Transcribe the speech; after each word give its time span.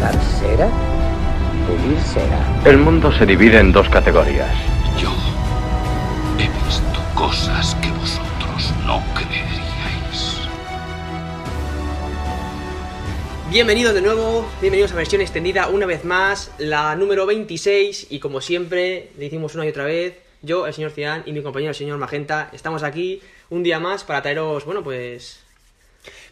mundo! 0.00 0.06
¿Dar 0.06 0.20
cera? 0.40 0.70
Pulir 1.66 1.98
cera. 2.00 2.62
El 2.64 2.78
mundo 2.78 3.12
se 3.12 3.26
divide 3.26 3.58
en 3.58 3.72
dos 3.72 3.88
categorías. 3.88 4.50
Yo 5.00 5.12
he 6.38 6.48
visto 6.64 7.00
cosas 7.14 7.74
que 7.76 7.90
vosotros 7.90 8.72
no 8.86 9.02
creeríais. 9.14 10.38
Bienvenidos 13.50 13.94
de 13.94 14.02
nuevo, 14.02 14.48
bienvenidos 14.60 14.92
a 14.92 14.96
versión 14.96 15.20
extendida 15.20 15.68
una 15.68 15.84
vez 15.86 16.04
más, 16.04 16.52
la 16.58 16.94
número 16.94 17.26
26 17.26 18.06
y 18.10 18.20
como 18.20 18.40
siempre, 18.40 19.10
le 19.18 19.26
hicimos 19.26 19.54
una 19.56 19.66
y 19.66 19.70
otra 19.70 19.84
vez, 19.84 20.14
yo, 20.42 20.66
el 20.68 20.74
señor 20.74 20.92
Cian 20.92 21.24
y 21.26 21.32
mi 21.32 21.42
compañero 21.42 21.70
el 21.70 21.74
señor 21.76 21.98
Magenta, 21.98 22.48
estamos 22.52 22.82
aquí 22.84 23.20
un 23.50 23.62
día 23.64 23.80
más 23.80 24.04
para 24.04 24.22
traeros, 24.22 24.64
bueno, 24.64 24.82
pues... 24.84 25.40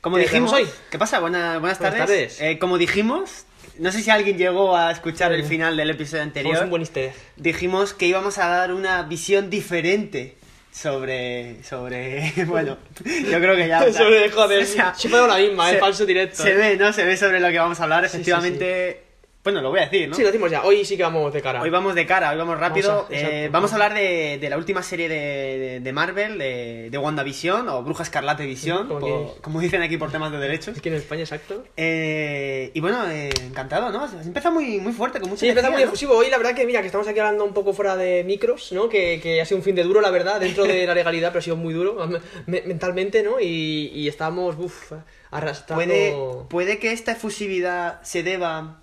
Como 0.01 0.15
¿Qué 0.17 0.23
dijimos 0.23 0.53
hoy? 0.53 0.67
¿Qué 0.91 0.99
pasa? 0.99 1.19
Buena- 1.19 1.59
buenas, 1.59 1.79
Buenas 1.81 1.97
tardes. 1.99 1.99
tardes. 2.37 2.41
Eh, 2.41 2.59
como 2.61 2.79
dijimos, 2.79 3.45
no 3.79 3.93
sé 3.93 4.03
si 4.03 4.11
alguien 4.11 4.37
llegó 4.39 4.77
a 4.77 4.91
escuchar 4.91 5.33
el 5.33 5.45
final 5.45 5.77
del 5.77 5.91
episodio 5.91 6.23
anterior. 6.23 6.65
un 6.65 6.71
buen. 6.71 6.89
Dijimos 7.37 7.95
que 7.95 8.07
íbamos 8.07 8.39
a 8.39 8.49
dar 8.49 8.73
una 8.73 9.03
visión 9.03 9.51
diferente 9.51 10.37
sobre. 10.73 11.63
sobre. 11.65 12.33
Bueno, 12.47 12.79
yo 13.05 13.39
creo 13.41 13.57
que 13.57 13.69
ya. 13.69 13.93
Sobre, 13.93 14.31
joder, 14.31 14.63
o 14.63 14.67
sea, 14.67 14.95
siempre 14.95 15.27
la 15.27 15.37
misma, 15.39 15.71
se- 15.71 15.79
falso 15.79 16.07
directo. 16.07 16.43
Se 16.43 16.53
¿eh? 16.53 16.55
ve, 16.57 16.77
¿no? 16.77 16.93
Se 16.93 17.05
ve 17.05 17.17
sobre 17.17 17.41
lo 17.41 17.49
que 17.51 17.59
vamos 17.59 17.81
a 17.81 17.85
hablar. 17.85 18.05
Sí, 18.05 18.11
sí, 18.11 18.17
Efectivamente. 18.17 19.08
Bueno, 19.45 19.63
lo 19.63 19.71
voy 19.71 19.79
a 19.81 19.85
decir, 19.85 20.09
¿no? 20.09 20.15
Sí, 20.15 20.21
lo 20.23 20.29
decimos 20.29 20.51
ya, 20.51 20.63
hoy 20.65 20.85
sí 20.85 20.97
que 20.97 21.03
vamos 21.05 21.33
de 21.33 21.41
cara. 21.41 21.63
Hoy 21.63 21.71
vamos 21.71 21.95
de 21.95 22.05
cara, 22.05 22.33
hoy 22.33 22.37
vamos 22.37 22.59
rápido. 22.59 23.07
Vamos 23.09 23.11
a- 23.11 23.15
Eh. 23.15 23.49
Vamos 23.51 23.71
a 23.73 23.75
hablar 23.77 23.95
de, 23.95 24.37
de 24.39 24.51
la 24.51 24.59
última 24.59 24.83
serie 24.83 25.09
de, 25.09 25.15
de- 25.17 25.81
de 25.81 25.93
Marvel, 25.93 26.37
de, 26.39 26.89
de 26.91 26.99
WandaVision, 26.99 27.67
o 27.69 27.83
Bruja 27.83 28.03
Escarlate 28.03 28.45
Visión, 28.45 28.89
por- 28.89 29.03
que- 29.03 29.41
como 29.41 29.61
dicen 29.61 29.81
aquí 29.81 29.97
por 29.97 30.11
temas 30.11 30.33
de 30.33 30.39
derechos. 30.39 30.77
Aquí 30.77 30.89
en 30.89 30.97
España, 30.97 31.23
exacto. 31.23 31.65
Eh, 31.77 32.73
y 32.75 32.81
bueno, 32.81 33.09
eh, 33.09 33.31
encantado, 33.47 33.91
¿no? 33.91 34.07
Empezado 34.23 34.55
muy, 34.55 34.81
muy 34.81 34.93
fuerte, 34.93 35.21
con 35.21 35.31
mucha 35.31 35.41
Sí, 35.41 35.49
empezamos 35.49 35.77
muy 35.77 35.85
efusivo. 35.85 36.15
Hoy 36.17 36.29
la 36.29 36.37
verdad 36.37 36.55
que, 36.55 36.67
mira, 36.67 36.81
que 36.81 36.87
estamos 36.87 37.07
aquí 37.09 37.19
hablando 37.21 37.45
un 37.45 37.55
poco 37.55 37.73
fuera 37.73 37.97
de 37.97 38.25
micros, 38.25 38.73
¿no? 38.73 38.89
Que, 38.91 39.21
que 39.23 39.41
ha 39.41 39.47
sido 39.47 39.59
un 39.59 39.65
fin 39.65 39.77
de 39.77 39.85
duro, 39.85 40.01
la 40.03 40.11
verdad, 40.11 40.41
dentro 40.41 40.65
de 40.65 40.85
la 40.87 40.95
legalidad, 40.95 41.29
pero 41.31 41.39
ha 41.39 41.43
sido 41.43 41.57
muy 41.57 41.73
duro 41.73 41.97
me- 42.47 42.63
mentalmente, 42.63 43.23
¿no? 43.23 43.41
Y, 43.41 43.93
y 43.95 44.09
estamos, 44.09 44.57
uff, 44.59 44.93
arrastrando... 45.31 45.85
Puede, 45.85 46.15
puede 46.51 46.79
que 46.81 46.93
esta 46.93 47.13
efusividad 47.13 48.03
se 48.03 48.23
deba 48.23 48.83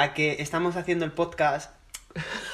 a 0.00 0.14
que 0.14 0.36
estamos 0.40 0.76
haciendo 0.76 1.04
el 1.04 1.10
podcast 1.12 1.72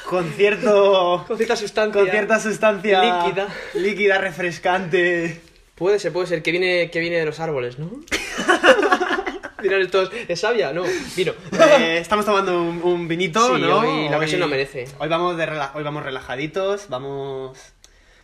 con 0.08 0.30
cierto... 0.32 1.24
Con 1.28 1.36
cierta 1.36 1.56
sustancia. 1.56 2.00
con 2.00 2.10
cierta 2.10 2.40
sustancia 2.40 3.00
líquida. 3.24 3.48
líquida, 3.74 4.18
refrescante. 4.18 5.40
Puede 5.74 5.98
ser, 5.98 6.12
puede 6.12 6.26
ser, 6.26 6.42
que 6.42 6.50
viene, 6.52 6.90
que 6.90 7.00
viene 7.00 7.16
de 7.18 7.24
los 7.26 7.40
árboles, 7.40 7.78
¿no? 7.78 7.90
Dirán 9.62 9.80
estos, 9.80 10.10
¿es 10.28 10.40
sabia? 10.40 10.72
No, 10.72 10.84
vino. 11.16 11.32
Eh, 11.78 11.98
estamos 11.98 12.24
tomando 12.26 12.62
un, 12.62 12.82
un 12.82 13.08
vinito, 13.08 13.56
Sí, 13.56 13.62
¿no? 13.62 13.78
hoy 13.78 14.08
la 14.10 14.18
ocasión 14.18 14.40
lo 14.40 14.48
merece. 14.48 14.86
Hoy 14.98 15.08
vamos, 15.08 15.36
de 15.38 15.46
rela- 15.46 15.70
hoy 15.74 15.82
vamos 15.82 16.02
relajaditos, 16.02 16.88
vamos, 16.90 17.58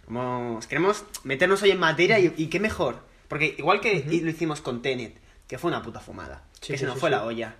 vamos... 0.07 0.67
Queremos 0.67 1.05
meternos 1.25 1.63
hoy 1.63 1.71
en 1.71 1.79
materia 1.79 2.19
y, 2.19 2.35
y 2.37 2.47
qué 2.49 2.61
mejor. 2.61 3.01
Porque 3.29 3.55
igual 3.59 3.81
que 3.81 4.05
lo 4.23 4.31
hicimos 4.31 4.61
con 4.61 4.83
Tenet, 4.83 5.17
que 5.47 5.57
fue 5.59 5.71
una 5.71 5.83
puta 5.83 6.01
fumada, 6.01 6.43
Sí, 6.61 6.73
que 6.73 6.79
sí, 6.79 6.85
se 6.85 6.87
nos 6.87 6.99
fue 6.99 7.09
la 7.11 7.25
olla. 7.25 7.55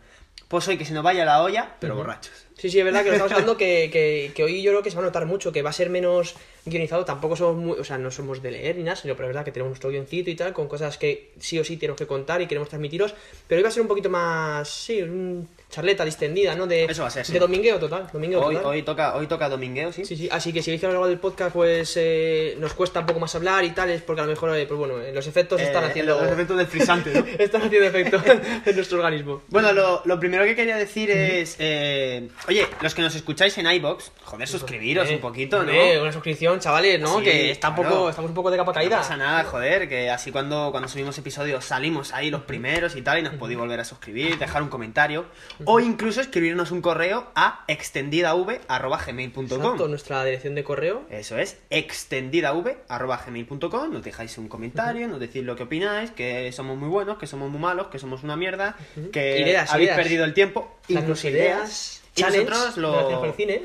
Pues 0.51 0.67
hoy 0.67 0.77
que 0.77 0.85
se 0.85 0.93
nos 0.93 1.05
vaya 1.05 1.25
la 1.25 1.45
olla, 1.45 1.77
pero 1.79 1.95
borrachos. 1.95 2.33
Sí, 2.59 2.71
sí, 2.71 2.81
es 2.81 2.85
verdad 2.85 3.05
que 3.05 3.11
lo 3.11 3.13
estamos 3.13 3.31
hablando 3.31 3.57
que, 3.57 3.89
que, 3.93 4.33
que 4.35 4.43
hoy 4.43 4.63
yo 4.63 4.73
creo 4.73 4.83
que 4.83 4.91
se 4.91 4.97
va 4.97 5.03
a 5.03 5.07
notar 5.07 5.25
mucho, 5.25 5.53
que 5.53 5.63
va 5.63 5.71
a 5.71 5.73
ser 5.73 5.91
menos 5.91 6.35
guionizado. 6.65 7.05
Tampoco 7.05 7.37
somos 7.37 7.55
muy, 7.55 7.79
o 7.79 7.85
sea, 7.85 7.99
no 7.99 8.11
somos 8.11 8.43
de 8.43 8.51
leer 8.51 8.75
ni 8.75 8.83
nada, 8.83 8.97
sino 8.97 9.15
pero 9.15 9.29
es 9.29 9.29
verdad 9.29 9.45
que 9.45 9.53
tenemos 9.53 9.71
nuestro 9.71 9.91
guioncito 9.91 10.29
y 10.29 10.35
tal, 10.35 10.53
con 10.53 10.67
cosas 10.67 10.99
que 10.99 11.31
sí 11.39 11.57
o 11.61 11.63
sí 11.63 11.77
tenemos 11.77 12.01
que 12.01 12.09
contar 12.09 12.43
y 12.43 12.49
queremos 12.49 12.69
transmitiros. 12.69 13.15
Pero 13.47 13.61
hoy 13.61 13.63
va 13.63 13.69
a 13.69 13.73
ser 13.73 13.83
un 13.83 13.87
poquito 13.87 14.11
más, 14.11 14.69
sí, 14.69 15.01
un 15.03 15.49
charleta 15.71 16.05
distendida, 16.05 16.55
¿no? 16.55 16.67
De, 16.67 16.85
Eso 16.85 17.03
va 17.03 17.09
a 17.09 17.11
ser, 17.11 17.25
sí. 17.25 17.33
de 17.33 17.39
domingueo 17.39 17.79
total. 17.79 18.09
Domingueo 18.13 18.41
Hoy, 18.45 18.55
total. 18.57 18.71
hoy 18.73 18.83
toca, 18.83 19.17
hoy 19.17 19.27
toca 19.27 19.49
domingueo, 19.49 19.93
¿sí? 19.93 20.05
Sí, 20.05 20.17
sí, 20.17 20.29
así 20.31 20.53
que 20.53 20.63
si 20.63 20.71
veis 20.71 20.81
que 20.81 20.87
a 20.87 20.91
lo 20.91 20.95
largo 20.95 21.09
del 21.09 21.19
podcast 21.19 21.53
pues 21.53 21.95
eh, 21.97 22.57
nos 22.59 22.75
cuesta 22.75 23.01
un 23.01 23.07
poco 23.07 23.21
más 23.21 23.35
hablar 23.35 23.65
y 23.65 23.71
tal, 23.71 23.89
es 23.91 24.03
porque 24.03 24.21
a 24.23 24.25
lo 24.25 24.31
mejor, 24.31 24.57
eh, 24.57 24.67
pues 24.67 24.79
bueno, 24.79 24.95
los 25.15 25.27
efectos 25.27 25.61
están 25.61 25.85
Eh, 25.85 25.87
haciendo... 25.87 26.21
Los 26.21 26.33
efectos 26.33 26.57
del 26.59 26.67
frisante, 26.67 27.13
¿no? 27.13 27.25
están 27.39 27.63
haciendo 27.63 27.89
efecto 27.89 28.21
en 28.67 28.75
nuestro 28.77 28.99
organismo. 28.99 29.43
Bueno, 29.49 29.73
lo, 29.73 30.03
lo 30.05 30.19
primero 30.19 30.45
que 30.45 30.57
quería 30.57 30.77
decir 30.77 31.11
es... 31.11 31.57
eh, 31.59 32.29
oye, 32.49 32.67
los 32.81 32.95
que 32.95 33.03
nos 33.03 33.15
escucháis 33.15 33.57
en 33.59 33.67
iBox, 33.71 34.11
joder, 34.25 34.49
suscribiros 34.49 35.09
un 35.11 35.19
poquito, 35.21 35.63
¿no? 35.63 35.73
Una 36.03 36.13
suscripción, 36.13 36.59
chavales, 36.61 37.01
¿no? 37.01 37.19
Sí, 37.19 37.25
que 37.25 37.51
está 37.51 37.69
un 37.71 37.75
claro. 37.77 37.91
poco, 37.91 38.11
estamos 38.11 38.29
un 38.31 38.35
poco 38.35 38.51
de 38.51 38.57
capa 38.57 38.73
caída. 38.73 38.97
No 38.97 39.03
pasa 39.03 39.17
nada, 39.17 39.45
joder, 39.45 39.89
que 39.89 40.11
así 40.11 40.33
cuando, 40.33 40.71
cuando 40.71 40.89
subimos 40.89 41.17
episodios 41.19 41.65
salimos 41.65 42.13
ahí 42.13 42.31
los 42.31 42.43
primeros 42.43 42.97
y 42.97 43.03
tal, 43.03 43.19
y 43.19 43.23
nos 43.23 43.35
podéis 43.35 43.59
volver 43.59 43.79
a 43.81 43.85
suscribir, 43.85 44.39
dejar 44.39 44.63
un 44.63 44.69
comentario, 44.69 45.27
o 45.65 45.81
incluso 45.81 46.21
escribirnos 46.21 46.71
un 46.71 46.83
correo 46.83 47.29
a 47.35 47.65
extendidav.gmail.com. 47.69 49.45
Exacto, 49.45 49.89
nuestra 49.89 50.23
dirección 50.25 50.55
de 50.55 50.65
correo. 50.65 51.05
Eso 51.11 51.39
es, 51.39 51.57
extendidav.gmail.com, 51.71 53.93
nos 53.93 54.03
dejáis 54.03 54.37
un 54.39 54.49
comentario, 54.49 55.07
nos 55.09 55.21
decís 55.21 55.45
lo 55.45 55.57
que 55.57 55.65
opináis, 55.65 56.11
que 56.11 56.51
somos 56.53 56.79
muy 56.79 56.89
buenos, 56.89 57.19
que 57.19 57.27
somos 57.27 57.51
muy 57.51 57.61
malos, 57.61 57.89
que 57.89 57.99
somos 57.99 58.23
una 58.23 58.37
mierda, 58.37 58.77
que 59.13 59.41
Ideas, 59.41 59.71
habéis 59.73 59.89
ideas. 59.89 59.99
perdido 60.01 60.25
el 60.25 60.33
tiempo, 60.35 60.79
incluso 60.89 61.29
ideas. 61.29 62.00
Y 62.21 62.23
challenge, 62.23 62.51
nosotros 62.51 62.77
gracias 62.77 63.11
por 63.11 63.21
lo... 63.21 63.25
el 63.25 63.33
cine. 63.35 63.63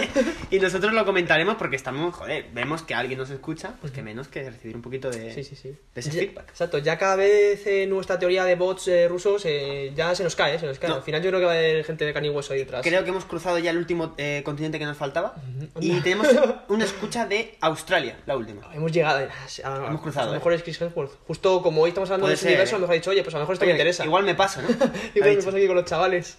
y 0.50 0.58
nosotros 0.58 0.92
lo 0.92 1.04
comentaremos 1.04 1.56
porque 1.56 1.76
estamos, 1.76 2.14
joder, 2.14 2.46
vemos 2.52 2.82
que 2.82 2.94
alguien 2.94 3.18
nos 3.18 3.30
escucha, 3.30 3.74
pues 3.80 3.92
que 3.92 4.02
menos 4.02 4.28
que 4.28 4.48
recibir 4.50 4.76
un 4.76 4.82
poquito 4.82 5.10
de, 5.10 5.32
Sí, 5.34 5.44
sí, 5.44 5.56
sí. 5.56 5.68
de 5.94 6.00
ese 6.00 6.10
Ya- 6.10 6.20
feedback. 6.20 6.48
Exacto, 6.50 6.78
ya 6.78 6.98
cada 6.98 7.16
vez 7.16 7.66
eh, 7.66 7.86
nuestra 7.86 8.18
teoría 8.18 8.44
de 8.44 8.54
bots 8.54 8.88
eh, 8.88 9.08
rusos 9.08 9.42
eh, 9.46 9.92
ya 9.96 10.14
se 10.14 10.22
nos 10.24 10.36
cae, 10.36 10.54
eh, 10.54 10.58
se 10.58 10.66
nos 10.66 10.78
cae. 10.78 10.90
No. 10.90 10.96
Al 10.96 11.02
final 11.02 11.22
yo 11.22 11.30
creo 11.30 11.40
que 11.40 11.46
va 11.46 11.52
a 11.52 11.56
haber 11.56 11.84
gente 11.84 12.04
de 12.04 12.12
carne 12.12 12.28
y 12.28 12.30
hueso 12.30 12.52
ahí 12.52 12.60
detrás. 12.60 12.82
Creo 12.82 13.02
que 13.04 13.10
hemos 13.10 13.24
cruzado 13.24 13.58
ya 13.58 13.70
el 13.70 13.78
último 13.78 14.14
eh, 14.18 14.42
continente 14.44 14.78
que 14.78 14.84
nos 14.86 14.96
faltaba 14.96 15.34
y 15.80 16.00
tenemos 16.00 16.28
una 16.68 16.84
escucha 16.84 17.26
de 17.26 17.56
Australia, 17.60 18.16
la 18.26 18.36
última. 18.36 18.62
Hemos 18.74 18.92
llegado 18.92 19.18
a, 19.18 19.22
a- 19.22 19.86
Hemos 19.88 20.00
cruzado, 20.00 20.24
A 20.26 20.30
lo 20.30 20.32
eh. 20.34 20.38
mejor 20.38 20.52
es 20.52 20.62
Chris 20.62 20.80
Hemsworth. 20.80 21.12
Justo 21.26 21.62
como 21.62 21.82
hoy 21.82 21.88
estamos 21.90 22.10
hablando 22.10 22.24
Puede 22.26 22.32
de 22.34 22.38
ese 22.40 22.46
universo, 22.48 22.76
eh. 22.76 22.80
nos 22.80 22.90
ha 22.90 22.92
dicho, 22.92 23.10
oye, 23.10 23.22
pues 23.22 23.34
a 23.34 23.38
lo 23.38 23.42
mejor 23.42 23.54
esto 23.54 23.64
me 23.66 23.72
interesa. 23.72 24.04
Igual 24.04 24.24
me 24.24 24.34
pasa, 24.34 24.62
¿no? 24.62 24.68
Igual 25.14 25.36
me 25.36 25.42
pasa 25.42 25.56
aquí 25.56 25.66
con 25.66 25.76
los 25.76 25.84
chavales. 25.84 26.38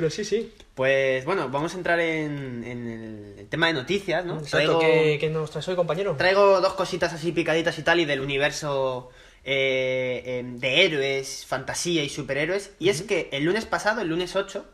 Pero 0.00 0.08
sí, 0.08 0.24
sí. 0.24 0.50
Pues 0.74 1.26
bueno, 1.26 1.50
vamos 1.50 1.74
a 1.74 1.76
entrar 1.76 2.00
en, 2.00 2.64
en 2.64 3.36
el, 3.38 3.46
tema 3.50 3.66
de 3.66 3.74
noticias, 3.74 4.24
¿no? 4.24 4.38
Exacto, 4.38 4.78
¿qué, 4.78 5.18
qué 5.20 5.28
nos 5.28 5.50
traes 5.50 5.68
hoy, 5.68 5.76
compañero? 5.76 6.16
Traigo 6.16 6.62
dos 6.62 6.72
cositas 6.72 7.12
así 7.12 7.32
picaditas 7.32 7.78
y 7.78 7.82
tal 7.82 8.00
y 8.00 8.06
del 8.06 8.20
universo 8.20 9.10
eh, 9.44 10.22
eh, 10.24 10.42
de 10.42 10.84
héroes, 10.86 11.44
fantasía 11.44 12.02
y 12.02 12.08
superhéroes. 12.08 12.70
Y 12.78 12.88
es 12.88 13.02
que 13.02 13.28
el 13.32 13.44
lunes 13.44 13.66
pasado, 13.66 14.00
el 14.00 14.08
lunes 14.08 14.36
8, 14.36 14.64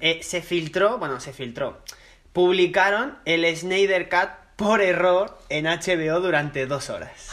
eh, 0.00 0.20
se 0.22 0.40
filtró, 0.40 0.96
bueno, 0.96 1.20
se 1.20 1.34
filtró, 1.34 1.82
publicaron 2.32 3.18
el 3.26 3.54
Snyder 3.54 4.08
Cut 4.08 4.30
por 4.56 4.80
error 4.80 5.38
en 5.50 5.66
HBO 5.66 6.20
durante 6.20 6.64
dos 6.64 6.88
horas. 6.88 7.28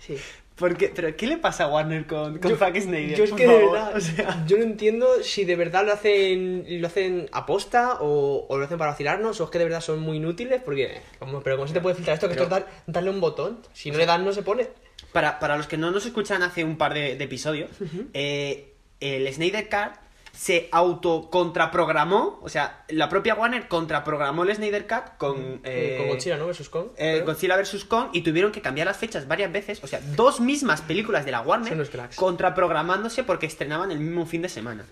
Sí. 0.00 0.16
¿Por 0.62 0.76
qué? 0.76 0.92
¿Pero 0.94 1.14
qué 1.16 1.26
le 1.26 1.36
pasa 1.38 1.64
a 1.64 1.68
Warner 1.68 2.06
con, 2.06 2.38
con 2.38 2.50
Yo- 2.52 2.56
Zack 2.56 2.78
Snyder? 2.80 3.18
Yo 3.18 3.24
es 3.24 3.32
que 3.32 3.46
de 3.46 3.56
verdad, 3.58 3.96
O 3.96 4.00
sea, 4.00 4.44
yo 4.46 4.56
no 4.56 4.62
entiendo 4.62 5.06
si 5.22 5.44
de 5.44 5.56
verdad 5.56 5.84
lo 5.84 5.92
hacen 5.92 6.64
lo 6.80 6.86
hacen 6.86 7.28
aposta 7.32 7.98
o, 8.00 8.46
o 8.48 8.58
lo 8.58 8.64
hacen 8.64 8.78
para 8.78 8.92
vacilarnos 8.92 9.40
o 9.40 9.44
es 9.44 9.50
que 9.50 9.58
de 9.58 9.64
verdad 9.64 9.80
son 9.80 9.98
muy 10.00 10.16
inútiles 10.18 10.62
porque, 10.64 11.00
como, 11.18 11.42
pero 11.42 11.56
¿cómo 11.56 11.66
se 11.68 11.74
te 11.74 11.80
puede 11.80 11.96
filtrar 11.96 12.14
esto? 12.14 12.28
Que 12.28 12.34
Pero- 12.34 12.44
esto 12.44 12.56
es 12.56 12.62
dar- 12.64 12.72
darle 12.86 13.10
un 13.10 13.20
botón. 13.20 13.58
Si 13.72 13.90
no 13.90 13.98
le 13.98 14.06
dan, 14.06 14.24
no 14.24 14.32
se 14.32 14.42
pone. 14.42 14.68
para, 15.12 15.38
para 15.38 15.56
los 15.56 15.66
que 15.66 15.76
no 15.76 15.90
nos 15.90 16.06
escuchan 16.06 16.42
hace 16.42 16.64
un 16.64 16.78
par 16.78 16.94
de, 16.94 17.16
de 17.16 17.24
episodios, 17.24 17.68
eh, 18.14 18.72
el 19.00 19.30
Snyder 19.34 19.68
Cut 19.68 20.00
se 20.32 20.68
autocontraprogramó, 20.72 22.40
o 22.42 22.48
sea, 22.48 22.84
la 22.88 23.08
propia 23.08 23.34
Warner 23.34 23.68
contraprogramó 23.68 24.44
el 24.44 24.54
Snyder 24.54 24.86
Cut 24.86 25.16
con... 25.18 25.60
eh, 25.62 25.96
con 25.98 26.08
Godzilla, 26.08 26.36
¿no? 26.36 26.46
Versus 26.46 26.68
Kong. 26.68 26.88
eh, 26.96 27.22
Godzilla 27.24 27.56
vs. 27.56 27.84
Kong 27.84 28.08
y 28.12 28.22
tuvieron 28.22 28.50
que 28.50 28.60
cambiar 28.62 28.86
las 28.86 28.96
fechas 28.96 29.28
varias 29.28 29.52
veces, 29.52 29.84
o 29.84 29.86
sea, 29.86 30.00
dos 30.16 30.40
mismas 30.40 30.80
películas 30.80 31.24
de 31.24 31.32
la 31.32 31.42
Warner 31.42 31.90
contraprogramándose 32.16 33.24
porque 33.24 33.46
estrenaban 33.46 33.90
el 33.90 33.98
mismo 33.98 34.26
fin 34.26 34.42
de 34.42 34.48
semana. 34.48 34.84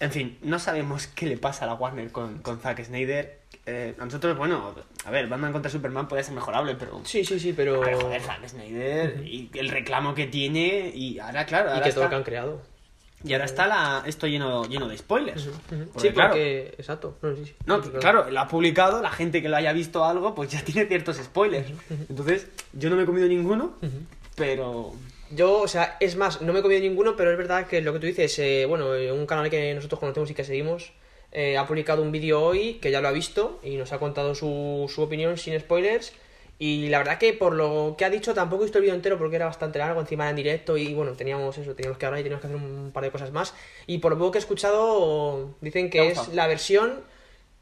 En 0.00 0.10
fin, 0.10 0.36
no 0.42 0.58
sabemos 0.58 1.06
qué 1.06 1.26
le 1.26 1.36
pasa 1.38 1.64
a 1.64 1.68
la 1.68 1.74
Warner 1.74 2.10
con, 2.10 2.38
con 2.38 2.58
Zack 2.58 2.84
Snyder. 2.84 3.38
Eh, 3.64 3.94
a 3.96 4.04
nosotros, 4.04 4.36
bueno, 4.36 4.74
a 5.04 5.10
ver, 5.12 5.28
Batman 5.28 5.52
contra 5.52 5.70
Superman 5.70 6.08
puede 6.08 6.24
ser 6.24 6.34
mejorable, 6.34 6.74
pero... 6.74 7.00
Sí, 7.04 7.24
sí, 7.24 7.38
sí, 7.38 7.52
pero... 7.52 7.80
Pero 7.80 8.00
joder, 8.00 8.20
Zack 8.20 8.48
Snyder 8.48 9.22
y 9.24 9.48
el 9.54 9.68
reclamo 9.68 10.16
que 10.16 10.26
tiene 10.26 10.90
y 10.92 11.20
ahora, 11.20 11.46
claro, 11.46 11.78
y 11.78 11.80
que 11.82 11.92
todo 11.92 12.04
lo 12.04 12.10
que 12.10 12.16
han 12.16 12.24
creado. 12.24 12.71
Y 13.24 13.32
ahora 13.32 13.44
está 13.44 13.66
la, 13.66 14.02
esto 14.06 14.26
lleno, 14.26 14.64
lleno 14.66 14.88
de 14.88 14.98
spoilers. 14.98 15.46
Ujú. 15.46 15.56
Porque, 15.92 16.08
sí, 16.08 16.14
claro, 16.14 16.30
porque. 16.30 16.74
Exacto. 16.78 17.16
No, 17.22 17.36
sí, 17.36 17.44
sí. 17.44 17.54
No, 17.66 17.82
Sí, 17.82 17.90
claro, 18.00 18.30
lo 18.30 18.40
ha 18.40 18.48
publicado, 18.48 19.00
la 19.00 19.10
gente 19.10 19.42
que 19.42 19.48
lo 19.48 19.56
haya 19.56 19.72
visto 19.72 20.04
algo, 20.04 20.34
pues 20.34 20.50
ya 20.50 20.60
tiene 20.64 20.86
ciertos 20.86 21.16
spoilers. 21.16 21.68
Entonces, 22.08 22.48
yo 22.72 22.90
no 22.90 22.96
me 22.96 23.02
he 23.02 23.06
comido 23.06 23.28
ninguno, 23.28 23.74
pero... 24.36 24.92
Yo, 25.30 25.60
o 25.62 25.68
sea, 25.68 25.96
es 25.98 26.14
más, 26.16 26.42
no 26.42 26.52
me 26.52 26.58
he 26.58 26.62
comido 26.62 26.80
ninguno, 26.82 27.16
pero 27.16 27.30
es 27.30 27.38
verdad 27.38 27.66
que 27.66 27.80
lo 27.80 27.94
que 27.94 28.00
tú 28.00 28.06
dices, 28.06 28.38
eh, 28.38 28.66
bueno, 28.66 28.94
eh, 28.94 29.10
un 29.10 29.24
canal 29.24 29.48
que 29.48 29.72
nosotros 29.72 29.98
conocemos 29.98 30.30
y 30.30 30.34
que 30.34 30.44
seguimos, 30.44 30.92
eh, 31.30 31.56
ha 31.56 31.66
publicado 31.66 32.02
un 32.02 32.12
vídeo 32.12 32.42
hoy 32.42 32.74
que 32.74 32.90
ya 32.90 33.00
lo 33.00 33.08
ha 33.08 33.12
visto 33.12 33.58
y 33.62 33.76
nos 33.76 33.92
ha 33.94 33.98
contado 33.98 34.34
su, 34.34 34.90
su 34.94 35.00
opinión 35.00 35.38
sin 35.38 35.58
spoilers. 35.58 36.12
Y 36.64 36.90
la 36.90 36.98
verdad 36.98 37.18
que 37.18 37.32
por 37.32 37.54
lo 37.54 37.96
que 37.98 38.04
ha 38.04 38.08
dicho 38.08 38.34
tampoco 38.34 38.62
he 38.62 38.66
visto 38.66 38.78
el 38.78 38.82
vídeo 38.82 38.94
entero 38.94 39.18
porque 39.18 39.34
era 39.34 39.46
bastante 39.46 39.80
largo, 39.80 40.00
encima 40.00 40.22
era 40.22 40.30
en 40.30 40.36
directo 40.36 40.76
y 40.76 40.94
bueno, 40.94 41.14
teníamos 41.14 41.58
eso, 41.58 41.74
teníamos 41.74 41.98
que 41.98 42.06
hablar 42.06 42.20
y 42.20 42.22
teníamos 42.22 42.40
que 42.40 42.46
hacer 42.46 42.56
un 42.56 42.92
par 42.92 43.02
de 43.02 43.10
cosas 43.10 43.32
más. 43.32 43.52
Y 43.88 43.98
por 43.98 44.12
lo 44.12 44.18
poco 44.18 44.30
que 44.30 44.38
he 44.38 44.42
escuchado, 44.42 45.56
dicen 45.60 45.90
¿Te 45.90 45.98
ha 45.98 46.02
que 46.04 46.08
es 46.10 46.28
la 46.28 46.46
versión 46.46 47.00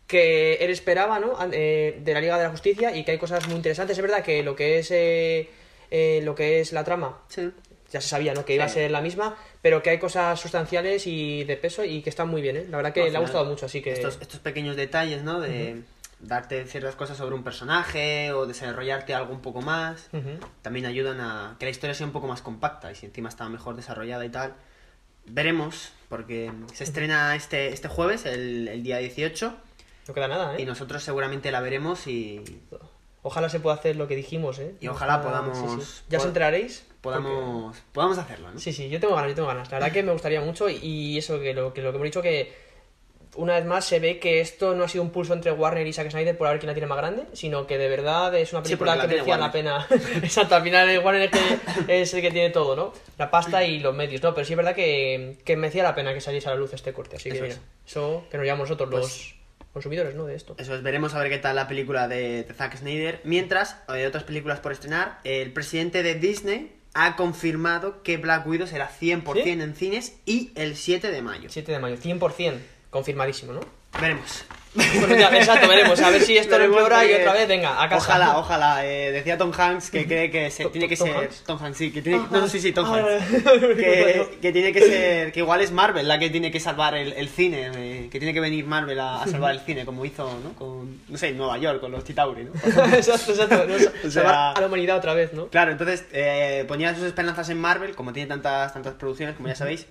que 0.06 0.56
él 0.56 0.70
esperaba, 0.70 1.19
¿no? 1.19 1.35
Eh, 1.50 1.99
de 2.05 2.12
la 2.12 2.20
Liga 2.20 2.37
de 2.37 2.44
la 2.44 2.50
Justicia 2.50 2.94
y 2.94 3.02
que 3.05 3.12
hay 3.12 3.17
cosas 3.17 3.47
muy 3.47 3.56
interesantes. 3.56 3.97
Es 3.97 4.02
verdad 4.02 4.23
que 4.23 4.43
lo 4.43 4.55
que 4.55 4.81
es 4.81 4.91
eh, 4.91 5.49
eh, 5.91 6.20
lo 6.23 6.35
que 6.35 6.61
es 6.61 6.75
la 6.75 6.85
trama 6.85 7.23
Sí. 7.29 7.50
ya 7.91 8.02
se 8.02 8.08
sabía, 8.08 8.35
¿no? 8.35 8.44
Que 8.44 8.55
iba 8.55 8.64
a 8.64 8.69
ser 8.69 8.91
la 8.91 9.00
misma, 9.00 9.35
pero 9.62 9.82
que 9.82 9.88
hay 9.88 9.99
cosas 9.99 10.38
sustanciales 10.38 11.06
y 11.06 11.44
de 11.44 11.56
peso 11.56 11.85
y 11.85 12.02
que 12.02 12.11
están 12.11 12.29
muy 12.29 12.43
bien, 12.43 12.58
¿eh? 12.58 12.67
La 12.69 12.76
verdad 12.76 12.93
que 12.93 13.05
Al 13.05 13.12
le 13.12 13.17
ha 13.17 13.20
gustado 13.20 13.47
mucho, 13.47 13.64
así 13.64 13.81
que... 13.81 13.93
Estos, 13.93 14.19
estos 14.20 14.41
pequeños 14.41 14.76
detalles, 14.76 15.23
¿no? 15.23 15.41
De 15.41 15.85
darte 16.20 16.64
ciertas 16.67 16.94
cosas 16.96 17.17
sobre 17.17 17.34
un 17.34 17.43
personaje 17.43 18.32
o 18.32 18.46
desarrollarte 18.46 19.14
algo 19.14 19.32
un 19.32 19.40
poco 19.40 19.62
más, 19.62 20.08
Ujú. 20.12 20.38
también 20.62 20.87
ayudan 20.87 21.20
a 21.20 21.56
que 21.58 21.67
la 21.67 21.70
historia 21.70 21.94
sea 21.94 22.06
un 22.06 22.12
poco 22.12 22.26
más 22.26 22.43
compacta 22.43 22.93
y 22.93 22.94
si 22.94 23.06
encima 23.06 23.28
está 23.28 23.49
mejor 23.49 23.76
desarrollada 23.76 24.25
y 24.25 24.28
tal. 24.28 24.55
Veremos, 25.26 25.93
porque 26.08 26.50
se 26.72 26.84
estrena 26.84 27.37
este, 27.37 27.69
este 27.69 27.88
jueves, 27.88 28.26
el, 28.26 28.69
el 28.69 28.82
día 28.82 28.99
18, 28.99 29.55
No 30.08 30.14
queda 30.14 30.28
nada, 30.28 30.56
¿eh? 30.56 30.62
y 30.62 30.64
nosotros 30.67 31.02
seguramente 31.02 31.50
la 31.50 31.61
veremos 31.61 32.06
y 32.06 32.43
Ojalá 33.23 33.50
se 33.50 33.61
pueda 33.61 33.76
hacer 33.76 33.96
lo 33.96 34.08
que 34.08 34.16
dijimos, 34.16 34.58
¿eh? 34.61 34.75
Y 34.81 34.88
ojalá 34.88 35.19
Ojalá- 35.19 35.43
podamos- 35.43 35.58
sí, 35.82 35.87
sí. 35.87 36.02
Ya 36.08 36.16
os 36.19 36.25
enteraréis. 36.25 36.87
podamos, 37.02 37.76
podamos 37.93 38.16
hacerlo, 38.16 38.50
¿no? 38.50 38.58
Sí, 38.58 38.73
sí, 38.73 38.88
yo 38.88 38.99
tengo 38.99 39.14
ganas, 39.14 39.31
yo 39.32 39.34
tengo 39.34 39.49
ganas. 39.49 39.70
La 39.70 39.78
verdad 39.78 39.93
que 39.93 40.02
me 40.02 40.12
gustaría 40.12 40.40
mucho 40.40 40.70
y, 40.70 40.76
y 40.76 41.19
eso 41.19 41.38
que 41.38 41.52
lo, 41.52 41.75
que 41.75 41.82
lo 41.82 41.90
que 41.90 41.96
hemos 41.96 42.06
dicho 42.06 42.23
que 42.23 42.50
una 43.37 43.55
vez 43.55 43.65
más 43.65 43.85
se 43.85 44.00
ve 44.00 44.19
que 44.19 44.41
esto 44.41 44.75
no 44.75 44.85
ha 44.85 44.88
sido 44.88 45.05
un 45.05 45.11
pulso 45.11 45.32
entre 45.35 45.53
Warner 45.53 45.87
y 45.87 45.93
Zack 45.93 46.11
Snyder 46.11 46.37
por 46.37 46.49
ver 46.49 46.59
quién 46.59 46.69
la 46.69 46.75
tiene 46.75 46.87
más 46.88 46.99
grande, 46.99 47.25
sino 47.32 47.67
que 47.67 47.79
de 47.79 47.88
verdad 47.88 48.35
es 48.35 48.53
una 48.53 48.62
película 48.62 49.00
que 49.00 49.06
merecía 49.06 49.37
la 49.38 49.53
pena. 49.53 49.87
Exacto, 50.23 50.56
al 50.56 50.62
final 50.62 50.88
el 50.88 50.99
Warner 50.99 51.23
es, 51.23 51.31
que, 51.87 52.03
es 52.03 52.15
el 52.15 52.21
que 52.23 52.31
tiene 52.31 52.50
todo, 52.50 52.75
¿no? 52.77 52.93
La 53.19 53.31
pasta 53.31 53.65
y 53.65 53.79
los 53.81 53.94
medios, 53.94 54.23
¿no? 54.23 54.35
Pero 54.35 54.44
sí 54.44 54.53
es 54.53 54.56
verdad 54.56 54.75
que, 54.75 55.37
que 55.44 55.56
merecía 55.56 55.82
la 55.82 55.94
pena 55.94 56.12
que 56.12 56.21
saliese 56.21 56.49
a 56.49 56.53
la 56.53 56.56
luz 56.56 56.73
este 56.73 56.93
corte. 56.93 57.17
Así 57.17 57.31
que 57.31 57.37
Eso 57.37 57.44
mira, 57.44 57.55
es. 57.55 57.61
eso 57.87 58.25
que 58.31 58.37
nos 58.37 58.44
llevamos 58.44 58.69
nosotros 58.69 58.91
Pues- 58.91 59.03
los 59.03 59.35
consumidores, 59.73 60.15
¿no? 60.17 60.25
De 60.26 60.35
esto. 60.35 60.56
Eso 60.59 60.75
es, 60.75 60.83
veremos 60.83 61.15
a 61.15 61.21
ver 61.21 61.31
qué 61.31 61.38
tal 61.38 61.55
la 61.55 61.69
película 61.69 62.09
de, 62.09 62.43
de 62.43 62.55
Zack 62.55 62.76
Snyder. 62.79 63.21
Mientras, 63.23 63.76
hay 63.87 64.05
otras 64.05 64.25
películas 64.25 64.59
por 64.59 64.73
estrenar. 64.73 65.21
El 65.23 65.53
presidente 65.53 66.03
de 66.03 66.17
Disney 66.17 66.73
ha 66.94 67.15
confirmado 67.15 68.03
que 68.03 68.17
Black 68.17 68.44
Widow 68.49 68.67
será 68.67 68.91
100% 68.91 69.43
¿Sí? 69.44 69.50
en 69.50 69.75
cines 69.76 70.19
y 70.26 70.50
el 70.56 70.75
7 70.75 71.12
de 71.12 71.23
mayo. 71.23 71.49
7 71.49 71.71
de 71.71 71.79
mayo, 71.79 71.97
100%, 71.97 72.55
confirmadísimo, 72.90 73.52
¿no? 73.52 73.60
Veremos. 74.00 74.44
Bueno, 74.72 75.16
ya, 75.16 75.37
exacto, 75.37 75.66
veremos. 75.66 76.00
A 76.00 76.10
ver 76.10 76.22
si 76.22 76.37
esto 76.38 76.52
Veremos 76.52 76.76
empeora 76.76 77.04
y 77.04 77.12
otra 77.12 77.32
vez, 77.32 77.48
venga, 77.48 77.82
a 77.82 77.88
casa. 77.88 77.96
Ojalá, 78.06 78.38
ojalá. 78.38 78.87
eh, 78.87 79.10
decía 79.10 79.37
Tom 79.37 79.50
Hanks 79.52 79.90
que 79.90 80.06
cree 80.06 80.31
que 80.31 80.48
se, 80.52 80.62
¿Tom- 80.62 80.70
tiene 80.72 80.88
que 80.88 80.96
Tom 80.96 81.08
ser. 81.08 81.16
Hanks? 81.16 81.42
Tom 81.42 81.58
Hanks, 81.60 81.76
sí, 81.78 81.90
que 81.90 82.02
tiene. 82.02 82.19
No, 82.31 82.40
no, 82.42 82.48
sí, 82.48 82.60
sí, 82.60 82.70
Tom 82.70 82.87
Ah, 82.87 82.98
Hanks. 82.98 83.42
que, 83.76 84.38
que 84.40 84.52
tiene 84.52 84.72
que 84.72 84.81
ser. 84.81 85.32
Que 85.32 85.40
igual 85.40 85.60
es 85.60 85.72
Marvel 85.72 86.06
la 86.06 86.20
que 86.20 86.31
tiene 86.31 86.52
que 86.52 86.60
salvar 86.60 86.94
el, 86.94 87.12
el 87.14 87.28
cine. 87.28 87.72
eh, 87.75 88.08
que 88.12 88.20
tiene 88.20 88.32
que 88.32 88.38
venir 88.38 88.64
Marvel 88.64 89.00
a, 89.00 89.22
a 89.22 89.26
salvar 89.26 89.50
el 89.56 89.60
cine, 89.60 89.84
como 89.84 90.04
hizo, 90.04 90.38
¿no? 90.44 90.52
Con. 90.52 91.00
No 91.08 91.19
sé, 91.19 91.31
en 91.31 91.38
Nueva 91.38 91.58
York, 91.58 91.81
con 91.81 91.90
los 91.90 92.04
Titauri, 92.04 92.44
¿no? 92.44 92.52
exacto, 92.94 93.32
exacto. 93.32 93.66
¿no? 93.66 93.75
O 94.06 94.10
sea- 94.10 94.52
a 94.52 94.60
la 94.60 94.66
humanidad 94.69 94.98
otra 94.98 95.14
vez, 95.14 95.32
¿no? 95.32 95.48
Claro, 95.48 95.72
entonces 95.72 96.04
eh, 96.12 96.64
ponía 96.69 96.94
sus 96.94 97.02
esperanzas 97.04 97.48
en 97.50 97.60
Marvel, 97.60 97.96
como 97.96 98.12
tiene 98.12 98.28
tantas, 98.28 98.72
tantas 98.72 98.94
producciones, 98.94 99.34
como 99.34 99.48
ya 99.48 99.56
sabéis. 99.56 99.87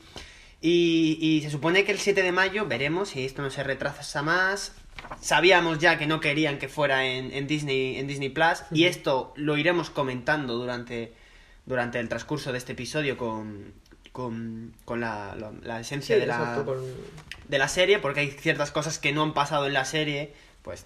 Y, 0.62 1.18
y 1.22 1.42
se 1.42 1.50
supone 1.50 1.86
que 1.86 1.92
el 1.94 2.00
7 2.00 2.22
de 2.22 2.32
mayo 2.32 2.66
veremos 2.68 3.10
si 3.10 3.26
esto 3.26 3.42
no 3.42 3.50
se 3.50 3.64
retrasa 3.64 4.22
más. 4.22 4.74
Sabíamos 5.22 5.80
ya 5.80 5.98
que 5.98 6.06
no 6.08 6.20
querían 6.20 6.58
que 6.60 6.68
fuera 6.68 7.06
en, 7.06 7.32
en 7.34 7.48
Disney, 7.48 7.98
en 7.98 8.08
Disney 8.08 8.30
Plus. 8.30 8.64
Y 8.72 8.84
esto 8.86 9.34
lo 9.38 9.58
iremos 9.58 9.90
comentando 9.90 10.56
durante, 10.58 11.14
durante 11.66 12.00
el 12.00 12.10
transcurso 12.10 12.52
de 12.52 12.58
este 12.58 12.74
episodio 12.74 13.18
con, 13.18 13.74
con, 14.12 14.74
con 14.84 15.00
la, 15.00 15.36
la- 15.40 15.54
la 15.62 15.80
esencia 15.80 16.16
Sí, 16.16 16.20
de, 16.22 16.28
la, 16.28 16.62
con- 16.66 16.84
de 17.48 17.58
la 17.58 17.70
serie, 17.70 18.00
porque 18.00 18.20
hay 18.20 18.32
ciertas 18.32 18.72
cosas 18.72 19.00
que 19.00 19.14
no 19.14 19.24
han 19.24 19.34
pasado 19.34 19.66
en 19.68 19.74
la 19.74 19.86
serie. 19.86 20.34
Pues 20.62 20.86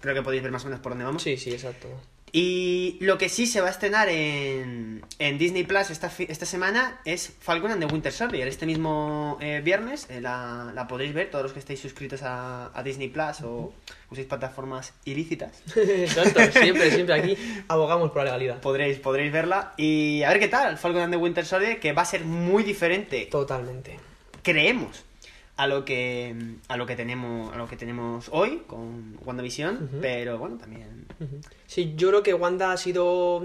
creo 0.00 0.14
que 0.14 0.22
podéis 0.22 0.42
ver 0.42 0.52
más 0.52 0.64
o 0.64 0.66
menos 0.66 0.80
por 0.80 0.92
dónde 0.92 1.06
vamos. 1.06 1.22
Sí, 1.22 1.38
sí, 1.38 1.50
exacto. 1.50 1.88
Y 2.32 2.98
lo 3.00 3.16
que 3.18 3.28
sí 3.28 3.46
se 3.46 3.60
va 3.60 3.68
a 3.68 3.70
estrenar 3.70 4.08
en, 4.08 5.02
en 5.18 5.38
Disney 5.38 5.64
Plus 5.64 5.90
esta, 5.90 6.10
esta 6.18 6.46
semana 6.46 7.00
es 7.04 7.32
Falcon 7.40 7.70
and 7.70 7.86
the 7.86 7.92
Winter 7.92 8.12
Soldier. 8.12 8.46
Este 8.48 8.66
mismo 8.66 9.38
eh, 9.40 9.60
viernes 9.64 10.06
eh, 10.10 10.20
la, 10.20 10.72
la 10.74 10.86
podréis 10.86 11.14
ver, 11.14 11.30
todos 11.30 11.44
los 11.44 11.52
que 11.52 11.58
estéis 11.60 11.80
suscritos 11.80 12.22
a, 12.22 12.70
a 12.78 12.82
Disney 12.82 13.08
Plus 13.08 13.40
o 13.42 13.72
uséis 14.10 14.26
plataformas 14.26 14.92
ilícitas. 15.04 15.62
exacto, 15.76 16.40
siempre, 16.60 16.90
siempre 16.90 17.14
aquí 17.14 17.36
abogamos 17.68 18.10
por 18.10 18.18
la 18.18 18.24
legalidad. 18.24 18.60
Podréis, 18.60 18.98
podréis 18.98 19.32
verla 19.32 19.72
y 19.76 20.22
a 20.22 20.28
ver 20.30 20.38
qué 20.38 20.48
tal. 20.48 20.76
Falcon 20.78 21.02
and 21.02 21.12
the 21.12 21.18
Winter 21.18 21.44
Soldier, 21.46 21.80
que 21.80 21.92
va 21.92 22.02
a 22.02 22.06
ser 22.06 22.24
muy 22.24 22.62
diferente, 22.62 23.26
Totalmente. 23.30 23.98
creemos, 24.42 25.04
a 25.58 25.66
lo 25.66 25.84
que 25.84 26.34
a 26.68 26.76
lo 26.76 26.86
que 26.86 26.94
tenemos 26.94 27.52
a 27.52 27.58
lo 27.58 27.66
que 27.68 27.76
tenemos 27.76 28.28
hoy 28.32 28.62
con 28.68 29.18
WandaVision, 29.24 29.74
Ujú. 29.74 29.98
pero 30.00 30.38
bueno, 30.38 30.56
también. 30.56 31.06
Sí, 31.66 31.94
yo 31.96 32.08
creo 32.08 32.22
que 32.22 32.32
Wanda 32.32 32.72
ha 32.72 32.76
sido. 32.76 33.42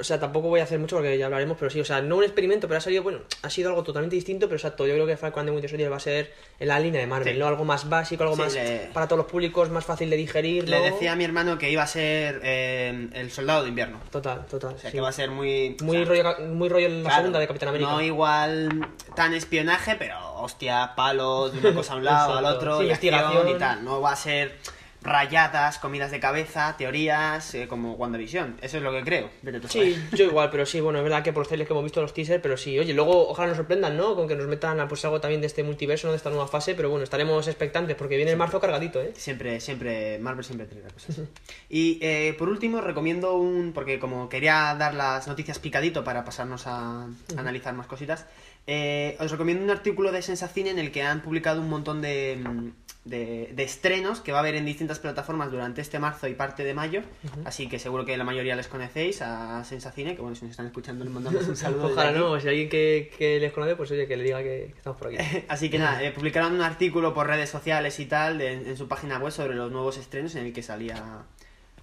O 0.00 0.04
sea, 0.04 0.20
tampoco 0.20 0.48
voy 0.48 0.60
a 0.60 0.64
hacer 0.64 0.78
mucho 0.78 0.96
porque 0.96 1.16
ya 1.18 1.26
hablaremos, 1.26 1.56
pero 1.58 1.70
sí, 1.70 1.80
o 1.80 1.84
sea, 1.84 2.00
no 2.00 2.16
un 2.16 2.24
experimento, 2.24 2.68
pero 2.68 2.78
ha 2.78 2.80
salido, 2.80 3.02
bueno, 3.02 3.20
ha 3.42 3.50
sido 3.50 3.70
algo 3.70 3.82
totalmente 3.82 4.16
distinto, 4.16 4.46
pero 4.46 4.56
exacto, 4.56 4.86
yo 4.86 4.94
creo 4.94 5.06
que 5.06 5.16
Falcon 5.16 5.40
and 5.46 5.50
Winter 5.50 5.68
Soldier 5.70 5.90
va 5.92 5.96
a 5.96 6.00
ser 6.00 6.32
en 6.60 6.68
la 6.68 6.78
línea 6.80 7.00
de 7.00 7.06
Marvel, 7.06 7.34
Sí. 7.34 7.38
¿no? 7.38 7.46
Algo 7.46 7.64
más 7.64 7.88
básico, 7.88 8.22
algo 8.22 8.36
Sí, 8.36 8.42
más 8.42 8.54
le- 8.54 8.90
para 8.92 9.06
todos 9.08 9.18
los 9.18 9.26
públicos, 9.30 9.70
más 9.70 9.84
fácil 9.84 10.10
de 10.10 10.16
digerir, 10.16 10.68
Le 10.68 10.78
¿no? 10.78 10.84
decía 10.84 11.12
a 11.12 11.16
mi 11.16 11.24
hermano 11.24 11.58
que 11.58 11.70
iba 11.70 11.82
a 11.82 11.86
ser 11.86 12.40
eh, 12.44 13.08
el 13.12 13.30
soldado 13.30 13.62
de 13.62 13.68
invierno. 13.70 14.00
Total, 14.10 14.46
total. 14.46 14.74
O 14.74 14.78
sea, 14.78 14.90
sí. 14.90 14.96
que 14.96 15.00
va 15.00 15.08
a 15.08 15.12
ser 15.12 15.30
muy... 15.30 15.76
Muy, 15.82 15.98
o 16.02 16.06
sea, 16.06 16.22
rollo, 16.22 16.46
muy 16.46 16.68
rollo 16.68 16.86
en 16.86 17.02
la 17.02 17.08
claro, 17.08 17.22
segunda 17.22 17.38
de 17.40 17.46
Capitán 17.46 17.68
América. 17.70 17.90
No 17.90 18.00
igual 18.02 18.88
tan 19.14 19.34
espionaje, 19.34 19.96
pero 19.98 20.16
hostia, 20.36 20.92
palos, 20.96 21.52
de 21.52 21.58
una 21.60 21.74
cosa 21.74 21.94
a 21.94 21.96
un 21.96 22.04
lado, 22.04 22.38
al 22.38 22.44
otro, 22.44 22.82
investigación. 22.82 23.48
y 23.48 23.54
tal. 23.54 23.84
No 23.84 24.00
va 24.00 24.12
a 24.12 24.16
ser 24.16 24.56
rayadas, 25.02 25.78
comidas 25.78 26.10
de 26.10 26.20
cabeza, 26.20 26.76
teorías, 26.76 27.54
eh, 27.54 27.68
como 27.68 27.92
WandaVision. 27.94 28.56
Eso 28.60 28.78
es 28.78 28.82
lo 28.82 28.92
que 28.92 29.02
creo. 29.02 29.30
Sí, 29.68 29.96
yo 30.12 30.24
igual, 30.24 30.50
pero 30.50 30.66
sí, 30.66 30.80
bueno, 30.80 30.98
es 30.98 31.04
verdad 31.04 31.22
que 31.22 31.32
por 31.32 31.42
los 31.42 31.48
trailers 31.48 31.68
que 31.68 31.72
hemos 31.72 31.84
visto 31.84 32.02
los 32.02 32.14
teasers, 32.14 32.42
pero 32.42 32.56
sí, 32.56 32.78
oye, 32.78 32.92
luego 32.94 33.28
ojalá 33.28 33.48
nos 33.48 33.56
sorprendan, 33.56 33.96
¿no? 33.96 34.14
Con 34.14 34.28
que 34.28 34.34
nos 34.34 34.46
metan 34.46 34.80
a, 34.80 34.88
pues 34.88 35.04
algo 35.04 35.20
también 35.20 35.40
de 35.40 35.46
este 35.46 35.62
multiverso, 35.62 36.08
¿no? 36.08 36.12
De 36.12 36.16
esta 36.16 36.30
nueva 36.30 36.48
fase, 36.48 36.74
pero 36.74 36.90
bueno, 36.90 37.04
estaremos 37.04 37.46
expectantes 37.46 37.96
porque 37.96 38.16
viene 38.16 38.32
el 38.32 38.36
marzo 38.36 38.60
cargadito, 38.60 39.00
¿eh? 39.00 39.12
Siempre, 39.16 39.60
siempre, 39.60 40.18
Marvel 40.18 40.44
siempre 40.44 40.66
trae 40.66 40.82
cosas. 40.92 41.20
Y 41.68 41.98
eh, 42.02 42.34
por 42.38 42.48
último, 42.48 42.80
recomiendo 42.80 43.36
un. 43.36 43.72
Porque 43.72 43.98
como 43.98 44.28
quería 44.28 44.74
dar 44.78 44.94
las 44.94 45.28
noticias 45.28 45.58
picadito 45.58 46.04
para 46.04 46.24
pasarnos 46.24 46.66
a, 46.66 47.04
a 47.04 47.08
analizar 47.36 47.74
más 47.74 47.86
cositas, 47.86 48.26
eh, 48.70 49.16
os 49.18 49.30
recomiendo 49.32 49.64
un 49.64 49.70
artículo 49.70 50.12
de 50.12 50.20
Sensacine 50.22 50.68
en 50.70 50.78
el 50.78 50.92
que 50.92 51.02
han 51.02 51.22
publicado 51.22 51.60
un 51.62 51.70
montón 51.70 52.02
de, 52.02 52.38
mm, 52.38 52.68
de, 53.08 53.50
de 53.54 53.62
estrenos 53.62 54.20
que 54.20 54.30
va 54.32 54.38
a 54.38 54.40
haber 54.42 54.56
en 54.56 54.66
distintas 54.66 54.98
plataformas 54.98 55.50
durante 55.50 55.80
este 55.80 55.98
marzo 55.98 56.28
y 56.28 56.34
parte 56.34 56.64
de 56.64 56.74
mayo. 56.74 57.00
Así 57.46 57.66
que 57.66 57.78
seguro 57.78 58.04
que 58.04 58.14
la 58.18 58.24
mayoría 58.24 58.54
les 58.56 58.68
conocéis 58.68 59.22
a 59.22 59.64
Sensacine, 59.64 60.14
que 60.14 60.20
bueno, 60.20 60.36
si 60.36 60.42
nos 60.44 60.50
están 60.50 60.66
escuchando, 60.66 61.02
les 61.06 61.14
mandamos 61.14 61.48
un 61.48 61.56
saludo. 61.64 61.86
Ojalá 61.86 62.10
aquí. 62.10 62.18
no, 62.18 62.38
si 62.38 62.48
alguien 62.48 62.68
que, 62.68 63.10
que 63.16 63.40
les 63.40 63.50
conoce, 63.54 63.74
pues 63.76 63.90
oye, 63.90 64.06
que 64.06 64.18
le 64.18 64.24
diga 64.24 64.42
que, 64.42 64.68
que 64.72 64.74
estamos 64.76 64.98
por 64.98 65.08
aquí. 65.08 65.16
Así 65.48 65.70
que 65.70 65.78
nada, 65.78 66.02
eh, 66.02 66.12
publicaron 66.12 66.52
un 66.52 66.60
artículo 66.60 67.14
por 67.14 67.26
redes 67.26 67.48
sociales 67.48 67.98
y 68.00 68.04
tal 68.04 68.36
de- 68.36 68.52
en 68.52 68.76
su 68.76 68.86
página 68.86 69.18
web 69.18 69.32
sobre 69.32 69.54
los 69.54 69.72
nuevos 69.72 69.96
estrenos 69.96 70.34
en 70.34 70.44
el 70.44 70.52
que 70.52 70.62
salía 70.62 71.22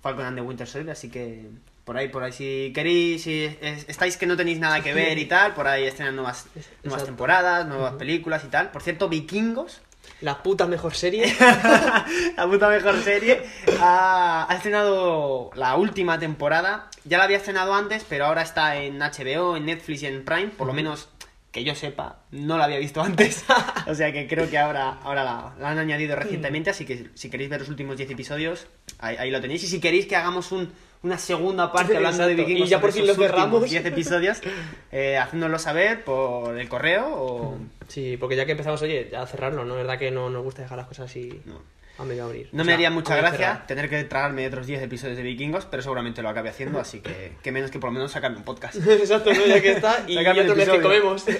Falcon 0.01 0.25
and 0.25 0.37
the 0.37 0.41
Winter 0.43 0.67
Soldier, 0.67 0.91
así 0.91 1.09
que 1.09 1.49
por 1.85 1.95
ahí, 1.97 2.09
por 2.09 2.23
ahí, 2.23 2.31
si 2.33 2.71
queréis, 2.75 3.23
si 3.23 3.45
es- 3.61 3.85
estáis 3.87 4.17
que 4.17 4.25
no 4.25 4.35
tenéis 4.35 4.59
nada 4.59 4.81
que 4.81 4.93
ver 4.93 5.17
y 5.17 5.25
tal, 5.25 5.53
por 5.53 5.67
ahí 5.67 5.85
estrenan 5.85 6.15
nuevas, 6.17 6.47
nuevas 6.83 7.05
temporadas, 7.05 7.65
nuevas 7.67 7.93
películas 7.93 8.43
y 8.43 8.47
tal. 8.49 8.71
Por 8.71 8.81
cierto, 8.81 9.07
Vikingos, 9.07 9.81
La 10.21 10.43
puta 10.43 10.67
mejor 10.67 10.93
serie. 10.95 11.33
la 12.37 12.47
puta 12.47 12.69
mejor 12.69 13.01
serie, 13.01 13.41
ha, 13.81 14.45
ha 14.49 14.55
estrenado 14.55 15.49
la 15.55 15.75
última 15.75 16.19
temporada. 16.19 16.89
Ya 17.05 17.17
la 17.17 17.23
había 17.25 17.37
estrenado 17.37 17.73
antes, 17.73 18.05
pero 18.07 18.25
ahora 18.25 18.41
está 18.43 18.75
en 18.77 18.99
HBO, 18.99 19.57
en 19.57 19.65
Netflix 19.65 20.03
y 20.03 20.07
en 20.07 20.23
Prime, 20.25 20.47
por 20.57 20.67
lo 20.67 20.73
menos 20.73 21.09
que 21.51 21.63
yo 21.63 21.73
sepa, 21.73 22.19
no 22.31 22.57
la 22.57 22.65
había 22.65 22.79
visto 22.79 23.01
antes. 23.01 23.45
o 23.87 23.95
sea 23.95 24.11
que 24.11 24.27
creo 24.27 24.49
que 24.49 24.57
ahora, 24.57 24.99
ahora 25.03 25.23
la, 25.23 25.53
la 25.59 25.69
han 25.69 25.79
añadido 25.79 26.15
recientemente, 26.15 26.69
así 26.69 26.83
que 26.85 27.09
si 27.13 27.29
queréis 27.29 27.49
ver 27.49 27.61
los 27.61 27.69
últimos 27.69 27.95
10 27.97 28.11
episodios, 28.11 28.67
ahí, 28.99 29.15
ahí 29.17 29.31
lo 29.31 29.39
tenéis. 29.41 29.63
Y 29.63 29.67
si 29.67 29.79
queréis 29.79 30.05
que 30.05 30.15
hagamos 30.17 30.51
un, 30.51 30.71
una 31.05 31.17
segunda 31.19 31.71
parte 31.71 31.95
hablando 31.95 32.25
de 32.25 32.31
Exacto. 32.31 32.47
vikingos. 32.47 32.67
Y 32.67 32.71
ya 32.71 32.81
por 32.81 32.91
fin 32.91 33.03
esos 33.03 33.17
lo 33.17 33.23
cerramos. 33.23 33.61
últimos 33.61 33.69
10 33.69 33.85
episodios, 33.93 34.41
eh, 34.91 35.17
haciéndolo 35.17 35.59
saber 35.59 36.03
por 36.03 36.57
el 36.57 36.67
correo 36.67 37.07
o... 37.13 37.57
Sí, 37.87 38.17
porque 38.19 38.35
ya 38.35 38.45
que 38.45 38.53
empezamos, 38.53 38.81
oye, 38.81 39.07
ya 39.11 39.21
a 39.21 39.27
cerrarlo, 39.27 39.63
¿no? 39.63 39.75
Es 39.75 39.81
verdad 39.85 39.99
que 39.99 40.09
no 40.09 40.29
nos 40.31 40.43
gusta 40.43 40.63
dejar 40.63 40.77
las 40.79 40.87
cosas 40.87 41.09
así 41.09 41.41
No. 41.45 41.61
A 41.97 42.03
medio 42.03 42.25
abrir. 42.25 42.49
No 42.51 42.63
O 42.63 42.65
me 42.65 42.73
haría 42.73 42.89
mucha 42.89 43.15
gracia 43.15 43.63
tener 43.67 43.89
que 43.89 44.03
tragarme 44.03 44.47
otros 44.47 44.67
10 44.67 44.81
episodios 44.83 45.17
de 45.17 45.23
vikingos, 45.23 45.65
pero 45.65 45.81
seguramente 45.81 46.21
lo 46.21 46.29
acabe 46.29 46.49
haciendo, 46.49 46.79
así 46.79 46.99
que, 46.99 47.33
que 47.41 47.51
menos 47.51 47.71
que 47.71 47.79
por 47.79 47.89
lo 47.89 47.93
menos 47.93 48.11
sacarme 48.11 48.37
un 48.37 48.43
podcast. 48.43 48.75
Exacto, 48.87 49.33
¿no? 49.33 49.45
Ya 49.45 49.61
que 49.61 49.71
está. 49.71 50.03
Y, 50.07 50.19
y 50.19 50.27
otro 50.27 50.55
mes 50.55 50.69
que 50.69 50.81
comemos. 50.81 51.25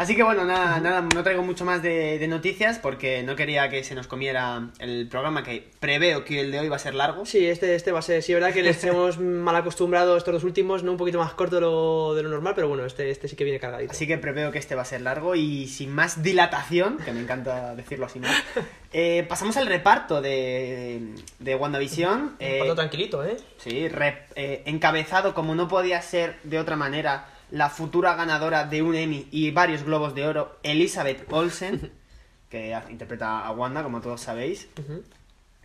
Así 0.00 0.16
que 0.16 0.22
bueno, 0.22 0.46
nada, 0.46 0.80
nada, 0.80 1.06
no 1.14 1.22
traigo 1.22 1.42
mucho 1.42 1.66
más 1.66 1.82
de, 1.82 2.18
de 2.18 2.26
noticias 2.26 2.78
porque 2.78 3.22
no 3.22 3.36
quería 3.36 3.68
que 3.68 3.84
se 3.84 3.94
nos 3.94 4.06
comiera 4.06 4.70
el 4.78 5.06
programa, 5.08 5.42
que 5.42 5.68
preveo 5.78 6.24
que 6.24 6.40
el 6.40 6.50
de 6.50 6.58
hoy 6.58 6.70
va 6.70 6.76
a 6.76 6.78
ser 6.78 6.94
largo. 6.94 7.26
Sí, 7.26 7.44
este, 7.46 7.74
este 7.74 7.92
va 7.92 7.98
a 7.98 8.02
ser, 8.02 8.22
sí, 8.22 8.32
verdad 8.32 8.54
que 8.54 8.62
les 8.62 8.82
hemos 8.84 9.18
mal 9.18 9.54
acostumbrado 9.56 10.16
estos 10.16 10.32
dos 10.32 10.44
últimos, 10.44 10.84
¿no? 10.84 10.92
Un 10.92 10.96
poquito 10.96 11.18
más 11.18 11.34
corto 11.34 11.56
de 11.56 11.60
lo, 11.60 12.14
de 12.14 12.22
lo 12.22 12.30
normal, 12.30 12.54
pero 12.54 12.66
bueno, 12.66 12.86
este, 12.86 13.10
este 13.10 13.28
sí 13.28 13.36
que 13.36 13.44
viene 13.44 13.60
cargadito. 13.60 13.92
Así 13.92 14.06
que 14.06 14.16
preveo 14.16 14.50
que 14.50 14.58
este 14.58 14.74
va 14.74 14.80
a 14.80 14.86
ser 14.86 15.02
largo 15.02 15.34
y 15.34 15.66
sin 15.66 15.92
más 15.92 16.22
dilatación, 16.22 16.96
que 16.96 17.12
me 17.12 17.20
encanta 17.20 17.74
decirlo 17.74 18.06
así 18.06 18.20
más, 18.20 18.42
eh, 18.94 19.09
pasamos 19.28 19.56
al 19.56 19.66
reparto 19.66 20.20
de, 20.22 21.14
de 21.38 21.54
WandaVision. 21.54 22.36
eh, 22.38 22.58
Pato 22.60 22.74
tranquilito, 22.74 23.24
¿eh? 23.24 23.36
Sí, 23.58 23.88
rep- 23.88 24.26
eh, 24.34 24.62
encabezado 24.66 25.34
como 25.34 25.54
no 25.54 25.68
podía 25.68 26.00
ser 26.02 26.38
de 26.44 26.58
otra 26.58 26.76
manera 26.76 27.26
la 27.50 27.68
futura 27.68 28.14
ganadora 28.14 28.64
de 28.64 28.82
un 28.82 28.94
Emmy 28.94 29.26
y 29.30 29.50
varios 29.50 29.82
Globos 29.82 30.14
de 30.14 30.26
Oro, 30.26 30.58
Elizabeth 30.62 31.26
Olsen, 31.32 31.92
que 32.48 32.76
interpreta 32.90 33.40
a 33.46 33.50
Wanda, 33.52 33.82
como 33.82 34.00
todos 34.00 34.20
sabéis. 34.20 34.68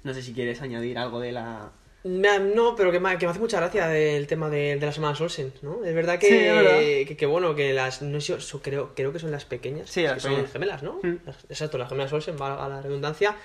No 0.04 0.14
sé 0.14 0.22
si 0.22 0.34
quieres 0.34 0.62
añadir 0.62 0.98
algo 0.98 1.20
de 1.20 1.32
la... 1.32 1.72
No, 2.08 2.76
pero 2.76 2.92
que 2.92 3.00
me, 3.00 3.18
que 3.18 3.26
me 3.26 3.32
hace 3.32 3.40
mucha 3.40 3.58
gracia 3.60 3.98
el 3.98 4.28
tema 4.28 4.48
de, 4.52 4.76
de 4.78 4.86
las 4.86 4.94
semanas 4.94 5.20
Olsen, 5.22 5.52
¿no? 5.64 5.84
Es 5.84 5.96
verdad 5.96 6.20
que, 6.20 6.28
Sí, 6.28 6.36
es 6.36 6.54
verdad. 6.56 6.78
que, 6.80 7.18
que 7.18 7.26
bueno, 7.26 7.56
que 7.56 7.74
las, 7.74 8.04
no 8.04 8.22
sé, 8.22 8.36
creo, 8.62 8.94
creo 8.96 9.12
que 9.12 9.18
son 9.18 9.32
las 9.32 9.46
pequeñas, 9.46 9.90
Sí, 9.90 10.02
que 10.04 10.10
las 10.10 10.22
son 10.22 10.32
pequeñas. 10.34 10.52
gemelas, 10.52 10.84
¿no? 10.84 11.00
Mm. 11.02 11.18
Exacto, 11.50 11.80
las 11.80 11.90
gemelas 11.90 12.14
Olsen, 12.14 12.38
valga 12.38 12.70
la 12.70 12.80
redundancia. 12.84 13.36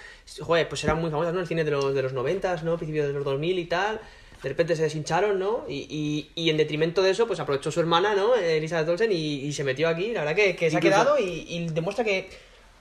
Joder, 0.41 0.69
pues 0.69 0.85
eran 0.85 1.01
muy 1.01 1.11
famosas, 1.11 1.33
¿no? 1.33 1.41
El 1.41 1.47
cine 1.47 1.65
de 1.65 1.71
los, 1.71 1.95
de 1.95 2.03
los 2.03 2.13
90, 2.13 2.57
¿no? 2.63 2.77
Principio 2.77 3.07
de 3.07 3.15
los 3.15 3.25
2000 3.25 3.59
y 3.59 3.65
tal. 3.65 3.99
De 4.43 4.49
repente 4.51 4.77
se 4.77 4.83
deshincharon, 4.83 5.39
¿no? 5.39 5.65
Y, 5.67 5.87
y, 5.89 6.31
y 6.35 6.51
en 6.51 6.59
detrimento 6.59 7.01
de 7.03 7.11
eso, 7.13 7.27
pues 7.27 7.41
aprovechó 7.41 7.71
su 7.71 7.81
hermana, 7.81 8.15
¿no? 8.15 8.35
Elizabeth 8.37 8.89
Olsen 8.91 9.11
y, 9.11 9.37
y 9.45 9.53
se 9.55 9.65
metió 9.65 9.89
aquí. 9.89 10.13
La 10.13 10.21
verdad 10.21 10.37
que, 10.37 10.55
que 10.55 10.71
se 10.71 10.77
ha 10.77 10.81
quedado 10.81 11.19
y, 11.19 11.47
y 11.49 11.67
demuestra 11.69 12.05
que 12.05 12.29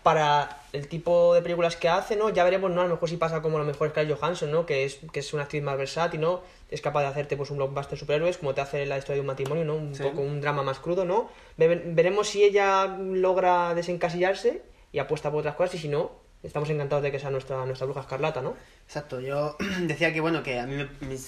para 0.04 0.58
el 0.74 0.88
tipo 0.88 1.34
de 1.34 1.42
películas 1.42 1.76
que 1.76 1.90
hace, 1.90 2.16
¿no? 2.16 2.30
Ya 2.30 2.44
veremos, 2.44 2.72
¿no? 2.72 2.82
A 2.82 2.84
lo 2.86 2.92
mejor 2.92 3.10
si 3.10 3.18
pasa 3.18 3.42
como 3.42 3.58
a 3.58 3.60
lo 3.62 3.66
mejor 3.66 3.90
Scarlett 3.90 4.18
Johansson, 4.18 4.52
¿no? 4.52 4.66
Que 4.66 4.86
es, 4.86 5.00
que 5.12 5.20
es 5.20 5.34
una 5.34 5.44
actriz 5.44 5.62
más 5.64 5.78
versátil, 5.78 6.22
¿no? 6.22 6.42
Es 6.70 6.82
capaz 6.82 7.02
de 7.02 7.08
hacerte 7.08 7.36
pues 7.36 7.50
un 7.52 7.58
blockbuster 7.58 7.98
superhéroes, 7.98 8.38
como 8.38 8.54
te 8.54 8.62
hace 8.62 8.86
la 8.86 8.98
historia 8.98 9.16
de 9.16 9.22
un 9.22 9.28
matrimonio, 9.28 9.66
¿no? 9.66 9.76
Un 9.76 9.96
Sí. 9.96 10.04
poco 10.04 10.22
un 10.22 10.40
drama 10.42 10.64
más 10.64 10.80
crudo, 10.80 11.06
¿no? 11.06 11.30
Ve- 11.58 11.82
veremos 11.88 12.30
si 12.30 12.44
ella 12.44 12.86
logra 12.98 13.74
desencasillarse 13.76 14.62
y 14.92 15.00
apuesta 15.00 15.30
por 15.32 15.40
otras 15.42 15.56
cosas, 15.56 15.76
y 15.76 15.78
si 15.80 15.88
no, 15.90 16.12
estamos 16.44 16.70
encantados 16.70 17.04
de 17.04 17.12
que 17.12 17.20
sea 17.20 17.30
nuestra, 17.32 17.66
nuestra 17.66 17.86
bruja 17.86 18.02
escarlata, 18.02 18.42
¿no? 18.42 18.56
Exacto, 18.86 19.20
yo 19.20 19.58
decía 19.82 20.14
que 20.14 20.22
bueno, 20.22 20.44
que 20.44 20.60
a 20.60 20.66
mí 20.66 20.78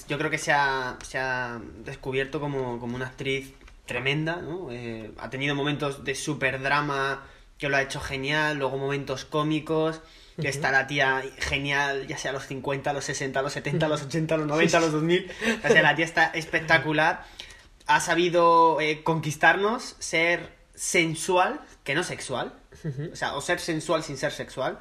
yo 0.07 0.17
creo 0.17 0.29
que 0.29 0.37
se 0.37 0.51
ha, 0.53 0.97
se 1.03 1.17
ha 1.17 1.59
descubierto 1.83 2.39
como, 2.39 2.79
como 2.79 2.95
una 2.95 3.07
actriz 3.07 3.53
tremenda, 3.85 4.37
¿no? 4.37 4.71
Eh, 4.71 5.11
ha 5.17 5.29
tenido 5.29 5.55
momentos 5.55 6.05
de 6.05 6.15
super 6.15 6.61
drama 6.61 7.23
que 7.61 7.69
lo 7.69 7.77
ha 7.77 7.81
hecho 7.83 7.99
genial, 7.99 8.57
luego 8.57 8.79
momentos 8.79 9.23
cómicos, 9.23 10.01
que 10.41 10.49
está 10.49 10.71
la 10.71 10.87
tía 10.87 11.21
genial, 11.37 12.07
ya 12.07 12.17
sea 12.17 12.31
a 12.31 12.33
los 12.33 12.47
50, 12.47 12.89
a 12.89 12.93
los 12.93 13.05
60, 13.05 13.39
a 13.39 13.43
los 13.43 13.53
70, 13.53 13.85
a 13.85 13.89
los 13.89 14.01
80, 14.01 14.33
a 14.33 14.37
los 14.39 14.47
90, 14.47 14.77
a 14.77 14.81
los 14.81 14.91
2000, 14.91 15.31
o 15.63 15.67
sea, 15.67 15.81
la 15.83 15.95
tía 15.95 16.05
está 16.05 16.25
espectacular, 16.33 17.23
ha 17.85 17.99
sabido 17.99 18.81
eh, 18.81 19.03
conquistarnos, 19.03 19.95
ser 19.99 20.49
sensual, 20.73 21.61
que 21.83 21.93
no 21.93 22.03
sexual, 22.03 22.55
o 23.13 23.15
sea, 23.15 23.35
o 23.35 23.41
ser 23.41 23.59
sensual 23.59 24.01
sin 24.03 24.17
ser 24.17 24.31
sexual. 24.31 24.79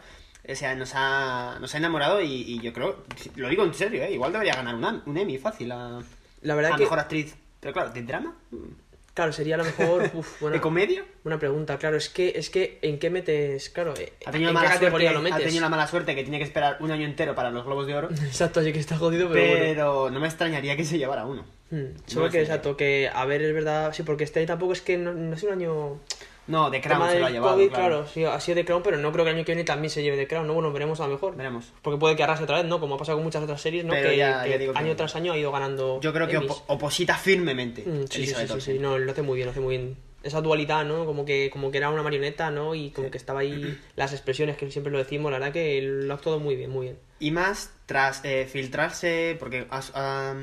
O 0.49 0.55
sea, 0.55 0.75
nos 0.75 0.93
ha, 0.95 1.59
nos 1.61 1.75
ha 1.75 1.79
enamorado 1.79 2.23
y, 2.23 2.33
y 2.33 2.61
yo 2.61 2.73
creo, 2.73 3.05
lo 3.37 3.51
digo 3.51 3.63
en 3.63 3.75
serio, 3.75 4.03
¿eh? 4.03 4.13
igual 4.13 4.33
debería 4.33 4.55
ganar 4.55 4.75
un, 4.75 5.03
un 5.05 5.17
Emmy 5.19 5.37
fácil 5.37 5.71
a, 5.71 6.01
La 6.41 6.55
verdad 6.55 6.73
a 6.73 6.77
que, 6.77 6.85
mejor 6.85 6.99
actriz. 6.99 7.37
Pero 7.61 7.75
claro, 7.75 7.91
¿de 7.91 8.03
drama? 8.03 8.35
Claro, 9.15 9.33
sería 9.33 9.55
a 9.57 9.59
lo 9.59 9.65
mejor... 9.65 10.11
Uf, 10.15 10.41
buena, 10.41 10.57
¿De 10.57 10.61
comedia? 10.61 11.05
buena 11.25 11.39
pregunta, 11.39 11.79
claro, 11.79 11.97
es 11.97 12.09
que, 12.09 12.33
es 12.37 12.51
que, 12.51 12.79
¿en 12.83 12.99
qué 12.99 13.11
metes? 13.11 13.71
Claro, 13.71 13.95
eh, 13.99 14.13
Ha 14.27 14.31
tenido, 14.31 14.51
¿en 14.51 14.55
la 14.55 14.61
qué 14.63 14.67
mala 14.69 14.79
suerte, 14.79 15.11
lo 15.13 15.19
ha 15.19 15.23
metes? 15.23 15.45
tenido 15.45 15.61
la 15.63 15.69
mala 15.69 15.87
suerte 15.87 16.15
que 16.15 16.23
tiene 16.23 16.39
que 16.39 16.45
esperar 16.45 16.77
un 16.81 16.91
año 16.91 17.05
entero 17.07 17.35
para 17.35 17.51
los 17.51 17.65
Globos 17.65 17.87
de 17.87 17.95
Oro. 17.95 18.09
Exacto, 18.25 18.61
así 18.61 18.73
que 18.73 18.79
está 18.81 18.97
jodido, 18.97 19.29
pero, 19.31 19.59
Pero, 19.59 20.01
bueno. 20.03 20.15
no 20.15 20.21
me 20.21 20.27
extrañaría 20.29 20.77
que 20.77 20.85
se 20.85 20.99
llevara 20.99 21.25
uno. 21.27 21.45
Hmm, 21.71 21.87
Solo 22.07 22.31
que, 22.31 22.41
exacto, 22.41 22.77
que 22.77 23.09
a 23.13 23.25
ver, 23.27 23.43
es 23.43 23.55
verdad, 23.55 23.93
sí, 23.93 24.03
porque 24.03 24.25
este 24.25 24.41
año 24.41 24.47
tampoco 24.49 24.73
es 24.73 24.81
que 24.83 24.97
no, 24.97 25.13
no 25.13 25.35
ha 25.35 25.37
sido 25.39 25.53
un 25.53 25.59
año... 25.59 26.01
No, 26.51 26.69
de 26.69 26.81
Crown 26.81 27.09
se 27.11 27.19
lo 27.21 27.27
ha 27.27 27.31
llevado. 27.31 27.55
COVID, 27.55 27.71
claro. 27.71 28.07
sí, 28.07 28.25
ha 28.25 28.39
sido 28.41 28.57
de 28.57 28.65
Crown, 28.65 28.83
pero 28.83 28.97
no 28.99 29.13
creo 29.13 29.25
que 29.25 29.31
el 29.31 29.37
año 29.37 29.45
que 29.45 29.53
viene 29.53 29.65
también 29.65 29.91
se 29.91 30.03
lleve 30.03 30.17
de 30.17 30.27
Crown, 30.27 30.47
¿no? 30.47 30.55
Bueno, 30.55 30.73
veremos 30.73 31.01
a 31.01 31.07
lo 31.07 31.13
mejor. 31.15 31.37
Veremos. 31.37 31.73
Porque 31.83 31.99
puede 31.99 32.17
que 32.17 32.23
arrase 32.25 32.43
otra 32.45 32.57
vez, 32.57 32.67
¿no? 32.67 32.81
Como 32.81 32.97
ha 32.97 32.99
pasado 32.99 33.17
con 33.19 33.25
muchas 33.25 33.43
otras 33.43 33.61
series, 33.61 33.85
¿no? 33.85 33.93
Pero 33.93 34.11
que 34.11 34.17
ya- 34.17 34.43
que 34.45 34.51
ya 34.51 34.59
digo 34.59 34.73
que- 34.73 34.79
año 34.79 34.97
tras 34.97 35.15
año 35.17 35.33
ha 35.33 35.39
ido 35.39 35.53
ganando 35.53 36.01
Yo 36.01 36.13
creo 36.13 36.27
que 36.29 36.39
opo- 36.39 36.63
oposita 36.67 37.17
firmemente. 37.17 37.83
Mm, 37.87 38.05
sí, 38.11 38.27
sí, 38.27 38.35
sí, 38.47 38.61
sí, 38.61 38.79
no, 38.79 38.99
lo 38.99 39.13
hace 39.13 39.23
muy 39.23 39.37
bien, 39.37 39.47
lo 39.47 39.53
hace 39.53 39.61
muy 39.61 39.77
bien. 39.77 39.97
Esa 40.23 40.41
dualidad, 40.43 40.85
¿no? 40.85 41.07
Como 41.07 41.25
que, 41.25 41.49
como 41.51 41.71
que 41.71 41.79
era 41.79 41.89
una 41.89 42.03
marioneta, 42.03 42.51
¿no? 42.51 42.75
Y 42.75 42.91
como 42.91 43.11
que 43.11 43.17
estaba 43.17 43.41
ahí 43.41 43.79
las 43.97 44.13
expresiones, 44.13 44.57
que 44.59 44.71
siempre 44.71 44.93
lo 44.93 44.99
decimos, 44.99 45.31
la 45.33 45.39
verdad 45.39 45.53
que 45.53 45.81
lo 45.81 46.13
ha 46.13 46.17
actuado 46.17 46.39
muy 46.41 46.57
bien, 46.57 46.71
muy 46.71 46.87
bien. 46.89 46.99
Y 47.21 47.31
más 47.33 47.71
tras 47.87 48.25
eh, 48.25 48.49
filtrarse, 48.51 49.37
porque 49.39 49.67
ha, 49.71 50.35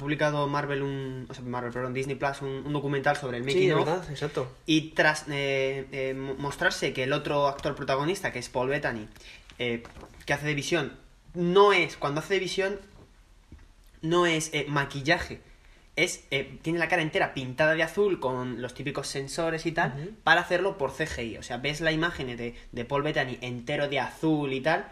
publicado 0.00 0.46
Marvel 0.48 0.82
un, 0.82 1.26
o 1.30 1.34
sea, 1.34 1.44
Marvel, 1.44 1.72
perdón, 1.72 1.94
Disney 1.94 2.16
Plus 2.16 2.42
un, 2.42 2.48
un 2.66 2.72
documental 2.72 3.16
sobre 3.16 3.38
el 3.38 3.44
Sí, 3.44 3.50
making 3.54 3.68
de 3.68 3.74
of. 3.74 3.84
verdad, 3.86 4.10
exacto. 4.10 4.50
Y 4.66 4.90
tras 4.90 5.24
eh, 5.28 5.86
eh, 5.92 6.14
mo- 6.14 6.34
mostrarse 6.34 6.92
que 6.92 7.04
el 7.04 7.12
otro 7.12 7.46
actor 7.46 7.74
protagonista, 7.76 8.32
que 8.32 8.40
es 8.40 8.48
Paul 8.48 8.68
Bettany, 8.68 9.06
eh, 9.60 9.82
que 10.26 10.32
hace 10.32 10.46
de 10.46 10.54
visión, 10.54 10.92
no 11.34 11.72
es, 11.72 11.96
cuando 11.96 12.20
hace 12.20 12.34
de 12.34 12.40
visión, 12.40 12.80
no 14.02 14.26
es 14.26 14.50
eh, 14.52 14.66
maquillaje, 14.68 15.40
es 15.96 16.24
eh, 16.32 16.58
tiene 16.62 16.78
la 16.80 16.88
cara 16.88 17.02
entera 17.02 17.34
pintada 17.34 17.74
de 17.74 17.82
azul 17.84 18.18
con 18.18 18.60
los 18.60 18.74
típicos 18.74 19.06
sensores 19.06 19.66
y 19.66 19.72
tal, 19.72 20.16
para 20.24 20.40
hacerlo 20.40 20.76
por 20.76 20.92
CGI. 20.92 21.36
O 21.38 21.42
sea, 21.44 21.58
ves 21.58 21.80
la 21.80 21.92
imagen 21.92 22.36
de, 22.36 22.56
de 22.72 22.84
Paul 22.84 23.02
Bettany 23.04 23.38
entero 23.40 23.88
de 23.88 24.00
azul 24.00 24.52
y 24.52 24.60
tal. 24.60 24.88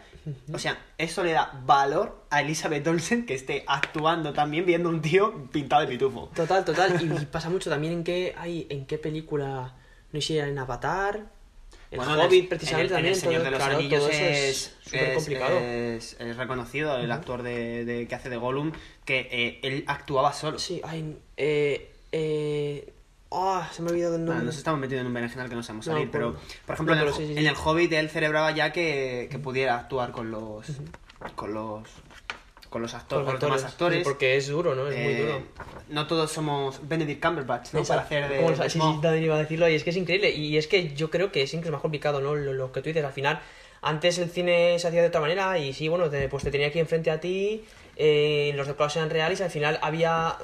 O 0.53 0.57
sea, 0.59 0.77
eso 0.97 1.23
le 1.23 1.31
da 1.33 1.51
valor 1.65 2.25
a 2.29 2.41
Elizabeth 2.41 2.87
Olsen 2.87 3.25
que 3.25 3.33
esté 3.33 3.63
actuando 3.67 4.31
también 4.33 4.65
viendo 4.65 4.89
un 4.89 5.01
tío 5.01 5.47
pintado 5.51 5.81
de 5.81 5.87
pitufo. 5.87 6.29
Total, 6.35 6.63
total. 6.63 6.99
Y 7.01 7.25
pasa 7.25 7.49
mucho 7.49 7.69
también 7.69 7.93
en 7.93 8.03
qué 8.03 8.33
hay, 8.37 8.65
en 8.69 8.85
qué 8.85 8.97
película, 8.97 9.73
no 10.11 10.19
era 10.29 10.47
en 10.47 10.57
Avatar, 10.57 11.25
el 11.91 11.97
Bueno, 11.97 12.15
en 12.15 12.19
Hobbit 12.21 12.43
el- 12.43 12.47
precisamente 12.49 12.81
en 12.81 12.85
el, 12.85 12.89
también. 12.93 13.05
en 13.05 13.13
el 13.13 13.19
Señor 13.19 13.35
todo- 13.35 13.43
de 13.45 13.51
los 13.51 13.59
claro, 13.59 13.77
Anillos 13.77 14.09
es 14.11 14.75
súper 14.83 15.13
complicado. 15.15 15.59
es- 15.59 16.15
es 16.19 16.37
reconocido 16.37 16.97
el 16.97 17.11
actor 17.11 17.43
de, 17.43 17.85
de- 17.85 18.07
que 18.07 18.15
hace 18.15 18.29
de 18.29 18.37
Gollum 18.37 18.71
que 19.05 19.27
eh, 19.31 19.59
él 19.63 19.83
actuaba 19.87 20.33
solo. 20.33 20.57
Sí, 20.57 20.81
hay. 20.83 21.17
Eh, 21.37 21.91
eh, 22.11 22.92
ah, 23.33 23.69
se 23.71 23.81
me 23.81 23.89
ha 23.89 23.91
olvidado 23.93 24.15
el 24.15 24.21
Bueno, 24.21 24.33
nombre. 24.33 24.45
nos 24.47 24.57
estamos 24.57 24.79
metiendo 24.79 25.01
en 25.01 25.07
un 25.07 25.13
berenjenal 25.13 25.49
que 25.49 25.55
no 25.55 25.63
sabemos 25.63 25.85
salir, 25.85 26.09
pero 26.11 26.35
por 26.65 26.73
ejemplo 26.75 26.95
no, 26.95 27.01
en, 27.01 27.07
el, 27.07 27.13
sí, 27.13 27.25
sí, 27.25 27.31
en 27.33 27.37
sí. 27.39 27.45
el 27.47 27.55
Hobbit 27.55 27.91
él 27.93 28.09
celebraba 28.09 28.51
ya 28.51 28.71
que, 28.71 29.27
que 29.31 29.39
pudiera 29.39 29.75
actuar 29.75 30.11
con 30.11 30.31
los 30.31 30.67
con 31.35 31.53
los 31.53 31.87
con 32.69 32.81
los 32.81 32.93
actores, 32.95 33.25
con 33.25 33.33
los 33.35 33.41
demás 33.41 33.63
actores. 33.65 33.99
sí, 33.99 34.03
porque 34.03 34.35
es 34.35 34.47
duro, 34.47 34.73
¿no? 34.73 34.87
Es 34.87 34.95
muy 34.95 35.13
Eh, 35.13 35.21
duro. 35.21 35.43
No 35.89 36.07
todos 36.07 36.31
somos 36.31 36.79
Benedict 36.87 37.23
Cumberbatch, 37.23 37.71
¿no? 37.73 37.79
Exacto. 37.79 38.07
Para 38.09 38.25
hacer 38.25 38.29
de, 38.31 38.37
¿Cómo 38.37 38.49
lo 38.49 38.51
de 38.53 38.57
sabes? 38.57 38.73
Sí, 38.73 38.79
sí, 38.79 38.99
también 38.99 39.23
iba 39.25 39.35
a 39.35 39.37
decirlo 39.37 39.69
y 39.69 39.75
es 39.75 39.83
que 39.83 39.91
es 39.91 39.97
increíble. 39.97 40.31
Y 40.31 40.57
es 40.57 40.65
que 40.67 40.91
yo 40.95 41.11
creo 41.11 41.31
que 41.31 41.43
es 41.43 41.53
incluso 41.53 41.71
más 41.71 41.81
complicado, 41.81 42.19
¿no? 42.19 42.33
Lo, 42.33 42.51
lo 42.51 42.71
que 42.71 42.81
tú 42.81 42.87
dices, 42.89 43.05
al 43.05 43.13
final, 43.13 43.39
antes 43.83 44.17
el 44.17 44.31
cine 44.31 44.79
se 44.79 44.87
hacía 44.87 45.01
de 45.03 45.09
otra 45.09 45.21
manera 45.21 45.55
y 45.59 45.71
sí, 45.73 45.87
bueno, 45.87 46.09
te- 46.09 46.27
pues 46.29 46.43
te 46.43 46.49
tenía 46.49 46.67
aquí 46.67 46.79
enfrente 46.79 47.11
a 47.11 47.19
ti, 47.19 47.63
eh, 47.95 48.53
los 48.55 48.65
decorados 48.65 48.95
eran 48.95 49.11
reales 49.11 49.39
y 49.39 49.43
al 49.43 49.51
final 49.51 49.77
había... 49.83 50.35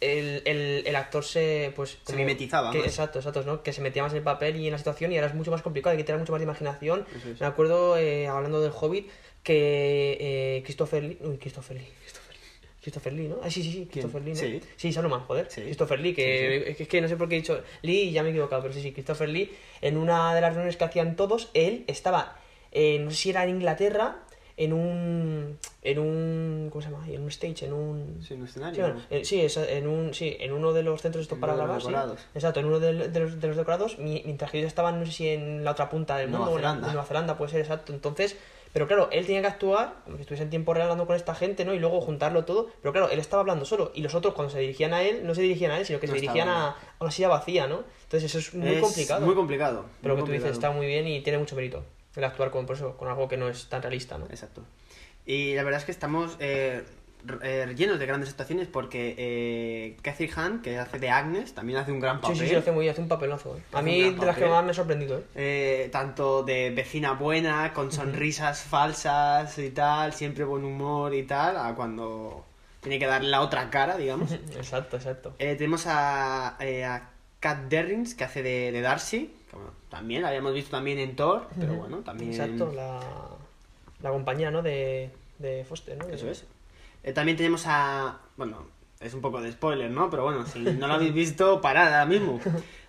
El, 0.00 0.42
el, 0.44 0.82
el 0.86 0.96
actor 0.96 1.24
se 1.24 1.72
pues 1.74 1.96
Se 2.06 2.14
mimetizaba 2.16 2.70
que- 2.70 2.78
más. 2.78 2.86
exacto 2.86 3.18
exacto 3.18 3.42
¿no? 3.44 3.62
que 3.62 3.72
se 3.72 3.80
metía 3.80 4.02
más 4.02 4.12
en 4.12 4.18
el 4.18 4.24
papel 4.24 4.56
y 4.56 4.66
en 4.66 4.72
la 4.72 4.78
situación 4.78 5.10
y 5.10 5.16
ahora 5.16 5.28
es 5.28 5.34
mucho 5.34 5.50
más 5.50 5.62
complicado 5.62 5.92
hay 5.92 5.96
que 5.96 6.04
tener 6.04 6.18
mucho 6.18 6.32
más 6.32 6.40
de 6.40 6.44
imaginación 6.44 7.06
me 7.40 7.46
acuerdo 7.46 7.96
eh, 7.96 8.26
hablando 8.28 8.60
del 8.60 8.72
Hobbit 8.78 9.08
que 9.42 10.18
eh, 10.20 10.62
Christopher 10.64 11.02
Lee 11.02 11.18
uy 11.22 11.38
Christopher 11.38 11.78
Lee 11.78 11.88
Christopher 12.02 12.34
Lee 12.36 12.42
Christopher 12.82 13.12
Lee 13.14 13.28
¿no? 13.28 13.38
ah 13.42 13.50
sí 13.50 13.62
sí 13.62 13.70
sí 13.72 13.76
¿Quién? 13.90 14.04
Christopher 14.04 14.22
Lee 14.22 14.30
¿no? 14.32 14.36
Sí. 14.36 14.60
sí 14.76 14.92
Saruman 14.92 15.20
joder 15.20 15.46
Sí. 15.50 15.62
Christopher 15.62 15.98
Lee 16.00 16.12
que 16.14 16.56
es 16.70 16.76
que- 16.76 16.82
es 16.82 16.88
que 16.88 17.00
no 17.00 17.08
sé 17.08 17.16
por 17.16 17.28
qué 17.28 17.36
he 17.36 17.38
dicho 17.38 17.62
Lee 17.82 18.02
y 18.08 18.12
ya 18.12 18.22
me 18.22 18.28
he 18.28 18.32
equivocado, 18.32 18.60
pero 18.62 18.74
sí, 18.74 18.82
sí, 18.82 18.92
Christopher 18.92 19.30
Lee, 19.30 19.50
en 19.80 19.96
una 19.96 20.34
de 20.34 20.40
las 20.42 20.50
reuniones 20.50 20.76
que 20.76 20.84
hacían 20.84 21.16
todos, 21.16 21.48
él 21.54 21.84
estaba, 21.86 22.36
eh, 22.72 22.98
no 22.98 23.10
sé 23.10 23.16
si 23.16 23.30
era 23.30 23.44
en 23.44 23.50
Inglaterra, 23.50 24.18
en 24.58 24.72
un, 24.72 25.58
en 25.82 25.98
un, 25.98 26.68
¿cómo 26.72 26.80
se 26.82 26.90
llama? 26.90 27.06
En 27.08 27.22
un 27.22 27.28
stage, 27.28 27.66
en 27.66 27.72
un... 27.74 28.20
Sí, 28.26 28.34
en 28.34 28.40
un 28.40 28.46
Sí, 28.46 28.50
escenario. 28.52 28.82
bueno, 28.82 29.00
eh, 29.10 29.24
sí, 29.24 29.40
es- 29.40 29.56
en 29.58 29.86
un, 29.86 30.14
sí, 30.14 30.36
en 30.40 30.52
uno 30.52 30.72
de 30.72 30.82
los 30.82 31.02
centros 31.02 31.22
estos 31.22 31.36
En 31.36 31.40
para 31.40 31.54
grabar, 31.56 31.80
sí. 31.82 31.88
Exacto, 32.34 32.60
en 32.60 32.66
uno 32.66 32.80
de, 32.80 33.08
de 33.08 33.20
los, 33.20 33.40
de 33.40 33.48
los 33.48 33.56
decorados, 33.56 33.98
mi- 33.98 34.22
mientras 34.24 34.50
que 34.50 34.58
ellos 34.58 34.68
estaban, 34.68 34.98
no 34.98 35.04
sé 35.06 35.12
si 35.12 35.28
en 35.28 35.62
la 35.62 35.72
otra 35.72 35.90
punta 35.90 36.16
del 36.16 36.30
Nueva 36.30 36.46
mundo, 36.46 36.58
en 36.58 36.62
Zelanda. 36.64 36.86
en 36.86 36.92
Nueva 36.94 37.06
Zelanda, 37.06 37.36
puede 37.36 37.50
ser 37.50 37.60
exacto. 37.60 37.92
Entonces, 37.92 38.36
Pero 38.72 38.86
claro, 38.86 39.08
él 39.10 39.24
tenía 39.24 39.40
que 39.40 39.46
actuar, 39.46 39.94
como 40.04 40.16
si 40.16 40.22
estuviese 40.22 40.42
en 40.42 40.50
tiempo 40.50 40.74
real 40.74 40.82
hablando 40.84 41.06
con 41.06 41.16
esta 41.16 41.34
gente, 41.34 41.64
¿no? 41.64 41.72
Y 41.72 41.78
luego 41.78 41.98
juntarlo 42.02 42.44
todo. 42.44 42.68
Pero 42.82 42.92
claro, 42.92 43.08
él 43.08 43.18
estaba 43.18 43.40
hablando 43.40 43.64
solo. 43.64 43.90
Y 43.94 44.02
los 44.02 44.14
otros, 44.14 44.34
cuando 44.34 44.52
se 44.52 44.58
dirigían 44.58 44.92
a 44.92 45.02
él, 45.02 45.26
no 45.26 45.34
se 45.34 45.40
dirigían 45.40 45.70
a 45.70 45.78
él, 45.78 45.86
sino 45.86 45.98
que 45.98 46.06
No 46.06 46.12
se 46.12 46.20
dirigían 46.20 46.48
a, 46.50 46.76
una 47.00 47.10
silla 47.10 47.28
vacía, 47.28 47.66
¿no? 47.68 47.84
Entonces 48.02 48.24
eso 48.24 48.38
es 48.38 48.52
muy 48.54 48.72
Es 48.72 48.80
complicado. 48.82 49.24
Muy 49.24 49.34
complicado. 49.34 49.86
Pero 50.02 50.14
muy 50.14 50.20
lo 50.20 50.26
que 50.26 50.26
tú 50.26 50.32
dices 50.32 50.50
complicado. 50.50 50.52
está 50.52 50.70
muy 50.72 50.86
bien 50.86 51.06
y 51.08 51.22
tiene 51.22 51.38
mucho 51.38 51.56
mérito. 51.56 51.84
El 52.16 52.24
actuar 52.24 52.50
con, 52.50 52.66
por 52.66 52.76
eso, 52.76 52.96
con 52.96 53.08
algo 53.08 53.28
que 53.28 53.36
no 53.36 53.48
es 53.48 53.68
tan 53.68 53.82
realista, 53.82 54.18
¿no? 54.18 54.26
Exacto. 54.26 54.62
Y 55.26 55.54
la 55.54 55.62
verdad 55.64 55.80
es 55.80 55.84
que 55.84 55.92
estamos 55.92 56.36
eh, 56.40 56.82
eh, 57.42 57.74
llenos 57.76 57.98
de 57.98 58.06
grandes 58.06 58.30
actuaciones 58.30 58.68
porque 58.68 59.14
eh, 59.18 59.96
Cathy 60.02 60.30
Hunt, 60.36 60.62
que 60.62 60.78
hace 60.78 60.98
de 60.98 61.10
Agnes, 61.10 61.52
también 61.54 61.78
hace 61.78 61.90
un 61.92 62.00
gran 62.00 62.16
Sí, 62.16 62.22
papel. 62.22 62.36
sí, 62.38 62.46
sí, 62.46 62.52
lo 62.52 62.60
hace 62.60 62.72
muy 62.72 62.88
hace 62.88 63.00
un 63.00 63.08
papelazo. 63.08 63.56
¿eh? 63.56 63.62
A 63.72 63.82
mí, 63.82 64.10
de 64.14 64.24
las 64.26 64.36
que 64.36 64.46
más 64.46 64.64
me 64.64 64.70
ha 64.70 64.74
sorprendido, 64.74 65.18
¿eh? 65.18 65.24
Eh, 65.34 65.88
tanto 65.90 66.42
de 66.44 66.70
vecina 66.70 67.12
buena, 67.12 67.72
con 67.72 67.90
sonrisas 67.92 68.62
falsas 68.62 69.58
y 69.58 69.70
tal, 69.70 70.12
siempre 70.12 70.44
buen 70.44 70.64
humor 70.64 71.12
y 71.14 71.24
tal, 71.24 71.56
a 71.56 71.74
cuando 71.74 72.44
tiene 72.80 72.98
que 73.00 73.06
dar 73.06 73.24
la 73.24 73.40
otra 73.40 73.68
cara, 73.68 73.96
digamos. 73.96 74.30
Exacto, 74.56 74.96
exacto. 74.96 75.34
Eh, 75.40 75.56
tenemos 75.56 75.86
a, 75.88 76.56
a 76.56 77.10
Kat 77.40 77.58
Derrins, 77.68 78.14
que 78.14 78.22
hace 78.24 78.42
de, 78.44 78.70
de 78.70 78.80
Darcy, 78.80 79.34
también 79.96 80.22
la 80.22 80.28
habíamos 80.28 80.52
visto 80.52 80.70
también 80.72 80.98
en 80.98 81.16
Thor, 81.16 81.48
pero 81.58 81.74
bueno, 81.74 81.98
también... 81.98 82.30
Exacto, 82.30 82.72
la, 82.72 83.00
la 84.02 84.10
compañía, 84.10 84.50
¿no? 84.50 84.62
De, 84.62 85.10
de 85.38 85.64
Foster, 85.64 85.96
¿no? 85.96 86.06
Eso 86.08 86.30
es. 86.30 86.44
Eh, 87.02 87.12
también 87.12 87.36
tenemos 87.36 87.64
a. 87.66 88.18
Bueno, 88.36 88.66
es 89.00 89.14
un 89.14 89.20
poco 89.20 89.40
de 89.40 89.52
spoiler, 89.52 89.90
¿no? 89.90 90.10
Pero 90.10 90.24
bueno, 90.24 90.44
si 90.46 90.58
no 90.58 90.86
lo 90.86 90.94
habéis 90.94 91.14
visto, 91.24 91.60
parad 91.60 91.86
ahora 91.86 92.04
mismo. 92.06 92.40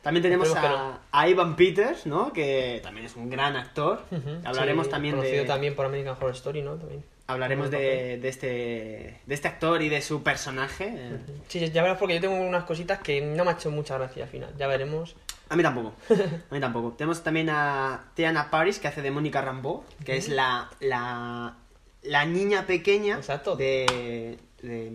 También 0.02 0.24
tenemos 0.24 0.56
a, 0.56 1.00
a 1.12 1.30
Ivan 1.30 1.56
Peters, 1.56 2.06
¿no? 2.06 2.34
Que 2.34 2.80
también 2.84 3.06
es 3.06 3.16
un 3.16 3.30
gran 3.30 3.56
actor. 3.56 4.02
Hablaremos 4.44 4.88
sí, 4.88 4.92
también 4.92 5.16
conocido 5.16 5.44
de. 5.44 5.48
también 5.48 5.76
por 5.76 5.86
American 5.86 6.16
Horror 6.16 6.32
Story, 6.32 6.62
¿no? 6.62 6.76
También. 6.76 7.04
Hablaremos 7.28 7.70
de, 7.70 8.18
de 8.18 8.28
este. 8.30 9.22
de 9.26 9.36
este 9.36 9.48
actor 9.48 9.82
y 9.82 9.90
de 9.90 10.02
su 10.02 10.24
personaje. 10.24 11.20
Sí, 11.48 11.60
ya 11.72 11.82
verás 11.84 11.98
porque 11.98 12.16
yo 12.16 12.22
tengo 12.22 12.36
unas 12.36 12.64
cositas 12.64 13.00
que 13.00 13.22
no 13.22 13.44
me 13.44 13.52
ha 13.52 13.54
hecho 13.54 13.70
mucha 13.70 13.98
gracia 13.98 14.24
al 14.24 14.30
final. 14.30 14.54
Ya 14.58 14.68
veremos. 14.68 15.16
A 15.50 15.56
mí 15.56 15.64
tampoco. 15.64 15.94
A 16.10 16.54
mí 16.54 16.60
tampoco. 16.60 16.94
Tenemos 16.94 17.24
también 17.24 17.50
a 17.50 18.12
Tiana 18.14 18.50
Paris, 18.50 18.80
que 18.80 18.88
hace 18.88 19.02
de 19.02 19.12
Mónica 19.12 19.42
Rambeau, 19.42 19.84
que 20.06 20.18
es 20.18 20.30
la. 20.30 20.70
la. 20.80 21.56
la 22.04 22.26
niña 22.26 22.66
pequeña 22.66 23.16
Exacto. 23.16 23.56
de. 23.56 24.38
de. 24.62 24.92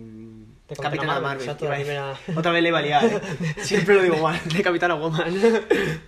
De 0.69 0.75
Capitana 0.77 1.19
Marvel. 1.19 1.49
A 1.49 1.53
Otra 2.37 2.51
vez 2.51 2.63
le 2.63 2.69
iba 2.69 2.79
a 2.79 2.81
liar, 2.81 3.03
¿eh? 3.05 3.21
Siempre 3.57 3.95
lo 3.95 4.01
digo 4.03 4.17
mal, 4.23 4.39
de 4.45 4.61
Capitana 4.63 4.95
Woman. 4.95 5.33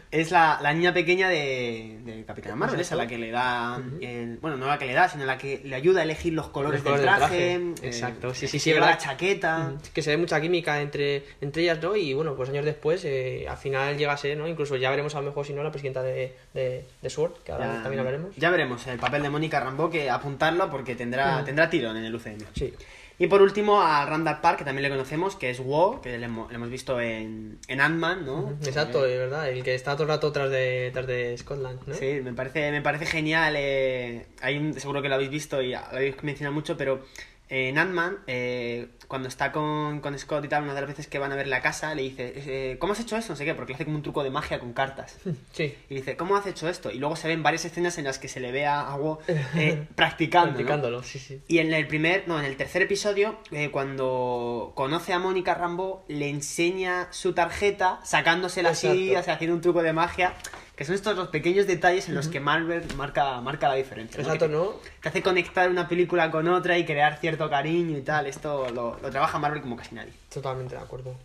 Es 0.09 0.31
la, 0.31 0.59
la 0.61 0.73
niña 0.73 0.93
pequeña 0.93 1.27
de, 1.27 1.99
de 2.05 2.23
Capitana 2.23 2.55
Marvel, 2.55 2.79
esa 2.79 2.95
la 2.95 3.05
que 3.05 3.17
le 3.17 3.31
da. 3.31 3.81
el- 4.01 4.37
bueno, 4.41 4.55
no 4.55 4.67
la 4.67 4.77
que 4.77 4.85
le 4.85 4.93
da, 4.93 5.09
sino 5.09 5.25
la 5.25 5.37
que 5.37 5.59
le 5.65 5.75
ayuda 5.75 5.99
a 5.99 6.03
elegir 6.03 6.31
los 6.33 6.47
colores, 6.47 6.81
Los 6.83 6.93
colores 6.93 7.05
del 7.05 7.19
del 7.19 7.27
traje. 7.29 7.53
eh, 7.85 7.89
Exacto, 7.89 8.33
sí, 8.33 8.47
sí, 8.47 8.57
sí, 8.59 8.71
lleva 8.71 8.87
la 8.91 8.97
chaqueta. 8.97 9.73
Que 9.93 10.01
se 10.01 10.11
ve 10.11 10.17
mucha 10.17 10.39
química 10.39 10.79
entre, 10.81 11.25
entre 11.41 11.63
ellas, 11.63 11.79
¿no? 11.83 11.95
Y 11.97 12.13
bueno, 12.13 12.33
pues 12.35 12.49
años 12.49 12.63
después, 12.63 13.03
eh, 13.03 13.45
al 13.49 13.57
final 13.57 13.97
llega 13.97 14.13
a 14.13 14.17
ser, 14.17 14.37
¿no? 14.37 14.47
Incluso 14.47 14.77
ya 14.77 14.89
veremos 14.89 15.13
a 15.15 15.19
lo 15.19 15.25
mejor 15.27 15.45
si 15.45 15.51
no 15.53 15.63
la 15.63 15.71
presidenta 15.71 16.01
de, 16.01 16.33
de, 16.53 16.85
de 17.01 17.09
Sword, 17.09 17.33
que 17.43 17.51
ahora 17.51 17.65
Ya- 17.75 17.81
también 17.83 17.99
hablaremos. 17.99 18.33
Ya 18.37 18.49
veremos 18.49 18.87
el 18.87 18.97
papel 18.99 19.21
de 19.21 19.29
Mónica 19.29 19.59
Rambeau, 19.59 19.89
que 19.89 20.09
apuntarlo 20.09 20.69
porque 20.71 20.95
tendrá, 20.95 21.43
tendrá 21.43 21.69
tirón 21.69 21.97
en 21.97 22.05
el 22.05 22.15
UCM. 22.15 22.37
Sí. 22.55 22.73
Y 23.17 23.27
por 23.27 23.41
último 23.41 23.81
a 23.81 24.05
Randall 24.05 24.41
Park, 24.41 24.57
que 24.59 24.65
también 24.65 24.83
le 24.83 24.89
conocemos, 24.89 25.35
que 25.37 25.49
es 25.49 25.59
Wo, 25.61 26.01
que 26.01 26.17
le 26.17 26.25
hemos, 26.25 26.49
le 26.49 26.55
hemos 26.55 26.69
visto 26.69 26.99
en, 26.99 27.59
en 27.69 27.79
Ant-Man, 27.79 28.25
¿no? 28.25 28.57
Exacto, 28.65 29.03
de 29.03 29.17
verdad. 29.17 29.49
El 29.49 29.63
que 29.63 29.73
está 29.73 29.93
todo 29.93 30.03
el 30.03 30.09
rato 30.09 30.31
tras 30.33 30.49
de, 30.49 30.89
tras 30.91 31.07
de 31.07 31.37
Scotland, 31.37 31.79
¿no? 31.87 31.93
Sí, 31.95 32.19
me 32.21 32.33
parece, 32.33 32.71
me 32.71 32.81
parece 32.81 33.05
genial. 33.05 33.53
eh, 33.57 34.25
hay 34.41 34.57
un- 34.57 34.73
seguro 34.73 35.01
que 35.01 35.07
lo 35.07 35.15
habéis 35.15 35.29
visto 35.29 35.61
y 35.61 35.71
lo 35.71 35.79
habéis 35.79 36.21
mencionado 36.23 36.53
mucho, 36.53 36.75
pero 36.75 37.05
en 37.49 37.77
Ant-Man, 37.77 38.17
eh, 38.27 38.87
cuando 39.07 39.27
está 39.27 39.51
con, 39.51 39.99
con 39.99 40.17
Scott 40.17 40.45
y 40.45 40.47
tal, 40.47 40.63
una 40.63 40.73
de 40.73 40.81
las 40.81 40.89
veces 40.89 41.07
que 41.07 41.19
van 41.19 41.31
a 41.31 41.35
ver 41.35 41.47
la 41.47 41.61
casa, 41.61 41.93
le 41.93 42.01
dice, 42.01 42.33
eh, 42.35 42.77
¿cómo 42.79 42.93
has 42.93 42.99
hecho 42.99 43.15
eso? 43.17 43.33
No 43.33 43.35
sé 43.35 43.45
qué, 43.45 43.53
porque 43.53 43.73
le 43.73 43.75
hace 43.75 43.85
como 43.85 43.97
un 43.97 44.03
truco 44.03 44.23
de 44.23 44.29
magia 44.31 44.59
con 44.59 44.73
cartas. 44.73 45.17
Sí. 45.53 45.73
Y 45.89 45.95
dice, 45.95 46.17
¿cómo 46.17 46.35
has 46.35 46.45
hecho 46.47 46.67
esto? 46.67 46.91
Y 46.91 46.97
luego 46.97 47.15
se 47.15 47.27
ven 47.29 47.41
varias 47.41 47.63
escenas 47.63 47.97
en 47.97 48.03
las 48.03 48.19
que 48.19 48.27
se 48.27 48.39
le 48.39 48.51
ve 48.51 48.65
a, 48.65 48.81
a 48.81 48.95
Wo, 48.97 49.19
eh, 49.27 49.85
practicando. 49.95 50.47
¿no? 50.47 50.53
Practicándolo, 50.55 51.03
sí, 51.03 51.19
sí. 51.19 51.41
Y 51.47 51.59
en 51.59 51.73
el 51.73 51.87
primer, 51.87 52.27
no, 52.27 52.37
en 52.39 52.45
el 52.45 52.57
tercer 52.57 52.81
episodio, 52.81 53.37
eh, 53.51 53.69
cuando 53.71 54.73
conoce 54.75 55.13
a 55.13 55.19
Mónica 55.19 55.53
Rambo, 55.53 56.03
le 56.09 56.29
enseña 56.29 57.07
su 57.11 57.33
tarjeta, 57.33 57.99
sacándosela 58.03 58.71
así, 58.71 58.87
Exacto. 58.87 59.19
o 59.19 59.23
sea, 59.23 59.33
haciendo 59.35 59.55
un 59.55 59.61
truco 59.61 59.81
de 59.83 59.93
magia, 59.93 60.33
que 60.75 60.83
son 60.85 60.95
estos 60.95 61.15
los 61.15 61.29
pequeños 61.29 61.67
detalles 61.67 62.09
en 62.09 62.15
los 62.15 62.27
que 62.27 62.39
Marvel 62.39 62.83
marca, 62.97 63.39
marca 63.41 63.69
la 63.69 63.75
diferencia. 63.75 64.17
¿no? 64.17 64.23
Exacto, 64.23 64.47
Que 64.47 64.53
¿no? 64.53 64.73
Te 65.01 65.09
hace 65.09 65.21
conectar 65.21 65.69
una 65.69 65.87
película 65.87 66.29
con 66.31 66.47
otra 66.47 66.77
y 66.77 66.85
crear 66.85 67.17
cierto 67.19 67.49
cariño 67.49 67.97
y 67.97 68.01
tal. 68.01 68.27
Esto 68.27 68.69
lo, 68.71 68.99
lo 69.01 69.09
trabaja 69.09 69.39
Marvel 69.39 69.61
como 69.61 69.75
casi 69.77 69.95
nadie. 69.95 70.11
Totalmente 70.33 70.75
de 70.75 70.81
acuerdo. 70.81 71.15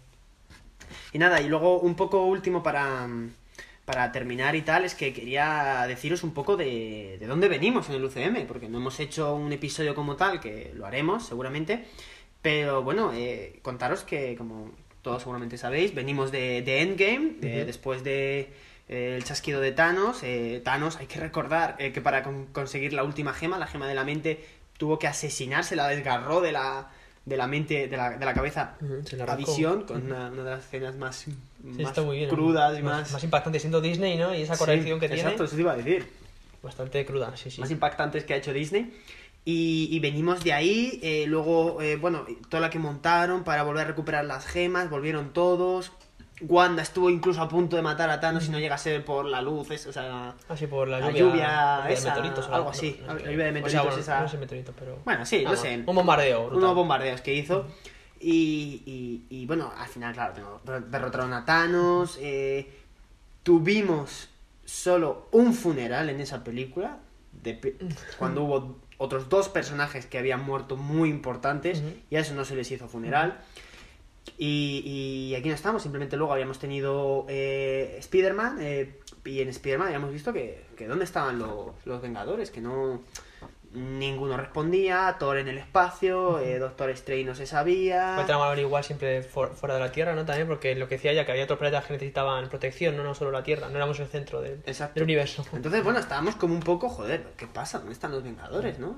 Y 1.12 1.18
nada, 1.18 1.40
y 1.40 1.48
luego 1.48 1.80
un 1.80 1.94
poco 1.96 2.24
último 2.26 2.62
para, 2.62 3.08
para 3.84 4.12
terminar 4.12 4.54
y 4.54 4.62
tal, 4.62 4.84
es 4.84 4.94
que 4.94 5.12
quería 5.12 5.84
deciros 5.88 6.22
un 6.22 6.32
poco 6.32 6.56
de, 6.56 7.16
de 7.18 7.26
dónde 7.26 7.48
venimos 7.48 7.88
en 7.88 7.96
el 7.96 8.04
UCM, 8.04 8.46
porque 8.46 8.68
no 8.68 8.78
hemos 8.78 9.00
hecho 9.00 9.34
un 9.34 9.52
episodio 9.52 9.94
como 9.96 10.14
tal, 10.16 10.40
que 10.40 10.72
lo 10.76 10.86
haremos 10.86 11.26
seguramente, 11.26 11.84
pero 12.42 12.82
bueno, 12.84 13.12
eh, 13.14 13.58
contaros 13.62 14.02
que 14.04 14.36
como 14.36 14.70
todos 15.02 15.22
seguramente 15.22 15.58
sabéis, 15.58 15.94
venimos 15.94 16.30
de, 16.30 16.62
de 16.62 16.82
Endgame, 16.82 17.32
de- 17.40 17.64
después 17.64 18.04
de 18.04 18.52
eh, 18.90 19.14
el 19.16 19.24
chasquido 19.24 19.60
de 19.62 19.72
Thanos, 19.72 20.22
eh, 20.24 20.60
Thanos 20.62 20.96
hay 20.98 21.06
que 21.06 21.18
recordar 21.18 21.76
eh, 21.78 21.92
que 21.92 22.00
para 22.02 22.22
con- 22.22 22.46
conseguir 22.46 22.92
la 22.92 23.04
última 23.04 23.32
gema, 23.32 23.56
la 23.58 23.66
gema 23.66 23.86
de 23.88 23.94
la 23.94 24.04
mente, 24.04 24.44
tuvo 24.76 24.98
que 24.98 25.06
asesinarse, 25.06 25.76
la 25.76 25.88
desgarró 25.88 26.40
de 26.42 26.52
la, 26.52 26.90
de 27.24 27.36
la 27.36 27.46
mente, 27.46 27.86
de 27.88 27.96
la, 27.96 28.10
de 28.18 28.24
la 28.26 28.34
cabeza 28.34 28.74
se 29.04 29.16
la 29.16 29.24
a 29.24 29.36
visión, 29.36 29.84
con 29.84 30.04
una, 30.06 30.28
una 30.28 30.42
de 30.44 30.50
las 30.50 30.64
escenas 30.64 30.96
más, 30.96 31.16
Sí, 31.16 31.32
más 31.82 32.10
bien. 32.10 32.28
crudas 32.30 32.78
y 32.78 32.82
más, 32.82 33.02
más... 33.02 33.12
más 33.12 33.24
impactante 33.24 33.60
siendo 33.60 33.80
Disney, 33.80 34.16
¿no? 34.18 34.34
Y 34.34 34.42
esa 34.42 34.56
corrección 34.56 34.98
Sí, 34.98 35.00
que 35.00 35.08
tiene. 35.08 35.22
Exacto, 35.22 35.44
eso 35.44 35.54
te 35.56 35.60
iba 35.62 35.72
a 35.72 35.76
decir. 35.76 36.06
Bastante 36.62 37.04
cruda, 37.06 37.36
sí, 37.36 37.50
sí. 37.50 37.60
Más 37.60 37.70
impactantes 37.70 38.24
que 38.24 38.34
ha 38.34 38.36
hecho 38.36 38.52
Disney. 38.52 38.92
Y, 39.44 39.88
y 39.90 40.00
venimos 40.00 40.42
de 40.44 40.52
ahí, 40.52 40.98
eh, 41.02 41.24
luego, 41.26 41.80
eh, 41.80 41.96
bueno, 41.96 42.26
toda 42.50 42.60
la 42.60 42.68
que 42.70 42.78
montaron 42.78 43.44
para 43.44 43.62
volver 43.62 43.84
a 43.84 43.88
recuperar 43.88 44.24
las 44.24 44.46
gemas, 44.46 44.90
volvieron 44.90 45.32
todos. 45.32 45.92
Wanda 46.42 46.82
estuvo 46.82 47.10
incluso 47.10 47.40
a 47.42 47.48
punto 47.48 47.76
de 47.76 47.82
matar 47.82 48.08
a 48.10 48.18
Thanos 48.20 48.44
si 48.44 48.50
no 48.50 48.58
llegase 48.58 49.00
por 49.00 49.24
la 49.26 49.42
luz, 49.42 49.70
es- 49.70 49.86
o 49.86 49.92
sea... 49.92 50.34
Así 50.48 50.66
por 50.66 50.88
la 50.88 50.98
La 51.00 51.10
lluvia, 51.10 51.20
lluvia 51.20 51.82
de 51.86 51.92
esa, 51.94 52.08
meteoritos 52.14 52.48
o 52.48 52.54
algo 52.54 52.64
no, 52.66 52.70
así, 52.70 53.00
no 53.06 53.14
la 53.14 53.20
lluvia 53.20 53.44
de 53.44 53.50
O 53.50 53.52
meteoritos 53.52 53.72
sea, 53.72 53.82
bueno, 53.82 53.98
esa- 54.00 54.20
No 54.20 54.28
sé 54.28 54.38
meteoritos, 54.38 54.74
pero. 54.78 54.98
Bueno, 55.04 55.26
sí, 55.26 55.42
no 55.44 55.52
Ah, 55.52 55.56
sé. 55.56 55.82
Un 55.86 55.94
bombardeo. 55.94 56.40
brutal. 56.46 56.58
unos 56.58 56.74
bombardeos 56.74 57.20
que 57.20 57.34
hizo. 57.34 57.66
Y, 58.20 58.82
y- 58.86 59.24
y, 59.42 59.46
bueno, 59.46 59.72
al 59.76 59.88
final, 59.88 60.12
claro, 60.14 60.34
tengo- 60.34 60.60
derrotaron 60.88 61.32
a 61.32 61.44
Thanos. 61.44 62.18
eh, 62.20 62.70
tuvimos 63.42 64.28
solo 64.64 65.28
un 65.32 65.54
funeral 65.54 66.10
en 66.10 66.20
esa 66.20 66.44
película. 66.44 66.98
De, 67.32 67.76
cuando 68.18 68.42
hubo 68.44 68.78
otros 68.98 69.28
dos 69.28 69.48
personajes 69.48 70.04
que 70.06 70.18
habían 70.18 70.44
muerto 70.44 70.76
muy 70.76 71.08
importantes. 71.08 71.82
Y 72.10 72.16
a 72.16 72.20
eso 72.20 72.34
no 72.34 72.44
se 72.44 72.54
les 72.54 72.70
hizo 72.70 72.88
funeral. 72.88 73.40
Y, 74.38 75.30
y 75.30 75.34
aquí 75.34 75.48
no 75.48 75.54
estamos, 75.54 75.82
simplemente 75.82 76.16
luego 76.16 76.32
habíamos 76.32 76.58
tenido 76.58 77.26
eh, 77.28 77.96
Spider-Man. 77.98 78.58
eh, 78.60 78.98
y 79.24 79.40
en 79.40 79.48
Spider-Man 79.48 79.88
habíamos 79.88 80.12
visto 80.12 80.32
que, 80.32 80.64
que 80.76 80.86
dónde 80.86 81.04
estaban 81.04 81.38
los, 81.38 81.68
los 81.84 82.00
Vengadores, 82.00 82.50
que 82.50 82.60
no. 82.60 83.02
Ninguno 83.72 84.36
respondía, 84.36 85.14
Thor 85.20 85.38
en 85.38 85.46
el 85.46 85.56
espacio, 85.56 86.40
eh, 86.40 86.58
Doctor 86.58 86.90
Strange 86.90 87.24
no 87.24 87.36
se 87.36 87.46
sabía. 87.46 88.14
Fue 88.16 88.24
trama 88.24 88.58
igual 88.58 88.82
siempre 88.82 89.22
for- 89.22 89.54
fuera 89.54 89.74
de 89.76 89.80
la 89.80 89.92
Tierra, 89.92 90.12
¿no? 90.16 90.24
También 90.26 90.48
porque 90.48 90.74
lo 90.74 90.88
que 90.88 90.96
decía 90.96 91.12
ya 91.12 91.24
que 91.24 91.30
había 91.30 91.44
otros 91.44 91.60
planetas 91.60 91.84
que 91.84 91.92
necesitaban 91.92 92.48
protección, 92.48 92.96
no, 92.96 93.04
no 93.04 93.14
solo 93.14 93.30
la 93.30 93.44
Tierra, 93.44 93.68
no 93.68 93.76
éramos 93.76 94.00
el 94.00 94.08
centro 94.08 94.40
del 94.40 94.60
universo. 95.04 95.46
Entonces, 95.52 95.84
bueno, 95.84 96.00
estábamos 96.00 96.34
como 96.34 96.52
un 96.54 96.60
poco, 96.60 96.88
joder, 96.88 97.24
¿qué 97.36 97.46
pasa? 97.46 97.78
¿Dónde 97.78 97.92
están 97.92 98.10
los 98.10 98.24
Vengadores, 98.24 98.80
no? 98.80 98.96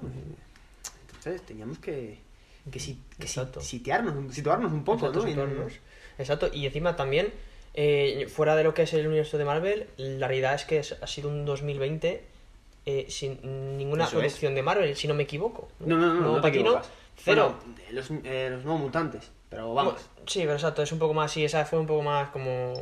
Entonces, 1.17 1.43
teníamos 1.43 1.79
que, 1.79 2.21
que, 2.71 2.79
si- 2.81 2.99
que 3.19 3.27
si- 3.27 3.41
sitiarnos, 3.61 4.15
un- 4.15 4.33
situarnos 4.33 4.73
un 4.73 4.85
poco, 4.85 5.07
Exacto, 5.07 5.21
¿no? 5.23 5.27
Situarnos. 5.29 5.73
Exacto, 6.19 6.51
y 6.53 6.67
encima 6.67 6.95
también, 6.97 7.33
eh, 7.75 8.27
fuera 8.33 8.55
de 8.55 8.65
lo 8.65 8.75
que 8.75 8.83
es 8.83 8.93
el 8.93 9.07
universo 9.07 9.39
de 9.39 9.45
Marvel, 9.45 9.87
la 9.97 10.29
realidad 10.29 10.55
es 10.55 10.65
que 10.65 10.79
ha 10.81 11.07
sido 11.07 11.29
un 11.29 11.45
2020 11.45 12.25
eh, 12.85 13.07
sin 13.09 13.39
ninguna 13.79 14.05
Eso 14.05 14.17
es. 14.17 14.21
producción 14.25 14.55
de 14.55 14.63
Marvel, 14.63 14.97
si 14.97 15.07
no 15.09 15.15
me 15.15 15.23
equivoco. 15.23 15.69
No, 15.81 15.97
no, 15.97 16.15
no, 16.15 16.21
no, 16.21 16.35
te 16.37 16.41
Patino, 16.43 16.61
equivocas. 16.71 16.91
Cero. 17.17 17.57
Bueno, 17.65 17.75
los, 17.93 18.11
eh, 18.25 18.49
los 18.51 18.65
nuevos 18.65 18.83
mutantes, 18.83 19.31
pero 19.49 19.73
vamos. 19.75 19.95
Sí, 20.27 20.41
pero 20.41 20.55
exacto, 20.55 20.83
es 20.83 20.91
un 20.93 20.99
poco 20.99 21.15
más, 21.15 21.31
sí, 21.31 21.45
esa 21.45 21.65
fue 21.65 21.79
un 21.79 21.87
poco 21.87 22.03
más 22.03 22.31
como... 22.31 22.75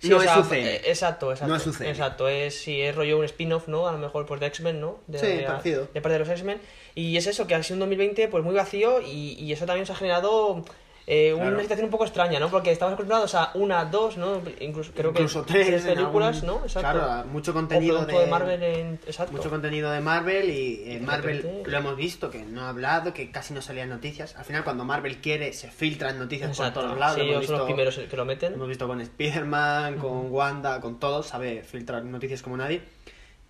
Sí, 0.00 0.08
No 0.08 0.16
o 0.16 0.22
es 0.22 0.30
UCM. 0.36 0.54
eh, 0.54 0.80
Exacto, 0.86 1.30
exacto. 1.30 1.52
No 1.52 1.56
es 1.56 1.66
UCM. 1.66 1.86
Exacto, 1.88 2.26
es, 2.28 2.58
sí, 2.58 2.80
es 2.80 2.94
rollo 2.96 3.18
un 3.18 3.24
spin-off, 3.26 3.68
¿no? 3.68 3.86
A 3.86 3.92
lo 3.92 3.98
mejor 3.98 4.24
pues 4.26 4.40
de 4.40 4.46
X-Men, 4.46 4.80
¿no? 4.80 5.00
De, 5.06 5.18
Sí, 5.18 5.26
de- 5.26 5.42
parecido. 5.42 5.88
De 5.92 6.00
parte 6.00 6.14
de 6.14 6.18
los 6.20 6.28
X-Men. 6.28 6.58
Y 6.94 7.16
es 7.16 7.26
eso, 7.26 7.46
que 7.46 7.54
ha 7.54 7.62
sido 7.62 7.74
un 7.74 7.80
2020 7.80 8.28
pues 8.28 8.42
muy 8.42 8.54
vacío 8.54 9.00
y, 9.02 9.34
y 9.38 9.52
eso 9.52 9.66
también 9.66 9.86
se 9.86 9.92
ha 9.92 9.96
generado 9.96 10.64
eh, 11.06 11.32
una 11.34 11.44
Claro. 11.46 11.60
situación 11.62 11.84
un 11.86 11.90
poco 11.90 12.04
extraña, 12.04 12.38
¿no? 12.38 12.50
Porque 12.50 12.70
estamos 12.70 12.92
acostumbrados 12.94 13.34
a 13.34 13.50
una, 13.54 13.84
dos, 13.84 14.16
¿no? 14.16 14.40
Incluso 14.60 14.92
creo 14.94 15.12
que 15.12 15.22
Incluso 15.22 15.42
tres 15.44 15.84
en 15.84 15.94
películas, 15.94 16.42
¿no? 16.44 16.60
Exacto. 16.62 16.98
Claro, 16.98 17.26
mucho 17.28 17.52
contenido 17.52 17.96
producto 17.96 18.20
de- 18.20 18.26
Marvel 18.26 18.62
en... 18.62 18.94
Exacto. 19.06 19.32
Mucho 19.32 19.50
contenido 19.50 19.90
de 19.90 20.00
Marvel 20.00 20.50
y 20.50 20.82
eh, 20.84 20.98
de 20.98 21.06
Marvel 21.06 21.42
repente- 21.42 21.70
lo 21.70 21.76
hemos 21.78 21.96
visto, 21.96 22.30
que 22.30 22.42
no 22.42 22.62
ha 22.62 22.68
hablado, 22.68 23.12
que 23.12 23.30
casi 23.30 23.54
no 23.54 23.62
salían 23.62 23.88
noticias. 23.88 24.36
Al 24.36 24.44
final, 24.44 24.62
cuando 24.62 24.84
Marvel 24.84 25.16
quiere, 25.18 25.52
se 25.52 25.70
filtran 25.70 26.18
noticias 26.18 26.50
Exacto. 26.50 26.80
por 26.80 26.88
todos 26.90 26.98
lados. 27.00 27.14
Sí, 27.16 27.22
hemos 27.22 27.30
ellos 27.32 27.46
son 27.46 27.52
los 27.58 27.60
visto- 27.62 27.74
primeros 27.74 27.98
que 28.10 28.16
lo 28.16 28.24
meten. 28.24 28.52
Hemos 28.54 28.68
visto 28.68 28.86
con 28.86 29.00
Spider-Man, 29.00 29.98
con 29.98 30.30
Wanda, 30.30 30.80
con 30.80 31.00
todos, 31.00 31.26
sabe 31.26 31.62
filtrar 31.62 32.04
noticias 32.04 32.42
como 32.42 32.56
nadie. 32.56 32.82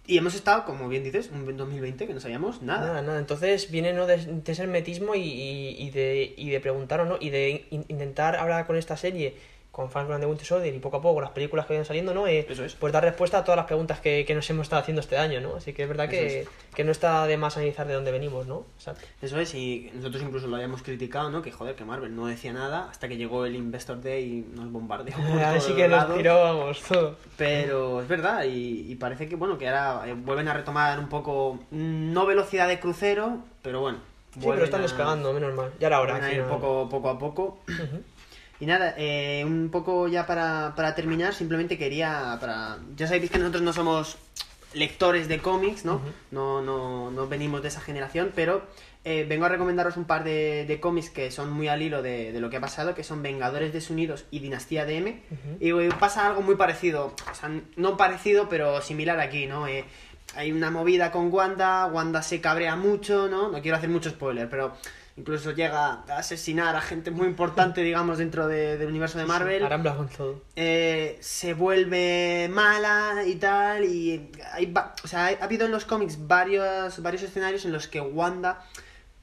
Y 0.06 0.18
hemos 0.18 0.34
estado, 0.34 0.64
como 0.64 0.88
bien 0.88 1.04
dices, 1.04 1.30
un 1.32 1.56
2020 1.56 2.06
que 2.06 2.14
no 2.14 2.20
sabíamos 2.20 2.62
nada. 2.62 2.86
Nada, 2.86 3.02
nada. 3.02 3.18
Entonces 3.20 3.70
viene 3.70 3.92
¿no? 3.92 4.06
de, 4.06 4.16
de 4.16 4.52
ese 4.52 4.62
hermetismo 4.62 5.14
y, 5.14 5.20
y- 5.22 5.76
y 5.78 5.90
de, 5.90 6.34
y 6.36 6.50
de 6.50 6.60
preguntar, 6.60 7.06
¿no? 7.06 7.16
Y 7.20 7.30
de 7.30 7.66
in- 7.70 7.84
intentar 7.88 8.34
ahora 8.36 8.66
con 8.66 8.76
esta 8.76 8.96
serie, 8.96 9.34
con 9.70 9.88
Falcon 9.88 10.20
de 10.20 10.26
Winter 10.26 10.44
Soldier 10.46 10.74
y 10.74 10.78
poco 10.80 10.96
a 10.96 11.00
poco 11.00 11.20
las 11.20 11.30
películas 11.30 11.64
que 11.64 11.74
vayan 11.74 11.84
saliendo, 11.84 12.12
¿no? 12.12 12.26
Eh, 12.26 12.44
Eso 12.48 12.64
es. 12.64 12.74
Pues 12.74 12.92
dar 12.92 13.04
respuesta 13.04 13.38
a 13.38 13.44
todas 13.44 13.56
las 13.56 13.66
preguntas 13.66 14.00
que, 14.00 14.24
que 14.26 14.34
nos 14.34 14.48
hemos 14.50 14.64
estado 14.64 14.82
haciendo 14.82 15.00
este 15.00 15.16
año, 15.16 15.40
¿no? 15.40 15.54
Así 15.56 15.72
que 15.72 15.84
es 15.84 15.88
verdad 15.88 16.08
que, 16.08 16.48
que 16.74 16.82
no 16.82 16.90
está 16.90 17.24
de 17.26 17.36
más 17.36 17.56
analizar 17.56 17.86
de 17.86 17.94
dónde 17.94 18.10
venimos, 18.10 18.46
¿no? 18.48 18.64
Exacto. 18.76 19.06
Eso 19.22 19.38
es, 19.38 19.54
y 19.54 19.90
nosotros 19.94 20.22
incluso 20.24 20.48
lo 20.48 20.56
habíamos 20.56 20.82
criticado, 20.82 21.30
¿no? 21.30 21.40
Que 21.40 21.52
joder, 21.52 21.76
que 21.76 21.84
Marvel 21.84 22.14
no 22.16 22.26
decía 22.26 22.52
nada 22.52 22.88
hasta 22.90 23.06
que 23.08 23.16
llegó 23.16 23.46
el 23.46 23.54
Investor 23.54 24.02
Day 24.02 24.24
y 24.24 24.56
nos 24.56 24.72
bombardeó. 24.72 25.14
por 25.16 25.24
Ahí 25.38 25.44
todos 25.58 25.64
sí 25.64 25.72
que 25.74 25.86
nos 25.86 26.14
tiró, 26.16 26.42
vamos, 26.42 26.80
todo. 26.82 27.16
Pero 27.36 28.00
es 28.02 28.08
verdad, 28.08 28.44
y, 28.44 28.90
y 28.90 28.94
parece 28.96 29.28
que 29.28 29.36
bueno, 29.36 29.56
que 29.56 29.68
ahora 29.68 30.08
eh, 30.08 30.14
vuelven 30.14 30.48
a 30.48 30.52
retomar 30.52 30.98
un 30.98 31.08
poco, 31.08 31.60
no 31.70 32.26
velocidad 32.26 32.66
de 32.66 32.80
crucero, 32.80 33.38
pero 33.62 33.80
bueno. 33.80 33.98
Sí, 34.34 34.40
pero 34.48 34.64
están 34.64 34.80
a- 34.80 34.82
despegando, 34.84 35.32
menos 35.32 35.54
mal. 35.54 35.72
Ya 35.80 35.86
era 35.88 36.00
hora. 36.00 36.14
Van 36.14 36.24
a 36.24 36.32
ir 36.32 36.42
poco, 36.44 36.88
poco 36.88 37.08
a 37.08 37.18
poco. 37.18 37.58
Y 38.60 38.66
nada, 38.66 38.94
eh, 38.98 39.42
un 39.44 39.70
poco 39.70 40.06
ya 40.06 40.26
para, 40.26 40.74
para 40.76 40.94
terminar, 40.94 41.34
simplemente 41.34 41.78
quería, 41.78 42.36
para 42.40 42.78
ya 42.94 43.06
sabéis 43.06 43.30
que 43.30 43.38
nosotros 43.38 43.62
no 43.62 43.72
somos 43.72 44.18
lectores 44.74 45.28
de 45.28 45.38
cómics, 45.38 45.84
¿no? 45.84 46.00
no, 46.30 46.62
no, 46.62 47.10
no 47.10 47.26
venimos 47.26 47.62
de 47.62 47.68
esa 47.68 47.80
generación, 47.80 48.32
pero 48.34 48.62
eh, 49.02 49.24
vengo 49.26 49.46
a 49.46 49.48
recomendaros 49.48 49.96
un 49.96 50.04
par 50.04 50.24
de, 50.24 50.66
de 50.66 50.78
cómics 50.78 51.08
que 51.08 51.30
son 51.30 51.50
muy 51.50 51.68
al 51.68 51.80
hilo 51.80 52.02
de, 52.02 52.32
de 52.32 52.40
lo 52.40 52.50
que 52.50 52.58
ha 52.58 52.60
pasado, 52.60 52.94
que 52.94 53.02
son 53.02 53.22
Vengadores 53.22 53.72
desunidos 53.72 54.26
y 54.30 54.40
Dinastía 54.40 54.84
de 54.84 54.98
M. 54.98 55.22
Y 55.58 55.72
pasa 55.98 56.26
algo 56.26 56.42
muy 56.42 56.56
parecido, 56.56 57.14
o 57.30 57.34
sea, 57.34 57.50
no 57.76 57.96
parecido, 57.96 58.48
pero 58.48 58.82
similar 58.82 59.18
aquí, 59.20 59.46
¿no? 59.46 59.66
Eh, 59.66 59.86
hay 60.36 60.52
una 60.52 60.70
movida 60.70 61.10
con 61.10 61.32
Wanda, 61.32 61.86
Wanda 61.86 62.22
se 62.22 62.40
cabrea 62.40 62.76
mucho, 62.76 63.26
¿no? 63.28 63.48
No 63.48 63.60
quiero 63.62 63.76
hacer 63.76 63.88
mucho 63.88 64.10
spoiler, 64.10 64.48
pero 64.48 64.74
incluso 65.20 65.52
llega 65.52 66.02
a 66.08 66.18
asesinar 66.18 66.74
a 66.76 66.80
gente 66.80 67.10
muy 67.10 67.26
importante, 67.28 67.82
digamos, 67.82 68.18
dentro 68.18 68.48
de- 68.48 68.76
del 68.78 68.88
universo 68.88 69.18
de 69.18 69.26
Marvel. 69.26 69.64
Arambla 69.64 69.96
con 69.96 70.08
todo. 70.08 70.42
Eh, 70.56 71.18
se 71.20 71.54
vuelve 71.54 72.48
mala 72.50 73.22
y 73.26 73.36
tal, 73.36 73.84
y 73.84 74.30
hay 74.52 74.74
o 75.04 75.06
sea, 75.08 75.26
ha 75.40 75.44
habido 75.44 75.66
en 75.66 75.72
los 75.72 75.84
cómics 75.84 76.26
varios, 76.26 77.00
varios 77.02 77.22
escenarios 77.22 77.64
en 77.64 77.72
los 77.72 77.86
que 77.88 78.00
Wanda 78.00 78.64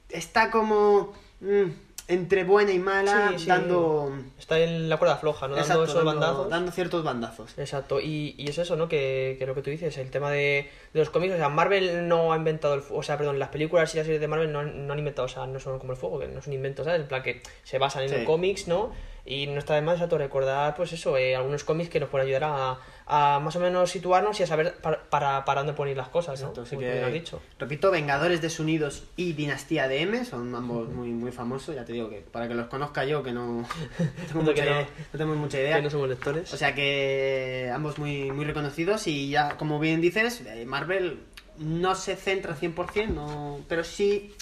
está 0.08 0.50
como 0.50 1.12
mm, 1.40 1.64
entre 2.08 2.44
buena 2.44 2.72
y 2.72 2.78
mala, 2.78 3.28
Sí, 3.32 3.40
sí. 3.40 3.46
dando... 3.46 4.10
Está 4.38 4.58
en 4.58 4.88
la 4.88 4.96
cuerda 4.96 5.16
floja, 5.18 5.46
¿no? 5.46 5.56
Dando 5.56 5.84
esos 5.84 5.94
dando- 5.94 6.10
bandazos. 6.10 6.48
dando 6.50 6.72
ciertos 6.72 7.04
bandazos. 7.04 7.58
Exacto, 7.58 8.00
y, 8.00 8.34
y 8.38 8.48
es 8.48 8.56
eso, 8.58 8.76
¿no? 8.76 8.88
Que, 8.88 9.36
que 9.38 9.44
lo 9.46 9.54
que 9.54 9.60
tú 9.62 9.68
dices, 9.70 9.96
el 9.98 10.10
tema 10.10 10.30
de, 10.30 10.70
de 10.94 11.00
los 11.00 11.10
cómics, 11.10 11.34
o 11.34 11.36
sea, 11.36 11.50
Marvel 11.50 12.08
no 12.08 12.32
ha 12.32 12.36
inventado 12.36 12.74
el 12.74 12.80
fuego, 12.80 13.00
o 13.00 13.02
sea, 13.02 13.18
perdón, 13.18 13.38
las 13.38 13.50
películas 13.50 13.94
y 13.94 13.98
las 13.98 14.06
series 14.06 14.20
de 14.22 14.26
Marvel 14.28 14.50
no, 14.52 14.60
han- 14.60 14.86
no 14.86 14.92
han 14.94 14.98
inventado, 14.98 15.26
o 15.26 15.28
sea, 15.28 15.46
no 15.46 15.60
son 15.60 15.78
como 15.78 15.92
el 15.92 15.98
fuego, 15.98 16.18
que 16.18 16.28
no 16.28 16.40
son 16.40 16.54
inventos, 16.54 16.86
¿sabes? 16.86 17.02
En 17.02 17.08
plan 17.08 17.22
que 17.22 17.42
se 17.62 17.78
basan 17.78 18.04
en 18.04 18.08
Sí. 18.08 18.14
los 18.16 18.24
cómics, 18.24 18.68
¿no? 18.68 18.90
Y 19.30 19.46
no 19.46 19.58
está 19.58 19.74
de 19.74 19.82
más, 19.82 20.00
recordar, 20.00 20.74
pues 20.74 20.90
eso, 20.94 21.18
eh, 21.18 21.36
algunos 21.36 21.62
cómics 21.62 21.90
que 21.90 22.00
nos 22.00 22.08
pueden 22.08 22.26
ayudar 22.28 22.44
a, 22.44 22.78
a 23.04 23.40
más 23.40 23.54
o 23.56 23.60
menos 23.60 23.90
situarnos 23.90 24.40
y 24.40 24.42
a 24.42 24.46
saber 24.46 24.76
para, 24.80 25.02
para, 25.10 25.44
para 25.44 25.60
dónde 25.60 25.74
poner 25.74 25.98
las 25.98 26.08
cosas, 26.08 26.40
¿no? 26.40 26.48
Exacto, 26.48 26.62
así 26.62 26.76
Como 26.76 26.80
tú 26.80 26.86
que, 26.86 26.94
bien 26.94 27.04
has 27.04 27.12
dicho. 27.12 27.42
repito, 27.58 27.90
Vengadores 27.90 28.40
desunidos 28.40 29.04
y 29.16 29.34
Dinastía 29.34 29.86
de 29.86 30.00
M 30.00 30.24
son 30.24 30.54
ambos 30.54 30.88
muy, 30.88 31.10
muy 31.10 31.30
famosos. 31.30 31.74
Ya 31.74 31.84
te 31.84 31.92
digo 31.92 32.08
que 32.08 32.22
para 32.22 32.48
que 32.48 32.54
los 32.54 32.68
conozca 32.68 33.04
yo, 33.04 33.22
que 33.22 33.32
no, 33.32 33.68
tengo, 34.32 34.44
Que 34.54 34.62
mucha, 34.62 34.64
no. 34.64 34.80
no 34.80 35.18
tengo 35.18 35.34
mucha 35.34 35.58
idea. 35.60 35.76
Que 35.76 35.82
no 35.82 35.90
somos 35.90 36.08
lectores. 36.08 36.54
O 36.54 36.56
sea 36.56 36.74
que 36.74 37.70
ambos 37.70 37.98
muy, 37.98 38.30
muy 38.30 38.46
reconocidos 38.46 39.06
y 39.08 39.28
ya, 39.28 39.58
como 39.58 39.78
bien 39.78 40.00
dices, 40.00 40.40
eh, 40.46 40.64
Marvel 40.64 41.18
no 41.58 41.94
se 41.94 42.16
centra 42.16 42.56
100%, 42.56 43.08
no, 43.08 43.60
pero 43.68 43.84
sí, 43.84 44.32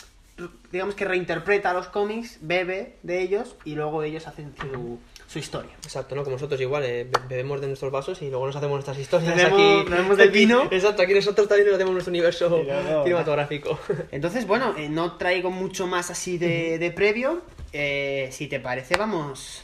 digamos 0.70 0.94
que 0.94 1.05
reinterpreta 1.05 1.72
los 1.72 1.88
cómics, 1.88 2.38
bebe 2.42 2.96
de 3.03 3.22
ellos 3.22 3.57
y 3.64 3.75
luego 3.75 4.03
ellos 4.03 4.27
hacen 4.27 4.55
su, 4.61 4.99
su 5.27 5.38
historia. 5.38 5.70
Exacto, 5.83 6.14
¿no? 6.14 6.25
Como 6.25 6.37
nosotros 6.37 6.61
igual, 6.61 6.85
eh, 6.85 7.05
be- 7.05 7.20
bebemos 7.29 7.61
de 7.61 7.68
nuestros 7.68 7.90
vasos 7.90 8.20
y 8.20 8.29
luego 8.29 8.46
nos 8.46 8.55
hacemos 8.57 8.75
nuestras 8.75 8.99
historias 8.99 9.35
Bebemos- 9.35 9.81
aquí. 9.83 9.90
bebemos 9.90 10.16
del 10.18 10.31
vino. 10.31 10.68
Exacto, 10.70 11.03
aquí 11.03 11.14
nosotros 11.14 11.49
también 11.49 11.66
nos 11.68 11.77
hacemos 11.77 11.92
nuestro 11.94 12.11
universo 12.11 12.49
luego- 12.51 13.05
cinematográfico. 13.05 13.79
Entonces, 14.11 14.46
bueno, 14.46 14.75
eh, 14.77 14.88
no 14.90 15.16
traigo 15.16 15.51
mucho 15.51 15.87
más 15.87 16.11
así 16.11 16.37
de, 16.38 16.79
de 16.79 16.90
previo. 16.90 17.40
Eh, 17.72 18.29
si 18.33 18.46
te 18.46 18.61
parece, 18.61 18.96
vamos 18.96 19.62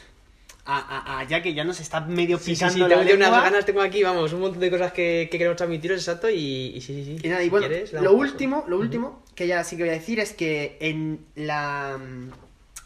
a, 0.65 0.77
a- 0.77 1.19
a- 1.19 1.23
ya 1.25 1.41
que 1.41 1.53
ya 1.53 1.63
nos 1.63 1.79
está 1.79 1.99
medio 2.01 2.37
Sí, 2.39 2.55
sí, 2.55 2.69
sí, 2.69 2.79
la 2.79 2.87
tengo 2.87 3.13
unas 3.15 3.31
ganas, 3.43 3.65
tengo 3.65 3.81
aquí, 3.81 4.01
vamos, 4.03 4.31
un 4.33 4.39
montón 4.41 4.59
de 4.61 4.71
cosas 4.71 4.93
que, 4.93 5.27
que 5.31 5.37
queremos 5.37 5.57
transmitiros, 5.57 5.97
exacto, 5.99 6.29
y, 6.29 6.35
y 6.75 6.81
sí, 6.81 7.03
sí, 7.03 7.17
sí. 7.17 7.27
Y 7.27 7.29
nada, 7.29 7.41
y 7.41 7.45
si 7.45 7.49
bueno, 7.49 7.67
quieres, 7.67 7.91
lo 7.93 7.99
paso. 8.01 8.13
último, 8.13 8.65
lo 8.67 8.77
último 8.79 9.23
que 9.35 9.47
ya 9.47 9.63
sí 9.63 9.75
que 9.77 9.83
voy 9.83 9.89
a 9.89 9.93
decir 9.93 10.19
es 10.19 10.31
que 10.33 10.77
en 10.79 11.25
la 11.35 11.97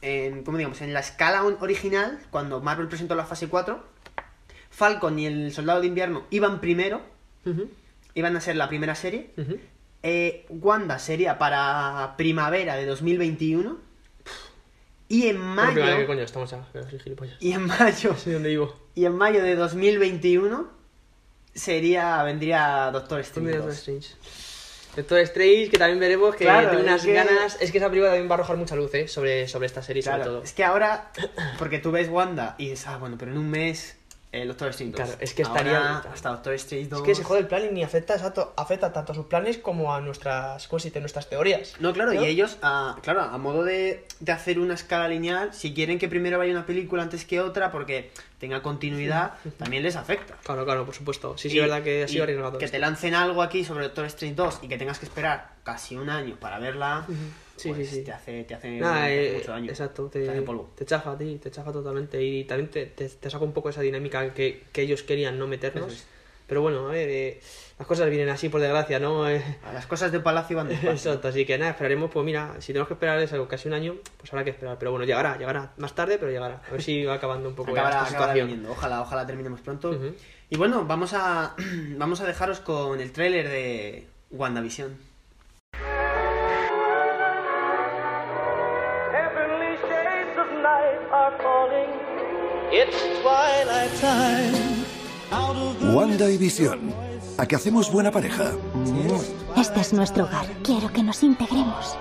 en, 0.02 0.44
¿cómo 0.44 0.58
digamos? 0.58 0.82
En 0.82 0.94
la 0.94 1.00
escala 1.02 1.44
original, 1.44 2.20
cuando 2.32 2.62
Marvel 2.62 2.88
presentó 2.88 3.16
la 3.16 3.26
fase 3.26 3.48
4, 3.48 3.84
Falcon 4.70 5.18
y 5.20 5.26
el 5.26 5.52
Soldado 5.52 5.82
de 5.82 5.88
Invierno 5.88 6.24
iban 6.30 6.60
primero, 6.62 7.02
iban 8.14 8.36
a 8.36 8.42
ser 8.42 8.56
la 8.56 8.68
primera 8.70 8.96
serie. 8.96 9.32
Eh, 10.04 10.46
Wanda 10.50 11.00
sería 11.00 11.38
para 11.38 12.14
primavera 12.18 12.76
de 12.76 12.86
2021. 12.86 13.78
Y 15.10 15.28
en 15.28 15.38
primero, 15.38 15.74
¿Qué 15.74 15.80
mayo, 15.94 16.08
coño? 16.08 16.22
Estamos 16.24 16.54
gilipollas. 17.04 17.38
y 17.40 17.54
en 17.54 17.66
mayo, 17.66 18.10
No 18.12 18.18
sé 18.18 18.34
dónde 18.34 18.50
vivo. 18.50 18.76
y 18.96 19.06
en 19.06 19.16
mayo 19.16 19.42
de 19.42 19.56
2021 19.56 20.68
sería 21.54 22.22
vendría 22.24 22.90
Doctor 22.92 23.24
¿Dónde 23.34 23.52
Strange. 23.52 23.52
Doctor 23.58 23.70
2. 23.70 23.78
Strange? 23.78 24.10
Doctor 24.96 25.20
Strange, 25.20 25.70
que 25.70 25.78
también 25.78 26.00
veremos 26.00 26.36
que 26.36 26.44
Claro, 26.46 26.70
tiene 26.72 26.84
es 26.84 26.88
unas 26.90 27.06
que- 27.06 27.14
ganas. 27.14 27.58
Es 27.62 27.72
que 27.72 27.78
esa 27.78 27.88
película 27.88 28.10
también 28.10 28.28
va 28.30 28.34
a 28.34 28.38
arrojar 28.40 28.58
mucha 28.58 28.76
luz, 28.76 28.94
¿eh? 28.96 29.08
Sobre, 29.08 29.48
sobre 29.48 29.68
esta 29.68 29.82
serie, 29.84 30.02
Claro, 30.02 30.24
sobre 30.24 30.36
todo. 30.38 30.44
es 30.44 30.54
que 30.54 30.64
ahora, 30.64 31.12
porque 31.60 31.78
tú 31.80 31.92
ves 31.92 32.10
Wanda 32.10 32.56
y 32.58 32.70
dices, 32.70 32.88
ah, 32.88 32.98
bueno, 32.98 33.16
pero 33.20 33.32
en 33.32 33.38
un 33.38 33.50
mes 33.50 33.96
el 34.32 34.50
Doctor 34.50 34.70
Strange 34.70 34.98
2. 34.98 35.06
Claro, 35.08 35.22
es 35.22 35.34
que 35.34 35.44
Ahora, 35.44 35.60
estaría- 35.62 35.98
hasta 36.14 36.30
Doctor 36.30 36.54
Strange 36.56 36.88
2. 36.90 37.00
Es 37.00 37.06
que 37.06 37.16
se 37.16 37.24
jode 37.24 37.40
el 37.40 37.48
planning 37.48 37.78
y 37.78 37.84
afecta, 37.84 38.14
exacto, 38.16 38.54
afecta 38.58 38.92
tanto 38.92 39.14
a 39.14 39.16
sus 39.16 39.26
planes 39.26 39.58
como 39.58 39.94
a 39.94 40.02
nuestras, 40.02 40.68
¿cómo 40.68 40.80
se 40.80 40.90
dice? 40.90 41.00
nuestras 41.00 41.30
teorías. 41.30 41.76
No, 41.80 41.94
claro, 41.94 42.14
¿No? 42.14 42.22
y 42.22 42.26
ellos, 42.26 42.58
ah, 42.62 42.98
claro, 43.02 43.22
a 43.22 43.38
modo 43.38 43.64
de, 43.64 44.06
de 44.20 44.32
hacer 44.32 44.60
una 44.60 44.74
escala 44.74 45.08
lineal, 45.08 45.54
si 45.54 45.74
quieren 45.74 45.98
que 45.98 46.08
primero 46.10 46.38
vaya 46.38 46.52
una 46.52 46.66
película 46.66 47.04
antes 47.04 47.24
que 47.26 47.40
otra 47.40 47.72
porque 47.72 48.12
tenga 48.38 48.62
continuidad, 48.62 49.34
también 49.58 49.82
les 49.82 49.96
afecta. 49.96 50.36
Claro, 50.44 50.66
claro, 50.66 50.86
por 50.86 50.94
supuesto. 50.94 51.38
Sí, 51.38 51.50
sí, 51.50 51.56
Y- 51.56 51.60
es 51.60 51.66
verdad 51.66 51.84
que 51.84 52.04
ha 52.04 52.06
y 52.06 52.10
sido 52.10 52.24
arriesgado. 52.24 52.58
Que 52.60 52.66
esto. 52.66 52.76
te 52.76 52.80
lancen 52.80 53.16
algo 53.16 53.42
aquí 53.42 53.64
sobre 53.64 53.86
Doctor 53.86 54.06
Strange 54.08 54.36
2 54.36 54.60
y 54.64 54.68
que 54.68 54.78
tengas 54.78 55.00
que 55.00 55.06
esperar 55.06 55.52
casi 55.64 55.96
un 55.96 56.10
año 56.10 56.36
para 56.40 56.60
verla, 56.60 57.06
Sí, 57.58 57.70
pues 57.74 57.90
sí, 57.90 57.96
sí. 57.98 58.04
te 58.04 58.12
hace, 58.12 58.44
te 58.44 58.54
hace, 58.56 58.78
Nada, 58.80 58.94
te 58.96 59.04
hace 59.06 59.30
eh, 59.34 59.38
mucho 59.40 59.52
daño. 59.52 59.70
exacto, 59.70 60.08
te 60.08 60.24
te, 60.24 60.30
hace 60.30 60.42
polvo. 60.44 60.70
te 60.76 60.86
chafa 60.86 61.12
a 61.12 61.18
ti, 61.18 61.40
te 61.42 61.52
chafa 61.52 61.72
totalmente 61.72 62.24
y 62.24 62.44
también 62.46 62.70
te, 62.70 62.86
te, 62.86 63.10
te 63.10 63.30
saca 63.30 63.44
un 63.44 63.52
poco 63.54 63.70
esa 63.70 63.82
dinámica 63.82 64.34
que, 64.34 64.64
que 64.72 64.82
ellos 64.84 65.04
querían 65.04 65.38
no 65.40 65.48
meternos. 65.48 65.92
Es. 65.94 66.08
Pero 66.48 66.62
bueno, 66.62 66.88
a 66.88 66.92
ver, 66.94 67.10
eh, 67.10 67.42
las 67.78 67.86
cosas 67.86 68.10
vienen 68.10 68.30
así 68.30 68.48
por 68.48 68.62
desgracia, 68.62 69.00
¿no? 69.00 69.30
Eh, 69.30 69.44
A 69.66 69.74
Las 69.74 69.86
cosas 69.86 70.14
de 70.14 70.22
palacio 70.22 70.56
van 70.56 70.70
despacio. 70.70 70.92
Exacto, 70.94 71.28
así 71.28 71.46
que 71.46 71.58
nada, 71.58 71.72
esperaremos, 71.72 72.10
pues 72.10 72.26
mira, 72.26 72.56
si 72.60 72.68
tenemos 72.68 72.88
que 72.88 72.94
esperar 72.94 73.20
es 73.20 73.34
algo 73.34 73.50
casi 73.50 73.68
un 73.68 73.74
año, 73.74 73.96
pues 74.18 74.32
habrá 74.32 74.46
que 74.46 74.52
esperar. 74.52 74.78
Pero 74.80 74.92
bueno, 74.92 75.06
llegará, 75.06 75.38
llegará 75.38 75.74
más 75.76 75.94
tarde, 75.94 76.18
pero 76.18 76.32
llegará. 76.32 76.62
A 76.66 76.72
ver 76.72 76.82
si 76.82 77.04
va 77.04 77.16
acabando 77.16 77.50
un 77.50 77.56
poco 77.56 77.72
acabará, 77.72 77.98
esta 78.04 78.12
situación. 78.12 78.48
viniendo. 78.48 78.72
Ojalá, 78.72 79.02
ojalá 79.02 79.28
terminemos 79.28 79.60
pronto. 79.60 80.00
Y 80.50 80.56
bueno, 80.56 80.86
vamos 80.86 81.14
a, 81.14 81.54
vamos 81.98 82.22
a 82.22 82.26
dejaros 82.26 82.62
con 82.62 83.02
el 83.02 83.12
tráiler 83.12 83.50
de 83.50 84.08
WandaVision. 84.32 84.96
Wanda 95.94 96.30
y 96.30 96.38
Visión. 96.38 96.94
¿A 97.38 97.46
que 97.46 97.56
hacemos 97.56 97.92
buena 97.92 98.12
pareja? 98.12 98.52
Este 99.56 99.80
es 99.80 99.94
nuestro 99.94 100.26
hogar. 100.26 100.46
Quiero 100.64 100.92
que 100.92 101.04
nos 101.04 101.24
integremos. 101.24 101.98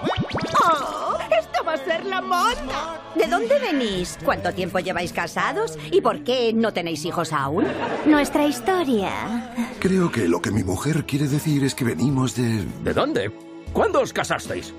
¡Oh! 0.64 1.18
¡Esto 1.38 1.64
va 1.64 1.74
a 1.74 1.76
ser 1.78 2.04
la 2.06 2.20
monda! 2.20 3.00
¿De 3.14 3.26
dónde 3.26 3.58
venís? 3.58 4.18
¿Cuánto 4.24 4.52
tiempo 4.52 4.78
lleváis 4.78 5.12
casados? 5.12 5.78
¿Y 5.90 6.00
por 6.00 6.24
qué 6.24 6.52
no 6.54 6.72
tenéis 6.72 7.04
hijos 7.04 7.32
aún? 7.32 7.66
Nuestra 8.06 8.46
historia. 8.46 9.52
Creo 9.78 10.10
que 10.10 10.28
lo 10.28 10.40
que 10.40 10.50
mi 10.50 10.64
mujer 10.64 11.04
quiere 11.06 11.28
decir 11.28 11.64
es 11.64 11.74
que 11.74 11.84
venimos 11.84 12.34
de... 12.34 12.64
¿De 12.82 12.94
dónde? 12.94 13.30
¿Cuándo 13.72 14.00
os 14.00 14.12
casasteis? 14.12 14.72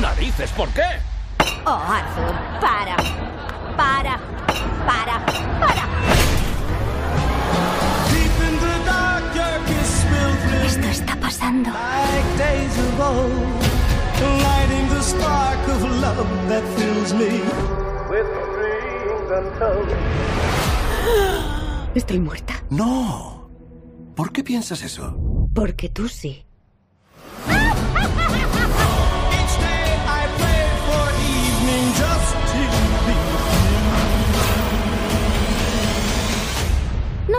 Narices, 0.00 0.50
¿por 0.52 0.68
qué? 0.70 0.82
Oh, 1.66 1.70
Arthur, 1.70 2.60
para. 2.60 2.96
Para. 3.76 4.20
Para. 4.86 5.26
Para. 5.60 5.84
Esto 10.66 10.86
está 10.88 11.16
pasando. 11.16 11.70
Lighting 14.20 14.88
the 14.90 15.02
spark 15.02 15.68
of 15.68 15.82
love 16.00 16.48
that 16.48 16.62
fills 16.76 17.14
me 17.14 17.40
with 18.10 18.28
dreams 18.54 19.30
untold. 19.38 19.88
Estoy 21.94 22.20
muerta. 22.20 22.54
No. 22.70 23.48
¿Por 24.14 24.32
qué 24.32 24.44
piensas 24.44 24.82
eso? 24.82 25.16
Porque 25.54 25.88
tú 25.88 26.08
sí. 26.08 26.44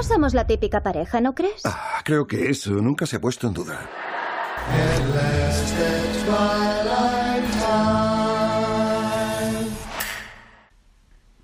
Be. 0.02 0.08
No 0.08 0.08
somos 0.08 0.34
la 0.34 0.48
típica 0.48 0.82
pareja, 0.82 1.22
¿no 1.22 1.36
crees? 1.36 1.62
Ah, 1.64 2.02
creo 2.04 2.26
que 2.26 2.50
eso 2.50 2.72
nunca 2.72 3.06
se 3.06 3.18
ha 3.18 3.22
puesto 3.22 3.48
en 3.48 3.54
duda. 3.54 3.88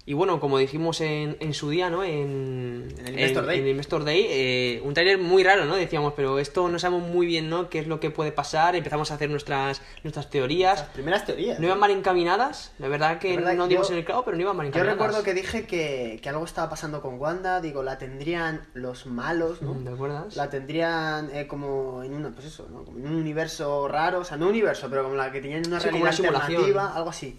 Y 0.10 0.14
bueno, 0.14 0.40
como 0.40 0.58
dijimos 0.58 1.02
en, 1.02 1.36
en 1.42 1.54
su 1.54 1.70
día, 1.70 1.90
¿no? 1.90 2.02
En, 2.02 2.88
En 2.98 3.08
el 3.08 3.14
Investor 3.16 3.46
Day. 3.46 3.58
en 3.60 3.64
el 3.66 3.70
Investor 3.72 4.06
Day, 4.06 4.26
eh, 4.30 4.82
un 4.86 4.94
tráiler 4.94 5.18
muy 5.18 5.44
raro, 5.44 5.66
¿no? 5.66 5.76
Decíamos, 5.76 6.14
pero 6.16 6.40
esto 6.40 6.70
no 6.70 6.80
sabemos 6.80 7.10
muy 7.10 7.28
bien, 7.28 7.50
¿no? 7.50 7.70
¿Qué 7.70 7.80
es 7.80 7.88
lo 7.88 8.00
que 8.00 8.10
puede 8.10 8.32
pasar? 8.32 8.78
Empezamos 8.78 9.12
a 9.12 9.16
hacer 9.16 9.30
nuestras, 9.30 9.82
nuestras 10.04 10.30
teorías. 10.30 10.80
Las 10.80 10.90
primeras 10.92 11.26
teorías. 11.26 11.60
No 11.60 11.66
iban 11.66 11.78
mal 11.82 11.92
encaminadas, 11.92 12.72
la 12.80 12.88
verdad 12.88 13.20
que 13.20 13.32
La 13.32 13.42
verdad, 13.42 13.56
no 13.56 13.68
dimos 13.68 13.90
yo- 13.90 13.94
en 13.96 14.00
el 14.00 14.06
clavo, 14.06 14.24
pero 14.24 14.38
no 14.38 14.44
iban 14.44 14.56
mal 14.56 14.66
Yo 14.68 14.70
encaminadas. 14.70 14.98
recuerdo 14.98 15.24
que 15.26 15.34
dije 15.34 15.66
que, 15.68 16.20
que 16.24 16.30
algo 16.30 16.46
estaba 16.46 16.70
pasando 16.70 17.02
con 17.02 17.20
Wanda, 17.20 17.60
digo, 17.60 17.84
la 17.84 17.98
tendrían 17.98 18.62
los 18.74 19.08
malos, 19.08 19.62
¿no? 19.62 19.74
¿Te 19.74 19.90
acuerdas? 19.90 20.38
La 20.38 20.50
tendrían 20.50 21.30
eh, 21.34 21.48
como 21.48 22.02
en 22.04 22.14
una, 22.14 22.30
pues 22.34 22.46
eso, 22.46 22.66
¿no? 22.72 22.86
Como 22.86 22.98
en 23.00 23.08
un 23.08 23.16
universo 23.16 23.90
raro, 23.90 24.20
o 24.20 24.24
sea, 24.24 24.38
no 24.38 24.46
un 24.46 24.52
universo, 24.52 24.88
pero 24.90 25.04
como 25.04 25.16
la 25.16 25.34
que 25.34 25.42
tenían 25.42 25.68
una 25.68 25.82
Sí, 25.82 25.90
realidad 25.90 26.18
una 26.18 26.30
alternativa, 26.30 26.96
algo 26.96 27.10
así. 27.10 27.38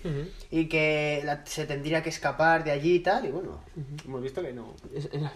Y 0.50 0.66
que 0.66 1.22
la- 1.24 1.46
se 1.46 1.64
tendría 1.64 2.02
que 2.02 2.11
escapar 2.11 2.58
de 2.64 2.71
allí 2.71 2.97
y 2.97 3.01
tal, 3.01 3.25
y 3.27 3.31
bueno, 3.31 3.61
hemos 4.05 4.23
visto 4.23 4.42
que 4.42 4.53
no, 4.53 4.75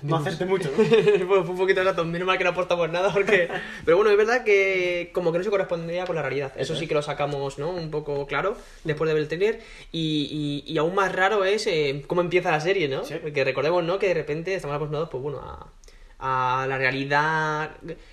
no 0.03 0.17
acerté 0.17 0.45
mucho, 0.45 0.71
¿no? 0.77 0.85
fue, 0.85 1.27
fue 1.27 1.41
un 1.41 1.57
poquito 1.57 1.83
rato, 1.83 2.05
menos 2.05 2.27
mal 2.27 2.39
que 2.39 2.45
no 2.45 2.51
apostamos 2.51 2.91
nada 2.91 3.13
porque... 3.13 3.49
Pero 3.85 3.97
bueno, 3.97 4.11
es 4.11 4.17
verdad 4.17 4.45
que 4.45 5.11
como 5.13 5.33
que 5.33 5.39
no 5.39 5.45
se 5.45 5.51
correspondía 5.51 6.05
con 6.07 6.17
la 6.17 6.23
realidad. 6.23 6.53
Eso, 6.55 6.73
Eso 6.73 6.77
sí 6.77 6.85
es. 6.85 6.89
que 6.89 6.95
lo 6.95 7.03
sacamos, 7.03 7.59
¿no? 7.59 7.71
Un 7.71 7.91
poco 7.91 8.27
claro 8.27 8.57
después 8.85 9.09
de 9.09 9.15
ver 9.15 9.23
el 9.23 9.29
trailer. 9.29 9.61
Y, 9.91 10.63
y, 10.67 10.73
y 10.73 10.79
aún 10.79 10.95
más 10.95 11.13
raro 11.13 11.45
es 11.45 11.67
eh, 11.67 12.05
cómo 12.07 12.21
empieza 12.21 12.51
la 12.51 12.61
serie, 12.61 12.89
¿no? 12.89 13.05
Sí. 13.05 13.15
Porque 13.21 13.45
recordemos, 13.45 13.83
¿no? 13.85 13.99
Que 13.99 14.09
de 14.09 14.15
repente 14.15 14.55
estamos 14.55 14.77
acostumbrados, 14.77 15.09
pues 15.11 15.23
bueno, 15.23 15.41
a, 15.41 15.67
a 16.25 16.67
la 16.69 16.79
realidad, 16.79 17.73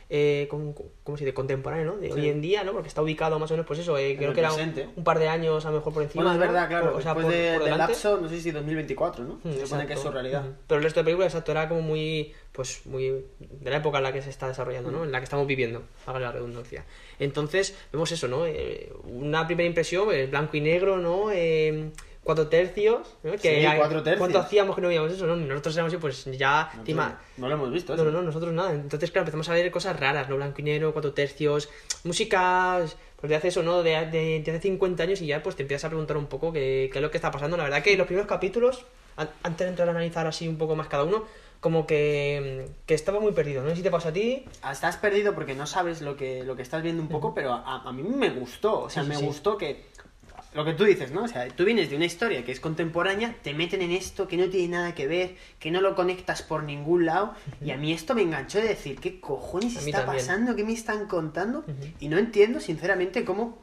eh, 0.09 0.47
¿cómo, 0.49 0.73
cómo 1.03 1.15
se 1.15 1.25
dice? 1.25 1.35
Contemporánea, 1.35 1.85
¿no? 1.85 1.97
De 1.97 2.07
Sí. 2.07 2.13
hoy 2.13 2.29
en 2.29 2.41
día, 2.41 2.63
¿no? 2.63 2.71
Porque 2.73 2.87
está 2.87 3.03
ubicado 3.03 3.37
más 3.37 3.51
o 3.51 3.53
menos, 3.53 3.67
pues 3.67 3.77
eso, 3.77 3.95
eh, 3.99 4.15
creo 4.17 4.33
que 4.33 4.39
era 4.39 4.51
un, 4.51 4.73
un 4.95 5.03
par 5.03 5.19
de 5.19 5.27
años 5.29 5.63
a 5.65 5.69
lo 5.69 5.77
mejor 5.77 5.93
por 5.93 6.01
encima. 6.01 6.23
Bueno, 6.23 6.33
es 6.33 6.39
¿no? 6.47 6.51
verdad, 6.53 6.67
claro, 6.67 6.95
O 6.97 7.01
sea, 7.01 7.13
después 7.13 7.25
por- 7.27 7.33
de- 7.35 7.53
por 7.59 7.63
del 7.69 7.77
lapso, 7.77 8.19
no 8.19 8.27
sé 8.27 8.41
si 8.41 8.49
2024, 8.49 9.23
¿no? 9.23 9.39
Mm, 9.43 9.53
Se 9.53 9.65
supone 9.67 9.85
que 9.85 9.93
es 9.93 9.99
su 9.99 10.09
realidad. 10.09 10.43
Pero 10.65 10.79
el 10.79 10.83
resto 10.83 11.01
de 11.01 11.03
películas, 11.03 11.31
exacto, 11.33 11.51
era 11.51 11.69
como 11.69 11.81
muy, 11.81 12.33
pues, 12.51 12.83
muy 12.87 13.23
de 13.39 13.69
la 13.69 13.77
época 13.77 13.99
en 13.99 14.03
la 14.05 14.11
que 14.11 14.23
se 14.23 14.31
está 14.31 14.47
desarrollando, 14.47 14.89
¿no? 14.89 15.03
En 15.03 15.11
la 15.11 15.19
que 15.19 15.25
estamos 15.25 15.45
viviendo, 15.45 15.83
haga 16.07 16.19
la 16.19 16.31
redundancia. 16.31 16.85
Entonces, 17.19 17.77
vemos 17.93 18.11
eso, 18.11 18.27
¿no? 18.27 18.47
Eh, 18.47 18.91
una 19.03 19.45
primera 19.45 19.67
impresión, 19.67 20.11
el 20.11 20.27
blanco 20.31 20.57
y 20.57 20.61
negro, 20.61 20.97
¿no? 20.97 21.29
Eh, 21.31 21.91
cuatro 22.29 22.47
tercios, 22.47 23.07
¿no? 23.23 23.35
Sí, 23.39 23.49
cuatro 23.75 24.03
tercios. 24.03 24.19
¿Cuánto 24.19 24.37
hacíamos 24.37 24.75
que 24.75 24.81
no 24.83 24.87
veíamos 24.89 25.11
eso, 25.11 25.25
no? 25.25 25.35
Nosotros 25.35 25.75
éramos 25.75 25.95
pues 25.99 26.25
ya... 26.37 26.71
No, 26.87 27.11
no 27.37 27.47
lo 27.47 27.55
hemos 27.55 27.71
visto, 27.71 27.95
no, 27.95 28.03
eso. 28.03 28.11
no, 28.11 28.19
no, 28.19 28.23
nosotros 28.23 28.53
nada. 28.53 28.71
Entonces, 28.71 29.09
claro, 29.09 29.23
empezamos 29.23 29.49
a 29.49 29.53
ver 29.53 29.71
cosas 29.71 29.99
raras, 29.99 30.29
¿no? 30.29 30.35
Blanco 30.35 30.61
y 30.61 30.63
negro, 30.63 30.93
cuatro 30.93 31.11
tercios, 31.13 31.69
músicas, 32.03 32.97
pues 33.19 33.29
de 33.29 33.35
hace 33.35 33.47
eso, 33.47 33.63
¿no? 33.63 33.81
De, 33.81 33.91
de, 34.07 34.41
de 34.43 34.51
hace 34.51 34.59
50 34.61 35.01
años 35.03 35.21
y 35.21 35.27
ya 35.27 35.41
pues 35.41 35.55
te 35.55 35.63
empiezas 35.63 35.85
a 35.85 35.89
preguntar 35.89 36.17
un 36.17 36.27
poco 36.27 36.51
qué, 36.53 36.89
qué 36.91 36.99
es 36.99 37.01
lo 37.01 37.09
que 37.09 37.17
está 37.17 37.31
pasando. 37.31 37.57
La 37.57 37.63
verdad 37.63 37.81
que 37.81 37.97
los 37.97 38.05
primeros 38.05 38.27
capítulos, 38.29 38.85
an- 39.17 39.29
antes 39.43 39.65
de 39.65 39.69
entrar 39.69 39.87
a 39.87 39.91
analizar 39.91 40.27
así 40.27 40.47
un 40.47 40.57
poco 40.57 40.75
más 40.75 40.87
cada 40.87 41.03
uno, 41.05 41.25
como 41.59 41.85
que, 41.85 42.69
que 42.85 42.93
estaba 42.93 43.19
muy 43.19 43.33
perdido. 43.33 43.63
No 43.63 43.69
sé 43.71 43.77
si 43.77 43.81
te 43.83 43.91
pasa 43.91 44.09
a 44.09 44.13
ti. 44.13 44.45
Ah, 44.61 44.71
Estás 44.71 44.95
perdido 44.97 45.33
porque 45.35 45.55
no 45.55 45.65
sabes 45.65 46.01
lo 46.01 46.15
que, 46.15 46.43
lo 46.45 46.55
que 46.55 46.61
estás 46.61 46.81
viendo 46.83 47.01
un 47.01 47.09
poco, 47.09 47.33
pero 47.33 47.51
a, 47.53 47.81
a 47.81 47.91
mí 47.91 48.03
me 48.03 48.29
gustó. 48.29 48.83
O 48.83 48.89
sea, 48.89 49.03
Sí, 49.03 49.07
sí, 49.09 49.13
me 49.15 49.19
sí. 49.19 49.25
gustó 49.25 49.57
que. 49.57 49.85
Lo 50.53 50.65
que 50.65 50.73
tú 50.73 50.83
dices, 50.83 51.11
¿no? 51.11 51.23
O 51.23 51.27
sea, 51.27 51.47
tú 51.49 51.63
vienes 51.63 51.91
de 51.91 51.95
una 51.95 52.05
historia 52.05 52.43
que 52.43 52.51
es 52.51 52.59
contemporánea, 52.59 53.35
te 53.43 53.53
meten 53.53 53.83
en 53.83 53.91
esto 53.91 54.27
que 54.27 54.35
no 54.35 54.49
tiene 54.49 54.69
nada 54.69 54.95
que 54.95 55.07
ver, 55.07 55.35
que 55.59 55.69
no 55.69 55.79
lo 55.79 55.93
conectas 55.95 56.41
por 56.41 56.63
ningún 56.63 57.05
lado, 57.05 57.35
y 57.63 57.69
a 57.69 57.77
mí 57.77 57.93
esto 57.93 58.15
me 58.15 58.23
enganchó 58.23 58.57
de 58.59 58.69
decir, 58.69 58.99
¿qué 58.99 59.19
cojones 59.19 59.75
está 59.75 60.05
también. 60.05 60.17
pasando? 60.25 60.55
¿Qué 60.55 60.63
me 60.63 60.73
están 60.73 61.05
contando? 61.05 61.63
Y 61.99 62.07
no 62.09 62.17
entiendo, 62.17 62.59
sinceramente, 62.59 63.23
cómo 63.25 63.59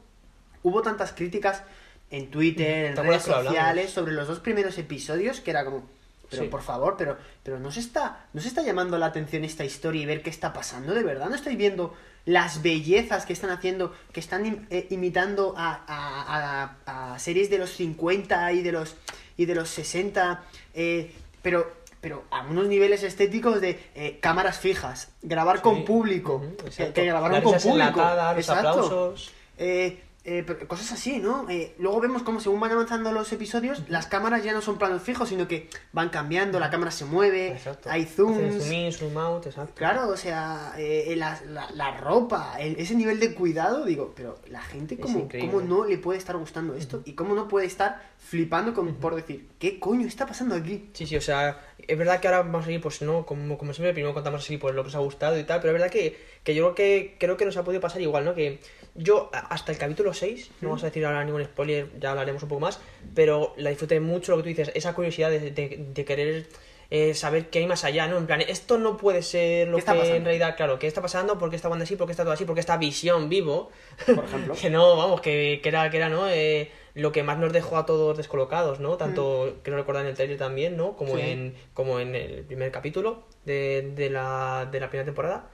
hubo 0.62 0.82
tantas 0.82 1.12
críticas 1.12 1.64
en 2.12 2.30
Twitter, 2.30 2.86
en 2.86 2.94
¿Te 2.94 3.00
acuerdas 3.00 3.26
redes 3.26 3.44
sociales, 3.46 3.90
sobre 3.90 4.12
los 4.12 4.28
dos 4.28 4.38
primeros 4.38 4.78
episodios, 4.78 5.40
que 5.40 5.50
era 5.50 5.64
como, 5.64 5.84
pero 6.30 6.44
Sí. 6.44 6.48
por 6.48 6.62
favor, 6.62 6.94
pero, 6.96 7.18
pero 7.42 7.58
no 7.58 7.72
se 7.72 7.80
está, 7.80 8.26
no 8.32 8.40
se 8.40 8.46
está 8.46 8.62
llamando 8.62 8.96
la 8.96 9.06
atención 9.06 9.42
esta 9.44 9.64
historia 9.64 10.02
y 10.02 10.06
ver 10.06 10.22
qué 10.22 10.30
está 10.30 10.52
pasando 10.52 10.94
de 10.94 11.02
verdad. 11.02 11.28
No 11.28 11.34
estoy 11.34 11.56
viendo 11.56 11.94
las 12.26 12.60
bellezas 12.62 13.24
que 13.24 13.32
están 13.32 13.50
haciendo, 13.50 13.94
que 14.12 14.20
están 14.20 14.66
eh, 14.70 14.86
imitando 14.90 15.54
a, 15.56 15.80
a- 15.86 16.74
a- 16.84 17.12
a 17.14 17.18
series 17.18 17.48
de 17.48 17.58
los 17.58 17.70
50 17.70 18.52
y 18.52 18.62
de 18.62 18.72
los 18.72 18.96
y 19.38 19.44
de 19.46 19.54
los 19.54 19.68
60, 19.70 20.42
eh, 20.74 21.12
pero 21.42 21.72
pero 22.00 22.24
a 22.30 22.42
unos 22.42 22.66
niveles 22.68 23.02
estéticos 23.02 23.60
de 23.60 23.80
eh, 23.94 24.18
cámaras 24.20 24.58
fijas, 24.58 25.08
grabar 25.22 25.60
con 25.62 25.84
público, 25.84 26.44
que, 26.76 27.04
grabaron 27.04 27.42
con 27.42 27.54
público, 27.58 28.00
los 28.00 28.36
Exacto. 28.38 28.68
aplausos. 28.68 29.32
Eh, 29.58 30.02
eh, 30.28 30.42
pero 30.46 30.66
cosas 30.66 30.90
así, 30.92 31.18
¿no? 31.18 31.48
Eh, 31.48 31.74
luego 31.78 32.00
vemos 32.00 32.22
cómo 32.24 32.40
según 32.40 32.58
van 32.60 32.72
avanzando 32.72 33.12
los 33.12 33.32
episodios, 33.32 33.82
las 33.88 34.06
cámaras 34.08 34.42
ya 34.44 34.52
no 34.52 34.60
son 34.60 34.76
planos 34.76 35.00
fijos, 35.02 35.28
sino 35.28 35.46
que 35.46 35.70
van 35.92 36.08
cambiando, 36.08 36.58
la 36.58 36.68
cámara 36.68 36.90
se 36.90 37.04
mueve, 37.04 37.52
Exacto. 37.52 37.88
hay 37.90 38.04
zooms. 38.04 38.62
Zoom 38.64 38.72
in, 38.72 38.92
zoom 38.92 39.16
out, 39.16 39.46
exacto. 39.46 39.72
Claro, 39.76 40.08
o 40.08 40.16
sea, 40.16 40.74
eh, 40.76 41.14
la, 41.16 41.40
la- 41.48 41.70
la 41.70 41.96
ropa, 41.96 42.56
el- 42.58 42.76
ese 42.78 42.94
nivel 42.96 43.20
de 43.20 43.34
cuidado, 43.34 43.84
digo, 43.84 44.12
pero 44.16 44.38
la 44.48 44.60
gente, 44.62 44.98
¿cómo, 44.98 45.28
cómo 45.40 45.60
no 45.60 45.84
le 45.84 45.96
puede 45.98 46.18
estar 46.18 46.36
gustando 46.36 46.74
esto? 46.74 47.02
¿Y 47.04 47.12
cómo 47.14 47.34
no 47.34 47.46
puede 47.48 47.66
estar 47.66 48.02
flipando 48.18 48.74
con, 48.74 48.94
por 48.96 49.14
decir, 49.14 49.48
¿qué 49.60 49.78
coño 49.78 50.06
está 50.08 50.26
pasando 50.26 50.56
aquí? 50.56 50.90
Sí, 50.92 51.06
sí, 51.06 51.16
o 51.16 51.20
sea, 51.20 51.60
es 51.78 51.96
verdad 51.96 52.18
que 52.18 52.26
ahora 52.26 52.42
vamos 52.42 52.66
a 52.66 52.72
ir, 52.72 52.80
pues 52.80 53.00
no, 53.02 53.24
como, 53.24 53.56
como 53.56 53.72
siempre, 53.72 53.92
primero 53.92 54.12
contamos 54.12 54.42
así 54.42 54.56
pues 54.56 54.74
lo 54.74 54.82
que 54.82 54.88
os 54.88 54.94
ha 54.96 54.98
gustado 54.98 55.38
y 55.38 55.44
tal, 55.44 55.60
pero 55.60 55.72
es 55.72 55.80
verdad 55.80 55.92
que, 55.92 56.18
que 56.42 56.54
yo 56.54 56.64
creo 56.64 56.74
que 56.74 57.16
creo 57.20 57.36
que 57.36 57.44
nos 57.44 57.56
ha 57.56 57.62
podido 57.62 57.80
pasar 57.80 58.00
igual, 58.02 58.24
¿no? 58.24 58.34
Que 58.34 58.58
yo 58.96 59.30
hasta 59.32 59.70
el 59.72 59.78
capítulo 59.78 60.12
6, 60.18 60.50
no 60.60 60.68
vamos 60.68 60.82
a 60.82 60.86
decir 60.86 61.04
ahora 61.06 61.24
ningún 61.24 61.44
spoiler, 61.44 61.88
ya 62.00 62.10
hablaremos 62.10 62.42
un 62.42 62.48
poco 62.48 62.60
más, 62.60 62.80
pero 63.14 63.54
la 63.56 63.70
disfruté 63.70 64.00
mucho 64.00 64.32
lo 64.32 64.38
que 64.38 64.42
tú 64.44 64.48
dices, 64.50 64.72
esa 64.74 64.94
curiosidad 64.94 65.30
de, 65.30 65.50
de- 65.50 65.84
de 65.94 66.04
querer 66.04 66.46
eh, 66.88 67.14
saber 67.14 67.50
qué 67.50 67.58
hay 67.58 67.66
más 67.66 67.82
allá, 67.84 68.06
¿no? 68.06 68.16
En 68.16 68.26
plan, 68.26 68.40
esto 68.42 68.78
no 68.78 68.96
puede 68.96 69.20
ser 69.22 69.66
lo 69.66 69.76
¿Qué 69.76 69.80
está 69.80 69.92
que 69.94 69.98
pasando? 69.98 70.16
en 70.18 70.24
realidad, 70.24 70.56
claro, 70.56 70.78
¿qué 70.78 70.86
está 70.86 71.02
pasando? 71.02 71.36
¿Por 71.36 71.50
qué 71.50 71.56
está 71.56 71.68
Wanda 71.68 71.82
así? 71.82 71.96
¿Por 71.96 72.06
qué 72.06 72.12
está 72.12 72.22
todo 72.22 72.32
así? 72.32 72.44
¿Por 72.44 72.54
qué 72.54 72.60
está 72.60 72.76
Visión 72.76 73.28
vivo? 73.28 73.70
Por 74.06 74.24
ejemplo. 74.24 74.54
que 74.60 74.70
no, 74.70 74.96
vamos, 74.96 75.20
que, 75.20 75.58
que 75.62 75.68
era, 75.68 75.90
que 75.90 75.96
era, 75.96 76.08
¿no? 76.08 76.28
Eh, 76.30 76.70
lo 76.94 77.10
que 77.10 77.24
más 77.24 77.38
nos 77.38 77.52
dejó 77.52 77.76
a 77.76 77.86
todos 77.86 78.16
descolocados, 78.16 78.78
¿no? 78.78 78.96
Tanto, 78.96 79.56
creo 79.64 79.76
recordar 79.76 80.04
en 80.04 80.10
el 80.10 80.14
trailer 80.14 80.38
también, 80.38 80.76
¿no? 80.76 80.94
Como, 80.96 81.14
Mm. 81.14 81.18
Sí. 81.18 81.22
en, 81.24 81.54
como 81.74 81.98
en 81.98 82.14
el 82.14 82.44
primer 82.44 82.70
capítulo 82.70 83.24
de, 83.44 83.90
de, 83.96 84.08
la, 84.08 84.68
de 84.70 84.78
la 84.78 84.88
primera 84.88 85.04
temporada. 85.04 85.50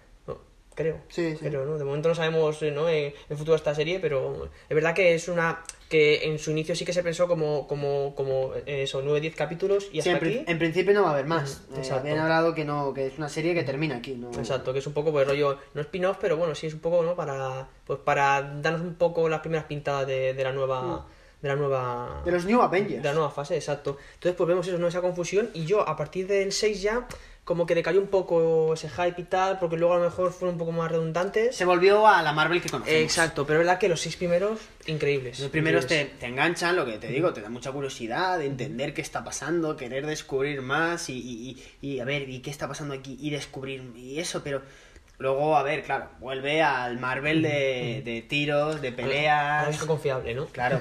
Creo. 0.74 0.98
Sí, 1.08 1.32
sí. 1.32 1.38
Pero, 1.42 1.66
¿no? 1.66 1.76
De 1.78 1.84
momento 1.84 2.08
no 2.08 2.14
sabemos, 2.14 2.62
eh, 2.62 2.70
¿no? 2.70 2.88
Eh, 2.88 3.14
el 3.28 3.36
futuro 3.36 3.52
de 3.52 3.58
esta 3.58 3.74
serie, 3.74 4.00
pero 4.00 4.48
es 4.68 4.74
verdad 4.74 4.94
que 4.94 5.14
es 5.14 5.28
una... 5.28 5.62
que 5.90 6.24
en 6.24 6.38
su 6.38 6.50
inicio 6.52 6.74
sí 6.74 6.84
que 6.86 6.94
se 6.94 7.02
pensó 7.02 7.28
como, 7.28 7.66
como, 7.68 8.14
como 8.14 8.54
eh, 8.54 8.84
eso, 8.84 9.02
9-10 9.04 9.34
capítulos 9.34 9.88
y 9.92 10.00
Sí, 10.00 10.08
hasta 10.08 10.10
en, 10.12 10.18
pri- 10.18 10.38
aquí... 10.40 10.50
en 10.50 10.58
principio 10.58 10.94
no 10.94 11.02
va 11.02 11.10
a 11.10 11.12
haber 11.12 11.26
más. 11.26 11.64
Ujú, 11.68 11.74
Eh, 11.76 11.78
exacto. 11.80 12.00
habían 12.08 12.18
hablado 12.20 12.54
que 12.54 12.64
no, 12.64 12.94
que 12.94 13.06
es 13.08 13.18
una 13.18 13.28
serie 13.28 13.52
que 13.54 13.64
termina 13.64 13.96
aquí, 13.96 14.14
¿no? 14.14 14.30
Exacto, 14.30 14.72
que 14.72 14.78
es 14.78 14.86
un 14.86 14.94
poco 14.94 15.12
pues 15.12 15.26
rollo, 15.28 15.58
no 15.74 15.80
spin-off, 15.82 16.16
pero 16.20 16.36
bueno, 16.38 16.54
sí 16.54 16.66
es 16.68 16.72
un 16.74 16.80
poco, 16.80 17.02
¿no? 17.02 17.14
Para, 17.14 17.68
pues 17.86 17.98
para 17.98 18.40
darnos 18.62 18.80
un 18.80 18.94
poco 18.94 19.28
las 19.28 19.40
primeras 19.40 19.66
pintadas 19.66 20.06
de, 20.06 20.32
de 20.32 20.44
la 20.44 20.52
nueva... 20.52 21.06
De 21.42 21.48
la 21.48 21.56
nueva... 21.56 22.20
Mm. 22.22 22.24
De 22.24 22.30
los 22.30 22.44
New 22.44 22.62
Avengers. 22.62 23.02
De 23.02 23.08
la 23.08 23.14
nueva 23.14 23.30
fase, 23.30 23.56
exacto. 23.56 23.98
Entonces, 24.14 24.36
pues 24.36 24.46
vemos 24.46 24.66
eso, 24.68 24.78
¿no? 24.78 24.86
Esa 24.86 25.00
confusión. 25.00 25.50
Y 25.54 25.64
yo, 25.66 25.86
a 25.88 25.96
partir 25.96 26.28
del 26.28 26.52
6 26.52 26.80
ya, 26.80 27.08
como 27.44 27.66
que 27.66 27.74
decayó 27.74 27.98
un 28.00 28.06
poco 28.06 28.74
ese 28.74 28.88
hype 28.88 29.20
y 29.20 29.24
tal, 29.24 29.58
porque 29.58 29.76
luego 29.76 29.94
a 29.94 29.98
lo 29.98 30.04
mejor 30.04 30.32
fueron 30.32 30.54
un 30.54 30.58
poco 30.60 30.70
más 30.70 30.90
redundantes. 30.92 31.56
Se 31.56 31.64
volvió 31.64 32.06
a 32.06 32.22
la 32.22 32.32
Marvel 32.32 32.62
que 32.62 32.68
conocemos. 32.70 33.00
Exacto, 33.02 33.44
pero 33.46 33.58
es 33.60 33.66
verdad 33.66 33.80
que 33.80 33.88
los 33.88 34.00
seis 34.00 34.14
primeros, 34.16 34.60
increíbles. 34.86 35.40
Los 35.40 35.50
primeros 35.50 35.86
te, 35.88 35.94
increíbles. 35.94 36.20
te 36.20 36.26
enganchan, 36.26 36.76
lo 36.76 36.86
que 36.86 36.98
te 36.98 37.08
digo, 37.08 37.32
te 37.32 37.40
da 37.40 37.48
mucha 37.48 37.72
curiosidad 37.72 38.38
de 38.38 38.46
entender 38.46 38.94
qué 38.94 39.00
está 39.02 39.24
pasando, 39.24 39.76
querer 39.76 40.06
descubrir 40.06 40.62
más 40.62 41.08
y, 41.08 41.14
y- 41.18 41.62
y- 41.82 41.94
y 41.94 42.00
a 42.00 42.04
ver, 42.04 42.28
¿y 42.28 42.40
qué 42.42 42.50
está 42.50 42.68
pasando 42.68 42.94
aquí? 42.94 43.16
Y 43.20 43.30
descubrir 43.30 43.90
y 43.96 44.20
eso, 44.20 44.42
pero 44.44 44.62
luego, 45.18 45.56
a 45.56 45.64
ver, 45.64 45.82
claro, 45.82 46.10
vuelve 46.20 46.62
al 46.62 47.00
Marvel 47.00 47.42
de, 47.42 48.02
de 48.04 48.22
tiros, 48.22 48.80
de 48.80 48.92
peleas. 48.92 49.68
vieja 49.68 49.86
confiable, 49.86 50.32
¿no? 50.34 50.46
Claro. 50.46 50.80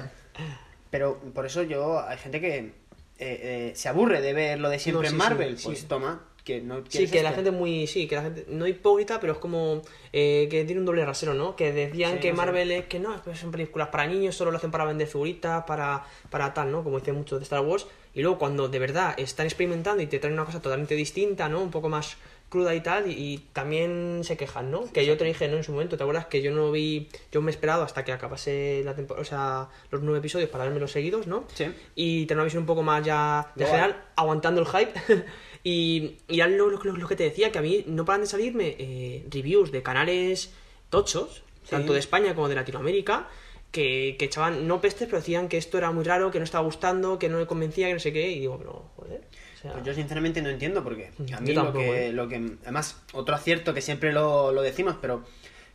Pero 0.90 1.18
por 1.34 1.44
eso 1.46 1.62
yo, 1.64 2.00
hay 2.06 2.18
gente 2.18 2.40
que 2.40 2.56
eh, 2.58 2.72
eh, 3.18 3.72
se 3.74 3.88
aburre 3.88 4.20
de 4.20 4.32
ver 4.32 4.58
lo 4.60 4.68
de 4.68 4.78
siempre 4.78 5.04
No, 5.04 5.08
sí, 5.10 5.14
en 5.14 5.18
Marvel, 5.18 5.58
sí, 5.58 5.64
pues 5.66 5.78
sí. 5.80 5.86
toma, 5.86 6.24
que 6.44 6.60
no 6.60 6.82
Sí, 6.88 7.08
que 7.08 7.22
la 7.22 7.30
esto. 7.30 7.36
gente 7.42 7.50
muy. 7.52 7.86
Sí, 7.86 8.06
que 8.08 8.16
la 8.16 8.22
gente. 8.22 8.44
No 8.48 8.66
hipócrita, 8.66 9.20
pero 9.20 9.34
es 9.34 9.38
como. 9.38 9.82
eh, 10.12 10.48
que 10.50 10.64
tiene 10.64 10.80
un 10.80 10.86
doble 10.86 11.04
rasero, 11.04 11.34
¿no? 11.34 11.54
Que 11.56 11.72
decían 11.72 12.14
Sí, 12.14 12.18
que. 12.20 12.32
Marvel 12.32 12.70
es 12.72 12.86
que 12.86 12.98
no, 12.98 13.14
son 13.34 13.50
películas 13.52 13.88
para 13.88 14.06
niños, 14.06 14.34
solo 14.34 14.50
lo 14.50 14.56
hacen 14.56 14.70
para 14.70 14.84
vender 14.84 15.06
figuritas, 15.08 15.64
para, 15.64 16.04
para 16.30 16.52
tal, 16.54 16.72
¿no? 16.72 16.82
Como 16.84 16.98
dicen 16.98 17.14
muchos 17.14 17.38
de 17.38 17.44
Star 17.44 17.60
Wars. 17.60 17.86
Y 18.14 18.20
luego 18.22 18.38
cuando 18.38 18.68
de 18.68 18.78
verdad 18.78 19.14
están 19.18 19.46
experimentando 19.46 20.02
y 20.02 20.06
te 20.06 20.18
traen 20.18 20.34
una 20.34 20.44
cosa 20.44 20.60
totalmente 20.60 20.94
distinta, 20.94 21.48
¿no? 21.48 21.60
Un 21.62 21.70
poco 21.70 21.88
más 21.88 22.16
cruda 22.50 22.74
y 22.74 22.82
tal, 22.82 23.10
y, 23.10 23.12
y 23.14 23.38
también 23.54 24.20
se 24.24 24.36
quejan, 24.36 24.70
¿no? 24.70 24.84
Que 24.92 25.06
yo 25.06 25.16
te 25.16 25.24
dije, 25.24 25.48
¿no? 25.48 25.56
En 25.56 25.64
su 25.64 25.72
momento, 25.72 25.96
¿te 25.96 26.02
acuerdas? 26.02 26.26
Que 26.26 26.42
yo 26.42 26.50
no 26.50 26.70
vi. 26.70 27.08
Yo 27.30 27.40
me 27.40 27.50
he 27.50 27.54
esperado 27.54 27.82
hasta 27.82 28.04
que 28.04 28.12
acabase 28.12 28.82
la 28.84 28.94
temporada, 28.94 29.22
o 29.22 29.24
sea, 29.24 29.68
los 29.90 30.02
nueve 30.02 30.18
episodios 30.18 30.50
para 30.50 30.64
verme 30.64 30.78
los 30.78 30.92
seguidos, 30.92 31.26
¿no? 31.26 31.44
Sí. 31.54 31.72
y 31.94 32.26
tener 32.26 32.36
una 32.40 32.44
visión 32.44 32.64
un 32.64 32.66
poco 32.66 32.82
más 32.82 33.02
ya 33.02 33.50
de 33.54 33.64
general, 33.64 34.04
aguantando 34.16 34.60
el 34.60 34.66
hype. 34.66 34.92
y 35.64 36.16
y 36.28 36.36
ya 36.38 36.46
lo, 36.48 36.70
lo- 36.70 36.82
lo 36.96 37.08
que 37.08 37.16
te 37.16 37.24
decía, 37.24 37.52
que 37.52 37.58
a 37.58 37.62
mí 37.62 37.84
no 37.86 38.04
paran 38.04 38.22
de 38.22 38.26
salirme 38.26 38.76
eh, 38.78 39.24
reviews 39.30 39.70
de 39.72 39.82
canales 39.82 40.52
tochos, 40.90 41.42
tanto 41.70 41.92
de 41.92 41.98
España 42.00 42.34
como 42.34 42.48
de 42.48 42.54
Latinoamérica, 42.56 43.28
que, 43.70 44.16
que 44.18 44.26
echaban, 44.26 44.66
no 44.68 44.80
pestes, 44.82 45.06
pero 45.06 45.18
decían 45.18 45.48
que 45.48 45.56
esto 45.56 45.78
era 45.78 45.90
muy 45.92 46.04
raro, 46.04 46.30
que 46.30 46.38
no 46.38 46.44
estaba 46.44 46.64
gustando, 46.64 47.18
que 47.18 47.28
no 47.30 47.38
le 47.38 47.46
convencía, 47.46 47.86
que 47.88 47.94
no 47.94 48.00
sé 48.00 48.12
qué, 48.12 48.30
y 48.30 48.40
digo, 48.40 48.58
pero 48.58 48.90
joder. 48.96 49.22
o 49.56 49.58
sea, 49.62 49.72
Pues 49.72 49.84
yo 49.84 49.94
sinceramente 49.94 50.42
no 50.42 50.50
entiendo 50.50 50.82
por 50.84 50.96
qué. 50.96 51.10
Yo 51.20 51.36
A 51.36 51.40
mí 51.40 51.54
lo 51.54 51.72
que, 51.72 52.08
¿eh? 52.08 52.12
lo 52.12 52.28
que. 52.28 52.36
Además, 52.62 53.00
otro 53.14 53.34
acierto 53.34 53.72
que 53.72 53.80
siempre 53.80 54.12
lo, 54.12 54.52
lo 54.52 54.60
decimos, 54.60 54.96
pero 55.00 55.24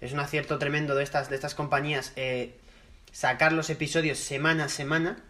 es 0.02 0.13
un 0.13 0.19
acierto 0.19 0.60
tremendo 0.60 0.93
de 0.93 1.04
estas, 1.04 1.30
de 1.30 1.36
estas 1.36 1.56
compañías. 1.56 2.13
eh, 2.17 2.54
sacar 3.12 3.54
los 3.54 3.69
episodios 3.71 4.19
semana 4.19 4.65
a 4.65 4.69
semana. 4.69 5.23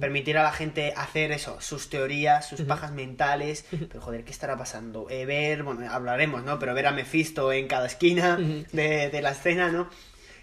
Permitir 0.00 0.36
a 0.38 0.42
la 0.42 0.52
gente 0.52 0.92
hacer 0.96 1.32
eso, 1.32 1.60
sus 1.60 1.88
teorías, 1.90 2.48
sus 2.48 2.62
pajas 2.62 2.92
mentales. 2.92 3.64
Pero 3.70 4.00
joder, 4.00 4.24
¿qué 4.24 4.30
estará 4.30 4.56
pasando? 4.56 5.08
Eh, 5.10 5.24
ver, 5.26 5.62
bueno, 5.62 5.90
hablaremos, 5.90 6.44
¿no? 6.44 6.58
Pero 6.58 6.74
ver 6.74 6.86
a 6.86 6.92
Mephisto 6.92 7.52
en 7.52 7.68
cada 7.68 7.86
esquina 7.86 8.36
de, 8.36 9.10
de 9.10 9.22
la 9.22 9.30
escena, 9.30 9.70
¿no? 9.70 9.88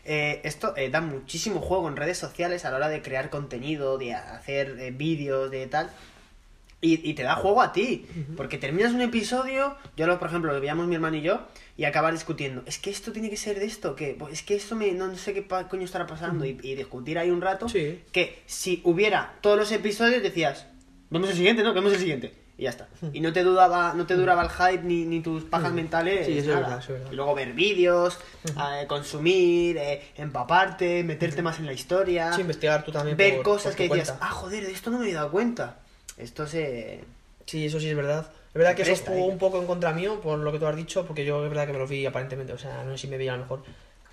Eh, 0.08 0.41
esto 0.43 0.76
eh, 0.78 0.89
da 0.91 1.02
muchísimo 1.02 1.62
juego 1.62 1.88
en 1.89 1.95
redes 1.95 2.17
sociales 2.19 2.63
a 2.63 2.69
la 2.69 2.78
hora 2.78 2.89
de 2.89 3.02
crear 3.02 3.32
contenido, 3.32 3.98
de 3.98 4.13
hacer 4.13 4.76
eh, 4.80 4.91
vídeos, 4.91 5.50
de 5.50 5.65
tal. 5.67 5.89
Y, 6.82 7.10
y 7.10 7.15
te 7.15 7.24
da 7.24 7.36
juego 7.36 7.63
a 7.63 7.74
ti. 7.74 8.06
Porque 8.38 8.60
terminas 8.60 8.93
un 8.93 9.02
episodio, 9.02 9.76
yo 9.98 10.06
lo, 10.06 10.19
por 10.19 10.28
ejemplo, 10.28 10.54
lo 10.54 10.60
veíamos 10.60 10.86
mi 10.86 10.93
hermano 10.93 11.15
y 11.15 11.21
yo, 11.21 11.48
y 11.77 11.83
acabar 11.85 12.13
discutiendo. 12.13 12.63
Es 12.65 12.79
que 12.79 12.89
esto 12.89 13.11
tiene 13.11 13.29
que 13.29 13.38
ser 13.38 13.59
de 13.59 13.65
esto, 13.65 13.95
que 13.95 14.17
es 14.31 14.41
que 14.43 14.55
esto 14.55 14.75
me, 14.75 14.91
no, 14.93 15.07
no 15.07 15.17
sé 15.17 15.33
qué 15.33 15.45
coño 15.69 15.83
estará 15.83 16.07
pasando. 16.07 16.45
y, 16.45 16.57
y 16.63 16.75
discutir 16.75 17.17
ahí 17.19 17.29
un 17.29 17.41
rato. 17.41 17.67
Que 18.11 18.41
si 18.45 18.81
hubiera 18.85 19.35
todos 19.41 19.57
los 19.57 19.71
episodios 19.71 20.23
decías, 20.23 20.67
vemos 21.09 21.29
el 21.29 21.35
siguiente, 21.35 21.63
¿no? 21.63 21.73
Vemos 21.73 21.91
el 21.93 21.99
siguiente. 21.99 22.33
Y 22.57 22.63
ya 22.63 22.69
está. 22.69 22.88
Y 23.11 23.19
no 23.19 23.33
te 23.33 23.43
dudaba, 23.43 23.93
no 23.95 24.05
te 24.05 24.13
duraba 24.15 24.41
el 24.43 24.49
hype 24.49 24.83
ni, 24.85 25.03
ni 25.03 25.19
tus 25.19 25.43
pajas 25.43 25.73
mentales. 25.73 26.25
Sí, 26.25 26.38
eso 26.38 26.39
es 26.39 26.47
nada. 26.47 26.59
verdad, 26.61 26.79
eso 26.79 26.93
es 26.93 26.99
verdad. 26.99 27.11
Y 27.11 27.15
luego 27.17 27.35
ver 27.35 27.51
vídeos, 27.51 28.17
eh, 28.47 28.88
consumir, 28.88 29.75
eh, 29.77 30.01
empaparte, 30.15 31.03
meterte 31.03 31.41
más 31.41 31.59
en 31.59 31.65
la 31.65 31.73
historia. 31.73 32.31
Sí, 32.31 32.39
investigar 32.39 32.85
tú 32.85 32.93
también 32.93 33.17
Ver 33.17 33.35
por- 33.35 33.43
cosas 33.43 33.75
por 33.75 33.75
que 33.75 33.89
decías, 33.89 34.15
ah, 34.21 34.29
joder, 34.31 34.65
de 34.65 34.71
esto 34.71 34.89
no 34.89 34.99
me 34.99 35.03
había 35.03 35.15
dado 35.17 35.31
cuenta. 35.31 35.79
Esto 36.17 36.47
se. 36.47 37.03
Sí, 37.45 37.65
eso 37.65 37.81
sí 37.81 37.89
es 37.89 37.95
verdad. 37.97 38.31
Es 38.55 38.59
verdad 38.59 38.75
que 38.75 38.83
eso 38.83 38.95
jugó 39.11 39.27
¿eh? 39.29 39.31
un 39.33 39.37
poco 39.37 39.59
en 39.59 39.67
contra 39.67 39.91
mío, 39.91 40.21
por 40.21 40.39
lo 40.39 40.51
que 40.51 40.59
tú 40.59 40.65
has 40.65 40.75
dicho, 40.77 41.05
porque 41.05 41.25
yo 41.25 41.43
es 41.43 41.49
verdad 41.49 41.67
que 41.67 41.73
me 41.73 41.79
lo 41.79 41.87
vi 41.87 42.05
aparentemente, 42.05 42.53
o 42.53 42.57
sea, 42.57 42.83
no 42.85 42.91
sé 42.93 42.99
si 42.99 43.07
me 43.09 43.17
veía 43.17 43.33
a 43.33 43.37
lo 43.37 43.43
mejor 43.43 43.63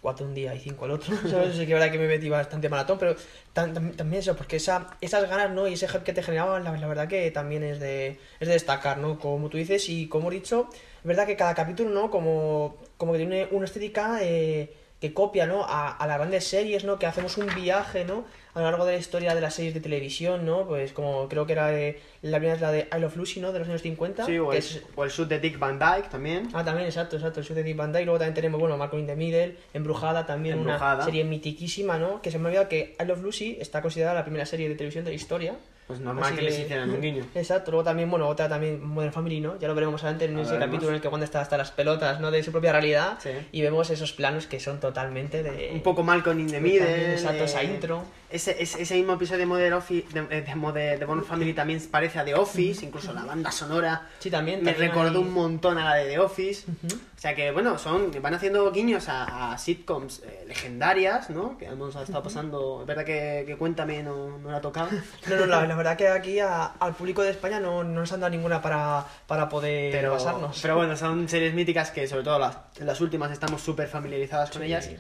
cuatro 0.01 0.27
un 0.27 0.35
día 0.35 0.53
y 0.53 0.59
cinco 0.59 0.85
al 0.85 0.91
otro, 0.91 1.15
¿sabes? 1.31 1.53
Sí 1.55 1.59
que 1.59 1.73
es 1.75 1.79
verdad 1.79 1.93
que 1.93 1.99
me 1.99 2.09
metí 2.09 2.29
bastante 2.29 2.69
maratón, 2.69 2.99
pero 2.99 3.15
tam- 3.55 3.73
tam- 3.73 3.95
también 3.95 4.19
eso, 4.21 4.35
porque 4.37 4.57
esa, 4.57 4.89
esas 5.01 5.29
ganas, 5.31 5.51
¿no? 5.53 5.69
Y 5.69 5.75
ese 5.75 5.87
hype 5.87 6.03
que 6.03 6.13
te 6.13 6.25
generaban, 6.25 6.65
la, 6.65 6.77
la 6.77 6.87
verdad 6.89 7.07
que 7.07 7.31
también 7.31 7.63
es 7.63 7.79
de, 7.79 8.19
es 8.41 8.49
de 8.49 8.55
destacar, 8.55 8.99
¿no? 8.99 9.21
Como 9.21 9.49
tú 9.49 9.59
dices, 9.59 9.89
y 9.89 10.09
como 10.09 10.33
he 10.33 10.35
dicho, 10.35 10.69
es 10.73 11.05
verdad 11.05 11.27
que 11.27 11.37
cada 11.37 11.55
capítulo, 11.55 11.91
¿no? 11.91 12.11
Como, 12.11 12.79
como 12.97 13.13
que 13.13 13.19
tiene 13.19 13.47
una 13.53 13.67
estética 13.67 14.19
eh, 14.23 14.75
que 15.01 15.15
copia, 15.15 15.47
¿no? 15.47 15.65
A, 15.65 15.91
a 15.97 16.07
las 16.09 16.19
grandes 16.19 16.45
series, 16.49 16.85
¿no? 16.85 16.99
Que 16.99 17.07
hacemos 17.07 17.37
un 17.39 17.47
viaje, 17.55 18.05
¿no? 18.05 18.25
A 18.55 18.59
lo 18.61 18.65
largo 18.71 18.85
de 18.85 18.93
la 18.95 18.99
historia 18.99 19.35
de 19.35 19.41
las 19.41 19.55
series 19.55 19.75
de 19.75 19.81
televisión, 19.81 20.45
¿no? 20.45 20.67
Pues 20.67 20.93
como 20.93 21.29
creo 21.29 21.47
que 21.47 21.53
era 21.55 21.73
eh, 21.79 22.01
la 22.23 22.39
primera 22.39 22.55
es 22.55 22.61
la 22.61 22.71
de 22.73 22.89
I 22.97 23.01
Love 23.01 23.17
Lucy, 23.17 23.41
¿no? 23.41 23.53
De 23.53 23.59
los 23.59 23.69
años 23.69 23.83
50. 23.83 24.27
Sí, 24.27 24.39
o 24.39 24.53
el, 24.53 24.59
es- 24.59 24.83
o 24.95 25.05
el 25.05 25.11
shoot 25.11 25.29
de 25.29 25.39
Dick 25.41 25.59
Van 25.59 25.79
Dyke 25.79 26.09
también. 26.09 26.49
Ah, 26.53 26.65
también, 26.65 26.87
exacto, 26.87 27.17
exacto, 27.17 27.41
el 27.41 27.47
show 27.47 27.55
de 27.57 27.63
Deep 27.65 27.77
Van 27.77 27.93
Dyke. 27.93 28.05
Luego 28.05 28.19
también 28.19 28.35
tenemos, 28.35 28.61
bueno, 28.61 28.77
Malcolm 28.77 29.01
in 29.01 29.07
the 29.09 29.17
Middle, 29.17 29.57
Embrujada, 29.75 30.25
también 30.25 30.59
Embrujada. 30.59 30.95
una 30.97 31.05
serie 31.05 31.25
mitiquísima, 31.25 31.99
¿no? 31.99 32.23
Que 32.23 32.31
se 32.31 32.39
me 32.39 32.45
ha 32.45 32.49
olvidado 32.49 32.69
que 32.69 32.97
I 33.01 33.05
Love 33.05 33.23
Lucy 33.23 33.57
está 33.61 33.83
considerada 33.83 34.15
la 34.15 34.25
primera 34.25 34.47
serie 34.47 34.69
de 34.69 34.75
televisión 34.77 35.05
de 35.05 35.11
la 35.11 35.17
historia. 35.17 35.55
Pues 35.89 35.99
normal 35.99 36.25
Así 36.25 36.37
que 36.37 36.43
les 36.43 36.59
hicieran 36.61 36.89
un 36.91 37.01
guiño. 37.01 37.27
Exacto, 37.35 37.73
luego 37.73 37.83
también, 37.85 38.09
bueno, 38.09 38.29
otra 38.29 38.49
también 38.49 38.83
Modern 38.83 39.13
Family, 39.13 39.41
¿no? 39.41 39.59
Ya 39.59 39.67
lo 39.67 39.75
veremos 39.75 40.01
adelante 40.05 40.27
en 40.27 40.39
ese 40.39 40.51
Hablaremos. 40.53 40.67
capítulo 40.69 40.89
en 40.91 40.95
el 40.95 41.01
que 41.03 41.09
Wanda 41.09 41.25
está 41.25 41.41
hasta 41.41 41.57
las 41.59 41.73
pelotas, 41.73 42.21
¿no? 42.21 42.31
De 42.31 42.41
su 42.45 42.53
propia 42.53 42.71
realidad. 42.71 43.19
Sí. 43.21 43.31
Y 43.51 43.63
vemos 43.63 43.91
esos 43.91 44.13
planos 44.13 44.47
que 44.47 44.61
son 44.61 44.79
totalmente 44.79 45.43
de... 45.43 45.71
Un 45.75 45.81
poco 45.83 46.05
Malcolm 46.05 46.39
in 46.39 46.47
the 46.47 46.61
Pues 46.61 46.73
también, 46.79 46.85
Middle. 47.01 47.13
exacto, 47.15 47.45
esa 47.45 47.63
eh, 47.63 47.67
intro. 47.67 48.05
Ese, 48.31 48.63
ese, 48.63 48.81
ese 48.81 48.95
mismo 48.95 49.15
episodio 49.15 49.41
de 49.41 49.47
Modern 49.47 49.75
Office, 49.75 50.07
de, 50.15 50.23
de, 50.43 50.55
Modern- 50.55 50.99
de 51.01 51.05
Modern 51.07 51.25
Family 51.27 51.53
también 51.53 51.81
parece 51.91 52.12
a 52.19 52.25
The 52.25 52.35
Office, 52.35 52.85
incluso 52.85 53.13
la 53.13 53.25
banda 53.25 53.51
sonora 53.51 54.09
Sí, 54.19 54.31
también. 54.31 54.63
me 54.63 54.73
recordó 54.75 55.19
hay- 55.19 55.25
un 55.25 55.33
montón 55.33 55.79
a 55.79 55.85
la 55.85 55.95
de 55.97 56.07
The 56.11 56.19
Office. 56.19 56.65
O 56.69 57.21
sea 57.23 57.35
que, 57.35 57.51
bueno, 57.53 57.79
son 57.79 58.11
van 58.21 58.35
haciendo 58.35 58.71
guiños 58.73 59.09
a, 59.09 59.53
a 59.53 59.59
sitcoms 59.59 60.23
eh, 60.25 60.45
legendarias, 60.49 61.31
¿no? 61.31 61.57
Que 61.59 61.67
hemos 61.67 61.95
estado 61.95 62.23
pasando. 62.23 62.79
Es 62.81 62.87
verdad 62.87 63.05
que, 63.05 63.45
que 63.47 63.57
Cuéntame 63.57 64.03
no, 64.03 64.39
no 64.39 64.51
la 64.51 64.61
tocaba. 64.61 64.89
No, 65.29 65.37
no, 65.37 65.47
la, 65.47 65.67
la 65.67 65.75
verdad 65.77 65.97
que 65.97 66.09
aquí 66.09 66.41
a- 66.41 66.65
al 66.79 66.95
público 66.95 67.23
de 67.23 67.31
España 67.31 67.61
no, 67.61 67.85
no 67.85 68.01
nos 68.01 68.13
han 68.13 68.21
dado 68.21 68.31
ninguna 68.31 68.61
para, 68.61 69.05
para 69.27 69.49
poder 69.49 69.93
pero, 69.93 70.13
basarnos. 70.13 70.59
pero 70.61 70.77
bueno, 70.77 70.97
son 70.97 71.29
series 71.29 71.55
míticas 71.55 71.91
que, 71.91 72.09
sobre 72.09 72.25
todo 72.25 72.39
las, 72.39 72.57
las 72.81 73.01
últimas, 73.01 73.31
estamos 73.31 73.61
súper 73.63 73.89
familiarizadas 73.89 74.51
con 74.51 74.63
Sí. 74.63 74.67
ellas. 74.67 74.91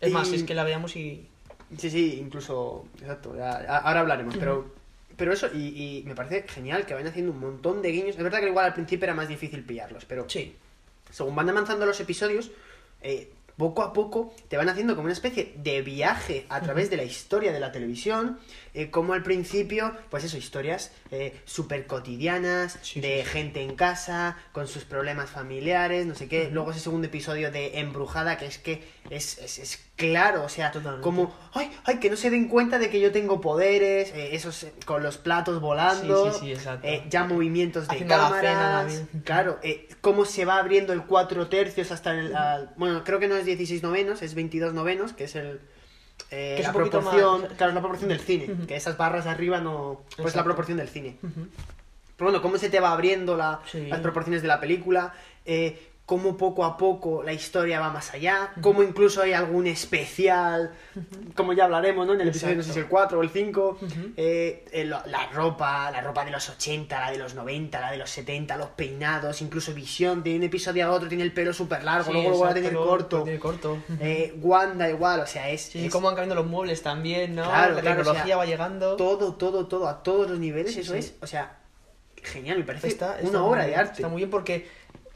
Es 0.00 0.12
más, 0.12 0.28
Y- 0.30 0.36
es 0.36 0.42
que 0.44 0.54
la 0.54 0.64
veamos 0.64 0.94
y... 0.96 1.28
Sí, 1.76 1.90
sí, 1.90 2.18
incluso. 2.20 2.86
Exacto, 3.00 3.34
ya- 3.36 3.78
ahora 3.78 4.00
hablaremos, 4.00 4.34
pero. 4.38 4.77
Pero 5.18 5.32
eso, 5.34 5.48
y, 5.52 5.98
y 5.98 6.02
me 6.06 6.14
parece 6.14 6.44
genial 6.48 6.86
que 6.86 6.94
vayan 6.94 7.08
haciendo 7.08 7.32
un 7.32 7.40
montón 7.40 7.82
de 7.82 7.90
guiños. 7.90 8.16
Es 8.16 8.22
verdad 8.22 8.40
que 8.40 8.46
igual 8.48 8.64
al 8.64 8.72
principio 8.74 9.04
era 9.04 9.14
más 9.14 9.28
difícil 9.28 9.62
pillarlos, 9.64 10.06
pero 10.06 10.24
Sí. 10.30 10.54
según 11.10 11.34
van 11.34 11.50
avanzando 11.50 11.84
los 11.84 11.98
episodios, 12.00 12.50
eh, 13.02 13.30
poco 13.56 13.82
a 13.82 13.92
poco 13.92 14.32
te 14.48 14.56
van 14.56 14.68
haciendo 14.68 14.94
como 14.94 15.06
una 15.06 15.12
especie 15.12 15.52
de 15.56 15.82
viaje 15.82 16.46
a 16.48 16.60
través 16.60 16.88
de 16.90 16.96
la 16.96 17.02
historia 17.04 17.52
de 17.52 17.58
la 17.58 17.72
televisión. 17.72 18.38
Eh, 18.78 18.90
como 18.90 19.12
al 19.14 19.22
principio, 19.22 19.92
pues 20.10 20.24
eso, 20.24 20.36
historias 20.36 20.92
eh, 21.10 21.40
súper 21.44 21.86
cotidianas, 21.86 22.78
Sí, 22.82 23.00
de 23.00 23.18
sí, 23.18 23.24
sí. 23.24 23.28
gente 23.32 23.62
en 23.62 23.74
casa, 23.74 24.36
con 24.52 24.68
sus 24.68 24.84
problemas 24.84 25.30
familiares, 25.30 26.06
no 26.06 26.14
sé 26.14 26.28
qué. 26.28 26.48
Luego 26.52 26.70
ese 26.70 26.80
segundo 26.80 27.06
episodio 27.08 27.50
de 27.50 27.78
Embrujada, 27.80 28.38
que 28.38 28.46
es 28.46 28.58
que 28.58 28.82
es, 29.10 29.38
es, 29.38 29.58
es 29.58 29.80
claro, 29.96 30.44
o 30.44 30.48
sea, 30.48 30.70
Totalmente. 30.70 31.02
como, 31.02 31.34
ay, 31.54 31.70
ay, 31.84 31.98
que 31.98 32.08
no 32.10 32.16
se 32.16 32.30
den 32.30 32.46
cuenta 32.48 32.78
de 32.78 32.88
que 32.90 33.00
yo 33.00 33.10
tengo 33.10 33.40
poderes, 33.40 34.12
eh, 34.14 34.34
esos 34.36 34.62
eh, 34.62 34.72
con 34.84 35.02
los 35.02 35.18
platos 35.18 35.60
volando, 35.60 36.30
Sí, 36.32 36.38
sí, 36.38 36.46
sí, 36.46 36.52
exacto. 36.52 36.86
ya 37.10 37.24
movimientos 37.24 37.88
de 37.88 37.94
Haciendo 37.94 38.14
cena 38.14 38.24
cámaras, 38.28 38.86
también. 38.94 39.08
claro, 39.24 39.58
eh, 39.62 39.88
cómo 40.00 40.24
se 40.24 40.44
va 40.44 40.58
abriendo 40.58 40.92
el 40.92 41.02
4 41.04 41.48
tercios 41.48 41.90
hasta 41.90 42.12
el, 42.12 42.36
al- 42.36 42.70
bueno, 42.76 43.02
creo 43.04 43.18
que 43.18 43.26
no 43.28 43.36
es 43.36 43.44
16 43.44 43.82
novenos, 43.82 44.22
es 44.22 44.34
22 44.34 44.72
novenos, 44.72 45.12
que 45.14 45.24
es 45.24 45.34
el 45.34 45.60
eh, 46.30 46.54
Que 46.56 46.60
es 46.62 46.66
la 46.66 46.72
proporción, 46.72 47.40
más- 47.42 47.52
claro, 47.54 47.72
la 47.72 47.80
proporción 47.80 48.08
del 48.10 48.20
cine, 48.20 48.50
que 48.66 48.76
esas 48.76 48.96
barras 48.96 49.24
de 49.24 49.30
arriba 49.30 49.60
no, 49.60 50.00
pues 50.04 50.10
es 50.12 50.18
la 50.18 50.24
Exacto. 50.28 50.44
proporción 50.44 50.78
del 50.78 50.88
cine. 50.88 51.16
Pero 51.20 52.30
bueno, 52.30 52.42
cómo 52.42 52.58
se 52.58 52.68
te 52.68 52.80
va 52.80 52.92
abriendo 52.92 53.36
la- 53.36 53.60
Sí. 53.70 53.86
las 53.86 54.00
proporciones 54.00 54.42
de 54.42 54.48
la 54.48 54.60
película, 54.60 55.14
eh, 55.44 55.80
cómo 56.08 56.38
poco 56.38 56.64
a 56.64 56.78
poco 56.78 57.22
la 57.22 57.34
historia 57.34 57.78
va 57.80 57.90
más 57.90 58.14
allá, 58.14 58.54
cómo 58.62 58.82
incluso 58.82 59.20
hay 59.20 59.34
algún 59.34 59.66
especial, 59.66 60.72
como 61.36 61.52
ya 61.52 61.64
hablaremos, 61.64 62.06
¿no? 62.06 62.14
En 62.14 62.22
el 62.22 62.28
episodio, 62.28 62.56
no 62.56 62.62
sé 62.62 62.72
si 62.72 62.78
el 62.78 62.86
4 62.86 63.18
o 63.18 63.22
el 63.22 63.28
5, 63.28 63.78
eh, 64.16 64.64
eh, 64.72 64.84
la 64.86 65.26
ropa, 65.34 65.90
la 65.90 66.00
ropa 66.00 66.24
de 66.24 66.30
los 66.30 66.48
80, 66.48 66.98
la 66.98 67.10
de 67.10 67.18
los 67.18 67.34
90, 67.34 67.78
la 67.78 67.90
de 67.90 67.98
los 67.98 68.08
70, 68.08 68.56
los 68.56 68.68
peinados, 68.70 69.42
incluso 69.42 69.74
Visión, 69.74 70.22
de 70.22 70.34
un 70.34 70.42
episodio 70.44 70.86
a 70.86 70.92
otro 70.92 71.08
tiene 71.10 71.24
el 71.24 71.32
pelo 71.34 71.52
súper 71.52 71.84
largo, 71.84 72.06
Sí, 72.06 72.12
luego 72.14 72.30
lo 72.30 72.38
va 72.38 72.50
a 72.52 72.54
tener 72.54 72.72
corto. 72.74 73.22
tiene 73.24 73.38
corto. 73.38 73.76
Eh, 74.00 74.34
Wanda 74.40 74.88
igual, 74.88 75.20
o 75.20 75.26
sea, 75.26 75.50
es... 75.50 75.60
Sí, 75.60 75.84
es- 75.84 75.92
cómo 75.92 76.06
van 76.06 76.14
cambiando 76.16 76.36
los 76.42 76.46
muebles 76.50 76.82
también, 76.82 77.34
¿no? 77.34 77.42
Claro, 77.44 77.74
la 77.74 77.80
claro, 77.82 77.96
o 78.00 78.04
tecnología 78.04 78.24
sea, 78.28 78.36
va 78.38 78.46
llegando. 78.46 78.96
todo, 78.96 79.34
todo, 79.34 79.66
todo, 79.66 79.86
a 79.86 80.02
todos 80.02 80.30
los 80.30 80.38
niveles, 80.38 80.72
Sí, 80.72 80.80
eso 80.80 80.94
es, 80.94 81.16
o 81.20 81.26
sea, 81.26 81.58
genial, 82.22 82.56
me 82.56 82.64
parece 82.64 82.88
Está- 82.88 83.18
está 83.18 83.28
una 83.28 83.44
obra 83.44 83.66
de 83.66 83.76
arte. 83.76 83.92
Está 83.96 84.08
muy 84.08 84.20
bien 84.20 84.30
porque 84.30 84.66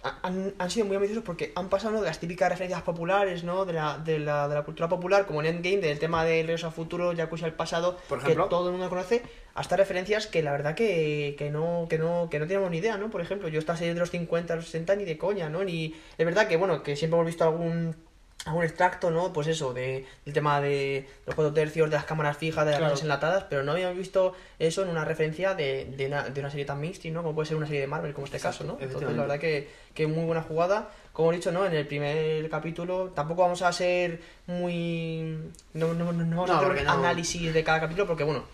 han, 0.03 0.55
han 0.59 0.71
sido 0.71 0.87
muy 0.87 0.97
ambiciosos 0.97 1.25
porque 1.25 1.53
han 1.55 1.69
pasado 1.69 1.95
¿no? 1.95 2.01
de 2.01 2.09
las 2.09 2.19
típicas 2.19 2.49
referencias 2.49 2.83
populares, 2.83 3.45
¿no? 3.45 3.65
De 3.65 3.73
la, 3.73 3.99
de 3.99 4.19
la, 4.19 4.49
de 4.49 4.55
la 4.55 4.63
cultura 4.63 4.89
popular, 4.89 5.27
como 5.27 5.41
en 5.41 5.47
Endgame, 5.47 5.79
del 5.79 5.99
tema 5.99 6.25
de 6.25 6.43
Regreso 6.43 6.67
al 6.67 6.73
Futuro, 6.73 7.13
Yakuza 7.13 7.47
al 7.47 7.55
pasado, 7.55 7.97
Por 8.09 8.19
ejemplo. 8.19 8.45
que 8.45 8.51
todo 8.51 8.67
el 8.67 8.73
mundo 8.73 8.89
conoce, 8.89 9.23
hasta 9.55 9.77
referencias 9.77 10.27
que 10.27 10.43
la 10.43 10.53
verdad 10.53 10.75
que, 10.75 11.37
que 11.39 11.51
no, 11.51 11.87
que 11.89 11.99
no, 11.99 12.29
que 12.31 12.41
no 12.41 12.47
teníamos 12.47 12.71
ni 12.71 12.79
idea, 12.79 12.97
¿no? 12.99 13.11
Por 13.11 13.21
ejemplo, 13.21 13.49
yo 13.49 13.59
esta 13.59 13.77
serie 13.77 13.95
de 13.95 14.01
los 14.01 14.11
50, 14.11 14.57
los 14.57 14.65
60 14.65 14.97
ni 14.97 15.05
de 15.05 15.19
coña, 15.19 15.49
¿no? 15.49 15.63
Ni. 15.63 15.95
Es 16.19 16.27
verdad 16.27 16.49
que, 16.49 16.57
bueno, 16.57 16.83
que 16.83 16.97
siempre 16.97 17.17
hemos 17.17 17.27
visto 17.27 17.45
algún 17.45 17.95
algún 18.45 18.65
extracto, 18.65 19.11
¿no? 19.11 19.33
Pues 19.33 19.47
eso, 19.47 19.73
de, 19.73 20.05
del 20.25 20.35
tema 20.35 20.61
de 20.61 21.09
los 21.27 21.35
cuatro 21.37 21.55
tercios, 21.55 21.89
de 21.89 21.97
las 21.97 22.05
cámaras 22.05 22.37
fijas, 22.37 22.65
de 22.65 22.73
las 22.73 22.79
Claro. 22.81 22.93
cosas 22.95 23.05
enlatadas, 23.05 23.45
pero 23.49 23.63
no 23.63 23.73
habíamos 23.73 23.97
visto 23.97 24.35
eso 24.59 24.83
en 24.83 24.89
una 24.89 25.05
referencia 25.05 25.55
de, 25.55 25.85
de, 25.97 26.07
una, 26.07 26.25
de 26.29 26.41
una 26.41 26.51
serie 26.51 26.65
tan 26.65 26.81
mainstream, 26.81 27.15
¿no? 27.15 27.23
Como 27.23 27.35
puede 27.37 27.47
ser 27.47 27.57
una 27.57 27.67
serie 27.67 27.83
de 27.83 27.87
Marvel, 27.87 28.13
como 28.15 28.25
este 28.27 28.41
caso, 28.41 28.65
¿no? 28.65 28.79
Entonces, 28.81 29.13
la 29.13 29.23
verdad 29.23 29.39
que, 29.39 29.71
que 29.95 30.07
muy 30.09 30.25
buena 30.25 30.43
jugada. 30.43 30.89
Como 31.13 31.33
he 31.33 31.37
dicho, 31.37 31.53
¿no? 31.53 31.65
En 31.67 31.73
el 31.75 31.87
primer 31.87 32.49
capítulo 32.51 33.11
tampoco 33.15 33.43
vamos 33.43 33.63
a 33.63 33.73
ser 33.73 34.21
muy... 34.47 35.39
No, 35.75 35.95
no, 35.95 36.13
no, 36.13 36.25
no 36.25 36.37
vamos 36.37 36.49
No, 36.51 36.57
a 36.57 36.59
hacer 36.73 36.83
un 36.83 36.89
análisis 36.89 37.53
de 37.55 37.65
cada 37.65 37.81
capítulo 37.81 38.07
porque, 38.07 38.25
bueno, 38.25 38.45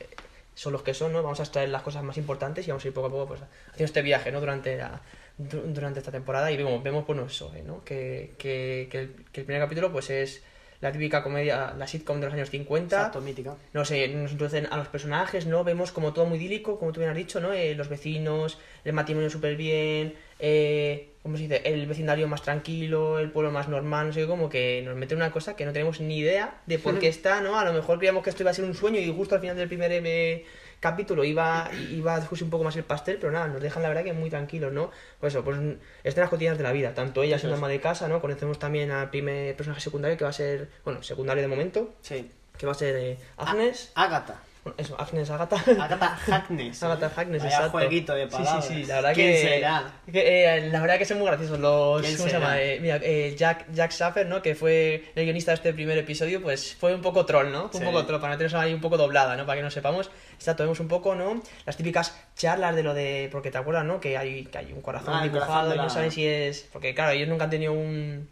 son 0.55 0.73
los 0.73 0.83
que 0.83 0.93
son, 0.93 1.13
¿no? 1.13 1.23
Vamos 1.23 1.41
a 1.41 1.45
extraer 1.45 1.69
las 1.69 1.83
cosas 1.83 2.03
más 2.03 2.17
importantes 2.19 2.67
y 2.67 2.71
vamos 2.71 2.85
a 2.85 2.89
ir 2.89 2.95
poco 2.95 3.07
a 3.07 3.11
poco 3.11 3.29
pues, 3.29 3.41
haciendo 3.71 3.85
este 3.85 4.03
viaje, 4.03 4.33
¿no? 4.33 4.41
Durante 4.41 4.77
la- 4.77 5.01
durante 5.39 6.01
esta 6.01 6.13
temporada 6.13 6.51
y 6.51 6.57
vemos, 6.57 6.83
vemos 6.83 7.07
bueno, 7.07 7.25
eso, 7.27 7.53
¿eh? 7.55 7.63
¿no? 7.65 7.85
Que, 7.85 8.33
que, 8.39 8.89
que 8.91 8.99
el, 8.99 9.15
que 9.33 9.41
el 9.41 9.47
primer 9.47 9.63
capítulo 9.63 9.93
pues 9.93 10.11
es 10.11 10.43
la 10.81 10.93
típica 10.93 11.23
comedia, 11.23 11.75
la 11.77 11.87
sitcom 11.87 12.21
de 12.21 12.27
los 12.27 12.35
años 12.35 12.51
50. 12.51 12.97
Exacto, 12.97 13.21
mítica. 13.21 13.57
No 13.73 13.85
sé, 13.85 14.07
nos 14.09 14.31
introducen 14.31 14.69
a 14.71 14.77
los 14.77 14.89
personajes, 14.89 15.47
¿no? 15.47 15.65
Vemos 15.65 15.91
como 15.91 16.13
todo 16.13 16.27
muy 16.27 16.39
idílico, 16.39 16.79
como 16.79 16.93
tú 16.93 17.01
bien 17.01 17.11
has 17.11 17.17
dicho, 17.17 17.41
¿no? 17.41 17.53
Eh, 17.53 17.75
los 17.75 17.89
vecinos, 17.89 18.59
el 18.85 18.93
matrimonio 18.93 19.29
súper 19.29 19.57
bien, 19.57 20.15
eh, 20.39 21.11
¿cómo 21.23 21.37
se 21.37 21.45
dice? 21.45 21.63
El 21.65 21.87
vecindario 21.87 22.29
más 22.29 22.43
tranquilo, 22.43 23.19
el 23.19 23.31
pueblo 23.31 23.51
más 23.51 23.69
normal, 23.69 24.09
no 24.09 24.13
sé, 24.13 24.27
como 24.27 24.49
que 24.49 24.83
nos 24.85 24.97
mete 24.97 25.17
una 25.17 25.33
cosa 25.33 25.57
que 25.57 25.65
no 25.65 25.73
tenemos 25.73 26.01
ni 26.01 26.19
idea 26.19 26.61
de 26.67 26.79
por 26.79 26.99
qué 27.01 27.09
está, 27.09 27.41
¿no? 27.41 27.59
A 27.59 27.65
lo 27.65 27.73
mejor 27.73 27.99
creíamos 27.99 28.23
que 28.23 28.31
esto 28.31 28.45
iba 28.45 28.53
a 28.53 28.55
ser 28.55 28.65
un 28.65 28.75
sueño 28.75 29.01
y 29.01 29.13
justo 29.13 29.35
al 29.35 29.41
final 29.41 29.57
del 29.57 29.67
primer 29.67 29.91
eh, 29.93 30.45
capítulo 30.81 31.25
iba, 31.25 31.71
iba 31.91 32.15
a 32.15 32.17
descubrirse 32.21 32.45
un 32.45 32.51
poco 32.51 32.65
más 32.65 32.77
el 32.77 32.85
pastel, 32.85 33.17
pero 33.21 33.33
nada, 33.33 33.49
nos 33.49 33.61
dejan 33.61 33.83
la 33.83 33.89
verdad 33.89 34.05
que 34.05 34.13
muy 34.13 34.31
tranquilos, 34.31 34.73
¿no? 34.73 34.91
Pues 35.21 35.35
eso, 35.35 35.45
pues 35.45 35.59
escenas 36.05 36.31
cotidianas 36.31 36.59
de 36.59 36.65
la 36.65 36.73
vida, 36.73 36.95
tanto 36.95 37.23
ella 37.23 37.39
siendo 37.39 37.57
ama 37.57 37.69
de 37.69 37.81
casa, 37.81 38.09
¿no? 38.09 38.21
Conocemos 38.21 38.59
también 38.59 38.91
al 38.91 39.11
primer 39.11 39.57
personaje 39.57 39.81
secundario 39.81 40.17
que 40.17 40.25
va 40.25 40.31
a 40.31 40.35
ser, 40.35 40.69
bueno, 40.85 41.03
secundario 41.03 41.43
de 41.43 41.49
momento, 41.49 41.95
Sí. 42.03 42.31
que 42.57 42.67
va 42.67 42.73
a 42.73 42.75
ser 42.77 42.97
eh, 42.97 43.19
Agnes. 43.37 43.93
Agatha. 43.95 44.43
Eso, 44.77 45.01
Agnes 45.01 45.31
Agata. 45.31 45.57
Agatha 45.81 46.19
Harkness. 46.27 46.83
Agatha 46.83 47.11
Harkness, 47.17 47.43
Vaya 47.43 47.55
exacto. 47.57 47.79
jueguito 47.79 48.15
de 48.15 48.25
Sí, 48.25 48.31
palabras. 48.31 48.65
sí, 48.67 48.75
sí, 48.75 48.85
la 48.85 48.95
verdad 48.97 49.15
¿Quién 49.15 49.33
que... 49.33 49.39
será? 49.41 49.93
que, 50.13 50.45
eh, 50.57 50.69
la 50.71 50.81
verdad 50.81 50.99
que 50.99 51.05
son 51.07 51.19
muy 51.19 51.27
graciosos 51.27 51.59
los... 51.59 52.03
¿Quién 52.03 52.17
¿Cómo 52.17 52.25
se 52.29 52.31
será? 52.35 52.45
llama? 52.47 52.61
Eh, 52.61 52.79
mira, 52.81 53.01
eh, 53.03 53.35
Jack, 53.37 53.67
Jack 53.73 53.93
Schaffer, 53.93 54.27
¿no? 54.27 54.43
Que 54.43 54.55
fue 54.55 55.11
el 55.15 55.25
guionista 55.25 55.53
de 55.53 55.55
este 55.57 55.73
primer 55.73 55.97
episodio, 55.97 56.43
pues 56.43 56.75
fue 56.75 56.95
un 56.95 57.01
poco 57.01 57.25
troll, 57.25 57.51
¿no? 57.51 57.69
Fue 57.71 57.81
un 57.81 57.87
Sí. 57.87 57.93
poco 57.93 58.05
troll, 58.05 58.21
para 58.21 58.35
meternos 58.35 58.55
ahí 58.55 58.75
un 58.75 58.81
poco 58.81 58.97
doblada, 58.99 59.37
¿no? 59.37 59.47
Para 59.47 59.57
que 59.57 59.63
no 59.63 59.71
sepamos. 59.71 60.11
Exacto, 60.35 60.65
vemos 60.65 60.81
un 60.81 60.89
poco, 60.89 61.15
¿no? 61.15 61.41
Las 61.65 61.77
típicas 61.77 62.15
charlas 62.37 62.75
de 62.77 62.83
lo 62.83 62.93
de... 62.95 63.29
Porque 63.33 63.51
te 63.51 63.59
acuerdas, 63.59 63.85
¿no? 63.87 64.01
Que 64.01 64.19
hay, 64.19 64.45
que 64.45 64.59
hay 64.59 64.73
un 64.73 64.83
corazón 64.83 65.15
Ah, 65.17 65.23
dibujado 65.23 65.47
corazón 65.71 65.75
y 65.75 65.79
no 65.79 65.89
saben 65.91 66.11
si 66.13 66.27
es... 66.27 66.69
Porque 66.73 66.95
claro, 66.95 67.13
ellos 67.13 67.29
nunca 67.29 67.45
han 67.45 67.51
tenido 67.51 67.73
un... 67.73 68.29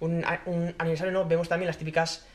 Un, 0.00 0.24
un 0.46 0.74
aniversario, 0.78 1.12
¿no? 1.12 1.24
Vemos 1.26 1.48
también 1.48 1.68
las 1.68 1.78
típicas 1.78 2.26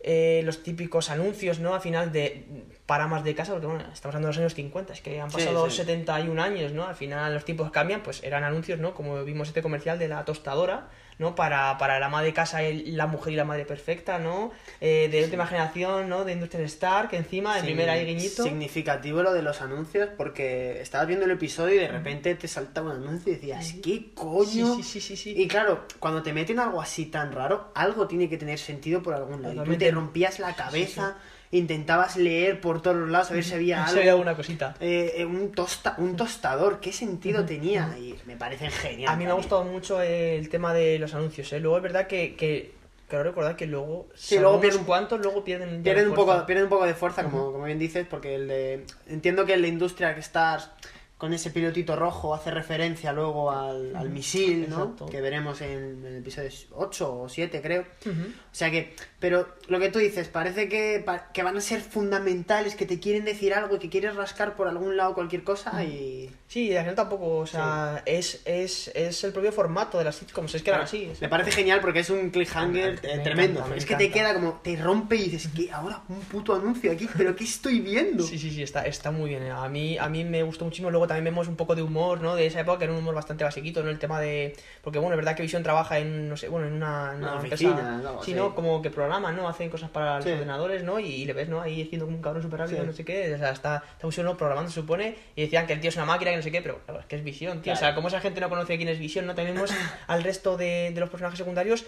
eh, 0.00 0.42
los 0.44 0.62
típicos 0.62 1.10
anuncios, 1.10 1.58
¿no? 1.58 1.74
Al 1.74 1.80
final 1.80 2.12
de 2.12 2.46
paramas 2.86 3.24
de 3.24 3.34
casa, 3.34 3.52
porque 3.52 3.66
bueno, 3.66 3.82
estamos 3.92 4.14
hablando 4.14 4.28
de 4.28 4.32
los 4.34 4.38
años 4.38 4.54
50, 4.54 4.92
es 4.92 5.00
que 5.00 5.20
han 5.20 5.30
Sí, 5.30 5.38
pasado 5.38 5.68
sí. 5.70 5.76
71 5.78 6.40
años, 6.42 6.72
¿no? 6.72 6.86
Al 6.86 6.94
final 6.94 7.34
los 7.34 7.44
tiempos 7.44 7.70
cambian, 7.70 8.02
pues 8.02 8.22
eran 8.22 8.44
anuncios, 8.44 8.78
¿no? 8.78 8.94
Como 8.94 9.24
vimos 9.24 9.48
este 9.48 9.62
comercial 9.62 9.98
de 9.98 10.08
la 10.08 10.24
tostadora, 10.24 10.88
¿no? 11.18 11.34
Para, 11.34 11.78
para 11.78 11.98
la 11.98 12.06
ama 12.06 12.22
de 12.22 12.32
casa, 12.32 12.62
el- 12.62 12.96
la 12.96 13.06
mujer 13.06 13.32
y 13.32 13.36
la 13.36 13.44
madre 13.44 13.64
perfecta, 13.64 14.18
¿no? 14.18 14.50
Eh, 14.80 15.08
de 15.10 15.24
última 15.24 15.46
generación, 15.46 16.08
¿no? 16.08 16.24
De 16.24 16.32
Industrial 16.32 16.64
Star, 16.66 17.08
que 17.08 17.16
encima, 17.16 17.54
el 17.56 17.60
Sí, 17.62 17.66
primer 17.66 17.88
ahí 17.88 18.04
guiñito. 18.04 18.42
Significativo 18.42 19.22
lo 19.22 19.32
de 19.32 19.42
los 19.42 19.60
anuncios 19.62 20.08
porque 20.16 20.80
estabas 20.80 21.06
viendo 21.06 21.24
el 21.24 21.30
episodio 21.32 21.74
y 21.76 21.78
de 21.78 21.88
repente 21.88 22.34
te 22.34 22.48
saltaba 22.48 22.90
un 22.90 22.96
anuncio 23.02 23.32
y 23.32 23.36
decías, 23.36 23.74
¿qué 23.82 24.10
coño? 24.14 24.74
Sí, 24.76 24.82
sí, 24.82 25.00
sí, 25.00 25.00
sí, 25.00 25.16
sí. 25.16 25.34
Y 25.42 25.48
claro, 25.48 25.86
cuando 25.98 26.22
te 26.22 26.32
meten 26.32 26.58
algo 26.58 26.80
así 26.80 27.06
tan 27.06 27.32
raro, 27.32 27.70
algo 27.74 28.06
tiene 28.06 28.28
que 28.28 28.36
tener 28.36 28.58
sentido 28.58 29.02
por 29.02 29.14
algún 29.14 29.42
lado. 29.42 29.54
Y 29.62 29.64
tú 29.64 29.76
te 29.78 29.90
rompías 29.90 30.38
la 30.38 30.54
cabeza, 30.54 31.16
intentabas 31.50 32.16
leer 32.16 32.60
por 32.60 32.82
todos 32.82 32.96
los 32.96 33.08
lados 33.10 33.30
a 33.30 33.34
ver 33.34 33.44
si 33.44 33.54
había 33.54 33.76
Si 33.86 33.90
algo. 33.90 34.00
había 34.00 34.12
alguna 34.12 34.36
cosita. 34.36 34.74
Eh, 34.80 35.14
eh, 35.18 35.24
un, 35.24 35.52
tosta, 35.52 35.94
un 35.98 36.16
tostador, 36.16 36.80
¿qué 36.80 36.92
sentido 36.92 37.44
tenía? 37.44 37.96
Y 37.98 38.14
me 38.26 38.36
parecen 38.36 38.70
genial. 38.70 39.12
A 39.12 39.16
mí 39.16 39.24
me 39.24 39.30
ha 39.30 39.34
gustado 39.34 39.64
mucho 39.64 40.00
el 40.02 40.48
tema 40.48 40.74
de 40.74 40.98
los 40.98 41.14
anuncios, 41.14 41.52
¿eh? 41.52 41.60
Luego 41.60 41.76
es 41.76 41.82
verdad 41.82 42.06
que, 42.06 42.34
que 42.36 42.74
quiero 43.08 43.24
recordar 43.24 43.56
que 43.56 43.66
luego... 43.66 44.08
Sí, 44.14 44.38
luego 44.38 44.60
pierden- 44.60 44.84
cuantos, 44.84 45.20
luego 45.20 45.44
pierden... 45.44 45.82
Pierden 45.82 46.08
un, 46.08 46.14
poco, 46.14 46.44
pierden 46.46 46.64
un 46.64 46.70
poco 46.70 46.84
de 46.86 46.94
fuerza, 46.94 47.22
como, 47.22 47.52
como 47.52 47.64
bien 47.64 47.78
dices, 47.78 48.06
porque 48.08 48.34
el 48.34 48.48
de... 48.48 48.84
Entiendo 49.06 49.46
que 49.46 49.54
el 49.54 49.62
de 49.62 49.68
Industrial 49.68 50.18
Stars 50.18 50.70
con 51.16 51.32
ese 51.32 51.50
pilotito 51.50 51.96
rojo 51.96 52.34
hace 52.34 52.50
referencia 52.50 53.10
luego 53.10 53.50
al, 53.50 53.96
al 53.96 54.10
misil, 54.10 54.68
¿no? 54.68 54.94
Que 55.10 55.22
veremos 55.22 55.62
en, 55.62 56.04
el 56.04 56.16
episodio 56.18 56.50
8 56.72 57.20
o 57.22 57.28
7, 57.28 57.62
creo. 57.62 57.82
O 57.82 58.45
sea 58.56 58.70
que, 58.70 58.94
pero 59.20 59.46
lo 59.68 59.78
que 59.80 59.90
tú 59.90 59.98
dices, 59.98 60.28
parece 60.28 60.68
que, 60.68 61.04
que 61.34 61.42
van 61.42 61.56
a 61.56 61.60
ser 61.60 61.80
fundamentales, 61.80 62.74
que 62.74 62.86
te 62.86 63.00
quieren 63.00 63.24
decir 63.24 63.52
algo 63.54 63.76
y 63.76 63.78
que 63.78 63.90
quieres 63.90 64.14
rascar 64.16 64.56
por 64.56 64.68
algún 64.68 64.96
lado 64.96 65.14
cualquier 65.14 65.42
cosa 65.44 65.82
y... 65.84 66.30
Sí, 66.48 66.74
al 66.76 66.82
final 66.84 66.94
tampoco, 66.94 67.38
o 67.38 67.46
sea, 67.46 68.02
es, 68.06 68.40
es, 68.44 68.88
es 68.94 69.24
el 69.24 69.32
propio 69.32 69.50
formato 69.50 69.98
de 69.98 70.04
las 70.04 70.14
sitcoms, 70.16 70.54
es 70.54 70.62
que 70.62 70.70
eran 70.70 70.82
así. 70.82 71.04
es- 71.12 71.20
Me 71.20 71.28
parece 71.28 71.50
genial 71.50 71.80
porque 71.80 71.98
es 72.00 72.08
un 72.10 72.30
cliffhanger 72.30 73.00
Me 73.02 73.18
tremendo. 73.18 73.58
encanta, 73.60 73.76
es 73.76 73.84
que 73.84 73.96
te 73.96 74.10
queda 74.12 74.32
como, 74.32 74.52
te 74.62 74.76
rompe 74.76 75.16
y 75.16 75.28
dices, 75.28 75.50
que 75.54 75.70
ahora 75.72 76.02
un 76.08 76.20
puto 76.20 76.54
anuncio 76.54 76.92
aquí, 76.92 77.08
pero 77.16 77.34
¿qué 77.34 77.42
estoy 77.44 77.80
viendo? 77.80 78.22
Sí, 78.24 78.38
sí, 78.38 78.50
sí, 78.52 78.62
está, 78.62 78.86
está 78.86 79.10
muy 79.10 79.30
bien. 79.30 79.42
eh. 79.42 79.50
A 79.50 79.68
mí, 79.68 79.98
a 79.98 80.08
mí 80.08 80.24
me 80.24 80.42
gustó 80.44 80.64
muchísimo. 80.64 80.90
Luego 80.90 81.06
también 81.08 81.24
vemos 81.24 81.48
un 81.48 81.56
poco 81.56 81.74
de 81.74 81.82
humor, 81.82 82.20
¿no? 82.20 82.36
De 82.36 82.46
esa 82.46 82.60
época, 82.60 82.78
que 82.78 82.84
era 82.84 82.92
un 82.92 83.00
humor 83.00 83.16
bastante 83.16 83.42
basiquito, 83.42 83.82
¿no? 83.82 83.90
El 83.90 83.98
tema 83.98 84.20
de... 84.20 84.54
Porque, 84.82 85.00
bueno, 85.00 85.14
es 85.14 85.16
verdad 85.16 85.34
que 85.34 85.42
Visión 85.42 85.64
trabaja 85.64 85.98
en, 85.98 86.28
no 86.28 86.36
sé, 86.36 86.48
bueno, 86.48 86.68
en 86.68 86.74
una, 86.74 87.10
en 87.12 87.18
Una 87.18 87.32
una 87.32 87.40
oficina, 87.40 87.70
empresa... 87.70 87.94
algo 88.08 88.22
sí, 88.24 88.30
así. 88.30 88.40
¿No? 88.48 88.54
Como 88.54 88.82
que 88.82 88.90
programa, 88.90 89.32
¿no? 89.32 89.48
Hacen 89.48 89.70
cosas 89.70 89.90
para 89.90 90.16
los 90.16 90.26
ordenadores, 90.26 90.82
¿no? 90.82 90.98
Y, 90.98 91.24
le 91.24 91.32
ves, 91.32 91.48
¿no? 91.48 91.60
Ahí 91.60 91.82
haciendo 91.82 92.06
como 92.06 92.16
un 92.16 92.22
cabrón 92.22 92.42
súper 92.42 92.60
rápido, 92.60 92.84
no 92.84 92.92
sé 92.92 93.04
qué. 93.04 93.34
O 93.34 93.38
sea, 93.38 93.50
está, 93.50 93.82
está 93.92 94.10
solo 94.10 94.36
programando, 94.36 94.70
se 94.70 94.80
supone. 94.80 95.16
Y 95.34 95.42
decían 95.42 95.66
que 95.66 95.74
el 95.74 95.80
tío 95.80 95.88
es 95.88 95.96
una 95.96 96.06
máquina, 96.06 96.30
que 96.30 96.36
no 96.36 96.42
sé 96.42 96.50
qué, 96.50 96.62
pero 96.62 96.80
claro, 96.84 97.00
es 97.00 97.06
que 97.06 97.16
es 97.16 97.24
Visión, 97.24 97.62
tío. 97.62 97.72
O 97.72 97.76
sea, 97.76 97.94
como 97.94 98.08
esa 98.08 98.20
gente 98.20 98.40
no 98.40 98.48
conoce 98.48 98.76
quién 98.76 98.88
es 98.88 98.98
Visión, 98.98 99.26
¿no? 99.26 99.34
También 99.34 99.54
vemos 99.54 99.70
al 100.06 100.22
resto 100.22 100.56
de, 100.56 100.90
de 100.94 101.00
los 101.00 101.10
personajes 101.10 101.38
secundarios 101.38 101.84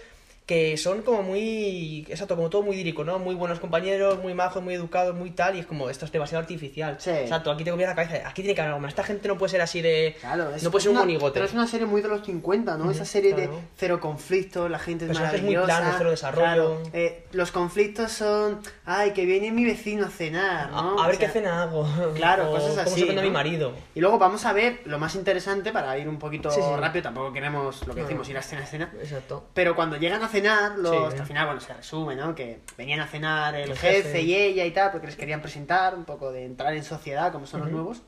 que 0.49 0.79
son 0.79 1.03
como 1.03 1.23
muy, 1.23 2.07
exacto, 2.09 2.35
como 2.35 2.49
todo 2.49 2.63
muy 2.63 2.75
idílico, 2.77 3.05
¿no? 3.05 3.19
Muy 3.19 3.35
buenos 3.35 3.61
compañeros, 3.61 4.19
muy 4.23 4.33
majos, 4.33 4.63
muy 4.63 4.73
educados, 4.73 5.15
muy 5.15 5.31
tal, 5.31 5.57
y 5.57 5.59
es 5.59 5.67
como, 5.67 5.91
esto 5.91 6.07
es 6.07 6.11
demasiado 6.11 6.41
artificial. 6.41 6.97
Sí. 6.99 7.11
Exacto, 7.11 7.51
aquí 7.51 7.65
te 7.65 7.71
copia 7.71 7.87
la 7.89 7.95
cabeza, 7.95 8.27
aquí 8.27 8.41
tiene 8.41 8.55
que 8.55 8.63
haber 8.63 8.71
algo 8.71 8.81
más. 8.81 8.93
Esta 8.93 9.05
gente 9.05 9.29
no 9.29 9.37
puede 9.37 9.51
ser 9.51 9.61
así 9.61 9.83
de... 9.83 10.17
Claro, 10.19 10.55
es 10.55 10.63
no 10.63 10.71
puede 10.71 10.85
ser 10.85 10.93
un 10.93 10.99
monigote. 11.01 11.35
Pero 11.35 11.45
es 11.45 11.53
una 11.53 11.67
serie 11.67 11.85
muy 11.87 12.01
de 12.01 12.09
los 12.09 12.25
50, 12.25 12.79
¿no? 12.79 12.91
Esa 12.91 13.05
serie 13.05 13.35
claro. 13.35 13.53
de 13.53 13.59
cero 13.77 14.01
conflictos, 14.01 14.71
la 14.71 14.79
gente 14.79 15.05
es 15.05 15.09
Personajes 15.11 15.43
muy 15.43 15.55
maravillosa. 15.55 15.81
planos, 15.81 15.95
cero 15.99 16.11
desarrollo. 16.11 16.45
claro, 16.47 16.83
eh, 16.95 17.27
los 17.33 17.53
conflictos 17.53 18.11
son, 18.13 18.61
ay, 18.87 19.11
que 19.13 19.27
viene 19.27 19.53
mi 19.53 19.67
vecino 19.67 20.07
a 20.07 20.09
cenar, 20.09 20.71
¿no? 20.71 20.99
A, 20.99 21.05
a 21.05 21.07
ver 21.09 21.17
O 21.17 21.19
sea, 21.19 21.27
qué 21.27 21.33
cena 21.35 21.63
hago. 21.63 21.87
Claro, 22.15 22.49
O 22.49 22.55
cosas 22.55 22.71
Cómo 22.71 22.81
así, 22.81 23.01
se 23.01 23.05
prende 23.05 23.21
¿no? 23.21 23.29
mi 23.29 23.35
marido. 23.35 23.73
Y 23.95 24.01
luego 24.01 24.19
vamos 24.19 24.47
a 24.47 24.55
ver 24.55 24.81
lo 24.87 24.99
más 24.99 25.15
interesante 25.15 25.73
para 25.73 25.99
ir 25.99 26.09
un 26.09 26.19
poquito 26.19 26.51
Sí, 26.51 26.63
sí. 26.63 26.81
rápido, 26.81 27.03
tampoco 27.03 27.35
queremos 27.35 27.87
lo 27.87 27.95
que 27.95 28.01
decimos, 28.01 28.27
ir 28.31 28.37
a 28.39 28.41
escena 28.41 28.63
a 28.63 28.65
escena. 28.65 28.91
Exacto. 28.99 29.45
Pero 29.53 29.77
cuando 29.77 29.99
llegan 29.99 30.23
a 30.23 30.29
cenar, 30.29 30.38
los, 30.45 31.13
Sí. 31.15 31.21
al 31.21 31.27
final, 31.27 31.47
bueno, 31.47 31.61
se 31.61 31.73
resume, 31.75 32.17
¿no? 32.17 32.35
Que 32.35 32.61
venían 32.77 33.01
a 33.01 33.07
cenar 33.07 33.55
el 33.55 33.71
El 33.71 33.77
jefe, 33.79 34.03
jefe. 34.03 34.21
y 34.23 34.35
ella 34.35 34.65
y 34.65 34.71
tal, 34.71 34.91
porque 34.93 35.07
les 35.07 35.17
querían 35.17 35.41
presentar 35.43 35.95
un 35.95 36.05
poco 36.05 36.33
de 36.33 36.45
entrar 36.45 36.75
en 36.75 36.85
sociedad, 36.85 37.33
como 37.33 37.47
son 37.47 37.61
los 37.61 37.69
Ujú. 37.69 37.77
nuevos. 37.77 38.03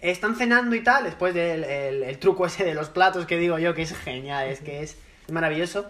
Están 0.00 0.36
cenando 0.36 0.74
y 0.76 0.82
tal, 0.82 1.04
después 1.04 1.32
del 1.34 1.64
el, 1.64 2.02
el 2.02 2.18
truco 2.18 2.46
ese 2.46 2.64
de 2.64 2.74
los 2.74 2.90
platos 2.90 3.26
que 3.26 3.38
digo 3.38 3.58
yo, 3.58 3.74
que 3.74 3.82
es 3.82 3.96
genial, 3.96 4.48
es 4.48 4.60
que 4.60 4.82
es 4.82 4.96
maravilloso. 5.30 5.86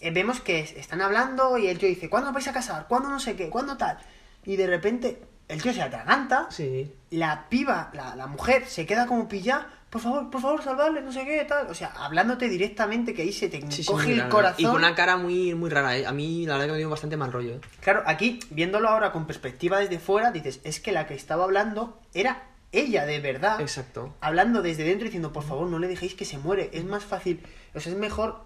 Eh, 0.00 0.10
vemos 0.10 0.40
que 0.40 0.60
es- 0.60 0.72
están 0.72 1.00
hablando 1.00 1.58
y 1.58 1.66
el 1.68 1.78
tío 1.78 1.88
dice, 1.88 2.08
¿cuándo 2.08 2.32
vais 2.32 2.46
a 2.48 2.52
casar? 2.52 2.86
¿Cuándo 2.88 3.08
no 3.08 3.18
sé 3.18 3.34
qué? 3.34 3.48
¿Cuándo 3.50 3.76
tal? 3.76 3.98
Y 4.44 4.56
de 4.56 4.66
repente 4.66 5.20
el 5.48 5.60
tío 5.62 5.72
se 5.72 5.82
atraganta, 5.82 6.46
Sí. 6.50 6.92
la 7.10 7.48
piba, 7.48 7.90
la, 7.94 8.14
la 8.14 8.26
mujer, 8.26 8.66
se 8.66 8.86
queda 8.86 9.06
como 9.06 9.26
pillada, 9.28 9.68
por 9.96 10.02
favor, 10.02 10.30
por 10.30 10.40
favor, 10.42 10.62
salvarle, 10.62 11.00
no 11.00 11.10
sé 11.10 11.24
qué, 11.24 11.42
tal. 11.48 11.68
O 11.68 11.74
sea, 11.74 11.88
hablándote 11.96 12.50
directamente 12.50 13.14
que 13.14 13.22
ahí 13.22 13.32
se 13.32 13.48
te 13.48 13.62
Sí, 13.70 13.82
coge 13.82 14.12
el 14.12 14.28
corazón. 14.28 14.56
Y 14.58 14.64
con 14.64 14.76
una 14.76 14.94
cara 14.94 15.16
muy, 15.16 15.54
muy 15.54 15.70
rara, 15.70 15.96
¿eh? 15.96 16.04
A 16.06 16.12
mí 16.12 16.44
la 16.44 16.54
verdad 16.54 16.66
que 16.66 16.72
me 16.72 16.78
dio 16.78 16.90
bastante 16.90 17.16
mal 17.16 17.32
rollo. 17.32 17.54
¿eh? 17.54 17.60
Claro, 17.80 18.02
aquí, 18.04 18.38
viéndolo 18.50 18.90
ahora 18.90 19.10
con 19.10 19.26
perspectiva 19.26 19.78
desde 19.78 19.98
fuera, 19.98 20.32
dices, 20.32 20.60
es 20.64 20.80
que 20.80 20.92
la 20.92 21.06
que 21.06 21.14
estaba 21.14 21.44
hablando 21.44 21.98
era 22.12 22.42
ella 22.72 23.06
de 23.06 23.20
verdad. 23.20 23.58
Exacto. 23.58 24.14
Hablando 24.20 24.60
desde 24.60 24.84
dentro 24.84 25.06
diciendo, 25.06 25.32
por 25.32 25.44
favor, 25.44 25.66
no 25.66 25.78
le 25.78 25.88
dejéis 25.88 26.14
que 26.14 26.26
se 26.26 26.36
muere. 26.36 26.68
Es 26.74 26.84
más 26.84 27.02
fácil, 27.02 27.42
o 27.74 27.80
sea, 27.80 27.90
es 27.92 27.98
mejor 27.98 28.44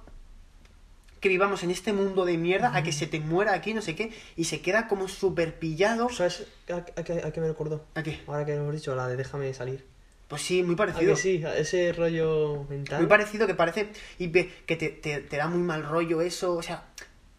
que 1.19 1.29
vivamos 1.29 1.65
en 1.65 1.73
este 1.73 1.93
mundo 1.93 2.25
de 2.25 2.39
mierda 2.39 2.77
a 2.77 2.85
que 2.85 2.93
se 2.93 3.09
te 3.09 3.19
muera 3.19 3.55
aquí, 3.55 3.75
no 3.75 3.83
sé 3.83 3.97
qué, 3.97 4.13
y 4.37 4.45
se 4.45 4.61
queda 4.61 4.87
como 4.87 5.09
súper 5.09 5.59
pillado. 5.59 6.11
¿Sabes 6.11 6.47
a, 6.71 6.77
a 6.77 6.81
a 7.01 7.33
qué 7.33 7.41
me 7.41 7.49
recordó? 7.49 7.85
¿A 7.97 8.05
qué? 8.05 8.21
Ahora 8.29 8.45
que 8.47 8.55
hemos 8.55 8.73
dicho 8.73 8.95
la 8.95 9.09
de 9.09 9.17
déjame 9.17 9.53
salir. 9.53 9.85
Pues 10.31 10.43
sí, 10.43 10.63
muy 10.63 10.75
¿A 10.75 10.79
parecido. 10.79 11.15
que 11.15 11.21
sí? 11.21 11.43
Ese 11.57 11.93
rollo 11.93 12.65
mental. 12.71 13.01
Muy 13.01 13.09
parecido 13.09 13.49
que 13.49 13.55
parece 13.55 13.89
y 14.17 14.29
que 14.31 14.77
te, 14.77 14.89
te- 14.89 15.19
te 15.21 15.37
da 15.37 15.49
muy 15.49 15.59
mal 15.61 15.83
rollo 15.85 16.23
eso, 16.23 16.55
o 16.55 16.63
sea, 16.63 16.85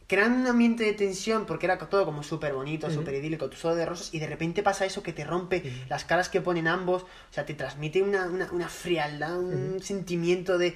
crean 0.08 0.34
un 0.42 0.46
ambiente 0.48 0.84
de 0.84 0.92
tensión 0.92 1.46
porque 1.46 1.68
era 1.68 1.78
todo 1.78 2.04
como 2.04 2.22
súper 2.22 2.52
bonito, 2.52 2.92
súper 2.92 3.14
idílico, 3.16 3.50
tú 3.50 3.56
solo 3.56 3.76
de 3.76 3.86
rosas 3.86 4.14
y 4.14 4.20
de 4.20 4.28
repente 4.28 4.62
pasa 4.62 4.86
eso 4.86 5.02
que 5.02 5.14
te 5.14 5.24
rompe 5.24 5.64
las 5.88 6.04
caras 6.04 6.28
que 6.28 6.42
ponen 6.42 6.68
ambos, 6.68 7.04
o 7.04 7.34
sea, 7.34 7.46
te 7.46 7.54
transmite 7.54 8.02
una, 8.04 8.26
una, 8.26 8.52
una 8.52 8.68
frialdad, 8.68 9.40
un 9.40 9.82
sentimiento 9.82 10.58
de, 10.58 10.76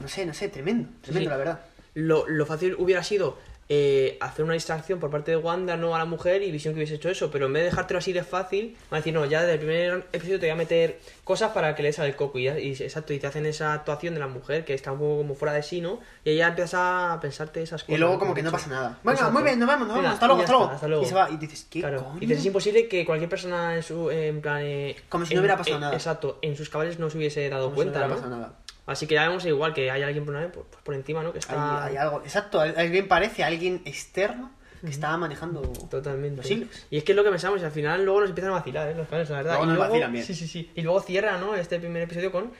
no 0.00 0.06
sé, 0.06 0.24
no 0.26 0.34
sé, 0.34 0.48
tremendo, 0.50 0.88
tremendo 1.02 1.28
Sí. 1.28 1.30
la 1.32 1.36
verdad. 1.36 1.60
lo, 1.94 2.28
lo 2.28 2.46
fácil 2.46 2.76
hubiera 2.78 3.02
sido 3.02 3.36
eh, 3.72 4.18
hacer 4.20 4.44
una 4.44 4.54
distracción 4.54 4.98
por 4.98 5.10
parte 5.10 5.30
de 5.30 5.36
Wanda, 5.36 5.76
no 5.76 5.94
a 5.94 5.98
la 5.98 6.04
mujer, 6.04 6.42
y 6.42 6.50
Visión 6.50 6.74
que 6.74 6.78
hubiese 6.80 6.96
hecho 6.96 7.08
eso, 7.08 7.30
pero 7.30 7.46
en 7.46 7.52
vez 7.52 7.62
de 7.62 7.70
dejártelo 7.70 7.98
así 7.98 8.12
de 8.12 8.24
fácil, 8.24 8.76
van 8.90 8.96
a 8.96 9.00
decir, 9.00 9.14
no, 9.14 9.24
ya 9.26 9.40
desde 9.42 9.52
el 9.54 9.58
primer 9.60 10.06
episodio 10.12 10.40
te 10.40 10.46
voy 10.46 10.50
a 10.50 10.56
meter 10.56 10.98
cosas 11.22 11.52
para 11.52 11.76
que 11.76 11.84
le 11.84 11.92
salga 11.92 12.08
el 12.10 12.16
coco, 12.16 12.40
y, 12.40 12.48
y 12.48 12.72
exacto, 12.72 13.12
y 13.12 13.20
te 13.20 13.28
hacen 13.28 13.46
esa 13.46 13.72
actuación 13.72 14.14
de 14.14 14.20
la 14.20 14.26
mujer 14.26 14.64
que 14.64 14.74
está 14.74 14.90
un 14.90 14.98
poco 14.98 15.18
como 15.18 15.34
fuera 15.36 15.54
de 15.54 15.62
sí, 15.62 15.80
¿no? 15.80 16.00
Y 16.24 16.30
ella 16.30 16.48
empiezas 16.48 16.74
a 16.74 17.18
pensarte 17.22 17.62
esas 17.62 17.84
cosas. 17.84 17.94
Y 17.96 17.98
luego 18.00 18.18
como 18.18 18.34
que 18.34 18.42
no 18.42 18.50
pasa 18.50 18.68
nada. 18.70 18.98
Exacto. 19.04 19.32
muy 19.32 19.42
bien, 19.44 19.58
nos 19.60 19.68
vamos, 19.68 19.86
nos 19.86 19.96
Venga, 19.96 20.08
vamos. 20.08 20.14
Hasta 20.14 20.26
luego, 20.26 20.40
hasta 20.42 20.52
luego. 20.52 20.64
está, 20.64 20.74
hasta 20.74 20.88
luego. 20.88 21.02
Y 21.04 21.06
se 21.06 21.14
va 21.14 21.30
y 21.30 21.36
dices, 21.36 21.66
¿qué 21.70 21.80
Claro, 21.80 22.04
coño? 22.04 22.16
y 22.16 22.20
dices, 22.26 22.38
es 22.38 22.46
imposible 22.46 22.88
que 22.88 23.06
cualquier 23.06 23.30
persona 23.30 23.76
en 23.76 23.82
su 23.84 24.10
en 24.10 24.40
plan 24.40 24.62
eh, 24.62 24.96
Como 25.08 25.24
si 25.24 25.32
en- 25.32 25.36
no 25.36 25.40
hubiera 25.42 25.56
pasado 25.56 25.76
eh, 25.76 25.80
nada. 25.80 25.94
Exacto, 25.94 26.38
en 26.42 26.56
sus 26.56 26.68
cabales 26.68 26.98
no 26.98 27.08
se 27.08 27.18
hubiese 27.18 27.48
dado 27.48 27.70
Como 27.70 27.82
si 27.82 27.86
no 27.86 27.92
cuenta, 27.92 27.98
hubiera 28.00 28.08
¿no? 28.08 28.14
pasado 28.16 28.36
nada. 28.36 28.52
Así 28.86 29.06
que 29.06 29.14
ya 29.14 29.28
vemos 29.28 29.44
igual 29.46 29.72
que 29.74 29.90
hay 29.90 30.02
alguien 30.02 30.24
por 30.24 30.34
una 30.34 30.44
vez 30.44 30.52
pues, 30.52 30.66
por 30.82 30.94
encima, 30.94 31.22
¿no? 31.22 31.32
Que 31.32 31.38
está 31.38 31.84
Hay, 31.84 31.90
hay 31.92 31.96
algo, 31.98 32.22
exacto, 32.22 32.60
al- 32.60 32.74
alguien 32.76 33.06
parece, 33.08 33.44
alguien 33.44 33.82
externo 33.84 34.50
que 34.80 34.88
estaba 34.90 35.16
manejando 35.18 35.60
Totalmente. 35.60 36.38
los 36.38 36.50
hilos. 36.50 36.68
Y 36.90 36.96
es 36.96 37.04
que 37.04 37.12
es 37.12 37.16
lo 37.16 37.22
que 37.22 37.30
pensamos, 37.30 37.60
y 37.60 37.64
al 37.64 37.70
final 37.70 38.04
luego 38.04 38.20
nos 38.20 38.30
empiezan 38.30 38.50
a 38.52 38.54
vacilar, 38.56 38.88
¿eh? 38.88 38.94
Los 38.94 39.06
planes, 39.06 39.28
la 39.30 39.36
verdad. 39.36 39.50
Luego 39.52 39.64
y 39.64 39.66
nos 39.68 39.76
luego, 39.76 39.90
vacilan 39.92 40.12
bien. 40.12 40.24
Sí, 40.24 40.34
sí, 40.34 40.48
sí. 40.48 40.70
Y 40.74 40.80
luego 40.82 41.00
cierra, 41.02 41.36
¿no? 41.38 41.54
Este 41.54 41.78
primer 41.78 42.02
episodio 42.02 42.32
con. 42.32 42.50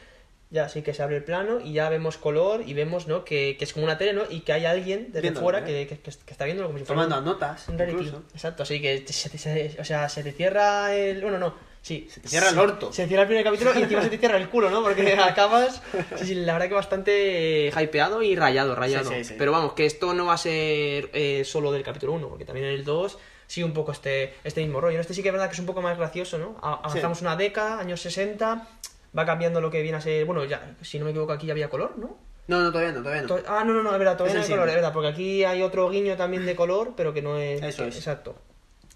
Ya 0.53 0.69
sí 0.69 0.83
que 0.83 0.93
se 0.93 1.01
abre 1.03 1.17
el 1.17 1.23
plano 1.25 1.61
y 1.61 1.75
ya 1.75 1.89
vemos 1.89 2.19
color 2.19 2.63
y 2.67 2.75
vemos, 2.75 3.07
¿no? 3.07 3.25
Que, 3.25 3.55
que 3.57 3.65
es 3.65 3.73
como 3.73 3.85
una 3.87 3.97
tele, 3.97 4.13
¿no? 4.15 4.23
Y 4.29 4.41
que 4.41 4.53
hay 4.53 4.65
alguien 4.67 5.07
desde 5.07 5.21
Viéndolo, 5.21 5.45
fuera 5.45 5.61
¿eh? 5.61 5.87
que, 5.87 5.97
que- 5.99 6.11
que 6.11 6.31
está 6.33 6.45
viéndolo 6.45 6.69
como 6.69 6.79
si 6.81 6.85
fuera 6.85 7.03
Tomando 7.05 7.19
un- 7.21 7.25
notas, 7.25 7.69
un 7.69 7.79
reality. 7.79 7.99
incluso. 7.99 8.25
Exacto, 8.35 8.65
así 8.65 8.83
que 8.83 9.05
se, 9.07 9.31
te- 9.31 9.39
se- 9.39 9.77
o 9.81 9.85
sea, 9.85 10.09
se 10.09 10.25
te 10.25 10.33
cierra 10.33 10.93
el. 10.95 11.23
Bueno, 11.23 11.39
no. 11.39 11.55
Sí, 11.83 12.09
se 12.11 12.21
te 12.21 12.29
cierra 12.29 12.51
el 12.51 12.59
orto. 12.59 12.93
Se 12.93 13.07
cierra 13.07 13.23
el 13.23 13.29
primer 13.29 13.45
capítulo 13.45 13.73
y 13.75 13.83
encima 13.83 14.03
se 14.03 14.11
te 14.11 14.19
cierra 14.19 14.37
el 14.37 14.49
culo, 14.49 14.71
¿no? 14.71 14.83
Porque 14.83 15.13
acabas. 15.21 15.83
Sí, 16.17 16.27
sí, 16.27 16.35
la 16.35 16.53
verdad 16.53 16.69
que 16.69 16.75
bastante 16.75 17.73
hypeado 17.75 18.23
y 18.23 18.37
rayado, 18.37 18.75
rayado. 18.75 19.11
Sí. 19.11 19.35
Pero 19.39 19.53
vamos, 19.53 19.73
que 19.73 19.87
esto 19.87 20.13
no 20.13 20.27
va 20.27 20.35
a 20.35 20.39
ser 20.39 21.11
eh, 21.15 21.43
solo 21.45 21.73
del 21.73 21.83
capítulo 21.83 22.13
1, 22.13 22.29
porque 22.29 22.45
también 22.45 22.67
en 22.67 22.75
el 22.75 22.85
2 22.85 23.19
sí 23.47 23.63
un 23.63 23.73
poco 23.73 23.93
este, 23.93 24.35
este 24.45 24.61
mismo 24.61 24.81
rollo. 24.81 25.01
Este 25.01 25.15
sí 25.15 25.23
que 25.23 25.29
es 25.29 25.33
verdad 25.33 25.49
que 25.49 25.55
es 25.55 25.59
un 25.59 25.67
poco 25.67 25.81
más 25.81 25.97
gracioso, 25.97 26.39
¿no? 26.39 26.57
Avanzamos 26.63 27.23
una 27.23 27.35
década, 27.35 27.81
años 27.81 28.01
60, 28.03 28.69
va 29.19 29.27
cambiando 29.27 29.61
lo 29.61 29.71
que 29.71 29.83
viene 29.83 29.97
a 29.97 30.01
ser. 30.01 30.25
Bueno, 30.27 30.45
ya, 30.45 30.77
si 30.83 30.99
no 30.99 31.07
me 31.07 31.13
equivoco, 31.13 31.33
aquí 31.33 31.47
ya 31.47 31.53
había 31.53 31.71
color, 31.71 31.99
¿no? 31.99 32.19
No, 32.47 32.61
no, 32.63 32.73
todavía 32.73 32.93
no, 32.93 33.03
todavía 33.03 33.23
no. 33.23 33.39
Ah, 33.49 33.65
no, 33.65 33.73
no, 33.73 33.83
no, 33.83 33.93
es 33.93 33.99
verdad, 33.99 34.17
todavía 34.17 34.41
Es 34.41 34.49
no 34.49 34.55
hay 34.55 34.59
color, 34.59 34.69
es 34.69 34.75
verdad, 34.75 34.93
porque 34.93 35.09
aquí 35.09 35.45
hay 35.45 35.63
otro 35.63 35.89
guiño 35.89 36.17
también 36.17 36.45
de 36.47 36.55
color, 36.57 36.93
pero 36.97 37.15
que 37.15 37.23
no 37.23 37.39
es. 37.39 37.63
Eso 37.63 37.85
es. 37.85 37.97
Exacto. 37.97 38.37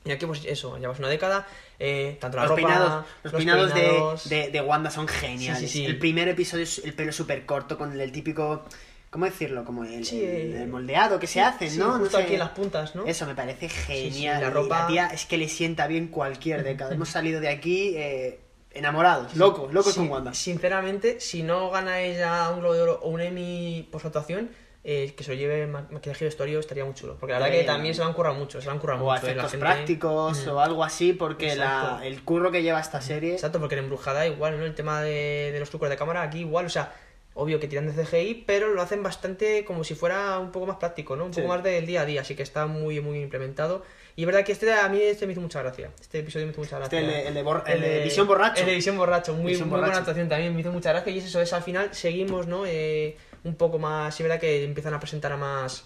Y 0.04 0.10
aquí, 0.12 0.26
pues 0.26 0.44
eso, 0.44 0.76
llevas 0.78 0.98
una 0.98 1.08
década, 1.08 1.46
eh, 1.78 2.18
tanto 2.20 2.36
la 2.36 2.42
Los 2.44 2.50
ropa. 2.50 2.60
peinados, 2.68 3.04
los 3.22 3.32
peinados, 3.32 3.74
de- 3.74 3.80
peinados- 3.80 4.28
De, 4.28 4.48
de 4.50 4.60
Wanda 4.60 4.90
son 4.90 5.08
geniales. 5.08 5.60
Sí, 5.60 5.66
sí, 5.68 5.78
sí. 5.80 5.86
El 5.86 5.98
primer 5.98 6.28
episodio 6.28 6.64
es 6.64 6.78
el 6.84 6.92
pelo 6.92 7.10
súper 7.12 7.46
corto 7.46 7.78
con 7.78 7.98
el 7.98 8.12
típico. 8.12 8.64
¿Cómo 9.08 9.24
decirlo? 9.26 9.64
Como 9.64 9.84
el, 9.84 10.06
eh, 10.12 10.62
el 10.62 10.68
moldeado 10.68 11.18
que 11.20 11.26
se 11.28 11.40
hacen, 11.40 11.78
¿no? 11.78 11.92
No 11.92 11.98
justo 12.00 12.18
sé. 12.18 12.24
aquí 12.24 12.32
en 12.34 12.40
las 12.40 12.50
puntas, 12.50 12.94
¿no? 12.96 13.06
Eso 13.06 13.24
me 13.26 13.34
parece 13.34 13.68
genial. 13.68 14.42
la 14.42 14.50
ropa- 14.50 14.86
tía 14.88 15.06
es 15.06 15.24
que 15.24 15.38
le 15.38 15.48
sienta 15.48 15.86
bien 15.86 16.08
cualquier 16.08 16.64
década. 16.64 16.92
Hemos 16.92 17.08
salido 17.08 17.40
de 17.40 17.48
aquí 17.48 17.94
eh, 17.96 18.40
enamorados, 18.72 19.36
locos, 19.36 19.72
locos 19.72 19.94
con 19.94 20.10
Wanda. 20.10 20.34
Sinceramente, 20.34 21.20
si 21.20 21.42
no 21.44 21.70
gana 21.70 22.00
ella 22.00 22.50
un 22.50 22.58
Globo 22.60 22.74
de 22.74 22.82
Oro 22.82 23.00
o 23.02 23.08
un 23.08 23.20
Emmy 23.20 23.88
por 23.90 24.00
su 24.00 24.08
actuación, 24.08 24.50
eh, 24.84 25.14
que 25.16 25.24
se 25.24 25.32
lo 25.32 25.36
lleve 25.38 25.66
ma- 25.66 25.86
maquillaje 25.90 26.20
de 26.20 26.28
vestuario 26.28 26.60
estaría 26.60 26.84
muy 26.84 26.92
chulo. 26.94 27.16
Porque 27.18 27.32
la 27.32 27.38
verdad 27.38 27.52
que 27.58 27.64
también 27.64 27.94
se 27.94 28.02
lo 28.02 28.06
han 28.06 28.12
currado 28.12 28.34
mucho, 28.34 28.60
se 28.60 28.66
lo 28.66 28.72
han 28.72 28.78
currado 28.78 29.02
O 29.04 29.10
mucho. 29.10 29.26
eh, 29.26 29.30
efectos 29.30 29.50
gente- 29.52 29.64
prácticos 29.66 30.46
Mm. 30.46 30.50
o 30.50 30.60
algo 30.60 30.84
así, 30.84 31.12
porque 31.14 31.56
la, 31.56 32.00
el 32.04 32.22
curro 32.22 32.50
que 32.52 32.62
lleva 32.62 32.80
esta 32.80 33.00
serie. 33.00 33.32
Exacto, 33.32 33.58
porque 33.60 33.74
en 33.76 33.84
Embrujada 33.84 34.26
igual, 34.26 34.58
¿no? 34.58 34.64
El 34.66 34.74
tema 34.74 35.00
de, 35.02 35.50
de 35.52 35.58
los 35.60 35.70
trucos 35.70 35.88
de 35.88 35.96
cámara 35.96 36.22
aquí 36.22 36.40
igual, 36.40 36.66
o 36.66 36.70
sea, 36.70 36.92
obvio 37.36 37.58
que 37.58 37.66
tiran 37.66 37.86
de 37.92 38.04
CGI, 38.04 38.44
pero 38.46 38.68
lo 38.74 38.80
hacen 38.82 39.02
bastante 39.02 39.64
como 39.64 39.82
si 39.84 39.94
fuera 39.94 40.38
un 40.38 40.52
poco 40.52 40.66
más 40.66 40.76
práctico, 40.76 41.16
¿no? 41.16 41.24
Un 41.24 41.34
Sí. 41.34 41.40
poco 41.40 41.52
más 41.54 41.64
del 41.64 41.84
día 41.86 42.02
a 42.02 42.04
día, 42.04 42.20
así 42.20 42.36
que 42.36 42.42
está 42.44 42.66
muy, 42.66 43.00
muy 43.00 43.20
implementado. 43.22 43.82
Y 44.16 44.20
es 44.22 44.26
verdad 44.26 44.44
que 44.44 44.52
este 44.52 44.72
a 44.72 44.88
mí 44.88 45.00
este 45.00 45.26
me 45.26 45.32
hizo 45.32 45.40
mucha 45.40 45.60
gracia. 45.60 45.90
Este 46.00 46.20
episodio 46.20 46.46
me 46.46 46.52
hizo 46.52 46.60
mucha 46.60 46.78
gracia. 46.78 47.00
Este, 47.00 47.10
el 47.10 47.34
de- 47.34 47.40
el 47.40 47.44
de 47.44 47.72
el 47.72 47.80
de 47.80 48.04
Visión 48.04 48.28
Borracho. 48.28 48.60
El 48.60 48.66
de 48.66 48.74
Visión 48.76 48.96
Borracho, 48.96 49.32
muy, 49.32 49.46
Visión 49.52 49.68
muy 49.68 49.70
buena 49.80 49.86
Borracho. 49.86 49.98
actuación 50.02 50.28
también, 50.28 50.54
me 50.54 50.60
hizo 50.60 50.70
mucha 50.70 50.92
gracia. 50.92 51.10
Y 51.12 51.18
es 51.18 51.24
eso, 51.24 51.40
es 51.40 51.52
al 51.52 51.62
final 51.64 51.88
seguimos, 51.92 52.46
¿no? 52.46 52.64
Eh, 52.66 53.16
un 53.44 53.54
poco 53.56 53.78
más, 53.78 54.14
sí, 54.14 54.22
verdad 54.22 54.40
que 54.40 54.64
empiezan 54.64 54.94
a 54.94 55.00
presentar 55.00 55.32
a 55.32 55.36
más 55.36 55.84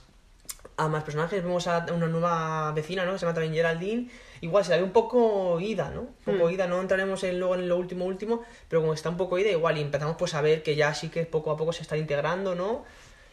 a 0.77 0.89
más 0.89 1.03
personajes. 1.03 1.43
Vemos 1.43 1.67
a 1.67 1.87
una 1.93 2.07
nueva 2.07 2.71
vecina, 2.73 3.05
¿no? 3.05 3.13
Que 3.13 3.19
se 3.19 3.27
llama 3.27 3.35
también 3.35 3.53
Geraldine. 3.53 4.09
Igual 4.43 4.65
se 4.65 4.71
la 4.71 4.77
ve 4.77 4.85
un 4.85 4.93
poco 4.93 5.59
ida, 5.59 5.91
¿no? 5.91 6.03
Un 6.03 6.09
poco 6.25 6.49
Hmm. 6.49 6.53
ida. 6.53 6.67
No 6.69 6.81
entraremos 6.81 7.25
en, 7.25 7.41
luego 7.41 7.57
en 7.57 7.69
lo 7.69 7.77
último 7.77 8.05
último, 8.05 8.43
pero 8.69 8.81
como 8.81 8.95
está 8.95 9.09
un 9.09 9.17
poco 9.17 9.39
ida, 9.39 9.51
igual. 9.51 9.77
Y 9.77 9.81
empezamos 9.81 10.15
pues 10.17 10.35
a 10.35 10.41
ver 10.41 10.63
que 10.63 10.77
ya 10.77 10.95
sí 10.95 11.09
que 11.09 11.25
poco 11.27 11.51
a 11.51 11.57
poco 11.57 11.73
se 11.73 11.83
están 11.83 11.99
integrando, 11.99 12.55
¿no? 12.55 12.85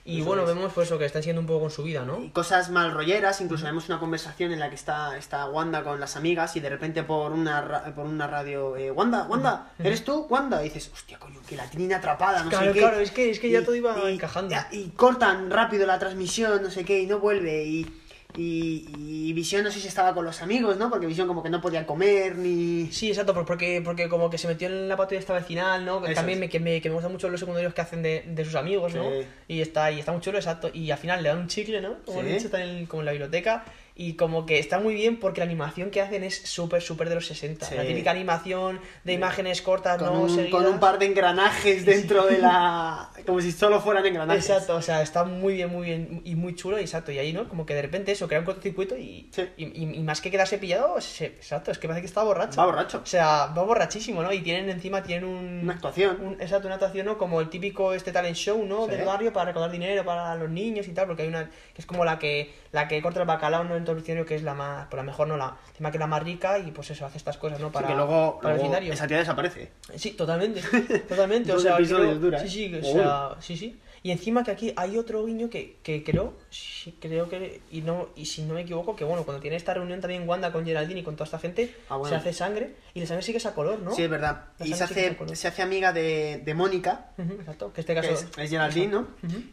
Y 0.08 0.22
bueno, 0.22 0.44
es. 0.44 0.48
vemos 0.50 0.72
pues 0.72 0.88
eso, 0.88 1.00
que 1.00 1.06
están 1.06 1.24
siendo 1.24 1.42
un 1.42 1.48
poco 1.48 1.62
con 1.62 1.72
su 1.72 1.82
vida, 1.82 2.06
¿no? 2.06 2.24
y 2.24 2.30
cosas 2.30 2.70
mal 2.70 2.92
rolleras, 2.92 3.42
incluso 3.42 3.66
vemos 3.66 3.90
una 3.90 4.00
conversación 4.00 4.52
en 4.52 4.60
la 4.60 4.70
que 4.70 4.76
está, 4.76 5.18
está 5.18 5.50
Wanda 5.50 5.84
con 5.84 6.00
las 6.00 6.16
amigas 6.16 6.56
y 6.56 6.60
de 6.60 6.70
repente 6.70 7.02
por 7.04 7.32
una, 7.32 7.62
ra- 7.62 7.96
por 7.96 8.06
una 8.06 8.28
radio, 8.28 8.78
eh, 8.78 8.92
Wanda, 8.92 9.24
Wanda, 9.28 9.72
¿eres 9.80 10.04
tú? 10.06 10.28
Wanda, 10.30 10.62
y 10.62 10.66
dices, 10.66 10.92
hostia, 10.94 11.18
coño, 11.18 11.40
que 11.48 11.56
la 11.56 11.68
tienen 11.70 11.92
atrapada, 11.94 12.44
no 12.44 12.50
Claro, 12.52 12.68
sé 12.68 12.74
qué. 12.74 12.80
claro, 12.80 13.00
es 13.00 13.10
que- 13.10 13.32
es 13.32 13.40
que 13.40 13.50
ya 13.50 13.64
todo 13.66 13.76
iba 13.76 13.98
y- 14.10 14.14
encajando. 14.14 14.56
Y 14.72 14.90
cortan 14.90 15.50
rápido 15.50 15.88
la 15.88 15.98
transmisión, 15.98 16.62
no 16.62 16.70
sé 16.70 16.86
qué, 16.86 17.00
y 17.02 17.08
no 17.08 17.18
vuelve, 17.20 17.64
y, 17.66 17.92
y, 18.38 18.86
y 18.98 19.34
Visión 19.34 19.64
no 19.64 19.72
sé 19.72 19.80
si 19.80 19.88
estaba 19.88 20.14
con 20.14 20.26
los 20.26 20.42
amigos, 20.42 20.78
¿no? 20.78 20.90
Porque 20.90 21.06
Visión 21.08 21.28
como 21.28 21.42
que 21.44 21.50
no 21.50 21.62
podía 21.62 21.86
comer, 21.86 22.38
ni... 22.38 22.88
Sí, 22.92 23.10
exacto, 23.10 23.34
por- 23.34 23.46
porque, 23.46 23.82
porque 23.84 24.10
como 24.10 24.30
que 24.30 24.38
se 24.38 24.48
metió 24.48 24.68
en 24.68 24.88
la 24.90 24.98
patrulla 24.98 25.20
esta 25.20 25.34
vecinal, 25.34 25.86
¿no? 25.86 26.02
Que 26.02 26.08
Eso 26.12 26.16
también 26.16 26.40
me, 26.40 26.50
que, 26.50 26.60
me, 26.60 26.82
que 26.82 26.90
me 26.90 26.96
gustan 26.96 27.12
mucho 27.12 27.30
los 27.30 27.40
secundarios 27.40 27.74
que 27.74 27.82
hacen 27.82 28.02
de, 28.04 28.24
de 28.28 28.46
sus 28.46 28.56
amigos, 28.56 28.94
¿no? 28.94 29.10
Sí. 29.10 29.26
Y 29.48 29.62
está, 29.62 29.92
y 29.92 30.00
está 30.00 30.12
muy 30.12 30.22
chulo, 30.22 30.38
exacto. 30.38 30.70
Y 30.74 30.92
al 30.92 30.98
final 30.98 31.24
le 31.24 31.30
dan 31.30 31.38
un 31.40 31.48
chicle, 31.48 31.82
¿no? 31.82 31.96
Como 32.06 32.22
Sí. 32.22 32.28
dicho, 32.28 32.46
está 32.46 32.64
en, 32.64 32.86
como 32.86 33.02
en 33.02 33.06
la 33.06 33.12
biblioteca. 33.12 33.64
Y 33.98 34.16
como 34.18 34.46
que 34.46 34.60
está 34.60 34.78
muy 34.80 34.94
bien 34.94 35.22
porque 35.22 35.40
la 35.40 35.46
animación 35.46 35.90
que 35.90 36.02
hacen 36.02 36.26
es 36.26 36.42
súper, 36.42 36.82
súper 36.82 37.08
de 37.08 37.16
los 37.16 37.28
60. 37.28 37.66
Sí. 37.66 37.76
La 37.76 37.84
típica 37.86 38.12
animación 38.12 38.82
de 39.06 39.14
imágenes 39.14 39.62
cortas, 39.62 39.98
Con, 39.98 40.08
no 40.14 40.20
un, 40.24 40.30
seguidas. 40.30 40.52
con 40.52 40.66
un 40.66 40.82
par 40.82 41.00
de 41.00 41.06
engranajes 41.06 41.86
dentro 41.86 42.26
de 42.26 42.40
la... 42.40 43.10
como 43.26 43.40
si 43.40 43.54
solo 43.54 43.80
fueran 43.80 44.06
engranajes. 44.06 44.50
Exacto, 44.50 44.76
o 44.76 44.82
sea, 44.82 45.02
está 45.02 45.24
muy 45.24 45.54
bien, 45.54 45.70
muy 45.70 45.86
bien 45.86 46.22
y 46.26 46.36
muy 46.36 46.56
chulo, 46.56 46.78
exacto. 46.78 47.14
Y 47.14 47.20
ahí, 47.20 47.32
¿no? 47.32 47.48
Como 47.48 47.66
que 47.66 47.74
de 47.74 47.84
repente 47.84 48.12
eso, 48.12 48.28
crea 48.28 48.40
un 48.40 48.46
cortocircuito 48.46 48.98
y, 48.98 49.30
Sí. 49.32 49.48
y, 49.56 49.64
y- 49.66 49.96
y 49.96 50.04
más 50.04 50.20
que 50.20 50.30
quedarse 50.30 50.58
pillado, 50.58 51.00
se- 51.00 51.28
exacto, 51.28 51.72
es 51.72 51.78
que 51.78 51.88
parece 51.88 52.02
que 52.02 52.08
está 52.08 52.22
borracho. 52.22 52.60
Va 52.60 52.66
borracho. 52.66 53.00
O 53.02 53.06
sea, 53.06 53.46
va 53.58 53.64
borrachísimo, 53.64 54.22
¿no? 54.22 54.34
Y 54.34 54.42
tienen 54.42 54.70
encima, 54.70 55.04
tienen 55.04 55.24
un... 55.24 55.62
Una 55.64 55.74
actuación. 55.74 56.18
un- 56.22 56.42
exacto, 56.42 56.68
una 56.68 56.76
actuación, 56.76 57.06
¿no? 57.06 57.18
Como 57.18 57.40
el 57.40 57.50
típico 57.50 57.94
este 57.94 58.12
talent 58.12 58.36
show, 58.36 58.62
¿no? 58.66 58.88
Sí. 58.88 58.92
Del 58.92 59.06
barrio 59.06 59.32
para 59.32 59.46
recaudar 59.46 59.72
dinero 59.72 60.04
para 60.04 60.36
los 60.36 60.50
niños 60.50 60.86
y 60.90 60.92
tal, 60.92 61.08
porque 61.08 61.22
hay 61.22 61.30
una 61.30 61.46
que 61.50 61.82
es 61.82 61.86
como 61.86 62.04
la 62.04 62.20
que 62.20 62.54
la 62.74 62.90
que 62.90 63.02
corta 63.02 63.22
el 63.22 63.26
bacalao, 63.26 63.64
¿no? 63.64 63.78
En 63.92 64.04
todo 64.04 64.16
el 64.20 64.26
que 64.26 64.36
es 64.36 64.44
la 64.44 64.54
más, 64.54 64.88
por 64.88 64.98
la 64.98 65.04
mejor, 65.04 65.28
¿no? 65.28 65.38
La 65.38 65.56
encima 65.70 65.92
que 65.92 66.00
la 66.00 66.08
más 66.08 66.24
rica 66.24 66.58
y 66.58 66.72
pues 66.72 66.90
eso, 66.90 67.06
hace 67.06 67.18
estas 67.18 67.38
cosas, 67.38 67.60
¿no? 67.60 67.72
Para, 67.72 67.88
que 67.88 67.94
luego, 67.94 68.40
para 68.42 68.56
el 68.56 68.60
vecindario. 68.60 68.92
esa 68.94 69.06
tía 69.08 69.20
desaparece. 69.20 69.72
Sí, 69.96 70.12
totalmente, 70.12 70.62
totalmente. 71.08 71.52
o 71.54 71.60
sea, 71.60 71.78
creo- 71.78 72.16
dura, 72.16 72.42
¿eh? 72.44 72.50
sí, 72.50 72.76
o 72.76 72.84
sea, 72.84 73.36
sí, 73.40 73.56
sí. 73.56 73.80
Y 74.06 74.12
encima 74.12 74.44
que 74.44 74.52
aquí 74.52 74.72
hay 74.76 74.98
otro 75.00 75.26
guiño 75.26 75.50
que, 75.50 75.78
que 75.82 76.04
creo, 76.04 76.36
sí, 76.52 76.96
creo 77.02 77.28
que, 77.28 77.62
y 77.72 77.82
no 77.82 78.10
y 78.16 78.28
si 78.28 78.44
no 78.44 78.54
me 78.54 78.62
equivoco, 78.62 78.96
que 78.96 79.04
bueno, 79.04 79.24
cuando 79.24 79.42
tiene 79.42 79.58
esta 79.58 79.74
reunión 79.74 80.00
también 80.00 80.30
Wanda 80.30 80.52
con 80.52 80.64
Geraldine 80.64 81.00
y 81.00 81.04
con 81.04 81.16
toda 81.16 81.26
esta 81.26 81.40
gente, 81.40 81.76
Ah, 81.90 81.96
bueno. 81.98 82.10
se 82.12 82.16
hace 82.18 82.32
sangre 82.32 82.76
y 82.94 83.00
la 83.00 83.08
sangre 83.08 83.24
sí 83.24 83.32
que 83.32 83.40
es 83.40 83.46
a 83.48 83.56
color, 83.56 83.80
¿no? 83.80 83.96
Sí, 83.96 84.04
es 84.04 84.10
verdad. 84.12 84.44
Y 84.60 84.68
se 84.68 84.76
sí 84.76 84.84
hace, 84.84 85.18
se 85.36 85.48
hace 85.48 85.64
amiga 85.64 85.92
de, 85.92 86.40
de 86.46 86.54
Mónica, 86.54 87.14
Ujú, 87.18 87.34
Exacto, 87.34 87.74
que 87.74 87.82
este 87.82 87.96
que 87.96 88.02
caso... 88.02 88.14
es, 88.14 88.28
es 88.38 88.48
Geraldine, 88.52 88.90
¿no? 88.92 89.08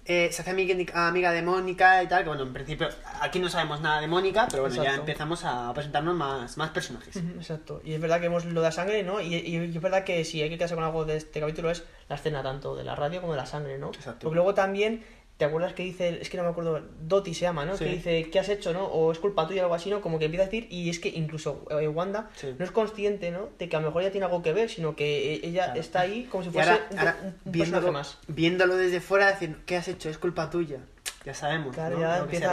Eh, 0.04 0.28
se 0.30 0.42
hace 0.42 0.50
amiga, 0.50 0.74
amiga 1.08 1.32
de 1.32 1.40
Mónica 1.40 2.02
y 2.02 2.08
tal, 2.08 2.22
que 2.22 2.28
bueno, 2.28 2.42
en 2.42 2.52
principio 2.52 2.90
aquí 3.22 3.38
no 3.38 3.48
sabemos 3.48 3.80
nada 3.80 4.02
de 4.02 4.06
Mónica, 4.06 4.48
pero 4.50 4.64
bueno, 4.64 4.84
ya 4.84 4.96
empezamos 4.96 5.46
a 5.46 5.72
presentarnos 5.72 6.14
más, 6.14 6.58
más 6.58 6.68
personajes. 6.72 7.16
Exacto. 7.16 7.80
Y 7.86 7.94
es 7.94 8.00
verdad 8.02 8.16
que 8.16 8.28
vemos 8.28 8.44
lo 8.44 8.60
de 8.60 8.66
la 8.66 8.72
sangre, 8.72 9.02
¿no? 9.02 9.18
Y, 9.18 9.34
y 9.34 9.56
es 9.56 9.80
verdad 9.80 10.04
que 10.04 10.26
si 10.26 10.42
hay 10.42 10.50
que 10.50 10.56
quedarse 10.58 10.74
con 10.74 10.84
algo 10.84 11.06
de 11.06 11.16
este 11.16 11.40
capítulo 11.40 11.70
es 11.70 11.84
la 12.10 12.16
escena 12.16 12.42
tanto 12.42 12.76
de 12.76 12.84
la 12.84 12.94
radio 12.94 13.22
como 13.22 13.32
de 13.32 13.38
la 13.38 13.46
sangre, 13.46 13.78
¿no? 13.78 13.86
Exacto. 13.88 14.26
Porque 14.26 14.41
luego 14.42 14.54
también, 14.54 15.02
¿te 15.36 15.44
acuerdas 15.44 15.72
que 15.72 15.82
dice, 15.84 16.18
es 16.20 16.28
que 16.28 16.36
no 16.36 16.42
me 16.42 16.50
acuerdo, 16.50 16.80
Doti 17.00 17.32
se 17.34 17.42
llama, 17.42 17.64
¿no? 17.64 17.76
Sí. 17.76 17.84
Que 17.84 17.90
dice, 17.92 18.30
¿qué 18.30 18.38
has 18.40 18.48
hecho, 18.48 18.72
no? 18.72 18.84
O 18.86 19.12
es 19.12 19.18
culpa 19.18 19.46
tuya 19.46 19.62
o 19.62 19.64
algo 19.64 19.74
así, 19.74 19.88
¿no? 19.90 20.00
Como 20.00 20.18
que 20.18 20.26
empieza 20.26 20.42
a 20.44 20.46
decir, 20.46 20.66
y 20.70 20.90
es 20.90 20.98
que 20.98 21.08
incluso 21.08 21.64
eh, 21.70 21.88
Wanda 21.88 22.30
Sí. 22.34 22.54
no 22.58 22.64
es 22.64 22.70
consciente, 22.72 23.30
¿no? 23.30 23.48
De 23.58 23.68
que 23.68 23.76
a 23.76 23.80
lo 23.80 23.86
mejor 23.86 24.02
ella 24.02 24.10
tiene 24.12 24.26
algo 24.26 24.42
que 24.42 24.52
ver, 24.52 24.68
sino 24.68 24.94
que 24.96 25.34
eh, 25.34 25.40
ella 25.44 25.66
Claro. 25.66 25.80
está 25.80 26.00
ahí 26.00 26.24
como 26.30 26.42
si 26.44 26.50
fuese 26.50 26.70
ahora, 26.70 26.86
un, 26.90 26.98
ahora 26.98 27.16
un- 27.22 27.34
viéndolo, 27.52 27.92
más. 27.92 28.18
viéndolo 28.28 28.76
desde 28.76 29.00
fuera, 29.00 29.30
decir, 29.30 29.56
¿qué 29.66 29.76
has 29.76 29.88
hecho? 29.88 30.08
Es 30.10 30.18
culpa 30.18 30.50
tuya. 30.50 30.78
Ya 31.24 31.34
sabemos, 31.34 31.72
Claro, 31.76 31.94
¿no? 31.94 32.00
ya 32.00 32.18
lo 32.18 32.26
que 32.26 32.38
se 32.38 32.48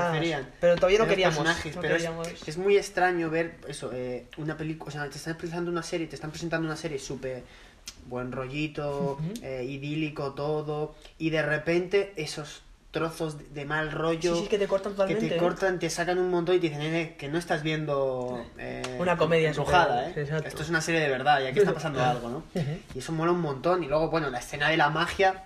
pero 0.60 0.76
todavía 0.76 1.00
no 1.00 1.08
queríamos, 1.08 1.44
no 1.44 1.82
pero 1.82 1.96
es- 1.96 2.04
queríamos. 2.04 2.48
Es, 2.48 2.58
muy 2.60 2.78
extraño 2.78 3.32
ver 3.32 3.56
eso, 3.68 3.90
eh, 3.92 4.28
una 4.38 4.58
película, 4.58 4.90
o 4.90 4.92
sea, 4.92 5.10
te 5.10 5.18
están 5.18 5.36
presentando 5.38 5.72
una 5.72 5.82
serie, 5.82 6.06
te 6.06 6.14
están 6.14 6.30
presentando 6.30 6.68
una 6.68 6.76
serie 6.76 7.00
súper 7.00 7.42
buen 8.08 8.32
rollito, 8.32 9.20
eh, 9.42 9.66
idílico 9.68 10.34
todo, 10.34 10.96
y 11.18 11.30
de 11.30 11.42
repente 11.42 12.14
esos 12.16 12.62
trozos 12.92 13.54
de, 13.54 13.66
mal 13.66 13.92
rollo 13.92 14.34
Sí, 14.36 14.42
sí, 14.44 14.48
que 14.48 14.58
te 14.58 14.68
cortan 14.68 14.96
que 15.08 15.14
te 15.16 15.36
¿eh? 15.36 15.38
cortan, 15.38 15.78
te 15.78 15.92
sacan 15.92 16.18
un 16.18 16.32
montón 16.32 16.56
y 16.56 16.60
te 16.60 16.70
dicen, 16.70 16.80
"Nene, 16.82 17.16
que 17.18 17.28
no 17.28 17.38
estás 17.38 17.62
viendo 17.62 18.44
eh, 18.58 18.98
Una 19.00 19.16
comedia 19.16 19.50
embrujada, 19.50 20.08
súper- 20.08 20.18
¿eh? 20.18 20.22
exacto. 20.24 20.48
Esto 20.48 20.64
es 20.64 20.70
una 20.70 20.82
serie 20.82 21.00
de 21.02 21.10
verdad 21.10 21.40
y 21.42 21.46
aquí 21.48 21.60
está 21.60 21.74
pasando 21.74 22.04
algo, 22.04 22.30
¿no? 22.30 22.44
Y 22.96 23.00
eso 23.00 23.12
mola 23.12 23.32
un 23.32 23.42
montón. 23.42 23.84
Y 23.84 23.88
luego, 23.88 24.10
bueno, 24.10 24.32
la 24.32 24.40
escena 24.40 24.70
de 24.70 24.78
la 24.78 24.90
magia 24.90 25.44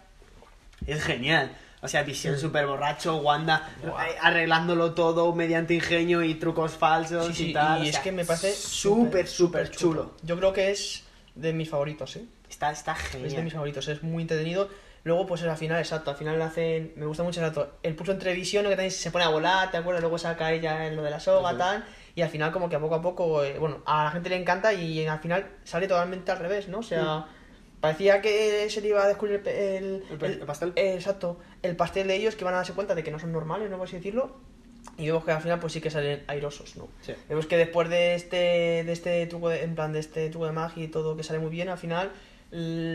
es 0.88 1.04
genial. 1.04 1.52
O 1.82 1.90
sea, 1.90 2.04
Visión 2.04 2.40
súper 2.40 2.66
borracho, 2.66 3.18
Wanda 3.18 3.70
eh, 3.84 4.16
arreglándolo 4.22 4.94
todo 4.94 5.36
mediante 5.36 5.74
ingenio 5.74 6.24
y 6.24 6.36
trucos 6.36 6.72
falsos 6.72 7.28
Sí, 7.28 7.34
sí, 7.34 7.50
y 7.50 7.54
tal. 7.54 7.84
y 7.84 7.88
o 7.88 7.90
es 7.90 8.00
que 8.00 8.14
me 8.14 8.24
parece 8.24 8.54
súper, 8.54 9.28
súper 9.28 9.70
chulo. 9.70 10.14
Yo 10.24 10.38
creo 10.38 10.54
que 10.54 10.72
es 10.72 11.04
de 11.36 11.54
mis 11.54 11.70
favoritos, 11.70 12.16
¿eh? 12.16 12.26
Está, 12.50 12.72
está 12.72 12.94
Es 12.94 13.14
de 13.14 13.20
genial. 13.20 13.44
mis 13.44 13.54
favoritos, 13.54 13.88
es 13.88 14.04
muy 14.04 14.22
entretenido. 14.24 14.70
Luego, 15.06 15.26
pues 15.26 15.44
al 15.44 15.58
final, 15.58 15.80
exacto, 15.80 16.12
al 16.12 16.18
final 16.18 16.38
le 16.38 16.46
hacen. 16.46 16.94
Me 16.96 17.06
gusta 17.06 17.24
mucho 17.24 17.42
exacto. 17.42 17.78
El 17.84 17.96
pulso 17.96 18.14
entre 18.14 18.34
visión, 18.34 18.64
¿no? 18.64 18.70
que 18.70 18.76
también 18.76 18.92
se 18.92 19.12
pone 19.12 19.26
a 19.26 19.30
volar, 19.30 19.70
¿te 19.70 19.78
acuerdas? 19.78 20.02
Luego 20.02 20.18
saca 20.18 20.52
ella 20.54 20.88
en 20.88 20.96
lo 20.96 21.04
de 21.04 21.10
la 21.10 21.20
soga, 21.20 21.58
tal. 21.58 21.86
Y 22.16 22.22
al 22.22 22.30
final, 22.30 22.52
como 22.54 22.70
que 22.70 22.76
a 22.76 22.80
poco 22.80 22.96
a 22.96 23.02
poco, 23.02 23.44
eh, 23.44 23.58
bueno, 23.60 23.82
a 23.86 24.06
la 24.06 24.12
gente 24.12 24.30
le 24.30 24.38
encanta 24.38 24.72
y 24.72 25.06
al 25.06 25.20
final 25.20 25.50
sale 25.66 25.88
totalmente 25.88 26.32
al 26.32 26.40
revés, 26.40 26.70
¿no? 26.70 26.80
O 26.80 26.84
sea, 26.84 27.26
parecía 27.82 28.22
que 28.22 28.70
se 28.70 28.80
le 28.80 28.90
iba 28.90 29.04
a 29.04 29.08
descubrir 29.08 29.42
el, 29.46 30.04
el, 30.10 30.22
El 30.22 30.32
el 30.32 30.40
pastel. 30.46 30.72
exacto, 30.78 31.40
el 31.64 31.76
pastel 31.76 32.08
de 32.08 32.16
ellos 32.16 32.36
que 32.36 32.46
van 32.46 32.54
a 32.54 32.58
darse 32.58 32.74
cuenta 32.74 32.96
de 32.96 33.04
que 33.04 33.12
no 33.12 33.20
son 33.20 33.34
normales, 33.34 33.70
no 33.70 33.78
por 33.78 33.88
así 33.88 33.98
decirlo. 33.98 34.38
Y 34.98 35.08
vemos 35.08 35.24
que 35.26 35.32
al 35.32 35.42
final, 35.42 35.60
pues 35.60 35.74
sí 35.74 35.82
que 35.82 35.90
salen 35.90 36.24
airosos, 36.28 36.76
¿no? 36.76 36.88
Sí. 37.02 37.14
Vemos 37.30 37.46
que 37.48 37.58
después 37.58 37.90
de 37.90 38.16
este, 38.16 38.36
de 38.84 38.92
este 38.92 39.26
truco, 39.28 39.50
de, 39.50 39.64
en 39.64 39.76
plan, 39.76 39.92
de 39.94 40.00
este 40.00 40.30
truco 40.30 40.46
de 40.46 40.52
magia 40.52 40.84
y 40.84 40.88
todo 40.88 41.16
que 41.18 41.24
sale 41.24 41.40
muy 41.40 41.50
bien, 41.50 41.70
al 41.70 41.78
final 41.78 42.12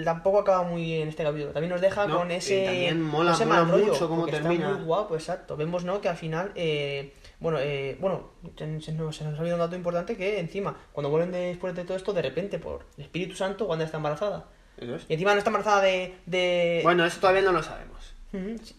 tampoco 0.05 0.39
acaba 0.39 0.63
muy 0.63 0.83
bien 0.85 1.09
este 1.09 1.25
capítulo. 1.25 1.51
También 1.53 1.71
nos 1.73 1.81
deja 1.81 2.07
No, 2.07 2.19
con 2.19 2.31
ese. 2.31 2.65
también 2.65 3.03
mola- 3.03 3.33
ese 3.33 3.45
mola 3.45 3.63
mal 3.65 3.73
rollo, 3.73 3.87
mucho 3.93 4.09
cómo 4.09 4.27
termina. 4.27 4.67
Está 4.67 4.77
muy 4.79 4.85
guapo, 4.87 5.15
exacto. 5.17 5.57
Vemos, 5.57 5.83
¿no? 5.85 6.01
Que 6.01 6.09
al 6.09 6.17
final. 6.17 6.53
eh, 6.55 7.15
bueno, 7.41 7.59
eh, 7.61 7.97
bueno, 8.01 8.31
se, 8.57 8.67
nos, 8.93 9.17
se 9.17 9.25
nos 9.25 9.37
ha 9.37 9.41
olvidado 9.41 9.55
un 9.55 9.67
dato 9.67 9.77
importante 9.77 10.17
que 10.17 10.39
encima, 10.39 10.77
cuando 10.93 11.11
vuelven 11.11 11.33
después 11.33 11.75
de 11.75 11.85
todo 11.85 11.97
esto, 11.97 12.13
de 12.13 12.23
repente, 12.23 12.59
por 12.61 12.85
el 12.97 13.05
Espíritu 13.05 13.35
Santo, 13.35 13.65
Wanda 13.67 13.85
está 13.85 13.97
embarazada. 13.97 14.47
Eso 14.77 14.95
es. 14.95 15.07
Y 15.09 15.15
encima 15.15 15.33
no 15.33 15.39
está 15.39 15.51
embarazada 15.51 15.83
de. 15.83 16.15
de... 16.27 16.81
Bueno, 16.85 17.05
eso 17.05 17.19
todavía 17.21 17.43
no 17.43 17.51
lo 17.53 17.63
sabemos. 17.65 17.98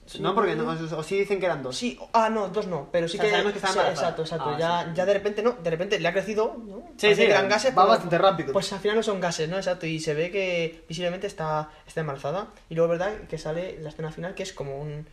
Sí, 0.06 0.20
no, 0.22 0.36
porque 0.36 0.56
no, 0.56 0.70
o, 0.70 0.97
o 0.97 1.04
sí 1.04 1.18
dicen 1.18 1.39
que 1.39 1.47
eran 1.47 1.64
dos. 1.64 1.76
Sí, 1.76 1.97
ah, 2.14 2.30
no, 2.30 2.50
dos 2.50 2.68
no, 2.68 2.89
pero 2.91 3.08
sí 3.08 3.18
O 3.18 3.22
sea, 3.22 3.26
que. 3.26 3.32
sabemos 3.32 3.54
que 3.54 3.60
sí. 3.60 3.66
Exacto, 3.89 4.22
exacto. 4.22 4.50
Ah, 4.50 4.58
ya, 4.60 4.84
sí, 4.86 4.89
ya 4.93 5.06
de 5.08 5.14
repente, 5.14 5.41
no, 5.41 5.54
de 5.54 5.70
repente 5.72 6.00
le 6.00 6.08
ha 6.08 6.14
crecido, 6.14 6.56
¿no? 6.68 6.84
Sí, 6.97 7.16
sí, 7.16 7.16
que 7.16 7.32
eran 7.32 7.50
gases, 7.50 7.72
va 7.72 7.82
pero- 7.82 7.88
bastante 7.89 8.18
rápido. 8.20 8.54
Pues 8.54 8.72
al 8.74 8.80
final 8.80 8.97
no 8.97 9.04
son 9.04 9.20
gases, 9.20 9.50
¿no? 9.50 9.58
Exacto, 9.58 9.88
y 9.88 10.00
se 10.00 10.14
ve 10.14 10.30
que 10.30 10.84
visiblemente 10.88 11.26
está, 11.26 11.70
está 11.88 12.02
embarazada. 12.02 12.50
Y 12.70 12.76
luego, 12.76 12.91
¿verdad? 12.91 13.12
Que 13.28 13.39
sale 13.39 13.80
la 13.82 13.89
escena 13.89 14.12
final 14.12 14.36
que 14.36 14.43
es 14.43 14.54
como 14.54 14.78
un. 14.80 15.08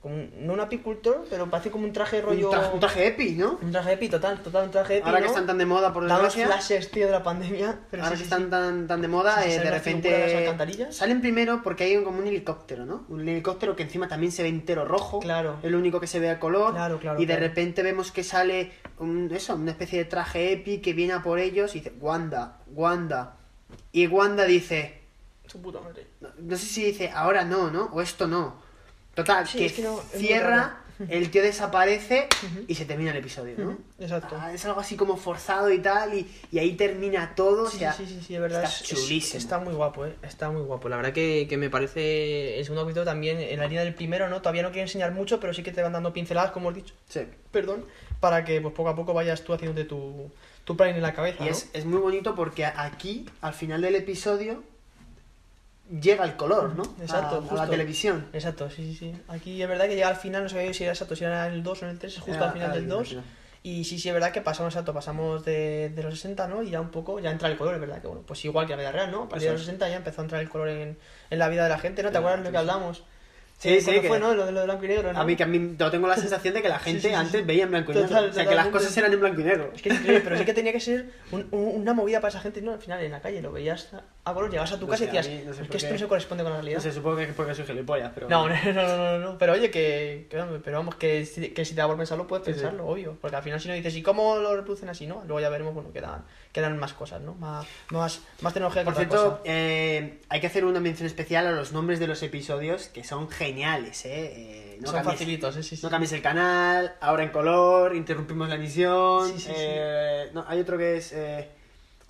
Como 0.00 0.16
no 0.38 0.52
un 0.52 0.60
apicultor, 0.60 1.24
pero 1.28 1.50
parece 1.50 1.70
como 1.70 1.84
un 1.84 1.92
traje 1.92 2.20
rollo. 2.20 2.50
Un, 2.50 2.54
tra- 2.56 2.72
un 2.74 2.78
traje 2.78 3.08
epi, 3.08 3.32
¿no? 3.32 3.58
Un 3.60 3.72
traje 3.72 3.94
epi, 3.94 4.08
total, 4.08 4.40
total, 4.40 4.66
un 4.66 4.70
traje 4.70 4.98
epi. 4.98 5.06
Ahora 5.08 5.20
que 5.20 5.26
están 5.26 5.46
tan 5.46 5.58
de 5.58 5.66
moda, 5.66 5.92
por 5.92 6.06
Dando 6.06 6.22
los 6.24 6.34
desgracia. 6.36 6.66
flashes, 6.68 6.90
tío, 6.92 7.06
de 7.06 7.12
la 7.12 7.22
pandemia. 7.24 7.80
Pero 7.90 8.04
Ahora 8.04 8.14
sí, 8.16 8.22
que 8.22 8.28
sí, 8.28 8.32
están 8.32 8.44
sí. 8.44 8.50
tan, 8.50 8.86
tan 8.86 9.02
de 9.02 9.08
moda, 9.08 9.44
eh, 9.44 9.58
de 9.58 9.64
las 9.64 9.72
repente. 9.74 10.92
Salen 10.92 11.20
primero 11.20 11.62
porque 11.64 11.84
hay 11.84 12.04
como 12.04 12.18
un 12.18 12.26
helicóptero, 12.26 12.86
¿no? 12.86 13.04
Un 13.08 13.28
helicóptero 13.28 13.74
que 13.74 13.82
encima 13.82 14.06
también 14.06 14.30
se 14.30 14.42
ve 14.44 14.48
entero 14.48 14.84
rojo. 14.84 15.18
Claro. 15.18 15.56
Es 15.62 15.70
lo 15.72 15.78
único 15.78 15.98
que 15.98 16.06
se 16.06 16.20
ve 16.20 16.30
a 16.30 16.38
color. 16.38 16.72
Claro, 16.74 17.00
claro, 17.00 17.18
y 17.20 17.26
de 17.26 17.34
claro. 17.34 17.48
repente 17.48 17.82
vemos 17.82 18.12
que 18.12 18.22
sale 18.22 18.72
un, 18.98 19.30
eso, 19.34 19.54
una 19.56 19.72
especie 19.72 19.98
de 19.98 20.04
traje 20.04 20.52
epi 20.52 20.78
que 20.78 20.92
viene 20.92 21.14
a 21.14 21.22
por 21.22 21.40
ellos 21.40 21.74
y 21.74 21.80
dice: 21.80 21.92
Wanda, 22.00 22.58
Wanda. 22.68 23.36
Y 23.90 24.06
Wanda 24.06 24.44
dice: 24.44 25.00
Su 25.46 25.60
puta 25.60 25.80
madre. 25.80 26.06
No, 26.20 26.28
no 26.38 26.56
sé 26.56 26.66
si 26.66 26.84
dice 26.84 27.10
ahora 27.12 27.44
no, 27.44 27.70
¿no? 27.72 27.86
O 27.86 28.00
esto 28.00 28.28
no. 28.28 28.62
Total, 29.14 29.46
Sí, 29.46 29.58
que 29.58 29.66
es 29.66 29.72
que 29.74 29.82
no, 29.82 30.00
es 30.00 30.14
muy 30.18 30.26
cierra, 30.26 30.78
el 31.08 31.30
tío 31.30 31.42
desaparece 31.42 32.28
y 32.68 32.74
se 32.74 32.84
termina 32.84 33.10
el 33.10 33.16
episodio, 33.16 33.54
¿no? 33.58 33.78
Exacto. 33.98 34.36
Ah, 34.38 34.52
es 34.52 34.64
algo 34.64 34.80
así 34.80 34.96
como 34.96 35.16
forzado 35.16 35.70
y 35.72 35.78
tal, 35.80 36.14
y, 36.14 36.28
y 36.52 36.58
ahí 36.58 36.72
termina 36.74 37.34
todo. 37.34 37.68
Sí, 37.68 37.76
o 37.76 37.78
sea, 37.80 37.92
sí, 37.92 38.06
sí, 38.06 38.20
sí, 38.24 38.34
es 38.34 38.40
verdad. 38.40 38.62
está 38.64 38.74
es- 38.76 38.82
es- 38.92 39.00
chulísimo. 39.06 39.38
está 39.38 39.58
muy 39.58 39.74
guapo, 39.74 40.06
¿eh? 40.06 40.14
Está 40.22 40.50
muy 40.50 40.62
guapo. 40.62 40.88
La 40.88 40.96
verdad 40.96 41.12
que, 41.12 41.46
que 41.48 41.56
me 41.56 41.68
parece 41.70 42.58
el 42.58 42.64
segundo 42.64 42.82
capítulo 42.84 43.04
también, 43.04 43.38
en 43.40 43.58
la 43.58 43.66
línea 43.66 43.82
del 43.84 43.94
primero, 43.94 44.28
¿no? 44.28 44.38
Todavía 44.40 44.62
no 44.62 44.70
quiero 44.70 44.82
enseñar 44.86 45.12
mucho, 45.12 45.40
pero 45.40 45.52
sí 45.54 45.62
que 45.62 45.72
te 45.72 45.82
van 45.82 45.92
dando 45.92 46.12
pinceladas, 46.12 46.52
como 46.52 46.68
has 46.70 46.76
dicho. 46.76 46.94
Sí. 47.08 47.20
Perdón. 47.50 47.86
Para 48.20 48.44
que 48.44 48.60
pues 48.60 48.72
poco 48.74 48.88
a 48.88 48.96
poco 48.96 49.12
vayas 49.14 49.42
tú 49.42 49.52
haciéndote 49.52 49.84
tu, 49.86 50.30
tu 50.64 50.76
plan 50.76 50.90
en 50.90 51.02
la 51.02 51.12
cabeza, 51.12 51.38
Y 51.42 51.46
¿no? 51.46 51.50
es, 51.50 51.68
es 51.72 51.84
muy 51.84 51.98
bonito 52.00 52.34
porque 52.34 52.64
aquí, 52.64 53.26
al 53.40 53.52
final 53.52 53.82
del 53.82 53.96
episodio, 53.96 54.62
llega 56.00 56.24
el 56.24 56.36
color, 56.36 56.74
¿no? 56.76 56.82
Exacto, 57.00 57.36
a, 57.36 57.38
a 57.38 57.40
justo. 57.42 57.56
la 57.56 57.66
televisión. 57.68 58.26
Exacto, 58.32 58.68
sí, 58.70 58.84
sí, 58.84 58.94
sí. 58.94 59.14
Aquí 59.28 59.62
es 59.62 59.68
verdad 59.68 59.86
que 59.86 59.94
llega 59.94 60.08
al 60.08 60.16
final, 60.16 60.42
no 60.42 60.48
sabía 60.48 60.72
si 60.74 60.84
era 60.84 60.92
exacto, 60.92 61.14
si 61.16 61.24
era 61.24 61.46
el 61.46 61.62
2 61.62 61.82
o 61.82 61.84
en 61.86 61.90
el 61.92 61.98
3, 61.98 62.12
es 62.12 62.18
justo 62.20 62.34
Era 62.36 62.46
al 62.46 62.52
final 62.52 62.70
al 62.70 62.76
del 62.76 62.88
2. 62.88 63.08
final. 63.08 63.24
Y 63.62 63.84
sí, 63.84 63.98
sí, 63.98 64.08
es 64.08 64.14
verdad 64.14 64.30
que 64.30 64.42
pasamos, 64.42 64.74
exacto, 64.74 64.92
pasamos 64.92 65.42
de, 65.44 65.88
de 65.88 66.02
los 66.02 66.12
60, 66.14 66.48
¿no? 66.48 66.62
Y 66.62 66.68
ya 66.70 66.80
un 66.82 66.90
poco, 66.90 67.18
ya 67.18 67.30
entra 67.30 67.48
el 67.48 67.56
color, 67.56 67.74
es 67.74 67.80
verdad 67.80 68.00
que, 68.02 68.06
bueno, 68.08 68.22
pues 68.26 68.44
igual 68.44 68.66
que 68.66 68.72
la 68.72 68.78
vida 68.80 68.92
real, 68.92 69.10
¿no? 69.10 69.22
A 69.22 69.28
partir 69.28 69.48
de 69.48 69.52
los 69.54 69.62
es. 69.62 69.66
60 69.66 69.88
ya 69.88 69.96
empezó 69.96 70.20
a 70.20 70.24
entrar 70.24 70.42
el 70.42 70.50
color 70.50 70.68
en, 70.68 70.98
en 71.30 71.38
la 71.38 71.48
vida 71.48 71.62
de 71.62 71.70
la 71.70 71.78
gente, 71.78 72.02
¿no? 72.02 72.10
¿Te 72.12 72.18
acuerdas 72.18 72.40
de 72.40 72.44
lo 72.44 72.50
que 72.50 72.58
hablamos? 72.58 73.04
Sí, 73.58 73.70
Eh, 73.76 73.80
sí, 73.80 73.92
que- 73.92 74.08
fue, 74.08 74.18
¿no? 74.18 74.34
Lo 74.34 74.44
de 74.44 74.52
lo 74.52 74.60
de 74.60 74.66
blanco 74.66 74.84
y 74.84 74.88
negro, 74.88 75.10
¿no? 75.12 75.18
A 75.20 75.24
mí, 75.24 75.36
que 75.36 75.42
a 75.42 75.46
mí 75.46 75.74
yo 75.78 75.90
tengo 75.90 76.06
la 76.06 76.16
sensación 76.16 76.52
de 76.52 76.60
que 76.60 76.68
la 76.68 76.78
gente 76.78 77.00
sí, 77.00 77.08
sí, 77.08 77.14
antes 77.14 77.46
veía 77.46 77.64
en 77.64 77.70
blanco 77.70 77.92
y 77.92 77.94
negro. 77.94 78.08
Total, 78.08 78.28
o 78.28 78.32
sea, 78.32 78.46
que 78.46 78.54
las 78.54 78.66
cosas 78.66 78.94
eran 78.98 79.10
en 79.12 79.20
blanco 79.20 79.40
y 79.40 79.44
negro. 79.44 79.70
Es 79.74 79.80
que 79.80 79.88
es 79.88 79.94
increíble, 79.94 80.20
pero 80.22 80.36
sí 80.36 80.44
que 80.44 80.52
tenía 80.54 80.72
que 80.72 80.80
ser 80.80 81.06
un- 81.32 81.48
un- 81.50 81.80
una 81.80 81.94
movida 81.94 82.20
para 82.20 82.28
esa 82.30 82.40
gente, 82.40 82.60
¿no? 82.60 82.72
Al 82.72 82.80
final, 82.80 83.02
en 83.02 83.12
la 83.12 83.20
calle, 83.22 83.40
lo 83.40 83.52
veías 83.52 83.90
a 84.24 84.34
color, 84.34 84.50
llegabas 84.50 84.72
a 84.72 84.78
tu 84.78 84.84
No 84.86 84.90
casa 84.90 85.04
sé, 85.04 85.04
y 85.04 85.16
decías, 85.16 85.28
mí 85.28 85.42
no 85.46 85.54
sé 85.54 85.62
es 85.62 85.68
que 85.70 85.76
esto 85.78 85.88
qué. 85.88 85.92
no 85.94 85.98
se 85.98 86.08
corresponde 86.08 86.44
con 86.44 86.52
la 86.52 86.58
realidad. 86.58 86.76
No 86.78 86.82
sé, 86.82 86.92
supongo 86.92 87.16
que 87.16 87.22
es 87.24 87.32
porque 87.32 87.54
soy 87.54 87.64
gilipollas, 87.64 88.10
pero... 88.14 88.28
No, 88.28 88.48
no, 88.48 88.54
no, 88.72 88.72
no, 88.86 88.96
no, 88.96 89.18
no, 89.32 89.38
pero 89.38 89.54
oye, 89.54 89.70
que, 89.70 90.26
que, 90.28 90.42
pero 90.62 90.76
vamos, 90.78 90.96
que, 90.96 91.24
si- 91.24 91.50
que 91.50 91.64
si 91.64 91.74
te 91.74 91.80
da 91.80 91.86
por 91.86 91.96
pensarlo, 91.96 92.26
puedes 92.26 92.44
pensarlo, 92.44 92.86
obvio. 92.86 93.16
Porque 93.20 93.36
al 93.36 93.42
final 93.42 93.60
si 93.60 93.68
no 93.68 93.74
dices, 93.74 93.96
¿y 93.96 94.02
cómo 94.02 94.36
lo 94.36 94.54
reproducen 94.56 94.90
así, 94.90 95.06
no? 95.06 95.22
Luego 95.24 95.40
ya 95.40 95.48
veremos, 95.48 95.72
bueno, 95.72 95.90
quedan, 95.90 96.24
quedan 96.54 96.78
más 96.78 96.94
cosas, 96.94 97.20
¿no? 97.20 97.34
Más, 97.34 97.66
más, 97.90 98.20
más 98.40 98.54
tecnología 98.54 98.82
que 98.82 98.84
Por 98.84 98.94
otra 98.94 99.04
cierto, 99.08 99.30
cosa. 99.38 99.42
eh, 99.44 100.20
hay 100.28 100.40
que 100.40 100.46
hacer 100.46 100.64
una 100.64 100.78
mención 100.78 101.06
especial 101.06 101.46
a 101.48 101.50
los 101.50 101.72
nombres 101.72 101.98
de 101.98 102.06
los 102.06 102.22
episodios 102.22 102.86
que 102.88 103.02
son 103.04 103.28
geniales, 103.28 104.06
¿eh? 104.06 104.12
Eh, 104.14 104.78
no 104.80 104.86
Son 104.86 105.00
cambies- 105.00 105.12
facilitos, 105.14 105.56
¿eh? 105.56 105.62
Sí, 105.64 105.76
sí. 105.76 105.82
No 105.84 105.90
cambies 105.90 106.12
el 106.12 106.22
canal, 106.22 106.94
ahora 107.00 107.24
en 107.24 107.30
color, 107.30 107.96
interrumpimos 107.96 108.48
la 108.48 108.54
emisión. 108.54 109.26
Sí, 109.32 109.38
sí, 109.40 109.46
sí. 109.48 109.52
eh, 109.56 110.30
No, 110.32 110.44
hay 110.48 110.60
otro 110.60 110.78
que 110.78 110.96
es. 110.96 111.12
eh, 111.12 111.48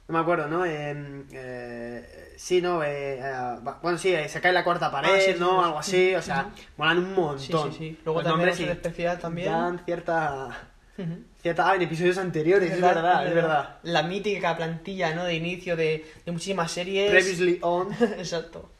no 0.08 0.12
me 0.12 0.18
acuerdo, 0.18 0.46
¿no? 0.46 0.66
Eh, 0.66 2.34
sí, 2.36 2.60
no. 2.60 2.82
eh, 2.82 3.20
eh, 3.22 3.56
bueno, 3.82 3.96
sí, 3.96 4.14
eh, 4.14 4.28
se 4.28 4.42
cae 4.42 4.52
la 4.52 4.62
cuarta 4.62 4.90
pared, 4.90 5.08
Ah, 5.10 5.20
sí, 5.20 5.32
sí, 5.32 5.40
¿no? 5.40 5.58
sí. 5.60 5.64
Algo 5.64 5.78
así. 5.78 6.14
O 6.16 6.20
sea, 6.22 6.50
molan 6.76 6.98
un 6.98 7.14
Sí, 7.14 7.52
montón. 7.52 7.72
sí, 7.72 7.78
sí. 7.78 8.00
Luego 8.04 8.20
Los 8.20 8.28
también 8.28 8.48
nombres 8.50 8.56
sí 8.56 8.64
especial 8.64 9.18
también. 9.18 9.50
dan 9.50 9.82
cierta. 9.86 10.68
Cierta 11.42 11.70
ah, 11.70 11.74
en 11.74 11.82
episodios 11.82 12.18
anteriores, 12.18 12.72
es 12.72 12.80
verdad, 12.80 13.26
es 13.26 13.34
verdad. 13.34 13.78
La 13.82 14.02
mítica 14.02 14.56
plantilla, 14.56 15.14
¿no? 15.14 15.24
De 15.24 15.34
inicio 15.34 15.76
de, 15.76 16.04
de 16.24 16.32
muchísimas 16.32 16.70
series. 16.70 17.10
Previously 17.10 17.58
on. 17.62 17.92
Exacto. 18.18 18.70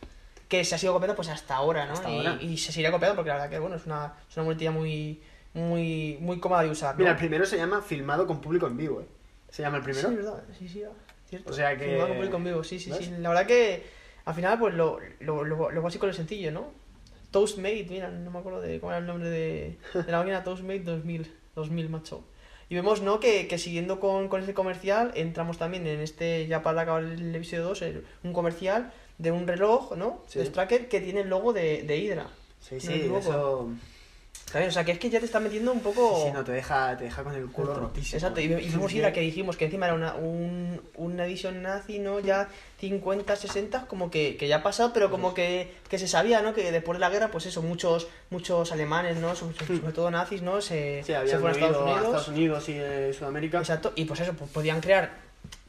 Que 0.48 0.64
se 0.64 0.74
ha 0.76 0.78
sido 0.78 0.92
copiando 0.92 1.16
pues 1.16 1.28
hasta 1.28 1.56
ahora, 1.56 1.86
¿no? 1.86 1.94
Hasta 1.94 2.10
y, 2.10 2.18
ahora. 2.18 2.38
y 2.40 2.56
se 2.58 2.70
seguirá 2.70 2.92
copiando 2.92 3.16
porque 3.16 3.30
la 3.30 3.34
verdad 3.34 3.50
que 3.50 3.58
bueno, 3.58 3.76
es 3.76 3.86
una, 3.86 4.14
es 4.30 4.36
una 4.36 4.44
muletilla 4.44 4.70
muy, 4.70 5.20
muy, 5.54 6.18
muy 6.20 6.38
cómoda 6.38 6.62
de 6.62 6.70
usar. 6.70 6.94
¿no? 6.94 6.98
Mira, 7.00 7.10
el 7.12 7.16
primero 7.16 7.44
se 7.46 7.56
llama 7.56 7.82
Filmado 7.82 8.26
con 8.26 8.40
público 8.40 8.66
en 8.68 8.76
vivo, 8.76 9.00
¿eh? 9.00 9.06
Se 9.50 9.62
llama 9.62 9.78
el 9.78 9.82
primero. 9.82 10.08
Sí, 10.08 10.14
verdad, 10.14 10.44
sí, 10.58 10.68
sí, 10.68 10.82
cierto. 11.28 11.50
O 11.50 11.52
sea 11.52 11.76
que- 11.76 11.86
Filmado 11.86 12.08
con 12.08 12.16
público 12.18 12.36
en 12.36 12.44
vivo, 12.44 12.64
sí, 12.64 12.78
sí, 12.78 12.90
¿Ves? 12.90 12.98
sí. 13.06 13.14
La 13.18 13.30
verdad 13.30 13.46
que 13.46 13.84
al 14.24 14.34
final, 14.34 14.58
pues 14.58 14.74
lo, 14.74 14.98
lo, 15.20 15.44
lo, 15.44 15.70
lo 15.70 15.82
básico 15.82 16.06
es 16.06 16.14
sencillo, 16.16 16.52
¿no? 16.52 16.70
Toastmate, 17.30 17.86
mira, 17.90 18.08
no 18.10 18.30
me 18.30 18.38
acuerdo 18.38 18.60
de 18.60 18.78
cómo 18.78 18.92
era 18.92 18.98
el 19.00 19.06
nombre 19.06 19.28
de, 19.28 19.76
de 19.92 20.12
la 20.12 20.18
máquina 20.18 20.44
Toastmate 20.44 20.80
2000, 20.84 21.32
2000, 21.54 21.88
macho. 21.88 22.24
Y 22.68 22.74
vemos, 22.76 23.02
¿no? 23.02 23.20
Que, 23.20 23.46
que 23.46 23.58
siguiendo 23.58 24.00
con, 24.00 24.28
con 24.28 24.42
ese 24.42 24.54
comercial, 24.54 25.12
entramos 25.14 25.58
también 25.58 25.86
en 25.86 26.00
este, 26.00 26.46
ya 26.46 26.62
para 26.62 26.80
acabar 26.82 27.02
el 27.04 27.34
episodio 27.34 27.64
2, 27.64 27.82
el- 27.82 28.06
un 28.22 28.32
comercial 28.32 28.92
de 29.18 29.32
un 29.32 29.46
reloj, 29.46 29.94
¿no? 29.96 30.22
Sí. 30.26 30.38
De 30.38 30.46
Stracker 30.46 30.88
que 30.88 31.00
tiene 31.00 31.20
el 31.20 31.28
logo 31.28 31.52
de, 31.52 31.82
de 31.82 31.98
Hydra. 31.98 32.28
Sí, 32.60 32.80
sí, 32.80 32.86
equivoco. 32.94 33.68
O 34.54 34.70
sea, 34.70 34.84
que 34.84 34.92
es 34.92 34.98
que 34.98 35.10
ya 35.10 35.18
te 35.20 35.26
está 35.26 35.40
metiendo 35.40 35.72
un 35.72 35.80
poco... 35.80 36.22
Sí, 36.24 36.32
no, 36.32 36.44
te 36.44 36.52
deja, 36.52 36.96
te 36.96 37.04
deja 37.04 37.22
con 37.24 37.34
el 37.34 37.46
culo 37.46 37.68
Exacto. 37.72 37.88
rotísimo. 37.88 38.16
Exacto, 38.18 38.40
y, 38.40 38.44
y 38.44 38.70
Sí, 38.70 38.78
sí. 38.88 38.96
Hydra 38.98 39.12
que 39.12 39.20
dijimos 39.20 39.56
que 39.56 39.64
encima 39.66 39.86
era 39.86 39.94
una, 39.94 40.14
un, 40.14 40.80
una 40.96 41.26
edición 41.26 41.62
nazi, 41.62 41.98
¿no? 41.98 42.20
Ya 42.20 42.48
50, 42.78 43.34
60, 43.36 43.86
como 43.86 44.10
que, 44.10 44.36
que 44.36 44.46
ya 44.48 44.56
ha 44.56 44.62
pasado, 44.62 44.92
pero 44.92 45.10
como 45.10 45.34
que, 45.34 45.72
que 45.88 45.98
se 45.98 46.06
sabía, 46.08 46.42
¿no? 46.42 46.54
Que 46.54 46.70
después 46.72 46.96
de 46.96 47.00
la 47.00 47.10
guerra, 47.10 47.28
pues 47.30 47.46
eso, 47.46 47.62
muchos 47.62 48.08
muchos 48.30 48.70
alemanes, 48.72 49.16
¿no? 49.16 49.34
Sobre, 49.34 49.56
sobre 49.56 49.92
todo 49.92 50.10
nazis, 50.10 50.42
¿no? 50.42 50.60
Se, 50.60 51.02
Sí, 51.04 51.12
se 51.12 51.38
fueron 51.38 51.46
a 51.48 51.50
Estados 51.52 51.76
huido 51.76 51.82
Unidos. 51.84 51.96
a 51.98 52.04
Estados 52.04 52.28
Unidos 52.28 52.68
y 52.68 52.72
eh, 52.76 53.12
Sudamérica. 53.12 53.58
Exacto, 53.58 53.92
y 53.96 54.04
pues 54.04 54.20
eso, 54.20 54.34
pues 54.34 54.50
podían 54.50 54.80
crear 54.80 55.12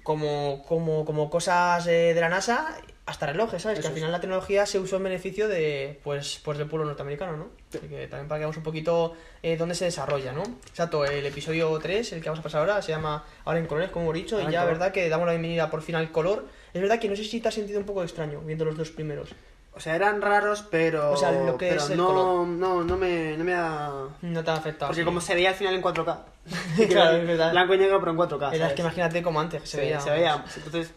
como, 0.03 0.63
como, 0.67 1.03
como 1.05 1.29
cosas 1.29 1.88
eh, 1.88 2.13
de 2.13 2.21
la 2.21 2.29
NASA 2.29 2.75
hasta 3.06 3.28
relojes, 3.28 3.62
¿sabes? 3.62 3.80
Eso 3.80 3.84
que 3.84 3.88
al 3.89 3.93
es. 3.93 3.99
final 3.99 4.12
la 4.12 4.20
tecnología 4.20 4.66
se 4.66 4.80
usó 4.80 4.97
en 4.97 5.03
beneficio 5.03 5.47
de, 5.47 5.99
pues, 6.03 6.41
pues 6.43 6.58
del 6.58 6.68
pueblo 6.68 6.88
norteamericano, 6.88 7.38
¿no? 7.38 7.49
Así 7.70 7.88
que 7.88 8.08
también 8.08 8.28
para 8.28 8.39
que 8.39 8.41
veamos 8.41 8.58
un 8.58 8.64
poquito 8.64 9.14
eh, 9.43 9.58
dónde 9.58 9.76
se 9.76 9.86
desarrolla, 9.86 10.32
¿no? 10.32 10.41
Exacto, 10.68 11.06
el 11.06 11.26
episodio 11.26 11.78
3, 11.78 12.14
el 12.14 12.22
que 12.22 12.30
vamos 12.30 12.39
a 12.39 12.43
pasar 12.43 12.62
ahora, 12.62 12.82
se 12.82 12.91
llama 12.91 13.24
Ahora 13.43 13.60
en 13.60 13.68
colores, 13.68 13.91
como 13.91 14.06
hemos 14.06 14.16
dicho, 14.16 14.38
Ahora 14.38 14.49
y 14.49 14.53
ya, 14.53 14.62
color. 14.62 14.74
verdad, 14.74 14.91
que 14.91 15.08
damos 15.08 15.28
la 15.28 15.34
bienvenida 15.34 15.70
por 15.70 15.84
fin 15.84 15.95
al 15.95 16.12
color. 16.12 16.45
Es 16.74 16.82
verdad 16.82 16.99
que 16.99 17.08
no 17.08 17.16
sé 17.16 17.24
si 17.24 17.39
te 17.39 17.47
has 17.47 17.53
sentido 17.53 17.80
un 17.80 17.86
poco 17.86 18.01
extraño 18.01 18.41
viendo 18.41 18.66
los 18.66 18.76
dos 18.76 18.89
primeros. 18.89 19.30
O 19.76 19.80
sea, 19.80 19.95
eran 19.95 20.22
raros, 20.22 20.66
pero. 20.72 21.12
O 21.12 21.18
sea, 21.18 21.32
lo 21.32 21.58
que 21.58 21.68
pero 21.68 21.82
es 21.82 21.89
el 21.89 21.97
no, 21.97 22.08
color. 22.08 22.47
no, 22.47 22.84
no 22.84 22.97
me, 22.97 23.38
no 23.38 23.43
me 23.43 23.53
ha. 23.53 23.91
No 24.22 24.43
te 24.43 24.49
ha 24.49 24.56
afectado. 24.56 24.88
Porque 24.89 25.01
sí. 25.01 25.06
como 25.06 25.20
se 25.20 25.36
veía 25.36 25.49
al 25.49 25.56
final 25.56 25.76
en 25.76 25.84
4K. 25.84 26.18
Claro, 26.89 27.18
es 27.18 27.28
verdad. 27.28 27.51
Blanco 27.51 27.74
y 27.74 27.78
negro, 27.78 27.99
pero 27.99 28.12
en 28.14 28.18
4K. 28.18 28.47
Era 28.53 28.58
¿sabes? 28.58 28.74
que 28.74 28.82
imagínate 28.82 29.22
como 29.22 29.41
antes, 29.41 29.62
que 29.62 29.68
se, 29.68 29.78
se, 29.78 29.82
veía. 29.84 29.99
se 29.99 30.10
veía. 30.12 30.45
Entonces, 30.56 30.93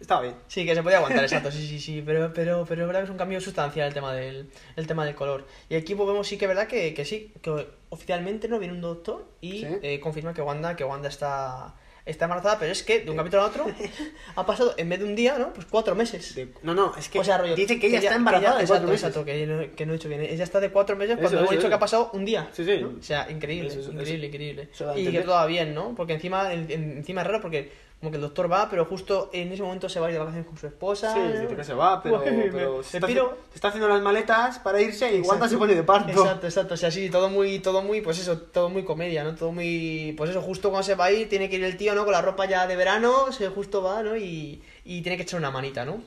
estaba 0.00 0.22
bien. 0.22 0.34
Sí, 0.48 0.64
que 0.64 0.74
se 0.74 0.82
podía 0.82 0.96
aguantar, 0.98 1.22
exacto, 1.24 1.50
sí, 1.52 1.66
sí, 1.66 1.78
sí, 1.78 2.02
pero, 2.04 2.32
pero, 2.32 2.64
pero 2.68 2.82
es 2.82 2.86
verdad 2.86 3.00
que 3.00 3.04
es 3.04 3.10
un 3.10 3.18
cambio 3.18 3.40
sustancial 3.40 3.88
el 3.88 3.94
tema 3.94 4.12
del, 4.14 4.50
el 4.76 4.86
tema 4.86 5.04
del 5.04 5.14
color. 5.14 5.46
Y 5.68 5.74
aquí 5.76 5.94
vemos 5.94 6.26
sí 6.26 6.36
que 6.38 6.46
es 6.46 6.48
verdad 6.48 6.66
que, 6.66 6.94
que 6.94 7.04
sí, 7.04 7.32
que 7.42 7.66
oficialmente 7.90 8.48
no 8.48 8.58
viene 8.58 8.74
un 8.74 8.80
doctor 8.80 9.26
y 9.40 9.60
Sí. 9.60 9.66
eh, 9.82 10.00
confirma 10.00 10.32
que 10.34 10.42
Wanda, 10.42 10.74
que 10.76 10.84
Wanda 10.84 11.08
está, 11.08 11.74
está 12.06 12.24
embarazada, 12.24 12.58
pero 12.58 12.72
es 12.72 12.82
que 12.82 13.00
de 13.00 13.10
un 13.10 13.16
capítulo 13.16 13.42
a 13.42 13.46
otro 13.46 13.66
ha 14.36 14.46
pasado, 14.46 14.74
en 14.78 14.88
vez 14.88 14.98
de 15.00 15.04
un 15.04 15.14
día, 15.14 15.38
¿no? 15.38 15.52
Pues 15.52 15.66
cuatro 15.66 15.94
meses. 15.94 16.34
No, 16.62 16.72
no, 16.74 16.94
es 16.96 17.08
que 17.08 17.18
O 17.18 17.24
sea, 17.24 17.38
rollo, 17.38 17.54
dice 17.54 17.78
que 17.78 17.88
ella 17.88 17.98
está 17.98 18.14
embarazada 18.16 18.56
de 18.56 18.62
exacto, 18.62 18.72
cuatro 18.86 18.88
meses. 18.88 19.08
Exacto, 19.08 19.24
que, 19.26 19.46
no, 19.46 19.76
que 19.76 19.86
no 19.86 19.92
he 19.92 19.96
dicho 19.96 20.08
bien. 20.08 20.22
Ella 20.22 20.44
está 20.44 20.60
de 20.60 20.70
cuatro 20.70 20.96
meses 20.96 21.16
cuando 21.18 21.38
hemos 21.38 21.50
dicho 21.50 21.60
eso. 21.60 21.68
que 21.68 21.74
ha 21.74 21.78
pasado 21.78 22.10
un 22.14 22.24
día. 22.24 22.48
Sí, 22.52 22.64
sí. 22.64 22.78
¿no? 22.80 22.94
O 22.98 23.02
sea, 23.02 23.30
increíble, 23.30 23.68
Eso, 23.68 23.80
eso, 23.80 23.92
increíble, 23.92 24.26
increíble. 24.28 24.68
Y 24.96 25.10
que 25.12 25.20
todo 25.20 25.34
va 25.34 25.46
bien, 25.46 25.74
¿no? 25.74 25.94
Porque 25.94 26.14
encima, 26.14 26.52
en- 26.52 26.70
en- 26.70 26.96
encima 26.98 27.20
es 27.20 27.26
raro 27.26 27.40
porque 27.42 27.70
como 28.00 28.12
que 28.12 28.16
el 28.16 28.22
doctor 28.22 28.50
va, 28.50 28.70
pero 28.70 28.86
justo 28.86 29.28
en 29.30 29.52
ese 29.52 29.62
momento 29.62 29.86
se 29.90 30.00
va 30.00 30.06
a 30.06 30.08
ir 30.08 30.14
de 30.14 30.20
vacaciones 30.20 30.48
con 30.48 30.56
su 30.56 30.66
esposa. 30.66 31.12
Sí, 31.14 31.54
que 31.54 31.64
se 31.64 31.74
va, 31.74 32.02
pero, 32.02 32.16
Uy, 32.16 32.48
pero 32.50 32.78
me 32.78 32.82
se, 32.82 32.96
está, 32.96 33.06
piro. 33.06 33.36
se 33.50 33.56
está 33.56 33.68
haciendo 33.68 33.88
las 33.88 34.00
maletas 34.00 34.58
para 34.58 34.80
irse 34.80 35.14
y 35.14 35.20
Wanda 35.20 35.46
se 35.46 35.58
pone 35.58 35.74
de 35.74 35.82
parto. 35.82 36.08
Exacto, 36.10 36.46
exacto. 36.46 36.74
O 36.74 36.76
sea, 36.78 36.90
sí, 36.90 37.10
todo 37.10 37.28
muy, 37.28 37.58
todo 37.58 37.82
muy, 37.82 38.00
pues 38.00 38.18
eso, 38.18 38.38
todo 38.38 38.70
muy 38.70 38.84
comedia, 38.84 39.22
¿no? 39.22 39.34
Todo 39.34 39.52
muy. 39.52 40.14
Pues 40.16 40.30
eso, 40.30 40.40
justo 40.40 40.70
cuando 40.70 40.84
se 40.84 40.94
va 40.94 41.06
a 41.06 41.12
ir, 41.12 41.28
tiene 41.28 41.50
que 41.50 41.56
ir 41.56 41.64
el 41.64 41.76
tío, 41.76 41.94
¿no? 41.94 42.04
Con 42.04 42.12
la 42.12 42.22
ropa 42.22 42.46
ya 42.46 42.66
de 42.66 42.74
verano, 42.74 43.32
se 43.32 43.48
justo 43.48 43.82
va, 43.82 44.02
¿no? 44.02 44.16
Y, 44.16 44.62
y 44.86 45.02
tiene 45.02 45.18
que 45.18 45.24
echar 45.24 45.38
una 45.38 45.50
manita, 45.50 45.84
¿no? 45.84 46.02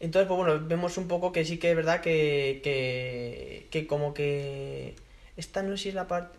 Entonces, 0.00 0.28
pues 0.28 0.36
bueno, 0.36 0.60
vemos 0.66 0.98
un 0.98 1.08
poco 1.08 1.32
que 1.32 1.46
sí 1.46 1.58
que 1.58 1.70
es 1.70 1.76
verdad 1.76 2.02
que. 2.02 2.60
que, 2.62 3.68
que 3.70 3.86
como 3.86 4.12
que. 4.12 4.96
Esta 5.38 5.62
no 5.62 5.78
sé 5.78 5.84
si 5.84 5.88
es 5.88 5.94
la 5.94 6.06
parte. 6.06 6.36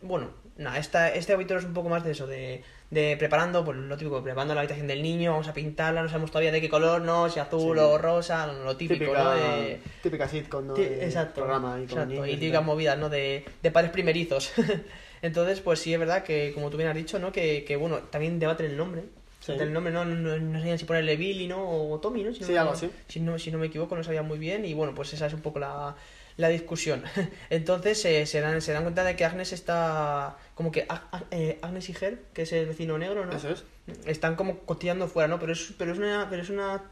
Bueno, 0.00 0.28
nada, 0.58 0.78
esta, 0.78 1.08
este 1.08 1.32
capítulo 1.32 1.58
es 1.60 1.64
un 1.64 1.72
poco 1.72 1.88
más 1.88 2.04
de 2.04 2.10
eso, 2.10 2.26
de, 2.26 2.62
de 2.90 3.16
preparando, 3.16 3.64
pues 3.64 3.78
lo 3.78 3.96
típico, 3.96 4.22
preparando 4.22 4.54
la 4.54 4.60
habitación 4.60 4.86
del 4.86 5.02
niño, 5.02 5.30
vamos 5.32 5.48
a 5.48 5.54
pintarla, 5.54 6.02
no 6.02 6.08
sabemos 6.08 6.30
todavía 6.30 6.52
de 6.52 6.60
qué 6.60 6.68
color, 6.68 7.00
no, 7.02 7.30
si 7.30 7.40
azul 7.40 7.76
Sí. 7.76 7.82
o 7.82 7.96
rosa, 7.98 8.46
lo 8.46 8.76
típico, 8.76 9.04
típica, 9.04 9.24
¿no? 9.24 9.30
De, 9.34 9.80
típica 10.02 10.28
sitcom, 10.28 10.66
¿no? 10.66 10.74
De 10.74 11.04
exacto. 11.04 11.40
Programa 11.42 11.72
con 11.72 11.82
exacto, 11.82 12.06
niños 12.06 12.28
y 12.28 12.30
y 12.32 12.36
típicas 12.36 12.64
movidas, 12.64 12.98
¿no? 12.98 13.08
De, 13.08 13.44
de 13.62 13.70
padres 13.70 13.90
primerizos. 13.92 14.52
Entonces, 15.22 15.60
pues 15.60 15.80
sí 15.80 15.92
es 15.92 15.98
verdad 15.98 16.22
que, 16.22 16.52
como 16.54 16.70
tú 16.70 16.76
bien 16.76 16.88
has 16.88 16.94
dicho, 16.96 17.18
¿no? 17.18 17.32
Que, 17.32 17.64
que 17.64 17.76
bueno, 17.76 17.98
también 18.10 18.38
debaten 18.38 18.66
el 18.66 18.76
nombre. 18.76 19.04
Sí. 19.40 19.52
El 19.52 19.72
nombre, 19.72 19.92
¿no? 19.92 20.04
No, 20.04 20.38
no 20.38 20.58
sabían 20.58 20.78
si 20.78 20.84
ponerle 20.84 21.16
Billy, 21.16 21.46
¿no? 21.46 21.90
O 21.90 21.98
Tommy, 22.00 22.22
¿no? 22.22 22.32
Si 22.34 22.40
no 22.40 22.46
Sí, 22.46 22.56
algo 22.56 22.72
así. 22.72 22.90
Si 23.08 23.20
no, 23.20 23.38
si 23.38 23.50
no 23.50 23.58
me 23.58 23.66
equivoco, 23.66 23.96
no 23.96 24.04
sabía 24.04 24.22
muy 24.22 24.38
bien. 24.38 24.64
Y 24.64 24.74
bueno, 24.74 24.94
pues 24.94 25.12
esa 25.12 25.26
es 25.26 25.32
un 25.32 25.40
poco 25.40 25.58
la, 25.58 25.94
la 26.38 26.48
discusión. 26.48 27.02
Entonces 27.50 28.02
eh, 28.06 28.24
se, 28.24 28.40
dan, 28.40 28.62
se 28.62 28.72
dan 28.72 28.84
cuenta 28.84 29.04
de 29.04 29.14
que 29.16 29.24
Agnes 29.26 29.52
está. 29.52 30.38
Como 30.54 30.72
que 30.72 30.88
Ag- 30.88 31.10
Ag- 31.12 31.26
eh, 31.30 31.58
Agnes 31.60 31.88
y 31.90 31.92
Her, 32.00 32.18
que 32.32 32.42
es 32.42 32.52
el 32.52 32.66
vecino 32.66 32.96
negro, 32.96 33.26
¿no? 33.26 33.32
Eso 33.36 33.50
es. 33.50 33.64
Están 34.06 34.34
como 34.36 34.60
cotillando 34.60 35.06
fuera, 35.08 35.28
¿no? 35.28 35.38
Pero 35.38 35.52
es, 35.52 35.74
pero 35.76 35.92
es 35.92 35.98
una. 35.98 36.26
Pero 36.30 36.42
es 36.42 36.48
una 36.50 36.82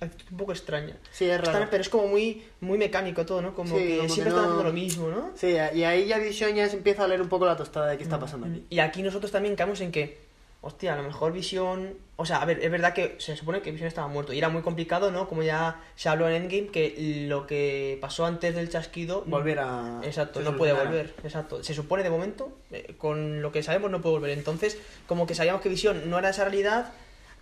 actitud 0.00 0.30
un 0.32 0.38
poco 0.38 0.52
extraña. 0.52 0.96
Sí, 1.10 1.24
es 1.28 1.38
raro. 1.40 1.50
Están- 1.52 1.68
pero 1.70 1.80
es 1.82 1.88
como 1.88 2.06
muy, 2.06 2.44
muy 2.60 2.78
mecánico 2.78 3.26
todo, 3.26 3.42
¿no? 3.42 3.54
Como 3.54 3.76
Sí, 3.76 3.82
que 3.84 3.96
como 3.96 4.08
que 4.08 4.14
siempre 4.14 4.30
no- 4.32 4.36
están 4.38 4.44
haciendo 4.52 4.64
lo 4.64 4.72
mismo, 4.72 5.08
¿no? 5.10 5.32
Sí, 5.36 5.48
y 5.74 5.82
ahí 5.84 6.06
ya 6.06 6.18
Vision 6.18 6.54
ya 6.54 6.68
se 6.68 6.76
empieza 6.76 7.02
a 7.04 7.08
leer 7.08 7.20
un 7.20 7.28
poco 7.28 7.44
la 7.46 7.56
tostada 7.56 7.88
de 7.88 7.98
qué 7.98 8.04
Mm, 8.04 8.06
está 8.06 8.20
pasando 8.20 8.46
aquí. 8.46 8.64
Y 8.70 8.78
aquí 8.78 9.02
nosotros 9.02 9.32
también 9.32 9.56
caemos 9.56 9.80
en 9.80 9.90
que, 9.90 10.18
hostia, 10.62 10.94
a 10.94 10.96
lo 10.96 11.02
mejor 11.02 11.32
Visión. 11.32 11.94
O 12.16 12.24
sea, 12.24 12.40
a 12.40 12.44
ver, 12.44 12.60
es 12.62 12.70
verdad 12.70 12.94
que 12.94 13.16
se 13.18 13.36
supone 13.36 13.60
que 13.60 13.70
Visión 13.72 13.88
estaba 13.88 14.06
muerto 14.08 14.32
y 14.32 14.38
era 14.38 14.48
muy 14.48 14.62
complicado, 14.62 15.10
¿no? 15.10 15.28
Como 15.28 15.42
ya 15.42 15.80
se 15.96 16.08
habló 16.08 16.28
en 16.28 16.34
Endgame, 16.44 16.68
que 16.68 17.26
lo 17.28 17.46
que 17.46 17.98
pasó 18.00 18.24
antes 18.24 18.54
del 18.54 18.70
chasquido. 18.70 19.22
Volver 19.26 19.58
a- 19.58 20.00
Exacto, 20.04 20.40
no 20.40 20.56
puede 20.56 20.72
volver. 20.72 21.14
Exacto. 21.24 21.62
Se 21.62 21.74
supone 21.74 22.02
de 22.02 22.10
momento, 22.10 22.52
eh, 22.70 22.94
con 22.96 23.42
lo 23.42 23.52
que 23.52 23.62
sabemos, 23.62 23.90
no 23.90 24.00
puede 24.00 24.14
volver. 24.16 24.30
Entonces, 24.30 24.78
como 25.06 25.26
que 25.26 25.34
sabíamos 25.34 25.60
que 25.62 25.68
Visión 25.68 26.08
no 26.08 26.18
era 26.18 26.30
esa 26.30 26.44
realidad. 26.44 26.92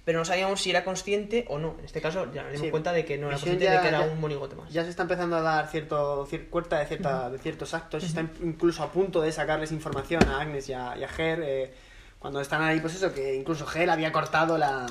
Pero 0.02 0.18
no 0.18 0.24
sabíamos 0.24 0.62
si 0.62 0.70
era 0.70 0.82
consciente 0.82 1.44
o 1.48 1.58
no. 1.58 1.76
En 1.78 1.84
este 1.84 2.00
caso, 2.00 2.24
ya 2.32 2.42
nos 2.42 2.52
dimos 2.52 2.66
Sí. 2.68 2.70
cuenta 2.70 2.90
de 2.90 3.04
que 3.04 3.18
no 3.18 3.26
era 3.28 3.36
consciente 3.36 3.64
ya- 3.66 3.72
de 3.74 3.80
que 3.82 3.88
era 3.88 4.00
ya- 4.00 4.06
un 4.10 4.18
monigote 4.18 4.56
más. 4.56 4.72
Ya 4.72 4.82
se 4.82 4.88
está 4.88 5.02
empezando 5.02 5.36
a 5.36 5.42
dar 5.42 5.68
cierto 5.68 6.26
cier- 6.26 6.48
cuenta 6.48 6.78
de, 6.78 6.86
cierta, 6.86 7.28
de 7.28 7.38
ciertos 7.38 7.74
actos, 7.74 8.02
está 8.02 8.22
incluso 8.42 8.82
a 8.82 8.90
punto 8.90 9.20
de 9.20 9.30
sacarles 9.30 9.72
información 9.72 10.26
a 10.26 10.40
Agnes 10.40 10.70
y 10.70 10.72
a, 10.72 10.96
y 10.96 11.04
a 11.04 11.08
Her, 11.18 11.40
eh, 11.44 11.74
cuando 12.20 12.40
están 12.40 12.62
ahí, 12.62 12.78
pues 12.80 12.94
eso, 12.94 13.12
que 13.12 13.34
incluso 13.34 13.66
Her 13.74 13.90
había 13.90 14.12
cortado 14.12 14.56
la, 14.56 14.86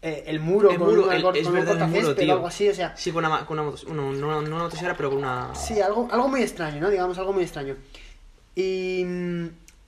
eh, 0.00 0.22
el 0.26 0.40
muro 0.40 0.70
El 0.70 0.78
muro, 0.78 1.04
una 1.04 1.16
el- 1.16 1.22
cor- 1.22 1.36
es 1.36 1.44
con 1.44 1.52
un 1.58 1.68
el 1.68 1.88
muro, 1.88 2.14
tío. 2.14 2.32
algo 2.32 2.46
así, 2.46 2.68
o 2.68 2.74
sea, 2.74 2.96
Sí, 2.96 3.10
con 3.12 3.24
una, 3.26 3.44
con 3.44 3.58
una, 3.58 3.72
no, 3.92 4.12
no 4.12 4.38
una 4.38 4.48
motosierra, 4.64 4.96
pero 4.96 5.10
con 5.10 5.18
una... 5.18 5.54
sí, 5.54 5.78
algo, 5.80 6.08
algo 6.10 6.28
muy 6.28 6.42
extraño, 6.42 6.80
¿no? 6.80 6.88
Digamos, 6.88 7.18
algo 7.18 7.32
muy 7.34 7.42
extraño. 7.42 7.76
Y, 8.54 9.04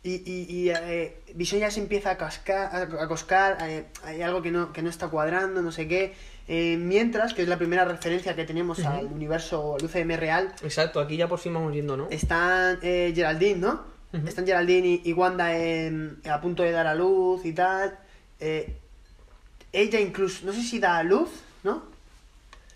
y, 0.03 0.13
y, 0.15 0.47
y, 0.49 0.71
eh, 0.71 1.21
Vision 1.35 1.61
ya 1.61 1.71
se 1.71 1.81
empieza 1.81 2.11
a, 2.11 2.17
cascar, 2.17 2.75
a, 2.75 3.03
a 3.05 3.09
coscar, 3.09 3.59
eh, 3.63 3.87
hay 4.05 4.21
algo 4.23 4.43
que 4.43 4.51
no, 4.51 4.73
que 4.73 4.83
no 4.83 4.91
está 4.91 5.09
cuadrando, 5.09 5.63
no 5.63 5.73
sé 5.73 5.87
qué. 5.89 6.15
Eh, 6.49 6.77
mientras, 6.77 7.33
que 7.35 7.43
es 7.43 7.49
la 7.49 7.57
primera 7.57 7.85
referencia 7.85 8.35
que 8.35 8.45
tenemos 8.45 8.81
al 8.85 9.07
universo, 9.07 9.77
al 9.79 9.85
UCM 9.85 10.17
real, 10.17 10.53
Exacto, 10.63 10.99
aquí 10.99 11.17
ya 11.17 11.29
por 11.29 11.39
fin 11.39 11.55
vamos 11.55 11.73
viendo, 11.73 11.97
¿no? 11.97 12.09
están 12.11 12.81
eh, 12.83 13.13
Geraldine, 13.15 13.61
¿no? 13.61 13.92
Están 14.27 14.47
Geraldine 14.47 14.87
y, 14.87 15.03
y 15.05 15.13
Wanda 15.13 15.57
en- 15.57 16.21
a 16.31 16.41
punto 16.41 16.63
de 16.63 16.71
dar 16.73 16.87
a 16.87 16.95
luz 16.95 17.45
y 17.45 17.53
tal. 17.53 17.99
Eh, 18.41 18.77
ella 19.73 20.01
incluso, 20.01 20.45
no 20.45 20.53
sé 20.53 20.63
si 20.63 20.79
da 20.79 20.99
a 20.99 21.03
luz, 21.03 21.31
¿no? 21.63 21.83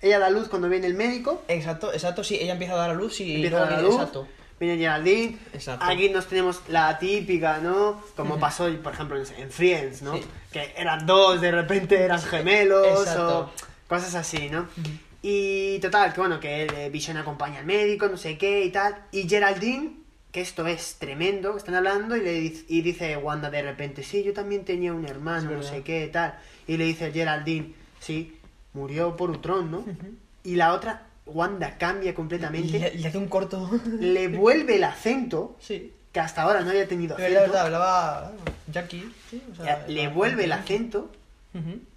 Ella 0.01 0.19
da 0.19 0.27
a 0.27 0.31
luz 0.31 0.49
cuando 0.49 0.69
viene 0.69 0.87
el 0.87 0.95
médico. 0.95 1.43
Exacto, 1.49 1.93
exacto, 1.93 2.25
sí, 2.25 2.39
ella 2.41 2.53
empieza 2.53 2.75
a 2.75 2.77
dar 2.77 2.91
a 2.91 2.95
luz 2.95 3.21
y 3.21 3.35
Empieza 3.37 3.59
a 3.59 3.61
dar 3.71 3.75
a 3.75 3.83
luz. 3.83 3.95
Exacto. 3.95 4.29
Viene 4.59 4.79
Geraldine. 4.79 5.39
Exacto. 5.53 5.85
Aquí 5.85 6.09
nos 6.09 6.27
tenemos 6.29 6.63
la 6.69 6.99
típica, 6.99 7.59
¿no? 7.59 8.03
Como 8.17 8.39
pasó, 8.39 8.71
por 8.83 8.95
ejemplo, 8.95 9.19
en, 9.19 9.27
en 9.37 9.51
Friends, 9.51 10.01
¿no? 10.01 10.17
Sí. 10.17 10.25
Que 10.51 10.73
eran 10.79 11.05
dos, 11.05 11.43
de 11.43 11.51
repente 11.51 12.01
eran 12.03 12.23
gemelos 12.23 13.01
Exacto. 13.01 13.39
o 13.41 13.89
cosas 13.89 14.15
así, 14.15 14.49
¿no? 14.49 14.67
Y 15.21 15.79
total, 15.81 16.15
que 16.15 16.21
bueno, 16.21 16.41
que 16.41 16.63
eh, 16.65 16.89
Vision 16.89 17.19
acompaña 17.19 17.59
al 17.59 17.67
médico, 17.67 18.09
no 18.09 18.17
sé 18.17 18.39
qué 18.39 18.65
y 18.65 18.71
tal. 18.71 18.97
Y 19.13 19.29
Geraldine, 19.29 19.91
que 20.37 20.43
esto 20.43 20.67
es 20.67 20.97
tremendo, 20.99 21.53
que 21.53 21.57
están 21.57 21.77
hablando 21.77 22.15
y, 22.15 22.21
le 22.21 22.33
dice, 22.35 22.67
y 22.69 22.83
dice 22.83 23.17
Wanda 23.17 23.49
de 23.49 23.63
repente, 23.63 24.03
sí, 24.03 24.23
yo 24.23 24.35
también 24.35 24.67
tenía 24.67 24.93
un 24.93 25.07
hermano, 25.07 25.51
no 25.51 25.63
sé 25.63 25.81
qué, 25.81 26.07
tal. 26.09 26.39
Y 26.67 26.77
le 26.77 26.85
dice 26.85 27.11
Geraldine, 27.11 27.73
sí, 28.01 28.37
murió 28.75 29.17
por 29.17 29.31
Ultron, 29.31 29.71
¿no? 29.71 29.83
Y 30.45 30.57
la 30.57 30.75
otra, 30.75 31.07
Wanda 31.25 31.79
cambia 31.79 32.15
completamente, 32.15 32.79
Le, 32.79 32.95
le 32.97 33.09
hace 33.09 33.17
un 33.17 33.29
corto. 33.29 33.71
le 33.99 34.29
vuelve 34.29 34.77
el 34.77 34.85
acento, 34.85 35.57
sí. 35.59 35.95
que 36.13 36.21
hasta 36.21 36.43
ahora 36.43 36.61
no 36.61 36.69
había 36.69 36.87
tenido 36.87 37.17
acento, 37.17 37.41
verdad, 37.41 37.65
hablaba 37.65 38.33
Jackie. 38.71 39.11
Sí, 39.31 39.43
o 39.51 39.65
sea, 39.65 39.87
le 39.89 40.09
vuelve 40.09 40.45
el 40.45 40.53
acento 40.53 41.11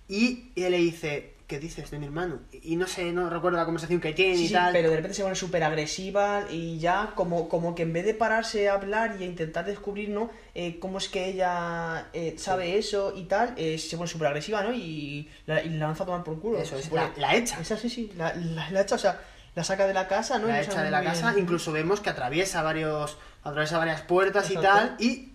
y 0.08 0.46
él 0.56 0.72
le 0.72 0.78
dice, 0.78 1.34
¿qué 1.50 1.60
dices 1.60 1.90
de 1.90 1.98
mi 1.98 2.06
hermano? 2.06 2.40
Y 2.52 2.76
no 2.76 2.86
sé, 2.86 3.12
no 3.12 3.28
recuerdo 3.28 3.58
la 3.58 3.66
conversación 3.66 4.00
que 4.00 4.14
tiene 4.14 4.38
Sí, 4.38 4.46
y 4.46 4.48
sí, 4.50 4.54
tal. 4.54 4.72
pero 4.72 4.90
de 4.92 4.98
repente 4.98 5.16
se 5.16 5.24
pone 5.24 5.34
súper 5.36 5.64
agresiva 5.64 6.46
y 6.50 6.78
ya 6.78 7.14
como, 7.16 7.50
como 7.50 7.74
que 7.74 7.82
en 7.82 7.92
vez 7.92 8.06
de 8.06 8.14
pararse 8.14 8.70
a 8.70 8.76
hablar 8.76 9.18
y 9.20 9.24
a 9.24 9.26
intentar 9.26 9.66
descubrir, 9.66 10.10
¿no? 10.10 10.30
Eh, 10.54 10.78
cómo 10.80 11.00
es 11.00 11.10
que 11.10 11.26
ella 11.28 12.08
eh, 12.14 12.36
sabe 12.38 12.78
eso 12.78 13.14
y 13.18 13.24
tal, 13.24 13.56
eh, 13.58 13.80
se 13.80 13.98
pone 13.98 14.08
súper 14.08 14.28
agresiva, 14.28 14.62
¿no? 14.62 14.72
Y 14.72 15.28
la, 15.48 15.64
y 15.64 15.70
la 15.70 15.88
lanza 15.88 16.04
a 16.04 16.06
tomar 16.06 16.24
por 16.24 16.40
culo. 16.40 16.60
Eso 16.60 16.78
es, 16.78 16.92
la, 16.92 17.12
la 17.18 17.36
echa. 17.36 17.60
Esa 17.60 17.76
sí, 17.78 17.90
sí, 17.90 18.14
la, 18.16 18.32
la, 18.36 18.82
echa, 18.82 18.94
o 18.96 19.00
sea, 19.00 19.20
la 19.56 19.64
saca 19.64 19.88
de 19.88 19.96
la 19.96 20.08
casa, 20.08 20.38
¿no? 20.38 20.48
La 20.48 20.62
echa 20.62 20.84
de 20.84 20.92
la 20.92 21.04
casa, 21.04 21.32
bien. 21.32 21.44
incluso 21.46 21.72
vemos 21.72 22.00
que 22.00 22.12
atraviesa 22.12 22.62
varios 22.62 23.18
atraviesa 23.44 23.80
varias 23.80 24.02
puertas 24.04 24.52
y 24.52 24.56
tal 24.56 24.96
y 25.00 25.30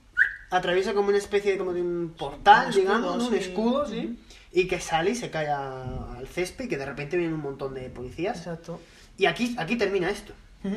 atraviesa 0.50 0.94
como 0.94 1.08
una 1.08 1.18
especie 1.18 1.52
de, 1.52 1.58
como 1.58 1.72
de 1.72 1.82
un 1.82 2.14
portal, 2.16 2.66
Un 2.66 2.70
escudo, 2.70 2.82
digamos, 2.82 3.16
¿no? 3.16 3.26
un 3.28 3.34
escudo, 3.34 3.86
sí. 3.88 4.16
Y 4.54 4.66
que 4.68 4.80
sale 4.80 5.10
y 5.10 5.14
se 5.16 5.28
cae 5.30 5.48
a- 5.48 6.14
al 6.16 6.26
césped 6.28 6.64
y 6.66 6.68
que 6.68 6.78
de 6.78 6.86
repente 6.86 7.16
vienen 7.18 7.34
un 7.34 7.42
montón 7.42 7.74
de 7.74 7.90
policías. 7.90 8.38
Exacto. 8.38 8.80
Y 9.18 9.26
aquí, 9.26 9.54
aquí 9.58 9.76
termina 9.76 10.08
esto. 10.08 10.32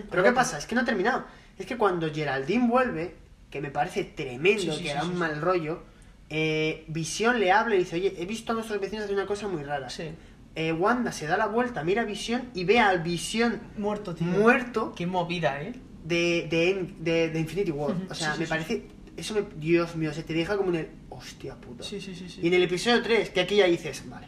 Pero 0.09 0.21
¿qué 0.23 0.32
pasa? 0.34 0.57
Es 0.57 0.65
que 0.65 0.75
no 0.75 0.82
ha 0.82 0.86
terminado. 0.86 1.23
Es 1.57 1.65
que 1.65 1.78
cuando 1.78 2.13
Geraldine 2.13 2.67
vuelve, 2.67 3.15
que 3.49 3.61
me 3.61 3.71
parece 3.71 4.03
tremendo, 4.03 4.73
Sí, 4.73 4.80
sí, 4.80 4.84
que 4.84 4.93
da 4.93 5.01
sí, 5.03 5.07
un 5.11 5.17
mal 5.17 5.39
rollo, 5.41 5.84
eh, 6.30 6.84
Visión 6.89 7.39
le 7.39 7.51
habla 7.53 7.75
y 7.75 7.80
dice, 7.80 7.95
oye, 7.95 8.13
he 8.17 8.25
visto 8.25 8.51
a 8.51 8.55
nuestros 8.55 8.82
vecinos 8.82 9.05
hacer 9.05 9.15
una 9.15 9.25
cosa 9.25 9.47
muy 9.47 9.63
rara. 9.63 9.89
Sí. 9.89 10.09
Eh, 10.55 10.73
Wanda 10.73 11.11
se 11.11 11.28
da 11.28 11.38
la 11.38 11.45
vuelta, 11.45 11.84
mira 11.84 12.01
a 12.01 12.05
Visión 12.05 12.49
y 12.53 12.65
ve 12.65 12.80
al 12.80 13.01
Visión 13.03 13.61
Muerto, 13.78 14.13
tío. 14.15 14.28
muerto 14.28 14.93
Qué 14.95 15.05
movida, 15.07 15.61
¿eh? 15.61 15.73
de, 16.03 16.47
de, 16.49 16.93
de- 16.99 17.30
de 17.30 17.39
Infinity 17.39 17.71
War. 17.71 17.95
O 18.09 18.13
sea, 18.15 18.36
me 18.36 18.47
parece... 18.47 18.88
Eso 19.15 19.34
me... 19.36 19.43
Dios 19.57 19.95
mío, 19.95 20.13
se 20.13 20.23
te 20.23 20.34
deja 20.34 20.57
como 20.57 20.69
en 20.69 20.75
el... 20.75 20.89
Hostia 21.18 21.55
puta. 21.55 21.84
Sí, 21.84 21.99
sí, 21.99 22.13
sí, 22.15 22.30
sí. 22.30 22.41
Y 22.43 22.47
en 22.47 22.53
el 22.53 22.63
episodio 22.63 23.01
3, 23.01 23.30
que 23.32 23.39
aquí 23.41 23.55
ya 23.55 23.65
dices, 23.65 24.03
vale, 24.07 24.28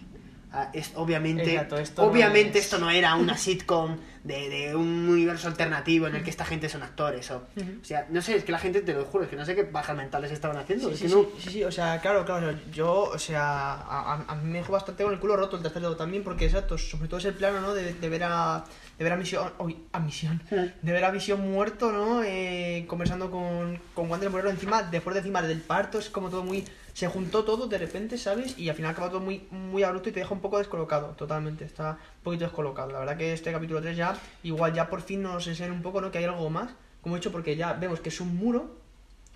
ah, 0.52 0.72
es, 0.74 0.92
obviamente, 0.96 1.54
Exacto, 1.54 1.78
esto 1.78 2.02
no 2.02 2.08
obviamente 2.10 2.58
es- 2.60 2.66
esto 2.66 2.80
no 2.80 2.90
era 2.90 3.16
una 3.16 3.38
sitcom 3.38 3.96
de, 4.24 4.50
de 4.50 4.76
un 4.76 5.08
universo 5.10 5.48
alternativo 5.48 6.08
en 6.08 6.16
el 6.16 6.24
que 6.24 6.30
esta 6.30 6.46
gente 6.46 6.68
son 6.70 6.84
actores. 6.84 7.30
O, 7.32 7.38
o 7.38 7.84
sea, 7.86 8.08
no 8.10 8.22
sé, 8.22 8.36
es 8.36 8.44
que 8.44 8.52
la 8.52 8.60
gente, 8.60 8.82
te 8.82 8.94
lo 8.94 9.06
juro, 9.06 9.24
es 9.24 9.30
que 9.30 9.36
no 9.36 9.46
sé 9.46 9.56
qué 9.56 9.64
bajas 9.64 9.96
mentales 9.96 10.32
estaban 10.32 10.58
haciendo. 10.58 10.88
Sí, 10.90 10.94
es 10.94 11.00
sí, 11.00 11.04
que 11.06 11.10
sí, 11.10 11.16
no... 11.16 11.40
sí, 11.42 11.50
sí, 11.52 11.64
o 11.64 11.72
sea, 11.72 12.00
claro, 12.02 12.26
claro, 12.26 12.54
yo, 12.72 13.04
o 13.04 13.20
sea, 13.20 13.74
a, 13.74 14.24
a- 14.28 14.36
mí 14.36 14.52
me 14.52 14.58
dejó 14.60 14.74
bastante 14.74 15.04
con 15.04 15.14
el 15.14 15.20
culo 15.20 15.36
roto 15.38 15.58
el 15.58 15.64
tercero 15.64 15.96
también, 15.96 16.24
porque 16.24 16.46
exacto, 16.46 16.78
sobre 16.78 17.08
todo 17.08 17.20
es 17.20 17.26
el 17.26 17.34
plano, 17.34 17.62
¿no? 17.62 17.74
De, 17.74 17.94
de 17.94 18.10
ver 18.10 18.24
a, 18.26 18.64
de 18.98 19.04
ver 19.04 19.14
a 19.14 19.18
Misión, 19.18 19.52
uy, 19.60 19.78
a 19.94 20.00
Misión, 20.00 20.42
de 20.50 20.92
ver 20.92 21.06
a 21.06 21.12
Misión 21.12 21.40
muerto, 21.50 21.92
¿no? 21.92 22.22
Eh, 22.24 22.86
conversando 22.88 23.32
con, 23.32 23.80
con 23.94 24.10
Wanda 24.10 24.30
Morero 24.30 24.50
encima, 24.50 24.84
después 24.84 25.14
de 25.14 25.20
encima 25.20 25.42
del 25.42 25.62
parto, 25.62 26.00
es 26.00 26.10
como 26.10 26.30
todo 26.30 26.44
muy 26.44 26.66
se 27.00 27.08
juntó 27.08 27.46
todo 27.46 27.68
de 27.68 27.78
repente, 27.78 28.18
¿sabes? 28.18 28.60
Y 28.60 28.68
al 28.68 28.76
final 28.76 28.92
acaba 28.92 29.08
todo 29.08 29.22
muy, 29.22 29.48
muy 29.52 29.84
abrupto 29.84 30.10
y 30.10 30.12
te 30.12 30.20
deja 30.20 30.34
un 30.34 30.42
poco 30.42 30.58
descolocado, 30.58 31.12
totalmente. 31.16 31.64
Está 31.64 31.92
un 31.92 32.24
poquito 32.24 32.44
descolocado. 32.44 32.92
La 32.92 33.00
verdad 33.00 33.16
que 33.16 33.32
este 33.32 33.54
capítulo 33.54 33.82
3 33.82 33.96
ya, 33.96 34.18
igual 34.44 34.74
ya 34.74 34.90
por 34.90 35.02
fin 35.02 35.24
nos 35.24 35.48
enseña 35.48 35.72
un 35.72 35.82
poco, 35.82 36.02
¿no? 36.02 36.12
Que 36.12 36.18
hay 36.18 36.26
algo 36.26 36.50
más. 36.50 36.72
Como 37.02 37.16
he 37.16 37.20
dicho, 37.20 37.32
porque 37.32 37.56
ya 37.56 37.72
vemos 37.72 38.02
que 38.02 38.10
es 38.10 38.20
un 38.20 38.36
muro, 38.36 38.76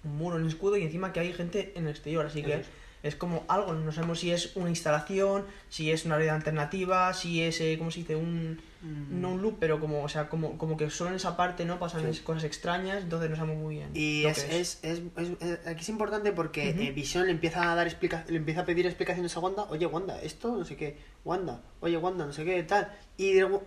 un 0.03 0.17
muro 0.17 0.37
en 0.37 0.45
escudo 0.45 0.75
y 0.75 0.83
encima 0.83 1.13
que 1.13 1.21
hay 1.21 1.31
gente 1.31 1.71
en 1.77 1.85
el 1.85 1.91
exterior, 1.91 2.25
así 2.25 2.43
que 2.43 2.65
es 3.01 3.15
como 3.15 3.45
algo, 3.47 3.73
no 3.73 3.93
sabemos 3.93 4.19
si 4.19 4.31
es 4.31 4.57
una 4.57 4.67
instalación, 4.67 5.45
si 5.69 5.89
es 5.89 6.03
una 6.03 6.15
realidad 6.15 6.35
alternativa, 6.35 7.13
si 7.13 7.43
es, 7.43 7.61
eh, 7.61 7.77
¿cómo 7.77 7.91
se 7.91 7.99
dice? 7.99 8.17
Un, 8.17 8.59
no 8.83 9.29
un 9.29 9.41
loop, 9.41 9.57
pero 9.59 9.79
como, 9.79 10.03
o 10.03 10.09
sea, 10.09 10.27
como, 10.27 10.57
como 10.57 10.75
que 10.75 10.89
solo 10.89 11.09
en 11.09 11.15
esa 11.15 11.37
parte, 11.37 11.63
¿no? 11.63 11.79
Pasan 11.79 12.13
Sí. 12.13 12.19
cosas 12.21 12.43
extrañas, 12.43 13.01
entonces 13.03 13.29
no 13.29 13.35
sabemos 13.37 13.57
muy 13.63 13.75
bien. 13.75 13.89
Y 13.93 14.23
lo 14.23 14.29
es, 14.29 14.43
que 14.43 14.59
es, 14.59 14.79
es, 14.83 15.01
es- 15.15 15.31
es- 15.41 15.67
aquí 15.67 15.81
es 15.81 15.89
importante 15.89 16.31
porque 16.33 16.69
eh, 16.69 16.91
Vision 16.91 17.25
le 17.25 17.31
empieza 17.31 17.71
a 17.71 17.75
dar 17.75 17.87
explica 17.87 18.25
le 18.27 18.35
empieza 18.37 18.61
a 18.61 18.65
pedir 18.65 18.85
explicaciones 18.85 19.35
a 19.37 19.39
Wanda, 19.39 19.63
oye 19.69 19.85
Wanda, 19.85 20.21
esto, 20.21 20.57
no 20.57 20.65
sé 20.65 20.75
qué, 20.75 20.97
Wanda, 21.23 21.61
oye 21.79 21.97
Wanda, 21.97 22.25
no 22.25 22.33
sé 22.33 22.43
qué, 22.43 22.61
tal. 22.63 22.91
Y 23.15 23.39
luego 23.39 23.63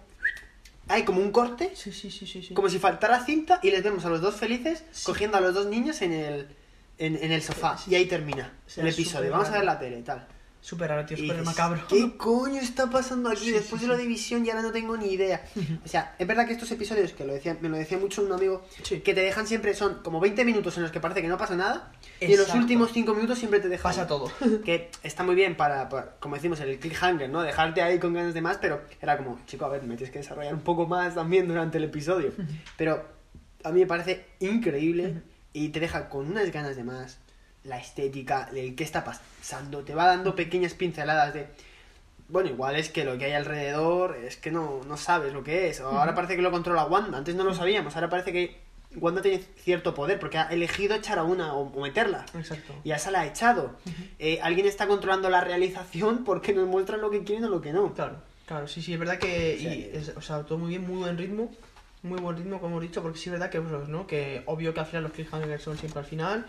hay 0.89 1.05
como 1.05 1.21
un 1.23 1.33
corte, 1.33 1.73
Sí, 1.75 1.93
sí, 1.93 2.11
sí, 2.11 2.27
sí. 2.27 2.43
sí. 2.43 2.55
como 2.55 2.69
si 2.69 2.79
faltara 2.79 3.25
cinta, 3.25 3.59
y 3.62 3.71
les 3.71 3.83
vemos 3.83 4.05
a 4.05 4.11
los 4.11 4.21
dos 4.21 4.35
felices 4.37 4.85
cogiendo 5.05 5.39
a 5.39 5.41
los 5.41 5.55
dos 5.55 5.67
niños 5.67 6.03
en 6.03 6.12
el, 6.12 6.49
en, 6.99 7.17
en 7.17 7.33
el 7.33 7.41
sofá. 7.43 7.77
Y 7.89 7.95
ahí 7.95 8.07
termina 8.07 8.53
O 8.67 8.71
sea, 8.71 8.85
el 8.85 8.91
episodio. 8.91 9.31
Vamos 9.33 9.49
a 9.49 9.53
ver 9.53 9.64
la 9.64 9.79
tele, 9.79 10.03
tal. 10.03 10.27
Súper 10.67 10.89
raro, 10.89 11.07
tío, 11.07 11.17
Y 11.17 11.23
dices, 11.23 11.45
macabro. 11.45 11.81
¿Qué 11.89 12.17
coño 12.17 12.61
está 12.61 12.91
pasando 12.91 13.29
aquí? 13.31 13.45
Sí, 13.45 13.51
Después 13.53 13.81
sí, 13.81 13.87
de 13.87 13.93
lo 13.93 13.97
sí. 13.97 14.03
de 14.03 14.09
Visión 14.09 14.45
ya 14.45 14.61
no 14.61 14.73
tengo 14.73 14.97
ni 14.97 15.12
idea. 15.12 15.45
O 15.85 15.87
sea, 15.87 16.17
es 16.19 16.27
verdad 16.27 16.45
que 16.45 16.55
estos 16.55 16.69
episodios, 16.73 17.12
que 17.12 17.25
lo 17.25 17.35
decía, 17.35 17.57
me 17.61 17.69
lo 17.69 17.77
decía 17.77 17.99
mucho 17.99 18.21
un 18.21 18.33
amigo, 18.33 18.67
que 18.83 19.14
te 19.14 19.21
dejan 19.21 19.47
siempre, 19.47 19.75
son 19.75 20.03
como 20.03 20.19
20 20.19 20.45
minutos 20.45 20.77
en 20.77 20.83
los 20.83 20.91
que 20.91 20.99
parece 20.99 21.23
que 21.23 21.29
no 21.29 21.39
pasa 21.39 21.55
nada, 21.55 21.93
y 22.21 22.33
en 22.33 22.37
los 22.37 22.53
últimos 22.53 22.91
5 22.91 23.14
minutos 23.14 23.39
siempre 23.39 23.61
te 23.61 23.69
dejan. 23.69 23.93
Pasa 23.93 24.09
todo. 24.09 24.29
Que 24.64 24.91
está 25.05 25.23
muy 25.23 25.37
bien 25.37 25.57
para, 25.57 25.89
para, 25.89 26.17
como 26.19 26.35
decimos, 26.35 26.59
el 26.59 26.81
cliffhanger, 26.81 27.31
¿no? 27.31 27.43
Dejarte 27.43 27.83
ahí 27.83 28.01
con 28.01 28.12
ganas 28.12 28.35
de 28.35 28.41
más, 28.41 28.59
pero 28.61 28.83
era 29.01 29.17
como, 29.17 29.39
chico, 29.47 29.67
a 29.67 29.69
ver, 29.69 29.85
me 29.85 29.95
tienes 29.95 30.11
que 30.11 30.19
desarrollar 30.19 30.53
un 30.53 30.62
poco 30.62 30.89
más 30.89 31.14
también 31.14 31.47
durante 31.47 31.79
el 31.79 31.85
episodio. 31.85 32.33
Pero 32.77 33.07
a 33.62 33.71
mí 33.71 33.79
me 33.79 33.87
parece 33.87 34.27
increíble 34.41 35.23
y 35.53 35.69
te 35.69 35.79
deja 35.79 36.09
con 36.09 36.27
unas 36.27 36.51
ganas 36.51 36.75
de 36.75 36.83
más. 36.83 37.21
La 37.67 37.79
estética, 37.79 38.49
el 38.55 38.75
qué 38.75 38.85
está 38.85 39.03
pasando, 39.05 39.83
te 39.83 39.95
va 39.95 40.07
dando 40.07 40.35
pequeñas 40.37 40.75
pinceladas 40.75 41.35
de. 41.35 41.47
Bueno, 42.29 42.49
igual 42.49 42.77
es 42.77 42.89
que 42.91 43.05
lo 43.05 43.17
que 43.19 43.27
hay 43.27 43.33
alrededor 43.33 44.17
es 44.17 44.37
que 44.37 44.51
no, 44.51 44.81
no 44.87 44.97
sabes 44.97 45.33
lo 45.33 45.45
que 45.45 45.69
es. 45.69 45.81
O 45.81 45.89
ahora 45.89 46.14
parece 46.14 46.37
que 46.37 46.43
lo 46.43 46.51
controla 46.51 46.85
Wanda. 46.85 47.19
Antes 47.19 47.35
no 47.37 47.45
lo 47.45 47.55
sabíamos. 47.55 47.95
Ahora 47.95 48.09
parece 48.11 48.33
que 48.33 48.61
Wanda 48.97 49.23
tiene 49.23 49.39
cierto 49.62 49.95
poder 49.95 50.19
porque 50.19 50.39
ha 50.39 50.45
elegido 50.49 50.97
echar 50.97 51.19
a 51.19 51.23
una 51.25 51.55
o, 51.55 51.73
o 51.73 51.81
meterla. 51.81 52.25
Exacto. 52.35 52.75
Y 52.83 52.91
a 52.91 52.97
esa 52.97 53.11
la 53.12 53.21
ha 53.21 53.27
echado. 53.27 53.77
Eh, 54.19 54.41
alguien 54.43 54.67
está 54.67 54.87
controlando 54.89 55.31
la 55.31 55.41
realización 55.41 56.25
porque 56.25 56.53
nos 56.53 56.67
muestran 56.67 57.01
lo 57.01 57.11
que 57.11 57.23
quieren 57.23 57.45
o 57.45 57.49
lo 57.49 57.61
que 57.61 57.73
no. 57.73 57.95
Claro, 57.95 58.17
claro, 58.47 58.67
sí, 58.67 58.83
sí, 58.83 58.93
es 58.95 58.99
verdad 58.99 59.19
que. 59.19 59.57
Y 59.57 59.91
es- 59.97 60.12
o 60.17 60.21
sea, 60.21 60.43
todo 60.43 60.59
muy 60.59 60.71
bien, 60.71 60.87
muy 60.87 60.99
buen 60.99 61.17
ritmo. 61.17 61.51
Muy 62.03 62.21
buen 62.21 62.37
ritmo, 62.37 62.61
como 62.61 62.77
hemos 62.77 62.83
dicho, 62.83 63.03
porque 63.03 63.19
sí 63.19 63.29
es 63.29 63.33
verdad 63.33 63.51
que, 63.51 63.61
pues, 63.61 63.89
¿no? 63.89 64.07
que 64.07 64.43
obvio 64.47 64.73
que 64.75 64.79
al 64.81 64.87
final 64.87 65.03
los 65.05 65.12
cliffhangers 65.12 65.62
son 65.62 65.77
siempre 65.77 65.99
al 66.01 66.07
final, 66.07 66.47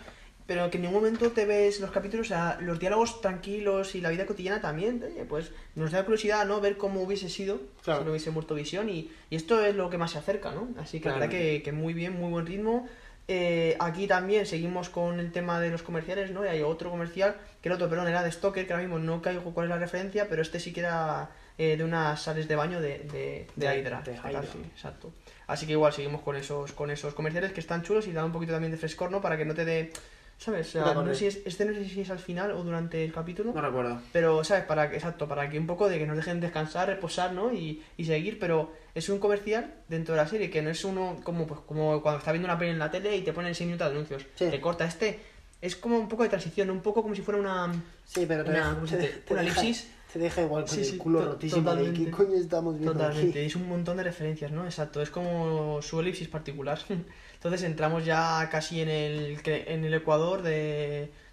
pero 0.48 0.68
que 0.70 0.78
en 0.78 0.82
ningún 0.84 1.02
momento 1.02 1.30
te 1.30 1.44
ves 1.44 1.78
los 1.78 1.90
capítulos, 1.92 2.26
o 2.26 2.28
sea, 2.30 2.58
los 2.60 2.80
diálogos 2.80 3.20
tranquilos 3.20 3.94
y 3.94 4.00
la 4.00 4.08
vida 4.10 4.24
cotidiana 4.26 4.60
también, 4.60 5.00
oye, 5.04 5.24
pues 5.24 5.52
nos 5.76 5.92
da 5.92 6.02
curiosidad, 6.04 6.44
¿no? 6.46 6.60
Ver 6.60 6.76
cómo 6.78 7.02
hubiese 7.02 7.28
sido 7.28 7.60
Claro. 7.84 8.00
si 8.00 8.04
no 8.06 8.10
hubiese 8.12 8.30
muerto 8.30 8.54
Visión 8.56 8.88
y, 8.88 9.10
y 9.30 9.36
esto 9.36 9.62
es 9.64 9.76
lo 9.76 9.90
que 9.90 9.98
más 9.98 10.10
se 10.12 10.18
acerca, 10.18 10.50
¿no? 10.52 10.68
Así 10.80 11.00
que 11.00 11.08
la 11.10 11.14
verdad 11.16 11.28
que, 11.28 11.62
que 11.62 11.70
muy 11.72 11.92
bien, 11.94 12.14
muy 12.14 12.30
buen 12.30 12.46
ritmo. 12.46 12.88
Eh, 13.30 13.76
aquí 13.78 14.06
también 14.06 14.46
seguimos 14.46 14.88
con 14.88 15.20
el 15.20 15.32
tema 15.32 15.60
de 15.60 15.68
los 15.68 15.82
comerciales, 15.82 16.30
¿no? 16.30 16.46
Y 16.46 16.48
hay 16.48 16.62
otro 16.62 16.88
comercial, 16.90 17.36
que 17.60 17.68
el 17.68 17.74
otro, 17.74 17.86
perdón, 17.90 18.08
era 18.08 18.22
de 18.22 18.32
Stoker, 18.32 18.66
que 18.66 18.72
ahora 18.72 18.82
mismo 18.84 18.98
no 18.98 19.20
caigo 19.20 19.52
cuál 19.52 19.66
es 19.66 19.70
la 19.70 19.76
referencia, 19.78 20.28
pero 20.30 20.40
este 20.40 20.58
sí 20.60 20.72
que 20.72 20.80
era 20.80 21.28
eh, 21.58 21.76
de 21.76 21.84
unas 21.84 22.22
sales 22.22 22.48
de 22.48 22.56
baño 22.56 22.80
de, 22.80 23.00
de, 23.00 23.46
de 23.54 23.68
De- 23.68 23.78
Hydra. 23.80 24.00
de 24.00 24.12
Hydra. 24.14 24.40
casi, 24.40 24.58
exacto. 24.74 25.12
Así 25.46 25.66
que 25.66 25.72
igual 25.72 25.92
seguimos 25.92 26.22
con 26.22 26.36
esos, 26.36 26.72
con 26.72 26.90
esos 26.90 27.12
comerciales 27.12 27.52
que 27.52 27.60
están 27.60 27.82
chulos 27.82 28.06
y 28.06 28.12
dan 28.12 28.24
un 28.24 28.32
poquito 28.32 28.52
también 28.52 28.70
de 28.72 28.78
frescor, 28.78 29.10
¿no? 29.10 29.20
Para 29.20 29.36
que 29.36 29.44
no 29.44 29.54
te 29.54 29.66
dé... 29.66 29.92
¿Sabes? 30.38 30.68
O 30.68 30.84
sea, 30.84 30.94
no 30.94 31.04
sé 31.08 31.14
si 31.16 31.26
es, 31.26 31.40
este 31.44 31.64
no 31.64 31.74
sé 31.74 31.84
si 31.88 32.00
es 32.00 32.10
al 32.10 32.20
final 32.20 32.52
o 32.52 32.62
durante 32.62 33.04
el 33.04 33.12
capítulo. 33.12 33.52
No 33.52 33.60
recuerdo. 33.60 34.00
Pero, 34.12 34.44
¿sabes? 34.44 34.64
Para 34.64 34.84
exacto, 34.84 35.26
para 35.26 35.50
que 35.50 35.58
un 35.58 35.66
poco 35.66 35.88
de 35.88 35.98
que 35.98 36.06
nos 36.06 36.16
dejen 36.16 36.38
descansar, 36.40 36.86
reposar, 36.88 37.32
¿no? 37.32 37.52
Y, 37.52 37.82
y 37.96 38.04
seguir, 38.04 38.38
pero 38.38 38.72
es 38.94 39.08
un 39.08 39.18
comercial 39.18 39.74
dentro 39.88 40.14
de 40.14 40.20
la 40.22 40.28
serie, 40.28 40.48
que 40.48 40.62
no 40.62 40.70
es 40.70 40.84
uno 40.84 41.16
como, 41.24 41.44
pues, 41.46 41.60
como 41.66 42.00
cuando 42.02 42.18
estás 42.20 42.32
viendo 42.32 42.46
una 42.46 42.56
peli 42.56 42.70
en 42.70 42.78
la 42.78 42.88
tele 42.90 43.16
y 43.16 43.22
te 43.22 43.32
ponen 43.32 43.52
6 43.54 43.66
minutos 43.66 43.88
de 43.88 43.92
anuncios. 43.94 44.26
Sí. 44.36 44.46
Te 44.48 44.60
corta 44.60 44.84
este. 44.84 45.18
Es 45.60 45.74
como 45.74 45.98
un 45.98 46.08
poco 46.08 46.22
de 46.22 46.28
transición, 46.28 46.70
un 46.70 46.82
poco 46.82 47.02
como 47.02 47.16
si 47.16 47.22
fuera 47.22 47.40
una. 47.40 47.72
Sí, 48.04 48.24
pero 48.28 48.42
Una- 48.44 48.52
deja, 48.52 48.74
¿cómo 48.76 48.86
se 48.86 48.96
te- 48.96 49.02
dice? 49.08 49.18
te 49.26 49.32
Una 49.32 49.42
elipsis. 49.42 49.90
Te 50.12 50.18
deja 50.18 50.42
igual 50.42 50.64
con 50.64 50.74
Sí, 50.74 50.80
el 50.92 50.98
culo 50.98 51.22
rotísimo 51.24 51.70
de 51.74 51.82
qué 51.82 51.88
totalmente. 51.90 52.10
coño 52.10 52.34
estamos 52.36 52.74
viendo 52.78 52.92
Totalmente, 52.94 53.38
aquí. 53.40 53.46
es 53.46 53.56
un 53.56 53.68
montón 53.68 53.98
de 53.98 54.04
referencias, 54.04 54.50
¿no? 54.50 54.64
Exacto, 54.64 55.02
es 55.02 55.10
como 55.10 55.82
su 55.82 56.00
elipsis 56.00 56.28
particular. 56.28 56.78
Entonces 57.34 57.62
entramos 57.62 58.04
ya 58.04 58.48
casi 58.50 58.80
en 58.80 58.88
el, 58.88 59.38
en 59.44 59.84
el 59.84 59.94
ecuador 59.94 60.40
de, 60.42 60.50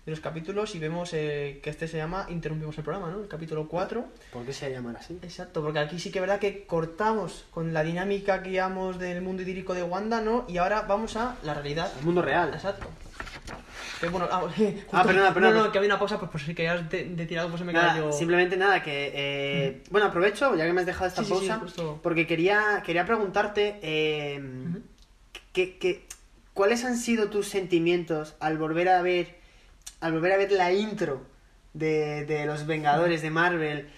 de 0.05 0.11
los 0.11 0.19
capítulos 0.19 0.75
y 0.75 0.79
vemos 0.79 1.11
eh, 1.13 1.61
que 1.63 1.69
este 1.69 1.87
se 1.87 1.97
llama 1.97 2.27
Interrumpimos 2.29 2.77
el 2.77 2.83
programa, 2.83 3.09
¿no? 3.09 3.21
El 3.21 3.27
capítulo 3.29 3.67
4. 3.69 4.05
¿Por 4.33 4.45
qué 4.45 4.51
se 4.53 4.69
llama 4.69 4.93
así? 4.99 5.17
Exacto, 5.23 5.61
porque 5.63 5.79
aquí 5.79 5.97
sí 5.97 6.11
que 6.11 6.19
es 6.19 6.21
verdad 6.21 6.39
que 6.39 6.65
cortamos 6.67 7.45
con 7.51 7.73
la 7.73 7.81
dinámica 7.81 8.43
que 8.43 8.51
llevamos 8.51 8.99
del 8.99 9.21
mundo 9.21 9.41
idílico 9.43 9.73
de 9.73 9.83
Wanda, 9.83 10.19
¿no? 10.21 10.45
Y 10.49 10.57
ahora 10.57 10.81
vamos 10.81 11.15
a 11.15 11.37
la 11.43 11.53
realidad. 11.53 11.91
El 11.97 12.05
mundo 12.05 12.21
real. 12.21 12.53
Exacto. 12.53 12.87
Bueno, 14.11 14.27
ah, 14.31 14.43
Ah, 14.91 15.03
perdona, 15.03 15.33
perdona. 15.33 15.55
No, 15.55 15.63
no, 15.65 15.71
que 15.71 15.77
había 15.77 15.89
una 15.89 15.99
pausa, 15.99 16.19
pues 16.19 16.29
por 16.31 16.41
si 16.41 16.53
querías 16.53 16.89
de, 16.89 17.05
de 17.05 17.25
tirar 17.25 17.43
algo, 17.43 17.51
pues 17.53 17.59
se 17.61 17.65
me 17.65 17.73
Nada, 17.73 17.93
cayó. 17.93 18.11
simplemente 18.11 18.57
nada, 18.57 18.83
que... 18.83 19.11
eh, 19.15 19.83
Bueno, 19.89 20.07
aprovecho, 20.07 20.55
ya 20.55 20.65
que 20.65 20.73
me 20.73 20.81
has 20.81 20.85
dejado 20.85 21.07
esta 21.07 21.23
Sí, 21.23 21.33
sí, 21.33 21.39
sí, 21.41 21.47
pausa, 21.49 21.95
porque 22.03 22.27
quería, 22.27 22.83
quería 22.85 23.05
preguntarte 23.05 23.79
eh, 23.81 24.41
que, 25.53 25.77
que- 25.77 26.05
cuáles 26.53 26.83
han 26.85 26.97
sido 26.97 27.29
tus 27.29 27.47
sentimientos 27.47 28.35
al 28.39 28.57
volver 28.57 28.89
a 28.89 29.01
ver 29.01 29.35
al 30.01 30.11
volver 30.13 30.33
a 30.33 30.37
ver 30.37 30.51
la 30.51 30.71
intro 30.73 31.21
de, 31.73 32.25
de 32.25 32.45
los 32.45 32.65
Vengadores 32.67 33.21
de 33.21 33.29
Marvel 33.31 33.89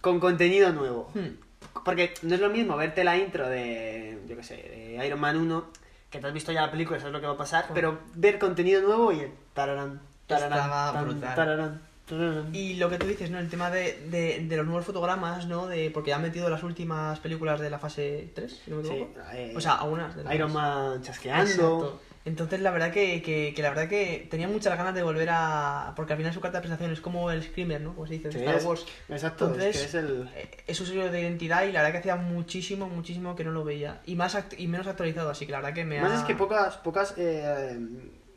con 0.00 0.20
contenido 0.20 0.72
nuevo. 0.72 1.10
Hmm. 1.14 1.36
Porque 1.84 2.14
no 2.22 2.34
es 2.34 2.40
lo 2.40 2.50
mismo 2.50 2.76
verte 2.76 3.02
la 3.04 3.16
intro 3.16 3.48
de, 3.48 4.18
yo 4.28 4.36
qué 4.36 4.42
sé, 4.42 4.54
de 4.56 5.04
Iron 5.06 5.18
Man 5.18 5.36
1, 5.38 5.70
que 6.14 6.20
te 6.20 6.26
has 6.28 6.32
visto 6.32 6.52
ya 6.52 6.62
la 6.62 6.70
película, 6.70 6.98
sabes 7.00 7.12
lo 7.12 7.20
que 7.20 7.26
va 7.26 7.32
a 7.32 7.36
pasar, 7.36 7.66
pero 7.74 7.98
ver 8.14 8.38
contenido 8.38 8.80
nuevo 8.80 9.12
y 9.12 9.20
el 9.20 9.30
tararán, 9.52 10.00
tararán, 10.28 10.58
Estaba 10.58 10.92
tan, 10.92 11.04
brutal. 11.04 11.34
tararán, 11.34 11.80
tararán. 12.08 12.54
Y 12.54 12.74
lo 12.74 12.88
que 12.88 12.98
tú 12.98 13.06
dices, 13.06 13.30
¿no? 13.32 13.38
El 13.40 13.48
tema 13.50 13.68
de, 13.70 14.00
de, 14.10 14.46
de 14.48 14.56
los 14.56 14.64
nuevos 14.64 14.84
fotogramas, 14.86 15.46
¿no? 15.48 15.66
De, 15.66 15.90
porque 15.90 16.10
ya 16.10 16.16
han 16.16 16.22
metido 16.22 16.48
las 16.48 16.62
últimas 16.62 17.18
películas 17.18 17.58
de 17.58 17.68
la 17.68 17.80
fase 17.80 18.30
3, 18.34 18.60
si 18.64 18.70
no 18.70 18.76
me 18.76 18.84
Sí, 18.84 18.90
equivoco. 18.90 19.20
eh, 19.32 19.54
o 19.56 19.60
sea, 19.60 19.72
algunas. 19.74 20.14
De 20.14 20.22
las- 20.22 20.34
Iron 20.34 20.52
Man 20.52 21.02
chasqueando. 21.02 21.42
Exacto. 21.50 22.00
Entonces, 22.26 22.60
la 22.60 22.70
verdad 22.70 22.90
que, 22.90 23.20
que, 23.20 23.52
que 23.54 23.60
la 23.62 23.68
verdad 23.68 23.86
que 23.86 24.26
tenía 24.30 24.48
muchas 24.48 24.76
ganas 24.78 24.94
de 24.94 25.02
volver 25.02 25.28
a... 25.30 25.92
Porque 25.94 26.14
al 26.14 26.16
final 26.18 26.32
su 26.32 26.40
carta 26.40 26.56
de 26.58 26.62
presentación 26.62 26.90
es 26.90 27.00
como 27.02 27.30
el 27.30 27.42
Screamer, 27.42 27.82
¿no? 27.82 27.94
Como 27.94 28.06
se 28.06 28.14
dice, 28.14 28.32
Sí, 28.32 28.38
Star 28.38 28.56
es- 28.56 28.64
Wars. 28.64 28.86
exacto, 29.10 29.44
es 29.44 29.50
Entonces, 29.52 29.76
que 29.78 29.84
es 29.86 29.94
el- 29.94 30.30
eh, 30.34 30.50
es 30.66 30.76
su 30.76 30.86
sello 30.86 31.10
de 31.10 31.20
identidad 31.20 31.64
y 31.66 31.72
la 31.72 31.80
verdad 31.82 31.92
que 31.92 31.98
hacía 31.98 32.16
muchísimo, 32.16 32.88
muchísimo 32.88 33.36
que 33.36 33.44
no 33.44 33.50
lo 33.50 33.62
veía. 33.62 34.00
Y 34.06 34.14
más 34.16 34.34
act- 34.36 34.54
y 34.58 34.66
menos 34.68 34.86
actualizado, 34.86 35.28
así 35.28 35.44
que 35.44 35.52
la 35.52 35.58
verdad 35.58 35.74
que 35.74 35.84
me 35.84 36.00
Más 36.00 36.12
ha... 36.12 36.16
es 36.20 36.22
que 36.22 36.34
pocas, 36.34 36.78
pocas 36.78 37.12
eh, 37.18 37.78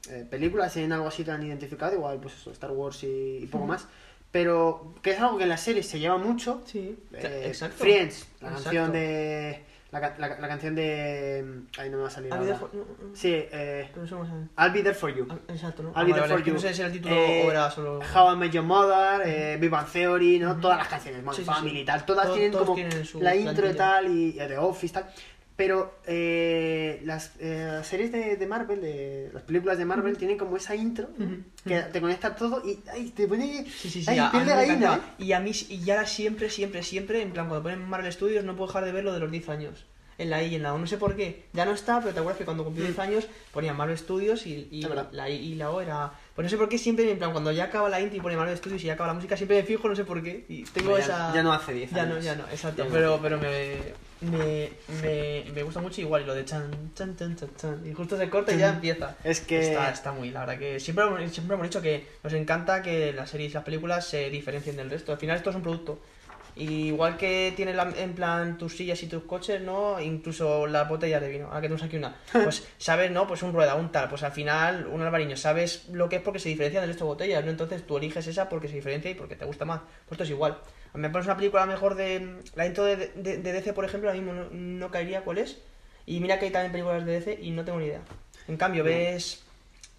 eh, 0.09 0.25
películas 0.29 0.73
tienen 0.73 0.91
algo 0.91 1.07
así 1.07 1.23
tan 1.23 1.41
identificado, 1.45 1.93
igual 1.93 2.19
pues 2.19 2.33
eso, 2.35 2.51
Star 2.51 2.71
Wars 2.71 3.03
y, 3.03 3.37
y 3.41 3.45
poco 3.45 3.67
más. 3.67 3.87
Pero 4.33 4.93
que 5.01 5.11
es 5.11 5.19
algo 5.21 5.37
que 5.37 5.43
en 5.43 5.49
las 5.49 5.61
series 5.61 5.87
se 5.87 5.99
lleva 5.99 6.17
mucho. 6.17 6.61
Sí, 6.65 6.97
Eh, 7.13 7.45
exacto. 7.47 7.77
Friends, 7.77 8.27
la 8.41 8.49
Exacto. 8.49 8.63
canción 8.65 8.91
de. 8.91 9.63
La, 9.89 10.01
la, 10.01 10.27
la 10.27 10.47
canción 10.49 10.75
de. 10.75 11.63
Ay, 11.77 11.89
no 11.89 11.95
me 11.95 12.03
va 12.03 12.07
a 12.09 12.11
salir 12.11 12.29
I'll 12.33 12.39
be 12.41 12.51
ahora. 12.51 12.59
there 12.59 12.59
for- 12.59 12.75
no, 12.75 13.07
no. 13.09 13.15
Sí, 13.15 13.31
eh. 13.33 13.89
I'll 14.57 14.71
be 14.73 14.81
there 14.83 14.93
for 14.93 15.09
you. 15.15 15.25
Exacto, 15.47 15.81
¿no? 15.81 15.89
I'll 15.91 15.95
Ah, 15.95 16.03
be 16.03 16.11
vale, 16.11 16.13
there 16.13 16.21
vale, 16.21 16.27
for 16.33 16.39
es 16.39 16.43
que 16.43 16.49
you. 16.49 16.53
no 16.55 16.59
sé 16.59 16.73
si 16.73 16.81
era 16.81 16.87
el 16.87 16.93
título 16.93 17.15
Eh, 17.15 17.43
o 17.47 17.51
era 17.51 17.71
solo... 17.71 17.99
How 18.13 18.33
I 18.33 18.35
Met 18.37 18.51
Your 18.51 18.65
Mother, 18.65 19.21
eh, 19.25 19.57
Big 19.57 19.69
Bang 19.69 19.87
Theory, 19.87 20.39
¿no? 20.39 20.57
Todas 20.59 20.77
las 20.79 20.89
canciones, 20.89 21.23
Modern 21.23 21.37
Sí, 21.37 21.43
sí, 21.43 21.49
sí. 21.49 21.55
Family 21.55 21.79
y 21.79 21.85
tal. 21.85 22.05
Todas 22.05 22.23
Todos- 22.25 22.35
tienen 22.35 22.51
todos 22.51 22.65
como 22.65 22.75
tienen 22.75 23.05
su 23.05 23.21
la 23.21 23.33
intro 23.33 23.69
y 23.69 23.73
tal, 23.75 24.07
y, 24.11 24.27
y 24.29 24.33
The 24.33 24.57
Office 24.57 24.93
tal. 24.93 25.05
Pero 25.57 25.95
eh, 26.05 27.01
las 27.03 27.31
eh, 27.39 27.81
series 27.83 28.11
de, 28.11 28.37
de 28.37 28.45
Marvel, 28.47 28.79
de 28.79 29.31
las 29.33 29.41
películas 29.41 29.77
de 29.79 29.85
Marvel, 29.85 30.15
tienen 30.15 30.37
como 30.37 30.55
esa 30.55 30.75
intro 30.75 31.09
que 31.65 31.81
te 31.81 31.99
conecta 31.99 32.35
todo 32.35 32.61
y 32.63 32.79
ay, 32.93 33.09
te 33.09 33.27
pone. 33.27 33.65
Sí, 33.65 33.89
sí, 33.89 34.03
sí, 34.03 34.05
ay, 34.07 34.19
a- 34.19 34.27
a 34.27 34.31
piel 34.31 34.43
mí 34.43 34.49
de 34.49 34.55
me 34.55 34.61
gallina, 34.61 34.75
encantaba. 34.93 35.15
Y 35.17 35.31
a 35.33 35.39
mí, 35.39 35.51
y 35.69 35.89
ahora 35.89 36.05
siempre, 36.05 36.49
siempre, 36.51 36.83
siempre, 36.83 37.21
en 37.23 37.31
plan, 37.31 37.47
cuando 37.47 37.63
ponen 37.63 37.89
Marvel 37.89 38.13
Studios, 38.13 38.45
no 38.45 38.55
puedo 38.55 38.67
dejar 38.67 38.85
de 38.85 38.91
ver 38.91 39.03
lo 39.03 39.13
de 39.13 39.19
los 39.19 39.31
10 39.31 39.49
años. 39.49 39.85
En 40.19 40.29
la 40.31 40.41
I 40.43 40.47
y 40.53 40.55
en 40.55 40.63
la 40.63 40.73
O, 40.75 40.77
no 40.79 40.85
sé 40.87 40.97
por 40.97 41.15
qué. 41.15 41.45
Ya 41.53 41.65
no 41.65 41.71
está, 41.73 41.99
pero 42.01 42.11
te 42.13 42.19
acuerdas 42.19 42.37
que 42.39 42.45
cuando 42.45 42.63
cumplí 42.63 42.83
10 42.83 42.97
años 42.99 43.27
ponían 43.51 43.75
Marvel 43.77 43.97
Studios 43.97 44.45
y, 44.47 44.67
y 44.71 44.81
la 45.11 45.27
I 45.29 45.33
y 45.35 45.55
la 45.55 45.69
O 45.71 45.81
era. 45.81 46.11
Pues 46.35 46.43
no 46.45 46.49
sé 46.49 46.57
por 46.57 46.69
qué 46.69 46.77
siempre, 46.77 47.09
en 47.11 47.17
plan, 47.17 47.31
cuando 47.31 47.51
ya 47.51 47.65
acaba 47.65 47.87
la 47.89 47.99
intro 48.01 48.17
y 48.17 48.21
pone 48.21 48.35
Marvel 48.37 48.57
Studios 48.57 48.83
y 48.83 48.87
ya 48.87 48.93
acaba 48.93 49.07
la 49.07 49.13
música, 49.15 49.35
siempre 49.37 49.57
me 49.57 49.63
fijo, 49.63 49.87
no 49.87 49.95
sé 49.95 50.05
por 50.05 50.21
qué. 50.23 50.45
Y 50.49 50.63
tengo 50.65 50.97
ya- 50.97 51.03
esa. 51.03 51.33
ya 51.33 51.41
no 51.43 51.51
hace 51.53 51.73
10 51.73 51.91
Ya 51.91 52.05
no, 52.05 52.13
años. 52.13 52.25
ya 52.25 52.35
no, 52.35 52.43
exacto. 52.51 52.83
Ya 52.83 52.87
no 52.89 52.93
pero, 52.93 53.13
hace. 53.15 53.23
pero 53.23 53.37
me. 53.39 54.06
Me, 54.21 54.69
me, 55.01 55.45
me 55.53 55.63
gusta 55.63 55.79
mucho 55.79 56.01
igual 56.01 56.23
y 56.23 56.25
lo 56.25 56.33
de 56.33 56.43
chan, 56.45 56.91
chan, 56.95 57.15
chan, 57.15 57.35
chan, 57.35 57.49
chan. 57.57 57.81
Y 57.85 57.93
justo 57.93 58.17
se 58.17 58.29
corta 58.29 58.53
y 58.53 58.57
ya 58.57 58.69
empieza. 58.69 59.15
Es 59.23 59.41
que- 59.41 59.59
Está, 59.59 59.91
está 59.91 60.11
muy, 60.11 60.31
la 60.31 60.41
verdad 60.41 60.57
que 60.59 60.79
siempre, 60.79 61.05
siempre 61.29 61.55
hemos 61.55 61.67
dicho 61.67 61.81
que 61.81 62.05
nos 62.23 62.33
encanta 62.33 62.81
que 62.81 63.13
las 63.13 63.29
series 63.29 63.51
y 63.51 63.53
las 63.53 63.63
películas 63.63 64.07
se 64.07 64.29
diferencien 64.29 64.75
del 64.75 64.89
resto. 64.89 65.11
Al 65.11 65.17
final 65.17 65.37
esto 65.37 65.49
es 65.51 65.55
un 65.55 65.61
producto. 65.61 65.99
Y 66.55 66.87
igual 66.87 67.17
que 67.17 67.53
tiene 67.55 67.71
la- 67.75 67.93
en 67.97 68.13
plan 68.15 68.57
tus 68.57 68.75
sillas 68.75 69.03
y 69.03 69.07
tus 69.07 69.21
coches, 69.25 69.61
¿no? 69.61 70.01
Incluso 70.01 70.65
las 70.65 70.89
botellas 70.89 71.21
de 71.21 71.29
vino. 71.29 71.45
Ahora 71.45 71.61
que 71.61 71.67
tenemos 71.67 71.83
aquí 71.83 71.97
una. 71.97 72.15
Pues 72.33 72.67
sabes, 72.79 73.11
¿no? 73.11 73.27
Pues 73.27 73.43
un 73.43 73.53
rueda, 73.53 73.75
un 73.75 73.91
tal. 73.91 74.09
Pues 74.09 74.23
al 74.23 74.31
final, 74.31 74.87
un 74.87 75.03
albariño, 75.03 75.37
sabes 75.37 75.87
lo 75.89 76.09
que 76.09 76.15
es 76.15 76.21
porque 76.23 76.39
se 76.39 76.49
diferencia 76.49 76.79
del 76.81 76.89
resto 76.89 77.03
de 77.03 77.09
botellas, 77.09 77.45
¿no? 77.45 77.51
Entonces 77.51 77.85
tú 77.85 77.97
eliges 77.97 78.25
esa 78.25 78.49
porque 78.49 78.67
se 78.67 78.73
diferencia 78.73 79.11
y 79.11 79.13
porque 79.13 79.35
te 79.35 79.45
gusta 79.45 79.65
más. 79.65 79.81
Pues 80.07 80.13
esto 80.13 80.23
es 80.23 80.31
igual. 80.31 80.57
A 80.97 80.99
mí 80.99 81.03
me 81.03 81.09
pones 81.11 81.27
una 81.27 81.37
película 81.37 81.65
mejor 81.67 81.93
de. 81.93 82.37
La 82.55 82.65
intro 82.65 82.83
de, 82.83 82.95
de, 82.97 83.37
de 83.37 83.53
DC, 83.53 83.71
por 83.73 83.85
ejemplo, 83.85 84.09
ahora 84.09 84.19
mismo 84.19 84.33
no, 84.33 84.47
no 84.51 84.89
caería 84.89 85.21
cuál 85.21 85.37
es. 85.37 85.59
Y 86.07 86.19
mira 86.21 86.39
que 86.39 86.45
hay 86.45 86.51
también 86.51 86.71
películas 86.71 87.05
de 87.05 87.11
DC 87.19 87.37
y 87.39 87.51
no 87.51 87.63
tengo 87.63 87.77
ni 87.79 87.85
idea. 87.85 88.01
En 88.47 88.57
cambio, 88.57 88.83
ves. 88.83 89.43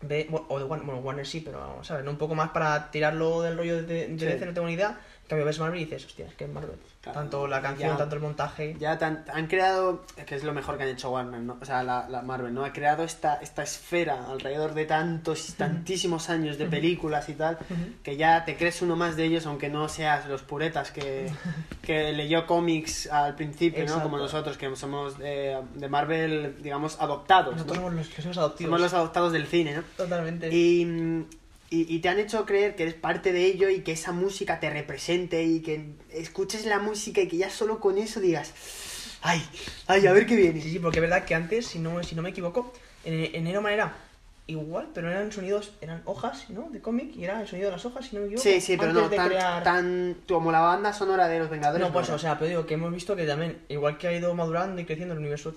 ve- 0.01 0.27
bueno, 0.29 0.47
o 0.49 0.59
de 0.59 0.65
Warner, 0.65 0.85
bueno, 0.87 1.01
Warner 1.01 1.25
sí, 1.27 1.41
pero 1.41 1.61
vamos, 1.61 1.87
¿sabes? 1.87 2.05
¿no? 2.05 2.11
Un 2.11 2.19
poco 2.19 2.35
más 2.35 2.51
para 2.51 2.91
tirarlo 2.91 3.43
del 3.43 3.57
rollo 3.57 3.77
de, 3.83 4.09
de 4.09 4.19
Sí. 4.19 4.25
DC, 4.27 4.45
no 4.47 4.55
tengo 4.55 4.67
ni 4.67 4.73
idea. 4.75 4.99
Cambio, 5.29 5.45
ves 5.45 5.59
Marvel 5.59 5.81
y 5.81 5.85
dices, 5.85 6.07
hostia, 6.07 6.27
es 6.27 6.35
que 6.35 6.45
es 6.45 6.51
Marvel. 6.51 6.77
tanto 7.03 7.47
la 7.47 7.61
canción, 7.61 7.91
ya. 7.91 7.97
tanto 7.99 8.17
el 8.17 8.23
montaje. 8.23 8.77
Ya 8.81 8.99
tan- 8.99 9.25
han 9.33 9.47
creado, 9.47 10.03
que 10.27 10.35
es 10.35 10.43
lo 10.43 10.53
mejor 10.55 10.77
que 10.79 10.85
han 10.85 10.89
hecho 10.89 11.11
Warner, 11.11 11.41
¿no? 11.41 11.59
O 11.61 11.65
sea, 11.65 11.83
la, 11.83 12.09
la 12.09 12.23
Marvel, 12.23 12.55
¿no? 12.55 12.65
Ha 12.65 12.73
creado 12.73 13.05
esta, 13.05 13.35
esta 13.37 13.63
esfera 13.63 14.27
alrededor 14.31 14.73
de 14.73 14.87
tantos, 14.87 15.55
tantísimos 15.57 16.31
años 16.31 16.57
de 16.57 16.65
películas 16.67 17.29
y 17.29 17.35
tal, 17.35 17.59
que 18.03 18.17
ya 18.17 18.45
te 18.47 18.57
crees 18.57 18.81
uno 18.83 18.97
más 18.97 19.17
de 19.17 19.25
ellos, 19.25 19.45
aunque 19.47 19.69
no 19.69 19.89
seas 19.89 20.27
los 20.27 20.43
puretas 20.43 20.91
que, 20.91 21.31
que 21.83 22.13
leyó 22.13 22.47
cómics 22.47 23.07
al 23.13 23.35
principio, 23.35 23.85
¿no? 23.87 24.03
Como 24.03 24.17
nosotros, 24.19 24.57
que 24.57 24.75
somos 24.77 25.17
eh, 25.21 25.61
de 25.75 25.89
Marvel, 25.89 26.57
digamos, 26.63 26.99
adoptados. 27.01 27.55
¿no? 27.55 27.75
Somos 27.75 27.93
los 27.93 28.09
que 28.09 28.23
somos 28.23 28.39
adoptivos. 28.39 28.69
Somos 28.71 28.81
los 28.81 28.95
adoptados 28.95 29.33
del 29.33 29.47
cine, 29.47 29.75
¿no? 29.75 29.83
Totalmente. 29.97 30.49
Y, 30.55 31.27
y, 31.71 31.95
y 31.95 31.99
te 32.01 32.09
han 32.09 32.19
hecho 32.19 32.47
creer 32.47 32.75
que 32.77 32.85
eres 32.85 32.95
parte 32.95 33.33
de 33.33 33.45
ello 33.45 33.69
y 33.69 33.81
que 33.81 33.93
esa 33.93 34.13
música 34.13 34.59
te 34.61 34.71
represente 34.71 35.43
y 35.45 35.61
que 35.61 35.93
escuches 36.13 36.65
la 36.67 36.79
música 36.79 37.21
y 37.21 37.29
que 37.29 37.37
ya 37.37 37.51
solo 37.51 37.79
con 37.81 37.99
eso 37.99 38.21
digas, 38.21 38.53
ay, 39.23 39.43
ay, 39.87 40.07
a 40.07 40.13
ver 40.13 40.27
qué 40.27 40.37
viene. 40.37 40.61
Sí, 40.63 40.71
sí, 40.71 40.79
porque 40.79 40.99
es 40.99 41.03
verdad 41.03 41.25
que 41.25 41.35
antes, 41.35 41.67
si 41.67 41.79
no, 41.79 42.03
si 42.03 42.15
no 42.15 42.23
me 42.23 42.31
equivoco, 42.31 42.73
en, 43.05 43.35
en 43.35 43.47
Iron 43.47 43.63
Man 43.63 43.73
era 43.75 43.93
igual, 44.47 44.89
pero 44.95 45.11
eran 45.11 45.31
sonidos, 45.31 45.73
eran 45.83 46.01
hojas, 46.07 46.49
¿no? 46.49 46.71
De 46.71 46.81
cómic 46.81 47.15
y 47.15 47.25
era 47.25 47.43
el 47.43 47.47
sonido 47.47 47.69
de 47.69 47.73
las 47.77 47.85
hojas, 47.85 48.07
si 48.07 48.17
no 48.17 48.23
me 48.23 48.29
equivoco. 48.29 48.49
Sí, 48.49 48.63
sí, 48.63 48.79
pero 48.79 48.91
antes 48.91 49.03
no 49.03 49.09
de 49.11 49.17
tan, 49.17 49.29
crear- 49.29 49.63
tan 49.63 50.17
como 50.27 50.51
la 50.51 50.61
banda 50.61 50.95
sonora 50.95 51.29
de 51.29 51.39
los 51.39 51.51
Vengadores. 51.51 51.87
No, 51.87 51.93
pues, 51.93 52.09
no. 52.09 52.15
o 52.15 52.19
sea, 52.19 52.39
pero 52.39 52.49
digo 52.49 52.67
que 52.67 52.75
hemos 52.75 52.91
visto 52.91 53.15
que 53.15 53.27
también, 53.27 53.59
igual 53.69 53.99
que 53.99 54.09
ha 54.09 54.13
ido 54.15 54.35
madurando 54.35 54.81
y 54.81 54.87
creciendo 54.87 55.13
el 55.13 55.21
universo 55.21 55.55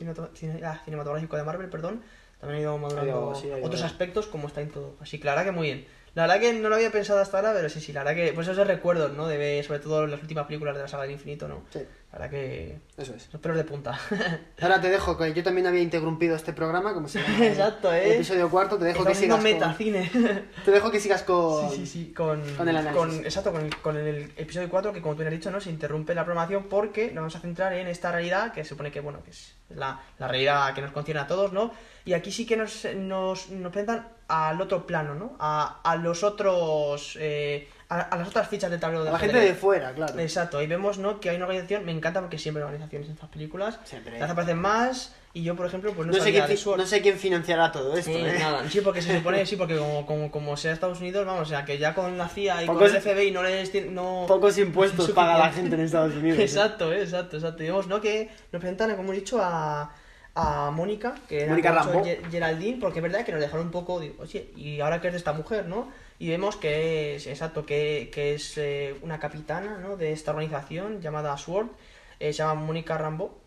ah, 0.66 0.82
cinematográfico 0.84 1.38
de 1.38 1.44
Marvel, 1.44 1.70
perdón, 1.70 2.02
también 2.42 2.60
ha 2.60 2.62
ido 2.64 2.78
madurando 2.78 3.10
ido- 3.32 3.36
sí, 3.36 3.50
ha 3.50 3.58
ido- 3.60 3.66
otros 3.68 3.82
aspectos 3.84 4.28
como 4.28 4.48
está 4.50 4.60
en 4.60 4.72
todo. 4.72 4.98
Así 5.00 5.20
que 5.20 5.24
la 5.26 5.32
verdad 5.36 5.46
que 5.46 5.52
muy 5.58 5.68
bien. 5.68 5.86
La 6.14 6.24
verdad 6.24 6.42
que 6.42 6.54
no 6.54 6.68
lo 6.68 6.76
había 6.76 6.92
pensado 6.92 7.20
hasta 7.20 7.38
ahora, 7.38 7.54
pero 7.54 7.70
sí, 7.70 7.80
sí, 7.80 7.94
la 7.94 8.04
verdad 8.04 8.16
que, 8.16 8.34
pues 8.34 8.48
esos 8.48 8.68
recuerdos, 8.68 9.14
¿no? 9.14 9.28
De 9.28 9.64
sobre 9.64 9.80
todo 9.80 10.08
las 10.08 10.22
últimas 10.22 10.46
películas 10.46 10.76
de 10.76 10.82
la 10.82 10.88
saga 10.88 11.04
del 11.04 11.14
infinito, 11.14 11.48
¿no? 11.48 11.64
Sí. 11.72 11.80
La 12.14 12.20
verdad 12.20 12.30
que... 12.32 12.78
Eso 12.98 13.14
es. 13.16 13.30
Los 13.32 13.42
pelos 13.42 13.56
de 13.58 13.64
punta. 13.64 13.98
Ahora 14.62 14.82
te 14.82 14.90
dejo, 14.90 15.18
que 15.18 15.34
yo 15.34 15.44
también 15.44 15.66
había 15.68 15.82
interrumpido 15.82 16.36
este 16.36 16.52
programa, 16.52 16.94
como 16.94 17.08
se 17.08 17.22
llama. 17.22 17.46
Exacto, 17.48 17.92
El 17.94 18.00
¿eh? 18.12 18.16
episodio 18.16 18.50
cuarto, 18.50 18.78
te 18.78 18.84
dejo 18.86 19.06
que 19.06 19.16
sigas. 19.16 19.42
metacine. 19.42 20.10
Con... 20.12 20.22
Te 20.66 20.72
dejo 20.72 20.92
que 20.92 21.00
sigas 21.00 21.24
con. 21.24 21.70
Sí, 21.70 21.78
sí, 21.78 21.86
sí, 21.88 22.14
con, 22.14 22.42
Con 22.58 22.68
el 22.68 22.76
análisis. 22.76 22.98
con- 22.98 23.26
exacto, 23.26 23.52
con 23.54 23.62
el, 23.66 23.76
con 23.78 23.96
el 23.98 24.34
episodio 24.36 24.70
4, 24.70 24.92
que 24.92 25.02
como 25.02 25.14
tú 25.14 25.20
bien 25.20 25.30
has 25.30 25.40
dicho, 25.40 25.52
¿no? 25.52 25.62
Se 25.62 25.70
interrumpe 25.70 26.14
la 26.14 26.26
programación 26.26 26.66
porque 26.66 27.08
nos 27.08 27.16
vamos 27.22 27.36
a 27.38 27.40
centrar 27.40 27.72
en 27.74 27.88
esta 27.88 28.12
realidad 28.12 28.52
que 28.52 28.64
se 28.64 28.70
supone 28.72 28.92
que, 28.92 29.00
bueno, 29.00 29.24
que 29.24 29.32
es 29.32 29.56
la, 29.70 30.02
la 30.20 30.28
realidad 30.28 30.74
que 30.74 30.82
nos 30.82 30.92
concierne 30.92 31.22
a 31.22 31.28
todos, 31.28 31.54
¿no? 31.54 31.72
Y 32.04 32.12
aquí 32.12 32.32
sí 32.34 32.46
que 32.46 32.58
nos, 32.58 32.86
nos, 32.94 33.50
nos 33.52 33.72
presentan 33.72 34.10
al 34.28 34.60
otro 34.60 34.86
plano, 34.86 35.16
¿no? 35.16 35.38
A, 35.40 35.80
a 35.82 35.96
los 35.96 36.24
otros... 36.24 37.18
eh, 37.22 37.70
a, 37.94 38.00
a 38.04 38.18
las 38.18 38.28
otras 38.30 38.48
fichas 38.48 38.72
del 38.72 38.80
tablero 38.80 39.04
de 39.04 39.10
A 39.10 39.14
la 39.14 39.20
gente 39.20 39.38
de 39.38 39.54
fuera, 39.54 39.92
claro. 39.94 40.18
Exacto, 40.20 40.58
ahí 40.60 40.66
vemos, 40.68 40.98
¿no? 40.98 41.20
Que 41.20 41.30
hay 41.30 41.36
una 41.36 41.46
organización, 41.46 41.84
me 41.84 41.92
encanta 41.92 42.22
porque 42.22 42.38
siempre 42.38 42.64
hay 42.64 42.68
organizaciones 42.68 43.08
en 43.10 43.16
estas 43.16 43.30
películas. 43.30 43.80
Siempre. 43.84 44.18
Las 44.18 44.30
aparecen 44.32 44.60
más 44.60 45.14
y 45.34 45.44
yo, 45.44 45.56
por 45.58 45.66
ejemplo, 45.66 45.92
pues 45.94 46.08
no, 46.08 46.14
No 46.14 46.24
sé, 46.24 46.32
quién, 46.32 46.46
de 46.46 46.56
fi- 46.56 46.58
Sword. 46.58 46.78
no 46.80 46.86
sé 46.86 47.02
quién 47.02 47.18
financiará 47.18 47.72
todo 47.72 47.96
esto, 47.98 48.12
Eh, 48.12 48.36
¿eh? 48.36 48.40
nada, 48.40 48.70
sí, 48.70 48.80
porque 48.82 49.02
se 49.02 49.18
supone, 49.18 49.46
sí, 49.46 49.56
porque 49.58 49.78
como, 49.78 50.06
como, 50.06 50.32
como 50.32 50.56
sea 50.58 50.72
Estados 50.72 51.02
Unidos, 51.02 51.26
vamos, 51.26 51.44
o 51.44 51.46
sea, 51.50 51.66
que 51.66 51.78
ya 51.78 51.94
con 51.94 52.18
la 52.18 52.28
CIA 52.30 52.64
y 52.64 52.68
Pocos- 52.68 52.78
con 52.92 52.96
el 52.96 53.02
FBI 53.02 53.32
no 53.32 53.44
les 53.44 53.74
no 53.92 54.26
Pocos 54.28 54.58
impuestos 54.58 55.10
es 55.10 55.14
paga 55.16 55.38
la 55.38 55.52
gente 55.52 55.76
en 55.76 55.82
Estados 55.82 56.16
Unidos. 56.16 56.40
¿eh? 56.40 56.44
Exacto, 56.44 56.94
eh, 56.94 57.02
exacto, 57.04 57.36
exacto. 57.38 57.62
Y 57.64 57.68
vemos, 57.68 57.88
¿no? 57.88 58.00
Que 58.00 58.30
nos 58.54 58.60
presentan, 58.62 58.96
como 58.96 59.12
he 59.14 59.18
dicho, 59.18 59.40
a, 59.42 59.94
a 60.36 60.72
Mónica, 60.72 61.16
que 61.28 61.42
era 61.44 61.50
Mónica 61.52 61.84
Geraldine, 62.32 62.78
porque 62.80 63.00
es 63.00 63.04
verdad 63.04 63.26
que 63.26 63.32
nos 63.34 63.42
dejaron 63.42 63.66
un 63.66 63.72
poco, 63.72 64.00
digo, 64.00 64.16
oye, 64.20 64.50
¿y 64.56 64.80
ahora 64.80 65.02
qué 65.02 65.08
es 65.08 65.14
de 65.14 65.18
esta 65.18 65.34
mujer, 65.34 65.66
no? 65.66 65.90
Y 66.22 66.30
vemos 66.30 66.56
que 66.56 67.16
es, 67.16 67.26
exacto, 67.26 67.66
que, 67.66 68.12
que 68.14 68.36
es 68.36 68.56
eh, 68.60 68.96
una 69.02 69.20
capitana, 69.20 69.80
¿no? 69.80 69.98
De 69.98 70.12
esta 70.12 70.30
organización 70.30 71.02
llamada 71.02 71.36
SWORD, 71.36 71.70
eh, 72.20 72.32
se 72.32 72.38
llama 72.44 72.54
Mónica 72.54 72.96
Rambo. 72.96 73.40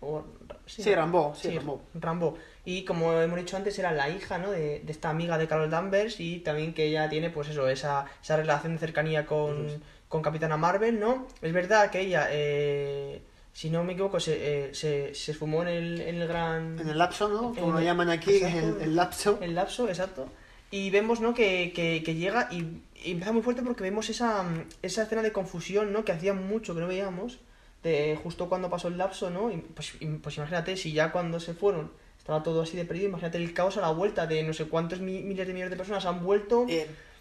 O, 0.00 0.22
Sí, 0.64 0.94
Rambo, 0.94 1.34
sí, 1.34 1.50
Rambo. 1.58 1.82
Rambo. 1.92 2.38
Y 2.64 2.84
como 2.84 3.14
hemos 3.14 3.36
dicho 3.36 3.56
antes, 3.56 3.76
era 3.80 3.90
la 3.90 4.08
hija, 4.08 4.38
¿no? 4.38 4.52
De, 4.52 4.78
de 4.78 4.92
esta 4.92 5.10
amiga 5.10 5.38
de 5.38 5.48
Carol 5.48 5.68
Danvers 5.68 6.20
y 6.20 6.38
también 6.38 6.72
que 6.72 6.84
ella 6.84 7.08
tiene, 7.08 7.30
pues 7.30 7.48
eso, 7.48 7.68
esa, 7.68 8.06
esa 8.22 8.36
relación 8.36 8.74
de 8.74 8.78
cercanía 8.78 9.26
con, 9.26 9.66
con 10.08 10.22
Capitana 10.22 10.56
Marvel, 10.56 11.00
¿no? 11.00 11.26
Es 11.42 11.52
verdad 11.52 11.90
que 11.90 11.98
ella, 11.98 12.28
eh, 12.30 13.20
si 13.52 13.70
no 13.70 13.82
me 13.82 13.94
equivoco, 13.94 14.20
se, 14.20 14.68
eh, 14.68 14.74
se, 14.74 15.16
se 15.16 15.32
esfumó 15.32 15.62
en 15.62 15.68
el, 15.68 16.00
en 16.02 16.22
el 16.22 16.28
gran... 16.28 16.78
En 16.78 16.90
el 16.90 16.98
lapso, 16.98 17.28
¿no? 17.28 17.52
Como 17.52 17.72
lo 17.72 17.80
llaman 17.80 18.08
aquí, 18.08 18.36
exacto, 18.36 18.76
el, 18.76 18.82
el 18.82 18.94
lapso. 18.94 19.38
El 19.42 19.54
lapso, 19.56 19.88
exacto. 19.88 20.28
Y 20.70 20.90
vemos, 20.90 21.20
¿no? 21.20 21.34
Que, 21.34 21.72
que, 21.74 22.02
que 22.04 22.14
llega 22.14 22.48
y, 22.50 22.58
y 23.04 23.10
empieza 23.12 23.32
muy 23.32 23.42
fuerte 23.42 23.62
porque 23.62 23.82
vemos 23.82 24.08
esa, 24.08 24.44
esa 24.82 25.02
escena 25.02 25.22
de 25.22 25.32
confusión, 25.32 25.92
¿no? 25.92 26.04
Que 26.04 26.12
hacía 26.12 26.32
mucho 26.34 26.74
que 26.74 26.80
no 26.80 26.86
veíamos. 26.86 27.38
De 27.82 28.18
justo 28.22 28.48
cuando 28.50 28.68
pasó 28.68 28.88
el 28.88 28.98
lapso, 28.98 29.30
¿no? 29.30 29.50
Y 29.50 29.56
pues, 29.56 29.94
y, 30.00 30.06
pues 30.06 30.36
imagínate, 30.36 30.76
si 30.76 30.92
ya 30.92 31.10
cuando 31.12 31.40
se 31.40 31.54
fueron 31.54 31.90
estaba 32.18 32.42
todo 32.42 32.60
así 32.60 32.76
de 32.76 32.84
perdido, 32.84 33.08
imagínate 33.08 33.38
el 33.38 33.54
caos 33.54 33.78
a 33.78 33.80
la 33.80 33.90
vuelta 33.90 34.26
de 34.26 34.42
no 34.42 34.52
sé 34.52 34.66
cuántos 34.66 35.00
mi- 35.00 35.22
miles 35.22 35.46
de 35.46 35.54
millones 35.54 35.70
de 35.70 35.76
personas 35.78 36.04
han 36.04 36.22
vuelto. 36.22 36.66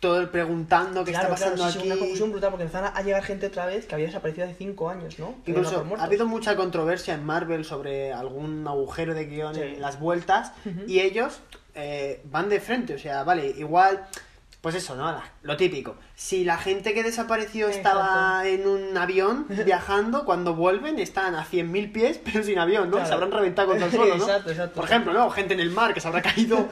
todo 0.02 0.20
el 0.20 0.28
preguntando 0.30 1.04
qué 1.06 1.12
Claro, 1.12 1.34
está 1.34 1.36
pasando 1.36 1.56
claro, 1.56 1.72
sí, 1.72 1.80
aquí. 1.80 1.88
una 1.88 1.98
confusión 1.98 2.32
brutal 2.32 2.50
porque 2.52 2.64
empezaron 2.64 2.92
a 2.94 3.02
llegar 3.02 3.24
gente 3.24 3.48
otra 3.48 3.66
vez 3.66 3.86
que 3.86 3.96
había 3.96 4.08
desaparecido 4.08 4.48
hace 4.48 4.56
5 4.58 4.90
años, 4.90 5.18
¿no? 5.18 5.36
Que 5.46 5.52
Incluso 5.52 5.86
ha 5.98 6.04
habido 6.04 6.26
mucha 6.26 6.56
controversia 6.58 7.14
en 7.16 7.26
Marvel 7.26 7.64
sobre 7.66 8.12
algún 8.14 8.68
agujero 8.68 9.14
de 9.14 9.26
guion 9.26 9.56
Sí. 9.56 9.62
en 9.62 9.82
las 9.82 9.98
vueltas 10.00 10.52
Ujú. 10.66 10.82
y 10.88 11.00
ellos 11.00 11.40
eh, 11.76 12.22
van 12.26 12.50
de 12.50 12.60
frente, 12.60 12.96
o 12.96 13.00
sea, 13.00 13.24
vale, 13.24 13.48
igual, 13.58 14.06
pues 14.62 14.76
eso, 14.76 14.96
¿no? 14.96 15.22
Lo 15.44 15.56
típico. 15.56 15.96
Si 16.16 16.44
la 16.44 16.58
gente 16.58 16.94
que 16.94 17.04
desapareció 17.04 17.70
estaba 17.70 18.46
en 18.46 18.68
un 18.68 18.98
avión 18.98 19.46
viajando, 19.66 20.26
cuando 20.26 20.54
vuelven 20.54 21.00
están 21.00 21.36
a 21.36 21.46
100.000 21.46 21.92
pies, 21.92 22.20
pero 22.26 22.44
sin 22.44 22.60
avión, 22.60 22.86
¿no? 22.90 22.98
Claro. 22.98 23.08
Se 23.08 23.14
habrán 23.14 23.32
reventado 23.32 23.70
contra 23.70 23.86
el 23.88 23.92
suelo, 23.96 24.18
¿no? 24.18 24.24
Exacto, 24.24 24.52
exacto. 24.52 24.76
Por 24.76 24.86
ejemplo, 24.86 25.14
¿no? 25.14 25.30
Gente 25.30 25.54
en 25.54 25.62
el 25.62 25.72
mar 25.72 25.94
que 25.94 26.02
se 26.02 26.08
habrá 26.08 26.22
caído. 26.22 26.68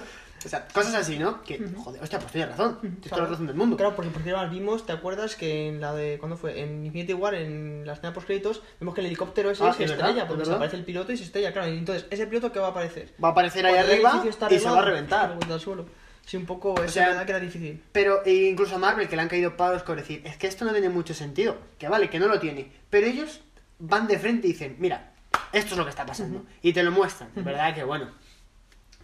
O 0.45 0.49
sea, 0.49 0.67
cosas 0.67 0.93
así, 0.95 1.17
¿no? 1.17 1.41
Que, 1.41 1.59
joder, 1.75 2.01
hostia, 2.01 2.19
pues 2.19 2.31
tienes 2.31 2.49
razón. 2.51 2.79
Tienes 2.79 3.09
toda 3.09 3.23
la 3.23 3.29
razón 3.29 3.47
del 3.47 3.55
mundo. 3.55 3.75
Claro, 3.75 3.95
porque 3.95 4.11
por 4.11 4.21
cierto 4.21 4.49
vimos, 4.49 4.85
¿te 4.85 4.93
acuerdas 4.93 5.35
que 5.35 5.67
en 5.67 5.81
la 5.81 5.93
de. 5.93 6.17
¿Cuándo 6.19 6.37
fue? 6.37 6.61
En 6.61 6.85
Infinity 6.85 7.13
War, 7.13 7.33
en 7.33 7.85
la 7.85 7.93
escena 7.93 8.13
post 8.13 8.27
créditos, 8.27 8.61
vemos 8.79 8.93
que 8.93 9.01
el 9.01 9.07
helicóptero 9.07 9.49
ese 9.49 9.63
Ah, 9.63 9.73
se 9.73 9.83
es 9.83 9.91
estrella, 9.91 10.13
verdad, 10.13 10.27
porque 10.27 10.43
es 10.43 10.49
aparece 10.49 10.75
el 10.75 10.83
piloto 10.83 11.11
y 11.11 11.17
se 11.17 11.23
estrella, 11.23 11.51
claro. 11.51 11.73
Y 11.73 11.77
entonces, 11.77 12.05
¿ese 12.09 12.27
piloto 12.27 12.51
qué 12.51 12.59
va 12.59 12.67
a 12.67 12.71
aparecer? 12.71 13.13
Va 13.23 13.29
a 13.29 13.31
aparecer 13.31 13.65
ahí 13.65 13.75
arriba 13.75 14.23
y 14.49 14.59
se 14.59 14.69
va 14.69 14.79
a 14.79 14.85
reventar. 14.85 15.37
el 15.49 15.59
suelo. 15.59 15.85
Sí, 16.27 16.35
un 16.35 16.45
poco, 16.45 16.75
es 16.83 16.91
sea, 16.91 17.07
verdad 17.07 17.25
que 17.25 17.31
era 17.31 17.39
difícil. 17.39 17.81
Pero 17.93 18.21
e 18.25 18.49
incluso 18.49 18.75
a 18.75 18.77
Marvel, 18.77 19.07
que 19.07 19.15
le 19.15 19.21
han 19.21 19.29
caído 19.29 19.55
palos 19.55 19.83
con 19.83 19.95
decir, 19.95 20.21
es 20.25 20.35
que 20.35 20.47
esto 20.47 20.65
no 20.65 20.73
tiene 20.73 20.89
mucho 20.89 21.13
sentido. 21.13 21.57
Que 21.79 21.87
vale, 21.87 22.09
que 22.09 22.19
no 22.19 22.27
lo 22.27 22.37
tiene. 22.37 22.69
Pero 22.89 23.07
ellos 23.07 23.39
van 23.79 24.07
de 24.07 24.19
frente 24.19 24.45
y 24.47 24.51
dicen, 24.51 24.75
mira, 24.77 25.13
esto 25.53 25.71
es 25.71 25.77
lo 25.77 25.85
que 25.85 25.91
está 25.91 26.05
pasando. 26.05 26.45
Y 26.61 26.73
te 26.73 26.83
lo 26.83 26.91
muestran. 26.91 27.29
De 27.33 27.43
verdad 27.43 27.73
que 27.73 27.85
bueno. 27.85 28.11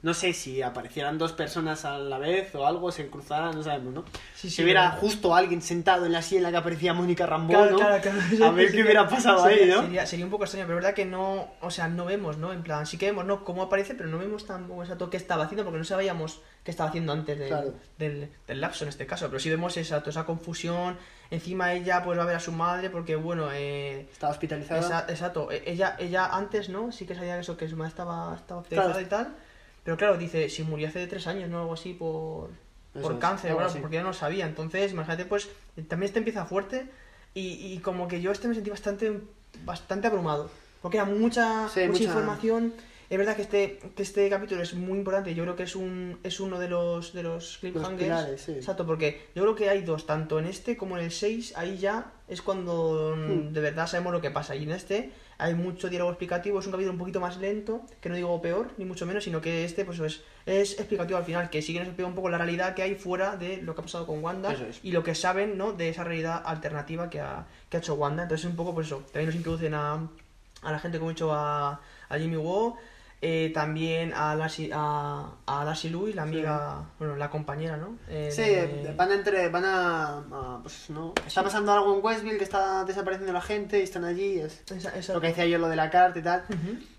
No 0.04 0.14
sé 0.14 0.34
si 0.34 0.62
aparecieran 0.62 1.18
dos 1.18 1.32
personas 1.32 1.86
a 1.86 1.98
la 1.98 2.18
vez 2.18 2.54
o 2.56 2.68
algo, 2.68 2.92
se 2.92 3.08
cruzaran, 3.10 3.56
no 3.56 3.64
sabemos, 3.64 3.94
¿no? 3.94 4.04
Sí, 4.36 4.50
sí, 4.50 4.58
si 4.58 4.64
hubiera 4.64 4.92
justo 4.92 5.34
alguien 5.34 5.62
sentado 5.62 6.06
en 6.06 6.12
la 6.12 6.22
silla 6.22 6.40
en 6.40 6.44
la 6.44 6.52
que 6.52 6.58
aparecía 6.58 6.94
Mónica 6.94 7.26
Rambo, 7.26 7.54
Claro, 7.54 7.72
¿no? 7.72 7.78
claro. 7.78 8.12
A 8.46 8.52
ver 8.52 8.72
qué 8.74 8.82
hubiera 8.84 9.08
pasado 9.08 9.42
sería- 9.44 9.64
ahí, 9.64 9.70
¿no? 9.72 9.82
Sería, 9.84 10.06
sería 10.06 10.26
un 10.26 10.32
poco 10.32 10.44
extraño, 10.44 10.66
pero 10.68 10.78
es 10.78 10.84
verdad 10.84 10.94
que 10.96 11.06
no, 11.06 11.54
o 11.62 11.72
sea, 11.72 11.88
no 11.88 12.04
vemos, 12.04 12.38
¿no? 12.38 12.52
En 12.52 12.64
plan, 12.64 12.86
sí 12.86 12.98
que 12.98 13.06
vemos, 13.06 13.24
¿no? 13.24 13.46
Cómo 13.46 13.64
aparece, 13.64 13.96
pero 13.96 14.10
no 14.10 14.18
vemos 14.18 14.46
tampoco 14.46 14.84
exacto 14.84 15.10
qué 15.10 15.16
estaba 15.16 15.46
haciendo, 15.46 15.64
porque 15.64 15.78
no 15.80 15.86
sabíamos 15.86 16.42
qué 16.66 16.72
estaba 16.72 16.90
haciendo 16.90 17.14
antes 17.14 17.40
del, 17.40 17.74
del, 17.98 18.30
del 18.46 18.60
lapso 18.62 18.84
en 18.84 18.90
este 18.90 19.06
caso. 19.08 19.28
Pero 19.28 19.40
sí 19.40 19.50
vemos 19.50 19.78
esa, 19.78 20.00
toda 20.02 20.12
esa 20.12 20.26
confusión. 20.26 20.98
Encima 21.32 21.74
ella 21.74 22.04
pues 22.04 22.20
va 22.20 22.24
a 22.24 22.26
ver 22.28 22.36
a 22.36 22.40
su 22.42 22.52
madre 22.52 22.90
porque, 22.90 23.16
bueno, 23.16 23.48
eh, 23.54 24.10
Está 24.12 24.28
hospitalizada. 24.30 24.82
esa- 24.82 25.06
exacto. 25.08 25.50
e- 25.50 25.64
Ella, 25.66 25.96
ella 25.98 26.26
antes, 26.26 26.68
¿no? 26.68 26.92
Sí 26.92 27.06
que 27.06 27.16
sabía 27.16 27.40
eso, 27.40 27.56
que 27.56 27.70
su 27.70 27.78
madre 27.78 27.90
estaba, 27.92 28.36
estaba 28.36 28.60
hospitalizada 28.60 29.02
y 29.02 29.06
tal. 29.06 29.36
Pero 29.84 29.98
claro, 29.98 30.18
dice, 30.18 30.50
si 30.50 30.64
murió 30.64 30.88
hace 30.88 31.06
tres 31.08 31.28
años, 31.28 31.50
¿no? 31.50 31.60
Algo 31.60 31.74
así 31.74 31.94
por, 31.94 32.50
Eso 32.94 33.02
por 33.04 33.14
es, 33.14 33.20
cáncer, 33.20 33.54
bueno, 33.54 33.68
así. 33.70 33.80
porque 33.80 33.96
ya 33.96 34.02
no 34.02 34.10
lo 34.10 34.14
sabía. 34.14 34.46
Entonces, 34.46 34.92
imagínate, 34.92 35.26
pues, 35.26 35.50
también 35.88 36.08
este 36.08 36.20
empieza 36.20 36.46
fuerte 36.46 36.86
y, 37.34 37.74
y 37.74 37.80
como 37.80 38.08
que 38.08 38.22
yo 38.22 38.32
este 38.32 38.48
me 38.48 38.56
sentí 38.56 38.70
bastante, 38.70 39.20
bastante 39.66 40.08
abrumado. 40.08 40.50
porque 40.82 40.98
era 40.98 41.06
mucha, 41.06 41.68
Sí, 41.70 41.82
mucha, 41.82 41.92
mucha- 41.92 42.04
información. 42.04 42.74
Es 43.10 43.18
verdad 43.20 43.36
que 43.36 43.42
este, 43.44 43.80
que 43.96 44.02
este 44.02 44.28
capítulo 44.30 44.64
es 44.64 44.74
muy 44.74 44.98
importante, 44.98 45.36
yo 45.36 45.44
creo 45.44 45.56
que 45.56 45.64
es 45.64 45.76
un 45.76 46.18
es 46.24 46.40
uno 46.40 46.58
de 46.58 46.68
los 46.68 47.14
de 47.14 47.22
los 47.22 47.58
cliffhangers. 47.60 47.98
pilares, 48.02 48.42
sí. 48.42 48.54
Exacto, 48.54 48.88
porque 48.88 49.28
yo 49.36 49.44
creo 49.44 49.54
que 49.56 49.70
hay 49.70 49.82
dos, 49.84 50.08
tanto 50.08 50.40
en 50.40 50.46
este 50.46 50.76
como 50.78 50.98
en 50.98 51.04
el 51.04 51.12
6, 51.12 51.54
ahí 51.56 51.78
ya 51.78 52.12
es 52.28 52.42
cuando 52.42 53.14
mm, 53.16 53.20
Hmm. 53.50 53.54
de 53.54 53.62
verdad 53.62 53.86
sabemos 53.88 54.14
lo 54.14 54.22
que 54.22 54.32
pasa. 54.32 54.56
Y 54.56 54.64
en 54.64 54.72
este 54.72 55.12
hay 55.38 55.56
mucho 55.56 55.90
diálogo 55.90 56.12
explicativo, 56.12 56.60
es 56.60 56.66
un 56.66 56.72
capítulo 56.72 56.94
un 56.94 57.00
poquito 57.00 57.20
más 57.20 57.38
lento, 57.38 57.82
que 58.02 58.10
no 58.10 58.16
digo 58.16 58.42
peor, 58.42 58.72
ni 58.78 58.86
mucho 58.86 59.06
menos, 59.06 59.24
sino 59.24 59.42
que 59.42 59.66
este 59.66 59.86
pues 59.86 60.00
es, 60.00 60.24
es 60.46 60.80
explicativo 60.80 61.18
al 61.18 61.26
final, 61.26 61.50
que 61.50 61.62
sí 61.62 61.74
que 61.74 61.80
nos 61.80 61.88
explica 61.88 62.08
un 62.08 62.16
poco 62.16 62.30
la 62.30 62.38
realidad 62.38 62.76
que 62.76 62.84
hay 62.84 62.96
fuera 62.96 63.36
de 63.36 63.62
lo 63.62 63.76
que 63.76 63.82
ha 63.82 63.84
pasado 63.84 64.06
con 64.06 64.24
Wanda 64.24 64.54
es. 64.54 64.80
y 64.84 64.92
lo 64.92 65.04
que 65.04 65.16
saben, 65.16 65.58
¿no? 65.58 65.74
De 65.74 65.90
esa 65.90 66.04
realidad 66.04 66.42
alternativa 66.46 67.10
que 67.10 67.20
ha, 67.20 67.46
que 67.70 67.78
ha 67.78 67.80
hecho 67.80 67.96
Wanda. 67.96 68.24
Entonces 68.24 68.46
un 68.46 68.56
poco 68.56 68.74
pues 68.74 68.88
eso, 68.88 68.98
también 69.12 69.28
nos 69.28 69.36
introducen 69.36 69.74
a, 69.74 70.08
a 70.62 70.72
la 70.72 70.80
gente 70.80 70.98
como 70.98 71.12
he 71.12 71.14
dicho 71.14 71.34
a, 71.34 71.82
a 72.10 72.18
Jimmy 72.18 72.38
Woo, 72.38 72.78
eh, 73.26 73.52
también 73.54 74.12
a 74.14 74.36
Darcy, 74.36 74.70
a, 74.74 75.30
a 75.46 75.64
Darcy 75.66 75.90
Lewis, 75.90 76.14
la 76.14 76.24
amiga, 76.24 76.84
bueno, 77.00 77.16
la 77.16 77.30
compañera, 77.30 77.78
¿no? 77.78 77.96
Eh, 78.10 78.30
Sí, 78.32 78.42
de- 78.42 78.94
van 78.98 79.12
a 79.12 79.16
entre, 79.16 79.48
van 79.48 79.64
a, 79.64 80.18
a, 80.20 80.60
pues 80.62 80.90
no, 80.90 81.14
está 81.26 81.42
pasando 81.42 81.72
algo 81.72 81.96
en 81.98 82.04
Westville 82.04 82.38
que 82.38 82.44
está 82.44 82.84
desapareciendo 82.84 83.32
la 83.32 83.42
gente 83.42 83.80
y 83.80 83.84
están 83.84 84.04
allí, 84.04 84.40
es 84.40 84.62
Esa- 84.70 84.96
esa- 84.98 85.14
lo 85.14 85.22
que 85.22 85.28
decía 85.28 85.46
yo 85.46 85.58
lo 85.58 85.70
de 85.70 85.78
la 85.78 85.90
carta 85.90 86.20
y 86.20 86.22
tal. 86.22 86.44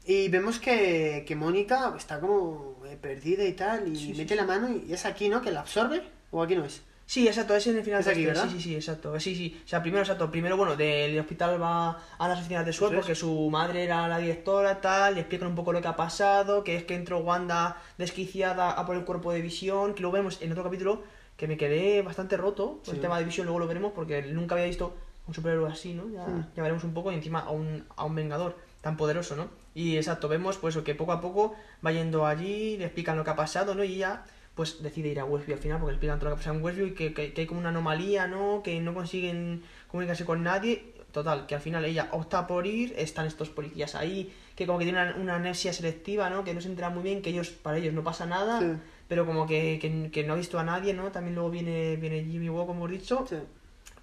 Y 0.07 0.29
vemos 0.29 0.59
que, 0.59 1.25
que 1.29 1.37
Mónica 1.37 1.93
está 1.97 2.21
como 2.21 2.77
eh, 2.87 2.97
perdida 3.01 3.45
y 3.45 3.53
tal 3.53 3.87
y 3.89 3.97
Sí, 3.97 4.07
sí, 4.13 4.15
mete 4.19 4.35
la 4.35 4.45
mano 4.45 4.69
y 4.71 4.93
es 4.93 5.05
aquí, 5.07 5.29
¿no? 5.29 5.43
Que 5.43 5.51
la 5.53 5.61
absorbe 5.61 6.03
o 6.31 6.43
aquí 6.43 6.57
no 6.57 6.65
es. 6.65 6.83
Sí, 7.07 7.29
exacto, 7.29 7.55
es 7.55 7.67
en 7.67 7.77
el 7.77 7.85
final 7.85 8.01
Es 8.01 8.07
de 8.07 8.13
aquí, 8.13 8.21
este. 8.23 8.33
¿verdad? 8.33 8.49
Sí, 8.51 8.57
sí, 8.57 8.61
sí, 8.63 8.75
exacto. 8.77 9.21
Sí, 9.21 9.37
sí. 9.37 9.61
O 9.65 9.69
sea, 9.69 9.83
primero, 9.83 10.03
exacto. 10.03 10.31
Primero, 10.31 10.57
bueno, 10.57 10.75
del 10.75 11.19
hospital 11.19 11.61
va 11.61 11.99
a 12.19 12.29
las 12.29 12.39
oficinas 12.39 12.65
de 12.65 12.71
es. 12.71 12.79
porque 12.79 13.15
su 13.15 13.51
madre 13.51 13.85
era 13.85 14.09
la 14.09 14.19
directora, 14.19 14.81
tal. 14.81 15.15
Le 15.15 15.21
explican 15.21 15.49
un 15.49 15.55
poco 15.55 15.73
lo 15.73 15.83
que 15.83 15.89
ha 15.89 15.97
pasado, 15.97 16.65
que 16.65 16.77
es 16.77 16.85
que 16.85 16.95
entró 16.95 17.19
Wanda 17.19 17.77
desquiciada 17.99 18.71
a 18.71 18.87
por 18.87 18.97
el 18.97 19.05
cuerpo 19.05 19.33
de 19.33 19.43
visión, 19.43 19.95
que 19.95 20.03
lo 20.03 20.11
vemos 20.11 20.41
en 20.41 20.51
otro 20.53 20.65
capítulo 20.65 21.03
que 21.37 21.49
me 21.49 21.57
quedé 21.57 22.01
bastante 22.03 22.37
roto 22.37 22.81
con 22.85 22.95
el 22.95 22.97
Sí. 22.97 23.03
tema 23.03 23.19
de 23.19 23.25
visión, 23.25 23.47
luego 23.47 23.59
lo 23.59 23.67
veremos 23.67 23.93
porque 23.93 24.23
nunca 24.23 24.55
había 24.55 24.67
visto 24.67 24.95
un 25.27 25.35
superhéroe 25.35 25.69
así, 25.71 25.93
¿no? 25.93 26.09
Ya, 26.09 26.25
Hmm. 26.27 26.47
ya 26.55 26.63
veremos 26.63 26.85
un 26.85 26.95
poco 26.95 27.11
y 27.11 27.17
encima 27.17 27.41
a 27.41 27.51
un, 27.51 27.85
a 27.97 28.05
un 28.05 28.15
vengador 28.15 28.57
tan 28.83 28.97
poderoso, 28.97 29.35
¿no? 29.35 29.49
Y 29.75 29.97
exacto, 29.97 30.29
vemos 30.29 30.59
pues 30.59 30.77
que 30.77 30.95
poco 30.95 31.11
a 31.13 31.21
poco 31.21 31.55
va 31.85 31.91
yendo 31.91 32.25
allí, 32.27 32.77
le 32.77 32.85
explican 32.85 33.17
lo 33.17 33.25
que 33.25 33.31
ha 33.31 33.37
pasado, 33.37 33.75
¿no? 33.75 33.83
Y 33.83 33.95
ella 33.97 34.23
pues 34.55 34.83
decide 34.83 35.09
ir 35.09 35.21
a 35.21 35.25
Westview 35.25 35.57
al 35.57 35.63
final 35.63 35.79
porque 35.81 35.95
explican 35.95 36.19
todo 36.19 36.31
lo 36.31 36.37
que 36.37 36.41
ha 36.41 36.43
pasado 36.43 36.57
en 36.59 36.65
Westview 36.65 36.87
y 36.89 36.95
que, 36.95 37.13
que- 37.13 37.33
que 37.33 37.41
hay 37.43 37.47
como 37.47 37.61
una 37.61 37.71
anomalía, 37.71 38.27
¿no? 38.29 38.63
Que 38.63 38.81
no 38.81 38.95
consiguen 38.95 39.63
comunicarse 39.89 40.25
con 40.25 40.43
nadie. 40.43 40.93
Total, 41.13 41.47
que 41.47 41.55
al 41.55 41.61
final 41.61 41.85
ella 41.85 42.09
opta 42.11 42.47
por 42.49 42.67
ir, 42.67 42.93
están 42.97 43.27
estos 43.27 43.49
policías 43.49 43.95
ahí, 43.95 44.33
que 44.57 44.67
como 44.67 44.79
que 44.81 44.85
tienen 44.85 45.03
una, 45.09 45.17
una 45.17 45.37
amnesia 45.37 45.73
selectiva, 45.73 46.29
¿no? 46.29 46.43
Que 46.43 46.55
no 46.55 46.61
se 46.61 46.69
enteran 46.69 46.93
muy 46.95 47.05
bien, 47.05 47.23
que 47.23 47.31
ellos, 47.31 47.51
para 47.51 47.79
ellos 47.79 47.95
no 47.95 48.03
pasa 48.03 48.27
nada, 48.27 48.59
Sí. 48.59 48.67
pero 49.07 49.25
como 49.25 49.47
que, 49.47 49.79
que, 49.81 50.11
que 50.11 50.25
no 50.25 50.33
ha 50.33 50.37
visto 50.37 50.59
a 50.59 50.65
nadie, 50.65 50.93
¿no? 50.93 51.13
También 51.13 51.37
luego 51.37 51.51
viene, 51.51 51.95
viene 51.97 52.25
Jimmy 52.25 52.49
Woo, 52.49 52.67
como 52.67 52.81
hemos 52.87 52.91
dicho, 52.91 53.25
Sí. 53.29 53.37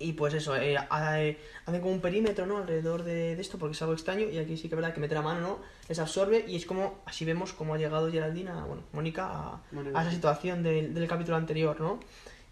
Y 0.04 0.14
pues 0.14 0.34
eso, 0.34 0.56
eh, 0.56 0.78
ha- 0.78 0.86
hacen 0.86 1.82
como 1.82 1.92
un 1.94 2.02
perímetro, 2.02 2.46
¿no? 2.46 2.58
Alrededor 2.58 3.04
de, 3.04 3.36
de 3.36 3.42
esto, 3.42 3.58
porque 3.58 3.74
es 3.74 3.82
algo 3.82 3.94
extraño. 3.94 4.28
Y 4.30 4.38
aquí 4.38 4.56
sí 4.58 4.64
que 4.64 4.76
es 4.76 4.82
verdad 4.82 4.94
que 4.94 5.00
mete 5.00 5.16
la 5.16 5.22
mano, 5.22 5.40
¿no? 5.42 5.60
Les 5.90 6.00
absorbe. 6.00 6.44
Y 6.48 6.56
es 6.56 6.66
como, 6.66 7.00
así 7.06 7.26
vemos 7.26 7.54
cómo 7.54 7.74
ha 7.74 7.78
llegado 7.78 8.12
Geraldine, 8.12 8.50
a- 8.52 8.64
bueno, 8.66 8.84
Mónica, 8.94 9.28
a, 9.28 9.62
Mónica. 9.72 10.00
a 10.00 10.02
esa 10.04 10.12
situación 10.12 10.64
del, 10.64 10.94
del 10.94 11.08
capítulo 11.08 11.38
anterior, 11.38 11.80
¿no? 11.80 12.00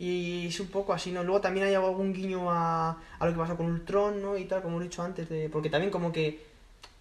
Y 0.02 0.48
es 0.48 0.60
un 0.62 0.68
poco 0.68 0.94
así, 0.94 1.12
¿no? 1.12 1.24
Luego 1.24 1.42
también 1.42 1.66
hay 1.68 1.74
algún 1.74 2.14
guiño 2.14 2.50
a, 2.50 2.98
a 3.20 3.26
lo 3.26 3.34
que 3.34 3.38
pasó 3.38 3.58
con 3.58 3.66
Ultron, 3.66 4.22
¿no? 4.22 4.38
Y 4.38 4.46
tal, 4.46 4.62
como 4.62 4.80
he 4.80 4.84
dicho 4.86 5.04
antes, 5.04 5.28
de, 5.28 5.50
porque 5.50 5.70
también 5.70 5.92
como 5.92 6.12
que 6.14 6.49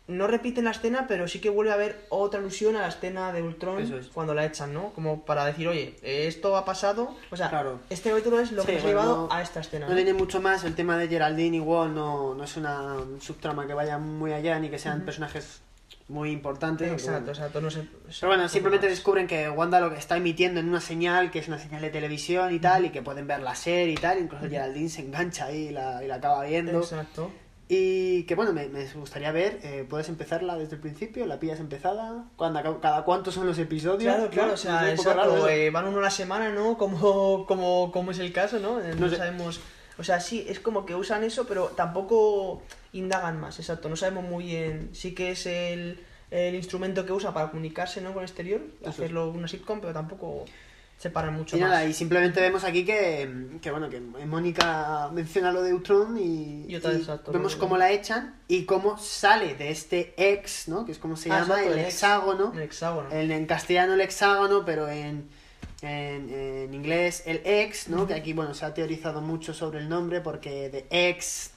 no 0.09 0.26
repiten 0.26 0.64
la 0.64 0.70
escena, 0.72 1.06
pero 1.06 1.28
sí 1.28 1.38
que 1.40 1.50
vuelve 1.50 1.70
a 1.70 1.74
haber 1.74 2.04
otra 2.09 2.40
alusión 2.40 2.74
a 2.76 2.80
la 2.80 2.88
escena 2.88 3.30
de 3.32 3.42
Ultron 3.42 3.80
es. 3.80 4.06
cuando 4.09 4.34
la 4.34 4.44
echan, 4.46 4.72
¿no? 4.74 4.90
Como 4.94 5.24
para 5.24 5.44
decir, 5.44 5.68
oye, 5.68 5.96
esto 6.02 6.56
ha 6.56 6.64
pasado. 6.64 7.14
O 7.30 7.36
sea, 7.36 7.50
Claro. 7.50 7.78
este 7.90 8.11
capítulo 8.11 8.40
es 8.40 8.50
lo 8.52 8.62
Sí, 8.62 8.68
que 8.68 8.74
nos 8.76 8.84
ha 8.84 8.88
llevado 8.88 9.16
no- 9.28 9.32
a 9.32 9.42
esta 9.42 9.61
escena. 9.61 9.86
No 9.86 9.94
tiene 9.94 10.14
mucho 10.14 10.40
más, 10.40 10.64
el 10.64 10.74
tema 10.74 10.96
de 10.96 11.09
Geraldine 11.09 11.56
igual 11.59 11.94
no, 11.94 12.34
no 12.34 12.42
es 12.42 12.56
una 12.56 12.96
subtrama 13.20 13.66
que 13.66 13.74
vaya 13.74 13.98
muy 13.98 14.32
allá 14.32 14.59
ni 14.59 14.70
que 14.70 14.78
sean 14.78 15.02
personajes 15.02 15.61
muy 16.09 16.30
importantes. 16.30 16.90
Exacto, 16.90 17.32
exacto, 17.32 17.61
no 17.61 17.70
sé. 17.70 17.82
Pero 18.20 18.28
bueno, 18.28 18.48
simplemente 18.48 18.88
descubren 18.88 19.26
que 19.26 19.50
Wanda 19.50 19.78
lo 19.78 19.90
que 19.90 19.98
está 19.98 20.16
emitiendo 20.16 20.59
en 20.59 20.70
una 20.70 20.80
señal, 20.80 21.30
que 21.30 21.38
es 21.40 21.48
una 21.48 21.59
señal 21.59 21.82
de 21.82 21.90
televisión 21.90 22.54
y 22.54 22.59
tal, 22.59 22.86
y 22.86 22.90
que 22.90 23.02
pueden 23.02 23.26
ver 23.26 23.40
la 23.40 23.54
serie 23.54 23.92
y 23.92 23.96
tal, 23.96 24.18
incluso 24.18 24.48
Geraldine 24.48 24.88
se 24.88 25.02
engancha 25.02 25.44
ahí 25.46 25.68
y 25.68 25.70
la, 25.70 26.02
y 26.02 26.06
la 26.06 26.14
acaba 26.14 26.44
viendo. 26.44 26.78
Exacto. 26.78 27.30
Y 27.70 28.22
que 28.22 28.34
bueno, 28.34 28.54
me, 28.54 28.66
me 28.68 28.84
gustaría 28.94 29.30
ver, 29.30 29.60
eh, 29.62 29.84
¿puedes 29.88 30.08
empezarla 30.08 30.56
desde 30.56 30.76
el 30.76 30.80
principio? 30.80 31.26
¿La 31.26 31.38
pillas 31.38 31.60
empezada? 31.60 32.24
¿Cuándo, 32.36 32.80
¿Cada 32.80 33.04
cuántos 33.04 33.34
son 33.34 33.46
los 33.46 33.58
episodios? 33.58 34.14
Claro, 34.14 34.30
claro, 34.30 34.48
¿No? 34.48 34.54
o 34.54 34.56
sea, 34.56 34.90
exacto, 34.90 35.14
raro 35.20 35.48
eh, 35.48 35.68
van 35.70 35.86
uno 35.86 35.98
a 35.98 36.02
la 36.02 36.10
semana, 36.10 36.48
¿no? 36.50 36.78
Como, 36.78 37.44
como, 37.48 37.92
como 37.92 38.10
es 38.12 38.18
el 38.20 38.32
caso, 38.32 38.58
¿no? 38.58 38.80
Eh, 38.80 38.94
No, 38.94 39.00
No 39.02 39.08
sé. 39.10 39.16
sabemos, 39.16 39.60
o 39.98 40.02
sea, 40.04 40.18
sí, 40.20 40.46
es 40.48 40.60
como 40.60 40.86
que 40.86 40.94
usan 40.94 41.24
eso, 41.24 41.46
pero 41.46 41.66
tampoco 41.66 42.62
indagan 42.94 43.38
más, 43.38 43.58
exacto, 43.58 43.90
no 43.90 43.96
sabemos 43.96 44.24
muy 44.24 44.44
bien, 44.46 44.88
sí 44.94 45.14
que 45.14 45.32
es 45.32 45.44
el, 45.44 46.00
el 46.30 46.54
instrumento 46.54 47.04
que 47.04 47.12
usa 47.12 47.34
para 47.34 47.50
comunicarse, 47.50 48.00
¿no? 48.00 48.14
Con 48.14 48.22
el 48.22 48.28
exterior, 48.30 48.62
Eso 48.80 48.88
es. 48.88 48.96
hacerlo 48.96 49.28
una 49.28 49.46
sitcom, 49.46 49.82
pero 49.82 49.92
tampoco 49.92 50.46
separan 50.99 51.32
mucho 51.34 51.57
Y 51.57 51.61
más. 51.61 51.70
nada, 51.70 51.84
y 51.86 51.94
simplemente 51.94 52.40
vemos 52.40 52.64
aquí 52.64 52.84
que, 52.84 53.59
que 53.62 53.70
bueno, 53.70 53.88
que 53.88 54.01
Mónica 54.01 55.09
menciona 55.12 55.53
lo 55.53 55.62
de 55.62 55.72
Ultron 55.72 56.18
y, 56.18 56.64
Y 56.68 56.74
otra 56.76 56.90
y 56.90 56.94
vez, 56.94 57.03
exacto, 57.03 57.32
vemos 57.32 57.55
cómo 57.57 57.76
la 57.78 57.90
echan 57.92 58.34
y 58.49 58.64
cómo 58.64 58.99
sale 58.99 59.55
de 59.55 59.70
este 59.70 60.12
ex, 60.16 60.66
¿no? 60.68 60.84
Que 60.84 60.92
es 60.92 60.99
como 60.99 61.16
se 61.16 61.30
Ah, 61.30 61.40
llama, 61.40 61.55
exacto, 61.61 61.72
el 61.72 61.78
el 61.78 61.84
ex. 61.84 61.94
hexágono. 61.94 62.53
El 62.55 62.62
hexágono. 62.62 63.11
En, 63.12 63.30
en 63.30 63.46
castellano 63.46 63.94
el 63.94 64.01
hexágono, 64.01 64.64
pero 64.64 64.88
en, 64.88 65.28
en, 65.82 66.30
en 66.34 66.74
inglés 66.74 67.22
el 67.26 67.42
ex, 67.44 67.88
¿no? 67.88 68.07
Que 68.09 68.14
aquí, 68.14 68.32
bueno, 68.32 68.53
se 68.55 68.64
ha 68.66 68.74
teorizado 68.74 69.20
mucho 69.20 69.55
sobre 69.55 69.78
el 69.78 69.88
nombre 69.88 70.20
porque 70.20 70.68
de 70.68 70.86
ex, 70.90 71.53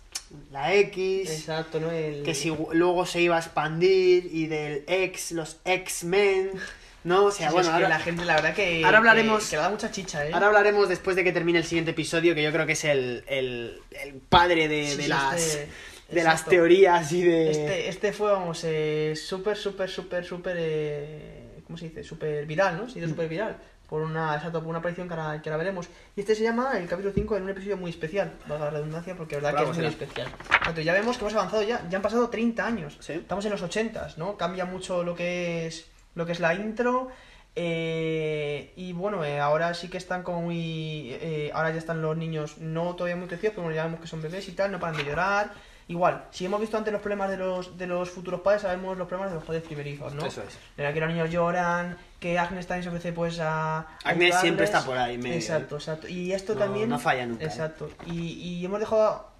la 0.52 0.74
X, 0.76 1.30
Exacto, 1.32 1.80
¿no? 1.80 1.89
El... 1.92 2.24
que 2.24 2.36
si 2.36 2.56
luego 2.74 3.06
se 3.06 3.22
iba 3.22 3.36
a 3.38 3.39
expandir 3.39 4.30
y 4.32 4.46
del 4.48 4.84
ex, 4.88 5.32
los 5.32 5.58
X-Men, 5.66 6.52
¿no? 7.04 7.26
O 7.26 7.32
sea, 7.32 7.47
Sí, 7.47 7.54
bueno, 7.54 7.68
es 7.70 7.70
que 7.70 7.74
ahora, 7.84 7.89
la 7.89 7.99
gente, 7.99 8.26
la 8.26 8.36
verdad 8.36 8.54
que... 8.54 8.84
ahora 8.86 8.99
hablaremos- 8.99 9.43
Que, 9.43 9.49
que 9.52 9.56
le 9.58 9.62
da 9.62 9.70
mucha 9.70 9.91
chicha, 9.91 10.26
¿eh? 10.26 10.32
ahora 10.34 10.47
hablaremos 10.47 10.88
después 10.89 11.16
de 11.16 11.24
que 11.24 11.32
termine 11.32 11.60
el 11.60 11.66
siguiente 11.66 11.91
episodio, 11.91 12.36
que 12.36 12.43
yo 12.43 12.52
creo 12.52 12.66
que 12.66 12.74
es 12.74 12.84
el, 12.86 13.24
el, 13.28 13.82
el 14.04 14.14
padre 14.16 14.68
de, 14.68 14.86
Sí, 14.88 14.97
de 14.97 15.04
sí, 15.04 15.10
las, 15.10 15.34
este- 15.41 15.70
de 16.10 16.24
las 16.24 16.45
teorías 16.45 17.12
y 17.14 17.24
de... 17.24 17.52
Este, 17.52 17.89
este 17.89 18.12
fue, 18.14 18.32
vamos, 18.32 18.62
eh, 18.66 19.14
súper, 19.16 19.56
súper, 19.58 19.89
súper, 19.89 20.26
súper, 20.26 20.56
eh, 20.60 21.60
¿cómo 21.66 21.78
se 21.78 21.86
dice? 21.89 22.04
Súper 22.04 22.45
viral, 22.45 22.78
¿no? 22.78 22.89
Se 22.89 22.95
Mm. 22.95 22.97
hizo 22.99 23.10
súper 23.10 23.30
viral. 23.30 23.58
Por 23.89 24.02
una, 24.04 24.36
exacto, 24.36 24.60
por 24.60 24.70
una 24.70 24.80
aparición 24.80 25.10
que 25.10 25.14
ahora, 25.16 25.41
que 25.41 25.49
ahora 25.49 25.58
veremos. 25.58 25.88
Y 26.16 26.22
este 26.22 26.34
se 26.34 26.43
llama 26.43 26.78
el 26.78 26.88
capítulo 26.88 27.14
5 27.14 27.36
en 27.36 27.43
un 27.43 27.49
episodio 27.49 27.76
muy 27.76 27.89
especial, 27.91 28.32
valga 28.47 28.66
la 28.66 28.72
redundancia, 28.72 29.16
porque 29.18 29.36
la 29.36 29.41
verdad 29.41 29.52
Bravo 29.52 29.66
que 29.72 29.72
es 29.72 29.78
muy 29.80 29.88
especial. 29.88 30.28
Exacto, 30.60 30.80
ya 30.82 30.93
vemos 30.93 31.18
que 31.18 31.24
hemos 31.26 31.34
avanzado 31.34 31.64
ya, 31.64 31.86
ya 31.89 31.97
han 31.97 32.02
pasado 32.02 32.30
30 32.30 32.66
años. 32.66 32.95
Sí. 33.02 33.14
Estamos 33.14 33.43
en 33.43 33.52
los 33.52 33.62
80, 33.62 34.14
¿no? 34.16 34.38
Cambia 34.38 34.64
mucho 34.64 35.04
lo 35.04 35.14
que 35.14 35.68
es, 35.68 35.88
lo 36.16 36.26
que 36.26 36.32
es 36.34 36.39
la 36.39 36.53
intro. 36.53 37.09
eh, 37.55 38.74
y 38.76 38.93
bueno, 38.93 39.24
eh, 39.26 39.39
ahora 39.39 39.74
sí 39.74 39.89
que 39.89 39.97
están 39.97 40.24
como 40.24 40.41
muy... 40.41 41.09
eh, 41.14 41.51
ahora 41.53 41.72
ya 41.72 41.78
están 41.80 42.01
los 42.01 42.16
niños 42.18 42.57
no 42.59 42.95
todavía 42.95 43.16
muy 43.16 43.28
crecidos, 43.28 43.51
pero 43.53 43.64
bueno, 43.64 43.76
ya 43.76 43.84
vemos 43.86 43.99
que 43.99 44.07
son 44.07 44.22
bebés 44.22 44.47
y 44.47 44.53
tal, 44.53 44.72
no 44.72 44.80
paran 44.80 44.97
de 44.97 45.03
llorar. 45.05 45.51
Igual, 45.88 46.24
si 46.32 46.45
hemos 46.45 46.62
visto 46.62 46.78
antes 46.78 46.93
los 46.93 47.01
problemas 47.01 47.30
de 47.30 47.36
los, 47.38 47.78
de 47.78 47.86
los 47.88 48.09
futuros 48.09 48.39
padres, 48.41 48.62
sabemos 48.62 48.97
los 48.97 49.07
problemas 49.09 49.32
de 49.32 49.36
los 49.39 49.43
padres 49.43 49.64
primerizos, 49.64 50.14
¿no? 50.14 50.26
Eso 50.26 50.41
es. 50.43 50.57
La 50.78 50.93
que 50.93 51.01
los 51.01 51.09
niños 51.09 51.30
lloran, 51.30 51.97
que 52.20 52.39
Agnes 52.39 52.66
también 52.68 52.84
se 52.84 52.89
ofrece 52.89 53.12
pues 53.12 53.39
a... 53.41 53.88
Agnes 54.05 54.36
siempre 54.39 54.63
está 54.63 54.86
por 54.86 54.97
ahí, 54.97 55.17
medio, 55.17 55.36
Exacto, 55.36 55.75
exacto. 55.75 56.08
Y 56.08 56.32
esto 56.32 56.54
No- 56.54 56.59
también... 56.59 56.88
no 56.88 57.00
falla 57.00 57.25
nunca, 57.25 57.43
¿eh? 57.43 57.47
Exacto. 57.47 57.89
Y, 58.05 58.32
y 58.39 58.63
hemos 58.66 58.79
dejado 58.79 59.30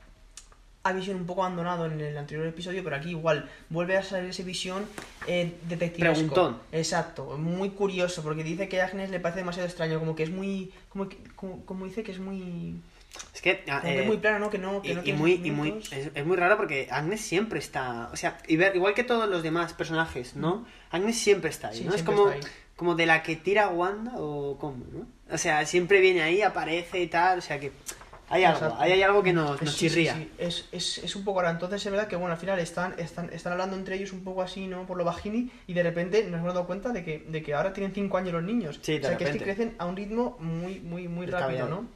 a 0.84 0.94
Vision 0.94 1.18
un 1.18 1.26
poco 1.26 1.44
abandonado 1.44 1.86
en 1.86 2.00
el 2.02 2.18
anterior 2.18 2.48
episodio, 2.48 2.84
pero 2.84 2.96
aquí 2.96 3.10
igual 3.10 3.50
vuelve 3.70 3.98
a 3.98 4.04
salir 4.04 4.32
ese 4.32 4.44
Vision 4.44 4.86
eh, 5.28 5.54
detectivesco. 5.68 6.16
Preguntón. 6.16 6.60
Exacto, 6.72 7.38
muy 7.38 7.70
curioso, 7.70 8.24
porque 8.24 8.44
dice 8.44 8.68
que 8.68 8.82
a 8.82 8.86
Agnes 8.86 9.12
le 9.12 9.20
parece 9.20 9.40
demasiado 9.40 9.68
extraño, 9.68 10.00
como 10.00 10.16
que 10.16 10.24
es 10.24 10.32
muy... 10.32 10.72
Como, 10.90 11.08
como, 11.36 11.66
como 11.66 11.86
dice 11.86 12.04
que 12.04 12.12
es 12.12 12.20
muy... 12.20 12.76
Es 13.34 13.42
que, 13.42 13.64
ah, 13.70 13.82
que 13.82 13.90
eh, 13.90 14.02
es 14.02 14.08
muy 14.08 14.18
plano, 14.18 14.40
¿no? 14.40 14.50
Que 14.50 14.58
no, 14.58 14.82
que 14.82 14.92
y, 14.92 14.96
no 14.96 15.02
y 15.02 15.04
tiene 15.04 15.20
muy, 15.20 15.34
y 15.44 15.52
muy, 15.52 15.70
es, 15.92 16.12
es 16.14 16.26
muy 16.26 16.38
raro 16.38 16.58
porque 16.58 16.88
Agnes 16.90 17.22
siempre 17.22 17.60
está, 17.60 18.10
o 18.12 18.16
sea, 18.16 18.38
igual 18.48 18.94
que 18.94 19.04
todos 19.04 19.30
los 19.30 19.44
demás 19.44 19.74
personajes, 19.74 20.36
¿no? 20.36 20.66
Agnes 20.92 21.18
siempre 21.18 21.50
está 21.50 21.68
ahí, 21.70 21.80
Sí, 21.80 21.84
¿no? 21.84 21.94
Es 21.94 22.04
como, 22.04 22.32
como 22.78 22.96
de 22.96 23.06
la 23.06 23.22
que 23.22 23.36
tira 23.36 23.68
Wanda 23.68 24.14
o 24.16 24.58
cómo, 24.58 24.86
¿no? 24.94 25.08
O 25.30 25.38
sea, 25.38 25.66
siempre 25.66 26.00
viene 26.00 26.22
ahí, 26.22 26.42
aparece 26.42 27.02
y 27.02 27.08
tal, 27.08 27.40
o 27.40 27.42
sea 27.42 27.60
que 27.60 27.74
hay 28.32 28.44
algo, 28.46 28.60
Exacto. 28.60 28.82
hay 28.82 29.02
algo 29.04 29.22
que 29.24 29.34
nos, 29.34 29.62
nos 29.62 29.72
Sí, 29.74 29.90
sí, 29.90 29.96
chirría. 29.96 30.16
sí, 30.16 30.32
Es, 30.38 30.68
es, 30.72 30.98
es 31.00 31.16
un 31.16 31.24
poco 31.24 31.42
raro. 31.42 31.54
Entonces 31.54 31.86
es 31.86 31.92
verdad 31.92 32.08
que 32.08 32.16
bueno, 32.16 32.34
al 32.34 32.40
final 32.40 32.58
están, 32.60 32.96
están, 32.98 33.30
están 33.32 33.52
hablando 33.54 33.76
entre 33.76 33.96
ellos 33.96 34.14
un 34.14 34.24
poco 34.24 34.42
así, 34.42 34.68
¿no? 34.68 34.88
Por 34.88 34.98
lo 34.98 35.04
bajini, 35.06 35.52
y 35.68 35.74
de 35.74 35.84
repente 35.84 36.24
nos 36.24 36.40
hemos 36.40 36.54
dado 36.54 36.66
cuenta 36.66 36.90
de 36.90 37.04
que, 37.04 37.20
de 37.28 37.44
que 37.44 37.54
ahora 37.54 37.74
tienen 37.74 37.94
5 37.94 38.18
años 38.18 38.34
los 38.34 38.44
niños. 38.44 38.80
Sí, 38.82 38.98
o 38.98 39.02
sea 39.08 39.18
que 39.18 39.26
es 39.26 39.32
que 39.32 39.40
crecen 39.44 39.76
a 39.78 39.86
un 39.86 39.96
ritmo 39.96 40.38
muy, 40.40 40.80
muy, 40.80 41.08
muy 41.08 41.26
rápido. 41.28 41.68
¿no? 41.68 41.88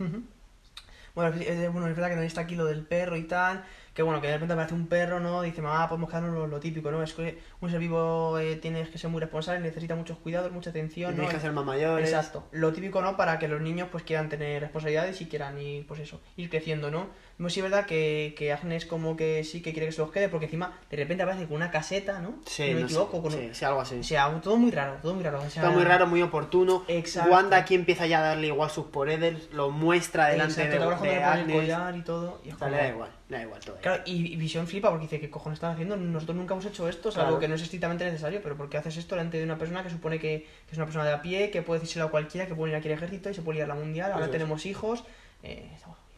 Bueno, 1.16 1.34
es, 1.34 1.48
es- 1.48 1.72
bueno, 1.72 1.88
es 1.88 1.96
verdad 1.96 2.10
que 2.10 2.16
también 2.16 2.28
está 2.28 2.42
aquí 2.42 2.56
lo 2.56 2.66
del 2.66 2.82
perro 2.86 3.16
y 3.16 3.24
tal, 3.24 3.64
que 3.94 4.02
bueno, 4.04 4.20
que 4.20 4.28
de 4.28 4.34
repente 4.34 4.52
aparece 4.54 4.74
un 4.74 4.88
perro, 4.88 5.22
¿no? 5.22 5.42
Dice, 5.42 5.62
mamá, 5.62 5.88
podemos 5.88 6.10
quedarnos 6.10 6.34
lo, 6.34 6.48
lo 6.48 6.60
típico, 6.60 6.92
¿no? 6.92 7.02
Es 7.02 7.14
que 7.14 7.40
un 7.66 7.72
ser 7.72 7.80
vivo 7.80 8.38
eh, 8.40 8.56
tienes 8.56 8.90
que 8.90 8.98
ser 8.98 9.10
muy 9.10 9.20
responsable, 9.22 9.60
necesita 9.60 9.96
muchos 9.96 10.18
cuidados, 10.20 10.52
mucha 10.52 10.70
atención, 10.70 11.12
Y 11.12 11.16
¿no? 11.16 11.22
tienes 11.24 11.36
que 11.36 11.42
ser 11.42 11.52
más 11.52 11.66
mayores. 11.66 12.08
Exacto. 12.10 12.44
Lo 12.52 12.72
típico, 12.74 13.02
¿no? 13.02 13.18
Para 13.18 13.40
que 13.40 13.48
los 13.48 13.62
niños 13.62 13.90
pues 13.92 14.04
quieran 14.04 14.30
tener 14.30 14.62
responsabilidades 14.62 15.20
y 15.22 15.26
quieran 15.28 15.60
ir, 15.60 15.86
pues 15.88 16.00
eso, 16.00 16.22
ir 16.38 16.50
creciendo, 16.50 16.90
¿no? 16.92 17.08
Vemos 17.38 17.52
sí 17.52 17.60
es 17.60 17.64
verdad 17.66 17.86
que, 17.86 18.34
que 18.38 18.54
Agnes 18.54 18.86
como 18.86 19.18
que 19.18 19.44
sí 19.44 19.62
que 19.62 19.74
quiere 19.74 19.88
que 19.88 19.92
se 19.92 20.02
los 20.02 20.10
quede, 20.12 20.30
porque 20.30 20.46
encima 20.46 20.72
de 20.90 20.96
repente 20.96 21.24
aparece 21.24 21.46
con 21.48 21.58
una 21.58 21.70
caseta, 21.70 22.20
¿no? 22.20 22.36
Sí, 22.46 22.62
no 22.64 22.68
me 22.68 22.74
no 22.74 22.80
sé. 22.88 22.94
equivoco, 22.94 23.22
con 23.22 23.34
un- 23.34 23.40
Sí, 23.40 23.50
sí, 23.52 23.66
algo 23.66 23.82
así. 23.82 24.00
O 24.00 24.04
sea, 24.04 24.40
todo 24.42 24.56
muy 24.56 24.72
raro, 24.72 24.98
todo 25.02 25.14
muy 25.16 25.24
raro. 25.24 25.40
o 25.40 25.50
sea, 25.50 25.64
Está 25.64 25.70
muy 25.70 25.84
raro, 25.84 26.08
muy 26.08 26.22
oportuno. 26.22 26.86
Exacto. 26.88 27.32
Wanda 27.32 27.58
aquí 27.58 27.76
empieza 27.76 28.06
ya 28.08 28.20
a 28.20 28.22
darle 28.22 28.48
igual 28.48 28.70
sus 28.70 28.86
poderes, 28.86 29.50
lo 29.52 29.70
muestra 29.70 30.28
delante 30.28 30.54
Exacto, 30.62 30.78
de, 30.78 30.84
abraza 30.84 31.04
de 31.04 31.10
con 31.10 31.18
el 31.18 31.24
Agnes. 31.26 31.56
collar 31.58 31.96
y 31.98 32.02
todo. 32.04 32.40
Y 32.46 32.50
es 32.50 32.56
como- 32.56 32.72
le 32.72 32.78
da 32.78 32.88
igual, 32.88 33.10
le 33.28 33.38
da 33.38 33.44
igual 33.44 33.60
todo. 33.66 33.76
Claro, 33.82 34.04
y, 34.06 34.32
y 34.34 34.36
Visión 34.38 34.66
flipa 34.66 34.90
porque 34.90 35.04
dice, 35.04 35.20
¿qué 35.20 35.30
cojones 35.30 35.58
están 35.58 35.74
haciendo? 35.74 35.98
Nosotros 35.98 36.38
nunca 36.38 36.54
hemos 36.54 36.66
hecho 36.66 36.88
esto, 36.88 37.10
es 37.10 37.18
algo 37.18 37.28
Claro. 37.32 37.40
que 37.42 37.48
no 37.50 37.55
es 37.56 37.62
estrictamente 37.64 38.06
necesario, 38.06 38.42
pero 38.44 38.56
¿por 38.58 38.70
qué 38.70 38.78
haces 38.78 38.98
esto 38.98 39.16
delante 39.16 39.38
de 39.38 39.44
una 39.44 39.58
persona 39.58 39.84
que 39.84 39.90
supone 39.90 40.20
que, 40.20 40.42
que 40.66 40.72
es 40.72 40.78
una 40.78 40.86
persona 40.86 41.06
de 41.06 41.14
a 41.14 41.22
pie, 41.22 41.50
que 41.52 41.62
puede 41.62 41.80
decírselo 41.80 42.06
a 42.06 42.12
cualquiera, 42.12 42.48
que 42.48 42.56
puede 42.56 42.72
ir 42.72 42.78
aquí 42.78 42.88
al 42.88 42.94
ejército 42.96 43.30
y 43.30 43.34
se 43.34 43.42
puede 43.42 43.58
ir 43.60 43.64
a 43.64 43.68
la 43.68 43.76
mundial, 43.76 44.12
ahora 44.12 44.26
Eso 44.26 44.32
es. 44.34 44.38
tenemos 44.40 44.66
hijos? 44.66 45.04
Eh, 45.44 45.70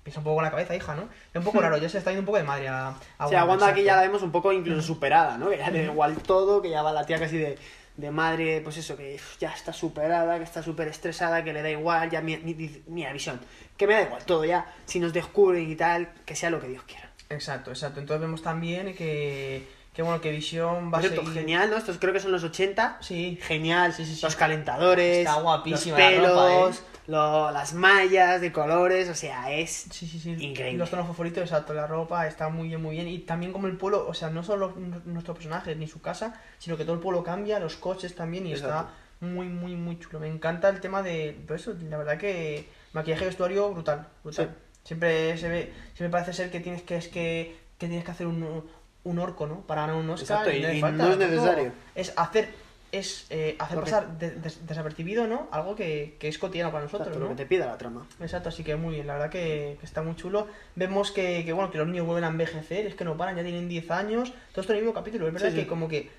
piensa 0.04 0.20
un 0.20 0.24
poco 0.24 0.36
con 0.36 0.44
la 0.46 0.52
cabeza, 0.52 0.76
hija, 0.76 0.96
¿no? 0.96 1.04
Es 1.04 1.36
un 1.36 1.44
poco 1.44 1.60
raro, 1.62 1.78
ya 1.78 1.90
se 1.90 1.98
está 1.98 2.12
yendo 2.12 2.22
un 2.22 2.26
poco 2.26 2.38
de 2.38 2.44
madre 2.44 2.68
a, 2.68 2.94
a 3.18 3.26
O 3.26 3.30
sea, 3.30 3.46
Wanda 3.46 3.68
aquí 3.68 3.84
ya 3.84 3.96
la 3.96 4.02
vemos 4.04 4.22
un 4.22 4.32
poco 4.32 4.52
incluso 4.54 4.82
superada, 4.82 5.38
¿no? 5.38 5.50
Que 5.50 5.58
ya 5.58 5.70
le 5.70 5.86
da 5.86 5.92
igual 5.92 6.16
todo, 6.18 6.62
que 6.62 6.70
ya 6.70 6.82
va 6.82 6.92
la 6.94 7.06
tía 7.06 7.20
casi 7.20 7.38
de, 7.38 7.58
de 7.98 8.12
madre, 8.12 8.62
pues 8.62 8.78
eso, 8.78 8.96
que 8.96 9.20
ya 9.40 9.52
está 9.52 9.74
superada, 9.74 10.38
que 10.38 10.44
está 10.44 10.62
súper 10.64 10.88
estresada, 10.88 11.44
que 11.44 11.52
le 11.52 11.62
da 11.62 11.70
igual, 11.70 12.10
ya 12.10 12.22
mi, 12.22 12.38
mi, 12.38 12.54
mi- 12.54 12.82
mira, 12.88 13.12
visión, 13.12 13.40
que 13.76 13.86
me 13.88 13.96
da 13.96 14.04
igual 14.04 14.24
todo 14.24 14.46
ya, 14.46 14.72
si 14.86 15.00
nos 15.00 15.12
descubren 15.14 15.70
y 15.70 15.76
tal, 15.76 16.10
que 16.26 16.36
sea 16.36 16.50
lo 16.52 16.60
que 16.62 16.68
Dios 16.70 16.84
quiera. 16.84 17.12
Exacto, 17.30 17.72
exacto. 17.72 18.00
Entonces 18.00 18.22
vemos 18.22 18.42
también 18.42 18.96
que, 18.96 19.68
que 19.98 20.04
bueno, 20.04 20.22
que 20.22 20.32
Visión 20.32 20.88
va 20.90 20.92
Por 20.92 21.02
cierto, 21.02 21.22
a 21.22 21.24
seguir... 21.26 21.40
genial, 21.40 21.72
¿no? 21.72 21.78
Estos 21.78 21.98
creo 21.98 22.14
que 22.14 22.20
son 22.20 22.32
los 22.32 22.44
80. 22.44 23.00
Sí. 23.02 23.40
Genial. 23.42 23.92
Sí, 23.94 24.06
sí, 24.06 24.14
sí. 24.16 24.22
Los 24.22 24.36
calentadores. 24.36 25.18
Está 25.18 25.34
guapísima 25.42 25.98
Los 25.98 26.06
la 26.06 26.12
pelos, 26.12 26.30
ropa, 26.32 26.70
¿eh? 26.70 26.82
lo- 27.08 27.52
las 27.52 27.74
mallas 27.74 28.40
de 28.40 28.52
colores. 28.52 29.10
O 29.10 29.16
sea, 29.16 29.52
es 29.52 29.88
Sí, 29.92 30.08
sí, 30.08 30.20
sí. 30.20 30.36
increíble. 30.40 30.78
Los 30.78 30.92
tonos 30.92 31.08
favoritos, 31.08 31.42
exacto. 31.42 31.74
La 31.74 31.88
ropa 31.88 32.28
está 32.28 32.48
muy 32.50 32.68
bien, 32.68 32.80
muy 32.80 32.96
bien. 32.96 33.08
Y 33.08 33.18
también 33.18 33.52
como 33.52 33.66
el 33.66 33.76
pueblo, 33.76 34.06
o 34.08 34.14
sea, 34.14 34.30
no 34.30 34.44
solo 34.44 34.76
nuestros 35.06 35.36
personajes 35.36 35.76
ni 35.78 35.88
su 35.88 36.00
casa, 36.00 36.40
sino 36.60 36.78
que 36.78 36.84
todo 36.84 36.94
el 36.94 37.00
pueblo 37.02 37.24
cambia, 37.24 37.60
los 37.60 37.76
coches 37.76 38.14
también, 38.14 38.46
y 38.46 38.52
Exacto. 38.54 38.76
está 38.78 38.90
muy, 39.20 39.48
muy, 39.48 39.76
muy 39.76 39.98
chulo. 39.98 40.20
Me 40.20 40.28
encanta 40.28 40.70
el 40.70 40.80
tema 40.80 41.02
de. 41.02 41.40
Pues 41.48 41.62
eso, 41.62 41.74
la 41.90 41.98
verdad 41.98 42.20
que 42.20 42.70
maquillaje 42.94 43.24
y 43.24 43.28
vestuario 43.30 43.72
brutal. 43.72 44.08
brutal. 44.24 44.56
Siempre 44.84 45.36
se 45.40 45.50
ve, 45.50 45.74
siempre 45.96 46.10
parece 46.12 46.34
ser 46.34 46.52
que 46.52 46.60
tienes 46.60 46.84
que 46.84 46.98
es 46.98 47.08
que, 47.08 47.58
que 47.80 47.88
tienes 47.88 48.06
que 48.06 48.12
hacer 48.12 48.28
un, 48.28 48.64
un 49.10 49.20
orco, 49.20 49.48
¿no? 49.48 49.62
Para 49.62 49.82
ganar 49.82 49.96
un 49.98 50.10
Oscar. 50.10 50.40
Exacto, 50.44 50.58
y- 50.58 50.64
hace 50.66 50.78
y 50.78 50.82
falta, 50.82 51.04
no 51.06 51.12
es 51.12 51.18
necesario. 51.18 51.72
Es 51.96 52.14
hacer. 52.16 52.68
Es 52.90 53.28
eh, 53.32 53.58
hacer 53.60 53.80
pasar 53.82 54.18
de- 54.18 54.32
des- 54.32 54.66
desapercibido, 54.66 55.28
¿no? 55.28 55.50
Algo 55.52 55.76
que, 55.76 56.16
que 56.20 56.30
es 56.30 56.38
cotidiano 56.38 56.72
para 56.72 56.86
nosotros, 56.86 57.08
Exacto, 57.08 57.20
¿no? 57.26 57.32
lo 57.32 57.36
que 57.36 57.44
te 57.44 57.46
pida 57.50 57.66
la 57.66 57.78
trama. 57.78 58.08
Exacto, 58.22 58.48
así 58.48 58.64
que 58.64 58.78
muy 58.78 58.96
bien, 58.96 59.08
la 59.08 59.14
verdad 59.16 59.30
que, 59.30 59.76
que 59.78 59.86
está 59.86 60.02
muy 60.02 60.16
chulo. 60.16 60.48
Vemos 60.76 61.12
que, 61.12 61.44
que, 61.44 61.52
bueno, 61.52 61.70
que 61.70 61.78
los 61.80 61.88
niños 61.88 62.06
vuelven 62.06 62.24
a 62.24 62.28
envejecer, 62.28 62.86
es 62.86 62.96
que 62.96 63.04
no 63.04 63.18
paran, 63.18 63.36
ya 63.36 63.44
tienen 63.44 63.68
10 63.68 63.92
años, 63.92 64.32
todo 64.54 64.62
esto 64.62 64.72
en 64.72 64.78
el 64.80 64.86
mismo 64.86 64.94
capítulo. 64.94 65.28
Es 65.28 65.34
verdad 65.34 65.50
Sí, 65.50 65.56
sí. 65.56 65.62
que 65.64 65.68
como 65.68 65.90
que 65.90 66.10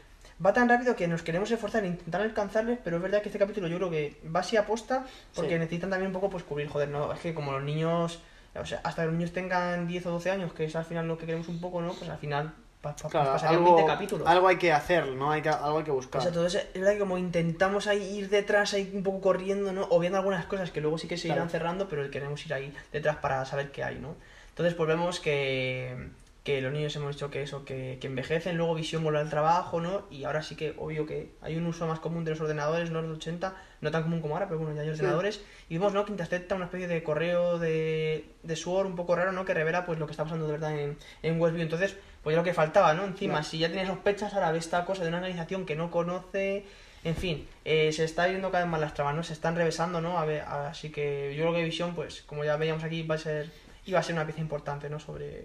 va 0.44 0.52
tan 0.52 0.68
rápido 0.68 0.94
que 0.94 1.08
nos 1.08 1.22
queremos 1.22 1.50
esforzar 1.50 1.84
en 1.86 1.92
intentar 1.92 2.20
alcanzarles, 2.20 2.78
pero 2.84 2.96
es 2.98 3.02
verdad 3.02 3.22
que 3.22 3.30
este 3.30 3.38
capítulo 3.38 3.66
yo 3.68 3.78
creo 3.78 3.90
que 3.90 4.20
va 4.34 4.40
así 4.40 4.58
a 4.58 4.66
posta, 4.66 5.06
porque 5.34 5.54
Sí. 5.54 5.58
necesitan 5.58 5.88
también 5.88 6.08
un 6.08 6.12
poco 6.12 6.28
pues 6.28 6.44
cubrir, 6.44 6.68
joder, 6.68 6.90
no, 6.90 7.10
es 7.14 7.20
que 7.20 7.32
como 7.32 7.52
los 7.52 7.62
niños, 7.62 8.20
o 8.54 8.66
sea, 8.66 8.82
hasta 8.84 9.02
que 9.02 9.06
los 9.06 9.14
niños 9.16 9.32
tengan 9.32 9.86
10 9.88 10.04
o 10.04 10.10
12 10.10 10.30
años, 10.30 10.52
que 10.52 10.66
es 10.66 10.76
al 10.76 10.84
final 10.84 11.08
lo 11.08 11.16
que 11.16 11.24
queremos 11.24 11.48
un 11.48 11.62
poco, 11.62 11.80
¿no? 11.80 11.94
Pues 11.94 12.10
al 12.10 12.18
final 12.18 12.52
pa, 12.80 12.94
pa- 12.96 13.08
Claro, 13.08 13.32
pasarían 13.32 13.60
algo, 13.62 13.76
20 13.76 13.92
capítulos. 13.92 14.28
algo 14.28 14.48
hay 14.48 14.56
que 14.56 14.72
hacer, 14.72 15.06
¿no? 15.08 15.30
Hay 15.32 15.42
que, 15.42 15.48
algo 15.48 15.78
hay 15.78 15.84
que 15.84 15.90
buscar. 15.90 16.20
Exacto, 16.20 16.40
entonces 16.40 16.66
es 16.72 16.80
verdad 16.80 16.92
que 16.94 16.98
como 17.00 17.18
intentamos 17.18 17.86
ahí 17.86 18.18
ir 18.18 18.28
detrás, 18.30 18.74
ahí 18.74 18.90
un 18.94 19.02
poco 19.02 19.20
corriendo, 19.20 19.72
¿no? 19.72 19.86
O 19.90 19.98
viendo 19.98 20.18
algunas 20.18 20.46
cosas 20.46 20.70
que 20.70 20.80
luego 20.80 20.98
sí 20.98 21.08
que 21.08 21.16
se 21.16 21.26
irán 21.28 21.38
Claro. 21.38 21.50
cerrando, 21.50 21.88
pero 21.88 22.10
queremos 22.10 22.44
ir 22.46 22.54
ahí 22.54 22.72
detrás 22.92 23.16
para 23.16 23.44
saber 23.44 23.70
qué 23.72 23.84
hay, 23.84 23.96
¿no? 23.98 24.14
Entonces 24.50 24.74
pues 24.74 24.88
vemos 24.88 25.20
que, 25.20 26.08
que 26.44 26.60
los 26.60 26.72
niños 26.72 26.94
hemos 26.96 27.14
dicho 27.14 27.30
que 27.30 27.42
eso, 27.42 27.64
que, 27.64 27.98
que 28.00 28.06
envejecen, 28.06 28.56
luego 28.56 28.74
Visión 28.74 29.02
vuelve 29.04 29.20
al 29.20 29.30
trabajo, 29.30 29.80
¿no? 29.80 30.06
Y 30.10 30.24
ahora 30.24 30.42
sí 30.42 30.56
que, 30.56 30.74
obvio 30.78 31.06
que 31.06 31.30
hay 31.42 31.56
un 31.56 31.66
uso 31.66 31.86
más 31.86 32.00
común 32.00 32.24
de 32.24 32.30
los 32.32 32.40
ordenadores, 32.40 32.90
no 32.90 33.00
los 33.02 33.10
de 33.10 33.16
80, 33.16 33.54
no 33.82 33.90
tan 33.90 34.02
común 34.04 34.20
como 34.20 34.34
ahora, 34.34 34.46
pero 34.48 34.58
bueno, 34.58 34.74
ya 34.74 34.80
hay 34.82 34.88
Sí. 34.88 34.94
ordenadores. 34.94 35.42
Y 35.68 35.74
vemos, 35.78 35.92
¿no? 35.92 36.04
Que 36.04 36.10
intercepta 36.12 36.54
una 36.56 36.64
especie 36.64 36.88
de 36.88 37.02
correo 37.04 37.58
de, 37.58 38.24
de 38.42 38.56
Sword 38.56 38.86
un 38.86 38.96
poco 38.96 39.14
raro, 39.14 39.30
¿no? 39.32 39.44
Que 39.44 39.52
revela 39.54 39.84
pues 39.86 39.98
lo 39.98 40.06
que 40.06 40.12
está 40.12 40.24
pasando 40.24 40.46
de 40.46 40.52
verdad 40.52 40.76
en, 40.76 40.96
en 41.22 41.40
Westview. 41.40 41.62
Entonces, 41.62 41.96
pues 42.22 42.34
ya 42.34 42.40
lo 42.40 42.44
que 42.44 42.54
faltaba, 42.54 42.94
¿no? 42.94 43.04
Encima, 43.04 43.42
si 43.42 43.58
ya 43.58 43.68
tiene 43.68 43.86
sospechas, 43.86 44.34
ahora 44.34 44.52
ve 44.52 44.58
esta 44.58 44.84
cosa 44.84 45.02
de 45.02 45.08
una 45.08 45.18
organización 45.18 45.64
que 45.66 45.76
no 45.76 45.90
conoce. 45.90 46.66
En 47.04 47.14
fin, 47.14 47.46
eh, 47.64 47.92
se 47.92 48.04
está 48.04 48.26
yendo 48.28 48.50
cada 48.50 48.64
vez 48.64 48.70
más 48.70 48.80
las 48.80 48.92
trabas, 48.94 49.14
¿no? 49.14 49.22
Se 49.22 49.32
están 49.32 49.54
revesando, 49.54 50.00
¿no? 50.00 50.18
A 50.18 50.24
ver, 50.24 50.42
así 50.42 50.90
que 50.90 51.34
yo 51.36 51.44
creo 51.44 51.54
que 51.54 51.64
Visión, 51.64 51.94
pues, 51.94 52.22
como 52.22 52.44
ya 52.44 52.56
veíamos 52.56 52.82
aquí, 52.84 53.02
va 53.04 53.14
a 53.14 53.18
ser, 53.18 53.50
iba 53.86 54.00
a 54.00 54.02
ser 54.02 54.14
una 54.14 54.24
pieza 54.24 54.40
importante, 54.40 54.90
¿no? 54.90 54.98
Sobre. 54.98 55.44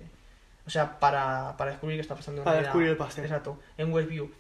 O 0.66 0.70
sea, 0.70 1.00
para, 1.00 1.56
para 1.58 1.72
descubrir 1.72 1.98
qué 1.98 2.02
está 2.02 2.16
pasando 2.16 2.42
en 2.42 2.46
Para 2.46 2.56
realidad. 2.56 2.70
descubrir 2.72 2.90
el 2.90 2.98
pastel. 2.98 3.26
Exacto, 3.26 3.60
en 3.78 3.94
Westview. 3.94 4.32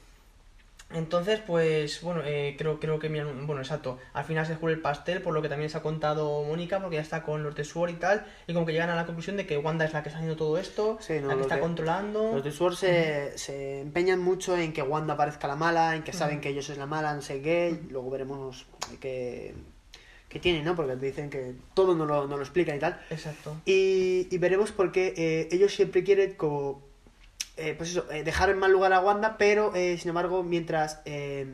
Entonces, 0.93 1.39
pues, 1.45 2.01
bueno, 2.01 2.21
eh, 2.25 2.55
creo, 2.57 2.79
creo 2.79 2.99
que, 2.99 3.09
bueno, 3.09 3.59
exacto, 3.59 3.99
al 4.13 4.23
final 4.25 4.45
se 4.45 4.53
descubre 4.53 4.73
el 4.73 4.81
pastel, 4.81 5.21
por 5.21 5.33
lo 5.33 5.41
que 5.41 5.49
también 5.49 5.69
se 5.69 5.77
ha 5.77 5.81
contado 5.81 6.43
Mónica, 6.43 6.79
porque 6.79 6.95
ya 6.97 7.01
está 7.01 7.23
con 7.23 7.43
los 7.43 7.55
de 7.55 7.63
Sword 7.63 7.91
y 7.91 7.95
tal, 7.95 8.25
y 8.47 8.53
como 8.53 8.65
que 8.65 8.71
llegan 8.73 8.89
a 8.89 8.95
la 8.95 9.05
conclusión 9.05 9.37
de 9.37 9.45
que 9.45 9.57
Wanda 9.57 9.85
es 9.85 9.93
la 9.93 10.03
que 10.03 10.09
está 10.09 10.19
haciendo 10.19 10.37
todo 10.37 10.57
esto, 10.57 10.97
Sí, 11.01 11.13
no, 11.21 11.27
la 11.27 11.35
que 11.35 11.41
está 11.41 11.59
controlando. 11.59 12.33
Los 12.33 12.43
de 12.43 12.51
Sword 12.51 12.75
se, 12.75 13.37
se 13.37 13.81
empeñan 13.81 14.19
mucho 14.19 14.57
en 14.57 14.73
que 14.73 14.81
Wanda 14.81 15.17
parezca 15.17 15.47
la 15.47 15.55
mala, 15.55 15.95
en 15.95 16.03
que 16.03 16.13
saben 16.13 16.41
que 16.41 16.49
ellos 16.49 16.69
es 16.69 16.77
la 16.77 16.85
mala, 16.85 17.13
no 17.13 17.21
sé 17.21 17.41
qué. 17.41 17.79
Luego 17.89 18.09
veremos 18.09 18.65
qué, 18.99 19.53
qué 20.29 20.39
tienen, 20.39 20.63
¿no? 20.63 20.75
Porque 20.75 20.95
te 20.95 21.05
dicen 21.05 21.29
que 21.29 21.55
todo 21.73 21.95
no 21.95 22.05
lo, 22.05 22.27
no 22.27 22.37
lo 22.37 22.43
explican 22.43 22.75
y 22.75 22.79
tal. 22.79 22.99
Exacto. 23.09 23.55
Y, 23.65 24.27
y 24.29 24.37
veremos 24.37 24.71
por 24.71 24.91
qué 24.91 25.13
eh, 25.15 25.47
ellos 25.51 25.73
siempre 25.73 26.03
quieren 26.03 26.33
como... 26.33 26.92
eh, 27.57 27.75
pues 27.77 27.89
eso, 27.91 28.05
eh, 28.11 28.23
dejar 28.23 28.49
en 28.49 28.59
mal 28.59 28.71
lugar 28.71 28.93
a 28.93 28.99
Wanda, 28.99 29.37
pero 29.37 29.73
eh, 29.75 29.97
sin 29.97 30.09
embargo, 30.09 30.43
mientras 30.43 31.01
eh, 31.05 31.45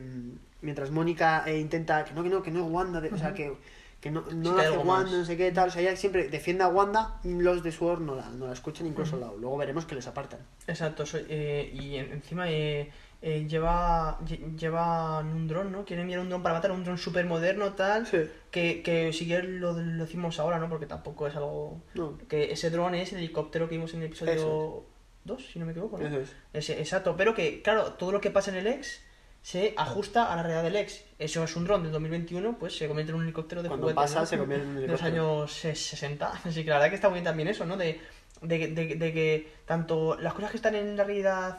mientras 0.62 0.90
Mónica 0.90 1.44
eh, 1.46 1.58
intenta 1.58 2.04
que 2.04 2.12
no, 2.14 2.22
que 2.22 2.28
no, 2.28 2.42
que 2.42 2.50
no 2.50 2.64
es 2.66 2.70
Wanda, 2.70 3.00
de- 3.00 3.10
o 3.12 3.18
sea, 3.18 3.32
que, 3.34 3.54
que 4.00 4.10
no, 4.10 4.22
no 4.32 4.54
Sí, 4.54 4.60
hace 4.60 4.76
Wanda, 4.78 4.84
más. 4.84 5.10
no 5.12 5.24
sé 5.24 5.36
qué 5.36 5.52
tal, 5.52 5.68
o 5.68 5.70
sea, 5.72 5.82
ella 5.82 5.96
siempre 5.96 6.28
defiende 6.28 6.64
a 6.64 6.68
Wanda, 6.68 7.18
los 7.24 7.62
de 7.62 7.72
Sword 7.72 8.00
no 8.02 8.14
la, 8.14 8.28
no 8.30 8.46
la 8.46 8.52
escuchan, 8.52 8.86
incluso 8.86 9.16
la- 9.18 9.32
luego 9.38 9.56
veremos 9.56 9.84
que 9.86 9.94
les 9.94 10.06
apartan. 10.06 10.40
Exacto, 10.66 11.04
eh, 11.28 11.70
y 11.74 11.96
en- 11.96 12.12
encima 12.12 12.44
eh, 12.50 12.90
lleva 13.22 14.18
lle- 14.20 14.56
llevan 14.56 15.26
un 15.28 15.46
dron, 15.48 15.70
¿no? 15.72 15.84
Quieren 15.84 16.02
enviar 16.04 16.20
un 16.20 16.28
dron 16.30 16.42
para 16.42 16.54
matar, 16.54 16.72
un 16.72 16.84
dron 16.84 16.96
súper 16.98 17.26
moderno, 17.26 17.74
tal, 17.74 18.06
que, 18.50 18.82
que 18.82 19.12
si 19.12 19.26
quieres 19.26 19.48
lo, 19.50 19.72
lo 19.74 20.04
decimos 20.04 20.38
ahora, 20.40 20.58
¿no? 20.58 20.68
Porque 20.70 20.86
tampoco 20.86 21.26
es 21.26 21.36
algo... 21.36 21.82
No. 21.94 22.16
Que 22.28 22.52
ese 22.52 22.70
dron 22.70 22.94
es 22.94 23.12
el 23.12 23.18
helicóptero 23.18 23.68
que 23.68 23.76
vimos 23.76 23.92
en 23.94 24.00
el 24.00 24.06
episodio 24.06 24.84
2, 25.24 25.46
si 25.52 25.58
no 25.58 25.66
me 25.66 25.72
equivoco, 25.72 25.98
¿no? 25.98 26.06
Eso 26.06 26.18
es. 26.52 26.70
Exacto, 26.70 27.16
pero 27.16 27.34
que, 27.34 27.62
claro, 27.62 27.92
todo 27.94 28.12
lo 28.12 28.20
que 28.20 28.30
pasa 28.30 28.50
en 28.50 28.56
el 28.56 28.66
ex 28.66 29.02
se 29.42 29.72
ajusta 29.76 30.32
a 30.32 30.36
la 30.36 30.42
realidad 30.42 30.62
del 30.62 30.76
ex. 30.76 31.02
Eso 31.18 31.42
es 31.44 31.56
un 31.56 31.64
dron 31.64 31.82
del 31.82 31.92
2021, 31.92 32.58
pues 32.58 32.76
se 32.76 32.86
convierte 32.88 33.10
en 33.12 33.16
un 33.18 33.24
helicóptero 33.24 33.62
de 33.62 33.68
Cuando 33.68 33.86
juguete, 33.86 33.96
pasa, 34.00 34.20
¿no? 34.20 34.26
se 34.26 34.38
convierte 34.38 34.64
en 34.66 34.70
un 34.76 34.80
De 34.82 34.86
los 34.88 35.02
años 35.02 35.64
ses- 35.64 35.74
60. 35.76 36.32
Así 36.44 36.62
que 36.64 36.70
la 36.70 36.76
verdad 36.76 36.88
que 36.90 36.94
está 36.96 37.08
muy 37.08 37.16
bien 37.16 37.24
también 37.24 37.48
eso, 37.48 37.64
¿no? 37.64 37.76
De, 37.76 38.00
de, 38.42 38.68
de- 38.68 38.94
de 38.96 39.12
que 39.12 39.52
tanto 39.66 40.16
las 40.18 40.32
cosas 40.34 40.50
que 40.50 40.56
están 40.56 40.74
en 40.74 40.96
la 40.96 41.04
realidad 41.04 41.58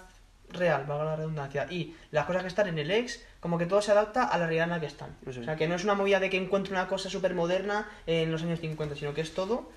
real, 0.49 0.85
valga 0.85 1.05
la 1.05 1.15
redundancia, 1.15 1.65
y 1.69 1.95
las 2.11 2.25
cosas 2.25 2.41
que 2.41 2.49
están 2.49 2.67
en 2.67 2.77
el 2.77 2.91
ex, 2.91 3.23
como 3.39 3.57
que 3.57 3.65
todo 3.65 3.81
se 3.81 3.91
adapta 3.93 4.25
a 4.25 4.37
la 4.37 4.45
realidad 4.45 4.65
en 4.65 4.69
la 4.71 4.79
que 4.81 4.85
están. 4.87 5.15
Eso. 5.25 5.39
O 5.39 5.43
sea, 5.43 5.55
que 5.55 5.67
no 5.67 5.75
es 5.75 5.83
una 5.85 5.93
movida 5.93 6.19
de 6.19 6.29
que 6.29 6.37
encuentre 6.37 6.73
una 6.73 6.87
cosa 6.87 7.09
súper 7.09 7.33
moderna 7.33 7.89
en 8.05 8.31
los 8.31 8.43
años 8.43 8.59
50, 8.59 8.95
sino 8.95 9.13
que 9.13 9.21
es 9.21 9.33
todo. 9.33 9.71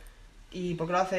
¿Y 0.51 0.74
por 0.74 0.89
qué 0.89 0.93
lo 0.93 0.98
hace... 0.98 1.16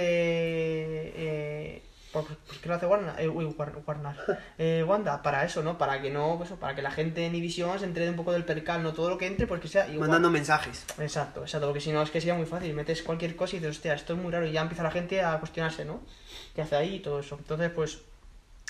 Eh, 1.16 1.82
¿por, 2.24 2.36
por 2.38 2.58
qué 2.58 2.70
lo 2.70 2.76
hace 2.76 2.86
Warner? 2.86 3.14
Eh, 3.20 3.28
uy, 3.28 3.46
War- 3.46 3.74
Warner. 3.86 4.16
Eh, 4.58 4.84
Wanda, 4.88 5.22
para 5.22 5.44
eso, 5.44 5.62
¿no? 5.64 5.78
Para 5.78 6.02
que 6.02 6.10
no, 6.10 6.36
pues, 6.38 6.50
para 6.52 6.74
que 6.76 6.82
la 6.82 6.92
gente 6.92 7.26
en 7.26 7.34
Visión 7.34 7.78
se 7.78 7.86
entere 7.86 8.10
un 8.10 8.16
poco 8.16 8.32
del 8.32 8.46
percal, 8.46 8.82
no 8.84 8.94
todo 8.94 9.10
lo 9.10 9.18
que 9.18 9.28
entre, 9.28 9.48
porque 9.48 9.68
sea 9.68 9.86
igual. 9.88 10.10
Mandando 10.10 10.30
mensajes. 10.32 10.86
Exacto, 10.98 11.42
exacto, 11.42 11.68
porque 11.68 11.82
si 11.82 11.92
no 11.92 12.02
es 12.02 12.10
que 12.10 12.22
sería 12.22 12.36
muy 12.36 12.46
fácil, 12.46 12.74
metes 12.74 13.04
cualquier 13.04 13.36
cosa 13.36 13.56
y 13.56 13.60
dices, 13.60 13.76
hostia, 13.78 13.94
esto 13.94 14.14
es 14.14 14.20
muy 14.20 14.32
raro 14.32 14.46
y 14.48 14.52
ya 14.54 14.62
empieza 14.62 14.82
la 14.84 14.92
gente 14.92 15.22
a 15.22 15.38
cuestionarse, 15.40 15.84
¿no? 15.86 16.00
¿Qué 16.56 16.62
hace 16.62 16.76
ahí 16.78 16.96
y 16.96 17.00
todo 17.00 17.20
eso? 17.20 17.36
Entonces, 17.38 17.70
pues, 17.72 18.00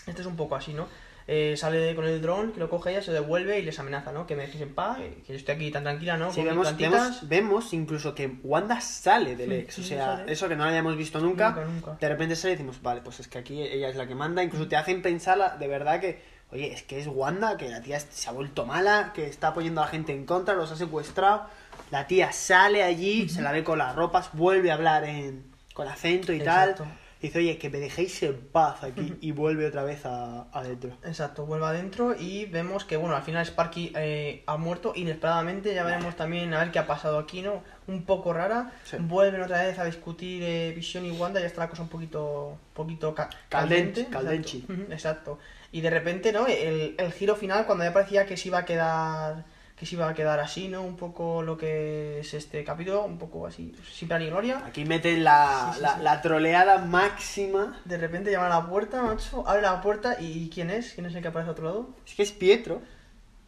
esto 0.08 0.22
es 0.22 0.28
un 0.28 0.36
poco 0.36 0.56
así, 0.56 0.74
¿no? 0.74 0.88
Eh, 1.28 1.56
sale 1.58 1.96
con 1.96 2.06
el 2.06 2.22
dron, 2.22 2.52
que 2.52 2.60
lo 2.60 2.70
coge 2.70 2.92
ella, 2.92 3.02
se 3.02 3.12
devuelve 3.12 3.58
y 3.58 3.64
les 3.64 3.80
amenaza, 3.80 4.12
¿no? 4.12 4.28
Que 4.28 4.36
me 4.36 4.44
dejes 4.46 4.62
en 4.62 4.76
paz, 4.76 4.98
que 5.00 5.24
yo 5.28 5.34
estoy 5.34 5.56
aquí 5.56 5.72
tan 5.72 5.82
tranquila, 5.84 6.18
¿no? 6.18 6.30
Sí, 6.32 6.38
Con 6.42 6.46
vemos, 6.50 6.68
plantitas. 6.68 6.92
vemos, 6.92 7.28
vemos 7.30 7.74
incluso 7.74 8.14
que 8.14 8.28
Wanda 8.44 8.80
sale 8.80 9.36
del 9.36 9.52
ex. 9.54 9.74
sí, 9.74 9.82
o 9.82 9.84
sea, 9.86 10.18
sale. 10.18 10.32
eso 10.32 10.48
que 10.48 10.56
no 10.56 10.64
lo 10.66 10.70
habíamos 10.70 10.96
visto 10.96 11.20
nunca. 11.20 11.50
Nunca, 11.50 11.66
nunca. 11.66 11.98
De 12.00 12.10
repente 12.10 12.36
sale 12.36 12.54
y 12.54 12.58
decimos, 12.58 12.80
vale, 12.84 13.02
pues 13.02 13.20
es 13.20 13.28
que 13.28 13.40
aquí 13.40 13.60
ella 13.60 13.90
es 13.90 13.96
la 13.96 14.06
que 14.08 14.14
manda. 14.14 14.44
Incluso 14.44 14.68
te 14.68 14.76
hacen 14.76 15.02
pensar 15.02 15.40
la- 15.40 15.58
de 15.58 15.68
verdad 15.68 16.00
que, 16.00 16.22
oye, 16.52 16.72
es 16.72 16.84
que 16.84 17.00
es 17.00 17.08
Wanda, 17.08 17.58
que 17.58 17.70
la 17.70 17.82
tía 17.82 18.00
se 18.00 18.30
ha 18.30 18.32
vuelto 18.32 18.68
mala, 18.68 19.12
que 19.16 19.26
está 19.26 19.52
poniendo 19.56 19.82
a 19.82 19.86
la 19.86 19.90
gente 19.92 20.14
en 20.14 20.28
contra, 20.28 20.54
los 20.54 20.72
ha 20.72 20.76
secuestrado. 20.76 21.48
La 21.90 22.06
tía 22.06 22.32
sale 22.34 22.84
allí, 22.84 23.30
se 23.30 23.42
la 23.42 23.52
ve 23.52 23.64
con 23.64 23.80
las 23.80 23.96
ropas, 23.96 24.30
vuelve 24.34 24.70
a 24.70 24.76
hablar 24.76 25.04
en, 25.06 25.44
con 25.74 25.88
acento 25.88 26.34
y 26.34 26.38
Exacto. 26.38 26.84
tal. 26.84 27.00
Dice, 27.28 27.40
oye, 27.40 27.58
que 27.58 27.70
me 27.70 27.80
dejéis 27.80 28.22
en 28.24 28.36
paz 28.52 28.84
aquí 28.84 29.16
y 29.22 29.32
vuelve 29.32 29.68
otra 29.68 29.84
vez 29.84 30.06
a, 30.06 30.48
adentro. 30.52 30.92
Exacto, 31.04 31.46
vuelve 31.46 31.66
adentro 31.68 32.16
y 32.20 32.46
vemos 32.46 32.86
que, 32.86 32.98
bueno, 32.98 33.16
al 33.16 33.24
final 33.24 33.46
Sparky 33.46 33.92
eh, 33.96 34.44
ha 34.48 34.58
muerto 34.58 34.94
inesperadamente. 34.96 35.74
Ya 35.74 35.84
veremos 35.84 36.16
también 36.16 36.54
a 36.54 36.60
ver 36.60 36.72
qué 36.72 36.80
ha 36.80 36.88
pasado 36.88 37.20
aquí, 37.20 37.42
¿no? 37.42 37.64
Un 37.88 38.04
poco 38.06 38.34
rara. 38.34 38.72
Sí. 38.84 38.98
Vuelven 39.00 39.42
otra 39.42 39.64
vez 39.64 39.78
a 39.80 39.86
discutir 39.86 40.42
eh, 40.44 40.74
Visión 40.76 41.06
y 41.06 41.12
Wanda. 41.12 41.40
Ya 41.40 41.46
está 41.48 41.62
la 41.62 41.70
cosa 41.70 41.84
un 41.84 41.90
poquito, 41.90 42.58
poquito 42.74 43.14
ca- 43.14 43.30
Caldente, 43.50 44.08
caldenchi. 44.08 44.66
Exacto. 44.90 45.40
Y 45.72 45.82
de 45.82 45.90
repente, 45.90 46.32
¿no? 46.32 46.48
El, 46.48 46.96
el 46.98 47.12
giro 47.12 47.36
final, 47.36 47.66
cuando 47.66 47.84
ya 47.84 47.94
parecía 47.94 48.26
que 48.26 48.38
se 48.38 48.48
iba 48.48 48.60
a 48.60 48.66
quedar 48.66 49.44
que 49.76 49.86
se 49.86 49.96
iba 49.96 50.08
a 50.08 50.14
quedar 50.14 50.40
así, 50.40 50.70
¿no? 50.70 50.84
Un 50.84 50.96
poco 50.96 51.42
lo 51.44 51.58
que 51.58 52.20
es 52.22 52.34
este 52.34 52.64
capítulo, 52.64 53.04
un 53.04 53.18
poco 53.18 53.46
así, 53.46 53.74
sin 53.92 54.08
plan 54.08 54.22
ni 54.22 54.28
gloria. 54.30 54.64
Aquí 54.66 54.86
meten 54.86 55.24
la, 55.24 55.70
Sí, 55.72 55.76
sí, 55.78 55.82
la, 55.82 55.96
sí. 55.98 56.02
la 56.02 56.22
troleada 56.22 56.78
máxima. 56.78 57.82
De 57.84 57.98
repente 57.98 58.32
llaman 58.32 58.52
a 58.54 58.60
la 58.62 58.70
puerta, 58.70 59.02
macho, 59.04 59.46
abre 59.48 59.62
la 59.64 59.82
puerta 59.82 60.18
y 60.20 60.50
¿quién 60.50 60.70
es? 60.70 60.94
¿Quién 60.94 61.06
es 61.08 61.16
el 61.16 61.22
que 61.22 61.28
aparece 61.28 61.50
a 61.50 61.52
otro 61.52 61.66
lado? 61.66 61.90
Es 62.08 62.16
que 62.16 62.24
es 62.24 62.32
Pietro. 62.32 62.82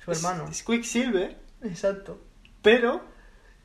Su 0.03 0.11
hermano. 0.11 0.47
Es, 0.49 0.63
Quicksilver, 0.63 1.37
Exacto. 1.63 2.19
pero 2.61 3.01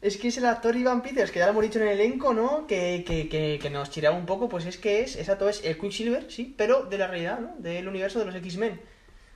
Es 0.00 0.16
que 0.16 0.28
es 0.28 0.38
el 0.38 0.46
actor 0.46 0.74
Ivan 0.76 1.02
Peters, 1.02 1.30
que 1.30 1.38
ya 1.40 1.46
lo 1.46 1.52
hemos 1.52 1.62
dicho 1.64 1.78
en 1.80 1.86
el 1.88 2.00
elenco, 2.00 2.32
¿no? 2.34 2.66
Que, 2.66 3.04
que, 3.06 3.28
que, 3.28 3.58
que 3.62 3.70
nos 3.70 3.90
chireaba 3.90 4.16
un 4.16 4.26
poco, 4.26 4.48
pues 4.48 4.66
es 4.66 4.76
que 4.78 5.00
es, 5.02 5.14
exacto, 5.16 5.48
es 5.48 5.64
el 5.64 5.78
Quicksilver, 5.78 6.30
sí, 6.30 6.54
pero 6.58 6.84
de 6.84 6.98
la 6.98 7.06
realidad, 7.08 7.38
¿no? 7.40 7.54
Del 7.58 7.86
universo 7.88 8.18
de 8.20 8.24
los 8.24 8.34
X-Men. 8.34 8.80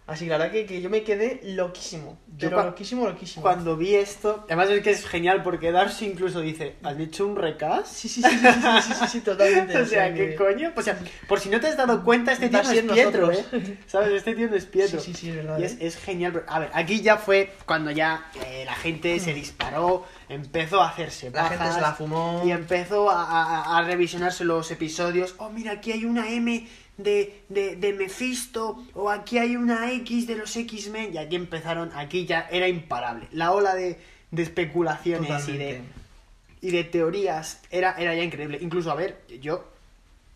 Así 0.07 0.27
que 0.27 0.31
la 0.31 0.39
verdad 0.39 0.53
que, 0.53 0.66
que 0.66 0.81
yo 0.81 0.89
me 0.89 1.03
quedé 1.03 1.41
loquísimo. 1.43 2.16
Yo 2.37 2.49
Pero 2.51 2.62
loquísimo, 2.65 3.07
loquísimo. 3.09 3.43
cuando 3.43 3.77
vi 3.77 3.97
esto, 3.97 4.45
además 4.47 4.69
es 4.70 4.81
que 4.83 4.91
es 4.93 5.05
genial 5.05 5.43
porque 5.43 5.73
Darcy 5.73 6.07
incluso 6.07 6.41
dice, 6.43 6.77
¿han 6.85 7.01
hecho 7.01 7.27
un 7.27 7.35
recast? 7.35 7.87
Sí, 7.93 8.09
sí, 8.09 8.23
sí, 8.23 8.28
sí, 8.31 8.37
sí, 8.39 8.83
sí, 8.83 8.93
sí, 9.01 9.07
sí, 9.09 9.20
totalmente. 9.23 9.77
o 9.83 9.85
sea, 9.87 10.15
¿qué 10.15 10.37
coño? 10.37 10.70
O 10.77 10.83
sea, 10.83 10.97
por 11.27 11.41
si 11.41 11.49
no 11.49 11.59
te 11.61 11.66
has 11.66 11.77
dado 11.77 12.05
cuenta, 12.05 12.31
este 12.33 12.49
tío 12.49 12.62
no 12.62 12.70
es 12.70 12.83
Pietro. 12.83 13.33
¿eh? 13.33 13.78
¿Sabes? 13.89 14.12
Este 14.12 14.35
tío 14.37 14.49
no 14.49 14.55
es 14.55 14.66
Pietro. 14.66 15.01
Sí, 15.01 15.12
sí, 15.12 15.20
sí, 15.23 15.31
es 15.31 15.37
verdad. 15.37 15.59
Y 15.59 15.65
es, 15.65 15.73
¿eh? 15.73 15.78
es 15.81 15.97
genial. 15.97 16.33
pero- 16.35 16.45
A 16.49 16.61
ver, 16.61 16.70
aquí 16.73 17.01
ya 17.01 17.16
fue 17.16 17.53
cuando 17.66 17.91
ya 17.91 18.31
eh, 18.47 18.62
la 18.65 18.74
gente 18.77 19.19
se 19.19 19.35
disparó, 19.35 20.07
empezó 20.28 20.83
a 20.83 20.91
hacerse 20.91 21.31
La 21.31 21.49
gente 21.49 21.73
se 21.73 21.81
la 21.81 21.95
fumó. 21.95 22.43
y 22.45 22.53
empezó 22.53 23.11
a, 23.11 23.24
a- 23.24 23.78
a 23.78 23.83
revisionarse 23.83 24.45
los 24.45 24.70
episodios. 24.70 25.35
Oh, 25.39 25.51
mira, 25.51 25.73
aquí 25.73 25.91
hay 25.91 26.05
una 26.05 26.31
M 26.31 26.69
de, 26.97 27.43
de, 27.48 27.77
de 27.77 27.93
Mephisto 27.93 28.85
o 28.94 29.10
aquí 29.10 29.39
hay 29.39 29.56
una 29.56 29.93
X 29.93 30.27
de 30.27 30.36
los 30.36 30.56
X-Men. 30.56 31.14
Y 31.14 31.18
aquí 31.18 31.36
empezaron, 31.36 31.90
aquí 31.94 32.27
ya 32.27 32.48
era 32.51 32.68
imparable. 32.68 33.28
La 33.32 33.52
ola 33.52 33.74
de, 33.74 33.98
de 34.31 34.43
especulaciones 34.43 35.48
y 35.48 35.56
de, 35.56 35.81
y 36.60 36.70
de 36.70 36.85
teorías 36.85 37.60
era, 37.70 37.94
era 37.98 38.14
ya 38.14 38.23
increíble. 38.23 38.59
Incluso, 38.60 38.90
a 38.90 38.94
ver, 38.94 39.23
yo 39.40 39.64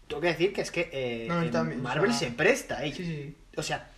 tengo 0.09 0.21
que 0.21 0.29
decir 0.29 0.53
que 0.53 0.61
es 0.61 0.71
que 0.71 0.89
eh, 0.93 1.27
No, 1.29 1.39
o 1.39 1.65
Marvel 1.77 2.11
sea, 2.13 2.29
se 2.29 2.35
presta 2.35 2.85
ello. 2.85 2.97
Sí, 2.97 3.05
sí. 3.05 3.37
O 3.57 3.63
sea, 3.63 3.89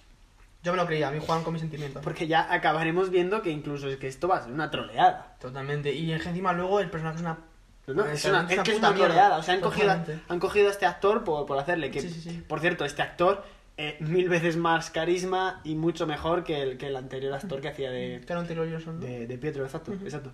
Yo 0.63 0.73
me 0.73 0.77
lo 0.77 0.87
creía, 0.87 1.09
a 1.09 1.11
mí 1.11 1.19
juegan 1.25 1.43
con 1.45 1.53
mis 1.55 1.61
sentimientos. 1.63 2.03
porque 2.03 2.27
ya 2.27 2.53
acabaremos 2.53 3.11
viendo 3.11 3.43
que 3.43 3.51
incluso 3.51 3.89
es 3.89 3.97
que 3.97 4.09
esto 4.09 4.29
va 4.29 4.37
a 4.37 4.43
ser 4.45 4.53
una 4.53 4.71
troleada. 4.71 5.37
Totalmente. 5.41 5.93
Y 5.93 6.13
es 6.13 6.23
que 6.23 6.29
encima 6.29 6.53
luego 6.53 6.81
el 6.81 6.89
personaje 6.91 7.17
es 7.17 7.23
una... 7.23 7.39
No, 7.87 8.05
es, 8.07 8.25
una, 8.25 8.47
que 8.47 8.55
es 8.73 8.79
una 8.79 8.95
troleada. 8.95 9.39
O 9.39 9.43
sea, 9.43 9.55
han 9.55 9.61
cogido, 9.61 9.91
han 10.29 10.39
cogido 10.39 10.69
a 10.69 10.71
este 10.71 10.87
actor 10.87 11.25
por, 11.25 11.47
por 11.47 11.59
hacerle 11.59 11.91
que, 11.91 12.01
Sí, 12.01 12.11
sí, 12.11 12.21
sí. 12.21 12.45
por 12.47 12.61
cierto, 12.61 12.85
este 12.85 13.03
actor 13.03 13.45
eh, 13.77 13.97
mil 14.01 14.29
veces 14.29 14.57
más 14.57 14.91
carisma 14.91 15.61
y 15.65 15.75
mucho 15.75 16.07
mejor 16.07 16.45
que 16.45 16.63
el, 16.63 16.79
que 16.79 16.87
el 16.89 16.97
anterior 16.97 17.33
actor 17.35 17.61
que 17.61 17.69
hacía 17.69 17.91
de, 17.91 18.21
de, 18.21 19.27
de 19.27 19.39
Pietro, 19.39 19.65
exacto, 19.65 19.93
exacto. 19.95 20.33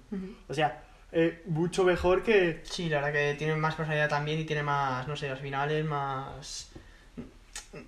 O 0.48 0.52
sea, 0.54 0.82
eh, 1.12 1.42
mucho 1.46 1.84
mejor 1.84 2.22
que... 2.22 2.60
Sí, 2.64 2.88
la 2.90 2.96
verdad 3.00 3.12
que 3.12 3.34
tiene 3.38 3.56
más 3.56 3.74
personalidad 3.76 4.08
también 4.10 4.38
y 4.40 4.44
tiene 4.44 4.62
más, 4.62 5.08
no 5.08 5.16
sé, 5.16 5.28
los 5.30 5.38
finales 5.40 5.84
más... 5.86 6.68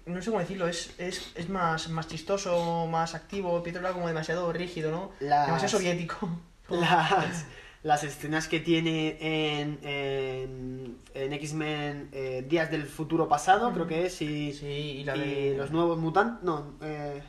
No 0.06 0.20
sé 0.22 0.30
cómo 0.30 0.40
decirlo, 0.40 0.68
es, 0.68 0.94
es, 0.98 1.32
es 1.34 1.48
más, 1.48 1.88
más 1.88 2.06
chistoso, 2.06 2.86
más 2.86 3.14
activo. 3.14 3.62
Pietro 3.62 3.80
era 3.80 3.92
como 3.92 4.06
demasiado 4.08 4.52
rígido, 4.52 4.90
¿no? 4.90 5.10
Las- 5.20 5.46
Demasiado 5.46 5.78
soviético. 5.78 6.28
las, 6.68 7.44
las 7.82 8.04
escenas 8.04 8.46
que 8.48 8.60
tiene 8.60 9.16
en, 9.20 9.78
en, 9.82 10.96
en 11.14 11.32
X-Men 11.32 12.08
eh, 12.12 12.44
Días 12.48 12.70
del 12.70 12.84
Futuro 12.86 13.28
Pasado, 13.28 13.72
creo 13.72 13.86
que 13.86 14.06
es, 14.06 14.20
y, 14.22 14.52
Sí, 14.52 14.66
y 14.66 15.04
la 15.04 15.16
y 15.16 15.50
de... 15.50 15.56
los 15.56 15.70
nuevos 15.70 15.98
mutantes, 15.98 16.42
no, 16.44 16.74
eh, 16.82 17.22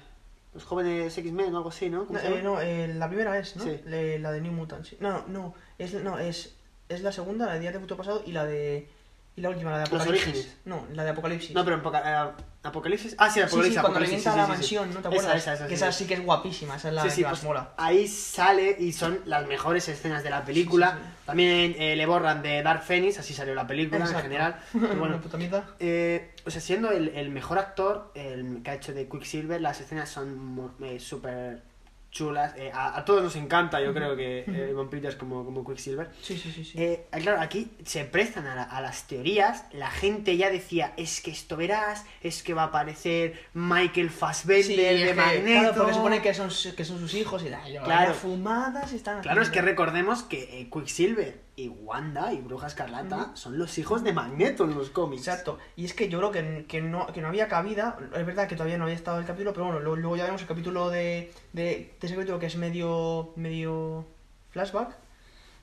los 0.54 0.66
jóvenes 0.66 1.18
X-Men 1.18 1.54
o 1.54 1.58
algo 1.58 1.70
así, 1.70 1.90
¿no? 1.90 2.06
Eh, 2.22 2.42
no, 2.44 2.60
eh, 2.60 2.88
la 2.94 3.08
primera 3.08 3.38
es, 3.40 3.56
¿no? 3.56 3.64
Sí. 3.64 3.80
Le- 3.86 4.20
la 4.20 4.32
de 4.34 4.42
New 4.42 4.52
Mutant, 4.52 4.84
sí. 4.86 4.98
No, 5.00 5.26
no, 5.28 5.54
es, 5.78 5.94
no, 5.94 6.20
es, 6.20 6.56
es 6.90 7.02
la 7.02 7.14
segunda, 7.14 7.46
la 7.46 7.54
de 7.54 7.60
Día 7.62 7.72
de 7.72 7.80
Futuro 7.80 7.98
Pasado 7.98 8.22
y 8.26 8.34
la 8.34 8.46
de... 8.46 8.90
Y 9.34 9.42
la 9.42 9.50
última, 9.50 9.72
la 9.72 9.78
de 9.78 9.84
Los 9.84 9.94
Apocalipsis. 9.94 10.28
orígenes. 10.34 10.58
No, 10.66 10.86
la 10.94 11.04
de 11.06 11.10
Apocalipsis. 11.12 11.56
No, 11.56 11.64
pero 11.64 11.78
en 11.78 11.82
eh, 12.06 12.32
Apocalipsis. 12.64 13.16
Ah, 13.18 13.30
sí, 13.30 13.36
Sí, 13.36 13.40
Apocalipsis. 13.40 13.74
sí, 13.76 13.80
cuando 13.82 13.88
Apocalipsis, 14.00 14.26
revienta 14.26 14.32
sí, 14.32 14.38
la 14.38 14.44
sí, 14.44 14.52
sí. 14.52 14.76
mansión, 14.76 14.90
¿no 14.90 14.96
te 14.96 15.00
Esa, 15.00 15.08
acuerdas? 15.08 15.36
esa, 15.42 15.54
esa, 15.54 15.64
que 15.64 15.70
sí, 15.70 15.74
esa 15.76 15.92
sí. 15.94 16.04
sí 16.04 16.08
que 16.10 16.14
es 16.16 16.26
guapísima, 16.26 16.76
esa 16.76 16.88
es 16.90 16.94
la 16.94 17.02
Sí, 17.04 17.10
sí, 17.10 17.16
que 17.18 17.22
más 17.24 17.32
pues, 17.32 17.44
mola. 17.46 17.70
ahí 17.78 18.08
sale 18.10 18.76
y 18.78 18.92
son 18.92 19.22
las 19.26 19.48
mejores 19.48 19.88
escenas 19.88 20.24
de 20.24 20.30
la 20.32 20.44
película. 20.44 20.92
Sí, 20.92 20.98
sí, 20.98 21.04
sí. 21.08 21.16
También 21.28 21.76
eh, 21.80 21.96
le 21.96 22.06
borran 22.06 22.42
de 22.42 22.62
Dark 22.62 22.84
Phoenix, 22.84 23.20
así 23.20 23.34
salió 23.34 23.56
la 23.56 23.66
película 23.66 24.00
Exacto. 24.00 24.18
en 24.20 24.24
general. 24.24 24.60
Pero 24.74 24.86
Una 24.88 24.96
bueno, 24.96 25.22
puta 25.22 25.38
mierda. 25.38 25.66
eh, 25.80 26.36
o 26.46 26.52
sea, 26.52 26.60
siendo 26.62 26.92
el, 26.92 27.08
el 27.10 27.30
mejor 27.30 27.58
actor 27.58 28.12
el 28.16 28.62
que 28.64 28.72
ha 28.72 28.74
hecho 28.76 28.94
de 28.94 29.08
Quicksilver, 29.08 29.62
las 29.62 29.80
escenas 29.80 30.10
son 30.10 30.38
mo- 30.38 30.72
eh, 30.82 31.00
súper 31.00 31.64
chulas. 32.12 32.54
Eh, 32.58 32.70
a, 32.74 32.98
a 32.98 33.06
todos 33.06 33.24
nos 33.24 33.36
encanta, 33.36 33.82
yo 33.82 33.94
creo 33.94 34.16
que 34.16 34.40
eh, 34.48 34.76
Peters 34.90 35.16
como, 35.16 35.44
como 35.46 35.66
Quicksilver. 35.66 36.10
Sí, 36.22 36.38
sí, 36.38 36.52
sí, 36.52 36.64
sí. 36.66 36.74
Eh, 36.78 37.06
claro, 37.22 37.40
aquí 37.42 37.72
se 37.86 38.04
prestan 38.06 38.46
a, 38.48 38.56
la- 38.56 38.64
a 38.64 38.82
las 38.82 39.08
teorías. 39.08 39.66
La 39.72 39.90
gente 39.90 40.36
ya 40.38 40.50
decía, 40.50 40.94
es 40.98 41.22
que 41.22 41.32
esto 41.32 41.56
verás, 41.58 42.06
es 42.22 42.44
que 42.44 42.54
va 42.54 42.64
a 42.64 42.66
aparecer 42.66 43.40
Michael 43.54 44.10
Fassbender 44.10 44.64
Sí, 44.98 45.04
de 45.04 45.14
Magneto. 45.14 45.60
Claro, 45.62 45.76
porque 45.78 45.94
supone 45.94 46.22
que 46.22 46.34
son, 46.34 46.50
que 46.76 46.86
son 46.86 47.00
sus 47.00 47.14
hijos 47.14 47.44
y 47.44 47.50
la 47.50 47.62
Claro. 47.84 48.14
fumadas 48.14 48.92
están 48.94 49.22
Claro, 49.22 49.42
es 49.42 49.50
que 49.50 49.62
recordemos 49.62 50.24
que 50.24 50.62
eh, 50.62 50.70
Quicksilver 50.72 51.40
y 51.56 51.68
Wanda 51.68 52.32
y 52.34 52.42
Bruja 52.42 52.68
Escarlata 52.68 53.32
son 53.36 53.58
los 53.60 53.78
hijos 53.78 54.04
de 54.04 54.14
Magneto 54.14 54.64
en 54.64 54.74
los 54.74 54.90
cómics. 54.90 55.28
Exacto. 55.28 55.60
Y 55.76 55.86
es 55.86 55.94
que 55.94 56.08
yo 56.10 56.18
creo 56.20 56.32
que, 56.32 56.66
que, 56.68 56.82
no, 56.82 57.08
que 57.08 57.22
no 57.22 57.28
había 57.28 57.48
cabida. 57.48 57.98
Es 58.16 58.26
verdad 58.26 58.48
que 58.48 58.56
todavía 58.56 58.78
no 58.78 58.86
había 58.86 58.96
estado 58.96 59.20
el 59.20 59.26
capítulo, 59.26 59.52
pero 59.54 59.66
bueno, 59.66 59.80
luego, 59.82 59.96
luego 59.98 60.16
ya 60.18 60.26
vemos 60.26 60.42
el 60.42 60.48
capítulo 60.48 60.90
de, 60.90 61.32
de, 61.54 61.94
de 62.00 62.08
ese 62.08 62.16
capítulo 62.16 62.40
que 62.40 62.46
es 62.48 62.56
medio, 62.56 63.34
medio 63.36 64.06
flashback. 64.52 64.96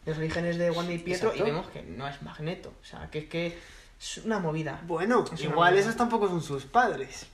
De 0.05 0.13
los 0.13 0.19
orígenes 0.19 0.57
de 0.59 0.71
Wanda 0.71 0.93
y 0.93 0.99
Pietro 0.99 1.31
Exacto. 1.31 1.49
y 1.49 1.51
vemos 1.53 1.69
que 1.71 1.83
no 1.83 2.07
es 2.07 2.23
Magneto. 2.23 2.73
O 2.81 2.85
sea, 2.85 3.11
que 3.11 3.21
es 3.21 3.25
que 3.27 3.59
es 3.99 4.19
una 4.19 4.39
movida. 4.39 4.81
Bueno, 4.87 5.25
Es 5.33 5.41
igual 5.43 5.71
movida. 5.73 5.81
esos 5.81 5.97
tampoco 5.97 6.29
son 6.29 6.41
sus 6.43 6.65
padres. 6.65 7.27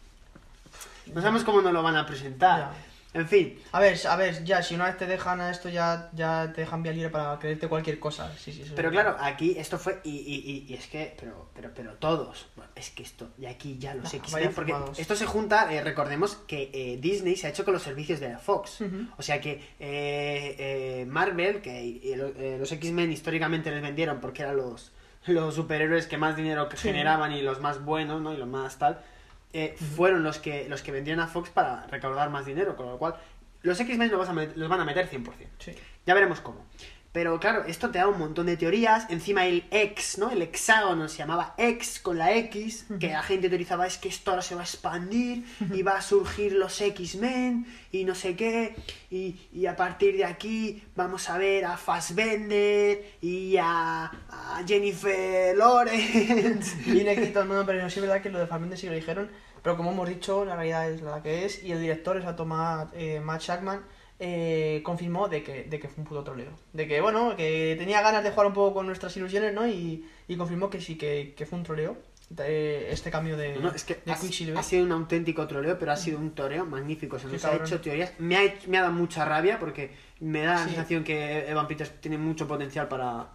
No 1.12 1.20
sabemos 1.20 1.44
cómo 1.44 1.60
nos 1.60 1.72
lo 1.72 1.82
van 1.82 1.96
a 1.96 2.06
presentar. 2.06 2.72
En 3.14 3.28
fin, 3.28 3.58
A 3.70 3.78
ver, 3.78 3.96
a 4.08 4.16
ver, 4.16 4.42
ya, 4.44 4.60
si 4.60 4.74
una 4.74 4.86
vez 4.86 4.96
te 4.98 5.06
dejan 5.06 5.40
a 5.40 5.48
esto, 5.50 5.68
ya, 5.68 6.10
ya 6.14 6.52
te 6.52 6.62
dejan 6.62 6.82
vía 6.82 6.90
libre 6.92 7.10
para 7.10 7.38
creerte 7.38 7.68
cualquier 7.68 8.00
cosa. 8.00 8.32
Sí, 8.36 8.52
sí, 8.52 8.64
pero 8.74 8.90
claro, 8.90 9.16
aquí 9.20 9.54
esto 9.56 9.78
fue. 9.78 10.00
Y, 10.02 10.10
y, 10.10 10.34
y, 10.50 10.72
y 10.72 10.74
es 10.74 10.88
que. 10.88 11.14
Pero, 11.20 11.48
pero, 11.54 11.70
pero 11.72 11.92
todos. 11.94 12.46
bueno, 12.56 12.72
es 12.74 12.90
que 12.90 13.04
esto. 13.04 13.28
Y 13.38 13.46
aquí 13.46 13.78
ya 13.78 13.94
los 13.94 14.12
Ah, 14.12 14.16
X-Men. 14.16 14.32
vaya 14.44 14.54
Porque 14.54 14.74
esto 15.00 15.14
se 15.14 15.26
junta. 15.26 15.72
eh, 15.72 15.80
recordemos 15.82 16.34
que 16.48 16.70
eh, 16.74 16.98
Disney 17.00 17.36
se 17.36 17.46
ha 17.46 17.50
hecho 17.50 17.64
con 17.64 17.72
los 17.74 17.82
servicios 17.84 18.18
de 18.18 18.30
la 18.30 18.38
Fox. 18.38 18.78
O 19.16 19.22
sea 19.22 19.40
que 19.40 19.62
eh, 19.78 21.04
Marvel, 21.08 21.60
que 21.62 22.14
lo- 22.16 22.58
los 22.58 22.72
X-Men 22.72 23.12
históricamente 23.12 23.70
les 23.70 23.80
vendieron 23.82 24.20
porque 24.20 24.42
eran 24.42 24.56
los, 24.56 24.92
los 25.26 25.54
superhéroes 25.54 26.06
que 26.06 26.16
más 26.18 26.36
dinero 26.36 26.68
que 26.68 26.76
Sí. 26.76 26.88
generaban 26.88 27.32
y 27.32 27.42
los 27.42 27.60
más 27.60 27.84
buenos, 27.84 28.20
¿no? 28.20 28.32
Y 28.34 28.36
los 28.36 28.48
más 28.48 28.78
tal. 28.78 29.00
Eh, 29.54 29.76
fueron 29.96 30.22
los 30.22 30.38
que 30.38 30.68
los 30.68 30.82
que 30.82 30.92
vendieron 30.92 31.22
a 31.22 31.28
Fox 31.28 31.48
para 31.48 31.86
recaudar 31.86 32.28
más 32.28 32.44
dinero, 32.44 32.76
con 32.76 32.86
lo 32.86 32.98
cual 32.98 33.14
los 33.62 33.78
X-Men 33.80 34.10
los, 34.10 34.28
los 34.56 34.68
van 34.68 34.80
a 34.80 34.84
meter 34.84 35.08
100%. 35.08 35.24
Sí. 35.58 35.72
Ya 36.04 36.12
veremos 36.12 36.40
cómo. 36.40 36.66
Pero 37.14 37.38
claro, 37.38 37.62
esto 37.68 37.92
te 37.92 37.98
da 37.98 38.08
un 38.08 38.18
montón 38.18 38.46
de 38.46 38.56
teorías. 38.56 39.06
Encima 39.08 39.46
el 39.46 39.62
X, 39.70 40.18
¿no? 40.18 40.32
El 40.32 40.42
hexágono 40.42 41.06
se 41.06 41.18
llamaba 41.18 41.54
X 41.56 42.00
con 42.00 42.18
la 42.18 42.34
X, 42.34 42.86
que 42.98 43.06
la 43.06 43.22
gente 43.22 43.48
teorizaba 43.48 43.86
es 43.86 43.98
que 43.98 44.08
esto 44.08 44.32
ahora 44.32 44.42
se 44.42 44.56
va 44.56 44.62
a 44.62 44.64
expandir 44.64 45.44
y 45.72 45.82
va 45.82 45.92
a 45.92 46.02
surgir 46.02 46.54
los 46.54 46.80
X-Men 46.80 47.68
y 47.92 48.02
no 48.02 48.16
sé 48.16 48.34
qué. 48.34 48.74
Y, 49.12 49.36
y 49.52 49.66
a 49.66 49.76
partir 49.76 50.16
de 50.16 50.24
aquí 50.24 50.82
vamos 50.96 51.30
a 51.30 51.38
ver 51.38 51.66
a 51.66 51.76
Fassbender 51.76 53.04
y 53.20 53.58
a, 53.58 54.06
a 54.06 54.64
Jennifer 54.66 55.56
Lawrence. 55.56 56.76
Viene 56.84 57.10
aquí 57.10 57.26
todo 57.28 57.44
el 57.44 57.48
mundo, 57.48 57.64
pero 57.64 57.88
sí 57.88 58.00
es 58.00 58.06
verdad 58.06 58.22
que 58.22 58.30
lo 58.30 58.40
de 58.40 58.48
Fassbender 58.48 58.76
sí 58.76 58.88
lo 58.88 58.92
dijeron. 58.92 59.30
Pero 59.64 59.76
como 59.76 59.90
hemos 59.90 60.08
dicho, 60.08 60.44
la 60.44 60.54
realidad 60.54 60.88
es 60.90 61.02
la 61.02 61.20
que 61.22 61.44
es. 61.46 61.64
Y 61.64 61.72
el 61.72 61.80
director, 61.80 62.16
exacto, 62.18 62.44
Matt, 62.44 62.92
eh, 62.94 63.18
Matt 63.20 63.40
Shackman, 63.40 63.80
eh, 64.20 64.80
confirmó 64.84 65.26
de 65.28 65.42
que, 65.42 65.64
de 65.64 65.80
que 65.80 65.88
fue 65.88 66.02
un 66.02 66.06
puto 66.08 66.22
troleo. 66.22 66.50
De 66.72 66.86
que, 66.86 67.00
bueno, 67.00 67.34
que 67.34 67.74
tenía 67.78 68.00
ganas 68.02 68.22
de 68.22 68.30
jugar 68.30 68.46
un 68.46 68.52
poco 68.52 68.74
con 68.74 68.86
nuestras 68.86 69.16
ilusiones, 69.16 69.52
¿no? 69.54 69.66
Y, 69.66 70.06
y 70.28 70.36
confirmó 70.36 70.68
que 70.70 70.80
sí, 70.80 70.96
que, 70.96 71.34
que 71.36 71.46
fue 71.46 71.58
un 71.58 71.64
troleo. 71.64 71.96
este 72.38 73.10
cambio 73.10 73.36
de, 73.38 73.56
No, 73.56 73.70
es 73.72 73.84
que 73.84 73.94
de 74.04 74.12
ha, 74.12 74.62
sido 74.62 74.84
un 74.84 74.92
auténtico 74.92 75.46
troleo, 75.46 75.78
pero 75.78 75.92
ha 75.92 75.96
sido 75.96 76.18
un 76.18 76.32
toreo 76.32 76.66
magnífico. 76.66 77.18
Se 77.18 77.26
nos 77.26 77.44
ha 77.44 77.56
hecho 77.56 77.80
teorías. 77.80 78.12
Me 78.18 78.36
ha, 78.36 78.42
hecho- 78.44 78.68
me 78.70 78.76
ha 78.78 78.82
dado 78.82 78.92
mucha 78.92 79.24
rabia 79.24 79.58
porque 79.58 79.90
me 80.20 80.42
da 80.42 80.54
la 80.54 80.58
Sí. 80.64 80.68
sensación 80.70 81.04
que 81.04 81.48
Evan 81.48 81.66
Peters 81.66 82.00
tiene 82.00 82.18
mucho 82.18 82.46
potencial 82.46 82.86
para 82.88 83.28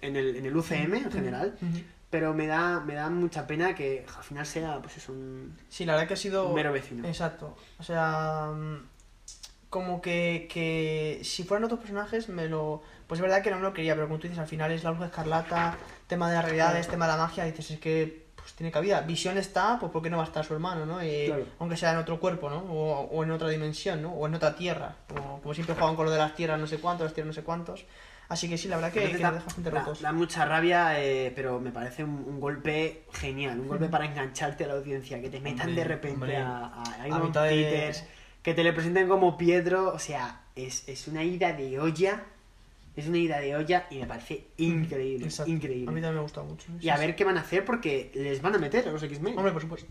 en 0.00 0.16
el, 0.16 0.36
en 0.36 0.46
el 0.46 0.56
UCM 0.56 0.94
en 0.94 1.10
general. 1.12 1.56
Pero 2.10 2.32
me 2.32 2.46
da, 2.46 2.80
me 2.80 2.94
da 2.94 3.10
mucha 3.10 3.46
pena 3.46 3.74
que 3.74 4.06
al 4.16 4.22
final 4.22 4.46
sea, 4.46 4.80
pues 4.80 4.96
es 4.96 5.08
un, 5.08 5.56
Sí, 5.68 5.84
la 5.84 5.92
verdad 5.92 6.08
que 6.08 6.14
ha 6.14 6.18
sido... 6.18 6.48
un 6.48 6.54
mero 6.54 6.72
vecino. 6.72 7.06
Exacto. 7.06 7.56
O 7.78 7.82
sea, 7.82 8.50
mm, 8.54 8.88
como 9.68 10.00
que, 10.00 10.48
que 10.50 11.20
si 11.22 11.44
fueran 11.44 11.64
otros 11.64 11.80
personajes 11.80 12.28
me 12.28 12.48
lo... 12.48 12.82
Pues 13.06 13.18
es 13.18 13.22
verdad 13.22 13.42
que 13.42 13.50
no 13.50 13.56
me 13.56 13.62
lo 13.62 13.74
quería, 13.74 13.94
pero 13.94 14.06
como 14.06 14.18
tú 14.18 14.26
dices, 14.26 14.38
al 14.38 14.46
final 14.46 14.72
es 14.72 14.84
la 14.84 14.90
bruja 14.90 15.06
escarlata, 15.06 15.76
tema 16.06 16.28
de 16.28 16.36
las 16.36 16.44
realidades, 16.44 16.88
tema 16.88 17.06
de 17.06 17.12
la 17.12 17.18
magia, 17.18 17.44
dices, 17.44 17.70
es 17.70 17.78
que 17.78 18.28
pues 18.36 18.54
tiene 18.54 18.70
cabida. 18.70 19.02
Visión 19.02 19.36
está, 19.36 19.78
pues 19.78 19.92
¿por 19.92 20.02
qué 20.02 20.08
no 20.08 20.16
va 20.16 20.22
a 20.24 20.26
estar 20.26 20.44
su 20.44 20.54
hermano, 20.54 20.86
no? 20.86 20.98
Claro. 20.98 21.44
Aunque 21.58 21.76
sea 21.76 21.92
en 21.92 21.98
otro 21.98 22.18
cuerpo, 22.20 22.48
¿no? 22.48 22.58
O, 22.58 23.00
o 23.02 23.24
en 23.24 23.30
otra 23.30 23.48
dimensión, 23.48 24.00
¿no? 24.00 24.12
O 24.12 24.26
en 24.26 24.34
otra 24.34 24.54
tierra. 24.54 24.96
Como, 25.08 25.40
como 25.42 25.54
siempre 25.54 25.74
juegan 25.74 25.96
con 25.96 26.06
lo 26.06 26.10
de 26.10 26.18
las 26.18 26.34
tierras 26.34 26.58
no 26.58 26.66
sé 26.66 26.78
cuántos, 26.78 27.04
las 27.04 27.14
tierras 27.14 27.28
no 27.28 27.34
sé 27.34 27.44
cuántos. 27.44 27.84
Así 28.28 28.46
que 28.48 28.58
sí, 28.58 28.68
la 28.68 28.76
verdad 28.76 28.92
que, 28.92 29.00
que 29.00 29.18
da, 29.18 29.30
deja 29.30 29.44
bastante 29.44 29.70
da- 29.70 29.80
rotos. 29.80 30.02
da 30.02 30.12
mucha 30.12 30.44
rabia, 30.44 31.02
eh, 31.02 31.32
pero 31.34 31.60
me 31.60 31.70
parece 31.70 32.04
un, 32.04 32.24
un 32.26 32.40
golpe 32.40 33.04
genial, 33.12 33.58
un 33.60 33.68
golpe 33.68 33.88
para 33.90 34.04
engancharte 34.04 34.64
a 34.64 34.66
la 34.68 34.74
audiencia, 34.74 35.20
que 35.20 35.30
te 35.30 35.40
metan 35.40 35.68
Hombre, 35.68 35.82
de 35.82 35.88
repente 35.88 36.14
hombre. 36.14 36.36
a, 36.36 36.66
a 36.66 37.04
A 37.10 37.18
mitad 37.20 37.44
de- 37.44 37.50
Peters, 37.50 38.04
que 38.42 38.52
te 38.54 38.62
le 38.62 38.72
presenten 38.74 39.08
como 39.08 39.38
Pietro, 39.38 39.88
o 39.94 39.98
sea, 39.98 40.42
es, 40.56 40.86
es 40.88 41.08
una 41.08 41.24
ida 41.24 41.52
de 41.54 41.80
olla, 41.80 42.22
es 42.96 43.06
una 43.08 43.16
ida 43.18 43.38
de 43.40 43.56
olla 43.56 43.86
y 43.90 43.98
me 43.98 44.06
parece 44.06 44.44
increíble, 44.58 45.24
Exacto. 45.26 45.50
increíble. 45.50 45.88
A 45.88 45.92
mí 45.92 46.00
también 46.00 46.14
me 46.14 46.18
ha 46.20 46.22
gustado 46.22 46.46
mucho. 46.46 46.66
Y 46.80 46.88
a 46.90 46.96
ver 46.98 47.16
qué 47.16 47.24
van 47.24 47.38
a 47.38 47.40
hacer 47.40 47.64
porque 47.64 48.10
les 48.14 48.42
van 48.42 48.54
a 48.54 48.58
meter 48.58 48.86
a 48.88 48.92
los 48.92 49.02
X-Men. 49.02 49.38
Hombre, 49.38 49.52
por 49.52 49.62
supuesto. 49.62 49.88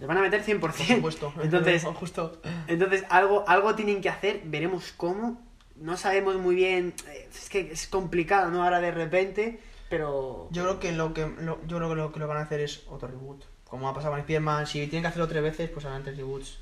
Les 0.00 0.08
van 0.08 0.18
a 0.18 0.20
meter 0.22 0.42
100%. 0.44 0.60
Por 0.60 0.72
supuesto. 0.74 1.32
Entonces, 1.42 1.84
justo. 1.94 2.40
entonces 2.66 3.04
algo, 3.08 3.44
algo 3.48 3.74
tienen 3.74 4.00
que 4.00 4.08
hacer, 4.08 4.42
veremos 4.44 4.92
cómo. 4.96 5.40
No 5.76 5.96
sabemos 5.96 6.36
muy 6.36 6.54
bien, 6.54 6.94
eh, 7.08 7.28
es 7.34 7.48
que 7.48 7.72
es 7.72 7.86
complicado, 7.88 8.50
¿no? 8.50 8.62
Ahora 8.62 8.80
de 8.80 8.90
repente, 8.92 9.60
pero... 9.88 10.48
Yo 10.50 10.62
creo 10.62 10.80
que 10.80 10.92
lo 10.92 11.12
que 11.12 11.26
lo- 11.26 11.58
yo 11.66 11.76
creo 11.78 11.88
que 11.88 11.94
lo 11.96 12.12
que 12.12 12.20
lo 12.20 12.28
van 12.28 12.38
a 12.38 12.42
hacer 12.42 12.60
es 12.60 12.84
otro 12.88 13.08
reboot. 13.08 13.44
Como 13.64 13.88
ha 13.88 13.94
pasado 13.94 14.12
con 14.12 14.20
Spider-Man, 14.20 14.66
si 14.66 14.86
tienen 14.86 15.02
que 15.02 15.08
hacerlo 15.08 15.26
tres 15.26 15.42
veces, 15.42 15.70
pues 15.70 15.84
harán 15.84 16.04
tres 16.04 16.16
reboots. 16.16 16.58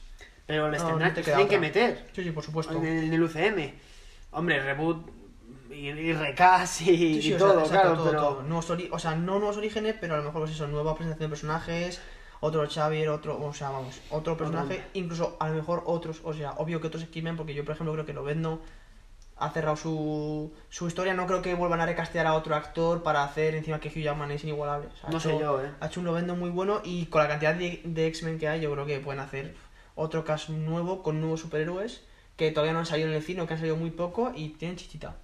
Pero 0.47 0.71
les 0.71 0.81
No, 0.83 0.89
tendrán 0.89 1.11
no 1.11 1.15
te 1.15 1.23
tienen 1.23 1.49
que 1.49 1.59
meter 1.59 2.09
Sí, 2.15 2.25
sí, 2.25 2.31
por 2.31 2.43
supuesto. 2.43 2.73
en 2.75 2.85
el, 2.87 3.05
en 3.05 3.13
el 3.13 3.23
UCM. 3.23 3.75
Hombre, 4.33 4.61
reboot 4.63 5.07
y, 5.71 5.89
y 5.89 6.13
recast 6.15 6.81
y, 6.83 6.85
Sí, 6.87 7.23
sí, 7.23 7.29
y 7.29 7.33
o 7.35 7.39
sea, 7.39 7.49
todo, 7.49 7.69
claro, 7.69 7.95
todo, 7.95 8.07
pero... 8.11 8.21
todo. 8.21 8.43
Nuevos 8.43 8.71
ori- 8.71 8.89
o 8.91 8.99
sea, 8.99 9.15
no 9.15 9.39
nuevos 9.39 9.59
orígenes, 9.59 9.95
pero 10.01 10.15
a 10.15 10.19
lo 10.19 10.25
mejor 10.25 10.41
pues 10.43 10.53
eso, 10.53 10.67
nueva 10.69 10.95
presentación 10.95 11.29
de 11.29 11.33
personajes, 11.33 12.01
otro 12.41 12.67
Xavier, 12.69 13.09
otro, 13.11 13.39
o 13.41 13.53
sea, 13.55 13.71
vamos, 13.71 14.01
otro 14.11 14.37
personaje, 14.37 14.83
incluso 14.95 15.37
a 15.39 15.49
lo 15.49 15.55
mejor 15.55 15.83
otros, 15.87 16.21
o 16.25 16.33
sea, 16.33 16.53
obvio 16.53 16.81
que 16.81 16.89
otros 16.89 17.03
X-Men, 17.05 17.37
porque 17.37 17.55
yo 17.55 17.65
por 17.65 17.75
ejemplo 17.75 17.93
creo 17.93 18.07
que 18.07 18.13
Lobezno 18.15 18.61
ha 19.37 19.51
cerrado 19.51 19.77
su, 19.77 20.53
su 20.69 20.87
historia, 20.87 21.15
no 21.15 21.27
creo 21.27 21.43
que 21.43 21.55
vuelvan 21.55 21.81
a 21.81 21.87
recastear 21.87 22.27
a 22.27 22.35
otro 22.35 22.55
actor 22.55 23.03
para 23.03 23.25
hacer 23.25 23.55
encima 23.55 23.81
que 23.81 23.89
Hugh 23.89 24.03
Jackman 24.05 24.31
es 24.31 24.45
inigualable. 24.45 24.89
O 24.93 24.97
sea, 24.97 25.09
ha 25.09 25.13
No 25.13 25.21
sé 25.21 25.31
hecho- 25.31 25.41
yo, 25.41 25.63
¿eh? 25.65 25.71
Ha 25.81 25.87
hecho 25.87 26.01
un 26.01 26.07
Lobezno 26.07 26.37
muy 26.37 26.51
bueno 26.51 26.81
y 26.85 27.07
con 27.07 27.23
la 27.23 27.29
cantidad 27.29 27.55
de, 27.55 27.81
de 27.85 28.07
X-Men 28.07 28.39
que 28.39 28.49
hay, 28.49 28.61
yo 28.61 28.71
creo 28.73 28.87
que 28.87 29.01
pueden 29.01 29.21
hacer 29.21 29.55
otro 29.95 30.25
caso 30.25 30.53
nuevo 30.53 31.03
con 31.03 31.21
nuevos 31.21 31.41
superhéroes 31.41 32.03
que 32.37 32.51
todavía 32.51 32.73
no 32.73 32.79
han 32.81 32.87
salido 32.87 33.09
en 33.09 33.15
el 33.15 33.23
cine 33.23 33.43
o 33.43 33.47
que 33.47 33.55
han 33.55 33.59
salido 33.59 33.77
muy 33.77 33.91
poco 33.91 34.33
y 34.35 34.51
tienen 34.51 34.77
chichita. 34.77 35.17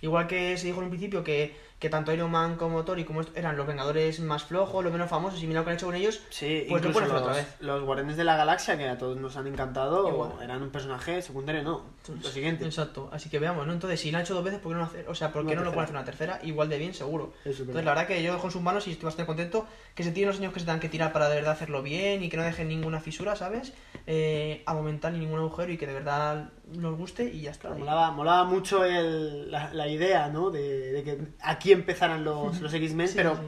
Igual 0.00 0.26
que 0.26 0.56
se 0.58 0.66
dijo 0.66 0.78
en 0.78 0.84
un 0.84 0.90
principio 0.90 1.24
que, 1.24 1.56
que 1.84 1.90
tanto 1.90 2.12
Iron 2.14 2.30
Man 2.30 2.56
como 2.56 2.82
Thor 2.82 2.98
y 2.98 3.04
como 3.04 3.20
eran 3.34 3.58
los 3.58 3.66
Vengadores 3.66 4.18
más 4.20 4.42
flojos, 4.44 4.82
los 4.82 4.90
menos 4.90 5.10
famosos, 5.10 5.42
y 5.42 5.46
mira 5.46 5.60
lo 5.60 5.64
que 5.64 5.70
han 5.72 5.76
hecho 5.76 5.84
con 5.86 5.94
ellos, 5.94 6.22
Sí, 6.30 6.64
pues 6.66 6.82
lo 6.82 6.88
incluso 6.88 6.98
hacer 7.00 7.12
los, 7.12 7.22
otra 7.22 7.34
vez. 7.34 7.56
los 7.60 7.82
Guardianes 7.82 8.16
de 8.16 8.24
la 8.24 8.36
Galaxia, 8.36 8.78
que 8.78 8.88
a 8.88 8.96
todos 8.96 9.18
nos 9.18 9.36
han 9.36 9.46
encantado, 9.46 10.08
Igual. 10.08 10.30
eran 10.42 10.62
un 10.62 10.70
personaje 10.70 11.20
secundario, 11.20 11.62
no. 11.62 11.82
Lo 12.22 12.28
siguiente. 12.30 12.64
Exacto, 12.64 13.10
así 13.12 13.28
que 13.28 13.38
veamos, 13.38 13.66
¿no? 13.66 13.74
Entonces, 13.74 14.00
si 14.00 14.10
lo 14.10 14.16
han 14.16 14.24
hecho 14.24 14.34
dos 14.34 14.44
veces, 14.44 14.60
¿por 14.60 14.70
qué 14.72 14.74
no 14.76 14.80
lo 14.80 14.86
hacer? 14.86 15.08
O 15.08 15.14
sea, 15.14 15.30
¿por 15.30 15.46
qué 15.46 15.54
no 15.54 15.62
lo 15.62 15.70
pueden 15.72 15.84
hacer 15.84 15.96
una 15.96 16.04
tercera? 16.06 16.40
Igual 16.42 16.70
de 16.70 16.78
bien, 16.78 16.94
seguro. 16.94 17.34
Eso 17.44 17.60
Entonces, 17.62 17.84
la 17.84 17.90
verdad 17.90 18.06
que 18.06 18.22
yo 18.22 18.34
en 18.42 18.50
sus 18.50 18.62
manos 18.62 18.86
y 18.88 18.92
estoy 18.92 19.04
bastante 19.04 19.26
contento 19.26 19.66
que 19.94 20.02
se 20.02 20.10
tiren 20.10 20.28
los 20.30 20.38
años 20.38 20.52
que 20.54 20.60
se 20.60 20.66
tengan 20.66 20.80
que 20.80 20.88
tirar 20.88 21.12
para 21.12 21.28
de 21.28 21.34
verdad 21.36 21.52
hacerlo 21.52 21.82
bien 21.82 22.22
y 22.22 22.28
que 22.30 22.36
no 22.38 22.42
dejen 22.42 22.68
ninguna 22.68 23.00
fisura, 23.00 23.36
¿sabes? 23.36 23.74
Eh, 24.06 24.62
aumentar 24.66 25.12
ni 25.12 25.18
ningún 25.18 25.40
agujero 25.40 25.70
y 25.72 25.76
que 25.76 25.86
de 25.86 25.92
verdad 25.94 26.50
nos 26.72 26.96
guste 26.96 27.24
y 27.24 27.42
ya 27.42 27.50
está. 27.50 27.70
Molaba, 27.70 28.10
molaba 28.10 28.44
mucho 28.44 28.84
el, 28.84 29.50
la, 29.50 29.72
la 29.74 29.86
idea, 29.88 30.28
¿no? 30.28 30.50
De, 30.50 30.92
de 30.92 31.02
que 31.04 31.18
aquí 31.40 31.73
empezaran 31.74 32.24
los, 32.24 32.60
los 32.60 32.72
X-Men, 32.72 33.08
Sí, 33.08 33.14
pero 33.16 33.36
sí. 33.36 33.42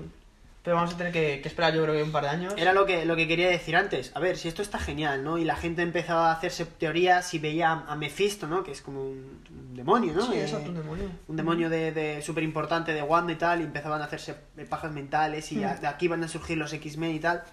Pero 0.62 0.74
vamos 0.74 0.94
a 0.94 0.96
tener 0.96 1.12
que, 1.12 1.40
que 1.40 1.46
esperar 1.48 1.72
yo 1.72 1.82
creo 1.84 1.94
que 1.94 2.02
un 2.02 2.10
par 2.10 2.24
de 2.24 2.30
años. 2.30 2.52
era 2.56 2.72
lo 2.72 2.86
que, 2.86 3.04
lo 3.04 3.14
que 3.14 3.28
quería 3.28 3.48
decir 3.48 3.76
antes. 3.76 4.10
A 4.16 4.18
ver, 4.18 4.36
si 4.36 4.48
esto 4.48 4.62
está 4.62 4.80
genial, 4.80 5.22
¿no? 5.22 5.38
Y 5.38 5.44
la 5.44 5.54
gente 5.54 5.80
empezaba 5.82 6.28
a 6.30 6.32
hacerse 6.34 6.64
teorías 6.66 7.32
y 7.34 7.38
veía 7.38 7.70
a, 7.86 7.94
Mephisto, 7.94 8.48
¿no? 8.48 8.64
Que 8.64 8.72
es 8.72 8.82
como 8.82 9.00
un, 9.04 9.42
un 9.48 9.76
demonio, 9.76 10.12
¿no? 10.12 10.22
Sí, 10.26 10.34
Eh, 10.34 10.42
exacto, 10.42 10.70
un 10.70 10.74
demonio. 10.76 11.04
un 11.28 11.36
demonio 11.36 11.70
de, 11.70 11.92
de 11.92 12.20
súper 12.20 12.42
importante 12.42 12.92
de 12.92 13.00
Wanda 13.02 13.32
y 13.32 13.36
tal, 13.36 13.60
y 13.60 13.62
empezaban 13.62 14.02
a 14.02 14.06
hacerse 14.06 14.34
pajas 14.68 14.90
mentales 14.90 15.52
y 15.52 15.58
Mm. 15.58 15.64
a- 15.66 15.74
de 15.76 15.86
aquí 15.86 16.08
van 16.08 16.24
a 16.24 16.26
surgir 16.26 16.58
los 16.58 16.72
X-Men 16.72 17.14
y 17.14 17.20
tal. 17.20 17.44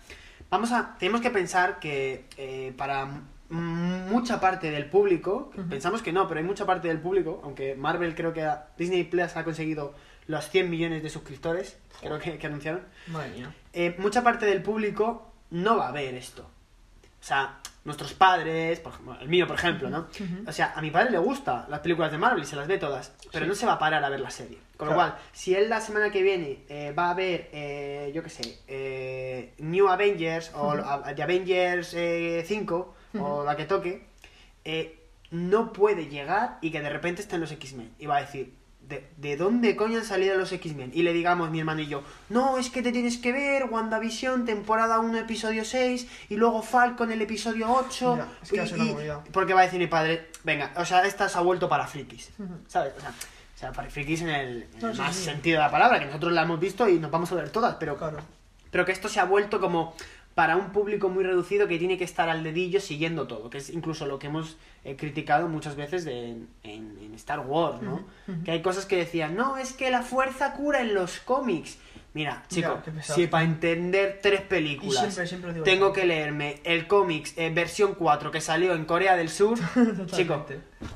Vamos 0.50 0.72
a, 0.72 0.96
tenemos 0.98 1.22
que 1.22 1.30
pensar 1.30 1.78
que 1.80 2.26
eh, 2.38 2.74
para 2.76 3.08
mucha 3.50 4.40
parte 4.40 4.72
del 4.72 4.86
público, 4.88 5.52
pensamos 5.70 6.02
que 6.02 6.12
no, 6.12 6.28
pero 6.28 6.40
hay 6.40 6.46
mucha 6.46 6.66
parte 6.66 6.88
del 6.88 6.98
público, 7.00 7.42
aunque 7.44 7.76
Marvel 7.76 8.16
creo 8.16 8.34
que 8.34 8.50
Disney 8.78 9.04
Plus 9.04 9.36
ha 9.38 9.44
conseguido 9.44 9.94
los 10.28 10.50
100 10.50 10.70
millones 10.70 11.04
de 11.04 11.10
suscriptores, 11.10 11.78
creo 12.02 12.20
que, 12.20 12.38
que 12.38 12.48
anunciaron, 12.48 12.82
Madre 13.08 13.30
mía. 13.30 13.54
eh, 13.74 13.96
mucha 13.98 14.24
parte 14.24 14.46
del 14.46 14.62
público 14.62 15.32
no 15.52 15.78
va 15.78 15.90
a 15.90 15.92
ver 15.92 16.16
esto. 16.16 16.44
O 16.44 17.26
sea, 17.26 17.60
nuestros 17.86 18.14
padres, 18.14 18.80
por 18.80 18.92
ejemplo, 18.94 19.18
el 19.22 19.30
mío, 19.30 19.48
por 19.48 19.56
ejemplo, 19.58 19.90
¿no? 19.90 20.08
O 20.48 20.52
sea, 20.52 20.74
a 20.76 20.82
mi 20.82 20.92
padre 20.92 21.12
le 21.12 21.18
gusta 21.20 21.66
las 21.70 21.80
películas 21.82 22.12
de 22.12 22.18
Marvel 22.18 22.44
y 22.44 22.46
se 22.46 22.56
las 22.56 22.68
ve 22.68 22.78
todas, 22.78 23.14
pero 23.32 23.46
Sí. 23.46 23.50
no 23.50 23.56
se 23.56 23.66
va 23.66 23.74
a 23.74 23.80
parar 23.80 24.04
a 24.04 24.10
ver 24.10 24.20
la 24.20 24.30
serie. 24.30 24.58
Con 24.78 24.90
lo 24.90 24.96
cual, 24.96 25.16
si 25.32 25.54
él 25.56 25.70
la 25.70 25.80
semana 25.80 26.10
que 26.12 26.22
viene 26.22 26.64
eh, 26.68 26.92
va 26.98 27.12
a 27.12 27.14
ver, 27.14 27.50
eh, 27.54 28.12
yo 28.14 28.24
qué 28.24 28.30
sé, 28.30 28.60
eh, 28.68 29.54
New 29.60 29.88
Avengers 29.88 30.52
o 30.56 30.76
The 31.16 31.24
Avengers 31.24 31.94
eh, 31.94 32.44
5 32.46 32.96
o 33.16 33.18
Ujú. 33.20 33.44
la 33.46 33.56
que 33.56 33.66
toque, 33.66 34.06
eh, 34.66 35.00
no 35.32 35.72
puede 35.72 36.08
llegar 36.08 36.58
y 36.62 36.72
que 36.72 36.82
de 36.82 36.90
repente 36.90 37.22
estén 37.22 37.40
los 37.42 37.52
X-Men. 37.52 37.94
Y 38.00 38.06
va 38.06 38.18
a 38.18 38.22
decir, 38.22 38.54
¿de, 38.94 39.10
de 39.18 39.38
dónde 39.38 39.76
coño 39.76 40.00
han 40.00 40.06
salido 40.06 40.38
los 40.38 40.52
X-Men? 40.52 40.92
Y 40.94 41.04
le 41.04 41.14
digamos, 41.14 41.50
mi 41.50 41.60
hermano 41.60 41.82
y 41.82 41.88
yo, 41.88 42.04
no, 42.30 42.58
es 42.58 42.70
que 42.70 42.82
te 42.82 42.92
tienes 42.92 43.18
que 43.18 43.32
ver 43.32 43.66
WandaVision, 43.66 44.46
temporada 44.46 45.00
1, 45.00 45.18
episodio 45.20 45.66
6, 45.66 46.08
y 46.30 46.36
luego 46.36 46.62
Falcon, 46.62 47.12
el 47.12 47.22
episodio 47.22 47.68
8. 47.72 48.14
Mira, 48.14 48.28
es 48.42 48.52
que 48.52 48.60
a 48.62 48.68
ser 48.68 48.80
una 48.80 48.92
y- 48.92 49.32
porque 49.32 49.54
va 49.54 49.62
a 49.62 49.64
decir 49.64 49.80
mi 49.80 49.88
padre, 49.88 50.30
venga, 50.44 50.72
o 50.78 50.86
sea, 50.86 51.06
esta 51.06 51.28
se 51.30 51.38
ha 51.38 51.42
vuelto 51.42 51.68
para 51.70 51.88
frikis. 51.88 52.30
¿Sabes? 52.68 52.94
O 52.98 53.02
sea, 53.02 53.10
o 53.10 53.58
sea, 53.58 53.72
para 53.72 53.90
frikis 53.90 54.22
en 54.22 54.30
el, 54.30 54.64
en 54.74 54.80
No, 54.82 54.88
el 54.90 54.96
sí, 54.96 55.02
más 55.02 55.16
sí. 55.16 55.24
sentido 55.26 55.60
de 55.60 55.66
la 55.66 55.72
palabra, 55.72 56.00
que 56.00 56.06
nosotros 56.06 56.34
la 56.34 56.42
hemos 56.44 56.60
visto 56.60 56.88
y 56.90 57.00
nos 57.00 57.12
vamos 57.12 57.32
a 57.32 57.36
ver 57.36 57.50
todas, 57.50 57.76
pero 57.80 57.96
Claro. 57.98 58.18
pero 58.72 58.86
que 58.86 58.92
esto 58.92 59.08
se 59.08 59.20
ha 59.20 59.26
vuelto 59.26 59.60
como 59.62 59.96
para 60.36 60.56
un 60.58 60.72
público 60.72 61.10
muy 61.10 61.24
reducido 61.24 61.68
que 61.68 61.78
tiene 61.78 61.98
que 61.98 62.04
estar 62.04 62.28
al 62.30 62.44
dedillo 62.44 62.80
siguiendo 62.82 63.28
todo, 63.28 63.50
que 63.50 63.60
es 63.60 63.70
incluso 63.70 64.06
lo 64.08 64.18
que 64.20 64.28
hemos 64.28 64.58
eh, 64.84 64.96
criticado 64.96 65.48
muchas 65.48 65.76
veces 65.76 66.06
de- 66.06 66.32
en, 66.32 66.48
en- 66.64 67.14
Star 67.14 67.42
Wars, 67.42 67.82
¿no? 67.84 68.04
Que 68.44 68.52
hay 68.52 68.62
cosas 68.64 68.88
que 68.88 68.98
decían, 68.98 69.36
no, 69.36 69.58
es 69.58 69.74
que 69.74 69.92
la 69.92 70.02
fuerza 70.02 70.54
cura 70.54 70.82
en 70.82 70.96
los 70.96 71.20
cómics. 71.20 71.78
Mira, 72.16 72.44
chico, 72.48 72.82
Ya, 72.86 73.02
si 73.16 73.28
para 73.28 73.44
entender 73.44 74.20
tres 74.22 74.42
películas 74.42 75.14
siempre, 75.14 75.28
siempre 75.28 75.54
tengo 75.64 75.94
que 75.94 76.06
leerme 76.06 76.60
el 76.64 76.88
cómics 76.88 77.34
eh, 77.38 77.52
versión 77.54 77.94
4 77.96 78.30
que 78.32 78.42
salió 78.42 78.74
en 78.74 78.86
Corea 78.86 79.16
del 79.16 79.30
Sur, 79.30 79.58
chico, 80.08 80.46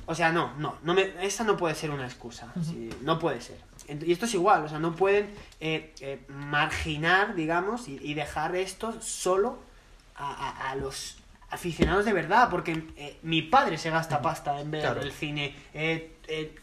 o 0.07 0.13
sea, 0.15 0.31
no, 0.31 0.53
no, 0.57 0.75
no 0.83 0.93
me, 0.93 1.11
esa 1.25 1.43
no 1.43 1.55
puede 1.57 1.75
ser 1.75 1.91
una 1.91 2.05
excusa. 2.05 2.51
sí, 2.63 2.89
no 3.01 3.17
puede 3.19 3.41
ser. 3.41 3.57
Y 3.87 4.11
esto 4.11 4.25
es 4.25 4.33
igual, 4.33 4.65
o 4.65 4.69
sea, 4.69 4.79
no 4.79 4.95
pueden 4.95 5.29
eh, 5.61 5.93
eh, 6.01 6.19
marginar, 6.27 7.35
digamos, 7.35 7.87
y, 7.87 7.99
y 8.01 8.13
dejar 8.13 8.55
esto 8.55 8.99
solo 9.01 9.59
a, 10.15 10.31
a- 10.31 10.71
a 10.71 10.75
los 10.75 11.17
aficionados 11.49 12.03
de 12.03 12.11
verdad, 12.11 12.49
porque 12.51 12.83
eh, 12.97 13.17
mi 13.23 13.41
padre 13.41 13.77
se 13.77 13.89
gasta 13.89 14.21
pasta 14.21 14.59
en 14.59 14.69
ver 14.71 14.81
Claro. 14.81 15.01
el 15.01 15.11
cine. 15.13 15.55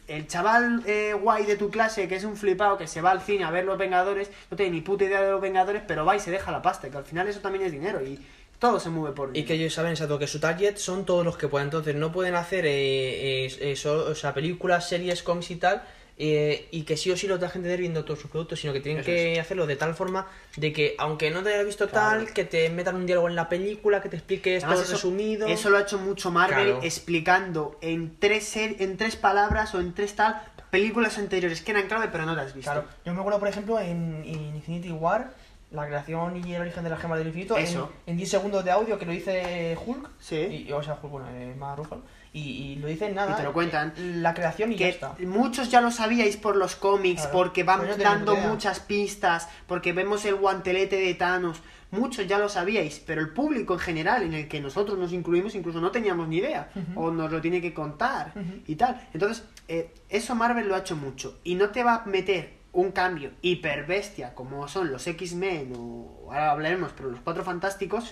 El 0.06 0.26
chaval 0.26 0.82
eh, 0.86 1.14
guay 1.14 1.46
de 1.46 1.56
tu 1.56 1.70
clase, 1.70 2.06
que 2.08 2.16
es 2.16 2.24
un 2.24 2.36
flipado, 2.36 2.76
que 2.76 2.86
se 2.86 3.00
va 3.00 3.10
al 3.12 3.22
cine 3.22 3.44
a 3.44 3.50
ver 3.50 3.64
Los 3.64 3.78
Vengadores, 3.78 4.30
no 4.50 4.56
tiene 4.56 4.72
ni 4.72 4.80
puta 4.82 5.04
idea 5.04 5.22
de 5.22 5.30
Los 5.30 5.40
Vengadores, 5.40 5.82
pero 5.86 6.04
va 6.04 6.14
y 6.16 6.20
se 6.20 6.30
deja 6.30 6.52
la 6.52 6.60
pasta, 6.60 6.90
que 6.90 6.96
al 6.98 7.04
final 7.04 7.26
eso 7.28 7.40
también 7.40 7.64
es 7.64 7.72
dinero 7.72 8.02
y 8.04 8.18
todo 8.58 8.78
se 8.78 8.90
mueve 8.90 9.14
por 9.16 9.36
Y 9.36 9.44
que 9.44 9.54
ellos 9.54 9.72
saben 9.74 9.92
exacto 9.92 10.18
que 10.18 10.26
su 10.26 10.38
target 10.40 10.76
son 10.76 11.04
todos 11.04 11.24
los 11.24 11.36
que 11.36 11.48
pueden. 11.48 11.66
Entonces 11.68 11.94
no 11.94 12.12
pueden 12.12 12.34
hacer 12.34 12.66
eh, 12.66 13.46
eh, 13.46 13.56
eh, 13.72 13.76
solo- 13.76 14.10
o 14.10 14.14
sea, 14.14 14.32
películas, 14.34 14.88
series, 14.88 15.22
cómics 15.22 15.50
y 15.50 15.56
tal. 15.56 15.82
Eh, 16.16 16.68
y 16.70 16.82
que 16.82 16.96
sí 16.96 17.10
o 17.10 17.16
sí 17.16 17.26
los 17.26 17.40
dejen 17.40 17.62
de 17.62 17.68
ver 17.70 17.80
viendo 17.80 18.04
todos 18.04 18.20
sus 18.20 18.30
productos, 18.30 18.60
sino 18.60 18.72
que 18.72 18.80
tienen 18.80 19.00
Eso 19.00 19.06
que 19.06 19.40
hacerlo 19.40 19.66
de 19.66 19.76
tal 19.76 19.94
forma 19.94 20.26
de 20.56 20.72
que, 20.72 20.94
aunque 20.98 21.30
no 21.30 21.42
te 21.42 21.52
hayas 21.52 21.66
visto 21.66 21.88
Claro. 21.88 22.24
tal, 22.24 22.32
que 22.32 22.44
te 22.44 22.70
metan 22.70 22.94
un 22.96 23.06
diálogo 23.06 23.28
en 23.28 23.34
la 23.34 23.48
película, 23.48 24.00
que 24.00 24.08
te 24.08 24.16
expliques 24.16 24.62
Además, 24.62 24.76
todo 24.76 24.84
eso, 24.84 24.92
resumido. 24.94 25.46
eso 25.48 25.70
lo 25.70 25.78
ha 25.78 25.80
hecho 25.82 25.98
mucho 25.98 26.30
Marvel 26.30 26.66
Claro. 26.66 26.80
explicando 26.82 27.78
en 27.80 28.16
tres, 28.18 28.56
en 28.56 28.96
tres 28.96 29.16
palabras 29.16 29.74
o 29.74 29.80
en 29.80 29.92
tres 29.94 30.14
tal 30.14 30.40
películas 30.70 31.18
anteriores 31.18 31.60
que 31.62 31.70
eran 31.70 31.86
clave 31.86 32.08
pero 32.10 32.26
no 32.26 32.34
las 32.34 32.46
has 32.46 32.54
visto. 32.54 32.70
Claro, 32.70 32.86
yo 33.04 33.12
me 33.14 33.20
acuerdo, 33.20 33.38
por 33.38 33.48
ejemplo, 33.48 33.78
en, 33.80 34.22
en 34.26 34.56
Infinity 34.56 34.90
War, 34.90 35.32
la 35.70 35.86
creación 35.86 36.36
y 36.46 36.54
el 36.54 36.60
origen 36.62 36.84
de 36.84 36.90
la 36.90 36.96
gema 36.96 37.16
del 37.16 37.26
infinito 37.28 37.56
Eso. 37.56 37.90
en, 38.06 38.12
en 38.12 38.16
10 38.18 38.30
segundos 38.30 38.64
de 38.64 38.70
audio 38.70 38.98
que 38.98 39.06
lo 39.06 39.12
dice 39.12 39.76
Hulk. 39.84 40.08
Sí. 40.20 40.66
Y, 40.68 40.72
o 40.72 40.82
sea, 40.82 40.94
Hulk, 41.00 41.10
bueno, 41.12 41.28
eh, 41.32 41.54
Mark 41.58 41.78
Ruffalo. 41.78 42.02
Y, 42.34 42.40
y 42.40 42.76
lo 42.76 42.88
dicen 42.88 43.14
nada. 43.14 43.32
Y 43.32 43.36
te 43.36 43.42
lo 43.44 43.52
cuentan. 43.54 43.94
La 44.20 44.34
creación 44.34 44.72
y 44.72 44.76
ya 44.76 44.86
que 44.86 44.90
está. 44.90 45.14
muchos 45.20 45.70
ya 45.70 45.80
lo 45.80 45.90
sabíais 45.90 46.36
por 46.36 46.56
los 46.56 46.74
cómics, 46.76 47.22
Claro. 47.22 47.38
porque 47.38 47.62
van 47.64 47.86
no 47.86 47.96
dando 47.96 48.34
muchas 48.36 48.80
pistas, 48.80 49.48
porque 49.66 49.92
vemos 49.94 50.24
el 50.26 50.34
guantelete 50.34 50.96
de 50.96 51.14
Thanos. 51.14 51.62
Muchos 51.92 52.26
ya 52.26 52.38
lo 52.38 52.48
sabíais, 52.48 52.98
pero 53.06 53.20
el 53.20 53.28
público 53.30 53.74
en 53.74 53.78
general, 53.78 54.24
en 54.24 54.34
el 54.34 54.48
que 54.48 54.60
nosotros 54.60 54.98
nos 54.98 55.12
incluimos, 55.12 55.54
incluso 55.54 55.80
no 55.80 55.92
teníamos 55.92 56.26
ni 56.26 56.38
idea, 56.38 56.68
o 56.96 57.12
nos 57.12 57.30
lo 57.30 57.40
tiene 57.40 57.60
que 57.62 57.72
contar 57.72 58.32
y 58.66 58.74
tal. 58.74 59.00
Entonces, 59.14 59.44
eh, 59.68 59.94
eso 60.08 60.34
Marvel 60.34 60.66
lo 60.66 60.74
ha 60.74 60.78
hecho 60.78 60.96
mucho, 60.96 61.38
y 61.44 61.54
no 61.54 61.70
te 61.70 61.84
va 61.84 62.02
a 62.02 62.04
meter 62.06 62.54
un 62.72 62.90
cambio 62.90 63.30
hiper 63.42 63.86
bestia 63.86 64.34
como 64.34 64.66
son 64.66 64.90
los 64.90 65.06
X-Men, 65.06 65.72
o 65.78 66.24
ahora 66.32 66.50
hablaremos, 66.50 66.90
pero 66.96 67.12
los 67.12 67.20
Cuatro 67.20 67.44
Fantásticos, 67.44 68.10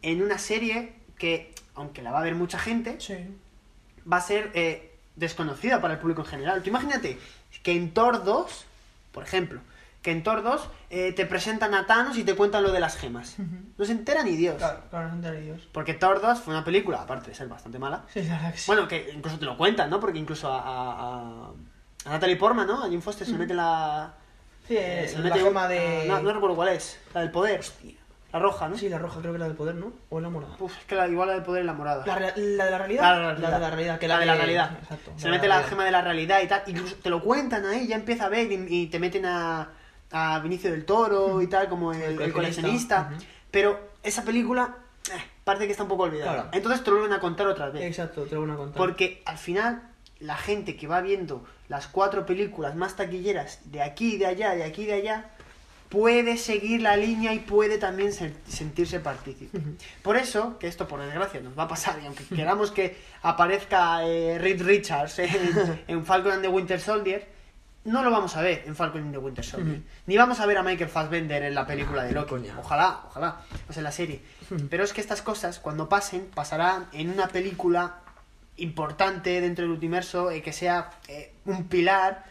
en 0.00 0.22
una 0.22 0.38
serie 0.38 0.94
que, 1.18 1.52
aunque 1.76 2.02
la 2.02 2.10
va 2.10 2.20
a 2.20 2.22
ver 2.22 2.34
mucha 2.34 2.58
gente, 2.58 2.98
va 4.10 4.16
a 4.18 4.20
ser 4.20 4.50
eh, 4.54 4.94
desconocida 5.14 5.80
para 5.80 5.94
el 5.94 6.00
público 6.00 6.22
en 6.22 6.26
general. 6.28 6.62
Tú 6.62 6.70
imagínate 6.70 7.18
que 7.62 7.72
en 7.72 7.92
Thor 7.94 8.24
2, 8.24 8.64
por 9.12 9.22
ejemplo, 9.22 9.60
que 10.02 10.10
en 10.12 10.22
Thor 10.22 10.42
2 10.42 10.68
eh, 10.90 11.12
te 11.12 11.26
presentan 11.26 11.74
a 11.74 11.86
Thanos 11.86 12.16
y 12.16 12.22
te 12.24 12.34
cuentan 12.36 12.62
lo 12.62 12.70
de 12.70 12.78
las 12.80 12.96
gemas. 12.96 13.36
No 13.76 13.84
se 13.84 13.92
entera 13.92 14.22
ni 14.22 14.36
Dios. 14.36 14.56
Claro, 14.58 14.80
claro, 14.90 15.06
no 15.06 15.10
se 15.12 15.16
entera 15.16 15.34
ni 15.34 15.40
Dios. 15.46 15.68
Porque 15.72 15.94
Thor 15.94 16.20
2 16.20 16.38
fue 16.40 16.54
una 16.54 16.64
película, 16.64 17.02
aparte 17.02 17.30
de 17.30 17.34
ser 17.36 17.48
bastante 17.48 17.78
mala. 17.78 18.04
Sí, 18.12 18.22
la 18.22 18.34
verdad 18.36 18.52
que 18.52 18.58
sí. 18.58 18.64
Bueno, 18.68 18.86
que 18.86 19.10
incluso 19.14 19.38
te 19.38 19.44
lo 19.44 19.56
cuentan, 19.56 19.90
¿no? 19.90 19.98
Porque 19.98 20.18
incluso 20.18 20.52
a, 20.52 20.60
a, 20.60 21.48
a- 22.06 22.10
Natalie 22.10 22.36
Portman, 22.36 22.66
¿no? 22.68 22.84
A 22.84 22.88
Jim 22.88 23.00
Foster 23.00 23.26
se 23.26 23.32
le 23.32 23.38
mete 23.38 23.54
la... 23.54 24.14
Sí, 24.68 24.76
eh, 24.76 25.06
se 25.08 25.18
la 25.18 25.24
mete 25.24 25.38
un- 25.42 25.48
gema 25.48 25.66
de. 25.68 26.04
No, 26.06 26.20
no 26.22 26.32
recuerdo 26.32 26.54
cuál 26.56 26.68
es. 26.68 27.00
La 27.14 27.20
del 27.22 27.30
poder. 27.32 27.60
La 28.36 28.42
roja, 28.42 28.68
¿no? 28.68 28.76
Sí, 28.76 28.88
la 28.88 28.98
roja 28.98 29.20
creo 29.20 29.32
que 29.32 29.38
la 29.38 29.46
del 29.46 29.56
poder, 29.56 29.74
¿no? 29.74 29.92
O 30.10 30.20
la 30.20 30.28
morada. 30.28 30.54
Uf, 30.58 30.76
es 30.78 30.84
que 30.84 30.94
la, 30.94 31.08
igual 31.08 31.28
la 31.28 31.34
del 31.34 31.42
poder 31.42 31.60
es 31.60 31.66
la 31.66 31.72
morada. 31.72 32.04
La, 32.06 32.14
re- 32.16 32.32
la 32.36 32.64
de 32.66 32.70
la 32.70 32.78
realidad. 32.78 33.02
La 33.02 33.14
de 33.14 33.20
la 33.22 33.30
realidad. 33.32 33.50
de 33.52 33.58
la 33.60 33.70
realidad. 33.70 33.98
Que 33.98 34.08
la 34.08 34.18
de 34.18 34.26
la 34.26 34.34
realidad. 34.34 34.70
Exacto. 34.82 35.12
Se 35.16 35.28
mete 35.30 35.48
la 35.48 35.62
gema 35.62 35.84
de 35.84 35.90
la 35.90 36.02
realidad 36.02 36.40
y 36.42 36.46
tal. 36.46 36.62
Incluso 36.66 36.96
te 36.96 37.10
lo 37.10 37.22
cuentan 37.22 37.64
ahí, 37.64 37.86
ya 37.86 37.96
empieza 37.96 38.26
a 38.26 38.28
ver 38.28 38.50
y, 38.52 38.66
y 38.68 38.86
te 38.88 38.98
meten 38.98 39.26
a, 39.26 39.70
a 40.12 40.38
Vinicio 40.40 40.70
del 40.70 40.84
Toro 40.84 41.40
y 41.42 41.46
tal, 41.46 41.68
como 41.68 41.92
el, 41.92 42.02
el 42.20 42.32
coleccionista. 42.32 43.04
coleccionista. 43.06 43.10
Pero 43.50 43.80
esa 44.02 44.22
película 44.22 44.76
eh, 45.10 45.20
parece 45.44 45.64
que 45.66 45.70
está 45.72 45.82
un 45.84 45.88
poco 45.88 46.02
olvidada. 46.04 46.32
Claro. 46.34 46.48
Entonces 46.52 46.84
te 46.84 46.90
lo 46.90 46.98
vuelven 46.98 47.16
a 47.16 47.20
contar 47.20 47.46
otra 47.46 47.70
vez. 47.70 47.82
Exacto, 47.82 48.22
te 48.24 48.34
lo 48.34 48.42
voy 48.42 48.50
a 48.50 48.56
contar. 48.56 48.76
Porque 48.76 49.22
al 49.24 49.38
final 49.38 49.82
la 50.20 50.36
gente 50.36 50.76
que 50.76 50.86
va 50.86 51.00
viendo 51.00 51.44
las 51.68 51.88
cuatro 51.88 52.26
películas 52.26 52.74
más 52.74 52.96
taquilleras 52.96 53.60
de 53.70 53.82
aquí 53.82 54.14
y 54.14 54.18
de 54.18 54.26
allá, 54.26 54.54
de 54.54 54.64
aquí 54.64 54.82
y 54.82 54.86
de 54.86 54.94
allá, 54.94 55.30
puede 55.88 56.36
seguir 56.36 56.82
la 56.82 56.96
línea 56.96 57.32
y 57.34 57.38
puede 57.40 57.78
también 57.78 58.10
sen- 58.10 58.34
sentirse 58.48 59.00
partícipe. 59.00 59.58
Por 60.02 60.16
eso, 60.16 60.58
que 60.58 60.66
esto 60.66 60.88
por 60.88 61.00
desgracia 61.00 61.40
nos 61.40 61.58
va 61.58 61.64
a 61.64 61.68
pasar, 61.68 61.98
y 62.02 62.06
aunque 62.06 62.24
queramos 62.34 62.70
que 62.72 62.96
aparezca 63.22 64.04
eh, 64.06 64.38
Reed 64.38 64.62
Richards 64.62 65.18
en, 65.20 65.80
en 65.88 66.04
Falcon 66.04 66.32
and 66.32 66.42
the 66.42 66.48
Winter 66.48 66.80
Soldier, 66.80 67.26
no 67.84 68.02
lo 68.02 68.10
vamos 68.10 68.36
a 68.36 68.42
ver 68.42 68.64
en 68.66 68.74
Falcon 68.74 69.02
and 69.02 69.12
the 69.12 69.18
Winter 69.18 69.44
Soldier. 69.44 69.80
Ni 70.06 70.16
vamos 70.16 70.40
a 70.40 70.46
ver 70.46 70.58
a 70.58 70.64
Michael 70.64 70.90
Fassbender 70.90 71.44
en 71.44 71.54
la 71.54 71.64
película 71.68 72.02
de 72.02 72.10
Loki. 72.12 72.34
Ojalá, 72.58 73.02
ojalá, 73.08 73.36
pues 73.66 73.78
en 73.78 73.84
la 73.84 73.92
serie. 73.92 74.22
Pero 74.68 74.82
es 74.82 74.92
que 74.92 75.00
estas 75.00 75.22
cosas, 75.22 75.60
cuando 75.60 75.88
pasen, 75.88 76.26
pasarán 76.34 76.86
en 76.92 77.10
una 77.10 77.28
película 77.28 78.00
importante 78.56 79.40
dentro 79.40 79.64
del 79.66 79.72
universo, 79.76 80.30
eh, 80.30 80.42
que 80.42 80.52
sea 80.52 80.90
eh, 81.08 81.32
un 81.44 81.68
pilar 81.68 82.24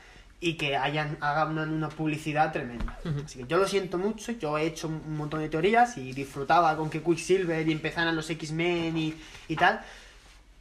y 0.45 0.53
que 0.57 0.77
hayan 0.77 1.17
hagan 1.21 1.57
una, 1.57 1.63
una 1.63 1.89
publicidad 1.89 2.53
tremenda. 2.53 2.99
Así 3.25 3.39
que 3.39 3.47
yo 3.47 3.57
lo 3.57 3.67
siento 3.67 3.97
mucho, 3.97 4.31
yo 4.33 4.59
he 4.59 4.67
hecho 4.67 4.87
un 4.87 5.17
montón 5.17 5.39
de 5.39 5.49
teorías 5.49 5.97
y 5.97 6.13
disfrutaba 6.13 6.77
con 6.77 6.91
que 6.91 7.01
Quicksilver 7.01 7.67
y 7.67 7.71
empezaran 7.71 8.15
los 8.15 8.29
X-Men 8.29 8.95
y, 8.95 9.15
y 9.47 9.55
tal, 9.55 9.81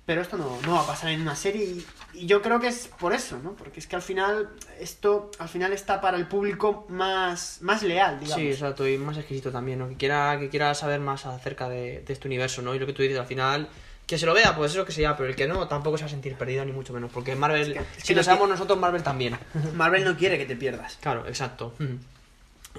pero 0.07 0.23
esto 0.23 0.39
no, 0.39 0.59
no 0.65 0.77
va 0.77 0.81
a 0.81 0.87
pasar 0.87 1.11
en 1.11 1.21
una 1.21 1.37
serie 1.37 1.65
y, 1.67 1.87
y 2.15 2.27
yo 2.27 2.41
creo 2.41 2.61
que 2.61 2.69
es 2.69 2.89
por 2.99 3.13
eso, 3.13 3.39
¿no? 3.45 3.53
Porque 3.53 3.79
es 3.79 3.87
que 3.87 3.95
al 3.95 4.01
final 4.01 4.49
esto 4.81 5.31
al 5.39 5.51
final 5.51 5.75
está 5.75 6.01
para 6.01 6.17
el 6.17 6.29
público 6.29 6.87
más, 6.89 7.59
más 7.61 7.83
leal, 7.83 8.21
digamos. 8.21 8.41
Sí, 8.41 8.49
exacto, 8.49 8.89
y 8.89 8.97
más 8.97 9.19
exquisito 9.19 9.53
también, 9.53 9.81
¿no? 9.81 9.89
Que 9.91 9.97
quiera, 9.97 10.39
que 10.41 10.49
quiera 10.49 10.75
saber 10.75 11.01
más 11.01 11.27
acerca 11.27 11.69
de, 11.69 12.01
de 12.01 12.13
este 12.15 12.27
universo, 12.27 12.63
¿no? 12.63 12.75
Y 12.75 12.79
lo 12.79 12.87
que 12.87 12.95
tú 12.95 13.03
dices, 13.03 13.19
al 13.19 13.27
final, 13.27 13.69
que 14.07 14.19
se 14.19 14.27
lo 14.27 14.35
vea, 14.35 14.55
pues 14.55 14.73
eso 14.73 14.85
que 14.85 14.93
sea, 14.93 15.17
pero 15.17 15.29
el 15.29 15.35
que 15.37 15.47
no, 15.47 15.67
tampoco 15.67 15.97
se 15.97 16.05
va 16.05 16.07
a 16.09 16.11
sentir 16.11 16.35
perdido, 16.35 16.65
ni 16.65 16.73
mucho 16.73 16.93
menos, 16.93 17.11
porque 17.13 17.35
Marvel, 17.35 17.73
es 17.73 17.87
si 18.03 18.09
que 18.09 18.15
lo 18.15 18.23
sabemos 18.23 18.49
nosotros, 18.49 18.79
Marvel 18.79 19.03
también. 19.03 19.39
Marvel 19.75 20.05
no 20.05 20.17
quiere 20.17 20.37
que 20.39 20.45
te 20.47 20.57
pierdas. 20.57 20.99
Claro, 21.01 21.27
exacto. 21.27 21.73
Ujú. 21.81 21.99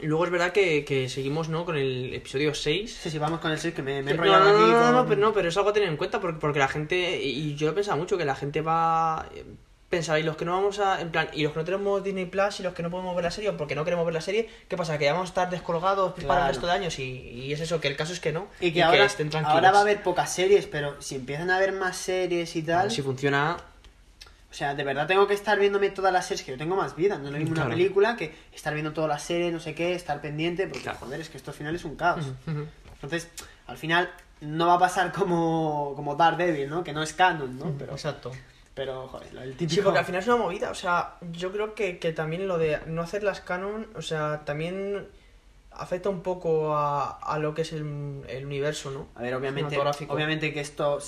Y 0.01 0.07
luego 0.07 0.25
es 0.25 0.31
verdad 0.31 0.51
que, 0.51 0.83
que 0.83 1.07
seguimos, 1.07 1.47
¿no? 1.47 1.63
Con 1.63 1.77
el 1.77 2.13
episodio 2.13 2.53
6. 2.53 2.99
Sí, 3.01 3.09
sí, 3.09 3.17
vamos 3.17 3.39
con 3.39 3.51
el 3.51 3.57
6 3.57 3.73
que 3.73 3.81
me, 3.81 4.03
me 4.03 4.11
he 4.11 4.13
No, 4.13 4.23
enrollado 4.25 4.43
no, 4.43 4.51
no, 4.51 4.63
aquí 4.65 4.71
no, 4.73 4.81
con... 4.83 4.91
no, 4.91 5.05
pero 5.07 5.21
no, 5.21 5.33
pero 5.33 5.49
es 5.49 5.57
algo 5.57 5.69
a 5.69 5.73
tener 5.73 5.87
en 5.87 5.95
cuenta 5.97 6.19
porque, 6.19 6.37
porque 6.39 6.59
la 6.59 6.67
gente, 6.67 7.21
y 7.23 7.55
yo 7.55 7.67
lo 7.67 7.71
he 7.71 7.75
pensado 7.75 7.97
mucho, 7.97 8.17
que 8.17 8.25
la 8.25 8.35
gente 8.35 8.61
va 8.61 9.25
y 9.95 10.23
los 10.23 10.35
que 10.37 10.45
no 10.45 10.51
vamos 10.53 10.79
a, 10.79 11.01
en 11.01 11.09
plan, 11.11 11.27
y 11.33 11.43
los 11.43 11.53
que 11.53 11.59
no 11.59 11.65
tenemos 11.65 12.03
Disney 12.03 12.25
Plus 12.25 12.59
y 12.59 12.63
los 12.63 12.73
que 12.73 12.83
no 12.83 12.89
podemos 12.89 13.15
ver 13.15 13.25
la 13.25 13.31
serie 13.31 13.51
porque 13.53 13.75
no 13.75 13.83
queremos 13.83 14.05
ver 14.05 14.13
la 14.13 14.21
serie, 14.21 14.49
¿qué 14.67 14.75
pasa? 14.77 14.97
Que 14.97 15.09
vamos 15.11 15.27
a 15.27 15.29
estar 15.29 15.49
descolgados 15.49 16.13
para 16.13 16.25
Claro. 16.25 16.41
el 16.41 16.47
resto 16.49 16.67
de 16.67 16.73
años 16.73 16.99
y, 16.99 17.03
y 17.03 17.53
es 17.53 17.59
eso, 17.61 17.79
que 17.79 17.87
el 17.87 17.95
caso 17.95 18.13
es 18.13 18.19
que 18.19 18.31
no. 18.31 18.47
Y 18.59 18.71
que, 18.71 18.83
ahora, 18.83 19.05
estén 19.05 19.29
tranquilos. 19.29 19.53
ahora 19.55 19.71
va 19.71 19.79
a 19.79 19.81
haber 19.81 20.03
pocas 20.03 20.31
series, 20.33 20.65
pero 20.67 21.01
si 21.01 21.15
empiezan 21.15 21.49
a 21.49 21.57
haber 21.57 21.71
más 21.73 21.95
series 21.97 22.55
y 22.55 22.63
tal... 22.63 22.91
Si 22.91 23.01
funciona, 23.01 23.57
O 24.51 24.53
sea, 24.53 24.73
de 24.73 24.83
verdad 24.85 25.05
tengo 25.07 25.27
que 25.27 25.33
estar 25.33 25.59
viéndome 25.59 25.89
todas 25.89 26.13
las 26.13 26.25
series, 26.27 26.45
que 26.45 26.51
yo 26.51 26.57
tengo 26.57 26.75
más 26.75 26.95
vida, 26.95 27.17
no 27.17 27.25
es 27.27 27.31
lo 27.33 27.37
mismo 27.39 27.53
una 27.53 27.67
película 27.67 28.15
que 28.15 28.33
estar 28.53 28.73
viendo 28.73 28.93
todas 28.93 29.09
las 29.09 29.21
series, 29.23 29.51
no 29.51 29.59
sé 29.59 29.75
qué, 29.75 29.93
estar 29.95 30.21
pendiente, 30.21 30.67
porque 30.67 30.89
joder, 30.89 31.19
es 31.19 31.29
que 31.29 31.37
esto 31.37 31.51
al 31.51 31.57
final 31.57 31.75
es 31.75 31.83
un 31.83 31.95
caos. 31.95 32.25
Entonces, 32.93 33.27
al 33.67 33.77
final 33.77 34.09
no 34.41 34.67
va 34.67 34.75
a 34.75 34.79
pasar 34.79 35.11
como, 35.11 35.93
como 35.95 36.15
Daredevil, 36.15 36.69
¿no? 36.69 36.83
Que 36.83 36.93
no 36.93 37.01
es 37.03 37.13
canon, 37.13 37.57
¿no? 37.57 37.73
Pero, 37.77 37.93
exacto. 37.93 38.31
Pero 38.75 39.07
joder, 39.07 39.35
el 39.37 39.51
típico... 39.53 39.73
Sí, 39.73 39.81
porque 39.81 39.99
al 39.99 40.05
final 40.05 40.21
es 40.21 40.27
una 40.27 40.37
movida, 40.37 40.69
o 40.69 40.75
sea, 40.75 41.15
yo 41.31 41.51
creo 41.51 41.73
que, 41.73 41.97
que 41.97 42.11
también 42.11 42.47
lo 42.47 42.57
de 42.57 42.79
no 42.85 43.01
hacer 43.01 43.23
las 43.23 43.41
canon, 43.41 43.87
o 43.95 44.01
sea, 44.01 44.43
también 44.45 45.07
afecta 45.71 46.09
un 46.09 46.21
poco 46.21 46.75
a, 46.75 47.11
a 47.11 47.39
lo 47.39 47.53
que 47.53 47.63
es 47.63 47.73
el, 47.73 48.23
el 48.27 48.45
universo, 48.45 48.91
¿no? 48.91 49.07
A 49.15 49.21
ver, 49.21 49.33
obviamente, 49.33 49.77
obviamente 50.07 50.53
que 50.53 50.59
esto 50.59 50.99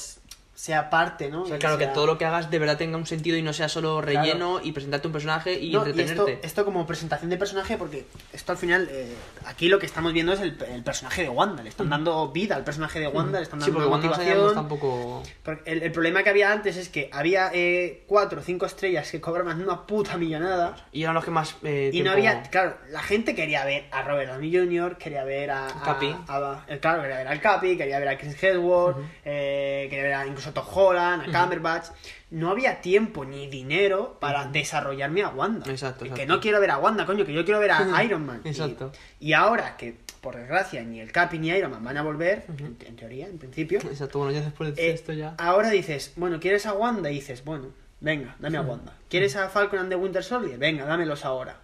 sea 0.58 0.90
parte, 0.90 1.30
¿no? 1.30 1.44
O 1.44 1.46
sea, 1.46 1.60
claro, 1.60 1.78
que 1.78 1.86
todo 1.86 2.08
lo 2.08 2.18
que 2.18 2.26
hagas 2.26 2.50
de 2.50 2.58
verdad 2.58 2.78
tenga 2.80 2.98
un 2.98 3.06
sentido 3.06 3.38
y 3.38 3.44
no 3.44 3.54
sea 3.54 3.70
solo 3.70 4.02
Claro. 4.02 4.22
relleno 4.24 4.60
y 4.64 4.72
presentarte 4.72 5.06
un 5.06 5.14
personaje 5.14 5.54
y 5.54 5.70
No, 5.72 5.86
y 5.86 5.90
esto, 5.92 6.02
entretenerte. 6.02 6.40
esto 6.48 6.66
como 6.66 6.88
presentación 6.88 7.30
de 7.30 7.38
personaje, 7.38 7.78
porque 7.78 8.06
esto 8.34 8.54
al 8.54 8.58
final, 8.58 8.88
eh, 8.92 9.14
aquí 9.46 9.70
lo 9.70 9.78
que 9.78 9.86
estamos 9.86 10.14
viendo 10.14 10.34
es 10.34 10.40
el, 10.40 10.58
el 10.72 10.84
personaje 10.84 11.22
de 11.22 11.30
Wanda, 11.30 11.62
le 11.62 11.70
están 11.70 11.92
dando 11.92 12.30
vida 12.30 12.56
al 12.56 12.64
personaje 12.64 13.00
de 13.00 13.08
Wanda, 13.08 13.38
le 13.38 13.44
están 13.44 13.60
Sí, 13.62 13.66
dando 13.70 13.76
porque 13.86 13.90
cuando 13.90 14.08
no 14.08 14.14
motivación. 14.18 14.56
tampoco... 14.56 15.24
Porque 15.44 15.72
el, 15.72 15.84
el 15.84 15.92
problema 15.92 16.24
que 16.24 16.32
había 16.32 16.52
antes 16.52 16.76
es 16.76 16.90
que 16.90 17.12
había 17.14 17.52
eh, 17.54 18.04
cuatro 18.08 18.40
o 18.40 18.44
cinco 18.44 18.66
estrellas 18.66 19.12
que 19.12 19.22
cobraban 19.22 19.62
una 19.62 19.86
puta 19.86 20.18
millonada. 20.18 20.76
Y 20.92 21.04
eran 21.04 21.14
los 21.14 21.24
que 21.24 21.30
más... 21.30 21.56
eh, 21.64 21.92
Y 21.94 22.02
no 22.02 22.10
había, 22.10 22.42
claro, 22.42 22.78
la 22.90 23.04
gente 23.04 23.36
quería 23.36 23.64
ver 23.64 23.86
a 23.92 24.02
Robert 24.02 24.32
Downey 24.32 24.52
Jr., 24.52 24.98
quería 24.98 25.24
ver 25.24 25.52
a, 25.52 25.68
Capi. 25.86 26.16
a- 26.28 26.66
eh, 26.68 26.80
claro, 26.80 27.04
quería 27.04 27.18
ver 27.18 27.28
al 27.28 27.40
Capi, 27.42 27.78
quería 27.78 28.00
ver 28.00 28.08
a 28.10 28.18
Chris 28.18 28.44
Hemsworth, 28.44 28.98
eh, 29.24 29.86
quería 29.92 30.04
ver 30.04 30.14
a 30.16 30.26
incluso 30.26 30.47
a 30.48 30.54
Tom 30.54 30.66
Holland, 30.74 31.24
a 31.36 31.42
Cumberbatch. 31.42 31.88
No 32.32 32.50
había 32.50 32.82
tiempo 32.82 33.24
ni 33.26 33.48
dinero 33.48 34.18
para 34.20 34.46
desarrollarme 34.46 35.24
a 35.24 35.30
Wanda. 35.30 35.70
Exacto, 35.72 36.04
Que 36.06 36.10
exacto. 36.12 36.34
no 36.34 36.40
quiero 36.42 36.60
ver 36.60 36.72
a 36.72 36.78
Wanda, 36.78 37.06
coño, 37.06 37.26
que 37.26 37.34
yo 37.34 37.44
quiero 37.46 37.60
ver 37.60 37.72
a 37.72 38.04
Iron 38.04 38.26
Man. 38.26 38.42
Y- 38.44 38.50
Exacto. 38.50 38.92
Y, 39.20 39.34
ahora 39.34 39.78
que, 39.78 39.96
por 40.22 40.36
desgracia, 40.36 40.84
ni 40.84 41.00
el 41.00 41.12
Capi 41.12 41.40
ni 41.40 41.50
Iron 41.50 41.72
Man 41.72 41.84
van 41.84 41.98
a 41.98 42.02
volver, 42.04 42.46
en, 42.58 42.78
en 42.86 42.96
teoría, 42.96 43.28
en 43.28 43.38
principio, 43.38 43.80
Exacto, 43.80 44.20
bueno, 44.20 44.34
ya 44.34 44.42
después 44.42 44.76
de 44.76 44.88
eh, 44.90 44.92
esto 44.94 45.14
ya... 45.14 45.36
Ahora 45.38 45.70
dices, 45.70 46.14
bueno, 46.16 46.40
¿quieres 46.40 46.66
a 46.66 46.74
Wanda? 46.74 47.10
Y 47.12 47.16
dices, 47.16 47.46
bueno, 47.46 47.68
venga, 48.02 48.36
dame 48.40 48.58
a. 48.58 48.62
Wanda. 48.62 48.94
¿Quieres 49.10 49.36
a 49.38 49.48
Falcon 49.50 49.80
and 49.80 49.90
the 49.90 49.96
Winter 49.96 50.24
Soldier? 50.24 50.58
Venga, 50.58 50.86
dámelos 50.86 51.24
ahora. 51.24 51.58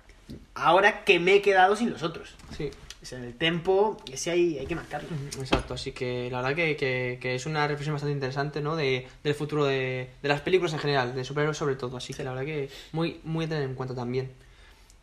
Ahora 0.55 1.03
que 1.03 1.19
me 1.19 1.35
he 1.35 1.41
quedado 1.41 1.75
sin 1.75 1.89
los 1.91 2.03
otros. 2.03 2.35
Sí. 2.55 2.71
Es 3.03 3.13
en 3.13 3.23
el 3.25 3.33
tempo, 3.35 3.97
ese 4.11 4.31
hay, 4.31 4.57
hay 4.57 4.65
que 4.65 4.75
marcarlo. 4.75 5.09
Exacto, 5.39 5.73
así 5.75 5.91
que 5.91 6.29
la 6.31 6.41
verdad 6.41 6.55
que, 6.55 6.75
que, 6.77 7.19
que 7.21 7.35
es 7.35 7.45
una 7.45 7.67
reflexión 7.67 7.93
bastante 7.93 8.13
interesante, 8.13 8.61
¿no? 8.61 8.75
De, 8.75 9.05
del 9.23 9.35
futuro 9.35 9.65
de, 9.65 10.09
de 10.21 10.29
las 10.29 10.41
películas 10.41 10.73
en 10.73 10.79
general, 10.79 11.13
de 11.13 11.23
superhéroes 11.23 11.57
sobre 11.57 11.75
todo, 11.75 11.97
así 11.97 12.13
que 12.13 12.23
la 12.23 12.31
verdad 12.31 12.45
que 12.45 12.69
muy, 12.93 13.19
muy 13.23 13.45
a 13.45 13.49
tener 13.49 13.63
en 13.63 13.75
cuenta 13.75 13.93
también. 13.93 14.31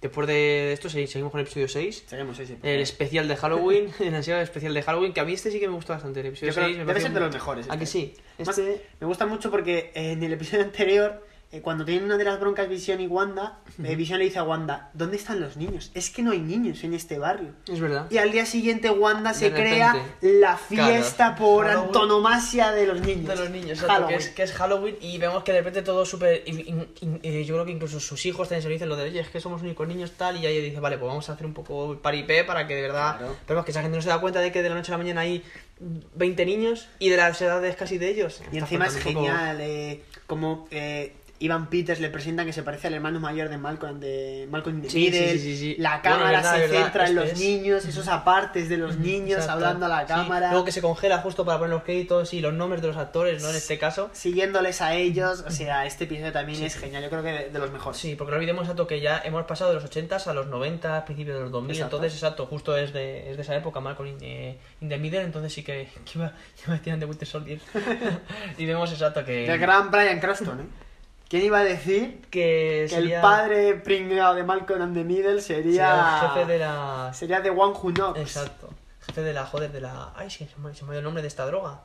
Después 0.01 0.27
de 0.27 0.73
esto 0.73 0.89
se- 0.89 1.07
seguimos 1.07 1.31
con 1.31 1.41
el 1.41 1.45
episodio 1.47 1.69
6, 1.69 2.05
Seguimos 2.07 2.39
ese. 2.39 2.55
por 2.55 2.67
el 2.71 2.81
especial 2.81 3.29
de 3.29 3.37
Halloween, 3.37 3.91
el 4.01 4.15
ansiado 4.15 4.41
especial 4.41 4.73
de 4.73 4.83
Halloween, 4.83 5.13
que 5.13 5.21
a 5.21 5.25
mí 5.27 5.35
este 5.35 5.51
sí 5.51 5.61
que 5.61 5.69
me 5.69 5.75
gustó 5.75 5.93
bastante, 5.93 6.21
el 6.21 6.27
episodio 6.27 6.53
Yo 6.53 6.55
creo 6.55 6.67
6 6.69 6.79
me 6.79 6.85
debe 6.87 7.01
ser 7.03 7.13
de 7.13 7.21
los 7.21 7.35
mejores. 7.35 7.67
¿A 7.69 7.77
que 7.77 7.85
este. 7.85 7.99
sí? 7.99 8.15
Este... 8.39 8.83
me 8.99 9.07
gusta 9.07 9.27
mucho 9.27 9.51
porque 9.51 9.91
en 9.95 10.23
el 10.23 10.33
episodio 10.33 10.65
anterior 10.65 11.27
eh, 11.53 11.61
cuando 11.63 11.85
tienen 11.85 12.05
una 12.05 12.17
de 12.17 12.23
las 12.25 12.39
broncas 12.39 12.69
Visión 12.69 13.01
y 13.01 13.07
Wanda, 13.09 13.59
eh, 13.83 13.97
Visión 13.97 14.19
le 14.21 14.27
dice 14.27 14.39
a 14.39 14.45
Wanda, 14.45 14.91
¿dónde 14.95 15.17
están 15.17 15.41
los 15.41 15.57
niños? 15.57 15.91
Es 15.95 16.11
que 16.11 16.23
no 16.23 16.31
hay 16.31 16.39
niños 16.39 16.85
en 16.85 16.95
este 16.95 17.19
barrio. 17.19 17.51
Es 17.67 17.81
verdad. 17.81 18.07
Y 18.11 18.19
al 18.19 18.31
día 18.31 18.47
siguiente 18.47 18.89
Wanda 18.91 19.35
se 19.35 19.51
crea 19.53 19.97
la 20.21 20.57
fiesta 20.57 21.35
Claro. 21.35 21.37
por 21.37 21.67
Halloween. 21.67 21.87
antonomasia 21.89 22.71
de 22.71 22.87
los 22.87 23.01
niños. 23.01 23.27
De 23.29 23.37
los 23.37 23.51
niños, 23.51 23.81
exacto, 23.83 24.07
que 24.07 24.15
es, 24.15 24.29
que 24.29 24.43
es 24.45 24.53
Halloween 24.53 24.97
y 25.01 25.19
vemos 25.19 25.43
que 25.43 25.53
de 25.53 25.59
repente 25.59 25.83
todo 25.83 26.07
súper... 26.07 26.43
eh, 26.47 27.45
yo 27.45 27.55
creo 27.55 27.65
que 27.65 27.73
incluso 27.73 27.99
sus 28.01 28.25
hijos 28.27 28.49
también 28.49 28.63
se 28.63 28.69
lo 28.69 28.73
dicen 28.73 28.89
lo 28.89 28.97
de, 28.97 29.05
oye, 29.05 29.21
es 29.21 29.29
que 29.29 29.41
somos 29.41 29.63
únicos 29.63 29.89
niños 29.89 30.13
tal, 30.17 30.37
y 30.37 30.47
ella 30.47 30.63
dice, 30.63 30.79
vale, 30.81 30.99
pues 30.99 31.09
vamos 31.09 31.29
a 31.29 31.33
hacer 31.33 31.47
un 31.47 31.55
poco 31.55 31.99
paripé 32.01 32.45
para 32.45 32.67
que 32.67 32.77
de 32.77 32.83
verdad... 32.83 33.19
Claro. 33.19 33.37
Pero 33.47 33.59
es 33.61 33.65
que 33.65 33.71
esa 33.73 33.83
gente 33.83 33.97
no 33.97 34.03
se 34.03 34.09
da 34.09 34.21
cuenta 34.21 34.41
de 34.41 34.53
que 34.53 34.63
de 34.63 34.69
la 34.69 34.77
noche 34.77 34.93
a 34.93 34.95
la 34.95 34.99
mañana 34.99 35.23
hay 35.23 35.43
20 35.81 36.45
niños 36.47 36.89
y 36.99 37.09
de 37.09 37.17
las 37.17 37.41
edades 37.41 37.75
casi 37.75 37.99
de 37.99 38.09
ellos. 38.11 38.41
Y 38.53 38.59
encima 38.59 38.87
es 38.87 38.95
poco- 38.97 39.05
genial, 39.09 39.59
eh, 39.61 40.03
como 40.27 40.69
eh, 40.71 41.15
Ivan 41.43 41.69
Peters 41.71 42.01
le 42.01 42.11
presentan 42.11 42.45
que 42.47 42.53
se 42.53 42.63
parece 42.63 42.89
al 42.89 42.95
hermano 42.95 43.19
mayor 43.19 43.49
de 43.49 43.57
Malcolm, 43.59 43.99
de 43.99 44.47
Malcolm 44.51 44.83
Sí, 44.83 44.91
sí, 44.91 44.99
Middle. 44.99 45.39
sí, 45.39 45.57
sí. 45.57 45.75
La 45.79 46.01
Bueno, 46.03 46.03
cámara 46.19 46.31
verdad, 46.43 46.57
se 46.57 46.69
centra 46.69 47.07
en 47.09 47.15
los 47.15 47.25
es. 47.33 47.41
niños, 47.41 47.85
esos 47.87 48.07
apartes 48.09 48.69
de 48.69 48.77
los 48.77 48.99
niños 48.99 49.39
Exacto. 49.41 49.53
hablando 49.53 49.87
a 49.87 49.89
la 49.89 50.07
cámara. 50.07 50.51
Luego 50.51 50.67
que 50.67 50.73
se 50.73 50.83
congela 50.83 51.19
justo 51.19 51.45
para 51.47 51.59
poner 51.59 51.71
los 51.75 51.83
créditos 51.83 52.35
y 52.35 52.41
los 52.41 52.53
nombres 52.53 52.83
de 52.83 52.89
los 52.89 52.97
actores, 52.99 53.43
¿no? 53.43 53.49
En 53.51 53.57
este 53.57 53.79
caso. 53.79 54.11
Siguiéndoles 54.13 54.83
a 54.83 54.95
ellos, 54.95 55.43
o 55.47 55.51
sea, 55.51 55.87
este 55.87 56.05
episodio 56.05 56.31
también 56.33 56.63
es 56.63 56.77
genial, 56.77 57.03
yo 57.03 57.09
creo 57.11 57.23
que 57.23 57.33
de, 57.33 57.49
de 57.51 57.59
los 57.59 57.71
mejores. 57.73 57.99
Sí, 57.99 58.17
porque 58.17 58.33
no 58.33 58.37
olvidemos 58.37 58.63
exacto 58.65 58.87
que 58.87 59.01
ya 59.01 59.23
hemos 59.25 59.45
pasado 59.45 59.71
de 59.71 59.77
los 59.77 59.85
80 59.85 60.17
a 60.17 60.35
los 60.35 60.47
90, 60.47 61.05
principios 61.07 61.37
de 61.39 61.43
los 61.45 61.51
2000, 61.53 61.71
Exacto. 61.75 61.97
entonces 61.97 62.15
exacto, 62.19 62.47
justo 62.47 62.77
es 62.77 62.93
de, 62.93 63.31
es 63.31 63.37
de 63.37 63.43
esa 63.43 63.57
época, 63.57 63.81
Malcolm 63.81 64.09
in, 64.11 64.19
eh, 64.21 64.59
in 64.83 64.89
the 64.91 64.99
Middle, 64.99 65.23
entonces 65.23 65.53
sí 65.55 65.63
que, 65.63 65.89
que 66.05 66.19
iba, 66.19 66.35
iba 66.67 66.75
a 66.75 66.77
decir 66.77 66.97
de 66.99 67.07
Winter 67.07 67.27
Soldier. 67.27 67.61
y 68.59 68.67
vemos 68.67 68.93
exacto 68.93 69.25
que, 69.25 69.47
El 69.47 69.59
gran 69.59 69.91
Brian 69.91 70.21
Cranston, 70.21 70.61
¿eh? 70.61 70.65
¿Quién 71.31 71.45
iba 71.45 71.61
a 71.61 71.65
decir 71.65 72.23
que 72.29 72.87
que 72.87 72.89
sería, 72.89 73.17
el 73.17 73.23
padre 73.23 73.75
pringado 73.77 74.35
de 74.35 74.43
Malcolm 74.43 74.83
and 74.83 74.95
the 74.97 75.05
Middle 75.05 75.41
sería... 75.41 75.63
sería 75.87 76.21
el 76.23 76.29
jefe 76.29 76.53
de 76.53 76.59
la... 76.59 77.11
Sería 77.15 77.41
The 77.41 77.51
One 77.51 77.73
Who 77.81 77.93
Knocks. 77.93 78.19
Exacto, 78.19 78.69
jefe 79.07 79.23
de 79.23 79.33
la, 79.33 79.47
joder, 79.47 79.71
de 79.71 79.81
la... 79.81 80.13
Ay, 80.17 80.29
sí, 80.29 80.49
se 80.53 80.61
me, 80.61 80.75
se 80.75 80.85
me 80.85 80.91
ha 80.91 80.93
ido 80.95 80.99
el 80.99 81.05
nombre 81.05 81.23
de 81.23 81.29
esta 81.29 81.47
droga. 81.47 81.83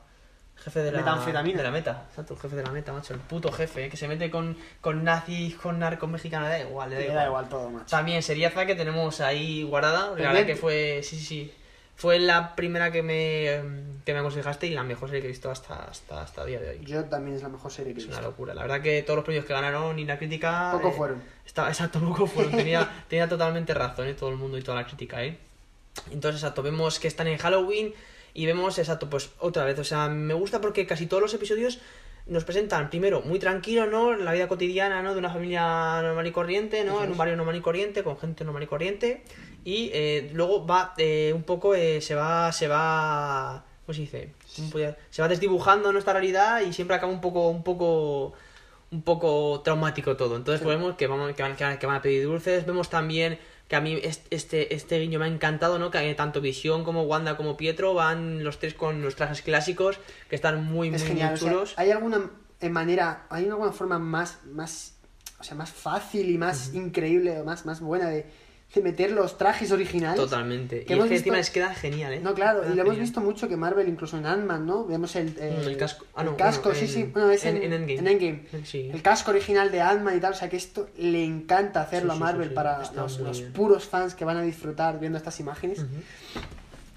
Jefe 0.56 0.80
de 0.80 0.90
la 0.90 0.98
Metanfetamina. 0.98 1.58
De 1.58 1.62
la 1.62 1.70
meta, 1.70 2.06
exacto, 2.08 2.34
el 2.34 2.40
jefe 2.40 2.56
de 2.56 2.62
la 2.64 2.70
meta, 2.72 2.92
macho, 2.92 3.14
el 3.14 3.20
puto 3.20 3.52
jefe, 3.52 3.84
eh, 3.84 3.88
que 3.88 3.96
se 3.96 4.08
mete 4.08 4.30
con, 4.30 4.56
con 4.80 5.04
nazis, 5.04 5.54
con 5.54 5.78
narcos 5.78 6.08
mexicanos, 6.08 6.48
da 6.48 6.58
igual, 6.58 6.90
le 6.90 6.96
da 6.96 7.00
Le 7.00 7.06
igual. 7.06 7.16
da 7.18 7.26
igual 7.26 7.48
todo, 7.48 7.70
macho. 7.70 7.86
También 7.88 8.22
seriaza 8.22 8.66
que 8.66 8.74
tenemos 8.74 9.20
ahí 9.20 9.62
guardada. 9.62 10.08
La 10.16 10.32
verdad 10.32 10.46
que 10.46 10.56
fue. 10.56 11.02
Sí, 11.04 11.18
sí, 11.18 11.24
sí. 11.24 11.54
Fue 11.96 12.18
la 12.18 12.54
primera 12.54 12.92
que 12.92 13.02
me, 13.02 13.54
em, 13.54 14.00
que 14.04 14.12
me 14.12 14.18
aconsejaste 14.18 14.66
y 14.66 14.70
la 14.70 14.82
mejor 14.82 15.08
serie 15.08 15.22
que 15.22 15.28
he 15.28 15.30
visto 15.30 15.50
hasta, 15.50 15.84
hasta, 15.84 16.20
hasta 16.22 16.42
el 16.42 16.48
día 16.48 16.60
de 16.60 16.70
hoy. 16.70 16.84
Yo 16.84 17.04
también 17.06 17.36
es 17.36 17.42
la 17.42 17.48
mejor 17.48 17.72
serie 17.72 17.94
que 17.94 18.00
he 18.00 18.02
Es 18.02 18.08
una 18.08 18.16
visto. 18.18 18.30
locura. 18.30 18.54
La 18.54 18.62
verdad 18.62 18.82
que 18.82 19.02
todos 19.02 19.16
los 19.16 19.24
premios 19.24 19.46
que 19.46 19.52
ganaron 19.54 19.98
y 19.98 20.04
la 20.04 20.18
crítica. 20.18 20.70
Poco 20.72 20.88
eh, 20.88 20.92
fueron. 20.96 21.22
Estaba, 21.46 21.68
exacto, 21.68 21.98
poco 22.00 22.26
fueron. 22.26 22.52
Tenía, 22.56 23.04
tenía 23.08 23.28
totalmente 23.28 23.72
razón, 23.72 24.06
¿eh? 24.08 24.14
todo 24.14 24.28
el 24.30 24.36
mundo 24.36 24.58
y 24.58 24.62
toda 24.62 24.76
la 24.80 24.86
crítica, 24.86 25.24
¿eh? 25.24 25.38
Entonces, 26.10 26.42
exacto, 26.42 26.62
vemos 26.62 26.98
que 27.00 27.08
están 27.08 27.26
en 27.28 27.38
Halloween 27.38 27.94
y 28.34 28.44
vemos, 28.44 28.78
exacto, 28.78 29.08
pues 29.08 29.30
otra 29.38 29.64
vez. 29.64 29.78
O 29.78 29.84
sea, 29.84 30.08
me 30.08 30.34
gusta 30.34 30.60
porque 30.60 30.86
casi 30.86 31.06
todos 31.06 31.22
los 31.22 31.32
episodios 31.32 31.78
nos 32.26 32.44
presentan, 32.44 32.90
primero, 32.90 33.20
muy 33.22 33.38
tranquilo, 33.38 33.86
¿no? 33.86 34.12
La 34.14 34.32
vida 34.32 34.48
cotidiana, 34.48 35.00
¿no? 35.02 35.12
De 35.12 35.18
una 35.20 35.30
familia 35.30 36.00
normal 36.02 36.26
y 36.26 36.32
corriente, 36.32 36.82
¿no? 36.84 37.02
En 37.02 37.12
un 37.12 37.16
barrio 37.16 37.36
normal 37.36 37.54
y 37.56 37.60
corriente, 37.60 38.02
con 38.02 38.18
gente 38.18 38.44
normal 38.44 38.64
y 38.64 38.66
corriente. 38.66 39.22
Y 39.64 39.90
eh, 39.92 40.30
luego 40.32 40.66
va 40.66 40.92
eh, 40.98 41.32
un 41.34 41.44
poco, 41.44 41.74
eh, 41.74 42.00
se 42.00 42.14
va, 42.16 42.50
se 42.52 42.66
va, 42.68 43.64
¿cómo 43.84 43.94
se 43.94 44.00
dice? 44.02 44.32
¿Cómo 44.56 44.70
podría- 44.70 44.96
Se 45.10 45.22
va 45.22 45.28
desdibujando 45.28 45.92
nuestra 45.92 46.12
realidad 46.14 46.62
y 46.62 46.72
siempre 46.72 46.96
acaba 46.96 47.12
un 47.12 47.20
poco, 47.20 47.48
un 47.48 47.62
poco, 47.62 48.32
un 48.90 49.02
poco 49.02 49.60
traumático 49.64 50.16
todo. 50.16 50.36
Entonces 50.36 50.62
Sí. 50.62 50.66
vemos 50.68 50.96
que, 50.96 51.06
vamos, 51.06 51.32
que 51.34 51.42
van- 51.42 51.56
que 51.56 51.86
van 51.86 51.96
a 51.96 52.02
pedir 52.02 52.24
dulces, 52.24 52.66
vemos 52.66 52.90
también 52.90 53.38
que 53.68 53.76
a 53.76 53.80
mí 53.80 53.98
es- 54.02 54.22
este, 54.30 54.74
este 54.74 54.98
guiño 55.00 55.18
me 55.18 55.24
ha 55.24 55.28
encantado, 55.28 55.78
¿no? 55.78 55.90
Que 55.90 56.14
tanto 56.14 56.40
Visión 56.40 56.84
como 56.84 57.02
Wanda 57.02 57.36
como 57.36 57.56
Pietro 57.56 57.94
van 57.94 58.44
los 58.44 58.58
tres 58.58 58.74
con 58.74 59.02
los 59.02 59.16
trajes 59.16 59.42
clásicos, 59.42 59.98
que 60.28 60.36
están 60.36 60.64
muy, 60.64 60.88
Es 60.88 61.02
muy, 61.02 61.08
genial. 61.08 61.30
muy 61.30 61.34
o 61.34 61.38
sea, 61.38 61.50
chulos. 61.50 61.74
¿Hay 61.76 61.90
alguna 61.90 62.30
eh, 62.60 62.68
manera, 62.70 63.26
hay 63.28 63.46
alguna 63.46 63.72
forma 63.72 63.98
más, 63.98 64.38
más, 64.46 64.94
o 65.38 65.44
sea, 65.44 65.56
más 65.56 65.70
fácil 65.70 66.30
y 66.30 66.38
más 66.38 66.72
increíble 66.74 67.40
o 67.40 67.44
más, 67.44 67.66
más 67.66 67.80
buena 67.80 68.08
de, 68.08 68.26
de 68.76 68.82
meter 68.82 69.10
los 69.10 69.36
trajes 69.36 69.72
originales? 69.72 70.16
Totalmente. 70.20 70.84
que 70.84 70.94
y 70.94 70.98
es 70.98 71.04
que 71.06 71.16
encima 71.16 71.36
les 71.38 71.50
queda 71.50 71.74
genial, 71.74 72.12
¿eh? 72.12 72.20
No, 72.20 72.34
claro, 72.34 72.60
Queda 72.62 72.72
y 72.72 72.76
lo 72.76 72.82
hemos 72.82 72.98
visto 72.98 73.20
mucho 73.20 73.48
que 73.48 73.56
Marvel, 73.56 73.88
incluso 73.88 74.16
en 74.18 74.26
Ant-Man, 74.26 74.64
¿no? 74.66 74.84
Vemos 74.86 75.16
el, 75.16 75.34
eh, 75.38 75.60
Mm, 75.64 75.68
el 75.68 75.76
casco. 75.76 76.06
Ah, 76.14 76.20
el 76.22 76.26
no, 76.28 76.36
casco, 76.36 76.68
bueno, 76.70 76.78
sí, 76.78 76.84
en- 76.86 76.90
sí. 77.06 77.10
Bueno, 77.12 77.30
es 77.30 77.44
en, 77.44 77.56
en- 77.56 77.62
en 77.64 77.72
Endgame. 77.72 77.98
en 77.98 78.06
Endgame. 78.06 78.64
Sí. 78.64 78.90
El 78.92 79.02
casco 79.02 79.30
original 79.32 79.70
de 79.72 79.80
Ant-Man 79.80 80.16
y 80.16 80.20
tal, 80.20 80.32
o 80.32 80.36
sea 80.36 80.48
que 80.48 80.56
esto 80.56 80.88
le 80.98 81.24
encanta 81.24 81.80
hacerlo 81.82 82.12
Sí, 82.12 82.16
a 82.16 82.20
Marvel 82.20 82.52
para 82.52 82.82
los, 82.94 83.40
puros 83.54 83.84
fans 83.86 84.14
que 84.14 84.24
van 84.24 84.36
a 84.36 84.42
disfrutar 84.42 85.00
viendo 85.00 85.18
estas 85.18 85.40
imágenes. 85.40 85.84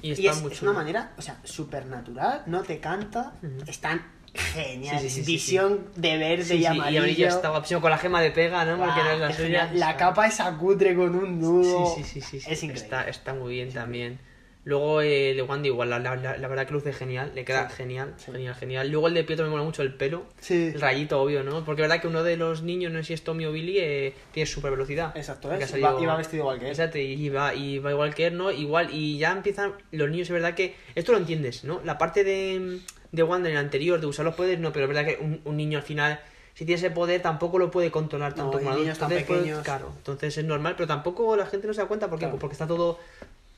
Y, 0.01 0.11
es, 0.27 0.61
una 0.61 0.71
manera, 0.71 1.11
o 1.17 1.21
sea, 1.21 1.39
súper 1.43 1.85
natural, 1.85 2.43
no 2.45 2.61
te 2.63 2.79
canta, 2.79 3.33
están 3.67 4.01
geniales. 4.35 5.01
Sí, 5.01 5.09
sí, 5.09 5.15
sí, 5.15 5.23
sí, 5.25 5.31
Visión 5.31 5.85
de 5.95 6.17
verde 6.17 6.55
y 6.55 6.65
amarillo. 6.65 6.99
amarilla 6.99 7.27
está 7.27 7.49
guapísimo 7.49 7.81
con 7.81 7.91
la 7.91 7.97
gema 7.97 8.21
de 8.21 8.31
pega, 8.31 8.65
¿no? 8.65 8.77
Porque 8.77 9.01
no 9.03 9.11
es 9.11 9.19
la 9.19 9.29
es 9.29 9.35
suya. 9.35 9.47
genial. 9.67 9.79
La 9.79 9.97
capa 9.97 10.27
esa 10.27 10.57
cutre 10.57 10.95
con 10.95 11.15
un 11.15 11.39
nudo. 11.39 11.95
Sí, 11.95 12.03
sí, 12.03 12.21
sí. 12.21 12.37
Es 12.37 12.63
increíble. 12.63 12.73
Está, 12.83 13.07
está 13.09 13.33
muy 13.33 13.53
bien 13.55 13.71
también. 13.73 14.19
Luego 14.65 15.01
eh, 15.01 15.31
el 15.31 15.37
de 15.37 15.41
Wanda 15.41 15.67
igual, 15.67 15.89
la, 15.89 15.99
la, 15.99 16.15
la- 16.17 16.37
la 16.37 16.47
verdad 16.49 16.67
que 16.67 16.73
luce 16.73 16.91
genial, 16.91 17.31
le 17.33 17.45
queda 17.45 17.69
Sí. 17.69 17.77
genial, 17.77 18.13
Sí. 18.17 18.25
genial, 18.31 18.53
genial. 18.55 18.89
Luego 18.91 19.07
el 19.07 19.13
de 19.13 19.23
Pietro 19.23 19.45
me 19.45 19.51
mola 19.51 19.63
mucho 19.63 19.81
el 19.81 19.93
pelo, 19.95 20.25
Sí. 20.41 20.71
el 20.75 20.81
rayito 20.81 21.19
obvio, 21.21 21.43
¿no? 21.43 21.63
Porque 21.63 21.81
es 21.81 21.87
verdad 21.87 22.01
que 22.01 22.07
uno 22.07 22.23
de 22.23 22.35
los 22.35 22.61
niños, 22.61 22.91
no 22.91 22.99
sé 22.99 23.05
si 23.05 23.13
es 23.13 23.23
Tommy 23.23 23.45
o 23.45 23.51
Billy, 23.53 23.77
eh, 23.79 24.13
tiene 24.33 24.45
super 24.45 24.69
velocidad. 24.69 25.15
Exacto, 25.15 25.51
es. 25.53 25.67
salido- 25.69 25.91
Iba, 25.93 26.01
iba 26.03 26.17
vestido 26.17 26.43
igual 26.43 26.59
que 26.59 26.65
él. 26.65 26.71
Exacto, 26.71 26.97
y 26.99 27.29
va, 27.29 27.55
y 27.55 27.79
va 27.79 27.91
igual 27.91 28.13
que 28.13 28.27
él, 28.27 28.37
¿no? 28.37 28.51
Igual, 28.51 28.89
y 28.93 29.17
ya 29.17 29.31
empiezan 29.31 29.73
los 29.91 30.09
niños, 30.09 30.27
es 30.27 30.33
verdad 30.33 30.53
que. 30.53 30.75
Esto 30.93 31.13
lo 31.13 31.17
entiendes, 31.19 31.63
¿no? 31.63 31.79
La 31.85 31.97
parte 31.97 32.23
de, 32.25 32.79
de 33.11 33.23
Wanda 33.23 33.49
en 33.49 33.55
el 33.55 33.61
anterior, 33.63 33.99
de 33.99 34.05
usar 34.07 34.25
los 34.25 34.35
poderes, 34.35 34.59
no, 34.59 34.71
pero 34.71 34.85
es 34.85 34.93
verdad 34.93 35.05
que 35.05 35.17
un, 35.23 35.41
un 35.45 35.57
niño 35.57 35.77
al 35.79 35.83
final, 35.83 36.19
si 36.53 36.65
tiene 36.65 36.77
ese 36.77 36.91
poder, 36.91 37.21
tampoco 37.21 37.57
lo 37.59 37.71
puede 37.71 37.89
controlar 37.91 38.31
No, 38.37 38.43
tanto 38.43 38.57
y 38.57 38.63
como 38.63 38.71
adulto. 38.75 38.91
Entonces, 38.91 39.23
pues, 39.25 39.57
claro, 39.63 39.91
entonces 39.97 40.37
es 40.37 40.45
normal, 40.45 40.75
pero 40.75 40.87
tampoco 40.87 41.35
la 41.35 41.45
gente 41.45 41.67
no 41.67 41.73
se 41.73 41.81
da 41.81 41.87
cuenta 41.87 42.09
porque, 42.09 42.25
Claro. 42.25 42.39
porque 42.39 42.53
está 42.53 42.67
todo 42.67 42.99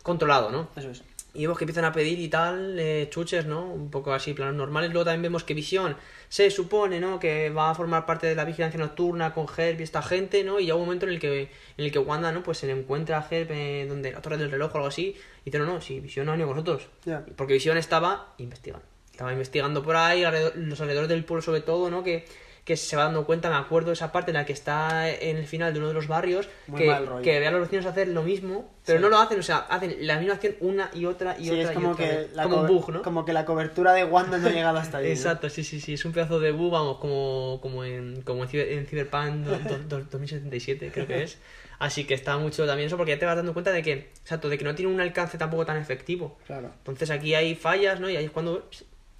controlado, 0.03 0.51
¿no? 0.51 0.67
Eso 0.75 0.89
es. 0.91 1.03
Y 1.33 1.43
vemos 1.43 1.57
que 1.57 1.63
empiezan 1.63 1.85
a 1.85 1.93
pedir 1.93 2.19
y 2.19 2.27
tal, 2.27 2.77
eh, 2.77 3.07
chuches, 3.09 3.45
¿no? 3.45 3.65
Un 3.65 3.89
poco 3.89 4.11
así, 4.11 4.33
planos 4.33 4.53
normales. 4.55 4.91
Luego 4.91 5.05
también 5.05 5.21
vemos 5.21 5.45
que 5.45 5.53
Visión 5.53 5.95
se 6.27 6.51
supone, 6.51 6.99
¿no? 6.99 7.19
Que 7.21 7.49
va 7.49 7.69
a 7.69 7.75
formar 7.75 8.05
parte 8.05 8.27
de 8.27 8.35
la 8.35 8.43
vigilancia 8.43 8.77
nocturna 8.77 9.33
con 9.33 9.45
Herb 9.55 9.79
y 9.79 9.83
esta 9.83 10.01
gente, 10.01 10.43
¿no? 10.43 10.59
Y 10.59 10.63
llega 10.65 10.75
un 10.75 10.81
momento 10.83 11.05
en 11.05 11.13
el 11.13 11.19
que, 11.21 11.43
en 11.43 11.85
el 11.85 11.89
que 11.89 11.99
Wanda, 11.99 12.33
¿no? 12.33 12.43
Pues 12.43 12.57
se 12.57 12.67
le 12.67 12.73
encuentra 12.73 13.17
a 13.19 13.27
Herb 13.33 13.47
eh, 13.51 13.85
donde 13.87 14.11
la 14.11 14.21
torre 14.21 14.37
del 14.37 14.51
reloj 14.51 14.71
o 14.73 14.77
algo 14.79 14.87
así. 14.89 15.15
Y 15.45 15.45
dice, 15.45 15.59
no, 15.59 15.65
no, 15.65 15.79
si 15.79 16.01
Visión 16.01 16.25
no 16.25 16.33
ha 16.33 16.35
venido 16.35 16.49
con 16.53 16.57
nosotros. 16.57 16.89
Porque 17.37 17.53
Visión 17.53 17.77
estaba 17.77 18.33
investigando. 18.37 18.85
Estaba 19.21 19.33
investigando 19.33 19.83
por 19.83 19.95
ahí, 19.95 20.23
los 20.55 20.81
alrededores 20.81 21.07
del 21.09 21.23
pueblo 21.23 21.43
sobre 21.43 21.61
todo, 21.61 21.91
¿no? 21.91 22.03
Que, 22.03 22.25
que 22.65 22.75
se 22.75 22.95
va 22.95 23.03
dando 23.03 23.23
cuenta, 23.27 23.51
me 23.51 23.55
acuerdo 23.55 23.87
de 23.89 23.93
esa 23.93 24.11
parte 24.11 24.31
en 24.31 24.37
la 24.37 24.45
que 24.47 24.53
está 24.53 25.07
en 25.11 25.37
el 25.37 25.45
final 25.45 25.73
de 25.73 25.79
uno 25.79 25.89
de 25.89 25.93
los 25.93 26.07
barrios, 26.07 26.49
Muy 26.65 26.79
que, 26.81 27.05
que 27.23 27.39
ve 27.39 27.45
a 27.47 27.51
los 27.51 27.61
vecinos 27.61 27.85
hacer 27.85 28.07
lo 28.07 28.23
mismo, 28.23 28.71
pero 28.83 28.97
Sí. 28.97 29.03
no 29.03 29.09
lo 29.09 29.19
hacen, 29.19 29.37
o 29.39 29.43
sea, 29.43 29.57
hacen 29.57 29.95
la 30.01 30.17
misma 30.17 30.33
acción 30.35 30.55
una 30.59 30.89
y 30.93 31.05
otra 31.05 31.35
y 31.39 31.43
Sí, 31.45 31.49
otra 31.51 31.61
es 31.63 31.71
y 31.71 31.73
como 31.75 31.91
otra 31.91 32.05
que, 32.07 32.29
la 32.33 32.43
como 32.43 32.61
un 32.61 32.67
bug, 32.67 32.89
¿no? 32.91 33.01
como 33.03 33.25
que 33.25 33.33
la 33.33 33.45
cobertura 33.45 33.93
de 33.93 34.05
Wanda 34.05 34.39
no 34.39 34.47
ha 34.47 34.51
llegado 34.51 34.77
hasta 34.79 34.97
ahí. 34.97 35.05
¿no? 35.05 35.11
Exacto, 35.11 35.49
sí, 35.49 35.63
sí, 35.63 35.79
sí, 35.79 35.93
es 35.93 36.03
un 36.05 36.13
pedazo 36.13 36.39
de 36.39 36.51
bug, 36.51 36.71
vamos, 36.71 36.97
como, 36.97 37.59
como 37.61 37.83
en, 37.83 38.21
como 38.23 38.43
en, 38.43 38.49
Ciber- 38.49 38.69
en 38.71 38.87
Cyberpunk 38.87 39.45
do- 39.45 39.59
do- 39.59 39.99
do- 39.99 40.05
2077, 40.09 40.91
creo 40.91 41.05
que 41.05 41.21
es. 41.23 41.37
Así 41.79 42.03
que 42.05 42.13
está 42.13 42.37
mucho 42.37 42.67
también 42.67 42.85
eso, 42.87 42.95
porque 42.97 43.13
ya 43.13 43.17
te 43.19 43.25
vas 43.25 43.35
dando 43.35 43.53
cuenta 43.53 43.71
de 43.71 43.81
que, 43.81 44.11
exacto, 44.21 44.49
de 44.49 44.59
que 44.59 44.63
no 44.63 44.75
tiene 44.75 44.91
un 44.91 45.01
alcance 45.01 45.39
tampoco 45.39 45.65
tan 45.65 45.77
efectivo. 45.77 46.37
Claro. 46.45 46.69
Entonces 46.77 47.09
aquí 47.09 47.33
hay 47.33 47.55
fallas, 47.55 47.99
¿no? 47.99 48.07
Y 48.07 48.15
ahí 48.17 48.25
es 48.25 48.29
cuando 48.31 48.69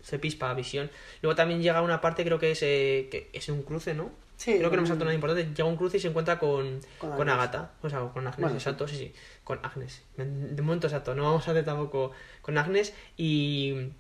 se 0.04 0.20
pispa 0.20 0.54
visión. 0.54 0.90
Luego 1.22 1.36
también 1.36 1.62
llega 1.62 1.82
una 1.82 2.02
parte, 2.02 2.24
creo 2.24 2.40
que 2.40 2.52
es, 2.52 2.64
eh, 2.64 3.08
que 3.12 3.30
es 3.34 3.50
un 3.50 3.64
cruce, 3.64 3.94
¿no? 3.94 4.12
Sí, 4.42 4.58
Creo 4.58 4.72
que 4.72 4.76
no 4.76 4.82
me 4.82 4.88
saltó 4.88 5.06
nada 5.06 5.14
importante. 5.14 5.46
Llega 5.46 5.66
un 5.66 5.76
cruce 5.76 5.98
y 5.98 6.00
se 6.00 6.08
encuentra 6.08 6.40
con, 6.40 6.80
Con. 6.98 7.30
Agatha. 7.30 7.74
O 7.84 7.90
sea, 7.92 8.00
con 8.00 8.26
Agnes, 8.26 8.40
Bueno, 8.40 8.56
exacto, 8.56 8.88
sí, 8.88 8.98
sí. 8.98 9.14
Con 9.44 9.60
Agnes. 9.62 10.02
De 10.18 10.62
momento, 10.64 10.88
exacto. 10.88 11.14
No 11.14 11.26
vamos 11.26 11.48
a 11.48 11.52
hacer 11.52 11.64
tampoco 11.64 12.12
con 12.42 12.58
Agnes. 12.58 12.92
Y. 13.18 13.92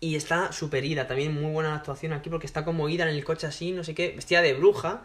Y 0.00 0.16
está 0.16 0.50
súper 0.50 0.84
ida. 0.84 1.06
También 1.06 1.32
muy 1.32 1.52
buena 1.52 1.76
actuación 1.76 2.12
aquí 2.12 2.28
porque 2.30 2.46
está 2.46 2.64
como 2.64 2.88
ida 2.88 3.04
en 3.04 3.10
el 3.14 3.22
coche 3.22 3.46
así, 3.46 3.70
no 3.70 3.84
sé 3.84 3.94
qué. 3.94 4.12
Vestida 4.16 4.42
de 4.42 4.54
bruja. 4.54 5.04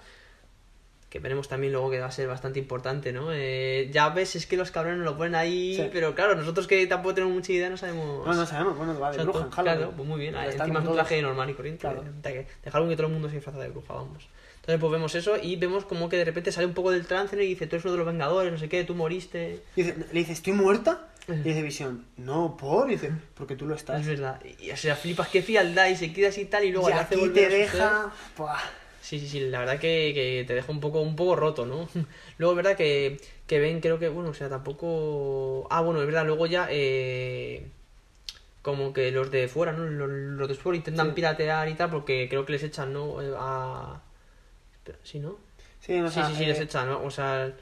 Que 1.15 1.19
veremos 1.21 1.47
también 1.47 1.71
luego 1.71 1.89
que 1.89 2.01
va 2.01 2.07
a 2.07 2.11
ser 2.11 2.27
bastante 2.27 2.59
importante, 2.59 3.13
¿no? 3.13 3.29
Eh, 3.31 3.89
ya 3.89 4.09
ves, 4.09 4.35
es 4.35 4.45
que 4.45 4.57
los 4.57 4.69
cabrones 4.69 4.99
lo 4.99 5.15
ponen 5.15 5.33
ahí. 5.35 5.77
Sí. 5.77 5.89
Pero 5.93 6.13
claro, 6.13 6.35
nosotros 6.35 6.67
que 6.67 6.85
tampoco 6.87 7.15
tenemos 7.15 7.33
mucha 7.33 7.53
idea 7.53 7.69
no 7.69 7.77
sabemos. 7.77 8.27
No, 8.27 8.33
no 8.33 8.45
sabemos, 8.45 8.75
bueno, 8.77 8.99
va 8.99 9.13
de 9.13 9.23
bruja 9.23 9.45
en 9.45 9.49
Halloween. 9.49 9.77
Claro, 9.77 9.93
pues 9.95 10.09
muy 10.09 10.19
bien. 10.19 10.35
Está 10.35 10.65
Encima 10.65 10.65
es 10.65 10.79
un 10.79 10.83
todos. 10.83 10.95
traje 10.97 11.21
normal 11.21 11.49
y 11.49 11.53
corriente. 11.53 11.79
Claro. 11.79 12.03
De, 12.21 12.47
de 12.63 12.69
Halloween 12.69 12.89
que 12.89 12.97
todo 12.97 13.07
el 13.07 13.13
mundo 13.13 13.29
se 13.29 13.35
disfraza 13.35 13.59
de 13.59 13.69
bruja, 13.69 13.93
vamos. 13.93 14.27
Entonces 14.55 14.77
pues 14.81 14.91
vemos 14.91 15.15
eso 15.15 15.37
y 15.41 15.55
vemos 15.55 15.85
como 15.85 16.09
que 16.09 16.17
de 16.17 16.25
repente 16.25 16.51
sale 16.51 16.67
un 16.67 16.73
poco 16.73 16.91
del 16.91 17.05
trance 17.07 17.37
¿no? 17.37 17.41
y 17.43 17.47
dice, 17.47 17.65
tú 17.65 17.77
eres 17.77 17.85
uno 17.85 17.93
de 17.93 17.97
los 17.99 18.07
vengadores, 18.07 18.51
no 18.51 18.57
sé 18.59 18.67
qué, 18.67 18.83
tú 18.83 18.93
moriste. 18.93 19.61
Dice- 19.73 19.95
le 20.11 20.19
dice, 20.19 20.33
¿estoy 20.33 20.51
muerta? 20.51 21.07
Y 21.29 21.31
dice 21.33 21.61
Visión, 21.61 22.03
no, 22.17 22.57
por. 22.57 22.89
Y 22.89 22.95
dice, 22.95 23.11
porque 23.35 23.55
tú 23.55 23.65
lo 23.67 23.75
estás. 23.75 24.01
Es 24.01 24.07
verdad. 24.07 24.41
Y, 24.59 24.69
o 24.71 24.75
sea, 24.77 24.97
flipas, 24.97 25.29
qué 25.29 25.41
frialdad 25.41 25.87
y 25.87 25.95
se 25.95 26.11
queda 26.11 26.27
así 26.27 26.43
tal 26.43 26.65
y 26.65 26.71
luego 26.73 26.89
y 26.89 26.93
le 26.93 26.99
hace 26.99 27.15
aquí 27.15 27.21
volver 27.25 27.47
te 27.49 27.55
deja. 27.55 28.11
Sí, 29.05 29.19
sí, 29.19 29.27
sí, 29.27 29.39
la 29.39 29.59
verdad 29.59 29.79
que, 29.79 30.11
que 30.15 30.43
te 30.47 30.55
deja 30.55 30.71
un 30.71 30.79
poco, 30.79 30.99
un 31.01 31.15
poco 31.15 31.35
roto, 31.35 31.65
¿no? 31.65 31.87
Luego 32.39 32.53
es 32.53 32.57
verdad 32.57 32.75
que, 32.77 33.17
que 33.45 33.59
ven, 33.59 33.79
creo 33.79 33.99
que, 33.99 34.09
bueno, 34.09 34.29
o 34.31 34.33
sea, 34.33 34.49
tampoco... 34.49 35.67
Ah, 35.69 35.81
bueno, 35.81 35.99
es 36.01 36.07
verdad, 36.07 36.25
luego 36.25 36.47
ya, 36.47 36.67
eh, 36.71 37.67
como 38.61 38.93
que 38.93 39.11
los 39.11 39.29
de 39.31 39.47
fuera, 39.47 39.73
¿no? 39.73 39.85
Los, 39.85 40.09
los 40.09 40.47
de 40.47 40.55
fuera 40.55 40.77
intentan 40.77 41.09
Sí. 41.09 41.13
piratear 41.15 41.69
y 41.69 41.75
tal, 41.75 41.91
porque 41.91 42.27
creo 42.29 42.45
que 42.45 42.53
les 42.53 42.63
echan, 42.63 42.93
¿no? 42.93 43.21
Eh, 43.21 43.33
A... 43.37 44.01
¿Sí, 45.03 45.19
no? 45.19 45.37
Sí, 45.79 45.99
o 45.99 46.07
sí, 46.07 46.13
sea, 46.15 46.25
sí, 46.25 46.35
sí, 46.35 46.43
eh, 46.43 46.47
les 46.47 46.59
echan, 46.59 46.87
¿no? 46.89 47.03
O 47.03 47.11
sea... 47.11 47.53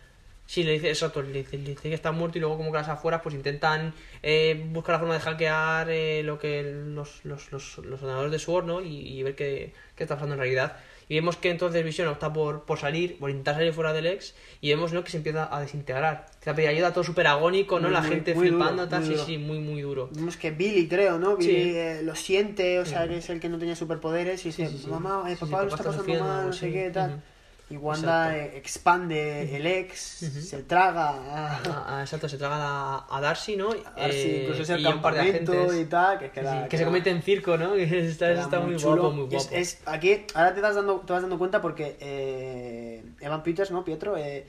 Sí, 0.45 0.63
le 0.63 0.73
dice, 0.73 0.89
exacto, 0.89 1.21
le 1.21 1.31
dice, 1.31 1.57
le 1.57 1.69
dice 1.71 1.89
que 1.89 1.93
está 1.95 2.11
muerto 2.11 2.37
y 2.37 2.41
luego 2.41 2.57
como 2.57 2.71
que 2.71 2.77
las 2.77 2.89
afueras 2.89 3.21
pues 3.23 3.33
intentan 3.33 3.93
eh, 4.21 4.61
buscar 4.71 4.93
la 4.95 4.99
forma 4.99 5.13
de 5.15 5.21
hackear 5.21 5.89
eh, 5.89 6.21
lo 6.23 6.37
que 6.37 6.63
los, 6.63 7.23
los, 7.23 7.51
los, 7.51 7.77
los 7.79 8.01
ordenadores 8.03 8.31
de 8.31 8.39
Sword, 8.39 8.65
¿no? 8.65 8.81
Y, 8.81 9.19
y 9.19 9.23
ver 9.23 9.35
qué, 9.35 9.73
qué 9.95 10.03
está 10.03 10.15
pasando 10.15 10.35
en 10.35 10.39
realidad. 10.41 10.77
Y 11.09 11.15
vemos 11.15 11.37
que 11.37 11.49
entonces 11.49 11.83
Vision 11.83 12.07
opta 12.07 12.31
por, 12.31 12.63
por 12.63 12.79
salir, 12.79 13.17
por 13.17 13.29
intentar 13.29 13.55
salir 13.55 13.73
fuera 13.73 13.93
del 13.93 14.05
ex, 14.07 14.35
y 14.61 14.69
vemos 14.69 14.93
¿no? 14.93 15.03
que 15.03 15.11
se 15.11 15.17
empieza 15.17 15.53
a 15.55 15.59
desintegrar. 15.59 16.27
Se 16.41 16.49
a 16.49 16.55
pedir 16.55 16.69
ayuda, 16.69 16.91
todo 16.93 17.03
súper 17.03 17.27
agónico, 17.27 17.79
¿no? 17.79 17.87
Muy, 17.87 17.93
la 17.93 18.01
muy, 18.01 18.09
gente 18.09 18.35
muy 18.35 18.47
flipando, 18.49 18.83
duro, 18.83 18.87
tal, 18.89 19.05
sí, 19.05 19.15
sí, 19.25 19.37
muy, 19.37 19.59
muy 19.59 19.81
duro. 19.81 20.09
Vemos 20.13 20.37
que 20.37 20.51
Billy, 20.51 20.87
creo, 20.87 21.19
¿no? 21.19 21.37
Sí. 21.39 21.47
Billy 21.47 21.75
eh, 21.75 22.01
lo 22.03 22.15
siente, 22.15 22.79
o 22.79 22.85
sea, 22.85 23.03
Sí. 23.03 23.09
que 23.09 23.17
es 23.17 23.29
el 23.29 23.39
que 23.39 23.49
no 23.49 23.57
tenía 23.57 23.75
superpoderes 23.75 24.45
y 24.45 24.49
dice, 24.49 24.69
mamá, 24.87 25.25
eh, 25.31 25.35
papá 25.39 25.63
lo 25.63 25.69
está 25.69 25.83
pasando 25.83 26.13
mal, 26.19 26.47
no 26.47 26.53
sé 26.53 26.71
qué, 26.71 26.89
tal. 26.89 27.21
Y 27.69 27.77
Wanda 27.77 28.35
Exacto. 28.35 28.57
expande 28.57 29.55
el 29.55 29.65
ex, 29.65 29.97
se 29.99 30.63
traga 30.63 31.09
a, 31.11 31.59
Ah, 31.97 32.01
exacto, 32.01 32.27
se 32.29 32.37
traga 32.37 32.57
a, 32.57 33.07
a 33.09 33.21
Darcy, 33.21 33.55
¿no? 33.55 33.69
a 33.71 34.07
Eh, 34.09 34.41
incluso 34.41 34.61
ese 34.63 34.79
y 34.79 34.85
un 34.85 35.01
par 35.01 35.13
de 35.15 35.21
agentes. 35.21 35.73
y 35.79 35.85
tal, 35.85 36.19
que 36.19 36.29
sí, 36.69 36.77
se 36.77 36.83
convierte 36.83 37.09
en 37.09 37.21
circo, 37.23 37.57
¿no? 37.57 37.73
Que 37.75 38.07
está, 38.09 38.59
muy, 38.59 38.75
chulo. 38.75 39.01
guapo, 39.03 39.15
muy 39.15 39.27
Y 39.31 39.35
es- 39.37 39.43
guapo. 39.43 39.55
Es, 39.57 39.81
aquí, 39.85 40.25
ahora 40.35 40.53
te 40.53 40.61
vas 40.61 40.75
dando, 40.75 40.99
te 40.99 41.13
vas 41.13 41.21
dando 41.21 41.39
cuenta 41.39 41.61
porque 41.61 41.97
eh, 41.99 43.03
Evan 43.21 43.41
Peters, 43.43 43.71
¿no? 43.71 43.83
Pietro, 43.83 44.17
eh, 44.17 44.45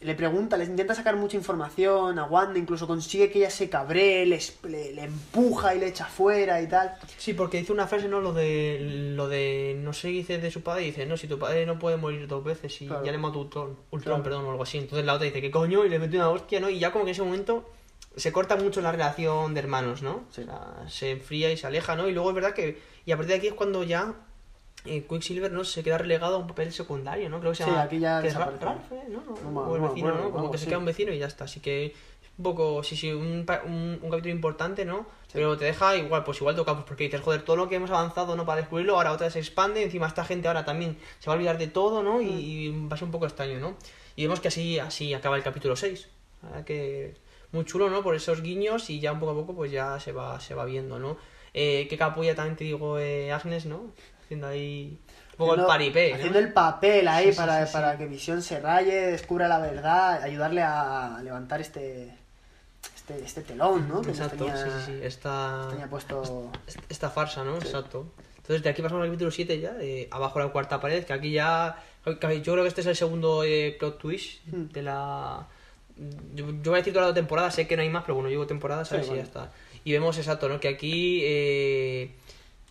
le 0.00 0.14
pregunta, 0.14 0.56
les 0.58 0.68
intenta 0.68 0.94
sacar 0.94 1.16
mucha 1.16 1.36
información 1.38 2.18
a 2.18 2.24
Wanda, 2.24 2.58
incluso 2.58 2.86
consigue 2.86 3.30
que 3.30 3.38
ella 3.38 3.50
se 3.50 3.70
cabree, 3.70 4.26
les- 4.26 4.58
le, 4.64 4.92
le 4.92 5.04
empuja 5.04 5.74
y 5.74 5.78
le 5.80 5.86
echa 5.88 6.04
fuera 6.04 6.60
y 6.60 6.68
tal. 6.68 6.94
Sí, 7.16 7.32
porque 7.32 7.58
dice 7.58 7.72
una 7.72 7.86
frase, 7.86 8.06
¿no? 8.06 8.20
Lo 8.20 8.32
de, 8.34 8.78
lo 9.16 9.26
de 9.28 9.74
no 9.82 9.92
sé 9.94 10.08
dice 10.08 10.36
de 10.38 10.50
su 10.50 10.62
padre, 10.62 10.82
y 10.82 10.86
dice, 10.86 11.06
no, 11.06 11.16
si 11.16 11.26
tu 11.28 11.38
padre 11.38 11.64
no 11.64 11.78
puede 11.78 11.96
morir 11.96 12.26
dos 12.28 12.44
veces 12.44 12.80
y 12.82 12.86
Claro. 12.88 13.04
ya 13.04 13.12
le 13.12 13.18
mató 13.18 13.38
Ultron, 13.40 13.70
Ultron, 13.90 14.00
Claro. 14.02 14.22
perdón, 14.22 14.44
o 14.44 14.50
algo 14.50 14.62
así. 14.64 14.76
Entonces 14.78 15.06
la 15.06 15.14
otra 15.14 15.24
dice, 15.26 15.40
¿qué 15.40 15.50
coño? 15.50 15.84
Y 15.84 15.88
le 15.88 15.98
mete 15.98 16.16
una 16.16 16.28
hostia, 16.28 16.60
¿no? 16.60 16.68
Y 16.68 16.78
ya 16.78 16.92
como 16.92 17.04
que 17.06 17.10
en 17.10 17.14
ese 17.14 17.22
momento 17.22 17.68
se 18.16 18.32
corta 18.32 18.56
mucho 18.56 18.80
la 18.82 18.92
relación 18.92 19.54
de 19.54 19.60
hermanos, 19.60 20.02
¿no? 20.02 20.24
Sí. 20.30 20.42
O 20.42 20.44
sea, 20.44 20.84
se 20.88 21.10
enfría 21.12 21.50
y 21.52 21.56
se 21.56 21.66
aleja, 21.66 21.96
¿no? 21.96 22.06
Y 22.08 22.12
luego 22.12 22.28
es 22.30 22.34
verdad 22.34 22.52
que, 22.54 22.78
y 23.06 23.12
a 23.12 23.16
partir 23.16 23.30
de 23.32 23.38
aquí 23.38 23.46
es 23.48 23.54
cuando 23.54 23.82
ya 23.82 24.14
Quicksilver, 24.86 25.52
¿no? 25.52 25.64
Se 25.64 25.82
queda 25.82 25.98
relegado 25.98 26.36
a 26.36 26.38
un 26.38 26.46
papel 26.46 26.72
secundario, 26.72 27.28
¿no? 27.28 27.38
Creo 27.40 27.52
que 27.52 27.56
se 27.58 27.64
Sí, 27.64 27.70
llama... 27.70 27.82
aquí 27.82 27.98
ya 27.98 28.22
que 28.22 28.28
es. 28.28 28.34
Ralph, 28.34 28.92
¿eh? 28.92 29.04
¿no? 29.08 29.60
O 29.60 29.76
el 29.76 29.82
vecino, 29.82 30.14
¿no? 30.14 30.30
Como 30.30 30.50
que 30.50 30.58
se 30.58 30.66
queda 30.66 30.78
un 30.78 30.84
vecino 30.84 31.12
y 31.12 31.18
ya 31.18 31.26
está. 31.26 31.44
Así 31.44 31.60
que 31.60 31.94
un 32.38 32.42
poco, 32.42 32.82
sí, 32.82 32.96
sí, 32.96 33.10
un, 33.12 33.46
un, 33.66 33.98
un 34.02 34.10
capítulo 34.10 34.34
importante, 34.34 34.84
¿no? 34.84 35.06
Pero 35.32 35.56
te 35.56 35.64
deja 35.66 35.96
igual, 35.96 36.22
pues 36.24 36.38
igual 36.40 36.54
toca, 36.56 36.74
pues 36.74 36.84
porque 36.86 37.04
dices, 37.04 37.20
joder, 37.20 37.42
todo 37.42 37.56
lo 37.56 37.68
que 37.68 37.76
hemos 37.76 37.90
avanzado, 37.90 38.36
¿no? 38.36 38.44
Para 38.44 38.60
descubrirlo, 38.60 38.96
ahora 38.96 39.12
otra 39.12 39.26
vez 39.26 39.32
se 39.34 39.38
expande, 39.38 39.82
encima 39.82 40.06
esta 40.06 40.24
gente 40.24 40.48
ahora 40.48 40.64
también 40.64 40.98
se 41.18 41.28
va 41.28 41.34
a 41.34 41.36
olvidar 41.36 41.56
de 41.58 41.66
todo, 41.68 42.02
¿no? 42.02 42.20
Y, 42.20 42.28
y 42.28 42.86
va 42.88 42.94
a 42.94 42.98
ser 42.98 43.04
un 43.06 43.10
poco 43.12 43.26
extraño, 43.26 43.58
¿no? 43.58 43.76
Y 44.16 44.22
vemos 44.24 44.40
que 44.40 44.48
así, 44.48 44.78
así 44.78 45.12
acaba 45.14 45.36
el 45.36 45.42
capítulo 45.42 45.76
6. 45.76 46.08
La 46.42 46.48
verdad 46.50 46.64
que 46.64 47.14
muy 47.52 47.64
chulo, 47.64 47.88
¿no? 47.90 48.02
Por 48.02 48.14
esos 48.14 48.42
guiños 48.42 48.90
y 48.90 49.00
ya 49.00 49.12
un 49.12 49.20
poco 49.20 49.32
a 49.32 49.34
poco 49.34 49.54
pues 49.54 49.70
ya 49.72 49.98
se 50.00 50.12
va, 50.12 50.38
se 50.40 50.54
va 50.54 50.64
viendo, 50.66 50.98
¿no? 50.98 51.16
Eh, 51.54 51.86
qué 51.88 51.96
capulla 51.96 52.34
también 52.34 52.56
te 52.56 52.64
digo 52.64 52.98
eh, 52.98 53.32
Agnes, 53.32 53.64
¿no? 53.66 53.92
Haciendo 54.26 54.46
ahí 54.48 54.98
un 55.32 55.36
poco 55.38 55.54
el 55.54 55.60
Haciendo- 55.60 55.66
paripé, 55.68 56.10
¿no? 56.10 56.16
Haciendo 56.16 56.38
el 56.38 56.52
papel 56.52 57.08
ahí 57.08 57.30
Sí, 57.32 57.36
para, 57.38 57.60
sí, 57.62 57.66
sí. 57.68 57.72
para 57.72 57.96
que 57.98 58.06
Visión 58.06 58.42
se 58.42 58.60
raye, 58.60 58.92
descubra 59.12 59.48
la 59.48 59.58
verdad, 59.58 60.22
ayudarle 60.22 60.62
a 60.62 61.18
levantar 61.22 61.60
este 61.60 62.12
este, 62.94 63.24
este 63.24 63.42
telón, 63.42 63.88
¿no? 63.88 64.00
Que 64.02 64.10
Exacto, 64.10 64.36
tenía, 64.44 64.56
sí, 64.56 64.70
sí. 64.86 64.98
Esta, 65.02 65.66
tenía 65.70 65.86
puesto... 65.88 66.50
esta 66.88 67.08
farsa, 67.10 67.44
¿no? 67.44 67.56
Exacto. 67.56 68.12
Entonces 68.38 68.62
de 68.62 68.70
aquí 68.70 68.82
pasamos 68.82 69.02
al 69.02 69.08
capítulo 69.08 69.30
7 69.30 69.60
ya, 69.60 69.72
de 69.74 70.08
abajo 70.10 70.38
la 70.40 70.48
cuarta 70.48 70.80
pared, 70.80 71.04
que 71.04 71.12
aquí 71.12 71.30
ya... 71.32 71.76
Yo 72.04 72.18
creo 72.20 72.62
que 72.62 72.68
este 72.68 72.80
es 72.82 72.86
el 72.88 72.96
segundo 72.96 73.42
eh, 73.44 73.76
plot 73.78 73.98
twist 73.98 74.44
Hmm. 74.52 74.66
de 74.72 74.82
la... 74.82 75.46
Yo, 76.34 76.46
yo 76.50 76.70
voy 76.70 76.74
a 76.74 76.76
decir 76.78 76.92
toda 76.92 77.08
la 77.08 77.14
temporada, 77.14 77.50
sé 77.50 77.66
que 77.66 77.74
no 77.76 77.82
hay 77.82 77.88
más, 77.88 78.02
pero 78.02 78.14
bueno, 78.14 78.28
llevo 78.28 78.46
temporada, 78.46 78.84
¿sabes? 78.84 79.06
Sí, 79.06 79.12
y 79.12 79.16
ya 79.16 79.22
está. 79.22 79.52
Y 79.84 79.92
vemos 79.92 80.16
exacto, 80.18 80.48
¿no? 80.48 80.60
Que 80.60 80.68
aquí 80.68 81.20
eh, 81.24 82.14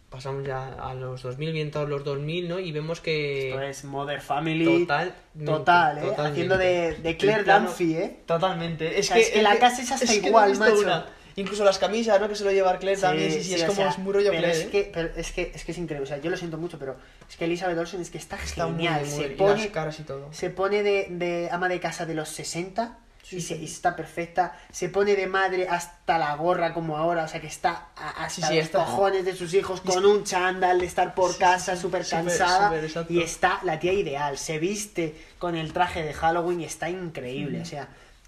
pasamos 0.10 0.46
ya 0.46 0.74
a 0.74 0.94
los 0.94 1.24
2000, 1.24 1.52
bien 1.52 1.72
todos 1.72 1.90
los 1.90 2.04
2000, 2.04 2.48
¿no? 2.48 2.60
Y 2.60 2.72
vemos 2.72 3.02
que... 3.02 3.50
Esto 3.50 3.62
es 3.62 3.84
Mother 3.84 4.22
Family. 4.22 4.86
Total. 4.86 5.14
Total, 5.46 5.98
¿eh? 5.98 6.14
Haciendo 6.18 6.58
de, 6.58 6.94
de 6.96 7.18
Claire 7.18 7.44
Dunphy, 7.44 7.96
¿eh? 7.96 8.20
Totalmente. 8.26 8.98
Es 9.00 9.06
O 9.06 9.08
sea, 9.10 9.18
que, 9.18 9.22
es 9.24 9.30
que 9.32 9.42
la 9.42 9.58
casa 9.58 9.82
es 9.82 9.92
hasta 9.92 10.14
igual, 10.14 10.58
macho. 10.58 10.80
una. 10.80 11.06
Incluso 11.38 11.66
las 11.66 11.80
camisas, 11.80 12.22
¿no? 12.22 12.30
Que 12.30 12.36
se 12.36 12.46
lo 12.46 12.52
lleva 12.54 12.78
Claire 12.80 13.02
también, 13.02 13.30
sí, 13.30 13.44
sí, 13.44 13.54
es 13.56 13.64
o 13.64 13.66
como 13.66 13.76
sea, 13.76 13.90
es 13.90 13.98
muy 13.98 14.14
rollo 14.14 14.30
pero 14.30 14.44
Claire, 14.44 14.58
es 14.58 14.66
¿eh? 14.68 14.70
que, 14.70 14.90
pero 14.94 15.10
es 15.18 15.32
que 15.34 15.52
es 15.54 15.66
que 15.66 15.74
es 15.74 15.78
increíble, 15.78 16.06
o 16.06 16.08
sea, 16.08 16.18
yo 16.20 16.30
lo 16.30 16.38
siento 16.38 16.58
mucho, 16.58 16.80
pero 16.80 16.96
es 17.30 17.36
que 17.36 17.44
Elizabeth 17.44 17.78
Olsen 17.78 18.00
es 18.00 18.10
que 18.10 18.18
está, 18.18 18.38
Está 18.42 18.68
muy, 18.68 18.76
genial, 18.86 19.02
muy- 19.06 19.10
se 19.24 19.30
pone 19.32 19.58
las 19.64 19.68
caras 19.68 20.00
y 20.00 20.04
todo. 20.04 20.30
se 20.32 20.50
pone 20.50 20.82
de, 20.82 21.08
de 21.10 21.50
ama 21.52 21.68
de 21.68 21.82
casa 21.82 22.06
de 22.06 22.14
los 22.16 22.30
60 22.30 23.00
y, 23.32 23.42
se, 23.42 23.56
y 23.58 23.66
está 23.66 23.96
perfecta, 23.96 24.58
se 24.72 24.90
pone 24.90 25.16
de 25.16 25.28
madre 25.28 25.68
hasta 25.68 26.18
la 26.18 26.36
gorra 26.36 26.74
como 26.74 26.98
ahora, 26.98 27.24
o 27.24 27.28
sea 27.28 27.42
que 27.42 27.48
está 27.48 27.88
a- 27.96 28.26
hasta 28.26 28.30
Sí, 28.30 28.42
sí, 28.44 28.56
los 28.58 28.66
está- 28.66 28.80
cojones 28.86 29.26
de 29.26 29.36
sus 29.36 29.54
hijos 29.54 29.82
con 29.82 30.06
un 30.06 30.24
chándal 30.24 30.80
de 30.80 30.86
estar 30.86 31.16
por 31.16 31.38
casa 31.38 31.76
súper 31.76 32.06
cansada 32.08 32.68
súper, 32.70 32.84
exacto. 32.86 33.14
y 33.14 33.22
está 33.22 33.60
la 33.64 33.80
tía 33.80 33.94
ideal, 33.94 34.38
se 34.38 34.60
viste 34.60 35.16
con 35.40 35.56
el 35.56 35.74
traje 35.74 36.04
de 36.04 36.14
Halloween 36.14 36.62
y 36.62 36.66
está 36.66 36.90
increíble, 36.90 37.62
o 37.62 37.66
sea, 37.66 37.88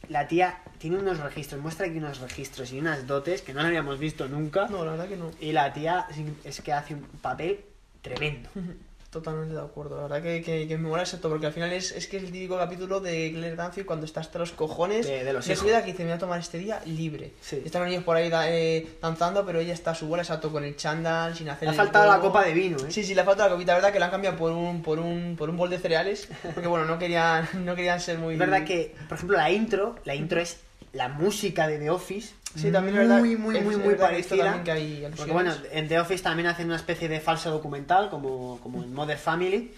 la 0.10 0.28
tía 0.28 0.60
tiene 0.78 0.98
unos 0.98 1.20
registros, 1.20 1.62
muestra 1.62 1.88
aquí 1.88 1.98
unos 1.98 2.20
registros 2.20 2.72
y 2.72 2.80
unas 2.80 3.08
dotes 3.08 3.42
que 3.42 3.54
no 3.54 3.62
la 3.62 3.68
habíamos 3.68 4.00
visto 4.00 4.28
nunca. 4.28 4.68
No, 4.70 4.86
la 4.86 4.92
verdad 4.92 5.08
que 5.08 5.18
no. 5.18 5.32
Y 5.42 5.52
la 5.52 5.74
tía 5.74 6.08
es 6.44 6.62
que 6.62 6.72
hace 6.72 6.94
un 6.94 7.02
papel 7.22 7.66
tremendo. 8.02 8.50
Totalmente 9.10 9.56
de 9.56 9.62
acuerdo, 9.62 9.96
la 9.96 10.04
verdad 10.04 10.22
que, 10.22 10.42
que, 10.42 10.68
que 10.68 10.78
me 10.78 10.90
mola 10.90 11.02
exacto, 11.04 11.30
porque 11.30 11.46
al 11.46 11.54
final 11.54 11.72
es, 11.72 11.94
es 11.94 12.08
que 12.08 12.18
es 12.18 12.24
el 12.24 12.32
típico 12.32 12.58
capítulo 12.58 13.00
de 13.00 13.32
Claire 13.32 13.56
Dunphy 13.56 13.84
cuando 13.86 14.06
está 14.06 14.20
hasta 14.20 14.38
los 14.38 14.52
cojones 14.52 15.08
De- 15.08 15.24
de 15.24 15.32
los 15.34 15.46
su 15.46 15.64
vida 15.66 15.80
que 15.82 15.92
dice, 15.94 16.04
me 16.04 16.10
voy 16.10 16.18
a 16.18 16.20
tomar 16.20 16.40
este 16.42 16.58
día 16.58 16.82
libre. 16.86 17.32
Sí. 17.40 17.62
Están 17.64 17.84
los 17.84 17.90
niños 17.90 18.04
por 18.04 18.18
ahí 18.18 18.30
eh, 18.34 18.98
danzando, 19.02 19.46
pero 19.46 19.60
ella 19.62 19.74
está 19.74 19.92
a 19.92 19.96
su 19.96 20.08
bola 20.08 20.24
exacto 20.24 20.52
con 20.52 20.66
el 20.66 20.76
chándal, 20.76 21.36
sin 21.38 21.48
hacer 21.50 21.70
Le 21.70 21.74
ha 21.74 21.78
faltado 21.78 22.06
la 22.06 22.20
copa 22.20 22.44
de 22.44 22.54
vino, 22.54 22.78
¿eh? 22.80 22.92
Sí, 22.92 23.04
sí, 23.06 23.16
le 23.16 23.22
ha 23.22 23.26
faltado 23.26 23.48
la 23.50 23.56
copita, 23.56 23.72
la 23.72 23.78
verdad 23.78 23.94
que 23.94 24.00
la 24.00 24.06
han 24.08 24.12
cambiado 24.12 24.36
por 24.38 24.52
un, 24.52 24.82
por 24.84 25.00
un, 25.00 25.36
por 25.38 25.50
un 25.50 25.56
bol 25.56 25.70
de 25.70 25.80
cereales, 25.80 26.28
porque 26.54 26.68
bueno, 26.68 26.86
no 26.86 27.00
querían, 27.00 27.48
no 27.66 27.76
querían 27.76 28.02
ser 28.02 28.18
muy... 28.18 28.34
Es 28.34 28.40
verdad 28.40 28.66
que, 28.66 28.94
por 29.08 29.16
ejemplo, 29.16 29.38
la 29.38 29.50
intro, 29.50 29.96
la 30.04 30.16
intro 30.16 30.42
es 30.42 30.58
la 30.92 31.08
música 31.08 31.68
de 31.68 31.80
The 31.80 31.90
Office. 31.92 32.34
Sí, 32.58 32.72
también 32.72 32.98
es 32.98 33.02
muy, 33.02 33.08
verdad. 33.08 33.20
muy, 33.20 33.36
muy, 33.38 33.58
es 33.58 33.78
muy 33.78 33.96
parecida. 33.96 34.64
que 34.64 34.72
hay. 34.72 35.08
Porque 35.16 35.32
bueno, 35.32 35.54
en 35.72 35.88
The 35.88 36.00
Office 36.00 36.24
también 36.24 36.48
hacen 36.48 36.66
una 36.66 36.76
especie 36.76 37.08
de 37.08 37.20
falso 37.20 37.52
documental, 37.52 38.10
como, 38.10 38.60
como 38.62 38.84
en 38.84 38.94
Mother 38.94 39.18
Family. 39.18 39.72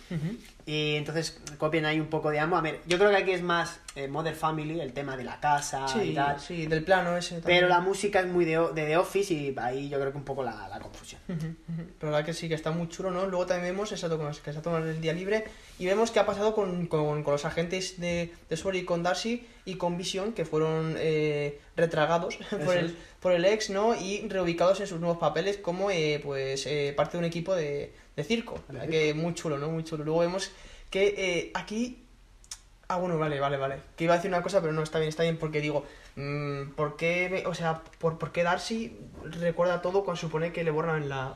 Y 0.69 0.97
entonces 0.97 1.39
copian 1.57 1.85
ahí 1.85 1.99
un 1.99 2.09
poco 2.09 2.29
de 2.29 2.37
ambos. 2.39 2.59
A 2.59 2.61
ver, 2.61 2.81
yo 2.85 2.99
creo 2.99 3.09
que 3.09 3.15
aquí 3.15 3.31
es 3.31 3.41
más 3.41 3.79
eh, 3.95 4.07
Mother 4.07 4.35
Family, 4.35 4.79
el 4.79 4.93
tema 4.93 5.17
de 5.17 5.23
la 5.23 5.39
casa 5.39 5.87
y 5.97 6.09
Sí, 6.09 6.13
tal. 6.13 6.39
sí, 6.39 6.67
del 6.67 6.83
plano 6.83 7.17
ese 7.17 7.39
también. 7.39 7.57
Pero 7.61 7.69
la 7.69 7.79
música 7.79 8.19
es 8.19 8.27
muy 8.27 8.45
de, 8.45 8.59
de 8.75 8.85
The 8.85 8.97
Office 8.97 9.33
y 9.33 9.55
ahí 9.57 9.89
yo 9.89 9.99
creo 9.99 10.11
que 10.11 10.19
un 10.19 10.25
poco 10.25 10.43
la, 10.43 10.67
la 10.69 10.79
confusión. 10.79 11.19
Pero 11.25 12.11
la 12.11 12.17
verdad 12.17 12.25
que 12.25 12.33
sí, 12.35 12.47
que 12.47 12.53
está 12.53 12.69
muy 12.69 12.87
chulo, 12.87 13.09
¿no? 13.09 13.25
Luego 13.25 13.47
también 13.47 13.73
vemos 13.75 13.89
con 13.99 14.25
los 14.27 14.39
que 14.41 14.53
se 14.53 14.59
ha 14.59 14.61
tomado 14.61 14.87
el 14.87 15.01
día 15.01 15.13
libre 15.13 15.45
y 15.79 15.87
vemos 15.87 16.11
qué 16.11 16.19
ha 16.19 16.27
pasado 16.27 16.53
con, 16.53 16.85
con, 16.85 17.23
con 17.23 17.31
los 17.33 17.45
agentes 17.45 17.99
de, 17.99 18.31
de 18.47 18.55
Sword 18.55 18.75
y 18.75 18.85
con 18.85 19.01
Darcy 19.01 19.47
y 19.65 19.73
con 19.75 19.97
Vision, 19.97 20.33
que 20.33 20.45
fueron 20.45 20.93
eh, 20.99 21.59
retragados 21.75 22.35
por 22.63 22.77
el. 22.77 22.95
Por 23.19 23.31
el 23.33 23.43
ex, 23.45 23.69
¿no? 23.69 23.95
Y 23.95 24.27
reubicados 24.29 24.79
en 24.79 24.87
sus 24.87 24.99
nuevos 24.99 25.17
papeles 25.17 25.57
como, 25.57 25.91
eh, 25.91 26.21
pues, 26.23 26.65
eh, 26.65 26.93
parte 26.95 27.13
de 27.13 27.19
un 27.19 27.25
equipo 27.25 27.53
de, 27.55 27.93
de 28.15 28.23
circo. 28.23 28.59
La 28.71 28.87
que 28.87 29.13
muy 29.13 29.33
chulo, 29.33 29.57
¿no? 29.57 29.69
Muy 29.69 29.83
chulo. 29.83 30.03
Luego 30.03 30.19
vemos 30.21 30.51
que 30.89 31.15
eh, 31.17 31.51
aquí... 31.53 32.05
Ah, 32.87 32.97
bueno, 32.97 33.19
vale, 33.19 33.39
vale, 33.39 33.57
vale. 33.57 33.75
Que 33.95 34.05
iba 34.05 34.13
a 34.13 34.17
decir 34.17 34.31
una 34.31 34.41
cosa, 34.41 34.61
pero 34.61 34.73
no, 34.73 34.81
está 34.81 34.97
bien, 34.97 35.09
está 35.09 35.21
bien, 35.23 35.37
porque 35.37 35.61
digo, 35.61 35.85
mm, 36.15 36.71
¿por 36.71 36.95
qué, 36.97 37.29
me- 37.29 37.45
o 37.45 37.53
sea, 37.53 37.83
por, 37.99 38.17
por 38.17 38.31
qué 38.31 38.41
Darcy 38.41 38.97
recuerda 39.23 39.81
todo 39.83 40.03
cuando 40.03 40.19
supone 40.19 40.51
que 40.51 40.63
le 40.63 40.71
borran 40.71 41.07
la, 41.07 41.35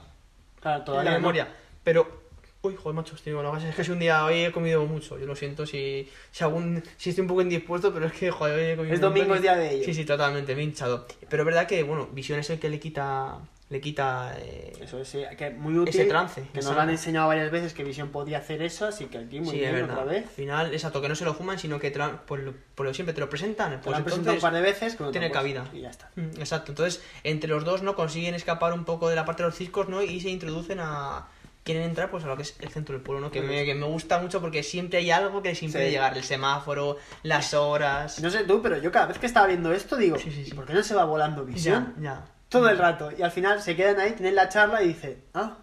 Claro, 0.62 0.80
en 0.80 0.86
todavía 0.86 1.12
la 1.12 1.18
no. 1.18 1.22
memoria. 1.22 1.56
Pero, 1.84 2.23
uy, 2.64 2.76
joder, 2.78 2.96
macho, 2.96 3.16
estoy 3.16 3.34
bueno, 3.34 3.56
es 3.58 3.76
que 3.76 3.84
si 3.84 3.92
un 3.92 4.00
día 4.00 4.24
hoy 4.24 4.46
he 4.46 4.52
comido 4.54 4.86
mucho, 4.86 5.20
yo 5.20 5.26
lo 5.26 5.36
siento 5.36 5.66
si, 5.66 6.10
si 6.32 6.44
algún, 6.46 6.82
si 6.96 7.10
estoy 7.10 7.24
un 7.24 7.28
poco 7.28 7.42
indispuesto, 7.42 7.94
pero 7.94 8.06
es 8.06 8.14
que, 8.14 8.32
joder, 8.32 8.58
hoy 8.58 8.66
he 8.72 8.76
comido 8.78 8.94
Es 8.96 9.02
domingo, 9.02 9.36
es 9.36 9.42
día 9.42 9.56
de 9.58 9.72
ello. 9.76 9.84
Sí, 9.84 9.94
sí, 9.94 10.06
totalmente, 10.06 10.56
me 10.56 10.62
he 10.62 10.64
hinchado. 10.64 11.06
Pero 11.30 11.44
es 11.44 11.46
verdad 11.46 11.68
que, 11.68 11.84
bueno, 11.84 12.08
Visión 12.14 12.40
es 12.40 12.50
el 12.52 12.60
que 12.60 12.70
le 12.70 12.80
quita, 12.80 13.40
le 13.70 13.82
quita, 13.82 14.34
eh, 14.40 14.72
Eso 14.80 14.98
es, 14.98 15.10
sí, 15.10 15.24
que 15.38 15.50
muy 15.50 15.78
útil. 15.78 15.90
Ese 15.94 16.06
trance, 16.06 16.42
Que 16.54 16.62
nos 16.62 16.74
lo 16.74 16.80
han 16.80 16.90
enseñado 16.90 17.28
varias 17.28 17.52
veces 17.52 17.74
que 17.74 17.84
Vision 17.84 18.10
podía 18.12 18.38
hacer 18.38 18.62
eso, 18.62 18.86
así 18.86 19.08
que 19.08 19.18
aquí 19.18 19.42
muy 19.42 19.50
sí, 19.56 19.60
bien 19.60 19.84
otra 19.84 20.06
vez. 20.06 20.24
Al 20.24 20.30
final, 20.30 20.74
exacto, 20.74 21.02
que 21.02 21.10
no 21.10 21.16
se 21.16 21.26
lo 21.26 21.34
fuman, 21.34 21.60
sino 21.60 21.80
que 21.80 21.92
por 22.26 22.40
lo, 22.40 22.54
por 22.76 22.86
lo 22.86 22.94
siempre 22.94 23.14
te 23.14 23.20
lo 23.20 23.28
presentan, 23.28 23.72
Te 23.72 23.78
pues 23.80 23.92
lo 23.92 23.98
han 23.98 24.04
presentado 24.06 24.36
un 24.36 24.38
entonces 24.38 24.42
par 24.42 24.54
de 24.54 24.62
veces, 24.62 24.96
tiene 24.96 25.10
lo 25.10 25.12
puedes- 25.12 25.32
cabida. 25.34 25.66
Y 25.74 25.82
ya 25.82 25.90
está. 25.90 26.10
Mm, 26.16 26.40
Exacto, 26.40 26.72
entonces 26.72 27.04
entre 27.26 27.50
los 27.50 27.66
dos 27.66 27.82
no 27.84 27.94
consiguen 27.98 28.36
escapar 28.36 28.72
un 28.72 28.86
poco 28.86 29.10
de 29.10 29.18
la 29.18 29.26
parte 29.26 29.44
de 29.44 29.50
los 29.50 29.58
circos, 29.58 29.90
¿no? 29.90 30.02
Y 30.02 30.22
se 30.22 30.30
introducen 30.30 30.80
a 30.80 31.28
quieren 31.64 31.84
entrar 31.84 32.12
pues 32.12 32.24
a 32.24 32.28
lo 32.28 32.36
que 32.36 32.44
es 32.44 32.56
el 32.60 32.70
centro 32.70 32.94
del 32.94 33.02
pueblo, 33.04 33.22
¿no? 33.22 33.32
Que 33.32 33.42
me, 33.42 33.64
que 33.66 33.74
me 33.76 33.86
gusta 33.86 34.20
mucho 34.20 34.42
porque 34.42 34.64
siempre 34.64 35.00
hay 35.00 35.12
algo 35.12 35.42
que 35.42 35.50
les 35.50 35.64
impide 35.64 35.86
Sí. 35.86 35.92
llegar, 35.92 36.18
el 36.18 36.24
semáforo, 36.24 36.98
las 37.24 37.54
horas. 37.54 38.20
No 38.22 38.30
sé 38.30 38.44
tú, 38.44 38.62
pero 38.62 38.78
yo 38.78 38.92
cada 38.92 39.06
vez 39.08 39.18
que 39.18 39.26
estaba 39.26 39.48
viendo 39.48 39.72
esto 39.74 39.96
digo, 39.96 40.18
Sí, 40.18 40.32
sí, 40.32 40.44
sí. 40.46 40.52
¿y 40.52 40.54
por 40.54 40.66
qué 40.66 40.74
no 40.74 40.84
se 40.84 40.94
va 40.96 41.06
volando 41.06 41.46
visión? 41.46 41.94
Ya, 41.98 42.04
ya. 42.16 42.26
Todo 42.50 42.70
el 42.70 42.78
rato. 42.78 43.10
Y 43.18 43.22
al 43.24 43.32
final 43.32 43.62
se 43.62 43.76
quedan 43.76 44.00
ahí, 44.00 44.12
tienen 44.12 44.36
la 44.36 44.50
charla 44.50 44.84
y 44.84 44.90
dice, 44.90 45.20
ah, 45.34 45.58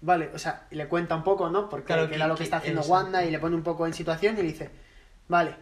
vale, 0.00 0.30
o 0.34 0.38
sea, 0.38 0.66
y 0.70 0.74
le 0.74 0.88
cuenta 0.88 1.14
un 1.14 1.22
poco, 1.24 1.48
¿no? 1.48 1.68
Porque 1.70 1.86
Claro, 1.86 2.02
que 2.02 2.10
que- 2.10 2.14
era 2.16 2.26
lo 2.26 2.34
que, 2.34 2.38
que 2.38 2.44
está 2.44 2.56
haciendo 2.58 2.80
eso. 2.82 2.90
Wanda 2.92 3.24
y 3.24 3.30
le 3.30 3.38
pone 3.38 3.54
un 3.56 3.62
poco 3.62 3.86
en 3.86 3.94
situación 3.94 4.34
y 4.34 4.42
le 4.42 4.48
dice, 4.48 4.70
vale. 5.28 5.54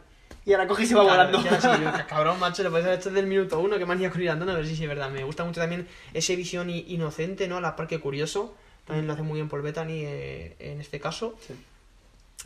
Y 0.45 0.53
ahora 0.55 0.67
coge 0.67 0.83
y 0.83 0.87
se 0.87 0.95
va 0.97 1.03
Claro, 1.05 1.31
volando. 1.31 1.45
ya, 1.49 1.61
sí, 1.61 1.69
cabrón, 2.09 2.41
macho, 2.41 2.63
lo 2.65 2.71
puedes 2.71 2.85
haber 2.87 2.99
hecho 2.99 3.11
desde 3.11 3.21
el 3.21 3.27
minuto 3.27 3.61
uno, 3.61 3.79
que 3.79 3.87
manía 3.87 4.11
con 4.11 4.21
ir 4.23 4.31
andando, 4.31 4.53
a 4.55 4.57
ver 4.57 4.67
si 4.67 4.75
sí 4.75 4.83
es 4.85 4.89
verdad. 4.89 5.11
Me 5.11 5.23
gusta 5.23 5.45
mucho 5.45 5.61
también 5.61 5.87
ese 6.15 6.35
visión 6.35 6.69
inocente, 6.71 7.47
¿no? 7.47 7.61
La 7.61 7.77
parque 7.77 8.01
curioso. 8.01 8.57
También 8.87 9.07
lo 9.07 9.13
hace 9.13 9.23
muy 9.23 9.37
bien 9.37 9.49
Paul 9.49 9.63
Bettany 9.63 10.03
eh, 10.05 10.57
en 10.59 10.81
este 10.81 10.99
caso. 11.01 11.35
Sí. 11.47 11.55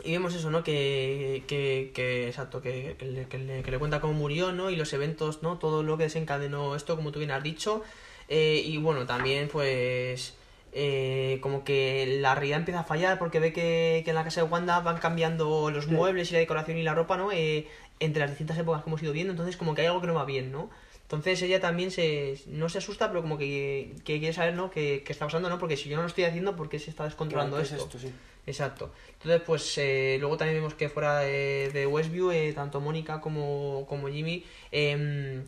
Y 0.04 0.12
vemos 0.12 0.34
eso, 0.34 0.50
¿no? 0.50 0.62
Que, 0.62 1.42
que, 1.46 1.90
que 1.94 2.28
exacto, 2.28 2.60
que, 2.60 2.96
que 2.98 3.06
le, 3.06 3.24
que 3.28 3.38
le- 3.38 3.62
que 3.62 3.70
le 3.70 3.78
cuenta 3.78 4.00
cómo 4.00 4.12
murió, 4.12 4.52
¿no? 4.52 4.68
Y 4.70 4.76
los 4.76 4.92
eventos, 4.92 5.42
¿no? 5.42 5.56
Todo 5.58 5.82
lo 5.82 5.96
que 5.96 6.04
desencadenó 6.04 6.76
esto, 6.76 6.96
como 6.96 7.12
tú 7.12 7.18
bien 7.20 7.30
has 7.30 7.42
dicho. 7.42 7.82
Eh, 8.28 8.62
y 8.64 8.76
bueno, 8.76 9.06
también 9.06 9.48
pues... 9.48 10.34
eh, 10.72 11.38
como 11.40 11.64
que 11.64 12.18
la 12.20 12.34
realidad 12.34 12.58
empieza 12.58 12.80
a 12.80 12.84
fallar 12.84 13.18
porque 13.18 13.40
ve 13.40 13.54
que, 13.54 14.02
que 14.04 14.10
en 14.10 14.14
la 14.16 14.24
casa 14.24 14.42
de 14.42 14.48
Wanda 14.48 14.80
van 14.80 14.98
cambiando 14.98 15.70
los 15.70 15.86
Sí. 15.86 15.90
muebles 15.92 16.28
y 16.30 16.34
la 16.34 16.40
decoración 16.40 16.76
y 16.76 16.82
la 16.82 16.94
ropa, 16.94 17.16
¿no? 17.16 17.32
Eh, 17.32 17.66
entre 17.98 18.20
las 18.20 18.28
distintas 18.30 18.58
épocas 18.58 18.82
que 18.82 18.90
hemos 18.90 19.02
ido 19.02 19.14
viendo, 19.14 19.30
entonces 19.32 19.56
como 19.56 19.74
que 19.74 19.80
hay 19.80 19.86
algo 19.86 20.02
que 20.02 20.06
no 20.08 20.12
va 20.14 20.26
bien, 20.26 20.52
¿no? 20.52 20.68
Entonces 21.06 21.40
ella 21.42 21.60
también 21.60 21.92
se, 21.92 22.40
no 22.46 22.68
se 22.68 22.78
asusta, 22.78 23.08
pero 23.08 23.22
como 23.22 23.38
que, 23.38 23.94
que 24.04 24.18
quiere 24.18 24.32
saber, 24.32 24.54
¿no? 24.54 24.72
¿Qué, 24.72 25.04
qué 25.06 25.12
está 25.12 25.26
pasando, 25.26 25.48
¿no? 25.48 25.56
Porque 25.60 25.76
si 25.76 25.88
yo 25.88 25.94
no 25.94 26.02
lo 26.02 26.08
estoy 26.08 26.24
haciendo, 26.24 26.56
¿por 26.56 26.68
qué 26.68 26.80
se 26.80 26.90
está 26.90 27.04
descontrolando 27.04 27.58
¿Qué 27.58 27.62
es 27.62 27.72
esto? 27.72 27.96
Sí. 27.96 28.12
Exacto. 28.44 28.92
Entonces, 29.12 29.42
pues 29.46 29.78
eh, 29.78 30.16
luego 30.18 30.36
también 30.36 30.58
vemos 30.58 30.74
que 30.74 30.88
fuera 30.88 31.20
de, 31.20 31.70
de 31.72 31.86
Westview, 31.86 32.32
eh, 32.32 32.52
tanto 32.54 32.80
Mónica 32.80 33.20
como, 33.20 33.86
como 33.88 34.08
Jimmy, 34.08 34.44
em, 34.72 35.44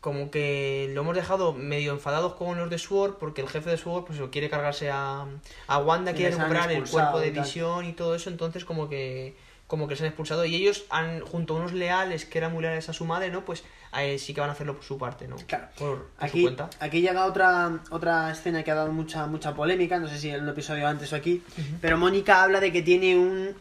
como 0.00 0.30
que 0.30 0.90
lo 0.94 1.02
hemos 1.02 1.14
dejado 1.14 1.52
medio 1.52 1.92
enfadados 1.92 2.34
con 2.34 2.58
los 2.58 2.70
de 2.70 2.78
Sword, 2.78 3.16
porque 3.18 3.42
el 3.42 3.48
jefe 3.48 3.70
de 3.70 3.76
Sword 3.76 4.04
pues 4.04 4.18
quiere 4.30 4.48
cargarse 4.48 4.90
a, 4.90 5.26
a 5.66 5.78
Wanda, 5.78 6.12
Y 6.12 6.14
quiere 6.14 6.36
recuperar 6.36 6.70
el 6.72 6.88
cuerpo 6.88 7.20
de 7.20 7.28
y 7.28 7.30
visión 7.30 7.86
y 7.86 7.92
todo 7.92 8.14
eso, 8.14 8.30
entonces 8.30 8.64
como 8.64 8.88
que 8.88 9.34
como 9.66 9.88
que 9.88 9.96
se 9.96 10.02
han 10.02 10.08
expulsado 10.08 10.44
y 10.44 10.54
ellos 10.54 10.84
han 10.90 11.20
junto 11.20 11.54
a 11.54 11.56
unos 11.56 11.72
leales 11.72 12.26
que 12.26 12.36
eran 12.36 12.52
muy 12.52 12.62
leales 12.62 12.90
a 12.90 12.92
su 12.92 13.06
madre 13.06 13.30
no 13.30 13.46
pues 13.46 13.64
eh, 14.02 14.18
sí 14.18 14.34
que 14.34 14.40
van 14.40 14.50
a 14.50 14.52
hacerlo 14.54 14.74
por 14.74 14.84
su 14.84 14.98
parte 14.98 15.28
no 15.28 15.36
Claro. 15.46 15.68
por, 15.78 15.88
por 15.88 16.06
su 16.08 16.24
Aquí, 16.24 16.42
cuenta 16.42 16.70
aquí 16.80 17.00
llega 17.00 17.26
otra, 17.26 17.80
otra 17.90 18.30
escena 18.32 18.62
que 18.64 18.70
ha 18.70 18.74
dado 18.74 18.90
mucha, 18.92 19.26
mucha 19.26 19.54
polémica, 19.54 19.98
no 19.98 20.08
sé 20.08 20.18
si 20.18 20.30
en 20.30 20.42
un 20.42 20.48
episodio 20.48 20.88
antes 20.88 21.12
o 21.12 21.16
aquí, 21.16 21.42
pero 21.80 21.96
Mónica 21.98 22.42
habla 22.42 22.60
de 22.60 22.72
que 22.72 22.82
tiene 22.82 23.16
un, 23.16 23.54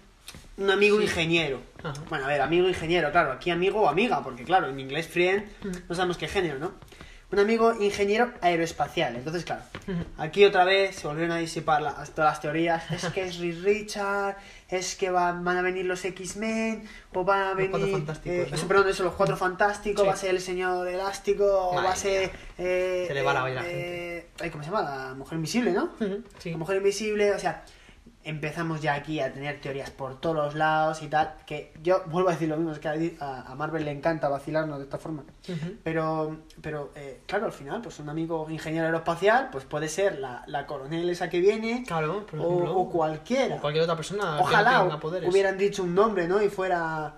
un 0.58 0.70
amigo 0.72 0.98
Sí. 0.98 1.04
ingeniero. 1.04 1.62
Ajá. 1.84 1.94
Bueno, 2.10 2.26
a 2.26 2.28
ver, 2.30 2.42
amigo 2.42 2.68
ingeniero, 2.68 3.12
claro, 3.12 3.32
aquí 3.34 3.50
amigo 3.52 3.82
o 3.82 3.90
amiga, 3.90 4.24
porque 4.24 4.44
claro, 4.44 4.70
en 4.70 4.80
inglés 4.80 5.08
friend 5.08 5.44
no 5.90 5.96
sabemos 5.96 6.18
qué 6.18 6.28
género, 6.28 6.58
¿no? 6.60 6.72
Un 7.34 7.40
amigo 7.40 7.74
ingeniero 7.82 8.32
aeroespacial, 8.42 9.16
entonces 9.16 9.44
claro, 9.44 9.64
aquí 10.20 10.46
otra 10.46 10.66
vez 10.66 10.96
se 10.98 11.08
volvieron 11.08 11.32
a 11.36 11.40
disipar 11.40 11.82
las- 11.82 12.12
todas 12.12 12.32
las 12.34 12.42
teorías, 12.42 12.92
es 12.92 13.06
que 13.06 13.24
es 13.24 13.38
Richard, 13.64 14.38
es 14.70 14.96
que 14.96 15.10
va- 15.10 15.32
van 15.32 15.58
a 15.58 15.64
venir 15.64 15.86
los 15.86 16.06
X-Men, 16.06 16.88
o 17.12 17.24
van 17.24 17.42
a 17.42 17.48
Los 17.50 17.58
venir... 17.58 17.72
Cuatro 17.72 17.88
Fantásticos, 17.92 18.38
eh, 18.38 18.48
¿no? 18.52 18.56
eso, 18.56 18.68
perdón, 18.68 18.90
eso, 18.90 19.04
los 19.04 19.14
cuatro 19.16 19.36
fantásticos, 19.36 20.02
Sí. 20.04 20.08
va 20.08 20.14
a 20.14 20.18
ser 20.18 20.30
el 20.30 20.42
señor 20.42 20.88
elástico, 20.88 21.44
o 21.72 21.76
va 21.76 21.92
a 21.94 21.96
ser... 21.96 22.30
eh, 22.60 23.06
Se 23.08 23.14
le 23.16 23.24
va 23.24 23.34
la 23.34 23.40
eh, 23.40 23.44
olla 23.52 23.60
a 23.60 23.64
la 23.64 23.70
eh, 23.70 24.28
ay, 24.40 24.50
¿Cómo 24.52 24.64
se 24.64 24.70
llama? 24.70 24.84
La 24.84 25.14
mujer 25.16 25.36
invisible, 25.38 25.72
¿no? 25.72 25.90
Sí. 26.38 26.52
La 26.52 26.58
mujer 26.58 26.78
invisible, 26.78 27.32
o 27.34 27.40
sea, 27.40 27.64
empezamos 28.24 28.82
ya 28.82 28.94
aquí 28.94 29.20
a 29.20 29.34
tener 29.34 29.60
teorías 29.60 29.90
por 29.90 30.20
todos 30.20 30.36
los 30.36 30.56
lados 30.56 31.02
y 31.02 31.08
tal, 31.08 31.34
que 31.46 31.74
yo 31.82 32.04
vuelvo 32.08 32.30
a 32.30 32.34
decir 32.34 32.48
lo 32.48 32.58
mismo, 32.58 32.72
es 32.72 32.80
que 32.80 33.18
a, 33.20 33.54
Marvel 33.56 33.86
le 33.86 33.92
encanta 33.92 34.30
vacilarnos 34.30 34.78
de 34.78 34.86
esta 34.86 34.98
forma. 34.98 35.24
Pero, 35.84 36.38
pero 36.62 36.92
eh, 36.96 37.22
claro, 37.26 37.46
al 37.46 37.52
final, 37.52 37.82
pues 37.82 38.00
un 38.00 38.10
amigo 38.10 38.48
ingeniero 38.50 38.86
aeroespacial, 38.86 39.50
pues 39.52 39.66
puede 39.66 39.90
ser 39.90 40.20
la, 40.20 40.44
la 40.48 40.66
coronel 40.66 41.10
esa 41.10 41.30
que 41.30 41.40
viene, 41.40 41.84
claro 41.86 42.26
por 42.26 42.40
o, 42.40 42.44
ejemplo 42.44 42.78
o 42.78 42.90
cualquiera. 42.90 43.56
o 43.56 43.62
cualquier 43.62 43.84
otra 43.84 43.96
persona 43.96 44.24
que 44.24 44.30
no 44.30 44.42
Ojalá 44.42 44.82
tenga 44.82 45.00
poderes. 45.00 45.30
hubieran 45.30 45.58
dicho 45.58 45.84
un 45.84 45.94
nombre, 45.94 46.28
¿no? 46.28 46.42
Y 46.42 46.50
fuera, 46.50 47.14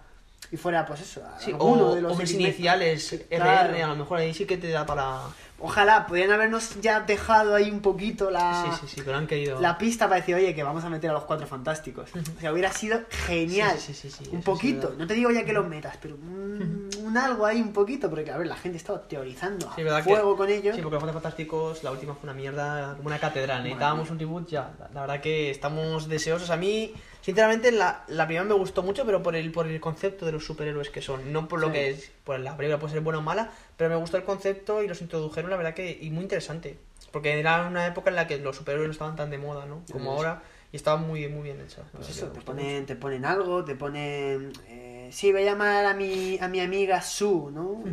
y 0.52 0.58
fuera 0.58 0.86
pues 0.86 1.02
eso, 1.02 1.22
Sí, 1.40 1.52
alguno 1.52 1.90
o, 1.90 1.96
de 1.96 2.02
los 2.02 2.14
o 2.14 2.16
mis 2.16 2.34
iniciales 2.34 3.12
RR, 3.12 3.38
claro. 3.38 3.84
a 3.86 3.88
lo 3.88 3.96
mejor 3.96 4.20
ahí 4.20 4.34
sí 4.34 4.46
que 4.46 4.58
te 4.58 4.70
da 4.70 4.86
para... 4.86 5.20
Ojalá, 5.58 6.06
podrían 6.06 6.32
habernos 6.32 6.82
ya 6.82 7.00
dejado 7.00 7.56
ahí 7.56 7.72
un 7.72 7.80
poquito 7.80 8.30
la... 8.30 8.66
Sí, 8.72 8.82
sí, 8.82 8.96
sí, 8.96 9.02
pero 9.06 9.18
han 9.18 9.28
la 9.62 9.78
pista 9.78 10.06
para 10.08 10.20
decir, 10.20 10.36
oye, 10.36 10.54
que 10.54 10.64
vamos 10.64 10.84
a 10.84 10.90
meter 10.90 11.10
a 11.10 11.14
los 11.14 11.24
cuatro 11.24 11.48
fantásticos. 11.48 12.10
O 12.38 12.40
sea, 12.40 12.52
hubiera 12.52 12.72
sido 12.72 13.00
genial. 13.10 13.78
Sí, 13.80 13.94
sí, 13.94 14.10
sí, 14.10 14.24
sí, 14.26 14.30
un 14.32 14.42
poquito. 14.42 14.94
no 14.98 15.08
te 15.08 15.14
digo 15.14 15.32
ya 15.32 15.46
que 15.46 15.54
los 15.54 15.68
metas, 15.68 15.98
pero 16.02 16.16
un, 16.16 16.90
un 17.06 17.18
algo 17.18 17.46
ahí, 17.46 17.62
un 17.62 17.74
poquito. 17.74 18.10
Porque, 18.10 18.32
a 18.32 18.38
ver, 18.38 18.48
la 18.48 18.56
gente 18.56 18.78
estaba 18.78 19.02
teorizando 19.08 19.70
a 19.70 19.76
Sí, 19.76 19.84
¿verdad 19.84 20.04
fuego 20.04 20.34
que- 20.34 20.38
con 20.38 20.50
ellos. 20.50 20.76
Sí, 20.76 20.82
porque 20.82 20.96
los 20.96 21.04
Cuatro 21.04 21.14
Fantásticos, 21.22 21.84
la 21.84 21.92
última 21.92 22.14
fue 22.14 22.24
una 22.30 22.34
mierda, 22.34 22.96
como 22.96 23.08
una 23.08 23.20
catedral. 23.20 23.64
Necesitábamos 23.64 24.10
un 24.12 24.20
reboot 24.20 24.48
ya. 24.50 24.74
La, 24.80 24.90
la 24.94 25.02
verdad 25.02 25.22
que 25.22 25.50
estamos 25.52 26.08
deseosos. 26.10 26.50
A 26.50 26.58
mí, 26.58 26.94
sinceramente, 27.22 27.72
la, 27.72 28.04
la 28.08 28.26
primera 28.26 28.44
me 28.46 28.54
gustó 28.56 28.84
mucho, 28.84 29.06
pero 29.06 29.22
por 29.24 29.36
el, 29.36 29.52
por 29.52 29.68
el 29.68 29.80
concepto 29.80 30.26
de 30.26 30.32
los 30.32 30.46
superhéroes 30.46 30.90
que 30.90 31.02
son. 31.02 31.32
No 31.32 31.48
por 31.48 31.60
lo 31.60 31.68
Sí. 31.68 31.74
que 31.74 31.90
es. 31.92 32.12
Pues 32.24 32.40
la 32.42 32.58
película 32.58 32.80
puede 32.80 32.94
ser 32.94 33.02
buena 33.02 33.20
o 33.20 33.22
mala, 33.22 33.50
pero 33.78 33.90
me 33.90 33.96
gustó 33.98 34.18
el 34.18 34.24
concepto 34.24 34.82
y 34.84 34.88
los 34.88 35.02
introdujeron, 35.02 35.50
la 35.52 35.58
verdad 35.58 35.74
que. 35.74 35.98
Y 36.02 36.10
muy 36.10 36.24
interesante. 36.24 36.78
Porque 37.12 37.40
era 37.40 37.68
una 37.68 37.86
época 37.88 38.10
en 38.10 38.16
la 38.18 38.28
que 38.28 38.38
los 38.40 38.56
superhéroes 38.58 38.88
no 38.88 38.92
estaban 38.94 39.16
tan 39.16 39.30
de 39.30 39.38
moda, 39.38 39.66
¿no? 39.66 39.84
Como 39.92 40.12
Sí. 40.12 40.18
ahora. 40.18 40.44
Y 40.72 40.76
estaban 40.76 41.08
muy, 41.08 41.26
muy 41.30 41.44
bien 41.44 41.62
hechas. 41.62 41.86
Pues 41.94 42.10
eso, 42.10 42.28
te 42.28 42.42
ponen, 42.42 42.86
te 42.86 42.98
ponen 42.98 43.24
algo, 43.24 43.64
te 43.64 43.76
ponen... 43.76 44.52
eh, 44.68 44.85
sí, 45.12 45.32
voy 45.32 45.42
a 45.44 45.46
llamar 45.46 45.86
a 45.86 45.94
mi, 45.94 46.38
a 46.40 46.48
mi 46.48 46.60
amiga 46.60 47.02
Sue, 47.02 47.52
¿no? 47.52 47.84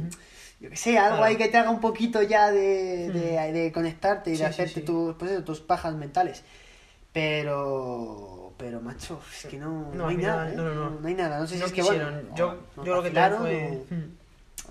Yo 0.61 0.71
que 0.71 0.77
sé, 0.77 0.97
algo 0.99 1.17
Claro. 1.17 1.25
ahí 1.25 1.37
que 1.37 1.49
te 1.49 1.57
haga 1.59 1.71
un 1.71 1.81
poquito 1.81 2.23
ya 2.23 2.51
de, 2.53 3.11
de, 3.11 3.53
de 3.53 3.73
conectarte 3.73 4.31
y 4.31 4.37
Sí, 4.37 4.43
de 4.43 4.49
hacerte 4.49 4.81
sí. 4.81 4.87
tus, 4.87 5.15
pues 5.17 5.33
eso, 5.33 5.43
tus 5.45 5.61
pajas 5.61 5.95
mentales. 5.95 6.45
Pero... 7.13 8.53
Pero, 8.59 8.81
macho, 8.81 9.21
es 9.37 9.47
que 9.47 9.59
no, 9.59 9.91
no, 9.91 9.95
No, 9.95 10.07
hay 10.09 10.17
nada, 10.17 10.51
¿eh? 10.53 10.55
no, 10.55 10.63
no, 10.63 10.75
no. 10.75 10.91
No 11.01 11.09
hay 11.09 11.15
nada. 11.15 11.41
No 11.41 11.47
sé 11.49 11.57
si 11.59 11.65
es 11.65 11.73
que, 11.73 11.83
bueno... 11.83 12.11
yo, 12.37 12.59
yo 12.77 12.95
lo 12.95 13.03
que 13.03 13.11
vacilaron 13.11 13.41
fue. 13.41 13.83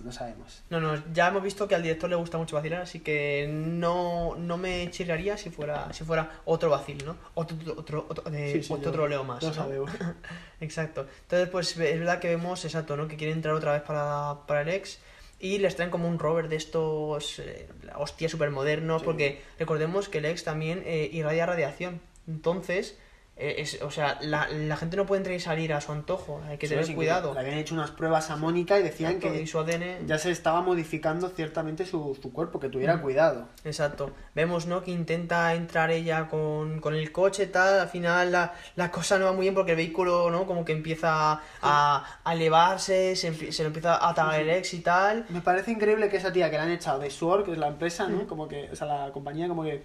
No 0.03 0.11
sabemos. 0.11 0.64
No, 0.69 0.80
no, 0.80 1.02
ya 1.14 1.28
hemos 1.28 1.44
visto 1.44 1.68
que 1.68 1.76
al 1.76 1.84
director 1.84 2.10
le 2.10 2.15
gusta 2.15 2.38
mucho 2.38 2.56
vacilar, 2.56 2.82
así 2.82 2.99
que 2.99 3.48
no, 3.52 4.36
no 4.38 4.57
me 4.57 4.90
chirraría 4.91 5.38
si 5.38 5.49
fuera, 5.49 5.91
si 5.94 6.03
fuera 6.03 6.41
otro 6.45 6.69
vacil, 6.69 7.03
¿no? 7.06 7.15
Otro, 7.36 7.57
otro, 7.78 8.06
otro, 8.10 8.32
eh, 8.34 8.52
Sí, 8.53 8.64
sí, 8.64 8.73
otro 8.73 8.91
troleo 8.91 9.23
más. 9.23 9.41
lo 9.44 9.49
¿no? 9.49 9.56
sabemos. 9.56 9.91
Exacto. 10.61 11.07
Entonces, 11.23 11.49
pues 11.49 11.78
es 11.78 11.99
verdad 11.99 12.19
que 12.19 12.30
vemos, 12.30 12.64
exacto, 12.65 12.98
¿no? 12.98 13.07
Que 13.07 13.18
quieren 13.18 13.38
entrar 13.38 13.53
otra 13.56 13.73
vez 13.73 13.82
para, 13.84 14.45
para 14.48 14.61
el 14.61 14.69
ex 14.69 14.99
y 15.40 15.57
les 15.57 15.76
traen 15.76 15.90
como 15.90 16.07
un 16.07 16.19
rover 16.19 16.49
de 16.49 16.56
estos, 16.56 17.40
eh, 17.40 17.68
hostias 17.95 18.32
super 18.32 18.52
modernos, 18.52 19.02
porque 19.02 19.41
recordemos 19.57 20.07
que 20.07 20.19
el 20.19 20.26
ex 20.26 20.44
también 20.44 20.84
eh, 20.86 21.10
irradia 21.11 21.48
radiación. 21.48 21.99
Entonces, 22.28 22.98
es, 23.38 23.82
o 23.82 23.90
sea, 23.90 24.20
la, 24.22 24.48
la 24.49 24.78
gente 24.78 24.98
no 24.98 25.06
puede 25.08 25.20
entrar 25.20 25.36
y 25.36 25.40
salir 25.40 25.74
a 25.74 25.82
su 25.82 25.91
antojo, 25.91 26.41
hay 26.48 26.58
que 26.60 26.68
Sí, 26.68 26.72
tener 26.72 26.86
sí, 26.86 26.94
cuidado. 26.94 27.34
Le 27.34 27.40
habían 27.40 27.58
hecho 27.58 27.74
unas 27.74 27.90
pruebas 27.90 28.30
a 28.30 28.36
Mónica 28.36 28.78
y 28.80 28.84
decían 28.84 29.14
Exacto, 29.14 29.34
que 29.36 29.41
y 29.41 29.48
su 29.48 29.58
ADN 29.58 30.06
ya 30.06 30.20
se 30.20 30.30
estaba 30.30 30.62
modificando 30.62 31.28
ciertamente 31.30 31.86
su, 31.86 32.16
su 32.22 32.32
cuerpo, 32.32 32.60
que 32.60 32.70
tuviera 32.70 33.02
cuidado. 33.02 33.48
Exacto. 33.64 34.12
Vemos, 34.36 34.68
¿no? 34.68 34.84
Que 34.84 34.91
intenta 34.91 35.56
entrar 35.56 35.90
ella 35.91 36.28
con, 36.30 36.80
con 36.82 36.94
el 36.94 37.12
coche, 37.12 37.48
tal. 37.48 37.80
Al 37.80 37.88
final 37.88 38.32
la, 38.32 38.53
la 38.76 38.91
cosa 38.91 39.18
no 39.18 39.26
va 39.26 39.32
muy 39.34 39.44
bien 39.44 39.56
porque 39.56 39.72
el 39.72 39.78
vehículo, 39.78 40.30
¿no? 40.30 40.45
Como 40.45 40.64
que 40.64 40.74
empieza 40.74 41.41
a, 41.62 42.20
a 42.24 42.34
elevarse, 42.34 43.16
se, 43.16 43.52
se 43.52 43.64
le 43.64 43.68
empieza 43.68 43.95
a 43.95 44.10
atacar 44.10 44.40
el 44.40 44.49
ex 44.52 44.74
y 44.76 44.82
tal. 44.82 45.26
Me 45.30 45.41
parece 45.41 45.72
increíble 45.72 46.10
que 46.10 46.18
esa 46.18 46.32
tía 46.32 46.52
que 46.52 46.58
la 46.58 46.64
han 46.64 46.72
echado 46.72 46.99
de 46.99 47.10
Sword, 47.10 47.45
que 47.45 47.53
es 47.53 47.58
la 47.58 47.70
empresa. 47.70 48.08
¿no? 48.08 48.28
Como 48.28 48.48
que, 48.48 48.70
o 48.72 48.76
sea, 48.76 48.86
la 48.88 49.12
compañía, 49.12 49.48
como 49.48 49.64
que 49.64 49.84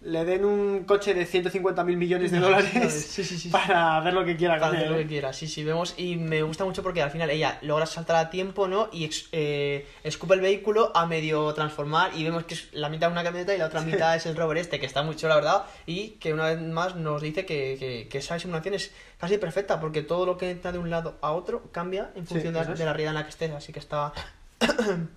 le 0.00 0.24
den 0.24 0.44
un 0.44 0.84
coche 0.84 1.12
de 1.12 1.26
150 1.26 1.82
mil 1.82 1.96
millones 1.96 2.30
de 2.30 2.38
dólares 2.40 2.92
Sí, 2.92 3.24
sí, 3.24 3.36
sí. 3.36 3.48
para 3.48 3.98
hacer 3.98 4.14
lo 4.14 4.24
que 4.24 4.36
quiera 4.36 4.58
Para 4.58 4.76
hacer 4.76 4.90
lo 4.90 4.96
que 4.96 5.06
quiera, 5.06 5.32
sí, 5.32 5.48
sí, 5.48 5.64
vemos. 5.64 5.94
Y 5.96 6.16
me 6.16 6.42
gusta 6.42 6.64
mucho 6.64 6.82
porque 6.82 7.02
al 7.02 7.10
final 7.10 7.28
ella 7.30 7.58
logra 7.62 7.84
saltar 7.84 8.16
a 8.16 8.30
tiempo, 8.30 8.68
¿no? 8.68 8.88
Y 8.92 9.10
eh, 9.32 9.86
escupe 10.04 10.34
el 10.34 10.40
vehículo 10.40 10.92
a 10.94 11.06
medio 11.06 11.52
transformar. 11.52 12.12
Y 12.14 12.22
vemos 12.22 12.44
que 12.44 12.54
es 12.54 12.68
la 12.72 12.88
mitad 12.88 13.10
una 13.10 13.24
camioneta 13.24 13.54
y 13.54 13.58
la 13.58 13.66
otra 13.66 13.80
mitad 13.80 14.14
es 14.14 14.26
el 14.26 14.36
rover 14.36 14.58
este, 14.58 14.78
que 14.78 14.86
está 14.86 15.02
muy 15.02 15.16
chulo, 15.16 15.30
la 15.30 15.34
verdad. 15.36 15.64
Y 15.86 16.10
que 16.20 16.32
una 16.32 16.44
vez 16.46 16.60
más 16.60 16.94
nos 16.94 17.20
dice 17.20 17.44
que, 17.44 17.76
que, 17.78 18.08
que 18.08 18.18
esa 18.18 18.38
simulación 18.38 18.74
es 18.74 18.92
casi 19.18 19.36
perfecta 19.38 19.80
porque 19.80 20.02
todo 20.02 20.26
lo 20.26 20.38
que 20.38 20.50
entra 20.50 20.70
de 20.70 20.78
un 20.78 20.90
lado 20.90 21.18
a 21.22 21.32
otro 21.32 21.64
cambia 21.72 22.12
en 22.14 22.26
función 22.26 22.54
de, 22.54 22.60
eso 22.60 22.68
la, 22.68 22.74
es. 22.74 22.78
de 22.78 22.84
la 22.84 22.92
realidad 22.92 23.10
en 23.10 23.14
la 23.16 23.24
que 23.24 23.30
estés. 23.30 23.50
Así 23.50 23.72
que 23.72 23.80
está. 23.80 24.12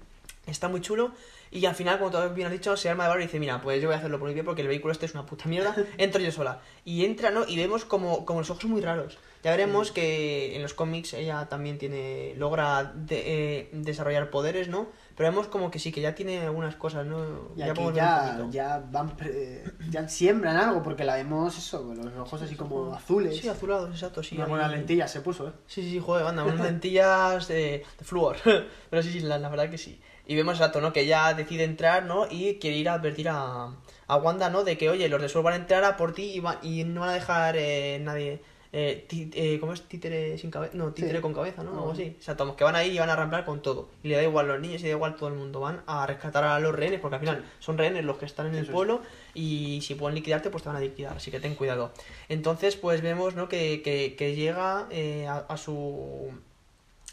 Está 0.47 0.67
muy 0.67 0.81
chulo. 0.81 1.11
Y 1.53 1.65
al 1.65 1.75
final, 1.75 1.99
como 1.99 2.11
tú 2.11 2.17
bien 2.33 2.47
has 2.47 2.53
dicho, 2.53 2.77
se 2.77 2.89
arma 2.89 3.03
de 3.03 3.09
valor 3.09 3.21
y 3.21 3.25
dice, 3.25 3.37
mira, 3.39 3.61
pues 3.61 3.81
yo 3.81 3.89
voy 3.89 3.95
a 3.95 3.97
hacerlo 3.97 4.17
por 4.19 4.27
mi 4.29 4.33
pie 4.33 4.43
porque 4.43 4.61
el 4.61 4.69
vehículo 4.69 4.93
este 4.93 5.05
es 5.05 5.13
una 5.13 5.25
puta 5.25 5.49
mierda. 5.49 5.75
Entro 5.97 6.21
yo 6.21 6.31
sola. 6.31 6.61
Y 6.85 7.03
entra, 7.03 7.29
¿no? 7.29 7.45
Y 7.45 7.57
vemos 7.57 7.83
como, 7.83 8.25
como 8.25 8.39
los 8.39 8.49
ojos 8.49 8.63
muy 8.65 8.79
raros. 8.79 9.17
Ya 9.43 9.51
veremos 9.51 9.91
que 9.91 10.55
en 10.55 10.61
los 10.61 10.73
cómics 10.75 11.13
ella 11.13 11.47
también 11.49 11.77
tiene 11.79 12.35
logra 12.37 12.93
de- 12.95 13.23
eh, 13.59 13.69
desarrollar 13.73 14.29
poderes, 14.29 14.67
¿no? 14.69 14.87
Pero 15.17 15.29
vemos 15.29 15.47
como 15.47 15.69
que 15.71 15.79
sí, 15.79 15.91
que 15.91 15.99
ya 15.99 16.13
tiene 16.15 16.39
algunas 16.41 16.75
cosas, 16.75 17.05
¿no? 17.07 17.49
Y 17.57 17.61
aquí 17.63 17.71
podemos 17.71 17.93
ver 17.95 18.03
un 18.03 18.09
ya, 18.09 18.25
poquito. 18.37 18.51
ya 18.51 18.83
van 18.91 19.09
pre- 19.17 19.63
ya 19.89 20.07
siembran 20.07 20.55
algo 20.57 20.81
porque 20.83 21.03
la 21.03 21.15
vemos 21.15 21.57
eso, 21.57 21.85
con 21.85 21.97
los 21.97 22.15
ojos 22.17 22.41
así 22.43 22.55
como 22.55 22.93
azules. 22.93 23.35
Sí, 23.35 23.49
azulados, 23.49 23.89
exacto, 23.89 24.21
sí. 24.23 24.35
Unas 24.35 24.45
ahí- 24.45 24.51
buenas 24.51 24.71
lentillas 24.71 25.11
se 25.11 25.21
puso, 25.21 25.47
¿eh? 25.49 25.51
Sí, 25.67 25.81
sí, 25.81 25.89
sí, 25.91 25.99
joder, 25.99 26.25
anda, 26.27 26.43
unas 26.43 26.61
lentillas 26.71 27.47
de, 27.47 27.83
de 27.97 28.05
flúor. 28.05 28.37
Pero 28.89 29.03
sí, 29.03 29.11
sí, 29.11 29.19
la, 29.21 29.37
la 29.39 29.49
verdad 29.49 29.69
que 29.69 29.77
sí. 29.79 29.99
Y 30.27 30.35
vemos 30.35 30.55
exacto, 30.55 30.81
¿no? 30.81 30.93
Que 30.93 31.01
ella 31.01 31.33
decide 31.33 31.63
entrar, 31.63 32.03
¿no? 32.03 32.27
Y 32.29 32.55
quiere 32.55 32.77
ir 32.77 32.89
a 32.89 32.93
advertir 32.93 33.27
a, 33.29 33.75
a 34.07 34.15
Wanda, 34.17 34.49
¿no? 34.49 34.63
De 34.63 34.77
que, 34.77 34.89
oye, 34.89 35.09
los 35.09 35.21
de 35.21 35.29
Sword 35.29 35.43
van 35.45 35.53
a 35.53 35.57
entrar 35.57 35.83
a 35.83 35.97
por 35.97 36.13
ti 36.13 36.31
y, 36.35 36.39
va- 36.39 36.59
y 36.61 36.83
no 36.83 37.01
van 37.01 37.09
a 37.09 37.13
dejar 37.13 37.55
eh, 37.57 37.99
nadie. 38.01 38.41
Eh, 38.73 39.05
ti- 39.09 39.29
eh, 39.33 39.57
¿Cómo 39.59 39.73
es? 39.73 39.81
Títere 39.81 40.37
sin 40.37 40.49
cabeza. 40.49 40.71
No, 40.77 40.93
títere 40.93 41.17
Sí. 41.17 41.21
con 41.21 41.33
cabeza, 41.33 41.61
¿no? 41.61 41.71
Ah, 41.71 41.73
Algo 41.73 41.85
bueno. 41.87 41.99
así. 42.01 42.03
Exacto, 42.03 42.43
vamos, 42.45 42.55
que 42.55 42.63
van 42.63 42.77
ahí 42.77 42.91
y 42.95 42.99
van 42.99 43.09
a 43.09 43.13
arrancar 43.13 43.43
con 43.43 43.61
todo. 43.61 43.89
Y 44.01 44.07
le 44.07 44.15
da 44.15 44.23
igual 44.23 44.45
a 44.45 44.53
los 44.53 44.61
niños 44.61 44.79
y 44.79 44.83
le 44.83 44.89
da 44.91 44.95
igual 44.95 45.11
a 45.11 45.15
todo 45.17 45.27
el 45.27 45.35
mundo. 45.35 45.59
Van 45.59 45.81
a 45.87 46.07
rescatar 46.07 46.45
a 46.45 46.57
los 46.61 46.73
rehenes, 46.73 47.01
porque 47.01 47.15
al 47.15 47.19
final 47.19 47.43
son 47.59 47.77
rehenes 47.77 48.05
los 48.05 48.17
que 48.17 48.23
están 48.23 48.47
en 48.47 48.55
el 48.55 48.67
pueblo 48.67 49.01
y 49.33 49.81
si 49.81 49.95
pueden 49.95 50.15
liquidarte, 50.15 50.49
pues 50.49 50.63
te 50.63 50.69
van 50.69 50.77
a 50.77 50.81
liquidar. 50.81 51.17
Así 51.17 51.31
que 51.31 51.41
ten 51.41 51.55
cuidado. 51.55 51.91
Entonces, 52.29 52.77
pues 52.77 53.01
vemos, 53.01 53.35
¿no? 53.35 53.49
Que, 53.49 53.81
que, 53.81 54.15
que 54.17 54.35
llega 54.35 54.87
eh, 54.89 55.27
a, 55.27 55.39
a 55.49 55.57
su 55.57 56.31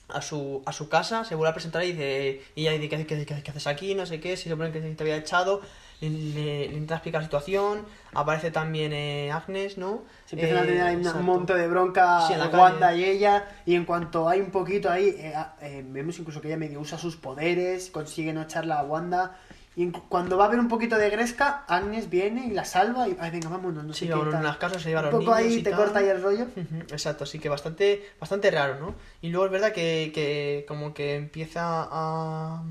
a 0.08 0.22
su, 0.22 0.62
a 0.66 0.72
su 0.72 0.88
casa, 0.88 1.24
se 1.24 1.34
vuelve 1.34 1.50
a 1.50 1.54
presentar 1.54 1.82
y 1.84 1.92
dice, 1.92 2.42
y 2.54 2.62
ella 2.62 2.72
dice, 2.72 2.88
¿qué, 2.88 3.06
qué, 3.06 3.26
qué- 3.26 3.42
qué 3.42 3.50
haces 3.50 3.66
aquí? 3.66 3.94
No 3.94 4.06
sé 4.06 4.20
qué, 4.20 4.36
si 4.36 4.44
se 4.44 4.50
supone 4.50 4.72
que 4.72 4.80
te 4.80 5.02
había 5.02 5.16
echado, 5.16 5.60
le, 6.00 6.08
le- 6.10 6.58
le 6.60 6.64
intenta 6.66 6.94
explicar 6.94 7.20
la 7.20 7.26
situación, 7.26 7.84
aparece 8.14 8.50
también 8.50 8.92
eh, 8.92 9.30
Agnes, 9.32 9.76
¿no? 9.78 10.04
Se 10.26 10.36
empiezan 10.36 10.58
a 10.58 10.66
tener 10.66 10.82
ahí 10.82 10.94
Eh, 10.94 10.96
un 11.18 11.24
monte 11.24 11.54
de 11.54 11.68
bronca 11.68 12.26
Sí, 12.26 12.34
la 12.36 12.46
Wanda 12.48 12.94
y 12.94 13.04
ella, 13.04 13.48
y 13.66 13.74
en 13.74 13.84
cuanto 13.84 14.28
hay 14.28 14.40
un 14.40 14.50
poquito 14.50 14.90
ahí, 14.90 15.08
eh, 15.18 15.34
eh, 15.60 15.84
vemos 15.86 16.18
incluso 16.18 16.40
que 16.40 16.48
ella 16.48 16.56
medio 16.56 16.80
usa 16.80 16.96
sus 16.98 17.16
poderes, 17.16 17.90
consigue 17.90 18.32
no 18.32 18.42
echarla 18.42 18.78
a 18.78 18.84
Wanda, 18.84 19.36
y 19.78 19.84
en 19.84 19.92
cuando 19.92 20.36
va 20.36 20.44
a 20.44 20.46
haber 20.48 20.58
un 20.58 20.66
poquito 20.66 20.98
de 20.98 21.08
gresca, 21.08 21.64
Agnes 21.68 22.10
viene 22.10 22.46
y 22.46 22.50
la 22.50 22.64
salva, 22.64 23.06
y 23.08 23.16
ay, 23.20 23.30
venga, 23.30 23.48
vámonos, 23.48 23.84
no 23.84 23.92
Sí, 23.94 24.08
tal. 24.08 24.34
en 24.34 24.42
las 24.42 24.56
casas, 24.56 24.82
se 24.82 24.88
lleva 24.88 25.02
a 25.02 25.04
Un 25.04 25.10
los 25.12 25.20
poco 25.24 25.36
niños 25.36 25.52
ahí 25.52 25.58
y 25.60 25.62
te 25.62 25.70
tal. 25.70 25.78
corta 25.78 26.00
ahí 26.00 26.08
el 26.08 26.20
rollo. 26.20 26.46
Exacto, 26.90 27.22
así 27.22 27.38
que 27.38 27.48
bastante, 27.48 28.04
bastante 28.18 28.50
raro, 28.50 28.80
¿no? 28.80 28.94
Y 29.22 29.28
luego 29.28 29.46
es 29.46 29.52
verdad 29.52 29.72
que, 29.72 30.10
que 30.12 30.64
como 30.66 30.92
que 30.92 31.14
empieza 31.14 31.62
a... 31.90 32.62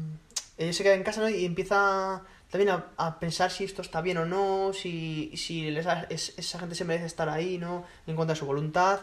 Ella 0.57 0.73
se 0.73 0.83
queda 0.83 0.95
en 0.95 1.03
casa, 1.03 1.21
¿no? 1.21 1.29
Y 1.29 1.45
empieza 1.45 2.23
también 2.51 2.71
a, 2.71 2.87
a 2.97 3.19
pensar 3.19 3.51
si 3.51 3.63
esto 3.63 3.81
está 3.81 4.01
bien 4.01 4.17
o 4.17 4.25
no, 4.25 4.73
si, 4.73 5.31
si 5.37 5.67
esa, 5.77 6.03
es- 6.09 6.33
esa 6.37 6.59
gente 6.59 6.75
se 6.75 6.83
merece 6.83 7.05
estar 7.05 7.29
ahí, 7.29 7.57
¿no? 7.57 7.85
En 8.05 8.15
contra 8.17 8.33
de 8.33 8.39
su 8.39 8.45
voluntad. 8.45 8.99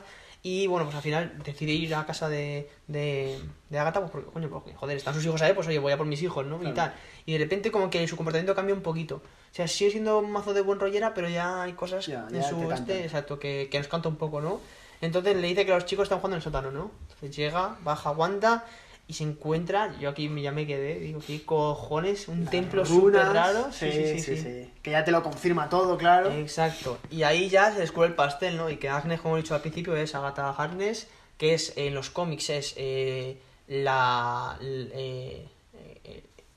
Y 0.47 0.67
bueno, 0.67 0.85
pues 0.85 0.95
al 0.97 1.01
final 1.03 1.33
decide 1.43 1.73
ir 1.73 1.95
a 1.95 2.05
casa 2.05 2.29
de, 2.29 2.69
de, 2.87 3.39
de 3.71 3.79
Agatha, 3.79 4.01
pues 4.01 4.13
porque, 4.13 4.31
coño, 4.31 4.51
porque, 4.51 4.75
joder, 4.75 4.97
están 4.99 5.15
sus 5.15 5.25
hijos 5.25 5.41
ahí, 5.41 5.55
pues 5.55 5.67
oye, 5.69 5.79
voy 5.79 5.93
a 5.93 5.97
por 5.97 6.05
mis 6.07 6.21
hijos, 6.23 6.45
¿no? 6.45 6.63
Y 6.63 6.75
tal. 6.75 6.93
Y 7.27 7.33
de 7.33 7.39
repente 7.39 7.71
como 7.71 7.89
que 7.91 8.07
su 8.07 8.17
comportamiento 8.17 8.55
cambia 8.55 8.75
un 8.75 8.83
poquito. 8.83 9.17
O 9.17 9.55
sea, 9.55 9.67
sigue 9.69 9.93
siendo 9.93 10.19
un 10.19 10.31
mazo 10.31 10.53
de 10.53 10.61
buen 10.61 10.79
rollera, 10.81 11.15
pero 11.15 11.29
ya 11.29 11.63
hay 11.63 11.73
cosas 11.75 12.05
Ya, 12.07 12.27
en 12.29 12.37
ya 12.37 12.43
su 12.49 12.57
te 12.57 12.61
cantan. 12.69 12.79
este, 12.79 13.05
exacto, 13.05 13.39
que, 13.39 13.69
que 13.71 13.79
nos 13.79 13.89
canta 13.89 14.09
un 14.09 14.17
poco, 14.17 14.41
¿no? 14.41 14.61
Entonces 15.01 15.37
le 15.37 15.47
dice 15.49 15.65
que 15.65 15.73
los 15.73 15.87
chicos 15.87 16.05
están 16.05 16.19
jugando 16.19 16.37
en 16.37 16.39
el 16.39 16.43
sótano, 16.45 16.71
¿no? 16.71 16.91
Entonces 17.03 17.35
llega, 17.37 17.77
baja, 17.83 18.11
Wanda 18.11 18.65
y 19.07 19.13
se 19.13 19.25
encuentra, 19.25 19.95
yo 20.01 20.09
aquí 20.09 20.31
ya 20.43 20.51
me 20.51 20.67
quedé, 20.67 20.99
digo, 20.99 21.21
¿qué 21.27 21.45
cojones? 21.45 22.27
Un 22.29 22.47
templo 22.47 22.87
súper 22.87 23.27
raro. 23.29 23.71
sí, 23.71 23.91
sí, 24.19 24.37
sí, 24.37 24.71
Que 24.83 24.93
ya 24.93 25.05
te 25.05 25.11
lo 25.11 25.23
confirma 25.23 25.69
todo, 25.69 25.99
claro. 25.99 26.31
Exacto. 26.33 26.99
Y 27.11 27.23
ahí 27.23 27.49
ya 27.51 27.71
se 27.73 27.81
descubre 27.81 28.09
el 28.09 28.15
pastel, 28.15 28.57
¿no? 28.57 28.71
Y 28.71 28.77
que 28.79 28.89
Agnes, 28.89 29.21
como 29.21 29.37
he 29.37 29.43
dicho 29.43 29.55
al 29.55 29.61
principio, 29.61 29.95
es 29.95 30.15
Agatha 30.15 30.51
Harkness, 30.51 31.07
que 31.37 31.53
es 31.55 31.75
en 31.77 31.95
los 31.95 32.09
cómics 32.11 32.49
es 32.51 32.75
eh, 32.79 33.39
la 33.69 34.57
eh, 34.63 35.49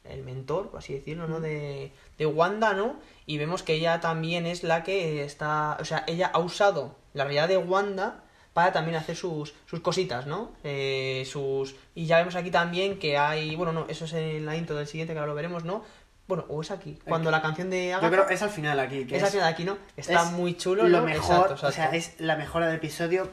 el 0.09 0.23
mentor, 0.23 0.69
por 0.69 0.79
así 0.79 0.93
decirlo, 0.93 1.27
¿no? 1.27 1.39
De, 1.39 1.91
de 2.17 2.25
Wanda, 2.25 2.73
¿no? 2.73 2.99
Y 3.25 3.37
vemos 3.37 3.63
que 3.63 3.73
ella 3.73 3.99
también 3.99 4.45
es 4.45 4.63
la 4.63 4.83
que 4.83 5.23
está, 5.23 5.77
o 5.79 5.85
sea, 5.85 6.03
ella 6.07 6.29
ha 6.33 6.39
usado 6.39 6.95
la 7.13 7.23
realidad 7.23 7.47
de 7.47 7.57
Wanda 7.57 8.23
para 8.53 8.71
también 8.71 8.97
hacer 8.97 9.15
sus, 9.15 9.53
sus 9.67 9.81
cositas, 9.81 10.25
¿no? 10.25 10.51
Eh, 10.63 11.27
sus 11.29 11.75
y 11.93 12.07
ya 12.07 12.17
vemos 12.17 12.35
aquí 12.35 12.49
también 12.49 12.97
que 12.97 13.17
hay, 13.17 13.55
bueno, 13.55 13.71
no, 13.71 13.85
eso 13.87 14.05
es 14.05 14.13
en 14.13 14.45
la 14.45 14.55
intro 14.57 14.75
del 14.75 14.87
siguiente 14.87 15.13
que 15.13 15.19
ahora 15.19 15.29
lo 15.29 15.35
veremos, 15.35 15.63
¿no? 15.63 15.83
Bueno, 16.27 16.43
o 16.49 16.61
es 16.61 16.71
aquí, 16.71 16.99
cuando 17.07 17.31
la 17.31 17.41
canción 17.41 17.69
de 17.69 17.93
Agatha 17.93 18.07
Yo 18.07 18.11
creo 18.11 18.29
es 18.29 18.41
al 18.41 18.49
final 18.49 18.79
aquí. 18.79 19.05
Que 19.05 19.15
es 19.15 19.23
al 19.23 19.29
final 19.29 19.47
aquí, 19.47 19.63
¿no? 19.63 19.77
Está 19.95 20.23
es 20.23 20.31
muy 20.31 20.57
chulo, 20.57 20.87
Lo 20.87 20.99
¿no? 20.99 21.05
mejor, 21.05 21.51
Exacto, 21.51 21.67
o 21.67 21.71
sea, 21.71 21.95
es 21.95 22.19
la 22.19 22.35
mejora 22.35 22.67
del 22.67 22.75
episodio. 22.77 23.29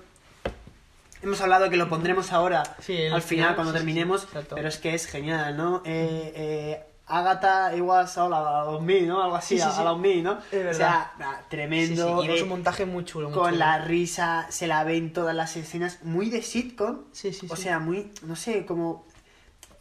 Hemos 1.24 1.40
hablado 1.40 1.70
que 1.70 1.76
lo 1.76 1.88
pondremos 1.88 2.32
ahora 2.32 2.62
Sí, 2.80 2.96
al 3.06 3.20
final, 3.20 3.22
final, 3.22 3.54
cuando 3.54 3.72
sí, 3.72 3.78
terminemos, 3.78 4.20
sí, 4.22 4.38
pero 4.54 4.68
es 4.68 4.78
que 4.78 4.94
es 4.94 5.06
genial, 5.06 5.56
¿no? 5.56 5.82
Eh, 5.84 6.32
eh, 6.36 6.84
Agatha 7.06 7.74
igual 7.76 8.06
a 8.16 8.28
la 8.28 8.40
2000, 8.64 9.08
¿no? 9.08 9.22
Algo 9.22 9.36
así, 9.36 9.58
Sí, 9.58 9.64
sí, 9.64 9.80
a- 9.80 9.84
la 9.84 9.90
2000, 9.90 10.22
¿no? 10.22 10.32
Es 10.50 10.64
verdad. 10.64 10.72
O 10.72 10.74
sea, 11.18 11.44
tremendo. 11.48 12.24
Y 12.24 12.28
es 12.30 12.40
eh, 12.40 12.42
un 12.44 12.48
montaje 12.50 12.86
muy 12.86 13.04
chulo. 13.04 13.28
muy 13.28 13.38
con 13.38 13.46
chulo. 13.52 13.58
la 13.58 13.78
risa, 13.78 14.46
se 14.50 14.66
la 14.66 14.84
ven 14.84 15.12
todas 15.12 15.34
las 15.34 15.56
escenas, 15.56 15.98
muy 16.02 16.30
de 16.30 16.40
sitcom. 16.42 17.04
Sí, 17.12 17.32
sí, 17.32 17.46
O 17.50 17.56
sea, 17.56 17.78
muy, 17.78 18.12
no 18.22 18.36
sé, 18.36 18.64
como... 18.66 19.04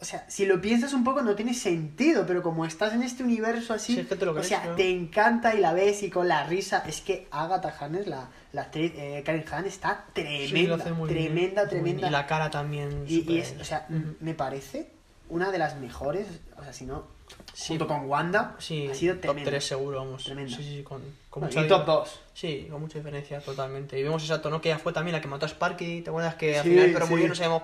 O 0.04 0.06
sea, 0.06 0.22
si 0.28 0.44
lo 0.44 0.60
piensas 0.60 0.92
un 0.92 1.02
poco 1.02 1.22
no 1.22 1.34
tiene 1.34 1.54
sentido, 1.54 2.26
pero 2.26 2.42
como 2.42 2.66
estás 2.66 2.92
en 2.92 3.02
este 3.02 3.22
universo 3.22 3.72
así, 3.72 3.94
Sí, 3.94 4.00
es 4.00 4.06
que 4.06 4.16
te 4.16 4.26
lo 4.26 4.32
o 4.38 4.42
sea, 4.42 4.74
te 4.76 4.90
encanta 4.90 5.54
y 5.54 5.60
la 5.60 5.72
ves 5.72 6.02
y 6.02 6.10
con 6.10 6.28
la 6.28 6.44
risa, 6.44 6.84
es 6.86 7.00
que 7.00 7.26
Agatha 7.30 7.70
Harkness, 7.80 8.06
la, 8.06 8.28
la 8.52 8.62
actriz 8.62 8.92
eh, 8.96 9.22
Karen 9.24 9.46
Han, 9.50 9.64
está 9.64 10.04
Sí, 10.08 10.20
tremenda, 10.20 10.76
bien, 10.76 10.78
tremenda, 10.78 10.92
muy 10.94 11.08
bien. 11.14 11.68
tremenda. 11.70 12.06
Y 12.08 12.10
la 12.10 12.26
cara 12.26 12.50
también. 12.50 13.06
Y, 13.08 13.38
es, 13.38 13.54
o 13.58 13.64
sea, 13.64 13.86
me 14.20 14.34
parece 14.34 14.90
una 15.30 15.50
de 15.50 15.56
las 15.56 15.76
mejores, 15.80 16.26
o 16.58 16.62
sea, 16.62 16.74
si 16.74 16.84
no, 16.84 17.06
Sí. 17.54 17.68
junto 17.68 17.86
con 17.88 18.04
Wanda, 18.04 18.56
Sí, 18.58 18.86
ha 18.90 18.94
sido 18.94 19.14
top 19.14 19.22
tremenda. 19.22 19.50
3 19.52 19.66
seguro, 19.66 20.00
vamos. 20.04 20.24
Tremenda. 20.24 20.54
Sí, 20.54 20.62
sí, 20.62 20.76
sí, 20.76 20.82
con, 20.82 21.00
con 21.30 21.40
Bueno, 21.44 21.54
mucha 21.54 21.64
y 21.64 21.68
top 21.68 21.86
2. 21.86 22.20
Sí, 22.34 22.68
con 22.70 22.82
mucha 22.82 22.98
diferencia, 22.98 23.40
totalmente. 23.40 23.98
Y 23.98 24.02
vemos 24.02 24.22
exacto, 24.22 24.50
¿no? 24.50 24.60
Que 24.60 24.68
ella 24.68 24.78
fue 24.78 24.92
también 24.92 25.14
la 25.14 25.22
que 25.22 25.28
mató 25.28 25.46
a 25.46 25.48
Sparky, 25.48 26.02
¿te 26.02 26.10
acuerdas? 26.10 26.34
Que 26.34 26.58
al 26.58 26.64
Sí, 26.64 26.68
final, 26.72 26.90
pero 26.92 27.06
sí. 27.06 27.10
murió, 27.10 27.26
no 27.28 27.34
sabemos 27.34 27.62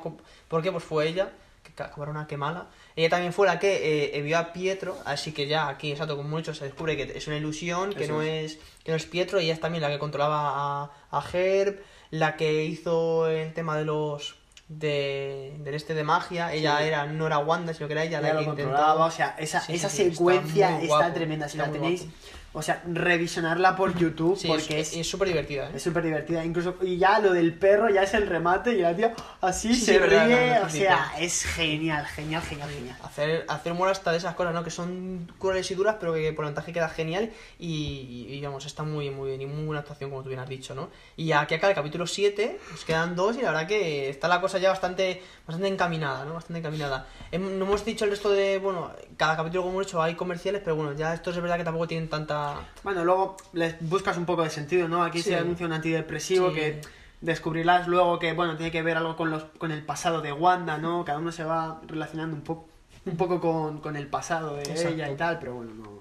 por 0.48 0.62
qué, 0.62 0.72
pues 0.72 0.82
fue 0.84 1.06
ella, 1.08 1.28
que 1.62 1.72
ca- 1.72 1.90
cabrona, 1.90 2.26
qué 2.26 2.36
mala. 2.36 2.68
Ella 2.96 3.08
también 3.10 3.32
fue 3.32 3.46
la 3.46 3.58
que 3.58 4.16
eh, 4.16 4.22
vio 4.22 4.38
a 4.38 4.52
Pietro, 4.52 4.96
así 5.04 5.32
que 5.32 5.46
ya 5.46 5.68
aquí, 5.68 5.90
exacto, 5.92 6.16
como 6.16 6.28
mucho 6.28 6.54
se 6.54 6.64
descubre 6.64 6.96
que 6.96 7.16
es 7.16 7.26
una 7.26 7.36
ilusión, 7.36 7.92
que 7.92 8.04
Eso 8.04 8.14
no 8.14 8.22
es. 8.22 8.58
que 8.84 8.90
no 8.92 8.96
es 8.96 9.04
Pietro, 9.06 9.40
y 9.40 9.44
ella 9.44 9.54
es 9.54 9.60
también 9.60 9.82
la 9.82 9.88
que 9.90 9.98
controlaba 9.98 10.84
a, 10.84 10.90
a 11.10 11.24
Herb, 11.32 11.80
la 12.10 12.36
que 12.36 12.64
hizo 12.64 13.28
el 13.28 13.52
tema 13.54 13.76
de 13.76 13.84
los 13.84 14.36
de, 14.68 15.56
del 15.58 15.74
este 15.74 15.94
de 15.94 16.04
magia, 16.04 16.52
ella 16.52 16.78
Sí. 16.78 16.84
era, 16.84 17.04
no 17.06 17.26
era 17.26 17.38
Wanda, 17.38 17.74
sino 17.74 17.88
que 17.88 17.92
era 17.94 18.04
ella 18.04 18.20
la 18.20 18.36
que 18.38 18.44
intentaba. 18.44 19.04
o 19.04 19.10
sea, 19.10 19.34
esa, 19.38 19.60
Sí, 19.60 19.74
esa 19.74 19.88
sí, 19.88 19.96
sí, 19.96 20.02
está 20.04 20.14
secuencia 20.14 20.80
está, 20.80 21.12
tremenda, 21.12 21.48
si 21.48 21.58
la 21.58 21.70
tenéis, 21.72 22.02
guapo. 22.02 22.16
O 22.52 22.62
sea, 22.62 22.82
revisionarla 22.86 23.76
por 23.76 23.96
YouTube, 23.96 24.36
Sí, 24.36 24.48
porque 24.48 24.80
es 24.80 24.96
es 24.96 25.08
súper 25.08 25.28
divertida, 25.28 25.68
¿eh? 25.68 25.72
es 25.76 25.82
súper 25.82 26.02
divertida, 26.02 26.44
incluso, 26.44 26.74
y 26.82 26.96
ya 26.98 27.18
lo 27.20 27.32
del 27.32 27.54
perro 27.54 27.88
ya 27.90 28.02
es 28.02 28.12
el 28.14 28.26
remate, 28.26 28.72
y 28.72 28.78
la 28.80 28.94
tía 28.96 29.14
así 29.40 29.74
Sí, 29.74 29.80
se 29.84 29.92
sí, 29.94 29.98
verdad, 29.98 30.26
ríe, 30.26 30.58
o 30.60 30.68
sea, 30.68 31.12
es 31.18 31.44
genial, 31.44 32.04
genial, 32.06 32.42
genial, 32.42 32.68
genial. 32.70 32.96
Hacer, 33.04 33.44
hacer 33.48 33.72
humor 33.72 33.88
hasta 33.88 34.10
de 34.12 34.18
esas 34.18 34.34
cosas, 34.34 34.52
¿no? 34.52 34.64
Que 34.64 34.70
son 34.70 35.30
crueles 35.38 35.70
y 35.70 35.74
duras, 35.74 35.96
pero 36.00 36.12
que 36.14 36.32
por 36.32 36.44
ventaja 36.44 36.72
queda 36.72 36.88
genial 36.88 37.30
y, 37.58 38.26
y, 38.28 38.40
vamos, 38.42 38.66
está 38.66 38.82
muy, 38.82 39.10
muy 39.10 39.28
bien 39.28 39.42
y 39.42 39.46
muy 39.46 39.64
buena 39.64 39.80
actuación, 39.80 40.10
como 40.10 40.22
tú 40.22 40.28
bien 40.30 40.40
has 40.40 40.48
dicho, 40.48 40.74
¿no? 40.74 40.90
Y 41.16 41.32
aquí 41.32 41.54
acá 41.54 41.68
el 41.68 41.74
capítulo 41.74 42.06
7, 42.06 42.58
nos 42.70 42.84
quedan 42.84 43.14
dos 43.14 43.36
y 43.36 43.42
la 43.42 43.52
verdad 43.52 43.68
que 43.68 44.08
está 44.10 44.26
la 44.28 44.40
cosa 44.40 44.58
ya 44.58 44.70
bastante, 44.70 45.22
bastante 45.46 45.68
encaminada, 45.68 46.24
¿no? 46.24 46.34
Bastante 46.34 46.58
encaminada. 46.58 47.06
Hem- 47.30 47.58
no 47.58 47.64
hemos 47.64 47.84
dicho 47.84 48.04
el 48.04 48.10
resto 48.10 48.30
de, 48.30 48.58
bueno, 48.58 48.90
cada 49.16 49.36
capítulo 49.36 49.62
como 49.62 49.74
hemos 49.74 49.86
hecho 49.86 50.02
hay 50.02 50.14
comerciales, 50.14 50.62
pero 50.64 50.74
bueno, 50.76 50.94
ya 50.94 51.14
estos 51.14 51.36
es 51.36 51.42
verdad 51.42 51.56
que 51.56 51.64
tampoco 51.64 51.86
tienen 51.86 52.08
tanta... 52.08 52.39
Bueno, 52.82 53.04
luego 53.04 53.36
les 53.52 53.76
buscas 53.80 54.16
un 54.16 54.26
poco 54.26 54.42
de 54.42 54.50
sentido, 54.50 54.88
¿no? 54.88 55.02
Aquí 55.04 55.22
Sí. 55.22 55.30
se 55.30 55.36
anuncia 55.36 55.66
un 55.66 55.72
antidepresivo 55.72 56.50
Sí. 56.50 56.54
que 56.56 56.80
descubrirás 57.20 57.86
luego 57.86 58.18
que, 58.18 58.32
bueno, 58.32 58.56
tiene 58.56 58.72
que 58.72 58.82
ver 58.82 58.96
algo 58.96 59.16
con, 59.16 59.30
los, 59.30 59.44
con 59.58 59.72
el 59.72 59.82
pasado 59.84 60.20
de 60.22 60.32
Wanda, 60.32 60.78
¿no? 60.78 61.04
Cada 61.04 61.18
uno 61.18 61.32
se 61.32 61.44
va 61.44 61.80
relacionando 61.86 62.34
un 62.36 62.42
poco, 62.42 62.68
un 63.06 63.16
poco 63.16 63.40
con, 63.40 63.78
con 63.80 63.96
el 63.96 64.06
pasado 64.06 64.56
de 64.56 64.62
Exacto. 64.62 64.88
ella 64.94 65.10
y 65.10 65.16
tal, 65.16 65.38
pero 65.38 65.54
bueno, 65.54 65.72
no... 65.74 66.00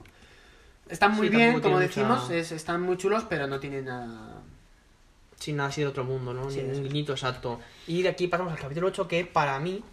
Están 0.88 1.12
muy 1.16 1.28
Sí, 1.30 1.36
bien, 1.36 1.60
como 1.62 1.78
decimos, 1.80 2.24
mucha- 2.24 2.36
es- 2.36 2.52
están 2.52 2.82
muy 2.82 2.98
chulos, 2.98 3.24
pero 3.30 3.46
no 3.48 3.60
tienen 3.60 3.86
nada... 3.86 4.42
sin 5.40 5.56
nada 5.58 5.70
así 5.70 5.82
de 5.82 5.88
otro 5.88 6.04
mundo, 6.04 6.34
¿no? 6.34 6.50
Ni 6.50 6.60
un 6.60 6.84
guiñito 6.84 7.14
exacto. 7.14 7.60
Y 7.88 8.02
de 8.02 8.10
aquí 8.10 8.28
pasamos 8.28 8.52
al 8.54 8.60
capítulo 8.60 8.88
8, 8.88 9.08
que 9.08 9.24
para 9.26 9.60
mí, 9.60 9.84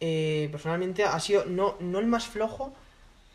eh, 0.00 0.48
personalmente, 0.50 1.04
ha 1.04 1.18
sido 1.20 1.44
no, 1.46 1.76
no 1.80 1.98
el 2.00 2.06
más 2.06 2.26
flojo, 2.26 2.74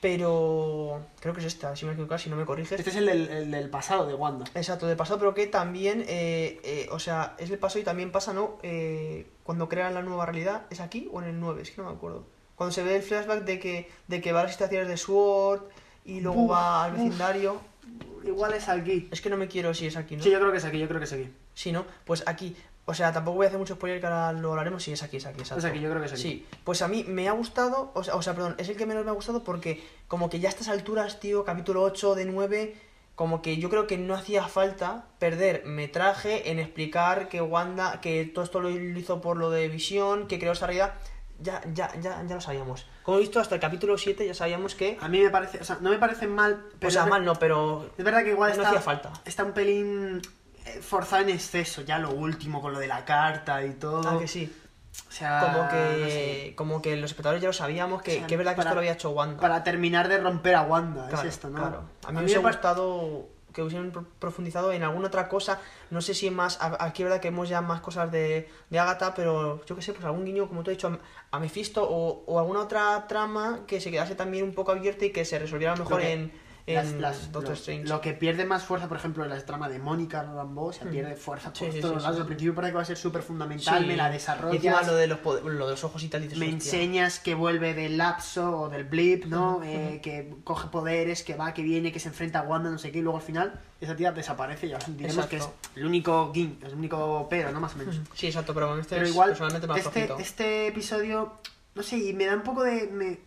pero 0.02 1.02
creo 1.20 1.34
que 1.34 1.42
es 1.42 1.46
esta, 1.46 1.76
si 1.76 1.86
me 1.86 1.92
equivoco, 1.94 2.18
si 2.18 2.30
no 2.30 2.36
me 2.36 2.46
corriges. 2.46 2.80
Este 2.80 2.90
es 2.90 2.96
el 2.96 3.06
del, 3.06 3.30
el 3.30 3.52
del 3.52 3.70
pasado 3.70 4.06
de 4.08 4.14
Wanda. 4.14 4.46
Exacto, 4.56 4.88
de 4.88 4.96
pasado, 4.96 5.20
pero 5.20 5.34
que 5.34 5.48
también, 5.48 6.06
eh, 6.08 6.60
eh, 6.64 6.88
o 6.92 7.00
sea, 7.00 7.36
es 7.38 7.50
el 7.52 7.58
pasado 7.60 7.82
y 7.82 7.84
también 7.84 8.12
pasa, 8.12 8.34
¿no? 8.34 8.58
Eh, 8.64 9.28
cuando 9.44 9.68
crean 9.68 9.94
la 9.94 10.02
nueva 10.02 10.26
realidad, 10.26 10.64
¿es 10.70 10.80
aquí 10.80 11.10
o 11.12 11.22
en 11.22 11.28
el 11.30 11.40
9? 11.40 11.62
Es 11.62 11.72
que 11.72 11.82
no 11.82 11.90
me 11.90 11.96
acuerdo. 11.96 12.26
Cuando 12.56 12.74
se 12.74 12.84
ve 12.84 12.96
el 12.96 13.04
flashback 13.04 13.44
de 13.44 13.60
que, 13.60 13.90
de 14.08 14.22
que 14.22 14.32
va 14.32 14.42
a 14.42 14.44
las 14.44 14.52
estaciones 14.52 14.88
de 14.88 14.98
SWORD 14.98 15.64
y 16.06 16.22
luego 16.22 16.44
Uf, 16.44 16.52
va 16.52 16.86
al 16.86 16.94
uf. 16.94 16.98
vecindario. 17.00 17.62
Igual 18.26 18.54
es 18.54 18.68
aquí. 18.70 19.08
Es 19.12 19.22
que 19.22 19.30
no 19.30 19.38
me 19.38 19.48
quiero 19.48 19.74
si 19.74 19.88
es 19.88 19.96
aquí, 19.98 20.16
¿no? 20.18 20.24
Sí, 20.24 20.30
yo 20.30 20.40
creo 20.40 20.52
que 20.52 20.58
es 20.58 20.66
aquí, 20.66 20.78
yo 20.78 20.88
creo 20.88 21.00
que 21.00 21.06
es 21.06 21.14
aquí. 21.14 21.30
Sí, 21.54 21.72
¿no? 21.72 21.86
Pues 22.06 22.24
aquí, 22.26 22.56
O 22.90 22.94
sea, 22.96 23.14
tampoco 23.14 23.38
voy 23.38 23.46
a 23.46 23.50
hacer 23.50 23.60
mucho 23.60 23.76
spoiler 23.76 24.00
que 24.00 24.08
ahora 24.08 24.34
lo 24.34 24.50
hablaremos. 24.50 24.82
Sí, 24.82 24.92
es 24.92 25.04
aquí, 25.04 25.18
es 25.18 25.26
aquí, 25.28 25.42
exacto. 25.42 25.60
Es 25.60 25.72
aquí, 25.72 25.80
yo 25.80 25.90
creo 25.90 26.02
que 26.02 26.08
es 26.08 26.14
aquí. 26.14 26.22
Sí, 26.22 26.48
pues 26.64 26.82
a 26.82 26.88
mí 26.88 27.06
me 27.08 27.30
ha 27.30 27.34
gustado, 27.34 27.92
o 27.94 28.04
sea, 28.04 28.16
o 28.16 28.22
sea, 28.24 28.34
perdón, 28.34 28.56
es 28.58 28.68
el 28.68 28.78
que 28.78 28.88
menos 28.88 29.06
me 29.06 29.12
ha 29.12 29.14
gustado 29.14 29.44
porque 29.44 29.84
como 30.08 30.28
que 30.28 30.40
ya 30.40 30.50
a 30.50 30.52
estas 30.52 30.70
alturas, 30.70 31.20
tío, 31.20 31.46
capítulo 31.46 31.84
8 31.84 32.16
de 32.16 32.26
9, 32.26 32.76
como 33.14 33.44
que 33.44 33.58
yo 33.58 33.70
creo 33.70 33.86
que 33.86 34.00
no 34.00 34.16
hacía 34.16 34.48
falta 34.48 35.06
perder 35.20 35.66
metraje 35.66 36.50
en 36.50 36.58
explicar 36.58 37.30
que 37.30 37.42
Wanda, 37.42 38.02
que 38.02 38.26
todo 38.26 38.44
esto 38.44 38.60
lo 38.60 38.72
hizo 38.72 39.22
por 39.22 39.38
lo 39.38 39.52
de 39.52 39.68
visión, 39.68 40.28
que 40.28 40.40
creó 40.40 40.54
esta 40.54 40.66
realidad. 40.66 40.96
Ya, 41.42 41.62
ya, 41.72 41.94
ya, 42.02 42.24
ya 42.28 42.36
lo 42.36 42.42
sabíamos. 42.42 42.88
Como 43.04 43.18
he 43.18 43.22
visto, 43.22 43.40
hasta 43.40 43.56
el 43.56 43.62
capítulo 43.62 43.98
7 43.98 44.26
ya 44.26 44.34
sabíamos 44.34 44.74
que... 44.74 44.98
A 45.00 45.08
mí 45.08 45.22
me 45.22 45.30
parece, 45.30 45.60
o 45.60 45.64
sea, 45.64 45.78
no 45.80 45.92
me 45.92 45.98
parece 45.98 46.28
mal, 46.28 46.66
pero... 46.80 46.90
O 46.90 46.92
sea, 46.92 47.06
mal 47.06 47.24
no, 47.24 47.36
pero... 47.36 47.92
Es 47.98 48.04
verdad 48.04 48.24
que 48.24 48.32
igual 48.32 48.50
no 48.50 48.56
está, 48.56 48.70
hacía 48.70 48.82
falta. 48.82 49.14
está 49.26 49.44
un 49.46 49.54
pelín 49.54 50.22
forzado 50.82 51.24
en 51.24 51.30
exceso, 51.30 51.82
ya 51.82 52.00
lo 52.00 52.12
último 52.12 52.62
con 52.62 52.74
lo 52.74 52.80
de 52.80 52.88
la 52.88 53.06
carta 53.06 53.64
y 53.66 53.74
todo. 53.74 54.08
Ah, 54.08 54.18
que 54.20 54.28
sí. 54.28 54.54
O 55.08 55.12
sea, 55.12 55.40
Como 55.42 55.64
no 55.64 55.70
que, 55.70 56.46
sé. 56.50 56.56
como 56.56 56.82
que 56.82 56.96
los 56.98 57.12
espectadores 57.12 57.42
ya 57.42 57.48
lo 57.50 57.54
sabíamos, 57.54 58.02
que, 58.02 58.12
O 58.12 58.18
sea, 58.20 58.28
que 58.28 58.34
es 58.34 58.38
verdad 58.38 58.52
que 58.54 58.58
para- 58.58 58.70
esto 58.70 58.76
lo 58.76 58.80
había 58.82 58.94
hecho 58.94 59.10
Wanda. 59.12 59.40
Para 59.40 59.64
terminar 59.64 60.08
de 60.08 60.18
romper 60.20 60.56
a 60.56 60.64
Wanda, 60.64 61.08
Claro, 61.08 61.28
es 61.28 61.34
esto, 61.36 61.50
¿no? 61.50 61.58
claro. 61.60 61.84
A 62.06 62.08
mí 62.12 62.14
me 62.16 62.20
me 62.22 62.24
hubiese 62.26 62.40
gustado 62.40 63.28
que 63.54 63.64
hubiesen 63.64 63.92
pro- 63.92 64.06
profundizado 64.20 64.72
en 64.72 64.84
alguna 64.84 65.08
otra 65.08 65.28
cosa. 65.28 65.60
No 65.90 66.02
sé 66.02 66.14
si 66.14 66.30
más. 66.30 66.60
Aquí 66.62 67.02
es 67.02 67.08
verdad 67.10 67.22
que 67.22 67.30
hemos 67.30 67.50
ya 67.50 67.62
más 67.62 67.82
cosas 67.82 68.12
de, 68.12 68.48
de 68.70 68.80
Agatha, 68.80 69.14
pero 69.16 69.64
yo 69.66 69.76
qué 69.76 69.82
sé, 69.82 69.94
pues 69.94 70.06
algún 70.06 70.26
guiño, 70.26 70.48
como 70.48 70.62
tú 70.64 70.70
has 70.72 70.78
dicho, 70.78 71.00
a, 71.32 71.40
Mephisto 71.40 71.84
o, 71.84 72.24
o 72.28 72.38
alguna 72.40 72.60
otra 72.62 73.08
trama 73.08 73.62
que 73.66 73.82
se 73.82 73.90
quedase 73.92 74.16
también 74.16 74.44
un 74.44 74.54
poco 74.54 74.72
abierta 74.72 75.06
y 75.06 75.12
que 75.12 75.26
se 75.26 75.40
resolviera 75.40 75.74
a 75.74 75.76
lo 75.78 75.84
mejor 75.86 76.02
que- 76.02 76.14
en 76.14 76.32
las- 76.76 76.92
las- 76.94 77.32
Doctor 77.32 77.50
lo, 77.52 77.56
Strange. 77.56 77.88
lo 77.90 78.02
que 78.02 78.14
pierde 78.14 78.46
más 78.46 78.64
fuerza, 78.64 78.88
por 78.88 78.98
ejemplo, 78.98 79.26
la 79.26 79.40
trama 79.46 79.70
de 79.70 79.80
Mónica 79.80 80.24
Rambeau, 80.24 80.72
se 80.74 80.86
Mm. 80.86 80.90
pierde 80.92 81.16
fuerza 81.16 81.50
por 81.54 81.58
Sí, 81.72 81.80
todos 81.80 81.96
sí, 81.98 82.02
lados. 82.02 82.16
sí, 82.16 82.22
Al 82.22 82.28
principio 82.28 82.56
parece 82.56 82.72
que 82.72 82.76
va 82.78 82.82
a 82.82 82.86
ser 82.86 82.98
súper 82.98 83.22
fundamental, 83.22 83.86
me 83.86 83.96
la 83.98 84.10
Y 84.10 84.14
desarrollas. 84.14 84.56
encima 84.56 84.82
lo 84.84 84.96
de 84.96 85.08
los, 85.08 85.20
poder- 85.20 85.44
lo 85.46 85.66
de 85.66 85.72
los 85.72 85.84
ojos 85.84 86.04
y 86.04 86.08
tal, 86.10 86.22
y 86.22 86.24
dices, 86.26 86.40
me 86.40 86.46
"Hostia". 86.48 86.56
enseñas 86.74 87.20
que 87.20 87.34
vuelve 87.36 87.74
del 87.74 87.98
lapso 87.98 88.62
o 88.62 88.70
del 88.70 88.84
blip, 88.86 89.26
¿no? 89.26 89.62
Eh, 89.64 90.00
que 90.04 90.34
coge 90.44 90.68
poderes, 90.70 91.24
que 91.24 91.36
va, 91.36 91.54
que 91.54 91.62
viene, 91.62 91.92
que 91.92 92.00
se 92.00 92.10
enfrenta 92.10 92.40
a 92.40 92.42
Wanda, 92.44 92.70
no 92.70 92.78
sé 92.78 92.92
qué, 92.92 93.00
y 93.00 93.02
luego 93.02 93.18
al 93.18 93.24
final 93.24 93.60
esa 93.82 93.96
tía 93.96 94.12
desaparece 94.12 94.68
y 94.68 94.74
diremos 94.94 95.26
que 95.28 95.38
es 95.38 95.44
Exacto. 95.44 95.70
el 95.76 95.86
único 95.86 96.32
es 96.36 96.72
el 96.72 96.76
único 96.78 97.28
pero, 97.30 97.52
¿no? 97.52 97.60
Más 97.60 97.76
o 97.76 97.78
menos. 97.78 98.00
Sí, 98.14 98.28
exacto, 98.28 98.54
pero 98.54 98.78
este 98.78 98.96
Pero 98.96 99.08
igual, 99.08 99.32
este, 99.78 100.10
este 100.20 100.68
episodio, 100.68 101.34
no 101.76 101.84
sé, 101.84 101.98
y 101.98 102.14
me 102.14 102.26
da 102.26 102.36
un 102.36 102.42
poco 102.44 102.64
de... 102.64 102.88
Me, 102.88 103.20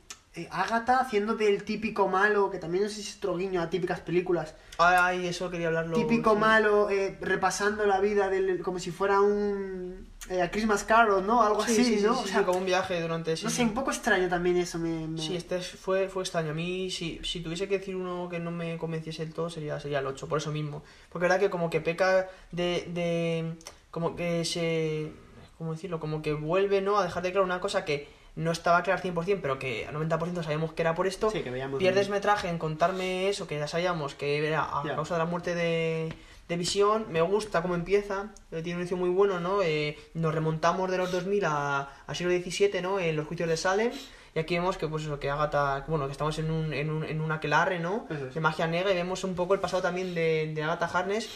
Agatha 0.50 0.98
haciendo 0.98 1.34
del 1.36 1.62
típico 1.64 2.08
malo, 2.08 2.50
que 2.50 2.58
también 2.58 2.84
no 2.84 2.88
sé 2.90 2.96
si 3.02 3.02
es 3.10 3.16
otro 3.18 3.36
guiño 3.36 3.60
a 3.60 3.68
típicas 3.68 4.00
películas. 4.00 4.54
Ay, 4.78 5.26
eso 5.26 5.50
quería 5.50 5.66
hablarlo. 5.68 5.94
típico 5.96 6.32
sí. 6.32 6.38
malo, 6.38 6.88
eh, 6.88 7.18
repasando 7.20 7.84
la 7.84 8.00
vida 8.00 8.30
del, 8.30 8.62
como 8.62 8.78
si 8.78 8.90
fuera 8.90 9.20
un... 9.20 10.08
eh, 10.30 10.40
a 10.40 10.50
Christmas 10.50 10.84
Carol, 10.84 11.26
¿no? 11.26 11.42
Algo 11.42 11.62
Sí, 11.66 11.72
así, 11.72 11.84
sí, 11.84 11.98
sí, 11.98 12.06
¿no? 12.06 12.14
sí, 12.14 12.22
o 12.24 12.26
sea, 12.28 12.44
como 12.46 12.58
un 12.58 12.64
viaje 12.64 12.98
durante... 13.02 13.36
sí, 13.36 13.44
no 13.44 13.50
sé, 13.50 13.62
un 13.62 13.74
poco 13.74 13.90
extraño 13.90 14.28
también 14.30 14.56
eso. 14.56 14.78
Me, 14.78 15.06
me- 15.06 15.20
Sí, 15.20 15.36
este 15.36 15.58
es- 15.58 15.68
fue, 15.68 16.08
fue 16.08 16.22
extraño. 16.22 16.52
A 16.52 16.54
mí, 16.54 16.90
si, 16.90 17.20
si 17.22 17.40
tuviese 17.40 17.68
que 17.68 17.78
decir 17.78 17.94
uno 17.94 18.28
que 18.30 18.38
no 18.38 18.50
me 18.50 18.78
convenciese 18.78 19.24
del 19.26 19.34
todo, 19.34 19.50
sería, 19.50 19.78
sería 19.80 19.98
el 19.98 20.06
8, 20.06 20.28
por 20.28 20.38
eso 20.38 20.50
mismo. 20.50 20.82
Porque 21.10 21.24
verdad 21.26 21.40
que 21.40 21.50
como 21.50 21.68
que 21.68 21.82
peca 21.82 22.28
de... 22.52 22.88
de 22.88 23.52
como 23.90 24.16
que 24.16 24.46
se... 24.46 25.12
¿Cómo 25.58 25.74
decirlo? 25.74 26.00
Como 26.00 26.22
que 26.22 26.32
vuelve, 26.32 26.80
¿no? 26.80 26.96
A 26.96 27.04
dejar 27.04 27.22
de 27.22 27.30
claro 27.32 27.44
una 27.44 27.60
cosa 27.60 27.84
que 27.84 28.08
no 28.34 28.50
estaba 28.50 28.82
clara 28.82 29.00
al 29.02 29.14
100%, 29.14 29.40
pero 29.42 29.58
que 29.58 29.86
al 29.86 29.94
90% 29.94 30.42
sabíamos 30.42 30.72
que 30.72 30.82
era 30.82 30.94
por 30.94 31.06
esto. 31.06 31.30
Sí, 31.30 31.42
que 31.42 31.50
veíamos 31.50 31.78
Pierdes 31.78 32.06
bien. 32.08 32.16
metraje 32.18 32.48
en 32.48 32.58
contarme 32.58 33.28
eso, 33.28 33.46
que 33.46 33.58
ya 33.58 33.68
sabíamos 33.68 34.14
que 34.14 34.46
era 34.46 34.62
a 34.62 34.82
causa 34.94 35.14
de 35.14 35.18
la 35.18 35.26
muerte 35.26 35.54
de, 35.54 36.12
de 36.48 36.56
Visión. 36.56 37.06
Me 37.10 37.20
gusta 37.20 37.60
cómo 37.62 37.74
empieza, 37.74 38.32
eh, 38.50 38.62
tiene 38.62 38.76
un 38.76 38.80
inicio 38.82 38.96
muy 38.96 39.10
bueno, 39.10 39.38
¿no? 39.38 39.62
Eh, 39.62 39.98
nos 40.14 40.34
remontamos 40.34 40.90
de 40.90 40.98
los 40.98 41.12
2000 41.12 41.44
a, 41.44 41.90
a 42.06 42.14
siglo 42.14 42.32
XVII, 42.32 42.80
¿no? 42.80 42.98
En 42.98 43.16
los 43.16 43.26
juicios 43.26 43.48
de 43.48 43.56
Salem. 43.56 43.92
Y 44.34 44.38
aquí 44.38 44.54
vemos 44.54 44.78
que, 44.78 44.88
pues 44.88 45.02
eso, 45.04 45.20
que 45.20 45.28
Agatha, 45.28 45.84
bueno, 45.88 46.06
que 46.06 46.12
estamos 46.12 46.38
en 46.38 46.50
un, 46.50 46.72
en 46.72 46.88
un, 46.88 47.04
en 47.04 47.20
un 47.20 47.30
aquelarre, 47.32 47.80
¿no? 47.80 48.06
Es. 48.08 48.32
De 48.32 48.40
magia 48.40 48.66
negra 48.66 48.90
y 48.90 48.94
vemos 48.94 49.24
un 49.24 49.34
poco 49.34 49.52
el 49.52 49.60
pasado 49.60 49.82
también 49.82 50.14
de, 50.14 50.52
de 50.54 50.62
Agatha 50.62 50.86
Harness, 50.86 51.28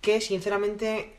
que 0.00 0.20
sinceramente 0.20 1.14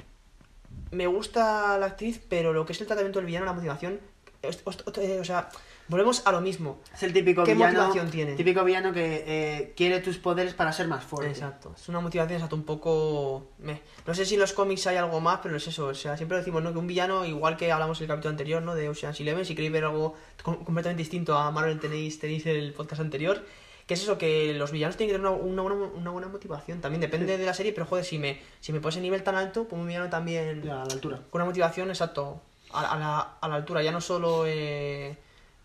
me 0.91 1.07
gusta 1.07 1.77
la 1.77 1.85
actriz, 1.85 2.21
pero 2.27 2.51
lo 2.51 2.65
que 2.65 2.73
es 2.73 2.81
el 2.81 2.87
tratamiento 2.87 3.19
del 3.19 3.25
villano, 3.27 3.45
la 3.45 3.53
motivación, 3.53 4.01
o 4.47 5.23
sea, 5.23 5.49
volvemos 5.87 6.25
a 6.25 6.31
lo 6.31 6.41
mismo. 6.41 6.79
Es 6.93 7.03
el 7.03 7.13
típico 7.13 7.43
¿Qué 7.43 7.53
villano, 7.53 7.79
motivación 7.79 8.11
tiene? 8.11 8.33
típico 8.35 8.63
villano 8.63 8.91
que 8.91 9.23
eh, 9.25 9.73
quiere 9.75 9.99
tus 10.01 10.17
poderes 10.17 10.53
para 10.53 10.71
ser 10.73 10.87
más 10.87 11.03
fuerte. 11.03 11.31
Exacto, 11.31 11.73
es 11.75 11.87
una 11.89 11.99
motivación 12.01 12.35
exacto, 12.35 12.55
un 12.55 12.63
poco... 12.63 13.47
meh. 13.59 13.81
No 14.05 14.13
sé 14.13 14.25
si 14.25 14.33
en 14.35 14.41
los 14.41 14.53
cómics 14.53 14.87
hay 14.87 14.97
algo 14.97 15.19
más, 15.21 15.39
pero 15.41 15.55
es 15.55 15.67
eso, 15.67 15.87
o 15.87 15.93
sea, 15.93 16.17
siempre 16.17 16.37
decimos, 16.37 16.61
¿no? 16.61 16.73
Que 16.73 16.79
un 16.79 16.87
villano, 16.87 17.25
igual 17.25 17.55
que 17.57 17.71
hablamos 17.71 17.99
en 17.99 18.03
el 18.03 18.07
capítulo 18.09 18.31
anterior, 18.31 18.61
¿no? 18.61 18.75
De 18.75 18.89
Ocean's 18.89 19.19
Eleven, 19.19 19.45
si 19.45 19.55
queréis 19.55 19.71
ver 19.71 19.85
algo 19.85 20.15
com- 20.43 20.63
completamente 20.63 21.01
distinto 21.01 21.37
a 21.37 21.49
Marvel 21.51 21.79
tenéis, 21.79 22.19
tenéis 22.19 22.45
el 22.45 22.73
podcast 22.73 23.01
anterior, 23.01 23.43
que 23.87 23.95
es 23.95 24.01
eso, 24.03 24.17
que 24.17 24.53
los 24.53 24.71
villanos 24.71 24.95
tienen 24.97 25.13
que 25.15 25.19
tener 25.19 25.31
una, 25.31 25.43
una 25.43 25.61
buena, 25.61 25.91
una 25.93 26.11
buena 26.11 26.27
motivación, 26.29 26.79
también 26.81 27.01
depende 27.01 27.37
de 27.37 27.45
la 27.45 27.53
serie, 27.53 27.73
pero 27.73 27.85
joder, 27.85 28.05
si 28.05 28.17
me, 28.17 28.39
si 28.61 28.71
me 28.71 28.79
pones 28.79 28.95
en 28.97 29.03
nivel 29.03 29.23
tan 29.23 29.35
alto, 29.35 29.65
pues 29.67 29.81
un 29.81 29.87
villano 29.87 30.09
también... 30.09 30.61
Ya, 30.63 30.81
a 30.83 30.85
la 30.85 30.93
altura. 30.93 31.19
Con 31.29 31.41
una 31.41 31.49
motivación, 31.49 31.89
exacto, 31.89 32.41
a, 32.73 32.97
la, 32.97 33.19
a 33.41 33.47
la 33.47 33.55
altura, 33.55 33.81
ya 33.83 33.91
no 33.91 34.01
solo 34.01 34.45
eh, 34.47 35.15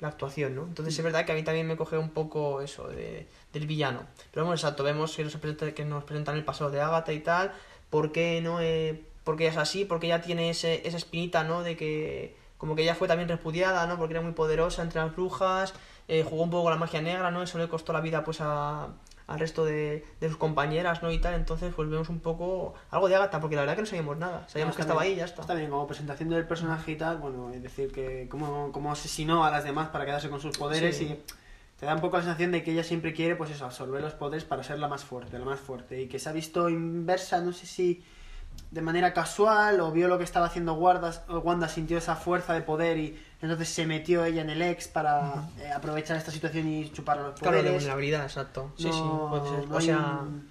la 0.00 0.08
actuación, 0.08 0.54
¿no? 0.54 0.62
Entonces 0.64 0.96
es 0.98 1.04
verdad 1.04 1.24
que 1.24 1.32
a 1.32 1.34
mí 1.34 1.42
también 1.42 1.66
me 1.66 1.76
coge 1.76 1.98
un 1.98 2.10
poco 2.10 2.60
eso 2.62 2.88
de, 2.88 3.26
del 3.52 3.66
villano. 3.66 4.02
Pero 4.32 4.44
bueno, 4.44 4.54
exacto, 4.54 4.84
vemos 4.84 5.14
que 5.16 5.24
nos, 5.24 5.36
presenta- 5.36 5.72
que 5.74 5.84
nos 5.84 6.04
presentan 6.04 6.36
el 6.36 6.44
pasado 6.44 6.70
de 6.70 6.80
Agatha 6.80 7.12
y 7.12 7.20
tal, 7.20 7.52
por 7.90 8.12
qué 8.12 8.40
no 8.42 8.60
eh, 8.60 9.02
porque 9.24 9.44
ella 9.44 9.52
es 9.52 9.58
así, 9.58 9.84
porque 9.84 10.06
ella 10.06 10.22
tiene 10.22 10.50
ese, 10.50 10.86
esa 10.86 10.96
espinita, 10.96 11.44
¿no? 11.44 11.62
De 11.62 11.76
que 11.76 12.36
como 12.56 12.74
que 12.74 12.82
ella 12.82 12.94
fue 12.94 13.08
también 13.08 13.28
repudiada, 13.28 13.86
¿no? 13.86 13.96
Porque 13.98 14.14
era 14.14 14.22
muy 14.22 14.32
poderosa 14.32 14.82
entre 14.82 15.00
las 15.00 15.14
brujas, 15.14 15.74
eh, 16.08 16.24
jugó 16.28 16.42
un 16.44 16.50
poco 16.50 16.64
con 16.64 16.72
la 16.72 16.78
magia 16.78 17.02
negra, 17.02 17.30
¿no? 17.30 17.42
Eso 17.42 17.58
le 17.58 17.68
costó 17.68 17.92
la 17.92 18.00
vida 18.00 18.24
pues 18.24 18.38
a, 18.40 18.88
al 19.28 19.38
resto 19.38 19.64
de, 19.64 20.04
de 20.20 20.28
sus 20.28 20.36
compañeras, 20.38 21.02
¿no? 21.02 21.12
Y 21.12 21.18
tal, 21.20 21.34
entonces 21.34 21.72
pues 21.76 21.88
vemos 21.88 22.08
un 22.08 22.18
poco 22.18 22.74
algo 22.90 23.08
de 23.08 23.14
Agatha, 23.14 23.38
porque 23.40 23.54
la 23.54 23.62
verdad 23.62 23.76
que 23.76 23.82
no 23.82 23.86
sabíamos 23.86 24.16
nada, 24.18 24.48
sabíamos 24.48 24.72
No, 24.72 24.76
que 24.76 24.82
estaba 24.82 25.02
bien. 25.02 25.12
ahí 25.12 25.16
y 25.16 25.18
ya 25.20 25.26
está. 25.26 25.42
Está 25.42 25.54
bien, 25.54 25.70
como 25.70 25.86
presentación 25.86 26.28
del 26.30 26.46
personaje 26.46 26.90
y 26.92 26.96
tal, 26.96 27.18
bueno, 27.18 27.50
es 27.52 27.62
decir, 27.62 27.92
que 27.92 28.26
cómo, 28.30 28.72
cómo 28.72 28.90
asesinó 28.90 29.44
a 29.44 29.50
las 29.50 29.62
demás 29.64 29.90
para 29.90 30.04
quedarse 30.04 30.28
con 30.30 30.40
sus 30.40 30.58
poderes 30.58 30.96
Sí. 30.96 31.04
y 31.04 31.22
te 31.78 31.86
da 31.86 31.94
un 31.94 32.00
poco 32.00 32.16
la 32.16 32.24
sensación 32.24 32.50
de 32.50 32.64
que 32.64 32.72
ella 32.72 32.82
siempre 32.82 33.12
quiere, 33.12 33.36
pues 33.36 33.50
eso, 33.50 33.64
absorber 33.64 34.00
los 34.02 34.14
poderes 34.14 34.44
para 34.44 34.64
ser 34.64 34.80
la 34.80 34.88
más 34.88 35.04
fuerte, 35.04 35.38
la 35.38 35.44
más 35.44 35.60
fuerte. 35.60 36.00
Y 36.02 36.08
que 36.08 36.18
se 36.18 36.28
ha 36.28 36.32
visto 36.32 36.68
inversa, 36.68 37.40
no 37.40 37.52
sé 37.52 37.66
si 37.66 38.02
de 38.72 38.82
manera 38.82 39.12
casual 39.12 39.80
o 39.80 39.92
vio 39.92 40.08
lo 40.08 40.18
que 40.18 40.24
estaba 40.24 40.46
haciendo 40.46 40.74
Wanda, 40.74 41.12
Wanda 41.28 41.68
sintió 41.68 41.98
esa 41.98 42.16
fuerza 42.16 42.54
de 42.54 42.62
poder 42.62 42.96
y 42.98 43.16
entonces 43.40 43.68
se 43.68 43.86
metió 43.86 44.24
ella 44.24 44.42
en 44.42 44.50
el 44.50 44.62
ex 44.62 44.88
para 44.88 45.48
eh, 45.60 45.70
aprovechar 45.70 46.16
esta 46.16 46.30
situación 46.30 46.66
y 46.68 46.90
chupar 46.90 47.18
los 47.18 47.34
Claro, 47.38 47.56
de 47.58 47.62
poderes. 47.62 47.72
vulnerabilidad, 47.82 48.24
exacto. 48.24 48.72
Sí, 48.76 48.92
sí, 48.92 49.02
No- 49.02 49.28
puede 49.30 49.48
ser. 49.48 49.68
no 49.68 49.74
O 49.74 49.78
hay 49.78 49.84
sea, 49.86 49.98
un- 50.22 50.48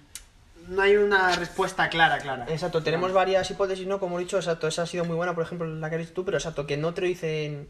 no 0.68 0.82
hay 0.82 0.96
una 0.96 1.34
respuesta 1.36 1.88
clara, 1.88 2.18
clara. 2.18 2.46
exacto, 2.48 2.82
tenemos 2.82 3.12
varias 3.12 3.50
hipótesis, 3.50 3.86
¿no? 3.86 3.98
Como 4.00 4.18
he 4.18 4.22
dicho, 4.22 4.36
exacto, 4.36 4.68
esa 4.68 4.82
ha 4.82 4.86
sido 4.86 5.04
muy 5.04 5.16
buena, 5.16 5.34
por 5.34 5.44
ejemplo, 5.44 5.66
la 5.66 5.88
que 5.88 5.96
has 5.96 6.00
dicho 6.02 6.12
tú, 6.14 6.24
pero 6.24 6.36
exacto, 6.38 6.66
que 6.66 6.76
no 6.76 6.92
te 6.94 7.00
lo 7.02 7.06
dicen 7.06 7.68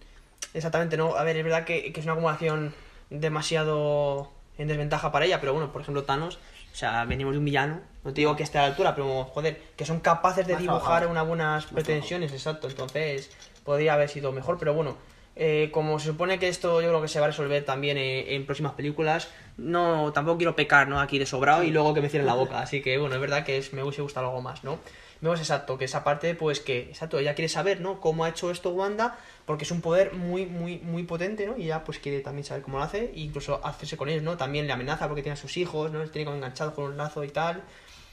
exactamente, 0.55 0.97
¿no? 0.97 1.15
A 1.17 1.23
ver, 1.25 1.37
es 1.37 1.45
verdad 1.45 1.65
que, 1.65 1.93
que 1.93 2.01
es 2.01 2.07
una 2.07 2.13
acumulación 2.15 2.75
demasiado 3.11 4.31
en 4.59 4.69
desventaja 4.69 5.11
para 5.13 5.25
ella, 5.25 5.41
pero 5.41 5.53
bueno, 5.55 5.73
por 5.73 5.81
ejemplo, 5.81 6.05
Thanos, 6.05 6.39
o 6.73 6.77
sea, 6.77 7.05
venimos 7.05 7.33
de 7.33 7.39
un 7.39 7.45
villano, 7.45 7.81
no 8.05 8.13
te 8.13 8.21
digo 8.21 8.37
que 8.37 8.43
esté 8.43 8.59
a 8.59 8.63
la 8.63 8.69
altura, 8.69 8.95
pero 8.95 9.25
joder, 9.25 9.63
que 9.77 9.85
son 9.85 10.01
capaces 10.01 10.47
de 10.47 10.57
dibujar 10.57 11.07
unas 11.07 11.27
buenas 11.27 11.67
pretensiones, 11.67 12.33
exacto, 12.33 12.69
entonces 12.69 13.31
podría 13.65 13.95
haber 13.95 14.09
sido 14.09 14.33
mejor, 14.33 14.59
pero 14.59 14.75
bueno, 14.75 14.97
eh, 15.37 15.71
como 15.73 16.01
se 16.01 16.07
supone 16.09 16.41
que 16.41 16.49
esto 16.49 16.83
yo 16.83 16.89
creo 16.89 17.01
que 17.01 17.07
se 17.09 17.21
va 17.21 17.27
a 17.27 17.29
resolver 17.29 17.65
también 17.65 17.97
en, 17.97 18.29
en 18.29 18.45
próximas 18.45 18.73
películas, 18.73 19.29
no 19.57 20.13
tampoco 20.13 20.39
quiero 20.39 20.57
pecar, 20.57 20.89
¿no? 20.89 21.01
Aquí 21.01 21.19
de 21.19 21.27
sobrado 21.27 21.63
y 21.63 21.71
luego 21.71 21.95
que 21.95 22.01
me 22.01 22.09
cierren 22.09 22.27
la 22.27 22.35
boca, 22.35 22.59
así 22.61 22.83
que 22.83 22.99
bueno, 22.99 23.15
es 23.15 23.21
verdad 23.21 23.45
que 23.45 23.59
es, 23.59 23.73
me 23.73 23.83
hubiese 23.85 24.03
gustado 24.03 24.27
algo 24.27 24.43
más, 24.43 24.65
¿no? 24.65 24.81
Vemos 25.21 25.41
exacto, 25.41 25.79
que 25.79 25.87
esa 25.87 26.05
parte, 26.05 26.35
pues 26.37 26.61
que, 26.61 26.81
exacto, 26.83 27.19
ella 27.19 27.35
quiere 27.35 27.49
saber, 27.49 27.81
¿no? 27.81 28.01
Cómo 28.01 28.25
ha 28.25 28.29
hecho 28.29 28.53
esto 28.53 28.71
Wanda, 28.71 29.19
porque 29.47 29.65
es 29.65 29.71
un 29.73 29.81
poder 29.81 30.15
muy, 30.15 30.47
muy, 30.47 30.79
muy 30.79 31.03
potente, 31.03 31.47
¿no? 31.47 31.57
Y 31.57 31.65
ella, 31.65 31.83
pues 31.83 31.99
quiere 31.99 32.21
también 32.21 32.45
saber 32.45 32.63
cómo 32.63 32.79
lo 32.79 32.85
hace, 32.85 33.07
e 33.07 33.21
incluso 33.21 33.61
hacerse 33.67 33.97
con 33.97 34.09
ellos, 34.09 34.23
¿no? 34.23 34.37
También 34.37 34.69
le 34.69 34.73
amenaza 34.73 35.09
porque 35.09 35.23
tiene 35.23 35.35
a 35.35 35.37
sus 35.37 35.57
hijos, 35.57 35.91
¿no? 35.91 35.99
Les 35.99 36.13
tiene 36.13 36.25
como 36.25 36.37
enganchados 36.37 36.75
con 36.75 36.85
un 36.85 36.97
lazo 36.97 37.25
y 37.25 37.31
tal. 37.31 37.65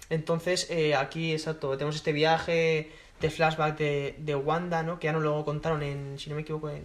Entonces, 0.09 0.67
eh, 0.71 0.95
aquí, 0.95 1.31
exacto, 1.33 1.71
tenemos 1.77 1.95
este 1.95 2.11
viaje 2.11 2.91
de 3.21 3.29
flashback 3.29 3.77
de, 3.77 4.15
de 4.17 4.35
Wanda, 4.35 4.81
¿no? 4.81 4.99
Que 4.99 5.05
ya 5.05 5.13
nos 5.13 5.23
lo 5.23 5.45
contaron 5.45 5.83
en, 5.83 6.17
si 6.17 6.29
no 6.29 6.35
me 6.35 6.41
equivoco, 6.41 6.69
en... 6.69 6.83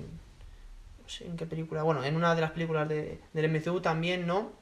No 1.03 1.09
sé 1.09 1.27
en 1.27 1.37
qué 1.37 1.47
película, 1.47 1.83
bueno, 1.83 2.05
en 2.05 2.15
una 2.15 2.35
de 2.35 2.41
las 2.43 2.51
películas 2.53 2.89
de, 2.89 3.21
del 3.33 3.51
MCU 3.51 3.81
también, 3.81 4.27
¿no? 4.27 4.53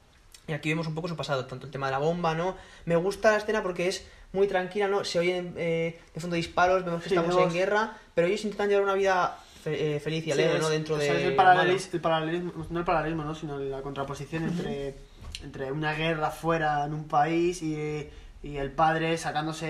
Y 0.47 0.53
aquí 0.53 0.69
vemos 0.69 0.87
un 0.87 0.95
poco 0.95 1.07
su 1.07 1.15
pasado, 1.15 1.45
tanto 1.45 1.67
el 1.67 1.71
tema 1.71 1.87
de 1.87 1.91
la 1.91 1.99
bomba, 1.99 2.33
¿no? 2.33 2.55
Me 2.85 2.95
gusta 2.95 3.31
la 3.31 3.37
escena 3.37 3.61
porque 3.61 3.87
es 3.87 4.07
muy 4.33 4.47
tranquila, 4.47 4.87
¿no? 4.87 5.03
Se 5.03 5.19
oyen 5.19 5.53
eh, 5.57 5.99
de 6.13 6.21
fondo 6.21 6.35
disparos, 6.35 6.85
vemos 6.85 7.01
que 7.03 7.09
Sí, 7.09 7.15
estamos 7.15 7.35
vemos- 7.35 7.51
en 7.51 7.57
guerra, 7.59 7.97
pero 8.13 8.27
ellos 8.27 8.43
intentan 8.43 8.69
llevar 8.69 8.83
una 8.83 8.93
vida 8.93 9.37
fe- 9.63 9.95
eh, 9.95 9.99
feliz 9.99 10.25
y 10.27 10.31
alegre, 10.31 10.55
Sí, 10.57 10.61
¿no? 10.61 10.69
Dentro 10.69 10.95
o 10.95 10.99
sea, 10.99 11.13
de... 11.13 11.19
es 11.19 11.25
el, 11.25 11.35
lo 11.35 11.43
malo. 11.43 11.61
paralelis- 11.63 11.89
el 11.93 12.01
paralelismo, 12.01 12.53
no 12.69 12.79
el 12.79 12.85
paralelismo, 12.85 13.23
¿no? 13.23 13.33
sino 13.35 13.57
la 13.59 13.81
contraposición 13.81 14.43
entre, 14.43 14.95
entre 15.43 15.71
una 15.71 15.93
guerra 15.93 16.29
fuera 16.31 16.85
en 16.85 16.93
un 16.93 17.07
país 17.07 17.61
y 17.63 18.07
y 18.41 18.55
el 18.55 18.71
padre 18.71 19.17
sacándose 19.17 19.65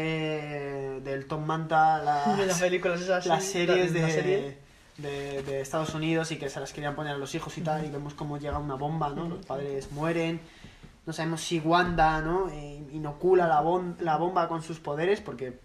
del 1.04 1.26
Tom 1.26 1.44
Manta 1.44 2.04
las, 2.04 2.38
las 2.48 2.60
películas 2.60 3.02
esas, 3.02 3.26
las 3.26 3.44
series 3.44 3.92
de, 3.94 4.12
serie. 4.12 4.58
de, 4.98 5.42
de 5.44 5.62
Estados 5.62 5.94
Unidos 5.96 6.32
y 6.32 6.38
que 6.38 6.50
se 6.50 6.60
las 6.60 6.72
querían 6.72 6.96
poner 6.96 7.16
a 7.16 7.18
los 7.18 7.34
hijos 7.34 7.58
y 7.58 7.62
tal, 7.62 7.84
y 7.86 7.90
vemos 7.90 8.14
cómo 8.14 8.38
llega 8.38 8.60
una 8.60 8.76
bomba, 8.76 9.10
¿no? 9.10 9.28
Los 9.28 9.44
padres 9.46 9.92
mueren, 9.92 10.40
no 11.06 11.14
sabemos 11.14 11.42
si 11.42 11.60
Wanda, 11.60 12.22
¿no? 12.22 12.50
Eh, 12.50 12.84
inocula 12.92 13.48
la, 13.48 13.62
bom- 13.62 13.98
la 14.00 14.18
bomba 14.18 14.48
con 14.48 14.62
sus 14.62 14.80
poderes, 14.80 15.22
porque 15.22 15.60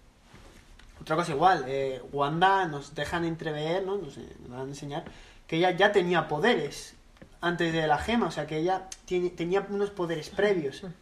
otra 1.01 1.16
cosa 1.16 1.32
igual, 1.32 1.65
eh, 1.69 2.01
Wanda 2.12 2.66
nos 2.66 2.94
dejan 2.94 3.24
entrever, 3.24 3.85
¿no? 3.85 3.97
Nos, 3.98 4.16
eh, 4.19 4.36
nos 4.40 4.51
van 4.51 4.61
a 4.61 4.65
enseñar 4.65 5.05
que 5.47 5.56
ella 5.56 5.70
ya 5.73 5.93
tenía 5.93 6.28
poderes 6.28 6.94
antes 7.40 7.73
de 7.74 7.86
la 7.86 7.98
gema, 7.98 8.27
o 8.28 8.31
sea 8.31 8.47
que 8.47 8.56
ella 8.59 8.89
tiene, 9.05 9.28
tenía 9.31 9.66
unos 9.69 9.90
poderes 9.90 10.31
previos. 10.31 10.82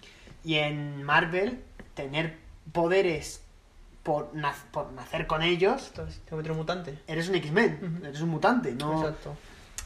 Y 0.45 0.57
en 0.57 1.05
Marvel, 1.05 1.63
tener 1.95 2.37
poderes 2.73 3.43
por, 4.03 4.33
por 4.73 4.93
nacer 4.93 5.29
con 5.29 5.41
ellos, 5.43 5.93
te 5.95 6.03
mutante. 6.53 6.99
eres 7.07 7.29
un 7.29 7.37
X-Men, 7.37 8.03
eres 8.05 8.21
un 8.23 8.31
mutante, 8.31 8.73
¿no? 8.73 8.99
Exacto. 9.07 9.37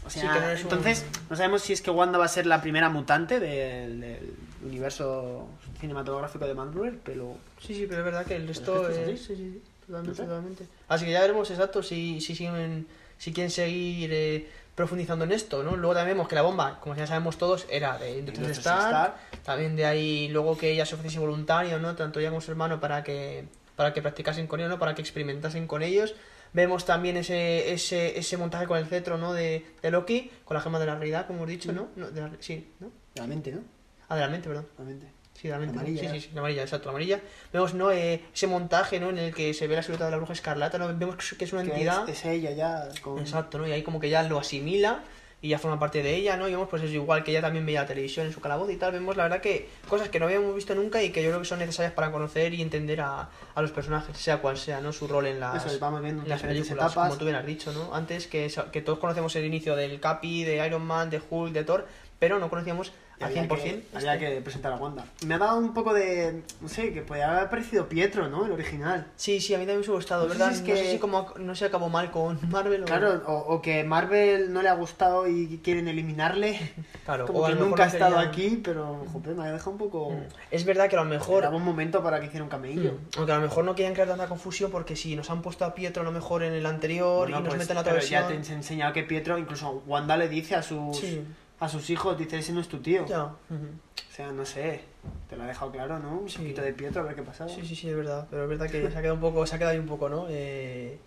O 0.06 0.10
sea, 0.10 0.22
Sí, 0.22 0.28
que 0.28 0.40
no 0.40 0.46
eres 0.46 0.58
un- 0.60 0.70
entonces, 0.70 1.04
no 1.28 1.36
sabemos 1.36 1.62
si 1.62 1.72
es 1.72 1.82
que 1.82 1.90
Wanda 1.90 2.18
va 2.18 2.26
a 2.26 2.28
ser 2.28 2.46
la 2.46 2.60
primera 2.62 2.88
mutante 2.88 3.40
del, 3.40 4.00
del 4.00 4.34
universo 4.64 5.48
cinematográfico 5.80 6.46
de 6.46 6.54
Marvel, 6.54 7.00
pero... 7.04 7.36
Sí, 7.60 7.74
sí, 7.74 7.86
pero 7.88 8.00
es 8.00 8.04
verdad 8.04 8.24
que 8.26 8.36
el 8.36 8.46
resto 8.46 8.88
es 8.88 8.96
es... 8.96 9.20
Sí, 9.20 9.26
sí, 9.26 9.36
sí, 9.36 9.62
totalmente, 9.86 10.10
No 10.10 10.14
sé. 10.16 10.22
totalmente. 10.22 10.66
Así 10.88 11.04
que 11.06 11.12
ya 11.12 11.20
veremos 11.20 11.50
exacto 11.50 11.82
si, 11.82 12.20
si 12.20 12.34
siguen, 12.34 12.86
si 13.18 13.32
quieren 13.32 13.50
seguir 13.50 14.10
eh, 14.12 14.48
profundizando 14.74 15.24
en 15.24 15.32
esto, 15.32 15.62
¿no? 15.62 15.76
Luego 15.76 15.94
también 15.94 16.16
vemos 16.16 16.28
que 16.28 16.34
la 16.36 16.42
bomba, 16.42 16.78
como 16.80 16.94
ya 16.94 17.06
sabemos 17.06 17.36
todos, 17.38 17.66
era 17.70 17.98
de 17.98 18.18
Industries 18.18 18.58
Star, 18.58 18.78
Star. 18.78 19.16
también 19.44 19.74
de 19.76 19.86
ahí 19.86 20.28
luego 20.28 20.56
que 20.56 20.70
ella 20.70 20.86
se 20.86 20.94
ofreciese 20.94 21.18
voluntario, 21.18 21.78
¿no? 21.78 21.96
Tanto 21.96 22.20
ella 22.20 22.28
como 22.30 22.40
su 22.40 22.50
hermano 22.50 22.78
para 22.80 23.02
que 23.02 23.44
para 23.74 23.92
que 23.92 24.00
practicasen 24.00 24.46
con 24.46 24.60
ellos, 24.60 24.70
¿no? 24.70 24.78
Para 24.78 24.94
que 24.94 25.02
experimentasen 25.02 25.66
con 25.66 25.82
ellos. 25.82 26.14
Vemos 26.52 26.84
también 26.84 27.16
ese, 27.16 27.72
ese, 27.72 28.18
ese 28.18 28.36
montaje 28.36 28.66
con 28.66 28.78
el 28.78 28.86
cetro, 28.86 29.18
¿no? 29.18 29.32
De, 29.34 29.64
de 29.82 29.90
Loki, 29.90 30.30
con 30.44 30.54
la 30.56 30.60
gema 30.60 30.78
de 30.78 30.86
la 30.86 30.94
realidad, 30.94 31.26
como 31.26 31.40
hemos 31.40 31.50
dicho, 31.50 31.72
¿no? 31.72 31.88
no 31.96 32.10
de 32.10 32.20
la- 32.20 32.30
sí, 32.40 32.72
¿no? 32.80 32.88
De 33.14 33.20
la 33.20 33.26
mente, 33.26 33.52
¿no? 33.52 33.60
Ah, 34.08 34.14
de 34.14 34.20
la 34.22 34.28
mente, 34.28 34.48
perdón. 34.48 34.66
La 34.78 34.84
mente. 34.84 35.06
Sí, 35.34 35.48
de 35.48 35.52
la 35.54 35.58
mente. 35.58 35.74
Amarilla. 35.78 36.00
Sí, 36.00 36.08
sí, 36.08 36.20
sí, 36.28 36.30
la 36.32 36.40
amarilla, 36.40 36.62
exacto, 36.62 36.86
la 36.86 36.90
amarilla. 36.92 37.20
Vemos, 37.52 37.74
¿no? 37.74 37.90
Eh, 37.92 38.22
ese 38.32 38.46
montaje, 38.46 38.98
¿no? 39.00 39.10
En 39.10 39.18
el 39.18 39.34
que 39.34 39.52
se 39.52 39.66
ve 39.66 39.76
la 39.76 39.82
silueta 39.82 40.06
de 40.06 40.10
la 40.12 40.16
bruja 40.16 40.32
escarlata, 40.32 40.78
¿no? 40.78 40.88
Vemos 40.96 41.16
que 41.16 41.44
es 41.44 41.52
una 41.52 41.62
Que 41.62 41.72
entidad. 41.72 42.08
Es, 42.08 42.20
es 42.20 42.24
ella 42.24 42.52
ya 42.52 42.88
con... 43.02 43.18
Exacto, 43.18 43.58
¿no? 43.58 43.66
Y 43.68 43.72
ahí 43.72 43.82
como 43.82 44.00
que 44.00 44.08
ya 44.08 44.22
lo 44.22 44.38
asimila 44.38 45.02
y 45.46 45.50
ya 45.50 45.60
forma 45.60 45.78
parte 45.78 46.02
de 46.02 46.12
ella, 46.16 46.36
¿no? 46.36 46.48
Y 46.48 46.50
vemos 46.50 46.68
pues 46.68 46.82
es 46.82 46.90
igual 46.90 47.22
que 47.22 47.30
ella 47.30 47.40
también 47.40 47.64
veía 47.64 47.82
la 47.82 47.86
televisión 47.86 48.26
en 48.26 48.32
su 48.32 48.40
calabozo 48.40 48.72
y 48.72 48.76
tal. 48.76 48.90
Vemos 48.90 49.16
la 49.16 49.22
verdad 49.22 49.40
que 49.40 49.68
cosas 49.88 50.08
que 50.08 50.18
no 50.18 50.26
habíamos 50.26 50.52
visto 50.56 50.74
nunca 50.74 51.00
y 51.04 51.10
que 51.10 51.22
yo 51.22 51.28
creo 51.28 51.38
que 51.38 51.46
son 51.46 51.60
necesarias 51.60 51.94
para 51.94 52.10
conocer 52.10 52.52
y 52.52 52.62
entender 52.62 53.00
a, 53.00 53.28
a 53.54 53.62
los 53.62 53.70
personajes, 53.70 54.16
sea 54.18 54.38
cual 54.38 54.58
sea, 54.58 54.80
¿no? 54.80 54.92
Su 54.92 55.06
rol 55.06 55.26
en 55.26 55.38
las, 55.38 55.64
Eso 55.64 55.72
es, 55.72 55.78
vamos 55.80 56.02
viendo 56.02 56.24
en 56.24 56.28
las 56.28 56.42
películas, 56.42 56.70
etapas. 56.72 57.08
como 57.08 57.16
tú 57.16 57.24
bien 57.26 57.36
has 57.36 57.46
dicho, 57.46 57.72
¿no? 57.72 57.94
Antes 57.94 58.26
que, 58.26 58.52
que 58.72 58.82
todos 58.82 58.98
conocemos 58.98 59.36
el 59.36 59.44
inicio 59.44 59.76
del 59.76 60.00
Capi, 60.00 60.42
de 60.42 60.66
Iron 60.66 60.84
Man, 60.84 61.10
de 61.10 61.22
Hulk, 61.30 61.52
de 61.52 61.62
Thor, 61.62 61.86
pero 62.18 62.40
no 62.40 62.50
conocíamos 62.50 62.92
al 63.20 63.26
había 63.28 63.44
100% 63.48 63.48
que, 63.62 63.68
este. 63.70 63.96
había 64.10 64.18
que 64.18 64.40
presentar 64.42 64.72
a 64.72 64.76
Wanda. 64.76 65.04
Me 65.26 65.34
ha 65.34 65.38
dado 65.38 65.58
un 65.58 65.72
poco 65.72 65.94
de... 65.94 66.42
No 66.60 66.68
sé, 66.68 66.92
que 66.92 67.00
podría 67.02 67.34
haber 67.36 67.48
parecido 67.50 67.88
Pietro, 67.88 68.28
¿no? 68.28 68.44
El 68.44 68.52
original. 68.52 69.06
Sí, 69.16 69.40
sí, 69.40 69.54
a 69.54 69.58
mí 69.58 69.64
también 69.64 69.80
me 69.80 69.86
ha 69.86 69.96
gustado, 69.96 70.26
No 70.26 70.32
sé 70.34 70.38
¿verdad? 70.38 70.52
si 70.52 70.54
es 70.56 70.60
No 70.60 70.66
que- 70.66 70.76
sé 70.76 70.90
si 70.92 70.98
como, 70.98 71.32
no 71.38 71.54
se 71.54 71.64
acabó 71.64 71.88
mal 71.88 72.10
con 72.10 72.38
Marvel 72.50 72.82
o... 72.82 72.84
Claro, 72.86 73.22
o, 73.26 73.54
o 73.54 73.62
que 73.62 73.84
Marvel 73.84 74.52
no 74.52 74.60
le 74.62 74.68
ha 74.68 74.74
gustado 74.74 75.26
y 75.28 75.60
quieren 75.64 75.88
eliminarle. 75.88 76.58
Claro, 77.06 77.24
Como 77.26 77.38
o 77.38 77.46
que 77.46 77.54
nunca 77.54 77.84
ha 77.84 77.86
estado 77.86 78.18
aquí, 78.18 78.60
pero 78.64 79.04
joder, 79.12 79.36
me 79.36 79.44
ha 79.44 79.52
dejado 79.52 79.70
un 79.70 79.78
poco... 79.78 80.12
Es 80.50 80.64
verdad 80.64 80.88
que 80.90 80.96
a 80.96 81.04
lo 81.04 81.08
mejor... 81.08 81.38
Era 81.44 81.50
buen 81.50 81.62
momento 81.62 82.02
para 82.02 82.18
que 82.18 82.26
hiciera 82.26 82.42
un 82.42 82.50
cameillo. 82.50 82.94
Mm, 82.94 83.18
Aunque 83.18 83.32
a 83.32 83.36
lo 83.36 83.42
mejor 83.42 83.64
no 83.64 83.76
querían 83.76 83.94
crear 83.94 84.08
tanta 84.08 84.26
confusión 84.26 84.72
porque 84.72 84.96
si 84.96 85.14
nos 85.14 85.30
han 85.30 85.40
puesto 85.40 85.64
a 85.64 85.72
Pietro 85.74 86.02
a 86.02 86.04
lo 86.04 86.10
mejor 86.10 86.42
en 86.42 86.52
el 86.52 86.66
anterior 86.66 87.18
Bueno, 87.28 87.38
y 87.38 87.40
nos 87.42 87.48
pues, 87.50 87.58
meten 87.60 87.74
la 87.76 87.80
otra 87.82 87.92
versión. 87.92 88.22
ya 88.22 88.26
te 88.26 88.34
he 88.34 88.54
enseñado 88.56 88.92
que 88.92 89.04
Pietro, 89.04 89.38
incluso 89.38 89.84
Wanda 89.86 90.16
le 90.16 90.28
dice 90.28 90.56
a 90.56 90.62
sus, 90.62 90.96
Sí. 90.98 91.22
A 91.60 91.68
sus 91.68 91.88
hijos, 91.90 92.18
dice, 92.18 92.38
ese 92.38 92.52
no 92.52 92.60
es 92.60 92.68
tu 92.68 92.78
tío. 92.78 93.06
Ya. 93.06 93.24
O 93.24 94.12
sea, 94.12 94.32
no 94.32 94.44
sé, 94.44 94.80
te 95.28 95.36
lo 95.36 95.42
ha 95.42 95.46
dejado 95.46 95.70
claro, 95.72 95.98
¿no? 95.98 96.20
Un 96.20 96.28
Sí. 96.28 96.38
poquito 96.38 96.62
de 96.62 96.72
Pietro, 96.72 97.02
a 97.02 97.04
ver 97.04 97.14
qué 97.14 97.22
pasaba. 97.22 97.50
Sí, 97.50 97.64
sí, 97.66 97.74
sí, 97.76 97.88
es 97.88 97.96
verdad. 97.96 98.26
Pero 98.30 98.44
es 98.44 98.48
verdad 98.48 98.70
que 98.70 98.80
se 98.90 98.96
ha 98.96 99.00
quedado 99.00 99.14
un 99.14 99.20
poco, 99.20 99.46
se 99.46 99.54
ha 99.54 99.58
quedado 99.58 99.72
ahí 99.74 99.78
un 99.78 99.86
poco, 99.86 100.08
¿no? 100.08 100.26
Eh, 100.28 100.98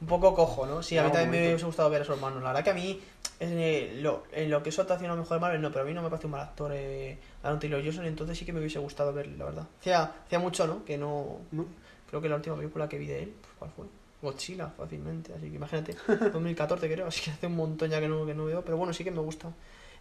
un 0.00 0.06
poco 0.06 0.34
cojo, 0.34 0.66
¿no? 0.66 0.82
Sí, 0.82 0.96
a 0.98 1.02
mí 1.04 1.10
también 1.10 1.30
me 1.30 1.48
hubiese 1.48 1.64
gustado 1.64 1.90
ver 1.90 2.02
a 2.02 2.04
su 2.04 2.12
hermano. 2.12 2.40
La 2.40 2.48
verdad 2.48 2.62
que 2.64 2.70
a 2.70 2.74
mí, 2.74 3.00
eh, 3.40 3.98
lo, 4.00 4.24
en 4.32 4.50
lo 4.50 4.62
que 4.62 4.68
es 4.68 4.74
su 4.74 4.80
actuación 4.82 5.10
a 5.10 5.14
lo 5.14 5.20
mejor 5.22 5.36
de 5.38 5.40
Marvel, 5.40 5.60
no, 5.62 5.70
pero 5.70 5.82
a 5.82 5.86
mí 5.86 5.92
no 5.94 6.02
me 6.02 6.08
parece 6.10 6.26
un 6.26 6.32
mal 6.32 6.42
actor 6.42 6.70
eh, 6.74 7.18
Aaron 7.42 7.58
Taylor 7.58 7.82
Johnson, 7.82 8.04
entonces 8.04 8.38
sí 8.38 8.44
que 8.44 8.52
me 8.52 8.60
hubiese 8.60 8.78
gustado 8.78 9.12
verlo, 9.12 9.36
la 9.36 9.44
verdad. 9.46 9.66
Hacía, 9.80 10.02
hacía 10.26 10.38
mucho, 10.38 10.66
¿no? 10.66 10.84
Que 10.84 10.96
no... 10.98 11.38
No. 11.52 11.64
Creo 12.08 12.22
que 12.22 12.28
la 12.28 12.36
última 12.36 12.56
película 12.56 12.88
que 12.88 12.96
vi 12.98 13.06
de 13.06 13.24
él, 13.24 13.34
pues, 13.40 13.52
¿cuál 13.58 13.70
fue? 13.72 13.84
Godzilla, 14.22 14.68
fácilmente, 14.68 15.32
así 15.34 15.48
que 15.50 15.56
imagínate, 15.56 15.94
2014 16.32 16.92
creo, 16.92 17.06
así 17.06 17.20
que 17.22 17.30
hace 17.30 17.46
un 17.46 17.56
montón 17.56 17.90
ya 17.90 18.00
que 18.00 18.08
no, 18.08 18.24
que 18.26 18.34
no 18.34 18.44
veo, 18.46 18.62
pero 18.64 18.76
bueno, 18.76 18.92
sí 18.92 19.04
que 19.04 19.10
me 19.10 19.20
gusta. 19.20 19.48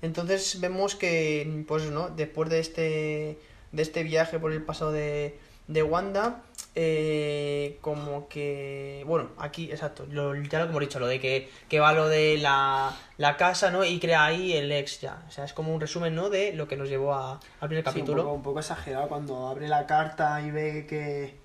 Entonces 0.02 0.60
vemos 0.60 0.96
que, 0.96 1.64
pues 1.68 1.84
no, 1.92 2.10
después 2.10 2.50
de 2.50 2.60
este, 2.60 3.38
de 3.72 3.82
este 3.82 4.04
viaje 4.04 4.40
por 4.40 4.52
el 4.52 4.62
pasado 4.64 4.92
de, 4.92 5.40
de 5.68 5.84
Wanda, 5.84 6.42
eh, 6.76 7.78
como 7.82 8.28
que, 8.28 9.04
bueno, 9.08 9.30
aquí, 9.40 9.72
exacto, 9.72 10.06
lo- 10.12 10.36
ya 10.36 10.60
lo 10.60 10.66
que 10.66 10.70
hemos 10.70 10.80
dicho, 10.82 11.00
lo 11.00 11.08
de 11.08 11.20
que, 11.20 11.50
que 11.68 11.80
va 11.80 11.92
lo 11.94 12.08
de 12.08 12.38
la, 12.38 12.96
la 13.18 13.36
casa, 13.38 13.72
¿no? 13.72 13.84
Y 13.84 14.00
crea 14.00 14.26
ahí 14.26 14.54
el 14.54 14.72
ex 14.72 15.02
ya, 15.02 15.24
o 15.28 15.32
sea, 15.32 15.44
es 15.46 15.54
como 15.54 15.74
un 15.74 15.82
resumen, 15.82 16.14
¿no? 16.16 16.30
De 16.30 16.54
lo 16.54 16.68
que 16.68 16.78
nos 16.78 16.88
llevó 16.90 17.14
a, 17.16 17.40
al 17.60 17.68
primer 17.68 17.84
Sí, 17.84 17.90
capítulo. 17.90 18.22
un, 18.22 18.26
poco, 18.28 18.36
un 18.36 18.44
poco 18.44 18.60
exagerado 18.60 19.08
cuando 19.08 19.48
abre 19.48 19.68
la 19.68 19.86
carta 19.88 20.40
y 20.42 20.52
ve 20.52 20.86
que... 20.88 21.36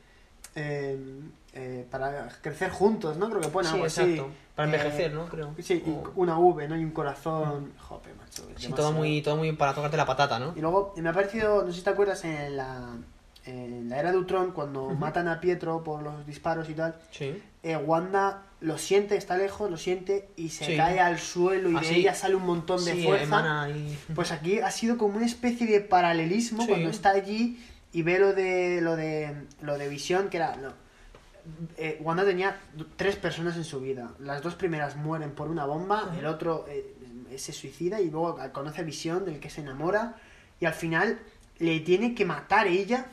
eh, 0.55 0.99
eh, 1.55 1.87
para 1.91 2.29
crecer 2.41 2.70
juntos, 2.70 3.16
¿no? 3.19 3.29
Creo 3.29 3.43
que 3.43 3.49
pone 3.49 3.69
Sí, 3.69 3.74
algo 3.74 3.87
así. 3.87 4.01
exacto. 4.03 4.31
Para 4.55 4.70
Eh, 4.70 4.74
envejecer, 4.74 5.12
¿no? 5.12 5.27
Creo. 5.27 5.55
Sí, 5.62 5.83
y 5.87 5.91
O- 5.91 6.12
una 6.16 6.39
V, 6.39 6.66
¿no? 6.69 6.77
Y 6.79 6.85
un 6.85 6.93
corazón. 6.93 7.73
Joder, 7.79 8.15
macho. 8.16 8.22
Sí, 8.57 8.73
todo 8.73 8.93
muy, 8.93 9.21
todo 9.23 9.37
muy 9.37 9.53
para 9.53 9.75
tocarte 9.75 9.97
la 9.97 10.07
patata, 10.07 10.39
¿no? 10.39 10.53
Y 10.57 10.61
luego 10.61 10.95
me 10.97 11.09
ha 11.09 11.13
parecido, 11.13 11.63
no 11.65 11.71
sé 11.73 11.79
si 11.79 11.85
te 11.85 11.91
acuerdas, 11.91 12.25
en 12.25 12.57
la, 12.57 12.95
en 13.45 13.89
la 13.91 13.99
era 13.99 14.11
de 14.13 14.19
Ultron, 14.19 14.53
cuando 14.53 14.89
matan 14.91 15.29
a 15.29 15.41
Pietro 15.41 15.83
por 15.85 16.03
los 16.03 16.27
disparos 16.27 16.69
y 16.71 16.75
tal, 16.75 16.95
Sí. 17.11 17.43
eh, 17.63 17.77
Wanda 17.77 18.45
lo 18.61 18.79
siente, 18.79 19.17
está 19.17 19.37
lejos, 19.37 19.71
lo 19.71 19.77
siente 19.77 20.29
y 20.37 20.49
se 20.51 20.65
Sí. 20.65 20.77
cae 20.77 20.99
al 21.01 21.19
suelo 21.19 21.71
y 21.71 21.77
Ah, 21.77 21.81
de 21.81 21.87
sí. 21.87 21.95
ella 21.97 22.15
sale 22.15 22.37
un 22.37 22.45
montón 22.47 22.83
de 22.85 22.93
Sí, 22.95 23.05
fuerza. 23.05 23.69
y... 23.69 23.99
Pues 24.15 24.33
aquí 24.33 24.61
ha 24.61 24.71
sido 24.71 24.97
como 24.97 25.17
una 25.17 25.27
especie 25.27 25.67
de 25.67 25.81
paralelismo 25.81 26.63
Sí. 26.63 26.69
cuando 26.69 26.89
está 26.89 27.11
allí 27.11 27.63
y 27.93 28.03
ve 28.03 28.19
lo 28.19 28.33
de 28.33 28.81
lo 28.81 28.97
de 28.97 29.35
lo 29.61 29.77
de 29.77 29.89
visión 29.89 30.29
que 30.31 30.37
era 30.39 30.57
no, 30.57 30.73
eh, 31.77 31.99
Wanda 32.03 32.25
tenía 32.25 32.57
tres 32.97 33.17
personas 33.17 33.57
en 33.57 33.65
su 33.65 33.81
vida. 33.81 34.13
Las 34.21 34.43
dos 34.43 34.55
primeras 34.55 34.95
mueren 34.97 35.33
por 35.33 35.49
una 35.49 35.67
bomba, 35.67 36.13
el 36.17 36.27
otro 36.27 36.65
eh, 36.69 36.95
se 37.39 37.53
suicida 37.53 38.01
y 38.01 38.11
luego 38.11 38.39
conoce 38.53 38.81
a 38.81 38.85
Visión 38.85 39.25
del 39.25 39.41
que 39.41 39.51
se 39.51 39.61
enamora 39.61 40.17
y 40.61 40.67
al 40.67 40.75
final 40.75 41.19
le 41.59 41.79
tiene 41.81 42.15
que 42.15 42.25
matar 42.25 42.67
ella 42.67 43.07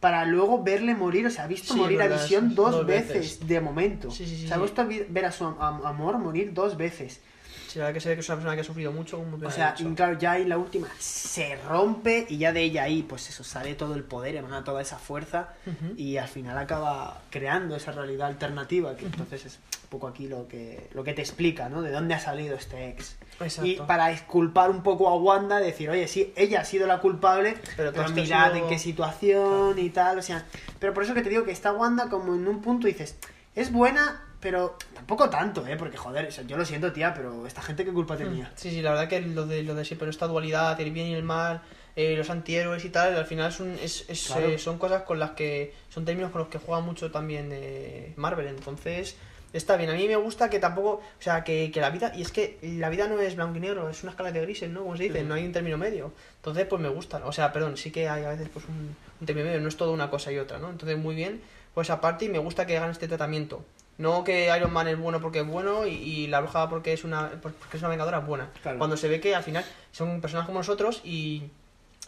para 0.00 0.24
luego 0.24 0.62
verle 0.62 0.94
morir. 0.94 1.26
O 1.26 1.30
sea, 1.30 1.44
ha 1.44 1.46
visto 1.48 1.74
Sí, 1.74 1.80
morir 1.80 2.00
a 2.02 2.06
Visión 2.08 2.54
dos, 2.54 2.72
dos 2.72 2.86
veces, 2.86 3.14
veces. 3.40 3.46
de 3.48 3.60
momento. 3.60 4.10
Sí, 4.10 4.48
ha 4.52 4.58
visto 4.58 4.86
vi- 4.86 5.04
ver 5.08 5.24
a 5.24 5.32
su 5.32 5.44
am- 5.44 5.84
amor 5.84 6.18
morir 6.18 6.52
dos 6.54 6.76
veces. 6.76 7.20
Sí, 7.68 7.80
la 7.80 7.86
verdad 7.86 7.94
que 7.94 8.00
se 8.00 8.08
ve 8.10 8.14
que 8.14 8.20
es 8.20 8.28
una 8.28 8.36
persona 8.36 8.54
que 8.54 8.60
ha 8.60 8.64
sufrido 8.64 8.92
mucho. 8.92 9.18
Como 9.18 9.44
O 9.44 9.50
sea, 9.50 9.74
y 9.78 9.84
claro, 9.94 10.16
ya 10.18 10.32
ahí 10.32 10.44
la 10.44 10.56
última 10.56 10.86
se 11.00 11.56
rompe 11.56 12.26
y 12.28 12.38
ya 12.38 12.52
de 12.52 12.62
ella 12.62 12.84
ahí, 12.84 13.02
pues 13.02 13.28
eso, 13.28 13.42
sale 13.42 13.74
todo 13.74 13.94
el 13.96 14.04
poder, 14.04 14.36
emana 14.36 14.62
toda 14.62 14.80
esa 14.82 14.98
fuerza 14.98 15.48
y 15.96 16.16
al 16.16 16.28
final 16.28 16.56
acaba 16.58 17.22
creando 17.30 17.74
esa 17.74 17.90
realidad 17.92 18.28
alternativa, 18.28 18.96
que 18.96 19.06
entonces 19.06 19.46
es 19.46 19.58
un 19.86 19.90
poco 19.90 20.08
aquí 20.08 20.26
lo 20.26 20.48
que, 20.48 20.88
lo 20.94 21.04
que 21.04 21.12
te 21.14 21.22
explica, 21.22 21.68
¿no? 21.68 21.80
De 21.80 21.90
dónde 21.92 22.14
ha 22.14 22.18
salido 22.18 22.56
este 22.56 22.88
ex. 22.88 23.16
Exacto. 23.40 23.66
Y 23.70 23.76
para 23.76 24.10
exculpar 24.10 24.68
un 24.70 24.82
poco 24.82 25.08
a 25.08 25.16
Wanda, 25.16 25.58
decir, 25.60 25.88
oye, 25.90 26.08
sí, 26.08 26.32
ella 26.36 26.60
ha 26.60 26.64
sido 26.64 26.86
la 26.88 26.98
culpable, 27.00 27.54
Pero 27.76 27.92
pero, 27.92 28.08
mirad 28.10 28.52
sido- 28.52 28.64
en 28.64 28.68
qué 28.68 28.78
situación 28.78 29.78
y 29.78 29.90
tal, 29.90 30.18
o 30.18 30.22
sea... 30.22 30.44
Pero 30.80 30.92
por 30.92 31.04
eso 31.04 31.14
que 31.14 31.22
te 31.22 31.28
digo 31.30 31.44
que 31.44 31.52
está 31.52 31.72
Wanda 31.72 32.08
como 32.08 32.34
en 32.34 32.46
un 32.48 32.60
punto 32.62 32.86
dices, 32.88 33.16
es 33.54 33.70
buena, 33.72 34.24
pero 34.40 34.76
tampoco 34.92 35.30
tanto, 35.30 35.64
¿eh? 35.66 35.76
Porque, 35.76 35.96
joder, 35.96 36.26
o 36.26 36.30
sea, 36.32 36.44
yo 36.44 36.56
lo 36.56 36.64
siento, 36.64 36.92
tía, 36.92 37.14
pero 37.14 37.46
esta 37.46 37.62
gente 37.62 37.84
qué 37.84 37.92
culpa 37.92 38.16
tenía. 38.16 38.50
Sí, 38.56 38.70
sí, 38.70 38.82
la 38.82 38.90
verdad 38.90 39.08
que 39.08 39.20
lo 39.20 39.46
de, 39.46 39.62
lo 39.62 39.74
de 39.76 39.84
siempre, 39.84 40.10
esta 40.10 40.26
dualidad, 40.26 40.78
el 40.80 40.90
bien 40.90 41.06
y 41.06 41.14
el 41.14 41.22
mal, 41.22 41.62
eh, 41.94 42.14
los 42.16 42.28
antihéroes 42.28 42.84
y 42.84 42.90
tal, 42.90 43.16
al 43.16 43.24
final 43.26 43.52
son, 43.52 43.78
es, 43.80 44.04
es, 44.08 44.26
Claro. 44.26 44.48
eh, 44.48 44.58
son 44.58 44.78
cosas 44.78 45.02
con 45.04 45.18
las 45.20 45.30
que, 45.30 45.72
son 45.88 46.04
términos 46.04 46.32
con 46.32 46.40
los 46.40 46.48
que 46.48 46.58
juega 46.58 46.80
mucho 46.82 47.10
también 47.12 47.50
eh, 47.52 48.12
Marvel, 48.16 48.48
entonces 48.48 49.16
está 49.56 49.76
bien, 49.76 49.90
a 49.90 49.94
mí 49.94 50.06
me 50.06 50.16
gusta 50.16 50.50
que 50.50 50.58
tampoco, 50.58 50.90
o 50.90 51.22
sea, 51.22 51.44
que, 51.44 51.70
que 51.72 51.80
la 51.80 51.90
vida, 51.90 52.12
y 52.14 52.22
es 52.22 52.32
que 52.32 52.58
la 52.62 52.88
vida 52.90 53.08
no 53.08 53.20
es 53.20 53.36
blanco 53.36 53.56
y 53.56 53.60
negro, 53.60 53.88
es 53.88 54.02
una 54.02 54.12
escala 54.12 54.32
de 54.32 54.40
grises, 54.40 54.70
¿no? 54.70 54.82
Como 54.82 54.96
se 54.96 55.04
dice, 55.04 55.22
no 55.22 55.34
hay 55.34 55.44
un 55.44 55.52
término 55.52 55.78
medio, 55.78 56.12
entonces 56.36 56.66
pues 56.66 56.80
me 56.80 56.88
gusta, 56.88 57.24
o 57.24 57.32
sea, 57.32 57.52
perdón, 57.52 57.76
sí 57.76 57.90
que 57.90 58.08
hay 58.08 58.24
a 58.24 58.30
veces 58.30 58.48
pues 58.52 58.64
un, 58.66 58.96
un 59.20 59.26
término 59.26 59.48
medio, 59.48 59.60
no 59.60 59.68
es 59.68 59.76
todo 59.76 59.92
una 59.92 60.10
cosa 60.10 60.32
y 60.32 60.38
otra, 60.38 60.58
¿no? 60.58 60.70
Entonces 60.70 60.98
muy 60.98 61.14
bien, 61.14 61.40
pues 61.74 61.90
aparte 61.90 62.24
y 62.24 62.28
me 62.28 62.38
gusta 62.38 62.66
que 62.66 62.76
hagan 62.76 62.90
este 62.90 63.08
tratamiento. 63.08 63.64
No 63.98 64.24
que 64.24 64.54
Iron 64.54 64.72
Man 64.74 64.88
es 64.88 64.98
bueno 64.98 65.20
porque 65.22 65.40
es 65.40 65.46
bueno 65.46 65.86
y, 65.86 65.94
y 65.94 66.26
la 66.26 66.40
bruja 66.40 66.68
porque 66.68 66.92
es 66.92 67.04
una 67.04 67.30
porque 67.40 67.56
es 67.78 67.80
una 67.80 67.88
vengadora 67.88 68.18
buena. 68.18 68.50
Claro. 68.60 68.76
Cuando 68.76 68.96
se 68.98 69.08
ve 69.08 69.20
que 69.20 69.34
al 69.34 69.42
final 69.42 69.64
son 69.90 70.20
personas 70.20 70.44
como 70.44 70.58
nosotros 70.58 71.00
y, 71.02 71.44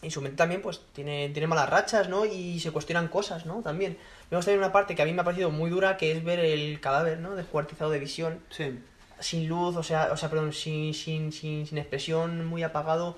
y 0.03 0.11
su 0.11 0.21
mente 0.21 0.37
también, 0.37 0.63
pues, 0.63 0.81
tiene, 0.93 1.29
tiene 1.31 1.47
malas 1.49 1.69
rachas, 1.69 2.09
¿no? 2.09 2.25
Y 2.25 2.61
se 2.61 2.71
cuestionan 2.71 3.09
cosas, 3.09 3.47
¿no? 3.47 3.63
También. 3.63 3.99
Vemos 4.31 4.45
también 4.45 4.61
una 4.61 4.73
parte 4.73 4.95
que 4.95 5.03
a 5.03 5.05
mí 5.05 5.13
me 5.13 5.23
ha 5.23 5.25
parecido 5.25 5.51
muy 5.51 5.71
dura, 5.71 5.97
que 5.97 6.13
es 6.13 6.23
ver 6.23 6.39
el 6.39 6.81
cadáver, 6.81 7.19
¿no? 7.19 7.35
Descuartizado 7.35 7.91
de 7.91 7.99
visión. 7.99 8.39
Sí. 8.51 8.79
Sin 9.21 9.49
luz, 9.49 9.75
o 9.77 9.83
sea, 9.83 10.11
o 10.13 10.17
sea, 10.17 10.31
perdón, 10.31 10.53
sin, 10.53 10.95
sin, 10.95 11.33
sin, 11.33 11.67
sin 11.67 11.79
expresión, 11.79 12.47
muy 12.47 12.63
apagado. 12.63 13.17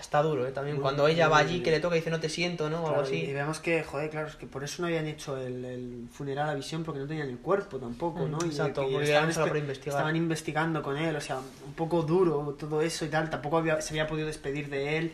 Está 0.00 0.22
duro, 0.22 0.46
¿eh? 0.46 0.52
También. 0.52 0.76
Muy- 0.76 0.82
Cuando 0.82 1.08
ella 1.08 1.28
va 1.28 1.38
allí, 1.38 1.60
que 1.60 1.72
le 1.72 1.80
toca 1.80 1.96
y 1.96 1.98
dice, 1.98 2.08
no 2.08 2.20
te 2.20 2.28
siento, 2.28 2.70
¿no? 2.70 2.76
O 2.84 2.86
algo 2.86 3.00
Claro, 3.02 3.14
y 3.16 3.22
así. 3.24 3.32
vemos 3.32 3.58
que, 3.58 3.82
joder, 3.82 4.08
claro, 4.08 4.28
es 4.28 4.36
que 4.36 4.46
por 4.46 4.62
eso 4.62 4.80
no 4.80 4.86
habían 4.86 5.06
hecho 5.08 5.36
el, 5.36 5.64
el 5.64 6.08
funeral 6.12 6.48
a 6.48 6.54
visión 6.54 6.84
porque 6.84 7.00
no 7.00 7.08
tenían 7.08 7.28
el 7.28 7.38
cuerpo 7.38 7.78
tampoco, 7.78 8.20
Mm, 8.20 8.30
¿no? 8.30 8.38
Y 8.44 8.48
exacto, 8.50 8.82
porque 8.88 9.02
estaban, 9.02 9.34
para 9.48 9.58
investigar. 9.58 9.96
estaban 9.96 10.14
investigando 10.14 10.80
con 10.80 10.96
él, 10.96 11.16
o 11.16 11.20
sea, 11.20 11.38
un 11.66 11.72
poco 11.74 12.02
duro 12.02 12.56
todo 12.56 12.80
eso 12.82 13.04
y 13.04 13.08
tal, 13.08 13.28
tampoco 13.28 13.58
había- 13.58 13.80
se 13.82 13.90
había 13.90 14.06
podido 14.06 14.28
despedir 14.28 14.70
de 14.70 14.96
él. 14.96 15.12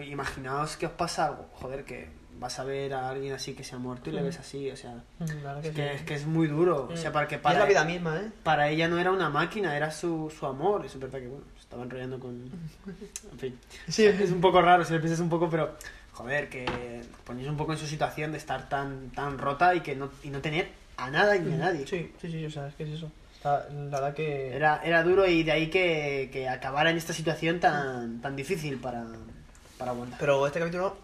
Imaginaos 0.00 0.76
que 0.76 0.86
os 0.86 0.92
pasa 0.92 1.26
algo, 1.26 1.46
joder, 1.54 1.84
que 1.84 2.08
vas 2.38 2.58
a 2.58 2.64
ver 2.64 2.92
a 2.94 3.08
alguien 3.10 3.32
así 3.34 3.54
que 3.54 3.62
se 3.62 3.74
ha 3.76 3.78
muerto 3.78 4.10
y 4.10 4.12
le 4.14 4.22
Mm. 4.22 4.24
ves 4.24 4.38
así, 4.40 4.70
o 4.70 4.76
sea, 4.76 4.94
Mm, 5.20 5.24
es 5.62 5.70
que 5.70 5.72
sí. 5.72 5.80
es 5.82 6.02
que 6.02 6.14
es 6.14 6.26
muy 6.26 6.48
duro, 6.48 6.88
o 6.90 6.92
Mm. 6.92 6.96
sea, 6.96 7.12
para 7.12 7.28
que 7.28 7.36
Y 7.36 7.38
para 7.38 7.54
es 7.54 7.60
la 7.60 7.66
vida 7.66 7.84
misma, 7.84 8.16
¿eh? 8.18 8.30
para 8.42 8.68
ella 8.68 8.88
no 8.88 8.98
era 8.98 9.10
una 9.12 9.28
máquina, 9.30 9.76
era 9.76 9.90
su, 9.90 10.32
su 10.36 10.46
amor. 10.46 10.84
Es 10.86 10.98
verdad 10.98 11.20
que, 11.20 11.28
bueno, 11.28 11.44
se 11.56 11.60
estaba 11.62 11.82
enrollando 11.84 12.18
con... 12.18 12.50
En 13.32 13.38
fin. 13.38 13.58
Sí. 13.88 14.04
Es 14.06 14.30
un 14.32 14.40
poco 14.40 14.60
raro 14.60 14.84
si 14.84 14.92
lo 14.92 15.00
piensas 15.00 15.20
un 15.20 15.28
poco, 15.28 15.48
pero... 15.48 15.76
Joder, 16.14 16.50
que 16.50 16.66
ponéis 17.24 17.48
un 17.48 17.56
poco 17.56 17.72
en 17.72 17.78
su 17.78 17.86
situación 17.86 18.32
de 18.32 18.38
estar 18.38 18.68
tan, 18.68 19.08
tan 19.10 19.38
rota 19.38 19.74
y 19.74 19.80
que 19.80 19.96
no, 19.96 20.10
y 20.22 20.28
no 20.28 20.40
tener 20.42 20.68
a 20.98 21.10
nada 21.10 21.34
ni 21.38 21.54
a 21.54 21.56
nadie. 21.56 21.86
Sí, 21.86 22.12
sí, 22.20 22.30
sí, 22.30 22.44
o 22.44 22.50
sea, 22.50 22.66
es 22.68 22.74
que 22.74 22.82
es 22.82 22.90
eso. 22.90 23.10
La 23.42 23.64
verdad 23.90 24.12
que... 24.14 24.54
Era, 24.54 24.82
era 24.84 25.02
duro 25.02 25.26
y 25.26 25.42
de 25.42 25.52
ahí 25.52 25.70
que, 25.70 26.28
que 26.30 26.48
acabara 26.50 26.90
en 26.90 26.98
esta 26.98 27.12
situación 27.14 27.60
tan, 27.60 28.20
tan 28.20 28.36
difícil 28.36 28.78
para, 28.78 29.04
para 29.82 29.92
Wanda. 29.92 30.16
Pero 30.18 30.46
este 30.46 30.58
capítulo, 30.60 30.96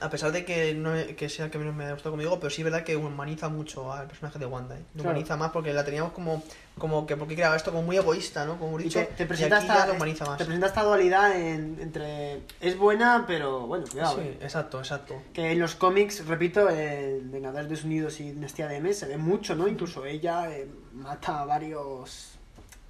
a 0.00 0.08
pesar 0.08 0.30
de 0.30 0.44
que 0.44 0.72
no 0.74 0.92
que 1.16 1.28
sea 1.28 1.46
el 1.46 1.50
que 1.50 1.58
menos 1.58 1.74
me 1.74 1.84
ha 1.84 1.92
gustado, 1.92 2.12
como 2.12 2.22
digo, 2.22 2.38
pero 2.38 2.48
sí 2.48 2.60
es 2.62 2.64
verdad 2.64 2.84
que 2.84 2.96
humaniza 2.96 3.48
mucho 3.48 3.92
al 3.92 4.06
personaje 4.06 4.38
de 4.38 4.46
Wanda, 4.46 4.76
¿eh? 4.76 4.82
Lo 4.94 5.02
Claro. 5.02 5.10
humaniza 5.10 5.36
más 5.36 5.50
porque 5.50 5.72
la 5.72 5.84
teníamos 5.84 6.12
como, 6.12 6.42
como 6.78 7.04
que, 7.06 7.16
porque 7.16 7.34
creaba 7.34 7.56
esto 7.56 7.72
como 7.72 7.82
muy 7.82 7.96
egoísta, 7.96 8.44
¿no? 8.44 8.56
Como 8.58 8.78
Y 8.78 8.84
dicho, 8.84 9.00
te, 9.00 9.06
te 9.06 9.22
y 9.24 9.26
presenta 9.26 9.56
aquí 9.58 9.66
ya 9.66 9.74
esta, 9.74 9.86
lo 9.88 9.94
humaniza 9.94 10.24
más. 10.26 10.38
te 10.38 10.44
presenta 10.44 10.68
esta 10.68 10.84
dualidad 10.84 11.36
en- 11.36 11.76
entre... 11.80 12.42
Es 12.60 12.78
buena, 12.78 13.24
pero 13.26 13.66
bueno, 13.66 13.84
cuidado. 13.90 14.14
Sí, 14.14 14.22
eh. 14.22 14.38
exacto, 14.40 14.78
exacto. 14.78 15.20
Que 15.34 15.50
en 15.50 15.58
los 15.58 15.74
cómics, 15.74 16.24
repito, 16.24 16.70
en 16.70 17.30
Vengadores 17.32 17.82
Unidos 17.82 18.20
y 18.20 18.30
Dinastía 18.30 18.68
de 18.68 18.76
M 18.76 18.94
se 18.94 19.06
ve 19.06 19.16
mucho, 19.16 19.56
¿no? 19.56 19.66
Incluso 19.66 20.06
ella 20.06 20.50
eh, 20.56 20.68
mata 20.92 21.40
a 21.40 21.44
varios 21.44 22.28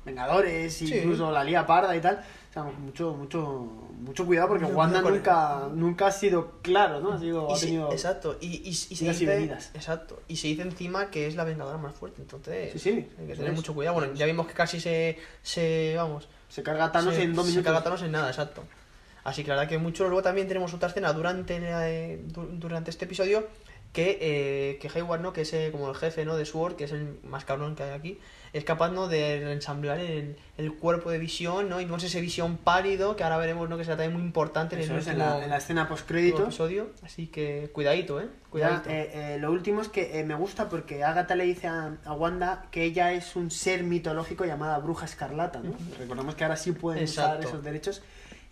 Vengadores, 0.05 0.75
Sí. 0.75 0.95
incluso 0.97 1.31
la 1.31 1.45
lía 1.45 1.67
parda 1.67 1.95
y 1.97 2.01
tal. 2.01 2.23
O 2.51 2.53
sea, 2.53 2.65
mucho, 2.65 3.15
mucho, 3.15 3.41
mucho 4.01 4.27
cuidado 4.27 4.49
porque 4.49 4.65
Mucho 4.65 4.77
Wanda 4.77 5.03
cuidado 5.03 5.69
nunca, 5.69 5.69
nunca 5.73 6.07
ha 6.09 6.11
sido 6.13 6.55
claro, 6.63 7.01
¿no? 7.01 7.13
Ha 7.13 7.19
sido, 7.21 7.49
Y 7.49 7.53
ha 7.53 7.57
se- 7.57 7.67
tenido... 7.67 7.93
exacto, 7.93 8.37
y, 8.41 8.47
y, 8.49 8.69
y 8.71 8.75
se 8.75 9.05
dice, 9.05 9.53
exacto, 9.75 10.21
y 10.27 10.35
se 10.37 10.49
dice 10.49 10.63
encima 10.63 11.11
que 11.13 11.29
es 11.29 11.37
la 11.37 11.45
vengadora 11.45 11.79
más 11.79 11.95
fuerte, 11.95 12.21
entonces 12.23 12.73
Sí, 12.73 12.79
sí, 12.81 12.91
hay 13.21 13.27
que 13.29 13.35
tener 13.37 13.51
es. 13.51 13.57
mucho 13.57 13.73
cuidado. 13.73 13.95
Bueno, 13.99 14.15
ya 14.15 14.27
vimos 14.27 14.49
que 14.49 14.55
casi 14.55 14.81
se, 14.81 15.17
se 15.45 15.95
vamos, 15.97 16.29
Se 16.49 16.65
carga 16.65 16.91
Thanos 16.91 17.15
se, 17.15 17.23
en 17.23 17.35
dos 17.35 17.45
se 17.47 17.51
minutos. 17.53 17.67
carga 17.67 17.79
a 17.81 17.85
Thanos 17.85 18.03
en 18.03 18.11
nada, 18.11 18.29
exacto. 18.29 18.65
Así 19.23 19.45
que 19.45 19.51
la 19.51 19.55
verdad 19.57 19.69
que 19.69 19.79
mucho. 19.79 20.05
Luego 20.09 20.23
también 20.23 20.49
tenemos 20.49 20.75
otra 20.75 20.89
escena 20.89 21.13
durante, 21.13 21.57
eh, 21.63 22.21
du- 22.25 22.49
durante 22.59 22.91
este 22.91 23.05
episodio 23.05 23.47
que, 23.93 24.19
eh, 24.21 24.79
que 24.81 24.89
Hayward, 24.89 25.21
¿no? 25.21 25.33
Que 25.33 25.41
es 25.43 25.53
eh, 25.53 25.71
como 25.73 25.89
el 25.91 25.97
jefe, 25.97 26.25
¿no? 26.25 26.37
De 26.37 26.45
Sword, 26.47 26.77
que 26.77 26.85
es 26.85 26.93
el 26.93 27.19
más 27.25 27.45
cabrón 27.45 27.75
que 27.75 27.83
hay 27.83 27.91
aquí, 27.91 28.19
es 28.53 28.65
capaz, 28.65 28.91
¿no? 28.91 29.09
De 29.09 29.41
reensamblar 29.45 29.99
el, 29.99 30.37
el 30.59 30.75
cuerpo 30.75 31.11
de 31.11 31.19
visión, 31.19 31.69
¿no? 31.69 31.81
Y 31.81 31.85
vemos 31.85 32.03
ese 32.05 32.21
visión 32.21 32.57
pálido, 32.57 33.17
que 33.17 33.25
ahora 33.25 33.37
veremos, 33.37 33.69
¿no? 33.69 33.77
Que 33.77 33.85
será 33.85 33.97
también 33.97 34.13
muy 34.15 34.23
importante 34.23 34.77
en 34.77 34.83
el 34.83 34.85
es, 34.85 34.91
en 35.09 35.15
último, 35.15 35.19
la, 35.31 35.45
en 35.45 35.51
la 35.51 35.57
escena 35.57 35.81
último 35.83 35.97
post-créditos. 35.97 36.41
episodio. 36.43 36.91
Así 37.03 37.27
que 37.27 37.71
cuidadito, 37.73 38.21
¿eh? 38.21 38.25
Ya, 38.27 38.51
Cuidadito. 38.51 38.91
eh, 38.91 39.11
eh, 39.13 39.39
lo 39.41 39.51
último 39.51 39.81
es 39.83 39.89
que 39.89 40.19
eh, 40.21 40.25
me 40.25 40.35
gusta 40.37 40.69
porque 40.69 41.03
Agatha 41.05 41.35
le 41.35 41.45
dice 41.45 41.67
a, 41.67 41.97
a 42.05 42.13
Wanda 42.13 42.67
que 42.71 42.85
ella 42.85 43.13
es 43.13 43.35
un 43.37 43.51
ser 43.51 43.83
mitológico 43.85 44.45
llamada 44.45 44.79
Bruja 44.79 45.07
Escarlata, 45.07 45.61
¿no? 45.61 45.73
Recordemos 45.99 46.35
que 46.37 46.45
ahora 46.45 46.57
sí 46.57 46.73
pueden 46.73 47.03
usar 47.05 47.27
Exacto. 47.37 47.49
esos 47.49 47.65
derechos. 47.65 48.03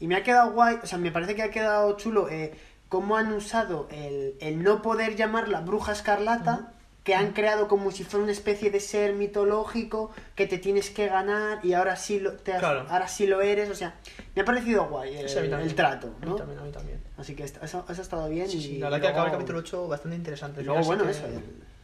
Y 0.01 0.07
me 0.07 0.15
ha 0.15 0.23
quedado 0.23 0.53
guay, 0.53 0.79
o 0.83 0.87
sea, 0.87 0.99
me 0.99 1.11
parece 1.11 1.35
que 1.35 1.43
ha 1.43 1.51
quedado 1.51 1.97
chulo 1.97 2.29
eh, 2.29 2.53
cómo 2.89 3.17
han 3.17 3.33
usado 3.33 3.87
el, 3.91 4.35
el 4.41 4.63
no 4.63 4.83
poder 4.83 5.17
llamarla 5.17 5.61
Bruja 5.61 5.93
Escarlata, 5.93 6.73
que 7.05 7.15
han 7.15 7.33
creado 7.33 7.69
como 7.69 7.91
si 7.91 8.05
fuera 8.05 8.23
una 8.25 8.33
especie 8.33 8.71
de 8.71 8.81
ser 8.81 9.15
mitológico 9.15 10.11
que 10.35 10.47
te 10.47 10.59
tienes 10.59 10.91
que 10.91 11.07
ganar 11.09 11.65
y 11.65 11.73
ahora 11.73 11.97
sí 11.97 12.21
lo, 12.21 12.33
te 12.35 12.53
has- 12.53 12.59
Claro. 12.59 12.85
ahora 12.91 13.09
sí 13.09 13.27
lo 13.27 13.41
eres, 13.41 13.71
o 13.71 13.75
sea, 13.75 13.95
me 14.35 14.43
ha 14.43 14.45
parecido 14.45 14.87
guay 14.89 15.17
el, 15.17 15.29
Sí, 15.29 15.39
el 15.39 15.75
trato, 15.75 16.09
A 16.21 16.25
mí 16.25 16.31
¿no? 16.31 16.37
también, 16.37 16.59
a 16.59 16.63
mí 16.65 16.71
también. 16.71 17.01
Así 17.17 17.35
que 17.35 17.45
eso, 17.45 17.59
eso 17.63 17.85
ha 17.89 17.93
estado 17.93 18.29
bien 18.29 18.49
Sí, 18.49 18.59
y 18.59 18.63
sí, 18.63 18.79
la 18.79 18.87
verdad 18.91 19.01
que 19.01 19.09
acaba 19.09 19.25
el 19.25 19.31
luego- 19.31 19.39
capítulo 19.39 19.59
8 19.61 19.89
bastante 19.89 20.17
interesante. 20.17 20.61
y 20.61 20.65
luego, 20.65 20.83
bueno, 20.85 21.05
que 21.05 21.11
eso, 21.13 21.23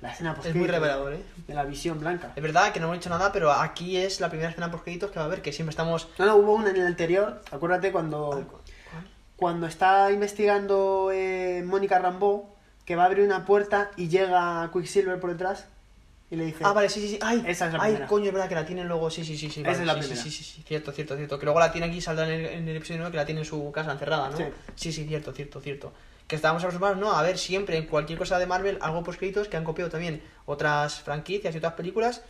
la 0.02 0.12
escena 0.12 0.36
Es 0.44 0.54
muy 0.54 0.66
revelador, 0.68 1.14
¿eh? 1.14 1.22
de 1.46 1.54
la 1.54 1.64
visión 1.64 1.98
blanca. 1.98 2.32
Es 2.36 2.42
verdad 2.42 2.72
que 2.72 2.78
no 2.80 2.86
hemos 2.86 2.98
dicho 2.98 3.08
nada, 3.08 3.32
pero 3.32 3.50
aquí 3.50 3.96
es 3.96 4.20
la 4.20 4.28
primera 4.28 4.50
escena 4.50 4.70
post 4.70 4.84
créditos 4.84 5.10
que 5.10 5.18
va 5.18 5.22
a 5.22 5.28
haber, 5.28 5.40
que 5.40 5.50
siempre 5.52 5.70
estamos... 5.70 6.08
No, 6.18 6.26
no, 6.26 6.36
hubo 6.36 6.52
una 6.52 6.68
en 6.68 6.76
el 6.76 6.86
anterior, 6.86 7.40
acuérdate 7.50 7.90
cuando, 7.90 8.60
cuando 9.36 9.66
está 9.66 10.10
investigando 10.12 11.10
eh, 11.12 11.62
Mónica 11.64 11.98
Rambeau, 11.98 12.46
que 12.84 12.96
va 12.96 13.04
a 13.04 13.06
abrir 13.06 13.24
una 13.24 13.44
puerta 13.44 13.90
y 13.96 14.08
llega 14.08 14.70
Quicksilver 14.72 15.18
por 15.18 15.32
detrás 15.32 15.66
y 16.30 16.36
le 16.36 16.46
dice... 16.46 16.64
Ah, 16.64 16.72
vale, 16.72 16.88
sí, 16.88 17.00
sí, 17.00 17.08
sí. 17.08 17.18
Ay, 17.20 17.44
Esa 17.46 17.66
es 17.66 17.74
la 17.74 17.82
ay, 17.82 18.04
coño, 18.08 18.26
es 18.26 18.32
verdad 18.32 18.48
que 18.48 18.54
la 18.54 18.66
tiene 18.66 18.84
luego. 18.84 19.10
Sí, 19.10 19.24
sí, 19.24 19.36
sí, 19.36 19.50
sí. 19.50 19.60
Esa 19.60 19.70
vale, 19.70 19.80
es 19.80 19.86
la 19.86 19.94
sí, 19.94 19.98
primera. 20.00 20.22
Sí, 20.22 20.30
sí, 20.30 20.44
sí, 20.44 20.62
cierto, 20.66 20.92
cierto, 20.92 21.16
cierto. 21.16 21.38
Que 21.38 21.46
luego 21.46 21.60
la 21.60 21.72
tiene 21.72 21.86
aquí, 21.86 22.00
saldrá 22.00 22.26
en 22.26 22.40
el, 22.40 22.46
en 22.46 22.68
el 22.68 22.76
episodio 22.76 23.00
9 23.00 23.12
que 23.12 23.16
la 23.16 23.26
tiene 23.26 23.40
en 23.40 23.46
su 23.46 23.70
casa 23.72 23.92
encerrada, 23.92 24.30
¿no? 24.30 24.36
Sí. 24.36 24.44
sí, 24.74 24.92
sí, 24.92 25.06
cierto, 25.06 25.32
cierto, 25.32 25.60
cierto. 25.60 25.92
Que 26.26 26.36
estábamos 26.36 26.62
acostumbrados, 26.62 26.98
¿no? 26.98 27.12
A 27.12 27.22
ver 27.22 27.38
siempre 27.38 27.76
en 27.76 27.86
cualquier 27.86 28.18
cosa 28.18 28.38
de 28.38 28.46
Marvel 28.46 28.78
algo 28.80 29.02
post 29.02 29.18
créditos 29.18 29.48
que 29.48 29.56
han 29.56 29.64
copiado 29.64 29.90
también 29.90 30.22
otras 30.46 31.00
franquicias 31.00 31.54
y 31.54 31.58
otras 31.58 31.74
películas. 31.74 32.22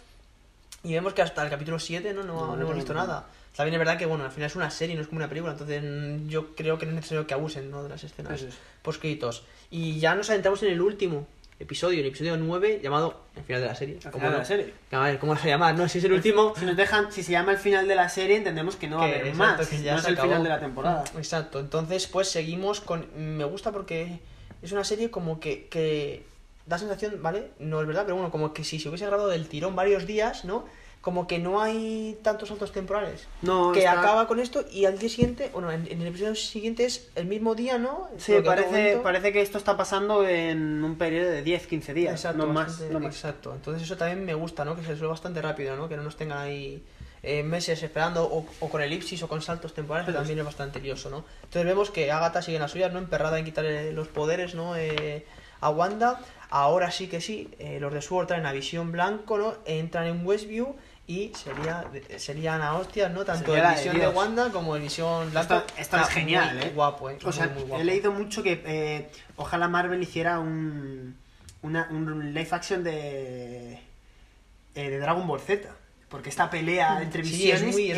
Y 0.82 0.93
vemos 0.93 1.14
que 1.14 1.22
hasta 1.22 1.43
el 1.43 1.51
capítulo 1.51 1.78
7 1.78 2.12
no, 2.12 2.24
no, 2.24 2.56
No, 2.56 2.60
hemos 2.60 2.74
visto 2.74 2.93
nada. 2.93 3.26
También 3.56 3.74
es 3.74 3.78
verdad 3.78 3.97
que, 3.97 4.06
bueno, 4.06 4.24
al 4.24 4.32
final 4.32 4.48
es 4.48 4.56
una 4.56 4.70
serie, 4.70 4.97
no 4.97 5.02
es 5.02 5.06
como 5.06 5.18
una 5.18 5.28
película, 5.28 5.52
entonces 5.52 5.82
mm, 5.82 6.28
yo 6.28 6.55
creo 6.56 6.78
que 6.78 6.86
no 6.86 6.90
es 6.93 6.97
necesario 6.97 7.26
que 7.26 7.35
abusen, 7.35 7.70
¿no? 7.70 7.82
De 7.82 7.89
las 7.89 8.02
escenas 8.02 8.43
es. 8.43 8.55
post 8.82 9.01
créditos. 9.01 9.44
Y 9.70 10.01
ya 10.01 10.14
nos 10.14 10.28
adentramos 10.31 10.62
en 10.64 10.72
el 10.72 10.81
último 10.81 11.26
episodio, 11.60 12.01
el 12.01 12.06
episodio 12.06 12.36
9, 12.36 12.81
llamado 12.82 13.20
El 13.36 13.44
final 13.44 13.62
de 13.62 13.68
la 13.68 13.74
serie. 13.74 13.98
¿Cómo 14.02 14.14
final 14.14 14.32
de 14.32 14.39
la 14.39 14.44
serie. 14.44 14.74
A 14.90 15.01
ver, 15.01 15.18
¿cómo 15.18 15.36
se 15.36 15.48
llama? 15.48 15.72
No, 15.72 15.89
si 15.89 15.98
es 15.98 16.05
el 16.05 16.12
último. 16.12 16.52
Si 16.59 16.64
nos 16.64 16.76
dejan, 16.76 17.12
si 17.12 17.22
se 17.22 17.31
llama 17.31 17.52
el 17.52 17.59
final 17.59 17.86
de 17.86 17.94
la 17.94 18.09
serie, 18.09 18.36
entendemos 18.36 18.74
que 18.74 18.89
no 18.89 18.98
va 18.98 19.05
a 19.05 19.06
haber 19.06 19.28
exacto, 19.28 19.62
más. 19.62 19.68
que 19.68 19.82
ya 19.82 19.93
no 19.93 19.98
es 20.01 20.06
el 20.06 20.14
acabó. 20.14 20.28
final 20.28 20.43
de 20.43 20.48
la 20.48 20.60
temporada. 20.60 21.05
Exacto, 21.16 21.60
entonces 21.60 22.09
pues 22.09 22.28
seguimos 22.28 22.81
con... 22.81 23.06
Me 23.16 23.44
gusta 23.44 23.70
porque 23.70 24.18
es 24.62 24.72
una 24.72 24.82
serie 24.82 25.10
como 25.10 25.39
que, 25.39 25.68
que 25.68 26.24
da 26.66 26.78
sensación, 26.78 27.22
¿vale? 27.22 27.51
No 27.60 27.81
es 27.81 27.86
verdad, 27.86 28.02
pero 28.02 28.16
bueno, 28.16 28.31
como 28.31 28.52
que 28.52 28.64
si 28.64 28.81
se 28.81 28.89
hubiese 28.89 29.06
grabado 29.06 29.28
del 29.28 29.47
tirón 29.48 29.76
varios 29.76 30.06
días, 30.06 30.44
¿no? 30.44 30.64
Como 31.05 31.26
que 31.26 31.39
no 31.39 31.60
hay 31.60 32.18
tantos 32.22 32.48
saltos 32.48 32.72
temporales. 32.72 33.26
No, 33.43 33.72
que 33.72 33.81
está- 33.81 33.93
acaba 34.01 34.26
con 34.26 34.40
esto 34.40 34.64
y 34.72 34.86
al 34.86 34.98
día 34.98 35.10
siguiente, 35.10 35.51
bueno, 35.52 35.70
en, 35.70 35.86
en 35.86 36.01
el 36.01 36.09
episodio 36.09 36.35
siguiente 36.35 36.86
es 36.86 37.10
el 37.14 37.26
mismo 37.26 37.55
día, 37.55 37.76
¿no? 37.76 38.09
Sí, 38.16 38.32
Porque 38.32 38.47
parece, 38.48 38.70
momento- 38.70 39.02
parece 39.02 39.32
que 39.35 39.43
esto 39.43 39.59
está 39.59 39.76
pasando 39.76 40.26
en 40.26 40.82
un 40.82 40.97
periodo 40.97 41.31
de 41.31 41.44
10-15 41.44 41.93
días. 41.93 42.14
Exacto, 42.14 42.47
no 42.47 42.52
más, 42.55 42.68
bastante- 42.68 42.93
no 42.94 43.01
más. 43.01 43.14
exacto. 43.14 43.52
Entonces 43.55 43.82
eso 43.82 43.98
también 43.98 44.24
me 44.24 44.32
gusta, 44.32 44.64
¿no? 44.64 44.74
Que 44.76 44.82
se 44.82 44.89
resuelva 44.93 45.12
bastante 45.12 45.43
rápido, 45.43 45.76
¿no? 45.76 45.90
Que 45.90 45.97
no 45.98 46.02
nos 46.02 46.16
tengan 46.16 46.39
ahí 46.39 46.82
eh, 47.22 47.43
meses 47.43 47.82
esperando 47.82 48.24
o, 48.24 48.47
o 48.60 48.68
con 48.70 48.81
elipsis 48.81 49.22
o 49.22 49.28
con 49.28 49.43
saltos 49.43 49.74
temporales, 49.74 50.06
que 50.06 50.10
es. 50.12 50.16
también 50.16 50.39
es 50.39 50.44
bastante 50.47 50.81
lioso, 50.81 51.10
¿no? 51.10 51.24
Entonces 51.44 51.64
vemos 51.66 51.90
que 51.90 52.10
Agatha 52.12 52.40
sigue 52.40 52.56
en 52.56 52.62
las 52.62 52.70
suyas, 52.70 52.93
¿no? 52.94 52.98
Emperrada 52.98 53.39
en 53.39 53.44
quitarle 53.44 53.93
los 53.93 54.09
poderes, 54.09 54.55
¿no? 54.55 54.74
Eh, 54.76 55.26
a 55.60 55.68
Wanda. 55.70 56.20
Ahora 56.51 56.90
sí 56.90 57.09
que 57.09 57.20
sí, 57.20 57.51
eh, 57.59 57.78
los 57.81 57.93
de 57.93 58.01
Sword 58.01 58.26
traen 58.28 58.47
a 58.47 58.52
Visión 58.52 58.93
Blanco, 58.93 59.39
¿no? 59.39 59.55
Entran 59.66 60.06
en 60.06 60.24
Westview 60.26 60.76
y 61.06 61.32
sería, 61.35 61.85
serían 62.18 62.62
a 62.62 62.74
hostias, 62.78 63.12
¿no? 63.12 63.24
Tanto 63.24 63.47
Sería 63.52 63.70
el 63.70 63.76
de 63.76 63.82
Visión 63.90 63.98
de. 63.98 64.09
Wanda 64.09 64.51
como 64.51 64.74
el 64.76 64.82
Visión. 64.82 65.36
Esto, 65.36 65.64
esto 65.76 65.97
es 65.98 66.09
genial, 66.09 66.56
muy 66.56 66.64
¿eh? 66.66 66.72
Guapo, 66.74 67.10
¿eh? 67.10 67.18
O 67.24 67.32
sea, 67.32 67.47
Muy, 67.47 67.55
muy 67.56 67.62
guapo. 67.64 67.82
he 67.82 67.85
leído 67.85 68.12
mucho 68.12 68.43
que 68.43 68.62
eh, 68.64 69.10
ojalá 69.36 69.68
Marvel 69.68 70.02
hiciera 70.02 70.39
un, 70.40 71.16
una, 71.62 71.89
un 71.90 72.32
live 72.32 72.48
action 72.51 72.82
de, 72.82 73.74
eh, 73.74 74.90
de 74.90 74.98
Dragon 74.98 75.26
Ball 75.26 75.40
Z. 75.40 75.68
Porque 76.09 76.28
esta 76.28 76.48
pelea 76.48 77.02
entre 77.02 77.24
Sí, 77.24 77.31
visiones 77.32 77.62
es 77.62 77.72
muy, 77.74 77.89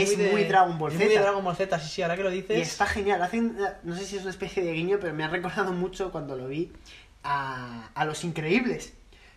de- 0.42 0.44
Dragon 0.48 0.78
Ball 0.78 0.90
es 0.92 0.96
Z. 0.98 1.04
muy 1.04 1.14
de 1.14 1.20
Dragon 1.20 1.44
Ball 1.44 1.54
Z, 1.56 1.78
sí, 1.80 1.88
sí, 1.90 2.02
ahora 2.02 2.16
que 2.16 2.22
lo 2.22 2.30
dices. 2.30 2.56
Y 2.58 2.60
está 2.62 2.86
genial. 2.86 3.22
Hacen, 3.22 3.58
no 3.82 3.94
sé 3.94 4.06
si 4.06 4.16
es 4.16 4.22
una 4.22 4.30
especie 4.30 4.62
de 4.64 4.72
guiño, 4.72 4.96
pero 5.00 5.12
me 5.12 5.22
ha 5.22 5.28
recordado 5.28 5.72
mucho 5.72 6.10
cuando 6.10 6.34
lo 6.34 6.48
vi 6.48 6.72
a, 7.24 7.90
a 7.94 8.04
Los 8.06 8.24
Increíbles. 8.24 8.94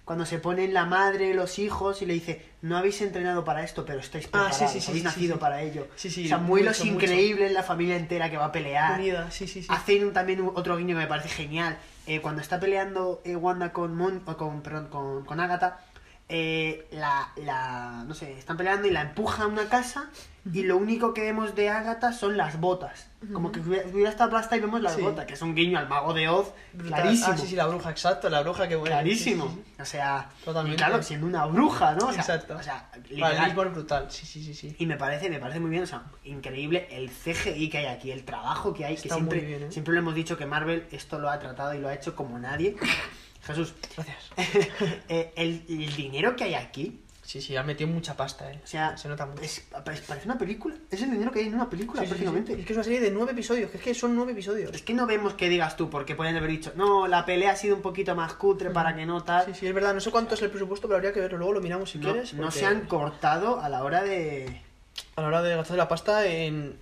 Cuando 0.09 0.25
se 0.25 0.39
ponen 0.39 0.73
la 0.73 0.85
madre, 0.87 1.35
los 1.35 1.59
hijos 1.59 2.01
y 2.01 2.07
le 2.07 2.15
dice, 2.15 2.43
no 2.63 2.77
habéis 2.77 2.99
entrenado 3.01 3.43
para 3.45 3.63
esto, 3.63 3.85
pero 3.85 3.99
estáis 3.99 4.25
Ah, 4.25 4.49
preparados, 4.49 4.57
sí, 4.57 4.65
sí, 4.65 4.79
sí, 4.81 4.87
habéis 4.89 5.03
sí, 5.03 5.05
nacido 5.07 5.37
para 5.37 5.61
ello. 5.61 5.87
O 5.95 5.99
sea, 5.99 6.39
muy 6.39 6.61
mucho, 6.61 6.69
Los 6.71 6.79
mucho. 6.79 6.93
Increíbles, 7.05 7.51
la 7.51 7.61
familia 7.61 7.95
entera 7.95 8.27
que 8.31 8.35
va 8.37 8.45
a 8.45 8.51
pelear. 8.51 8.99
Unida, 8.99 9.29
sí, 9.29 9.45
sí, 9.47 9.61
sí. 9.61 9.67
Hacen 9.69 10.11
también 10.11 10.41
un- 10.41 10.51
otro 10.55 10.75
guiño 10.77 10.95
que 10.95 11.01
me 11.03 11.05
parece 11.07 11.29
genial. 11.29 11.77
Eh, 12.07 12.21
cuando 12.21 12.41
está 12.41 12.59
peleando 12.59 13.21
eh, 13.23 13.35
Wanda 13.35 13.71
con, 13.71 13.95
Mon- 13.95 14.23
o 14.25 14.35
con, 14.35 14.63
perdón, 14.63 14.87
con, 14.87 15.25
con 15.25 15.39
Agatha, 15.39 15.77
eh, 16.29 16.87
la, 16.91 17.29
la, 17.37 18.03
no 18.07 18.13
sé, 18.13 18.37
están 18.37 18.55
peleando 18.55 18.87
y 18.87 18.91
la 18.91 19.01
empuja 19.01 19.43
a 19.43 19.47
una 19.47 19.67
casa 19.67 20.09
y 20.53 20.63
lo 20.63 20.77
único 20.77 21.13
que 21.13 21.21
vemos 21.21 21.53
de 21.55 21.69
Agatha 21.69 22.13
son 22.13 22.37
las 22.37 22.59
botas. 22.59 23.07
Como 23.33 23.51
que 23.51 23.59
hubiera, 23.59 24.09
estado 24.09 24.29
aplastada 24.29 24.57
y 24.57 24.61
vemos 24.61 24.81
las 24.81 24.93
Sí. 24.93 25.01
botas, 25.01 25.25
que 25.25 25.33
es 25.33 25.41
un 25.41 25.53
guiño 25.53 25.77
al 25.77 25.89
mago 25.89 26.13
de 26.13 26.29
Oz, 26.29 26.53
Brutal. 26.73 27.01
clarísimo. 27.01 27.33
Ah, 27.33 27.37
sí, 27.37 27.47
sí, 27.47 27.55
la 27.55 27.67
bruja, 27.67 27.89
exacto, 27.91 28.29
la 28.29 28.41
bruja 28.41 28.67
que 28.67 28.75
bueno. 28.75 28.95
Clarísimo. 28.95 29.47
Sí, 29.49 29.63
sí. 29.65 29.81
O 29.81 29.85
sea, 29.85 30.29
Totalmente. 30.45 30.77
claro, 30.77 31.03
siendo 31.03 31.27
una 31.27 31.45
bruja, 31.45 31.93
¿no? 31.95 32.07
O 32.07 32.11
sea, 32.11 32.21
Exacto. 32.21 32.55
O 32.57 32.63
sea, 32.63 32.89
Vale, 33.19 33.53
brutal, 33.53 34.09
sí, 34.09 34.25
sí, 34.25 34.43
sí, 34.43 34.53
sí. 34.53 34.75
Y 34.79 34.85
me 34.85 34.95
parece, 34.97 35.29
me 35.29 35.39
parece 35.39 35.59
muy 35.59 35.71
bien, 35.71 35.83
o 35.83 35.87
sea, 35.87 36.03
increíble 36.23 36.87
el 36.91 37.09
CGI 37.11 37.69
que 37.69 37.79
hay 37.79 37.85
aquí, 37.87 38.11
el 38.11 38.23
trabajo 38.23 38.73
que 38.73 38.85
hay, 38.85 38.95
que 38.95 39.09
siempre, 39.09 39.41
bien, 39.41 39.63
¿eh? 39.63 39.71
siempre 39.71 39.93
le 39.93 39.99
hemos 39.99 40.15
dicho 40.15 40.37
que 40.37 40.45
Marvel 40.45 40.87
esto 40.91 41.19
lo 41.19 41.29
ha 41.29 41.37
tratado 41.39 41.73
y 41.73 41.79
lo 41.79 41.89
ha 41.89 41.93
hecho 41.93 42.15
como 42.15 42.39
nadie. 42.39 42.77
Jesús, 43.43 43.73
Gracias. 43.95 44.17
eh, 45.09 45.31
el, 45.35 45.63
el 45.69 45.95
dinero 45.95 46.35
que 46.35 46.43
hay 46.45 46.53
aquí, 46.55 47.01
Sí, 47.21 47.41
sí, 47.43 47.55
ha 47.55 47.61
metido 47.61 47.87
mucha 47.91 48.17
pasta, 48.17 48.51
eh. 48.51 48.59
o 48.63 48.65
sea, 48.65 48.97
se 48.97 49.07
nota 49.07 49.27
mucho. 49.27 49.43
es- 49.43 49.63
parece 49.85 50.25
una 50.25 50.35
película. 50.39 50.73
Es 50.89 50.99
el 51.03 51.11
dinero 51.11 51.29
que 51.31 51.37
hay 51.41 51.45
en 51.45 51.53
una 51.53 51.69
película, 51.69 52.01
Sí, 52.01 52.07
prácticamente. 52.07 52.55
sí. 52.55 52.61
Es 52.61 52.65
que 52.65 52.73
es 52.73 52.77
una 52.77 52.83
serie 52.83 52.99
de 53.01 53.11
nueve 53.11 53.33
episodios, 53.33 53.69
que 53.69 53.77
es 53.77 53.83
que 53.83 53.93
son 53.93 54.15
nueve 54.15 54.31
episodios. 54.31 54.73
Es 54.73 54.81
que 54.81 54.95
no 54.95 55.05
vemos 55.05 55.35
que 55.35 55.47
digas 55.47 55.77
tú, 55.77 55.91
porque 55.91 56.15
pueden 56.15 56.35
haber 56.37 56.49
dicho, 56.49 56.73
no, 56.75 57.05
la 57.07 57.25
pelea 57.27 57.51
ha 57.51 57.55
sido 57.55 57.75
un 57.75 57.83
poquito 57.83 58.15
más 58.15 58.33
cutre 58.33 58.71
para 58.71 58.95
que 58.95 59.05
no 59.05 59.23
tal. 59.23 59.45
Sí, 59.45 59.51
sí, 59.59 59.67
es 59.67 59.75
verdad, 59.75 59.93
no 59.93 59.99
sé 59.99 60.09
cuánto 60.09 60.33
es 60.33 60.41
el 60.41 60.49
presupuesto, 60.49 60.87
pero 60.87 60.95
habría 60.97 61.13
que 61.13 61.19
verlo, 61.19 61.37
luego 61.37 61.53
lo 61.53 61.61
miramos 61.61 61.91
si 61.91 61.99
no, 61.99 62.11
quieres. 62.13 62.33
no 62.33 62.49
se 62.49 62.65
han 62.65 62.87
cortado 62.87 63.59
a 63.59 63.69
la 63.69 63.83
hora 63.83 64.01
de... 64.01 64.63
A 65.15 65.21
la 65.21 65.27
hora 65.27 65.41
de 65.43 65.55
gastar 65.55 65.77
la 65.77 65.87
pasta 65.87 66.25
en... 66.25 66.79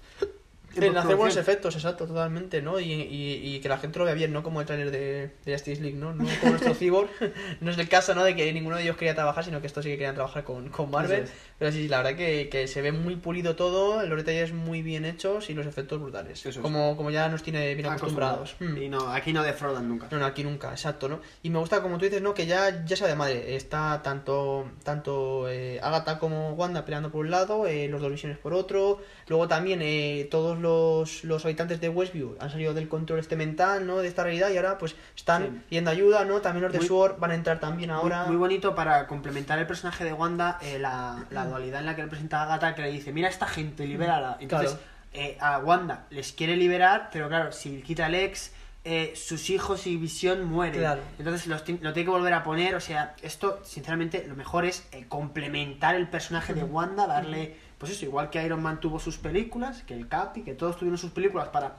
En 0.86 0.98
hacer 0.98 1.16
buenos 1.16 1.38
efectos, 1.38 1.76
exacto, 1.76 2.08
totalmente, 2.08 2.62
¿no? 2.62 2.80
Y, 2.80 2.92
y, 2.92 3.56
y 3.56 3.60
que 3.60 3.70
la 3.70 3.78
gente 3.78 4.00
lo 4.00 4.06
vea 4.06 4.14
bien, 4.14 4.32
no 4.32 4.44
como 4.44 4.62
el 4.62 4.68
trailer 4.68 4.92
de, 4.92 5.32
de 5.46 5.54
Justice 5.54 5.82
League, 5.82 5.98
¿no? 5.98 6.14
No 6.14 6.26
como 6.40 6.52
nuestro 6.52 6.74
Cyborg. 6.76 7.10
no 7.62 7.72
es 7.72 7.78
el 7.78 7.90
caso, 7.90 8.14
¿no? 8.16 8.24
De 8.24 8.36
que 8.36 8.52
ninguno 8.54 8.78
de 8.78 8.84
ellos 8.84 8.98
quería 8.98 9.16
trabajar, 9.16 9.44
sino 9.44 9.62
que 9.62 9.68
estos 9.68 9.84
sí 9.84 9.92
que 9.92 9.98
querían 9.98 10.16
trabajar 10.16 10.44
con, 10.44 10.70
con 10.70 10.92
Marvel. 10.92 11.28
Pero 11.60 11.72
sí, 11.72 11.82
sí, 11.84 11.88
la 11.88 11.98
verdad 11.98 12.16
que, 12.16 12.50
que 12.50 12.68
se 12.68 12.82
ve 12.82 12.92
muy 12.92 13.16
pulido 13.16 13.56
todo, 13.56 14.06
los 14.06 14.18
detalles 14.18 14.54
muy 14.54 14.84
bien 14.84 15.06
hechos 15.06 15.50
y 15.50 15.54
los 15.56 15.66
efectos 15.66 16.00
brutales. 16.00 16.40
Eso 16.40 16.50
es. 16.50 16.58
Como, 16.60 16.96
como 16.96 17.10
ya 17.10 17.30
nos 17.30 17.42
tiene 17.42 17.74
bien 17.74 17.88
acostumbrados. 17.88 18.56
Mm. 18.60 18.78
Y 18.78 18.90
no, 18.90 19.12
aquí 19.12 19.34
no 19.34 19.42
defraudan 19.42 19.90
nunca. 19.90 20.08
No, 20.12 20.20
no, 20.20 20.26
aquí 20.26 20.44
nunca, 20.44 20.70
exacto, 20.72 21.10
¿no? 21.10 21.20
Y 21.42 21.50
me 21.50 21.58
gusta, 21.58 21.82
como 21.82 21.98
tú 21.98 22.06
dices, 22.06 22.22
¿no? 22.22 22.34
Que 22.36 22.46
ya, 22.46 22.86
ya 22.86 22.96
sea 22.96 23.08
de 23.08 23.16
madre. 23.16 23.56
Está 23.56 24.02
tanto, 24.04 24.70
tanto 24.84 25.50
eh, 25.50 25.80
Agatha 25.82 26.20
como 26.20 26.52
Wanda 26.52 26.86
peleando 26.86 27.12
por 27.12 27.22
un 27.26 27.32
lado, 27.32 27.66
eh, 27.66 27.88
los 27.88 28.02
dos 28.02 28.12
visiones 28.12 28.38
por 28.38 28.54
otro. 28.54 29.02
Luego 29.28 29.48
también 29.48 29.80
eh, 29.82 30.28
todos 30.30 30.60
los, 30.60 31.24
los 31.24 31.44
habitantes 31.44 31.82
de 31.82 31.90
Westview 31.90 32.36
han 32.40 32.52
salido 32.52 32.74
del 32.76 32.88
control 32.88 33.20
este 33.20 33.36
mental, 33.36 33.88
¿no? 33.88 33.98
De 33.98 34.08
esta 34.08 34.24
realidad 34.24 34.52
y 34.52 34.58
ahora 34.58 34.78
pues 34.78 34.96
están 35.16 35.38
Sí. 35.38 35.62
yendo 35.76 35.90
ayuda, 35.92 36.24
¿no? 36.24 36.40
También 36.42 36.64
los 36.64 36.72
de 36.72 36.80
Muy- 36.80 36.88
SWORD 36.88 37.18
van 37.20 37.32
a 37.32 37.36
entrar 37.36 37.60
también 37.60 37.90
ahora. 37.90 38.26
Muy, 38.26 38.36
bonito 38.38 38.76
para 38.76 39.08
complementar 39.08 39.58
el 39.60 39.66
personaje 39.66 40.04
de 40.04 40.14
Wanda, 40.14 40.60
eh, 40.62 40.78
la, 40.78 41.26
la 41.32 41.46
Mm. 41.47 41.47
Dualidad 41.48 41.80
en 41.82 41.86
la 41.88 41.96
que 41.96 42.04
le 42.04 42.08
presenta 42.08 42.40
a 42.42 42.44
Agatha, 42.44 42.76
que 42.76 42.82
le 42.84 42.92
dice, 42.92 43.12
mira 43.12 43.28
a 43.28 43.32
esta 43.32 43.48
gente, 43.48 43.86
libérala. 43.88 44.38
Entonces, 44.40 44.72
Claro. 44.72 44.86
eh, 45.14 45.38
a 45.40 45.60
Wanda 45.60 46.06
les 46.10 46.32
quiere 46.34 46.56
liberar, 46.56 47.10
pero 47.12 47.28
claro, 47.28 47.52
si 47.52 47.82
quita 47.82 48.08
el 48.08 48.16
ex, 48.16 48.52
eh, 48.84 49.14
sus 49.16 49.50
hijos 49.50 49.86
y 49.88 49.98
Visión 49.98 50.46
mueren. 50.46 50.80
Claro. 50.80 51.02
Entonces 51.20 51.48
los 51.48 51.60
lo 51.60 51.94
tiene 51.94 52.06
que 52.06 52.10
volver 52.10 52.34
a 52.34 52.44
poner, 52.44 52.74
o 52.76 52.80
sea, 52.80 53.16
esto, 53.22 53.60
sinceramente, 53.64 54.26
lo 54.28 54.36
mejor 54.36 54.64
es 54.66 54.88
eh, 54.92 55.06
complementar 55.10 55.96
el 55.96 56.08
personaje 56.08 56.54
de 56.54 56.64
Wanda, 56.64 57.06
darle, 57.06 57.58
pues 57.78 57.92
eso, 57.92 58.06
igual 58.06 58.30
que 58.30 58.42
Iron 58.46 58.62
Man 58.62 58.80
tuvo 58.80 59.00
sus 59.00 59.18
películas, 59.18 59.84
que 59.84 59.94
el 59.94 60.08
Capi, 60.08 60.44
que 60.44 60.54
todos 60.54 60.78
tuvieron 60.78 60.98
sus 60.98 61.12
películas 61.12 61.50
para 61.50 61.76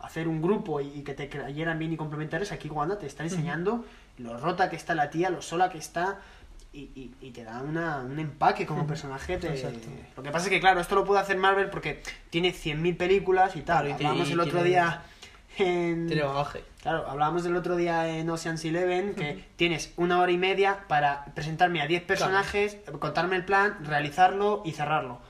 hacer 0.00 0.28
un 0.28 0.40
grupo 0.42 0.80
y, 0.80 0.88
y 0.98 1.02
que 1.02 1.14
te 1.14 1.28
creyeran 1.28 1.78
bien 1.78 1.92
y 1.92 1.96
complementarios, 1.96 2.52
aquí 2.52 2.68
Wanda 2.68 2.98
te 2.98 3.06
está 3.06 3.22
enseñando 3.24 3.84
lo 4.18 4.36
rota 4.36 4.68
que 4.70 4.76
está 4.76 4.94
la 4.94 5.10
tía, 5.10 5.30
lo 5.30 5.42
sola 5.42 5.68
que 5.70 5.78
está 5.78 6.18
y, 6.72 6.80
y- 6.94 7.14
y 7.20 7.30
te 7.32 7.44
da 7.44 7.60
una, 7.62 7.98
un 7.98 8.18
empaque 8.18 8.64
como 8.66 8.86
personaje. 8.86 9.36
te-. 9.38 9.72
Lo 10.16 10.22
que 10.22 10.30
pasa 10.30 10.46
es 10.46 10.50
que, 10.50 10.60
claro, 10.60 10.80
esto 10.80 10.94
lo 10.94 11.04
puede 11.04 11.20
hacer 11.20 11.36
Marvel 11.36 11.68
porque 11.70 12.02
tiene 12.30 12.52
100.000 12.52 12.96
películas 12.96 13.56
y 13.56 13.60
tal. 13.62 13.84
Claro, 13.84 13.88
y 13.88 13.92
Hablábamos 13.92 14.28
y 14.28 14.32
el 14.32 14.40
otro 14.40 14.52
tiene- 14.62 14.68
día 14.68 15.02
en... 15.58 16.06
Tiene 16.06 16.22
bagaje. 16.22 16.64
Claro, 16.80 17.06
hablábamos 17.08 17.44
del 17.44 17.54
otro 17.56 17.76
día 17.76 18.08
en 18.08 18.28
Ocean's 18.30 18.64
Eleven 18.64 19.14
que 19.14 19.44
tienes 19.56 19.92
una 19.96 20.18
hora 20.18 20.32
y 20.32 20.38
media 20.38 20.84
para 20.88 21.26
presentarme 21.34 21.80
a 21.82 21.86
10 21.86 22.02
personajes, 22.04 22.78
contarme 22.98 23.36
el 23.36 23.44
plan, 23.44 23.76
realizarlo 23.84 24.62
y 24.64 24.72
cerrarlo. 24.72 25.20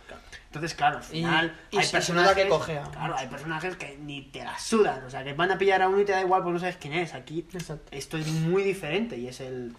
Entonces, 0.47 0.74
claro, 0.74 0.98
al 0.98 1.02
Y- 1.05 1.06
final 1.06 1.59
y 1.70 1.78
hay 1.78 1.85
se 1.85 1.97
nota 2.12 2.35
que 2.35 2.43
personajes, 2.44 2.48
cojea. 2.48 2.82
claro, 2.93 3.16
hay 3.16 3.27
personajes 3.27 3.77
que 3.77 3.98
ni 3.98 4.23
te 4.23 4.44
la 4.44 4.59
sudan, 4.59 5.02
o 5.05 5.10
sea, 5.10 5.24
que 5.24 5.32
van 5.32 5.51
a 5.51 5.59
pillar 5.59 5.82
a 5.82 5.89
uno 5.89 6.01
y 6.01 6.05
te 6.05 6.12
da 6.12 6.20
igual 6.20 6.43
porque 6.43 6.55
no 6.55 6.60
sabes 6.60 6.77
quién 6.77 6.93
es. 6.94 7.14
Aquí 7.14 7.47
Exacto. 7.52 7.89
esto 7.90 8.16
es 8.19 8.28
muy 8.28 8.62
diferente 8.62 9.16
y 9.16 9.28
es 9.28 9.40
el 9.40 9.74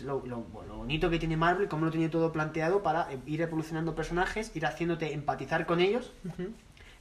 es 0.00 0.06
lo, 0.06 0.22
lo- 0.26 0.46
lo 0.68 0.76
bonito 0.76 1.10
que 1.10 1.18
tiene 1.18 1.36
Marvel, 1.36 1.68
cómo 1.68 1.84
lo 1.86 1.90
tiene 1.90 2.08
todo 2.08 2.32
planteado 2.32 2.82
para 2.82 3.12
eh, 3.12 3.18
ir 3.26 3.40
evolucionando 3.42 3.94
personajes, 3.94 4.50
ir 4.54 4.66
haciéndote 4.66 5.12
empatizar 5.12 5.66
con 5.66 5.80
ellos. 5.80 6.12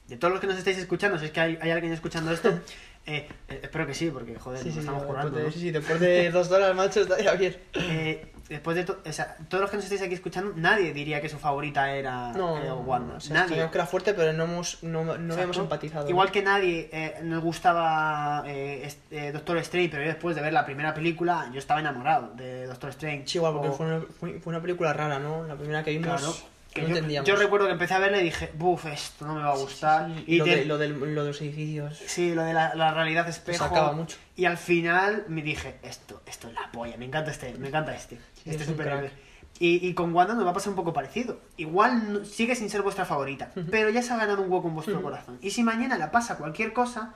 De 0.08 0.18
todos 0.18 0.32
los 0.32 0.40
que 0.42 0.48
nos 0.48 0.58
estáis 0.58 0.78
escuchando, 0.78 1.18
si 1.18 1.26
es 1.26 1.32
que 1.32 1.40
hay, 1.40 1.58
hay 1.62 1.72
alguien 1.72 1.92
escuchando 1.94 2.32
esto, 2.32 2.60
eh, 3.06 3.28
eh, 3.50 3.60
espero 3.64 3.86
que 3.88 3.94
sí, 3.94 4.10
porque 4.12 4.36
joder, 4.40 4.62
Sí, 4.62 4.70
estamos 4.70 4.94
después 5.02 5.08
currando. 5.08 5.38
de, 5.38 5.44
¿no? 5.46 5.52
sí, 5.52 5.60
sí, 5.60 5.72
después 5.72 6.00
de 6.00 6.32
dos 6.32 6.50
horas, 6.52 6.76
macho, 6.76 7.02
estaría 7.02 7.34
bien. 7.34 7.56
Eh, 7.74 8.32
después 8.50 8.76
de 8.78 8.84
to- 8.84 9.00
o 9.06 9.12
sea, 9.12 9.38
todos 9.50 9.62
los 9.62 9.70
que 9.72 9.78
nos 9.78 9.84
estáis 9.86 10.02
aquí 10.04 10.14
escuchando, 10.14 10.54
nadie 10.56 10.94
diría 10.94 11.20
que 11.22 11.30
su 11.30 11.38
favorita 11.40 11.92
era 11.96 12.32
No, 12.34 12.58
eh, 12.58 12.66
no, 12.68 12.76
Wanda. 12.82 13.16
o 13.16 13.20
sea, 13.20 13.34
nadie. 13.36 13.50
sabíamos 13.50 13.72
que 13.72 13.78
era 13.78 13.88
fuerte, 13.88 14.14
pero 14.14 14.34
no 14.34 14.44
hemos, 14.44 14.84
no, 14.84 15.04
no 15.18 15.34
habíamos 15.34 15.58
empatizado. 15.58 16.10
Igual 16.10 16.28
¿no? 16.28 16.34
que 16.34 16.42
nadie 16.44 16.90
eh, 16.92 17.16
nos 17.24 17.44
gustaba 17.44 18.44
eh, 18.48 18.92
eh, 19.12 19.32
Doctor 19.32 19.58
Strange, 19.60 19.90
pero 19.90 20.04
yo 20.04 20.10
después 20.10 20.36
de 20.36 20.42
ver 20.42 20.54
la 20.54 20.66
primera 20.66 20.94
película, 20.94 21.50
yo 21.54 21.60
estaba 21.60 21.80
enamorado 21.80 22.34
de 22.36 22.66
Doctor 22.68 22.90
Strange. 22.92 23.24
Sí, 23.28 23.38
igual, 23.38 23.54
porque 23.54 23.70
O- 23.70 23.74
fue 23.74 23.86
una, 23.86 24.02
fue, 24.20 24.40
fue 24.40 24.52
una 24.52 24.62
película 24.62 24.94
rara, 24.94 25.20
¿no? 25.20 25.44
La 25.48 25.56
primera 25.56 25.84
que 25.84 25.92
vimos 25.92 26.08
Claro. 26.22 26.36
Que 26.76 26.82
no 26.84 26.90
yo, 26.90 26.96
entendíamos. 26.98 27.28
yo 27.28 27.36
recuerdo 27.38 27.66
que 27.68 27.72
empecé 27.74 27.94
a 27.96 28.00
verla 28.00 28.20
y 28.20 28.24
dije, 28.26 28.52
buf, 28.58 28.86
esto 28.86 29.26
no 29.26 29.34
me 29.36 29.42
va 29.42 29.54
a 29.54 29.58
gustar. 29.58 30.12
Sí, 30.14 30.24
y 30.28 30.38
lo, 30.38 30.46
te- 30.46 30.56
de, 30.58 30.66
lo, 30.66 30.78
del, 30.78 31.16
lo 31.16 31.24
de 31.24 31.30
los 31.30 31.42
edificios. 31.42 31.98
Sí, 32.06 32.36
lo 32.36 32.44
de 32.44 32.54
la, 32.54 32.76
la 32.76 32.94
realidad 32.94 33.28
espejo. 33.28 33.64
sacaba 33.64 33.94
mucho. 33.94 34.18
Y 34.36 34.46
al 34.46 34.58
final 34.58 35.24
me 35.30 35.42
dije, 35.42 35.80
esto, 35.82 36.22
esto 36.28 36.50
es 36.50 36.54
la 36.54 36.70
polla, 36.72 36.98
me 36.98 37.06
encanta 37.06 37.32
este, 37.32 37.54
me 37.58 37.70
encanta 37.70 37.96
este. 37.96 38.20
este 38.46 38.64
es 38.64 38.72
crack. 38.72 39.12
Y, 39.58 39.88
y 39.88 39.94
con 39.94 40.14
Wanda 40.14 40.34
nos 40.34 40.46
va 40.46 40.50
a 40.52 40.54
pasar 40.54 40.70
un 40.72 40.76
poco 40.76 40.92
parecido. 40.92 41.40
Igual 41.56 42.12
no- 42.12 42.26
sigue 42.26 42.56
sin 42.56 42.70
ser 42.70 42.82
vuestra 42.82 43.06
favorita, 43.06 43.52
pero 43.72 43.90
ya 43.90 44.02
se 44.04 44.12
ha 44.12 44.18
ganado 44.18 44.42
un 44.44 44.52
hueco 44.52 44.68
en 44.68 44.76
vuestro 44.76 45.02
corazón. 45.02 45.40
Y 45.42 45.52
si 45.52 45.64
mañana 45.64 45.98
la 45.98 46.12
pasa 46.12 46.38
cualquier 46.38 46.74
cosa, 46.74 47.14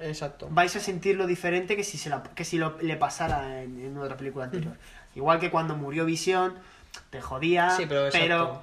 Exacto. 0.00 0.48
vais 0.50 0.74
a 0.76 0.80
sentirlo 0.80 1.26
diferente 1.26 1.76
que 1.76 1.84
si, 1.84 1.98
se 1.98 2.08
la- 2.08 2.22
que 2.22 2.44
si 2.46 2.56
lo, 2.56 2.78
le 2.80 2.96
pasara 2.96 3.62
en, 3.62 3.78
en 3.84 3.98
otra 3.98 4.16
película 4.16 4.46
anterior. 4.46 4.78
Igual 5.14 5.38
que 5.38 5.50
cuando 5.50 5.76
murió 5.76 6.06
Visión, 6.06 6.54
te 7.10 7.20
jodía, 7.20 7.70
Sí, 7.70 7.84
pero 7.88 8.08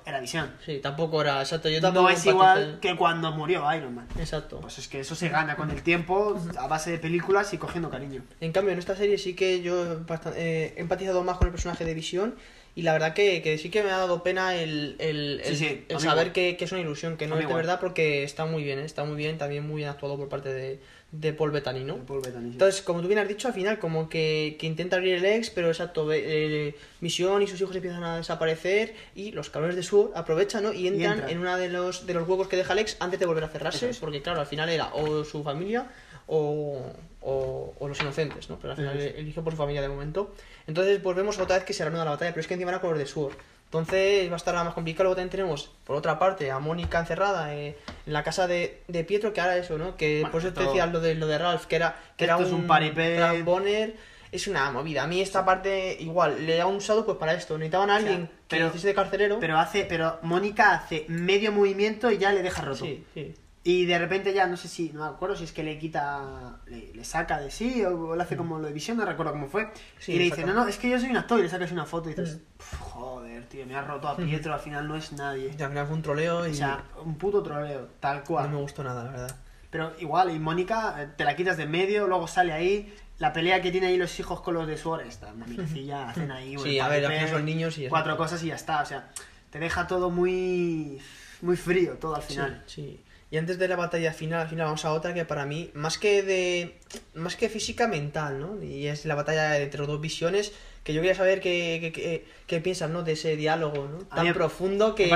era 0.05 0.19
Visión. 0.19 0.51
Sí, 0.65 0.79
tampoco 0.79 1.21
era. 1.21 1.39
Exacto, 1.39 1.69
yo 1.69 1.81
tampoco. 1.81 2.03
No 2.03 2.09
es 2.09 2.25
igual 2.25 2.79
que 2.81 2.95
cuando 2.95 3.31
murió 3.31 3.63
Iron 3.73 3.95
Man. 3.95 4.07
Exacto. 4.17 4.59
Pues 4.59 4.77
es 4.77 4.87
que 4.87 4.99
eso 4.99 5.15
se 5.15 5.29
gana 5.29 5.55
con 5.55 5.71
el 5.71 5.81
tiempo, 5.83 6.39
a 6.57 6.67
base 6.67 6.91
de 6.91 6.97
películas 6.97 7.53
y 7.53 7.57
cogiendo 7.57 7.89
cariño. 7.89 8.23
En 8.39 8.51
cambio, 8.51 8.73
en 8.73 8.79
esta 8.79 8.95
serie 8.95 9.17
sí 9.17 9.35
que 9.35 9.61
yo 9.61 9.93
he 9.93 9.95
eh, 10.35 10.73
he 10.75 10.81
empatizado 10.81 11.23
más 11.23 11.37
con 11.37 11.47
el 11.47 11.51
personaje 11.51 11.85
de 11.85 11.93
Visión. 11.93 12.35
Y 12.73 12.83
la 12.83 12.93
verdad 12.93 13.13
que, 13.13 13.41
que 13.41 13.57
sí 13.57 13.69
que 13.69 13.83
me 13.83 13.89
ha 13.91 13.97
dado 13.97 14.23
pena 14.23 14.55
el, 14.55 14.95
el, 14.99 15.41
el- 15.43 15.45
Sí, 15.45 15.55
sí, 15.57 15.85
el 15.89 15.95
a 15.97 15.99
mí 15.99 16.05
saber 16.05 16.31
que, 16.31 16.55
que 16.55 16.65
es 16.65 16.71
una 16.71 16.79
ilusión, 16.81 17.17
que 17.17 17.27
no 17.27 17.35
es 17.37 17.45
de 17.47 17.53
verdad, 17.53 17.79
porque 17.81 18.23
está 18.23 18.45
muy 18.45 18.63
bien, 18.63 18.79
¿eh? 18.79 18.85
está 18.85 19.03
muy 19.03 19.17
bien, 19.17 19.37
también 19.37 19.67
muy 19.67 19.77
bien 19.77 19.89
actuado 19.89 20.15
por 20.17 20.29
parte 20.29 20.53
de, 20.53 20.79
de 21.11 21.33
Paul 21.33 21.51
Bettany, 21.51 21.83
¿no? 21.83 21.95
De 21.95 22.01
Paul 22.03 22.21
Bettany, 22.21 22.45
sí. 22.45 22.51
Entonces, 22.53 22.81
como 22.81 23.01
tú 23.01 23.07
bien 23.09 23.19
has 23.19 23.27
dicho, 23.27 23.49
al 23.49 23.53
final 23.53 23.77
como 23.77 24.07
que, 24.07 24.55
que 24.57 24.67
intenta 24.67 24.95
abrir 24.95 25.15
el 25.15 25.25
ex, 25.25 25.49
pero 25.49 25.67
exacto, 25.67 26.05
ve- 26.05 26.23
eh, 26.25 26.75
Misión 27.01 27.41
y 27.41 27.47
sus 27.47 27.59
hijos 27.59 27.75
empiezan 27.75 28.05
a 28.05 28.15
desaparecer 28.17 28.95
y 29.15 29.31
los 29.33 29.49
cabrones 29.49 29.75
de 29.75 29.83
Sword 29.83 30.11
aprovechan, 30.15 30.63
¿no? 30.63 30.71
Y 30.71 30.87
entran, 30.87 31.27
en 31.29 31.39
uno 31.39 31.57
de 31.57 31.67
los, 31.67 32.07
de 32.07 32.13
los 32.13 32.25
huecos 32.25 32.47
que 32.47 32.55
deja 32.55 32.71
el 32.71 32.79
ex 32.79 32.95
antes 33.01 33.19
de 33.19 33.25
volver 33.25 33.43
a 33.43 33.49
cerrarse, 33.49 33.89
es. 33.89 33.97
porque 33.97 34.21
claro, 34.21 34.39
al 34.39 34.47
final 34.47 34.69
era 34.69 34.93
o 34.93 35.25
su 35.25 35.43
familia 35.43 35.87
o, 36.33 36.81
o, 37.21 37.73
o 37.77 37.87
los 37.87 37.99
inocentes, 38.01 38.49
¿no? 38.49 38.57
Pero 38.57 38.71
al 38.71 38.77
final 38.77 38.97
es. 38.99 39.15
eligió 39.15 39.43
por 39.43 39.51
su 39.53 39.57
familia 39.57 39.81
de 39.81 39.89
momento. 39.89 40.33
Entonces, 40.65 40.99
pues 41.03 41.15
vemos 41.17 41.37
otra 41.39 41.57
vez 41.57 41.65
que 41.65 41.73
se 41.73 41.83
reanuda 41.83 42.05
la 42.05 42.11
batalla, 42.11 42.31
pero 42.31 42.39
es 42.41 42.47
que 42.47 42.53
encima 42.53 42.71
era 42.71 42.79
con 42.79 42.91
los 42.91 42.99
de 42.99 43.05
Sword. 43.05 43.33
Entonces 43.65 44.29
va 44.29 44.33
a 44.33 44.37
estar 44.37 44.53
más 44.55 44.73
complicado. 44.73 45.03
Luego 45.05 45.15
también 45.15 45.29
tenemos, 45.29 45.71
por 45.85 45.95
otra 45.95 46.19
parte, 46.19 46.51
a 46.51 46.59
Mónica 46.59 46.99
encerrada 46.99 47.55
eh, 47.55 47.77
en 48.05 48.13
la 48.13 48.23
casa 48.23 48.47
de, 48.47 48.81
de 48.87 49.03
Pietro, 49.03 49.33
que 49.33 49.39
ahora 49.41 49.57
eso, 49.57 49.77
¿no? 49.77 49.95
Que 49.97 50.19
Bueno, 50.21 50.31
por 50.31 50.41
eso 50.41 50.53
te 50.53 50.63
decía 50.63 50.85
lo 50.87 50.99
de, 50.99 51.15
lo 51.15 51.27
de 51.27 51.37
Ralph, 51.37 51.65
que 51.65 51.75
era, 51.77 51.95
que 52.17 52.25
era 52.25 52.35
Esto 52.35 52.47
es 52.47 52.53
un 52.53 52.67
paripé. 52.67 53.15
transponer. 53.17 53.95
Es 54.31 54.47
una 54.47 54.71
movida. 54.71 55.03
A 55.03 55.07
mí 55.07 55.19
esta 55.19 55.43
parte, 55.43 55.97
igual, 55.99 56.45
le 56.45 56.61
han 56.61 56.73
usado 56.73 57.05
pues 57.05 57.17
para 57.17 57.33
esto. 57.33 57.57
Necesitaban 57.57 57.89
a 57.89 57.97
O 57.97 57.99
sea, 57.99 58.07
alguien 58.09 58.27
que 58.27 58.33
pero- 58.55 58.67
hiciese 58.67 58.87
de 58.87 58.93
carcelero. 58.93 59.39
Pero 59.41 59.57
hace, 59.57 59.83
pero 59.85 60.19
Mónica 60.21 60.71
hace 60.73 61.05
medio 61.09 61.51
movimiento 61.51 62.09
y 62.09 62.17
ya 62.17 62.31
le 62.31 62.41
deja 62.41 62.61
roto. 62.61 62.85
Sí, 62.85 63.03
sí. 63.13 63.33
Y 63.63 63.85
de 63.85 63.99
repente 63.99 64.33
ya 64.33 64.47
no 64.47 64.57
sé 64.57 64.67
si, 64.67 64.89
no 64.91 65.01
me 65.01 65.07
acuerdo 65.15 65.35
si 65.35 65.43
es 65.43 65.51
que 65.51 65.61
le 65.63 65.77
quita, 65.77 66.59
le, 66.65 66.93
le 66.95 67.03
saca 67.03 67.39
de 67.39 67.51
sí 67.51 67.83
o 67.85 68.15
le 68.15 68.23
hace 68.23 68.35
como 68.35 68.57
lo 68.57 68.65
de 68.65 68.73
visión, 68.73 68.97
no 68.97 69.05
recuerdo 69.05 69.33
cómo 69.33 69.47
fue. 69.47 69.71
Sí, 69.99 70.13
y 70.13 70.17
le 70.17 70.23
dice, 70.25 70.43
no, 70.43 70.53
no, 70.55 70.67
es 70.67 70.77
que 70.79 70.89
yo 70.89 70.99
soy 70.99 71.11
un 71.11 71.17
actor 71.17 71.39
y 71.39 71.43
le 71.43 71.49
sacas 71.49 71.71
una 71.71 71.85
foto 71.85 72.09
y 72.09 72.15
dices, 72.15 72.37
Mm. 72.37 72.57
"Pf, 72.57 72.75
joder, 72.79 73.45
tío, 73.45 73.65
me 73.67 73.75
has 73.75 73.85
roto 73.85 74.07
a 74.07 74.17
Pietro, 74.17 74.51
al 74.53 74.59
final 74.59 74.87
no 74.87 74.95
es 74.95 75.11
nadie. 75.11 75.55
Y 75.57 75.61
al 75.61 75.69
final 75.69 75.85
fue 75.85 75.95
un 75.95 76.01
troleo 76.01 76.47
y 76.47 76.51
O 76.51 76.53
sea, 76.55 76.83
un 77.05 77.15
puto 77.19 77.43
troleo, 77.43 77.87
tal 77.99 78.23
cual. 78.23 78.49
no 78.49 78.55
me 78.57 78.61
gustó 78.63 78.83
nada, 78.83 79.03
la 79.03 79.11
verdad. 79.11 79.35
Pero 79.69 79.93
igual, 79.99 80.31
y 80.35 80.39
Mónica, 80.39 80.95
eh, 81.03 81.09
te 81.15 81.23
la 81.23 81.35
quitas 81.35 81.55
de 81.55 81.67
medio, 81.67 82.07
luego 82.07 82.27
sale 82.27 82.53
ahí, 82.53 82.91
la 83.19 83.31
pelea 83.31 83.61
que 83.61 83.69
tiene 83.71 83.87
ahí 83.87 83.97
los 83.97 84.19
hijos 84.19 84.41
con 84.41 84.55
los 84.55 84.65
de 84.65 84.75
Sword 84.75 85.01
está 85.05 85.31
una 85.31 85.45
mirecilla, 85.45 86.09
hacen 86.09 86.31
ahí 86.31 86.57
Sí, 86.57 86.79
a 86.79 86.87
ver, 86.87 87.05
al 87.05 87.29
son 87.29 87.45
niños 87.45 87.77
y 87.77 87.83
ya 87.83 87.89
cuatro 87.89 88.13
está. 88.13 88.23
cosas 88.23 88.43
y 88.43 88.47
ya 88.47 88.55
está, 88.55 88.81
o 88.81 88.85
sea, 88.87 89.11
te 89.51 89.59
deja 89.59 89.85
todo 89.85 90.09
muy 90.09 90.99
muy 91.43 91.57
frío 91.57 91.93
todo 91.99 92.15
al 92.15 92.23
final. 92.23 92.63
Sí, 92.65 92.81
sí. 92.81 93.03
Y 93.31 93.37
antes 93.37 93.57
de 93.57 93.67
la 93.69 93.77
batalla 93.77 94.11
final, 94.11 94.41
al 94.41 94.47
final 94.49 94.65
vamos 94.65 94.83
a 94.83 94.91
otra 94.91 95.13
que 95.13 95.23
para 95.23 95.45
mí, 95.45 95.71
más 95.73 95.97
que 95.97 96.21
de. 96.21 96.77
más 97.15 97.37
que 97.37 97.47
física 97.47 97.87
mental, 97.87 98.39
¿no? 98.39 98.61
Y 98.61 98.87
es 98.87 99.05
la 99.05 99.15
batalla 99.15 99.57
entre 99.57 99.85
dos 99.87 100.01
visiones. 100.01 100.53
Que 100.83 100.93
yo 100.93 101.01
quería 101.01 101.15
saber 101.15 101.39
qué, 101.41 101.91
qué, 101.93 102.25
qué- 102.47 102.59
piensan, 102.59 102.91
¿no? 102.91 103.03
De 103.03 103.11
ese 103.11 103.35
diálogo, 103.35 103.87
¿no? 103.87 103.99
Tan 103.99 104.25
me- 104.25 104.33
profundo 104.33 104.95
que, 104.95 105.07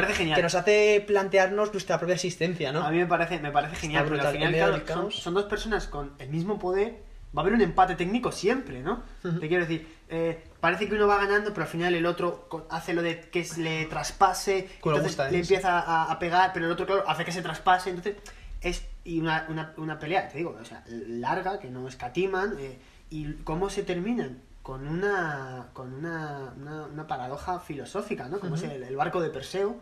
nos 0.41 0.53
hace 0.55 1.03
plantearnos 1.05 1.73
nuestra 1.73 1.97
propia 1.97 2.13
existencia, 2.15 2.71
¿no? 2.71 2.83
A 2.85 2.91
mí 2.91 2.99
me 2.99 3.07
parece, 3.07 3.39
me 3.39 3.51
parece 3.51 3.75
genial, 3.75 4.03
Está 4.03 4.09
porque 4.15 4.21
brutal, 4.27 4.43
al 4.43 4.53
final 4.53 4.83
claro, 4.83 5.11
son, 5.11 5.33
dos 5.33 5.45
personas 5.45 5.87
con 5.87 6.13
el 6.19 6.29
mismo 6.29 6.59
poder, 6.59 6.99
va 7.35 7.41
a 7.41 7.41
haber 7.41 7.53
un 7.53 7.61
empate 7.61 7.95
técnico 7.95 8.31
siempre, 8.31 8.81
¿no? 8.81 9.03
Te 9.23 9.47
quiero 9.47 9.65
decir, 9.65 9.87
eh, 10.09 10.43
parece 10.65 10.87
que 10.89 10.95
uno 10.95 11.05
va 11.07 11.17
ganando, 11.17 11.53
pero 11.53 11.63
al 11.65 11.69
final 11.69 11.93
el 11.93 12.05
otro 12.07 12.49
hace 12.71 12.93
lo 12.95 13.03
de 13.03 13.21
que 13.29 13.45
le 13.57 13.85
traspase, 13.85 14.67
entonces 14.81 15.03
gusta, 15.03 15.27
¿eh? 15.27 15.31
le 15.31 15.43
Sí. 15.43 15.53
empieza 15.53 15.79
a, 15.79 16.11
a 16.11 16.17
pegar, 16.17 16.53
pero 16.53 16.65
el 16.65 16.71
otro, 16.71 16.87
claro, 16.87 17.03
hace 17.07 17.23
que 17.23 17.31
se 17.31 17.43
traspase, 17.43 17.91
entonces 17.91 18.15
es 18.61 18.83
y 19.03 19.19
una, 19.19 19.45
una, 19.49 19.73
una 19.77 19.99
pelea, 19.99 20.27
te 20.27 20.39
digo, 20.39 20.57
o 20.59 20.65
sea, 20.65 20.83
larga, 20.87 21.59
que 21.59 21.69
no 21.69 21.87
escatiman, 21.87 22.55
eh, 22.59 22.79
y 23.11 23.33
cómo 23.43 23.69
se 23.69 23.83
terminan 23.83 24.39
con 24.65 24.87
una 24.87 25.67
con 25.73 25.93
una, 25.93 26.51
una, 26.57 26.85
una 26.85 27.05
paradoja 27.05 27.59
filosófica, 27.59 28.27
¿no? 28.27 28.39
Como 28.39 28.55
es 28.55 28.63
el, 28.63 28.81
el 28.81 28.95
barco 28.95 29.21
de 29.21 29.29
Perseo, 29.29 29.75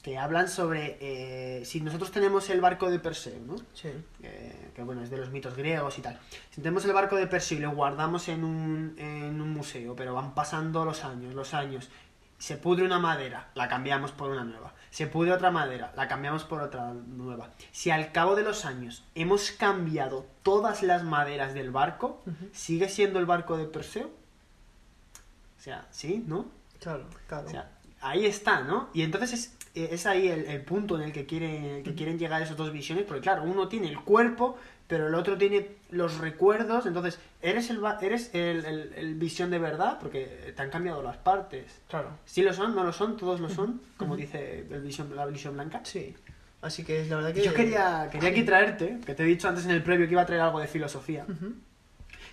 que 0.00 0.16
hablan 0.16 0.48
sobre 0.48 0.96
eh, 1.00 1.64
si 1.64 1.80
nosotros 1.80 2.12
tenemos 2.12 2.48
el 2.48 2.60
barco 2.60 2.88
de 2.88 3.00
Perseo, 3.00 3.40
¿no? 3.44 3.56
Sí. 3.74 3.88
Eh, 4.22 4.70
que 4.76 4.84
bueno, 4.84 5.02
es 5.02 5.10
de 5.10 5.16
los 5.16 5.30
mitos 5.30 5.56
griegos 5.56 5.98
y 5.98 6.02
tal. 6.02 6.20
Si 6.50 6.60
tenemos 6.60 6.84
el 6.84 6.92
barco 6.92 7.16
de 7.16 7.26
Perseo 7.26 7.58
y 7.58 7.62
lo 7.62 7.72
guardamos 7.72 8.28
en 8.28 8.44
un, 8.44 8.94
en 8.96 9.40
un 9.40 9.50
museo, 9.50 9.96
pero 9.96 10.14
van 10.14 10.36
pasando 10.36 10.84
los 10.84 11.02
años, 11.02 11.34
los 11.34 11.52
años, 11.52 11.90
se 12.38 12.56
pudre 12.56 12.84
una 12.84 13.00
madera, 13.00 13.50
la 13.54 13.66
cambiamos 13.66 14.12
por 14.12 14.30
una 14.30 14.44
nueva. 14.44 14.71
Se 14.92 15.06
pudre 15.06 15.32
otra 15.32 15.50
madera, 15.50 15.90
la 15.96 16.06
cambiamos 16.06 16.44
por 16.44 16.60
otra 16.60 16.92
nueva. 16.92 17.48
Si 17.72 17.90
al 17.90 18.12
cabo 18.12 18.36
de 18.36 18.42
los 18.42 18.66
años 18.66 19.02
hemos 19.14 19.50
cambiado 19.50 20.26
todas 20.42 20.82
las 20.82 21.02
maderas 21.02 21.54
del 21.54 21.70
barco, 21.70 22.22
¿sigue 22.52 22.90
siendo 22.90 23.18
el 23.18 23.24
barco 23.24 23.56
de 23.56 23.64
Perseo? 23.64 24.08
O 24.08 25.62
sea, 25.62 25.86
¿sí? 25.90 26.22
¿No? 26.26 26.44
Claro, 26.78 27.06
claro. 27.26 27.46
O 27.46 27.50
sea, 27.50 27.70
ahí 28.02 28.26
está, 28.26 28.60
¿no? 28.60 28.90
Y 28.92 29.00
entonces 29.00 29.32
es, 29.32 29.56
es 29.74 30.04
ahí 30.04 30.28
el, 30.28 30.44
el 30.44 30.60
punto 30.60 30.96
en 30.96 31.04
el 31.04 31.12
que, 31.12 31.24
quieren, 31.24 31.64
el 31.64 31.82
que 31.82 31.94
quieren 31.94 32.18
llegar 32.18 32.42
esas 32.42 32.58
dos 32.58 32.70
visiones, 32.70 33.06
porque 33.06 33.22
claro, 33.22 33.44
uno 33.44 33.68
tiene 33.68 33.88
el 33.88 33.98
cuerpo, 33.98 34.58
pero 34.92 35.08
el 35.08 35.14
otro 35.14 35.38
tiene 35.38 35.68
los 35.88 36.18
recuerdos, 36.18 36.84
entonces, 36.84 37.18
¿eres 37.40 37.70
el, 37.70 37.80
eres 38.02 38.28
el, 38.34 38.62
el- 38.66 38.92
el 38.94 39.14
visión 39.14 39.50
de 39.50 39.58
verdad? 39.58 39.96
Porque 39.98 40.52
te 40.54 40.60
han 40.60 40.68
cambiado 40.68 41.02
las 41.02 41.16
partes. 41.16 41.80
Claro. 41.88 42.10
Sí 42.26 42.42
lo 42.42 42.52
son, 42.52 42.74
no 42.74 42.84
lo 42.84 42.92
son, 42.92 43.16
todos 43.16 43.40
lo 43.40 43.48
son, 43.48 43.80
como 43.96 44.16
dice 44.16 44.66
el 44.70 44.82
visión, 44.82 45.16
la 45.16 45.24
visión 45.24 45.54
blanca. 45.54 45.80
Sí. 45.84 46.14
Así 46.60 46.84
que 46.84 47.06
la 47.06 47.16
verdad 47.16 47.32
que. 47.32 47.42
Yo 47.42 47.54
quería, 47.54 48.10
quería 48.12 48.28
aquí 48.28 48.42
traerte, 48.42 48.98
que 49.06 49.14
te 49.14 49.22
he 49.22 49.26
dicho 49.26 49.48
antes 49.48 49.64
en 49.64 49.70
el 49.70 49.82
previo 49.82 50.04
que 50.06 50.12
iba 50.12 50.20
a 50.20 50.26
traer 50.26 50.42
algo 50.42 50.60
de 50.60 50.66
filosofía. 50.68 51.24
Ujú. 51.26 51.54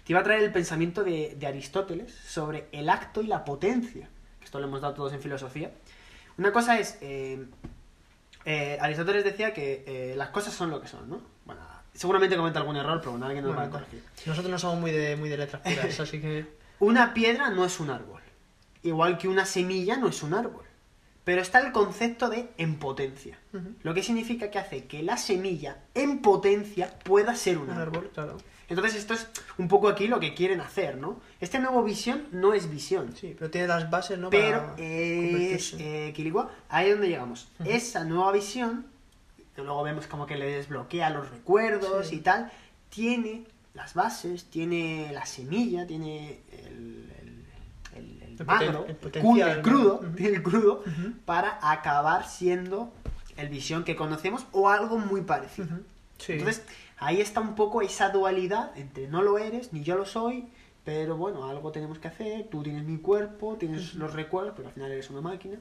Te 0.03 0.11
iba 0.11 0.19
a 0.19 0.23
traer 0.23 0.43
el 0.43 0.51
pensamiento 0.51 1.05
de, 1.05 1.37
de 1.39 1.47
Aristóteles 1.47 2.11
sobre 2.13 2.67
el 2.73 2.89
acto 2.89 3.21
y 3.21 3.27
la 3.27 3.45
potencia. 3.45 4.09
Esto 4.43 4.59
lo 4.59 4.67
hemos 4.67 4.81
dado 4.81 4.95
todos 4.95 5.13
en 5.13 5.21
filosofía. 5.21 5.71
Una 6.37 6.51
cosa 6.51 6.77
es, 6.77 6.97
eh, 6.99 7.45
eh, 8.43 8.77
Aristóteles 8.81 9.23
decía 9.23 9.53
que 9.53 9.85
eh, 9.87 10.13
las 10.17 10.27
cosas 10.31 10.53
son 10.53 10.69
lo 10.71 10.81
que 10.81 10.89
son, 10.89 11.09
¿no? 11.09 11.21
Bueno, 11.91 11.99
seguramente 11.99 12.35
comenta 12.37 12.59
algún 12.59 12.75
error, 12.77 12.99
pero 13.01 13.17
nadie 13.17 13.41
nos 13.41 13.51
va 13.51 13.63
a 13.63 13.67
Bueno, 13.67 13.71
corregir. 13.71 14.03
Nosotros 14.25 14.51
no 14.51 14.59
somos 14.59 14.79
muy 14.79 14.91
de, 14.91 15.15
muy 15.15 15.29
de 15.29 15.37
letras 15.37 15.61
puras, 15.61 15.99
así 15.99 16.19
que. 16.21 16.45
Una 16.79 17.13
piedra 17.13 17.49
no 17.49 17.65
es 17.65 17.79
un 17.79 17.89
árbol. 17.89 18.21
Igual 18.83 19.17
que 19.17 19.27
una 19.27 19.45
semilla 19.45 19.97
no 19.97 20.07
es 20.07 20.23
un 20.23 20.33
árbol. 20.33 20.63
Pero 21.25 21.41
está 21.41 21.59
el 21.59 21.71
concepto 21.73 22.29
de 22.29 22.49
en 22.57 22.79
potencia. 22.79 23.37
Lo 23.83 23.93
que 23.93 24.01
significa 24.01 24.49
que 24.49 24.57
hace 24.57 24.85
que 24.85 25.03
la 25.03 25.17
semilla 25.17 25.77
en 25.93 26.21
potencia 26.21 26.97
pueda 27.03 27.35
ser 27.35 27.57
un 27.57 27.65
Un 27.69 27.71
árbol. 27.71 27.97
árbol, 27.97 28.11
claro. 28.13 28.37
Entonces 28.69 28.95
esto 28.95 29.13
es 29.15 29.27
un 29.57 29.67
poco 29.67 29.89
aquí 29.89 30.07
lo 30.07 30.19
que 30.19 30.33
quieren 30.33 30.61
hacer, 30.61 30.95
¿no? 30.97 31.19
Este 31.39 31.59
nuevo 31.59 31.83
visión 31.83 32.27
no 32.31 32.53
es 32.53 32.69
visión. 32.69 33.13
Sí, 33.15 33.35
pero 33.37 33.51
tiene 33.51 33.67
las 33.67 33.89
bases, 33.89 34.17
¿no? 34.17 34.29
Pero 34.29 34.59
Para 34.61 34.75
es, 34.77 35.73
eh, 35.77 36.13
ahí 36.69 36.85
es 36.87 36.91
donde 36.93 37.09
llegamos. 37.09 37.49
Esa 37.65 38.03
nueva 38.05 38.31
visión, 38.31 38.85
que 39.59 39.65
luego 39.65 39.83
vemos 39.83 40.07
como 40.07 40.25
que 40.25 40.35
le 40.37 40.45
desbloquea 40.45 41.09
los 41.09 41.29
recuerdos 41.29 42.07
Sí. 42.07 42.15
y 42.15 42.19
tal, 42.19 42.51
tiene 42.89 43.43
las 43.73 43.93
bases, 43.93 44.45
tiene 44.45 45.11
la 45.13 45.25
semilla, 45.25 45.85
tiene 45.85 46.39
el, 46.65 47.11
el, 47.19 47.45
el- 47.95 48.21
el 48.23 48.39
El 48.39 48.45
magro, 48.45 48.85
crudo, 49.61 49.99
tiene 50.15 50.37
el 50.37 50.43
crudo, 50.43 50.83
para 51.25 51.59
acabar 51.61 52.25
siendo 52.27 52.91
el 53.37 53.49
visión 53.49 53.83
que 53.83 53.95
conocemos 53.95 54.45
o 54.51 54.69
algo 54.69 54.97
muy 54.97 55.21
parecido. 55.21 55.67
Sí. 56.17 56.33
Entonces, 56.33 56.63
ahí 56.97 57.21
está 57.21 57.41
un 57.41 57.55
poco 57.55 57.81
esa 57.81 58.09
dualidad 58.09 58.71
entre 58.77 59.07
no 59.07 59.21
lo 59.21 59.37
eres, 59.37 59.71
ni 59.73 59.83
yo 59.83 59.95
lo 59.95 60.05
soy, 60.05 60.47
pero 60.83 61.15
bueno, 61.17 61.47
algo 61.47 61.71
tenemos 61.71 61.99
que 61.99 62.07
hacer, 62.07 62.47
tú 62.49 62.63
tienes 62.63 62.83
mi 62.83 62.97
cuerpo, 62.97 63.55
tienes 63.57 63.93
los 63.95 64.13
recuerdos, 64.13 64.53
pero 64.55 64.69
al 64.69 64.73
final 64.73 64.91
eres 64.91 65.09
una 65.09 65.21
máquina. 65.21 65.57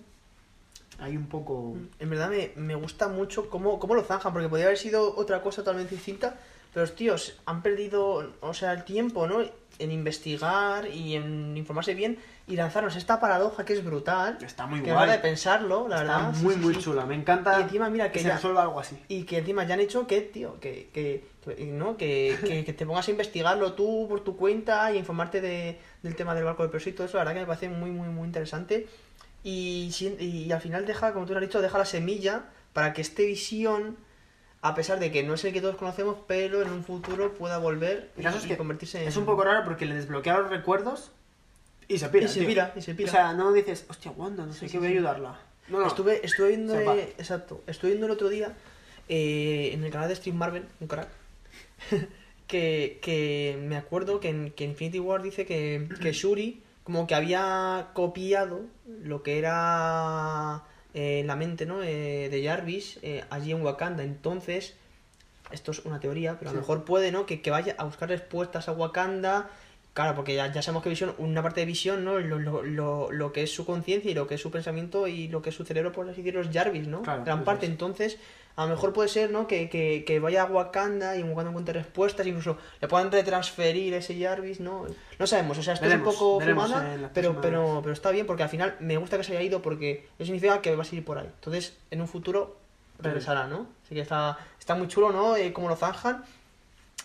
Hay 0.98 1.16
un 1.16 1.26
poco... 1.26 1.76
En 2.00 2.10
verdad 2.10 2.28
me, 2.30 2.50
me 2.56 2.74
gusta 2.74 3.08
mucho 3.08 3.48
cómo, 3.48 3.78
cómo 3.78 3.94
lo 3.94 4.02
zanjan, 4.02 4.32
porque 4.32 4.48
podría 4.48 4.66
haber 4.66 4.78
sido 4.78 5.14
otra 5.16 5.40
cosa 5.42 5.62
totalmente 5.62 5.94
distinta, 5.94 6.36
pero 6.74 6.84
los 6.84 6.94
tíos 6.96 7.38
han 7.46 7.62
perdido, 7.62 8.32
o 8.40 8.54
sea, 8.54 8.72
el 8.72 8.84
tiempo, 8.84 9.26
¿no? 9.26 9.40
En 9.78 9.92
investigar 9.92 10.88
y 10.88 11.14
en 11.14 11.56
informarse 11.56 11.94
bien 11.94 12.18
y 12.48 12.56
lanzarnos 12.56 12.96
esta 12.96 13.20
paradoja 13.20 13.64
que 13.64 13.74
es 13.74 13.84
brutal. 13.84 14.38
Está 14.42 14.66
muy 14.66 14.82
que 14.82 14.92
guay. 14.92 15.08
de 15.12 15.18
pensarlo, 15.18 15.86
la 15.86 16.02
Está 16.02 16.18
verdad. 16.18 16.32
muy, 16.40 16.54
sí, 16.54 16.60
muy 16.60 16.74
sí. 16.74 16.80
chula. 16.80 17.06
Me 17.06 17.14
encanta 17.14 17.60
Y 17.60 17.62
encima, 17.62 17.88
mira, 17.88 18.10
que 18.10 18.18
se 18.18 18.26
ya- 18.26 18.34
resuelva 18.34 18.62
algo 18.62 18.80
así. 18.80 18.98
Y 19.06 19.22
que 19.22 19.38
encima 19.38 19.62
ya 19.64 19.74
han 19.74 19.80
hecho 19.80 20.06
que, 20.08 20.20
tío, 20.22 20.58
que, 20.58 20.88
que, 20.92 21.24
que- 21.44 21.66
¿no? 21.66 21.96
que, 21.96 22.36
que, 22.44 22.64
que 22.64 22.72
te 22.72 22.84
pongas 22.86 23.06
a 23.06 23.10
investigarlo 23.12 23.74
tú 23.74 24.06
por 24.08 24.24
tu 24.24 24.36
cuenta 24.36 24.92
y 24.92 24.98
informarte 24.98 25.40
de, 25.40 25.78
del 26.02 26.16
tema 26.16 26.34
del 26.34 26.42
barco 26.44 26.64
de 26.66 26.68
todo 26.92 27.04
eso, 27.06 27.16
la 27.16 27.20
verdad 27.24 27.34
que 27.34 27.40
me 27.40 27.46
parece 27.46 27.68
muy, 27.68 27.90
muy, 27.90 28.08
muy 28.08 28.26
interesante. 28.26 28.88
Y, 29.48 29.88
y 30.20 30.52
al 30.52 30.60
final 30.60 30.84
deja, 30.84 31.14
como 31.14 31.24
tú 31.24 31.34
has 31.34 31.40
dicho, 31.40 31.62
deja 31.62 31.78
la 31.78 31.86
semilla 31.86 32.44
para 32.74 32.92
que 32.92 33.00
este 33.00 33.24
visión, 33.24 33.96
a 34.60 34.74
pesar 34.74 35.00
de 35.00 35.10
que 35.10 35.22
no 35.22 35.32
es 35.32 35.44
el 35.44 35.54
que 35.54 35.62
todos 35.62 35.76
conocemos, 35.76 36.18
pero 36.26 36.60
en 36.60 36.70
un 36.70 36.84
futuro 36.84 37.32
pueda 37.32 37.56
volver 37.56 38.10
y, 38.18 38.26
es 38.26 38.34
que 38.44 38.58
convertirse 38.58 39.00
en... 39.00 39.08
Es 39.08 39.16
un 39.16 39.24
poco 39.24 39.44
raro 39.44 39.64
porque 39.64 39.86
le 39.86 39.94
desbloquea 39.94 40.36
los 40.36 40.50
recuerdos 40.50 41.12
y 41.88 41.96
se 41.96 42.10
pira. 42.10 42.26
Y 42.26 42.28
se 42.28 42.40
tío. 42.40 42.48
pira, 42.48 42.74
y 42.76 42.82
se 42.82 42.94
pira. 42.94 43.08
O 43.08 43.10
sea, 43.10 43.32
no 43.32 43.50
dices, 43.54 43.86
hostia, 43.88 44.10
Wanda, 44.10 44.44
no 44.44 44.52
sé 44.52 44.58
Sí, 44.58 44.66
qué, 44.66 44.72
sí, 44.72 44.78
voy 44.78 44.88
a 44.88 44.90
ayudarla. 44.90 45.40
No, 45.68 45.80
no. 45.80 45.86
Estuve, 45.86 46.20
estuve 46.26 46.48
viendo, 46.48 46.74
va. 46.84 46.98
exacto, 46.98 47.62
estuve 47.66 47.92
viendo 47.92 48.04
el 48.04 48.12
otro 48.12 48.28
día 48.28 48.54
eh, 49.08 49.70
en 49.72 49.82
el 49.82 49.90
canal 49.90 50.10
de 50.10 50.16
Stream 50.16 50.36
Marvel, 50.36 50.66
un 50.80 50.88
crack, 50.88 51.08
que, 52.46 52.98
que 53.00 53.58
me 53.62 53.78
acuerdo 53.78 54.20
que 54.20 54.28
en 54.28 54.50
que 54.50 54.64
Infinity 54.64 54.98
War 54.98 55.22
dice 55.22 55.46
que, 55.46 55.88
que 56.02 56.12
Shuri 56.12 56.62
como 56.88 57.06
que 57.06 57.14
había 57.14 57.88
copiado 57.92 58.62
lo 58.86 59.22
que 59.22 59.38
era 59.38 60.62
eh, 60.94 61.22
la 61.26 61.36
mente 61.36 61.66
¿no? 61.66 61.82
Eh, 61.82 62.30
de 62.30 62.42
Jarvis 62.42 62.98
eh, 63.02 63.24
allí 63.28 63.52
en 63.52 63.60
Wakanda. 63.62 64.02
Entonces, 64.04 64.72
esto 65.50 65.70
es 65.72 65.80
una 65.84 66.00
teoría, 66.00 66.38
pero 66.38 66.48
a 66.50 66.54
lo 66.54 66.60
Sí. 66.60 66.62
mejor 66.62 66.86
puede 66.86 67.12
¿no? 67.12 67.26
que, 67.26 67.42
que 67.42 67.50
vaya 67.50 67.74
a 67.76 67.84
buscar 67.84 68.08
respuestas 68.08 68.70
a 68.70 68.72
Wakanda. 68.72 69.50
Claro, 69.92 70.14
porque 70.14 70.34
ya, 70.34 70.50
ya 70.50 70.62
sabemos 70.62 70.82
que 70.82 70.88
Visión, 70.88 71.14
una 71.18 71.42
parte 71.42 71.60
de 71.60 71.66
Visión, 71.66 72.06
¿no? 72.06 72.18
Lo, 72.20 72.38
lo, 72.38 72.62
lo, 72.62 73.12
lo 73.12 73.32
que 73.34 73.42
es 73.42 73.52
su 73.52 73.66
conciencia 73.66 74.10
y 74.10 74.14
lo 74.14 74.26
que 74.26 74.36
es 74.36 74.40
su 74.40 74.50
pensamiento 74.50 75.08
y 75.08 75.28
lo 75.28 75.42
que 75.42 75.50
es 75.50 75.54
su 75.56 75.66
cerebro, 75.66 75.92
por 75.92 76.08
así 76.08 76.22
decirlo, 76.22 76.40
es 76.40 76.48
Jarvis, 76.50 76.88
¿no? 76.88 77.02
Claro, 77.02 77.22
Gran 77.22 77.44
parte. 77.44 77.66
es. 77.66 77.72
Entonces, 77.72 78.16
a 78.58 78.64
lo 78.64 78.70
mejor 78.70 78.92
puede 78.92 79.08
ser, 79.08 79.30
¿no? 79.30 79.46
Que, 79.46 79.68
que, 79.68 80.02
que 80.04 80.18
vaya 80.18 80.42
a 80.42 80.46
Wakanda 80.46 81.14
y 81.14 81.20
en 81.20 81.28
Wakanda 81.28 81.50
encuentre 81.50 81.74
respuestas, 81.74 82.26
incluso 82.26 82.58
le 82.80 82.88
puedan 82.88 83.12
retransferir 83.12 83.94
ese 83.94 84.20
Jarvis, 84.20 84.58
¿no? 84.58 84.84
No 85.16 85.26
sabemos, 85.28 85.58
o 85.58 85.62
sea, 85.62 85.74
esto 85.74 85.86
Veremos, 85.86 86.16
es 86.16 86.20
un 86.20 86.28
poco 86.28 86.40
fumada, 86.44 87.10
pero, 87.14 87.40
pero, 87.40 87.78
pero 87.80 87.92
está 87.92 88.10
bien 88.10 88.26
porque 88.26 88.42
al 88.42 88.48
final 88.48 88.74
me 88.80 88.96
gusta 88.96 89.16
que 89.16 89.22
se 89.22 89.30
haya 89.30 89.42
ido 89.42 89.62
porque 89.62 90.08
eso 90.18 90.24
significa 90.24 90.60
que 90.60 90.74
va 90.74 90.82
a 90.82 90.84
seguir 90.84 91.04
por 91.04 91.18
ahí. 91.18 91.30
Entonces, 91.32 91.76
en 91.92 92.00
un 92.00 92.08
futuro 92.08 92.56
regresará, 92.98 93.46
¿no? 93.46 93.68
Así 93.84 93.94
que 93.94 94.00
está, 94.00 94.36
está 94.58 94.74
muy 94.74 94.88
chulo, 94.88 95.12
¿no? 95.12 95.36
Eh, 95.36 95.52
cómo 95.52 95.68
lo 95.68 95.76
zanjan. 95.76 96.24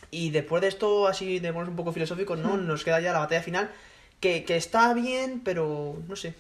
Y 0.10 0.32
después 0.32 0.60
de 0.60 0.70
esto, 0.70 1.06
así 1.08 1.38
de 1.38 1.52
un 1.52 1.76
poco 1.76 1.94
filosóficos, 1.94 2.40
¿no? 2.40 2.58
Nos 2.58 2.84
queda 2.84 3.00
ya 3.00 3.14
la 3.14 3.20
batalla 3.20 3.44
final, 3.44 3.70
que, 4.20 4.44
que 4.44 4.58
está 4.58 4.92
bien, 4.96 5.42
pero 5.46 5.98
no 6.08 6.16
sé. 6.16 6.34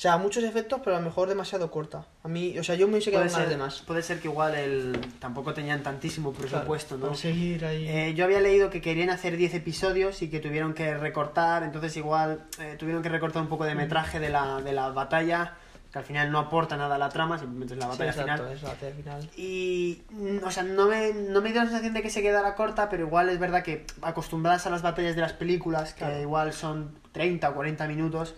O 0.00 0.02
sea, 0.02 0.16
muchos 0.16 0.42
efectos, 0.44 0.80
pero 0.82 0.96
a 0.96 0.98
lo 0.98 1.04
mejor 1.04 1.28
demasiado 1.28 1.70
corta. 1.70 2.06
A 2.22 2.28
mí, 2.28 2.58
o 2.58 2.64
sea, 2.64 2.74
yo 2.74 2.86
me 2.86 2.94
hubiese 2.94 3.10
quedado 3.10 3.26
con 3.26 3.32
ganas 3.34 3.48
ser, 3.50 3.58
de 3.58 3.62
más. 3.62 3.80
puede 3.82 4.02
ser 4.02 4.18
que 4.18 4.28
igual 4.28 4.54
el, 4.54 4.98
tampoco 5.18 5.52
tenían 5.52 5.82
tantísimo 5.82 6.32
presupuesto, 6.32 6.96
Claro, 6.96 7.10
¿no? 7.12 7.18
seguir 7.18 7.62
ahí. 7.66 7.86
Eh, 7.86 8.14
yo 8.14 8.24
había 8.24 8.40
leído 8.40 8.70
que 8.70 8.80
querían 8.80 9.10
hacer 9.10 9.36
10 9.36 9.52
episodios 9.52 10.22
y 10.22 10.30
que 10.30 10.40
tuvieron 10.40 10.72
que 10.72 10.94
recortar, 10.96 11.64
entonces 11.64 11.94
igual 11.98 12.46
eh, 12.60 12.76
tuvieron 12.78 13.02
que 13.02 13.10
recortar 13.10 13.42
un 13.42 13.48
poco 13.50 13.64
de 13.64 13.74
metraje 13.74 14.18
de 14.20 14.30
la, 14.30 14.62
de 14.62 14.72
la 14.72 14.88
batalla, 14.88 15.52
que 15.92 15.98
al 15.98 16.04
final 16.06 16.32
no 16.32 16.38
aporta 16.38 16.78
nada 16.78 16.94
a 16.94 16.98
la 16.98 17.10
trama, 17.10 17.38
simplemente 17.38 17.74
es 17.74 17.78
la 17.80 17.84
Sí, 17.84 17.90
batalla 17.90 18.10
exacto, 18.12 18.32
final. 18.44 18.52
es 18.56 18.62
la 18.62 18.68
batalla 18.70 18.94
final. 18.96 19.30
Y, 19.36 20.02
mm, 20.08 20.44
o 20.46 20.50
sea, 20.50 20.62
no 20.62 20.86
me, 20.88 21.12
no 21.12 21.42
me 21.42 21.52
dio 21.52 21.60
la 21.60 21.66
sensación 21.68 21.92
de 21.92 22.00
que 22.00 22.08
se 22.08 22.22
quedara 22.22 22.54
corta, 22.54 22.88
pero 22.88 23.04
igual 23.04 23.28
es 23.28 23.38
verdad 23.38 23.62
que 23.62 23.84
acostumbradas 24.00 24.66
a 24.66 24.70
las 24.70 24.80
batallas 24.80 25.14
de 25.14 25.20
las 25.20 25.34
películas, 25.34 25.92
que 25.92 26.06
Claro. 26.06 26.22
igual 26.22 26.54
son 26.54 26.94
30 27.12 27.50
o 27.50 27.54
40 27.54 27.86
minutos. 27.86 28.34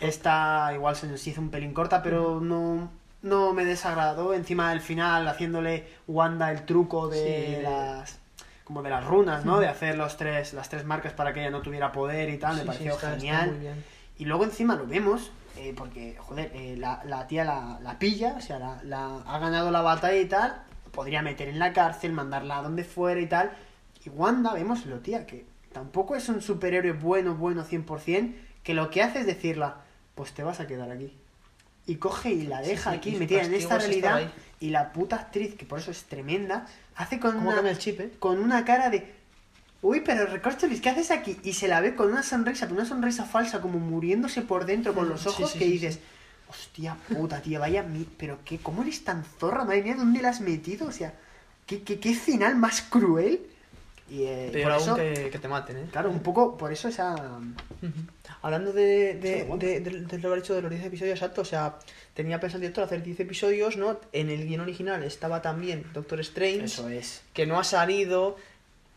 Esta 0.00 0.70
igual 0.74 0.96
se 0.96 1.06
nos 1.06 1.26
hizo 1.26 1.40
un 1.40 1.50
pelín 1.50 1.72
corta, 1.74 2.02
pero 2.02 2.40
no, 2.40 2.90
no 3.22 3.52
me 3.52 3.64
desagradó. 3.64 4.34
Encima 4.34 4.70
del 4.70 4.80
final, 4.80 5.26
haciéndole 5.28 5.86
Wanda 6.06 6.50
el 6.50 6.64
truco 6.64 7.08
de 7.08 7.56
Sí. 7.58 7.62
las 7.62 8.18
como 8.64 8.82
de 8.82 8.90
las 8.90 9.02
runas, 9.04 9.46
¿no? 9.46 9.60
De 9.60 9.66
hacer 9.66 9.96
los 9.96 10.18
tres, 10.18 10.52
las 10.52 10.68
tres 10.68 10.84
marcas 10.84 11.14
para 11.14 11.32
que 11.32 11.40
ella 11.40 11.50
no 11.50 11.62
tuviera 11.62 11.90
poder 11.90 12.28
y 12.28 12.36
tal, 12.36 12.54
me 12.54 12.60
Sí, 12.60 12.66
pareció 12.66 12.92
está 12.92 13.12
genial. 13.12 13.56
Y 14.18 14.26
luego 14.26 14.44
encima 14.44 14.74
lo 14.76 14.86
vemos, 14.86 15.30
eh, 15.56 15.72
porque, 15.74 16.16
joder, 16.18 16.50
eh, 16.54 16.76
la, 16.76 17.00
la 17.06 17.26
tía 17.26 17.44
la, 17.44 17.78
la 17.82 17.98
pilla, 17.98 18.34
o 18.36 18.40
sea, 18.42 18.58
la, 18.58 18.78
la- 18.84 19.22
ha 19.26 19.38
ganado 19.38 19.70
la 19.70 19.80
batalla 19.80 20.18
y 20.18 20.26
tal, 20.26 20.60
podría 20.92 21.22
meter 21.22 21.48
en 21.48 21.58
la 21.58 21.72
cárcel, 21.72 22.12
mandarla 22.12 22.58
a 22.58 22.62
donde 22.62 22.84
fuera 22.84 23.18
y 23.20 23.26
tal. 23.26 23.52
Y 24.04 24.10
Wanda, 24.10 24.52
vemoslo, 24.52 24.98
tía, 24.98 25.24
que 25.26 25.46
tampoco 25.72 26.14
es 26.14 26.28
un 26.28 26.42
superhéroe 26.42 26.92
bueno, 26.92 27.36
bueno 27.36 27.64
100%, 27.64 28.34
que 28.68 28.74
lo 28.74 28.90
que 28.90 29.02
hace 29.02 29.20
es 29.20 29.26
decirla, 29.26 29.76
pues 30.14 30.32
te 30.32 30.42
vas 30.42 30.60
a 30.60 30.66
quedar 30.66 30.90
aquí. 30.90 31.10
Y 31.86 31.94
coge 31.94 32.32
y 32.32 32.42
la 32.42 32.60
deja 32.60 32.90
sí, 32.90 32.96
aquí, 32.98 33.10
metida 33.12 33.38
en 33.38 33.52
castigo 33.52 33.62
esta 33.62 33.78
realidad. 33.78 34.30
Y 34.60 34.68
la 34.68 34.92
puta 34.92 35.16
actriz, 35.16 35.54
que 35.54 35.64
por 35.64 35.78
eso 35.78 35.90
es 35.90 36.04
tremenda, 36.04 36.66
hace 36.94 37.18
con 37.18 37.36
¿Cómo 37.36 37.46
una, 37.46 37.54
cambia 37.54 37.72
el 37.72 37.78
chip, 37.78 37.98
eh? 37.98 38.12
con 38.18 38.38
una 38.38 38.66
cara 38.66 38.90
de... 38.90 39.10
Uy, 39.80 40.02
pero 40.04 40.26
Recorcholis, 40.26 40.82
¿qué 40.82 40.90
haces 40.90 41.10
aquí? 41.10 41.38
Y 41.44 41.54
se 41.54 41.66
la 41.66 41.80
ve 41.80 41.94
con 41.94 42.12
una 42.12 42.22
sonrisa, 42.22 42.66
pero 42.66 42.78
una 42.78 42.86
sonrisa 42.86 43.24
falsa, 43.24 43.62
como 43.62 43.78
muriéndose 43.78 44.42
por 44.42 44.66
dentro 44.66 44.92
con 44.92 45.08
los 45.08 45.26
ojos, 45.26 45.52
sí, 45.52 45.58
que 45.58 45.64
dices, 45.64 45.98
hostia 46.50 46.94
puta, 47.08 47.40
tía, 47.40 47.58
vaya 47.58 47.82
mi... 47.82 48.06
Pero 48.18 48.40
qué, 48.44 48.58
¿cómo 48.58 48.82
eres 48.82 49.02
tan 49.02 49.24
zorra? 49.24 49.64
Madre 49.64 49.82
mía, 49.82 49.94
¿dónde 49.96 50.20
la 50.20 50.28
has 50.28 50.42
metido? 50.42 50.88
O 50.88 50.92
sea, 50.92 51.14
¿qué, 51.64 51.80
qué, 51.84 51.98
qué 51.98 52.12
final 52.14 52.54
más 52.56 52.82
cruel? 52.82 53.40
Y 54.10 54.24
eh, 54.24 54.48
Peor 54.52 54.64
por 54.64 54.72
aún 54.72 54.82
eso, 54.82 54.96
que, 54.96 55.30
que 55.30 55.38
te 55.38 55.48
maten, 55.48 55.76
¿eh? 55.76 55.86
claro, 55.92 56.08
un 56.10 56.20
poco, 56.20 56.56
por 56.56 56.72
eso 56.72 56.88
esa... 56.88 57.14
Hablando 58.42 58.72
de, 58.72 59.14
de, 59.14 59.46
Sí, 59.50 59.58
de, 59.58 59.80
de- 59.80 59.90
de 59.90 60.18
lo 60.18 60.28
que 60.30 60.34
he 60.34 60.36
dicho 60.40 60.54
de 60.54 60.62
los 60.62 60.70
10 60.70 60.84
episodios, 60.84 61.16
exacto, 61.18 61.40
o 61.42 61.44
sea, 61.44 61.76
tenía 62.14 62.38
pensado 62.38 62.58
el 62.58 62.62
director 62.62 62.84
hacer 62.84 63.02
10 63.02 63.20
episodios, 63.20 63.76
¿no? 63.76 63.98
En 64.12 64.30
el 64.30 64.46
guion 64.46 64.60
original 64.60 65.02
estaba 65.02 65.42
también 65.42 65.84
Doctor 65.92 66.20
Strange, 66.20 66.64
Eso 66.64 66.88
es. 66.88 67.22
que 67.32 67.46
no 67.46 67.58
ha 67.58 67.64
salido. 67.64 68.36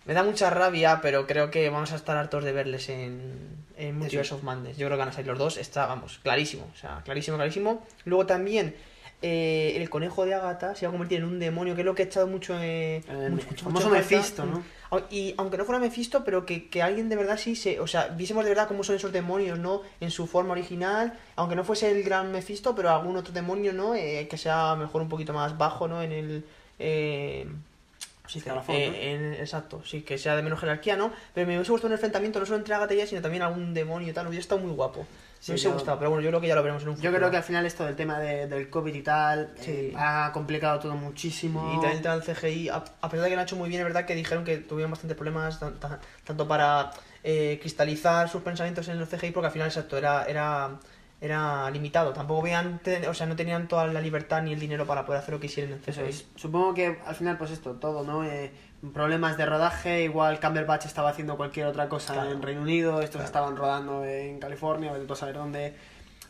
Me 0.06 0.14
da 0.14 0.24
mucha 0.24 0.50
rabia, 0.50 1.00
pero 1.02 1.28
creo 1.28 1.52
que 1.52 1.70
vamos 1.70 1.92
a 1.92 1.96
estar 1.96 2.18
hartos 2.18 2.44
de 2.44 2.52
verles 2.52 2.90
en, 2.90 3.34
en 3.78 3.98
Multiverse 3.98 4.34
of 4.36 4.44
Madness. 4.44 4.78
Yo 4.78 4.88
creo 4.88 4.98
que 4.98 5.00
van 5.02 5.10
a 5.10 5.14
salir 5.14 5.28
los 5.28 5.38
dos, 5.40 5.58
está, 5.58 5.86
vamos, 5.88 6.20
clarísimo, 6.24 6.68
o 6.74 6.78
sea, 6.78 7.02
clarísimo, 7.04 7.38
clarísimo. 7.38 7.86
Luego 8.06 8.26
también 8.26 8.76
eh, 9.24 9.74
el 9.76 9.90
conejo 9.90 10.26
de 10.26 10.34
Agatha 10.36 10.76
se 10.76 10.86
va 10.86 10.90
a 10.90 10.92
convertir 10.92 11.20
en 11.20 11.26
un 11.26 11.40
demonio, 11.40 11.76
que 11.76 11.82
es 11.82 11.86
lo 11.86 11.94
que 11.96 12.04
he 12.04 12.06
echado 12.06 12.28
mucho... 12.28 12.58
Eh, 12.62 13.04
El 13.10 13.32
mucho- 13.32 13.70
mucho. 13.70 13.90
Mephisto, 13.90 14.46
¿no? 14.46 14.64
Y 15.10 15.34
aunque 15.38 15.58
no 15.58 15.64
fuera 15.64 15.80
Mephisto, 15.80 16.24
pero 16.26 16.46
que, 16.46 16.70
que 16.70 16.82
alguien 16.82 17.08
de 17.08 17.16
verdad 17.16 17.38
sí 17.38 17.56
se. 17.56 17.80
O 17.80 17.88
sea, 17.88 18.08
viésemos 18.08 18.44
de 18.44 18.50
verdad 18.50 18.68
cómo 18.68 18.84
son 18.84 18.98
esos 18.98 19.14
demonios, 19.14 19.58
¿no? 19.58 19.84
En 20.02 20.12
su 20.12 20.28
forma 20.28 20.52
original. 20.52 21.18
Aunque 21.38 21.56
no 21.56 21.64
fuese 21.64 21.90
el 21.92 22.04
gran 22.04 22.32
Mephisto, 22.32 22.76
pero 22.76 22.90
algún 22.90 23.16
otro 23.16 23.34
demonio, 23.34 23.72
¿no? 23.72 23.96
Eh, 23.96 24.28
que 24.30 24.38
sea 24.38 24.76
mejor 24.76 25.02
un 25.02 25.08
poquito 25.08 25.32
más 25.32 25.58
bajo, 25.58 25.88
¿no? 25.88 26.02
En 26.02 26.12
el. 26.12 26.46
Eh, 26.78 27.48
sí, 28.28 28.40
Escalafón, 28.40 28.76
eh, 28.76 29.38
exacto, 29.40 29.82
sí, 29.86 30.02
que 30.02 30.18
sea 30.18 30.36
de 30.36 30.42
menos 30.42 30.60
jerarquía, 30.60 30.98
¿no? 30.98 31.12
Pero 31.34 31.48
me 31.48 31.56
hubiese 31.56 31.72
gustado 31.72 31.88
un 31.88 31.94
enfrentamiento 31.94 32.40
no 32.40 32.46
solo 32.46 32.58
entre 32.58 32.74
Agatha 32.74 32.94
y 32.94 32.98
ella, 32.98 33.08
sino 33.08 33.22
también 33.22 33.44
algún 33.44 33.74
demonio 33.74 34.10
y 34.10 34.14
tal. 34.14 34.28
Hubiera 34.28 34.42
estado 34.42 34.60
muy 34.60 34.72
guapo. 34.72 35.06
Sí, 35.42 35.52
hubiese 35.54 35.70
yo- 35.70 35.74
gustado, 35.74 35.98
pero 35.98 36.12
bueno, 36.12 36.22
yo 36.24 36.30
creo 36.30 36.40
que 36.40 36.48
ya 36.48 36.54
lo 36.56 36.62
veremos 36.62 36.84
en 36.84 36.90
un 36.90 36.96
futuro. 36.96 37.12
Yo 37.12 37.18
creo 37.18 37.32
que 37.32 37.38
al 37.38 37.44
final 37.44 37.66
esto 37.66 37.84
del 37.84 37.96
tema 37.96 38.20
de- 38.20 38.46
del 38.48 38.70
COVID 38.70 38.94
y 38.94 39.02
tal 39.02 39.52
Sí. 39.60 39.72
eh, 39.72 39.94
ha 39.98 40.30
complicado 40.34 40.78
todo 40.80 40.94
muchísimo. 40.96 41.68
Y 41.72 41.74
también 41.82 41.98
el 41.98 42.02
tema 42.04 42.16
del 42.16 42.24
CGI, 42.24 42.70
a, 42.70 42.76
a 42.76 43.10
pesar 43.10 43.24
de 43.24 43.30
que 43.30 43.36
lo 43.36 43.42
han 43.42 43.48
hecho 43.48 43.56
muy 43.56 43.68
bien, 43.68 43.82
es 43.82 43.86
verdad 43.86 44.06
que 44.06 44.14
dijeron 44.14 44.46
que 44.46 44.58
tuvieron 44.58 44.92
bastantes 44.92 45.18
problemas, 45.18 45.60
tan- 45.60 45.80
tan- 45.80 46.00
tanto 46.24 46.48
para 46.48 46.92
eh, 47.24 47.58
cristalizar 47.60 48.30
sus 48.30 48.42
pensamientos 48.44 48.88
en 48.88 49.00
el 49.00 49.08
CGI, 49.08 49.32
porque 49.32 49.48
al 49.48 49.52
final, 49.54 49.68
exacto, 49.68 49.98
era, 49.98 50.26
era, 50.26 50.80
era 51.20 51.70
limitado. 51.72 52.14
Tampoco 52.14 52.42
veían, 52.44 52.80
o 53.08 53.14
sea, 53.14 53.26
no 53.28 53.36
tenían 53.36 53.68
toda 53.68 53.86
la 53.88 54.02
libertad 54.02 54.42
ni 54.42 54.54
el 54.54 54.60
dinero 54.60 54.86
para 54.88 55.06
poder 55.06 55.22
hacer 55.22 55.34
lo 55.36 55.40
que 55.40 55.48
el 55.48 55.74
Eso 55.86 56.02
CGI. 56.02 56.10
es. 56.10 56.26
Supongo 56.36 56.74
que 56.74 57.00
al 57.06 57.16
final, 57.16 57.38
pues 57.38 57.52
esto, 57.52 57.74
todo, 57.74 58.04
¿no? 58.04 58.24
Eh, 58.24 58.52
problemas 58.94 59.38
de 59.38 59.46
rodaje, 59.46 60.04
igual 60.04 60.40
Cumberbatch 60.40 60.86
estaba 60.86 61.10
haciendo 61.10 61.38
cualquier 61.38 61.68
otra 61.68 61.88
cosa 61.88 62.14
Claro. 62.14 62.32
en 62.32 62.42
Reino 62.42 62.62
Unido, 62.62 63.02
estos 63.02 63.24
estaban 63.24 63.56
rodando 63.56 64.04
en 64.04 64.40
California, 64.40 64.92
vete 64.92 65.06
tú 65.06 65.14
a 65.14 65.16
saber 65.16 65.36
dónde. 65.36 65.76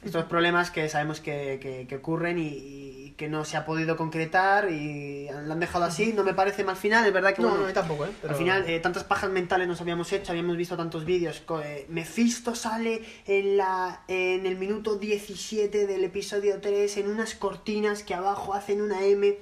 Estos 0.04 0.24
problemas 0.26 0.72
que 0.72 0.90
sabemos 0.90 1.20
que, 1.22 1.60
que- 1.62 1.86
que 1.88 1.96
ocurren 1.98 2.40
y, 2.40 2.48
y 2.48 3.14
que 3.18 3.30
no 3.30 3.46
se 3.46 3.56
ha 3.56 3.66
podido 3.68 3.96
concretar 3.96 4.72
y 4.72 5.28
lo 5.30 5.54
han 5.54 5.60
dejado 5.60 5.86
así, 5.86 6.12
no 6.12 6.24
me 6.24 6.34
parece 6.34 6.64
mal 6.64 6.76
final, 6.76 7.06
es 7.06 7.14
verdad 7.14 7.36
que 7.36 7.44
No, 7.44 7.50
bueno, 7.50 7.68
no, 7.68 7.72
tampoco, 7.74 8.06
¿eh? 8.06 8.10
Pero- 8.20 8.34
al 8.34 8.40
final 8.40 8.68
eh, 8.68 8.80
tantas 8.80 9.04
pajas 9.04 9.30
mentales 9.30 9.68
nos 9.68 9.80
habíamos 9.80 10.12
hecho, 10.12 10.32
habíamos 10.32 10.58
visto 10.58 10.76
tantos 10.76 11.06
vídeos. 11.06 11.44
eh, 11.64 11.86
Mephisto 11.88 12.56
sale 12.56 13.04
en, 13.28 13.58
la, 13.58 14.02
en 14.08 14.48
el 14.48 14.58
minuto 14.58 14.96
17 14.96 15.86
del 15.86 16.04
episodio 16.04 16.60
3 16.60 16.98
en 16.98 17.08
unas 17.08 17.36
cortinas 17.36 18.02
que 18.02 18.16
abajo 18.16 18.56
hacen 18.56 18.82
una 18.82 19.06
M. 19.06 19.38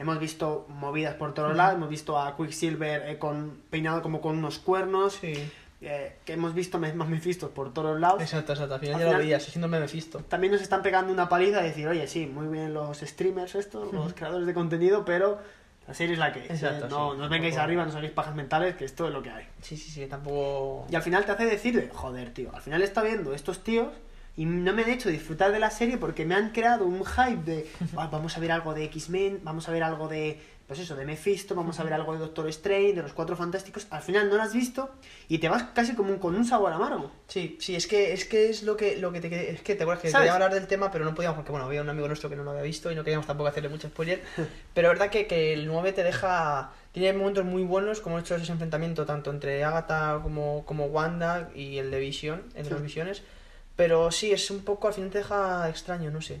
Hemos 0.00 0.18
visto 0.18 0.66
movidas 0.68 1.14
por 1.14 1.34
todos 1.34 1.54
lados, 1.54 1.74
hemos 1.74 1.90
visto 1.90 2.18
a 2.18 2.34
Quicksilver 2.36 3.02
eh, 3.08 3.18
con, 3.18 3.60
peinado 3.68 4.00
como 4.02 4.20
con 4.22 4.38
unos 4.38 4.58
cuernos, 4.58 5.14
Sí. 5.20 5.34
eh, 5.82 6.16
que 6.24 6.32
hemos 6.32 6.54
visto 6.54 6.78
me- 6.78 6.92
más 6.94 7.08
Mephisto 7.08 7.50
por 7.50 7.72
todos 7.74 8.00
lados. 8.00 8.22
Exacto, 8.22 8.52
exacto. 8.52 8.74
Al 8.74 8.80
final 8.80 8.94
Al 8.94 9.00
ya 9.00 9.04
lo 9.04 9.10
final- 9.12 9.22
veías, 9.26 9.42
siendo 9.44 9.68
Mephisto. 9.68 10.20
También 10.20 10.52
nos 10.54 10.62
están 10.62 10.82
pegando 10.82 11.12
una 11.12 11.28
paliza 11.28 11.58
de 11.58 11.68
decir, 11.68 11.86
oye, 11.86 12.06
sí, 12.06 12.26
muy 12.26 12.46
bien 12.48 12.72
los 12.72 12.98
streamers 13.00 13.54
estos, 13.54 13.92
los 13.92 14.14
creadores 14.14 14.46
de 14.46 14.54
contenido, 14.54 15.04
pero 15.04 15.38
la 15.86 15.92
serie 15.94 16.14
es 16.14 16.18
la 16.18 16.32
que 16.32 16.44
es. 16.46 16.50
Exacto, 16.50 16.86
¿eh? 16.86 16.88
No, 16.88 17.12
sí, 17.12 17.18
no 17.18 17.24
os 17.24 17.30
vengáis 17.30 17.54
tampoco- 17.54 17.64
arriba, 17.64 17.84
no 17.84 17.92
saquéis 17.92 18.12
pajas 18.12 18.34
mentales, 18.34 18.76
que 18.76 18.84
esto 18.86 19.06
es 19.06 19.12
lo 19.12 19.22
que 19.22 19.30
hay. 19.30 19.46
Sí, 19.60 19.76
sí, 19.76 19.90
sí, 19.90 20.06
tampoco. 20.06 20.86
Y 20.90 20.96
al 20.96 21.02
final 21.02 21.26
te 21.26 21.32
hace 21.32 21.44
decir, 21.44 21.74
de, 21.78 21.90
joder, 21.90 22.32
tío, 22.32 22.50
al 22.54 22.62
final 22.62 22.80
está 22.82 23.02
viendo 23.02 23.34
estos 23.34 23.62
tíos 23.62 23.88
y 24.40 24.46
no 24.46 24.72
me 24.72 24.82
han 24.84 24.90
hecho 24.90 25.10
disfrutar 25.10 25.52
de 25.52 25.58
la 25.58 25.70
serie 25.70 25.98
porque 25.98 26.24
me 26.24 26.34
han 26.34 26.50
creado 26.50 26.86
un 26.86 27.04
hype 27.04 27.42
de, 27.44 27.66
"Ah, 27.96 28.08
vamos 28.10 28.36
a 28.36 28.40
ver 28.40 28.52
algo 28.52 28.72
de 28.72 28.84
X-Men, 28.84 29.40
vamos 29.42 29.68
a 29.68 29.72
ver 29.72 29.82
algo 29.82 30.08
de, 30.08 30.40
pues 30.66 30.78
eso, 30.80 30.96
de 30.96 31.04
Mephisto, 31.04 31.54
vamos 31.54 31.78
a 31.80 31.84
ver 31.84 31.92
algo 31.92 32.12
de 32.14 32.20
Doctor 32.20 32.48
Strange, 32.48 32.94
de 32.94 33.02
los 33.02 33.12
Cuatro 33.12 33.36
Fantásticos. 33.36 33.86
Al 33.90 34.00
final 34.02 34.30
no 34.30 34.36
lo 34.36 34.42
has 34.42 34.54
visto 34.54 34.90
y 35.28 35.38
te 35.38 35.48
vas 35.48 35.64
casi 35.74 35.94
como 35.94 36.10
un- 36.12 36.18
con 36.18 36.34
un 36.36 36.44
sabor 36.46 36.72
amargo. 36.72 37.10
Sí, 37.28 37.58
sí, 37.60 37.74
es 37.76 37.86
que 37.86 38.12
es 38.14 38.24
que 38.24 38.48
es 38.48 38.62
lo 38.62 38.76
que 38.78 38.96
lo 38.96 39.12
que 39.12 39.20
te 39.20 39.50
es 39.50 39.60
que 39.62 39.74
te 39.74 39.82
acuerdas 39.82 40.02
que 40.02 40.10
¿Sabes? 40.10 40.24
quería 40.28 40.34
hablar 40.34 40.54
del 40.54 40.66
tema, 40.68 40.90
pero 40.90 41.04
no 41.04 41.14
podíamos 41.14 41.36
porque 41.36 41.50
bueno, 41.50 41.66
había 41.66 41.82
un 41.82 41.90
amigo 41.90 42.06
nuestro 42.06 42.30
que 42.30 42.36
no 42.36 42.44
lo 42.44 42.52
había 42.52 42.62
visto 42.62 42.90
y 42.90 42.94
no 42.94 43.02
queríamos 43.04 43.26
tampoco 43.26 43.48
hacerle 43.48 43.68
mucho 43.68 43.88
spoiler, 43.88 44.22
pero 44.74 44.88
es 44.88 44.98
verdad 44.98 45.10
que, 45.10 45.26
que 45.26 45.52
el 45.52 45.66
9 45.66 45.92
te 45.92 46.02
deja 46.04 46.70
tiene 46.92 47.12
momentos 47.18 47.44
muy 47.44 47.62
buenos, 47.64 48.00
como 48.00 48.16
he 48.16 48.20
hecho 48.22 48.36
ese 48.36 48.50
enfrentamiento 48.52 49.04
tanto 49.04 49.30
entre 49.30 49.62
Agatha 49.64 50.20
como, 50.22 50.64
como 50.64 50.86
Wanda 50.86 51.50
y 51.54 51.76
el 51.78 51.90
de 51.90 51.98
Vision, 52.00 52.42
el 52.54 52.64
de 52.64 52.70
las 52.70 52.82
visiones, 52.82 53.22
pero 53.80 54.10
sí, 54.12 54.30
es 54.30 54.50
un 54.50 54.60
poco, 54.62 54.88
al 54.88 54.92
final 54.92 55.08
te 55.08 55.16
deja 55.16 55.66
extraño, 55.70 56.10
no 56.10 56.20
sé. 56.20 56.34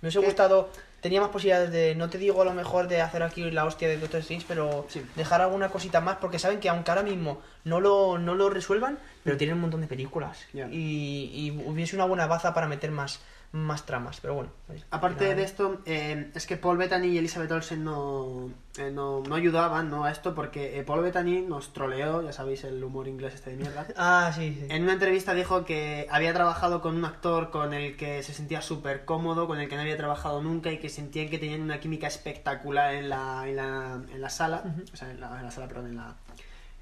Me 0.00 0.06
hubiese 0.06 0.20
¿Qué? 0.20 0.26
gustado, 0.26 0.68
tenía 1.00 1.20
más 1.20 1.30
posibilidades 1.30 1.72
de, 1.72 1.96
no 1.96 2.08
te 2.08 2.18
digo 2.18 2.40
a 2.40 2.44
lo 2.44 2.54
mejor 2.54 2.86
de 2.86 3.00
hacer 3.00 3.24
aquí 3.24 3.50
la 3.50 3.64
hostia 3.64 3.88
de 3.88 3.98
Doctor 3.98 4.20
Strange, 4.20 4.44
pero 4.46 4.86
Sí. 4.88 5.04
dejar 5.16 5.40
alguna 5.42 5.70
cosita 5.70 6.00
más, 6.00 6.18
porque 6.18 6.38
saben 6.38 6.60
que 6.60 6.68
aunque 6.68 6.92
ahora 6.92 7.02
mismo 7.02 7.40
no 7.64 7.80
lo, 7.80 8.16
no 8.18 8.36
lo 8.36 8.48
resuelvan, 8.48 8.96
pero 9.24 9.36
tienen 9.36 9.56
un 9.56 9.62
montón 9.62 9.80
de 9.80 9.88
películas. 9.88 10.38
Ya. 10.52 10.68
Y, 10.70 11.32
y 11.34 11.50
hubiese 11.66 11.96
una 11.96 12.04
buena 12.04 12.28
baza 12.28 12.54
para 12.54 12.68
meter 12.68 12.92
más, 12.92 13.18
más 13.54 13.86
tramas, 13.86 14.18
pero 14.20 14.34
bueno. 14.34 14.50
Aparte 14.90 15.32
de 15.36 15.42
esto, 15.44 15.78
eh, 15.86 16.28
es 16.34 16.44
que 16.44 16.56
Paul 16.56 16.76
Bettany 16.76 17.04
y 17.06 17.18
Elizabeth 17.18 17.52
Olsen 17.52 17.84
no, 17.84 18.50
eh, 18.78 18.90
no, 18.90 19.22
no 19.22 19.34
ayudaban 19.36 19.90
¿no? 19.90 20.02
a 20.04 20.10
esto 20.10 20.34
porque 20.34 20.76
eh, 20.76 20.82
Paul 20.82 21.02
Bettany 21.02 21.42
nos 21.46 21.72
troleó, 21.72 22.20
ya 22.22 22.32
sabéis 22.32 22.64
el 22.64 22.82
humor 22.82 23.06
inglés 23.06 23.34
este 23.34 23.50
de 23.50 23.56
mierda. 23.56 23.86
Ah, 23.96 24.32
sí, 24.34 24.56
sí. 24.58 24.66
En 24.70 24.82
una 24.82 24.94
entrevista 24.94 25.34
dijo 25.34 25.64
que 25.64 26.08
había 26.10 26.34
trabajado 26.34 26.80
con 26.82 26.96
un 26.96 27.04
actor 27.04 27.50
con 27.52 27.72
el 27.74 27.96
que 27.96 28.24
se 28.24 28.34
sentía 28.34 28.60
súper 28.60 29.04
cómodo, 29.04 29.46
con 29.46 29.60
el 29.60 29.68
que 29.68 29.76
no 29.76 29.82
había 29.82 29.96
trabajado 29.96 30.42
nunca 30.42 30.72
y 30.72 30.78
que 30.78 30.88
sentían 30.88 31.28
que 31.28 31.38
tenían 31.38 31.62
una 31.62 31.78
química 31.78 32.08
espectacular 32.08 32.92
en 32.94 33.08
la, 33.08 33.48
en 33.48 33.54
la, 33.54 34.00
en 34.12 34.20
la 34.20 34.30
sala, 34.30 34.64
o 34.92 34.96
sea, 34.96 35.12
en 35.12 35.20
la, 35.20 35.38
en 35.38 35.44
la 35.44 35.52
sala, 35.52 35.68
perdón, 35.68 35.86
en, 35.90 35.96
la, 35.98 36.16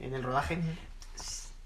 en 0.00 0.14
el 0.14 0.22
rodaje. 0.22 0.58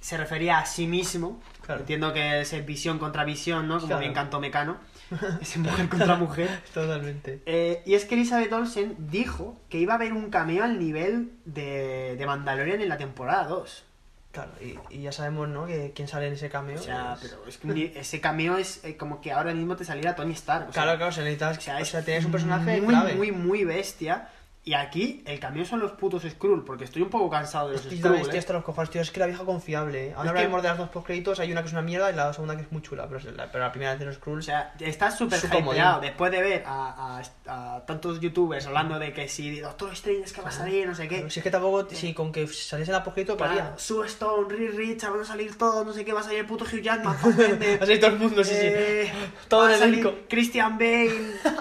Se 0.01 0.17
refería 0.17 0.59
a 0.59 0.67
sí 0.67 0.87
mismo, 0.89 1.41
Claro. 1.65 1.81
entiendo 1.81 2.13
que 2.13 2.41
es 2.41 2.67
visión 2.67 2.99
contra 2.99 3.25
visión, 3.25 3.67
¿no? 3.69 3.77
Como 3.77 3.87
Claro. 3.87 4.01
bien 4.01 4.13
cantó 4.15 4.39
Mecano, 4.41 4.77
es 5.41 5.57
mujer 5.57 5.89
contra 5.89 6.17
mujer. 6.17 6.49
Totalmente. 6.75 7.41
Eh, 7.47 7.83
y 7.87 7.95
es 7.95 8.05
que 8.05 8.15
Elizabeth 8.15 8.53
Olsen 8.53 8.97
dijo 9.11 9.57
que 9.69 9.79
iba 9.79 9.93
a 9.95 9.97
haber 9.97 10.13
un 10.13 10.31
cameo 10.31 10.65
al 10.65 10.79
nivel 10.79 11.33
de, 11.45 12.17
de 12.17 12.27
Mandalorian 12.27 12.81
en 12.81 12.89
la 12.89 12.97
temporada 12.99 13.45
2. 13.49 13.85
Claro, 14.33 14.51
y, 14.61 14.79
y 14.95 15.01
ya 15.03 15.13
sabemos, 15.13 15.49
¿no? 15.49 15.65
Que 15.67 15.93
quién 15.95 16.09
sale 16.09 16.27
en 16.27 16.35
ese 16.35 16.51
cameo. 16.51 16.79
O 16.79 16.83
sea, 16.83 17.15
es- 17.15 17.21
pero 17.31 17.47
es 17.47 17.57
que 17.57 17.93
ese 18.01 18.21
cameo 18.21 18.59
es 18.59 18.85
eh, 18.85 18.97
como 18.99 19.21
que 19.23 19.33
ahora 19.33 19.55
mismo 19.55 19.77
te 19.77 19.85
saliera 19.87 20.15
Tony 20.15 20.33
Stark. 20.35 20.69
o 20.69 20.73
sea, 20.73 20.83
Claro, 20.83 20.99
claro, 20.99 21.13
se 21.13 21.21
necesita. 21.23 21.51
o 21.51 21.55
sea, 21.61 21.77
o 21.77 21.79
es 21.79 21.89
sea, 21.89 22.03
tienes 22.03 22.25
un 22.27 22.33
personaje 22.33 22.81
muy, 22.83 22.89
clave. 22.95 23.15
muy, 23.15 23.33
muy 23.33 23.65
bestia. 23.65 24.29
Y 24.69 24.75
aquí 24.75 25.23
el 25.27 25.39
cambio 25.39 25.65
son 25.65 25.79
los 25.79 25.93
putos 25.93 26.25
Skrull, 26.29 26.65
porque 26.65 26.83
estoy 26.83 27.01
un 27.01 27.09
poco 27.09 27.31
cansado 27.31 27.69
de 27.69 27.75
los 27.75 27.83
Estoy, 27.85 27.99
Skrull. 28.01 28.17
estoy 28.17 28.35
¿eh? 28.35 28.39
hasta 28.41 28.53
los 28.53 28.65
cojones, 28.65 28.91
tío. 28.91 29.01
Es 29.01 29.13
que 29.13 29.21
la 29.21 29.27
vieja 29.27 29.45
confiable. 29.45 30.09
¿eh? 30.09 30.11
Ahora 30.11 30.17
Es 30.17 30.23
que- 30.25 30.29
hablaremos 30.31 30.63
de 30.63 30.69
las 30.71 30.79
dos 30.79 30.89
postcréditos. 30.89 31.39
Hay 31.39 31.53
una 31.53 31.61
que 31.63 31.69
es 31.69 31.73
una 31.73 31.83
mierda 31.83 32.11
y 32.11 32.17
la 32.17 32.33
segunda 32.33 32.57
que 32.57 32.63
es 32.63 32.73
muy 32.73 32.83
chula. 32.83 33.07
Pero, 33.09 33.31
la, 33.37 33.47
pero 33.53 33.63
la 33.63 33.71
primera 33.71 33.95
de 33.95 34.05
los 34.05 34.17
Skrulls. 34.17 34.45
O 34.45 34.47
sea, 34.47 34.75
estás 34.81 35.17
súper 35.17 35.39
hypeado 35.39 36.01
después 36.01 36.33
de 36.33 36.43
ver 36.43 36.65
a, 36.67 37.21
a- 37.47 37.77
a 37.77 37.87
tantos 37.87 38.19
youtubers 38.19 38.67
hablando 38.67 38.99
de 38.99 39.13
que 39.13 39.29
si 39.29 39.61
Doctor 39.61 39.93
Strange 39.93 40.23
es 40.25 40.33
que 40.33 40.41
va 40.43 40.49
a 40.49 40.51
salir, 40.51 40.85
no 40.89 40.97
sé 40.97 41.07
qué. 41.07 41.19
Pero 41.19 41.31
si 41.31 41.39
es 41.39 41.45
que 41.45 41.51
tampoco, 41.53 41.89
si 41.91 42.13
con 42.13 42.33
que 42.33 42.49
saliese 42.49 42.91
la 42.91 43.05
postcrédito, 43.05 43.37
Claro, 43.37 43.55
valía. 43.55 43.79
Sue 43.79 44.05
Stone, 44.09 44.49
Reed 44.53 44.75
Richards, 44.77 45.13
van 45.13 45.23
a 45.23 45.27
salir 45.27 45.57
todos, 45.57 45.87
no 45.87 45.93
sé 45.93 46.05
qué, 46.05 46.13
va 46.13 46.23
a 46.23 46.25
salir 46.25 46.41
el 46.41 46.47
puto 46.47 46.65
Hugh 46.65 46.81
Jackman, 46.83 47.15
Va 47.25 47.29
a 47.29 47.87
salir 47.87 48.01
todo 48.01 48.11
el 48.11 48.19
mundo, 48.19 48.43
sí, 48.43 48.51
eh, 48.57 49.13
sí. 49.15 49.29
Todo 49.47 49.67
en 49.69 49.75
a 49.75 49.77
el 49.77 49.83
elenco. 49.95 50.13
Christian 50.29 50.77
Bale, 50.77 51.13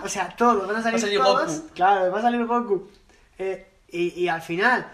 o 0.03 0.09
sea, 0.09 0.35
todos, 0.35 0.66
van 0.67 0.77
a 0.77 0.82
salir, 0.82 1.00
salir 1.00 1.19
todos. 1.19 1.59
Goku. 1.61 1.74
Claro, 1.75 2.11
va 2.11 2.17
a 2.17 2.22
salir 2.24 2.43
Goku. 2.48 2.90
Eh, 3.38 3.67
y, 3.89 4.09
y 4.22 4.27
al 4.27 4.41
final, 4.41 4.88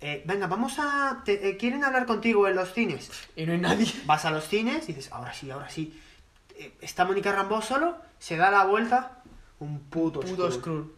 eh, 0.00 0.22
venga, 0.26 0.46
vamos 0.46 0.74
a... 0.78 1.22
te- 1.24 1.48
eh, 1.48 1.56
¿Quieren 1.56 1.84
hablar 1.84 2.06
contigo 2.06 2.46
en 2.48 2.56
los 2.56 2.72
cines? 2.72 3.10
Y 3.36 3.46
no 3.46 3.52
hay 3.52 3.58
nadie. 3.58 3.86
Vas 4.06 4.24
a 4.24 4.30
los 4.30 4.46
cines 4.48 4.88
y 4.88 4.92
dices, 4.92 5.12
ahora 5.12 5.32
sí, 5.32 5.50
ahora 5.50 5.68
sí. 5.68 5.98
Eh, 6.58 6.72
Está 6.80 7.04
Mónica 7.04 7.32
Rambeau 7.32 7.62
solo, 7.62 7.96
se 8.18 8.36
da 8.36 8.50
la 8.50 8.64
vuelta, 8.64 9.22
un 9.60 9.80
puto, 9.80 10.20
Puto. 10.20 10.50
Skrull. 10.50 10.92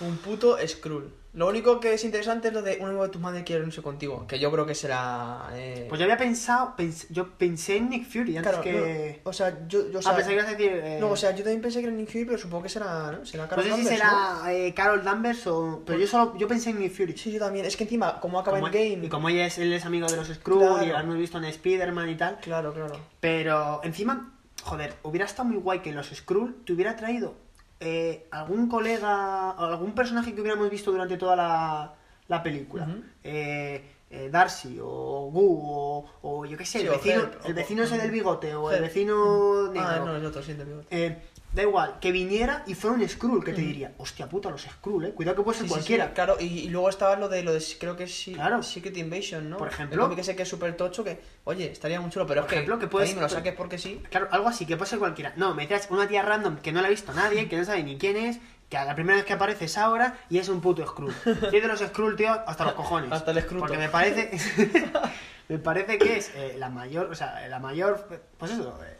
Un 0.00 0.16
puto 0.18 0.56
Skrull. 0.66 1.12
Lo 1.34 1.46
único 1.46 1.78
que 1.78 1.92
es 1.92 2.04
interesante 2.04 2.48
es 2.48 2.54
lo 2.54 2.62
de 2.62 2.78
uno 2.80 3.02
de 3.02 3.08
tu 3.10 3.18
madre 3.18 3.44
quiere 3.44 3.62
unirse 3.62 3.82
contigo. 3.82 4.26
Que 4.26 4.38
yo 4.40 4.50
creo 4.50 4.64
que 4.66 4.74
será. 4.74 5.50
Eh... 5.52 5.84
Pues 5.88 5.98
yo 5.98 6.04
había 6.04 6.16
pensado, 6.16 6.74
pens- 6.76 7.06
yo 7.10 7.28
pensé 7.36 7.76
en 7.76 7.90
Nick 7.90 8.06
Fury 8.06 8.38
antes 8.38 8.50
Claro, 8.50 8.62
que... 8.62 9.20
no, 9.24 9.30
o 9.30 9.32
sea, 9.32 9.66
yo. 9.68 9.90
yo 9.90 9.98
o 9.98 10.02
ah, 10.06 10.16
pensé 10.16 10.30
que 10.30 10.34
ibas 10.34 10.46
a 10.46 10.50
decir... 10.52 10.72
eh, 10.72 10.96
No, 11.00 11.10
o 11.10 11.16
sea, 11.16 11.30
yo 11.32 11.44
también 11.44 11.60
pensé 11.60 11.80
que 11.80 11.86
era 11.86 11.94
Nick 11.94 12.08
Fury, 12.10 12.24
pero 12.24 12.38
supongo 12.38 12.62
que 12.64 12.68
será. 12.70 13.12
¿no? 13.12 13.26
Será 13.26 13.44
No 13.44 13.48
Carol 13.50 13.64
sé 13.64 13.70
si 13.70 13.76
Danvers, 13.76 13.96
será 13.98 14.52
eh, 14.54 14.74
Carol 14.74 15.04
Danvers 15.04 15.46
o... 15.46 15.82
Pero 15.86 15.98
yo 15.98 16.06
solo... 16.06 16.34
Yo 16.38 16.48
pensé 16.48 16.70
en 16.70 16.80
Nick 16.80 16.92
Fury. 16.92 17.16
Sí, 17.16 17.30
yo 17.30 17.38
también. 17.38 17.66
Es 17.66 17.76
que 17.76 17.84
encima, 17.84 18.18
como 18.20 18.40
acaba 18.40 18.58
en 18.58 18.64
Game. 18.64 19.04
Y 19.04 19.08
como 19.08 19.28
ella 19.28 19.46
es, 19.46 19.58
él 19.58 19.72
es 19.72 19.84
amigo 19.84 20.08
de 20.08 20.16
los 20.16 20.28
Skrull 20.28 20.58
Claro. 20.60 20.82
y 20.84 20.86
lo 20.88 20.98
hemos 20.98 21.16
visto 21.18 21.36
en 21.38 21.44
Spider-Man 21.44 22.08
y 22.08 22.16
tal. 22.16 22.38
Claro, 22.40 22.72
claro. 22.72 22.98
Pero 23.20 23.80
encima, 23.84 24.32
joder, 24.64 24.94
hubiera 25.02 25.26
estado 25.26 25.48
muy 25.50 25.58
guay 25.58 25.80
que 25.80 25.92
los 25.92 26.08
Skrull 26.08 26.64
te 26.64 26.72
hubiera 26.72 26.96
traído 26.96 27.34
eh, 27.80 28.26
algún 28.30 28.68
colega, 28.68 29.50
algún 29.52 29.92
personaje 29.92 30.34
que 30.34 30.40
hubiéramos 30.40 30.68
visto 30.70 30.90
durante 30.90 31.16
toda 31.16 31.36
la, 31.36 31.94
la 32.28 32.42
película. 32.42 32.88
Eh, 33.22 33.92
eh, 34.10 34.28
Darcy 34.32 34.78
o 34.82 35.30
Gu 35.30 35.60
o, 35.62 36.06
o 36.22 36.46
yo 36.46 36.56
qué 36.56 36.64
sé, 36.64 36.78
Sí, 36.80 36.86
el 36.86 36.88
o 36.88 36.92
vecino, 36.92 37.22
el 37.44 37.52
o- 37.52 37.54
vecino 37.54 37.82
ese 37.82 37.98
del 37.98 38.10
bigote 38.10 38.54
o 38.54 38.70
el 38.70 38.80
vecino 38.80 39.68
negro. 39.70 39.86
Ah, 39.88 40.02
no, 40.04 40.16
el 40.16 40.24
otro, 40.24 40.42
sí, 40.42 40.52
el 40.52 40.64
bigote. 40.64 41.22
Da 41.50 41.62
igual, 41.62 41.98
que 41.98 42.12
viniera 42.12 42.62
y 42.66 42.74
fuera 42.74 42.96
un 42.96 43.08
Skrull 43.08 43.42
que 43.42 43.52
te 43.54 43.62
diría, 43.62 43.92
hostia 43.96 44.28
puta, 44.28 44.50
los 44.50 44.62
Skrull, 44.62 45.06
eh, 45.06 45.10
cuidado 45.12 45.36
que 45.38 45.42
puede 45.42 45.56
ser 45.56 45.64
Sí, 45.66 45.68
sí, 45.70 45.74
cualquiera. 45.74 46.12
claro, 46.12 46.36
y, 46.38 46.44
y 46.44 46.68
luego 46.68 46.90
estaba 46.90 47.16
lo 47.16 47.28
de 47.30 47.42
lo 47.42 47.54
de 47.54 47.64
creo 47.80 47.96
que 47.96 48.06
sí, 48.06 48.34
Claro. 48.34 48.62
Secret 48.62 48.94
Invasion, 48.98 49.48
¿no? 49.48 49.56
Por 49.56 49.68
ejemplo. 49.68 49.94
El 49.96 50.00
cómic 50.02 50.18
ese 50.18 50.36
que 50.36 50.42
es 50.42 50.48
súper 50.48 50.76
tocho 50.76 51.02
que, 51.02 51.18
oye, 51.44 51.70
estaría 51.72 52.00
muy 52.02 52.10
chulo, 52.10 52.26
pero 52.26 52.42
Por 52.42 52.50
es 52.50 52.52
ejemplo, 52.52 52.78
que, 52.78 52.84
que 52.84 52.88
puedes- 52.90 53.08
ahí 53.08 53.14
me 53.14 53.22
lo 53.22 53.28
saques 53.30 53.54
porque 53.54 53.78
sí. 53.78 54.02
Claro, 54.10 54.28
algo 54.30 54.46
así, 54.48 54.66
que 54.66 54.76
puede 54.76 54.90
ser 54.90 54.98
cualquiera. 54.98 55.32
No, 55.36 55.54
me 55.54 55.66
traes 55.66 55.88
una 55.90 56.06
tía 56.06 56.20
random 56.22 56.58
que 56.58 56.70
no 56.70 56.82
la 56.82 56.88
ha 56.88 56.90
visto 56.90 57.14
nadie, 57.14 57.48
que 57.48 57.56
no 57.56 57.64
sabe 57.64 57.82
ni 57.82 57.96
quién 57.96 58.16
es, 58.18 58.38
que 58.68 58.76
a 58.76 58.84
la 58.84 58.94
primera 58.94 59.16
vez 59.16 59.24
que 59.24 59.32
aparece 59.32 59.64
es 59.64 59.78
ahora 59.78 60.18
y 60.28 60.36
es 60.36 60.50
un 60.50 60.60
puto 60.60 60.86
Skrull. 60.86 61.14
Soy 61.50 61.60
de 61.60 61.66
los 61.66 61.80
Skrull, 61.80 62.14
tío, 62.14 62.30
hasta 62.46 62.64
los 62.64 62.74
cojones. 62.74 63.10
Hasta 63.10 63.30
el 63.30 63.40
Skrull. 63.40 63.60
Porque 63.60 63.78
me 63.78 63.88
parece. 63.88 64.30
me 65.48 65.58
parece 65.58 65.96
que 65.96 66.18
es 66.18 66.30
eh, 66.34 66.56
la 66.58 66.68
mayor. 66.68 67.06
O 67.10 67.14
sea, 67.14 67.48
la 67.48 67.58
mayor. 67.58 68.06
Pues 68.36 68.52
eso, 68.52 68.78
eh, 68.84 68.97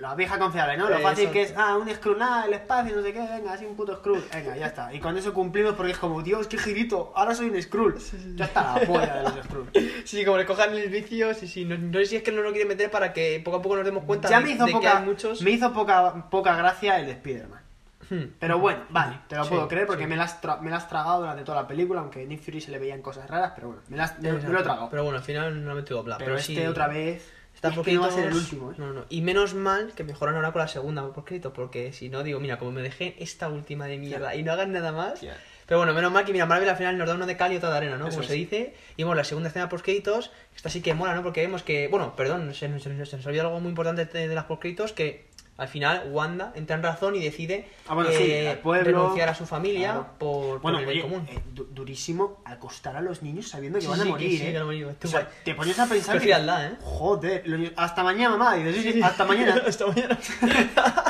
la 0.00 0.14
vieja 0.14 0.38
confiable, 0.38 0.76
¿no? 0.76 0.88
Lo 0.88 0.96
Eh, 0.98 1.02
fácil 1.02 1.30
que 1.30 1.42
es, 1.42 1.54
ah, 1.56 1.76
un 1.76 1.88
Skrull, 1.88 2.18
nada, 2.18 2.46
el 2.46 2.54
espacio, 2.54 2.96
no 2.96 3.02
sé 3.02 3.12
qué, 3.12 3.20
venga, 3.20 3.52
así 3.52 3.66
un 3.66 3.76
puto 3.76 3.94
Skrull. 3.96 4.24
Venga, 4.32 4.56
ya 4.56 4.66
está. 4.66 4.92
Y 4.94 4.98
con 4.98 5.16
eso 5.16 5.32
cumplimos 5.34 5.74
porque 5.74 5.92
es 5.92 5.98
como, 5.98 6.22
Dios, 6.22 6.46
qué 6.46 6.56
girito, 6.58 7.12
ahora 7.14 7.34
soy 7.34 7.50
un 7.50 7.60
Skrull. 7.62 7.96
Ya 8.34 8.46
está 8.46 8.78
la 8.80 8.86
polla 8.86 9.16
de 9.16 9.22
los 9.24 9.44
Skrull. 9.44 9.70
Sí, 10.04 10.24
como 10.24 10.38
le 10.38 10.46
cojan 10.46 10.74
el 10.74 10.88
vicio, 10.88 11.34
sí, 11.34 11.46
sí. 11.46 11.64
No, 11.64 11.76
no 11.76 11.98
sé 12.00 12.06
si 12.06 12.16
es 12.16 12.22
que 12.22 12.32
no 12.32 12.40
lo 12.42 12.50
quieren 12.50 12.68
meter 12.68 12.90
para 12.90 13.12
que 13.12 13.40
poco 13.44 13.58
a 13.58 13.62
poco 13.62 13.76
nos 13.76 13.84
demos 13.84 14.04
cuenta 14.04 14.28
Ya 14.28 14.40
me 14.40 14.50
hizo, 14.52 14.64
de 14.64 14.70
que 14.72 14.76
poca, 14.78 14.98
hay 14.98 15.04
muchos. 15.04 15.42
me 15.42 15.50
hizo 15.50 15.72
poca, 15.72 16.28
poca 16.30 16.56
gracia 16.56 16.98
el 16.98 17.06
de 17.06 17.12
Spider-Man. 17.12 17.60
Hmm. 18.08 18.32
Pero 18.40 18.58
bueno, 18.58 18.80
vale, 18.88 19.20
te 19.28 19.36
lo 19.36 19.44
Sí, 19.44 19.50
puedo 19.50 19.68
creer 19.68 19.86
porque 19.86 20.02
sí. 20.04 20.08
me, 20.08 20.16
la 20.16 20.24
has 20.24 20.42
tra- 20.42 20.58
me 20.60 20.70
la 20.70 20.78
has 20.78 20.88
tragado 20.88 21.20
durante 21.20 21.44
toda 21.44 21.62
la 21.62 21.68
película, 21.68 22.00
aunque 22.00 22.22
a 22.22 22.26
Nick 22.26 22.40
Fury 22.42 22.60
se 22.60 22.72
le 22.72 22.78
veían 22.80 23.02
cosas 23.02 23.28
raras, 23.30 23.52
pero 23.54 23.68
bueno, 23.68 23.82
me, 23.88 23.96
la 23.98 24.04
has- 24.04 24.18
me- 24.18 24.32
me 24.32 24.42
lo 24.48 24.58
he 24.58 24.62
tragado. 24.64 24.88
Pero 24.90 25.04
bueno, 25.04 25.18
al 25.18 25.24
final 25.24 25.62
no 25.62 25.68
me 25.68 25.74
metido 25.82 26.00
hablar. 26.00 26.18
Pero, 26.18 26.36
este 26.36 26.54
sí, 26.56 26.66
otra 26.66 26.88
vez, 26.88 27.30
Está 27.62 27.68
es 27.68 27.78
que 27.80 27.92
no 27.92 28.00
va 28.00 28.06
a 28.08 28.10
ser 28.10 28.26
el 28.28 28.34
último, 28.34 28.70
¿eh? 28.72 28.74
No, 28.78 28.92
no. 28.92 29.04
Y 29.10 29.20
menos 29.20 29.52
mal 29.54 29.92
que 29.94 30.02
mejoran 30.02 30.34
ahora 30.34 30.50
con 30.52 30.60
la 30.60 30.68
segunda 30.68 31.02
por 31.06 31.18
escrito, 31.24 31.52
porque 31.52 31.92
si 31.92 32.08
no, 32.08 32.22
digo, 32.22 32.40
mira, 32.40 32.58
como 32.58 32.72
me 32.72 32.80
dejé 32.82 33.16
esta 33.18 33.48
última 33.48 33.86
de 33.86 33.98
mierda 33.98 34.34
y 34.34 34.42
no 34.42 34.52
hagan 34.52 34.72
nada 34.72 34.92
más. 34.92 35.20
Pero 35.66 35.78
bueno, 35.78 35.92
menos 35.94 36.10
mal 36.10 36.24
que 36.24 36.32
mira, 36.32 36.46
Marvel 36.46 36.68
al 36.68 36.76
final 36.76 36.98
nos 36.98 37.06
da 37.06 37.14
uno 37.14 37.26
de 37.26 37.36
cal 37.36 37.52
y 37.52 37.56
otra 37.56 37.70
de 37.70 37.76
arena, 37.76 37.96
¿no? 37.96 38.06
Eso 38.08 38.12
Como 38.16 38.22
es. 38.22 38.28
se 38.28 38.34
dice. 38.34 38.74
Y 38.96 39.04
bueno, 39.04 39.14
la 39.16 39.24
segunda 39.24 39.50
escena 39.50 39.68
post 39.68 39.84
créditos, 39.84 40.32
esta 40.56 40.68
sí 40.68 40.80
que 40.82 40.94
mola, 40.94 41.14
¿no? 41.14 41.22
Porque 41.22 41.42
vemos 41.42 41.62
que, 41.62 41.86
bueno, 41.86 42.16
perdón, 42.16 42.52
se, 42.54 42.68
nos- 42.68 42.82
se 42.82 43.06
se 43.06 43.16
nos 43.18 43.26
olvidó 43.26 43.42
algo 43.42 43.60
muy 43.60 43.68
importante 43.68 44.04
de, 44.04 44.26
de 44.26 44.34
las 44.34 44.46
post 44.46 44.62
créditos 44.62 44.92
que 44.92 45.26
al 45.60 45.68
final 45.68 46.04
Wanda 46.10 46.52
entra 46.56 46.74
en 46.76 46.82
razón 46.82 47.14
y 47.16 47.20
decide 47.20 47.68
Ah, 47.86 47.94
bueno, 47.94 48.10
sí, 48.10 48.16
eh, 48.28 48.58
pueblo, 48.62 48.84
renunciar 48.84 49.28
a 49.28 49.34
su 49.34 49.46
familia 49.46 49.90
claro. 49.92 50.06
por, 50.18 50.42
por 50.52 50.60
Bueno, 50.62 50.78
el 50.80 50.86
bien 50.86 51.02
común. 51.02 51.28
eh, 51.30 51.38
du- 51.52 51.68
durísimo 51.70 52.40
acostar 52.44 52.96
a 52.96 53.00
los 53.00 53.22
niños 53.22 53.48
sabiendo 53.48 53.78
que 53.78 53.84
Sí, 53.84 53.90
van 53.90 54.00
a 54.00 54.04
morir, 54.06 54.30
sí, 54.38 54.46
¿eh? 54.46 54.46
que 54.46 54.52
van 54.54 54.62
a 54.62 54.64
morir. 54.66 54.86
Tú, 54.98 55.08
O 55.08 55.10
sea, 55.10 55.20
guay. 55.20 55.32
te 55.44 55.54
pones 55.54 55.78
a 55.78 55.86
pensar 55.86 56.14
Qué 56.14 56.18
que... 56.18 56.24
frialdad, 56.24 56.66
¿eh? 56.66 56.76
Joder, 56.82 57.42
los 57.46 57.58
niños- 57.60 57.74
hasta 57.76 58.02
mañana, 58.02 58.36
mamá. 58.36 58.56
Y 58.58 58.62
dices, 58.64 59.02
hasta 59.02 59.24
mañana. 59.24 59.62
Hasta 59.66 59.86
mañana. 59.86 60.18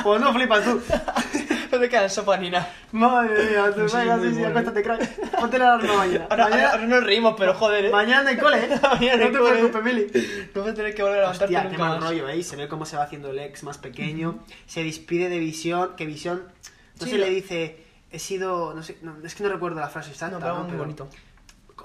pues 0.03 0.21
no 0.21 0.33
flipas 0.33 0.63
tú. 0.63 0.81
no 1.71 1.79
te 1.79 1.89
quedas 1.89 2.13
sopa 2.13 2.37
ni 2.37 2.49
nada. 2.49 2.71
Madre 2.91 3.49
mía, 3.51 3.71
tú 3.75 3.87
Sí, 3.89 3.97
venga, 3.97 4.19
sí, 4.21 4.33
sí, 4.35 4.43
acuéstate, 4.43 4.83
crack. 4.83 5.31
Ponte 5.39 5.57
la 5.59 5.73
alarma 5.75 5.97
mañana. 5.97 6.27
Ahora, 6.29 6.43
mañana, 6.49 6.69
ahora- 6.71 6.85
nos 6.87 7.03
reímos, 7.03 7.35
pero 7.37 7.53
joder, 7.53 7.85
¿eh? 7.85 7.89
mañana 7.89 8.29
hay 8.29 8.37
cole, 8.37 8.57
¿eh? 8.65 8.79
Mañana 8.81 9.25
no 9.25 9.31
te 9.31 9.37
cole. 9.37 9.51
preocupes, 9.51 9.83
Mili. 9.83 10.07
No 10.53 10.61
vas 10.61 10.71
a 10.71 10.73
tener 10.73 10.93
que 10.95 11.01
volver 11.03 11.17
a 11.19 11.21
levantarte 11.21 11.45
Hostia, 11.55 11.63
nunca 11.63 11.75
qué 11.75 11.81
mal 11.81 11.99
más. 11.99 12.09
rollo, 12.09 12.29
¿eh? 12.29 12.43
Se 12.43 12.55
ve 12.55 12.67
cómo 12.67 12.85
se 12.85 12.97
va 12.97 13.03
haciendo 13.03 13.29
el 13.31 13.39
ex 13.39 13.63
más 13.63 13.77
pequeño. 13.77 14.43
Se 14.65 14.83
despide 14.83 15.29
de 15.29 15.39
Visión, 15.39 15.95
que 15.95 16.05
Visión... 16.05 16.43
No 16.99 17.07
Sí, 17.07 17.17
le 17.17 17.29
dice... 17.29 17.85
He 18.11 18.19
sido... 18.19 18.73
No 18.73 18.83
sé, 18.83 18.97
no, 19.01 19.15
es 19.23 19.33
que 19.35 19.43
no 19.43 19.49
recuerdo 19.49 19.79
la 19.79 19.87
frase 19.89 20.11
exacta, 20.11 20.35
No, 20.37 20.41
pero 20.41 20.53
¿no? 20.53 20.59
muy 20.63 20.71
Pero- 20.71 20.83
bonito. 20.83 21.09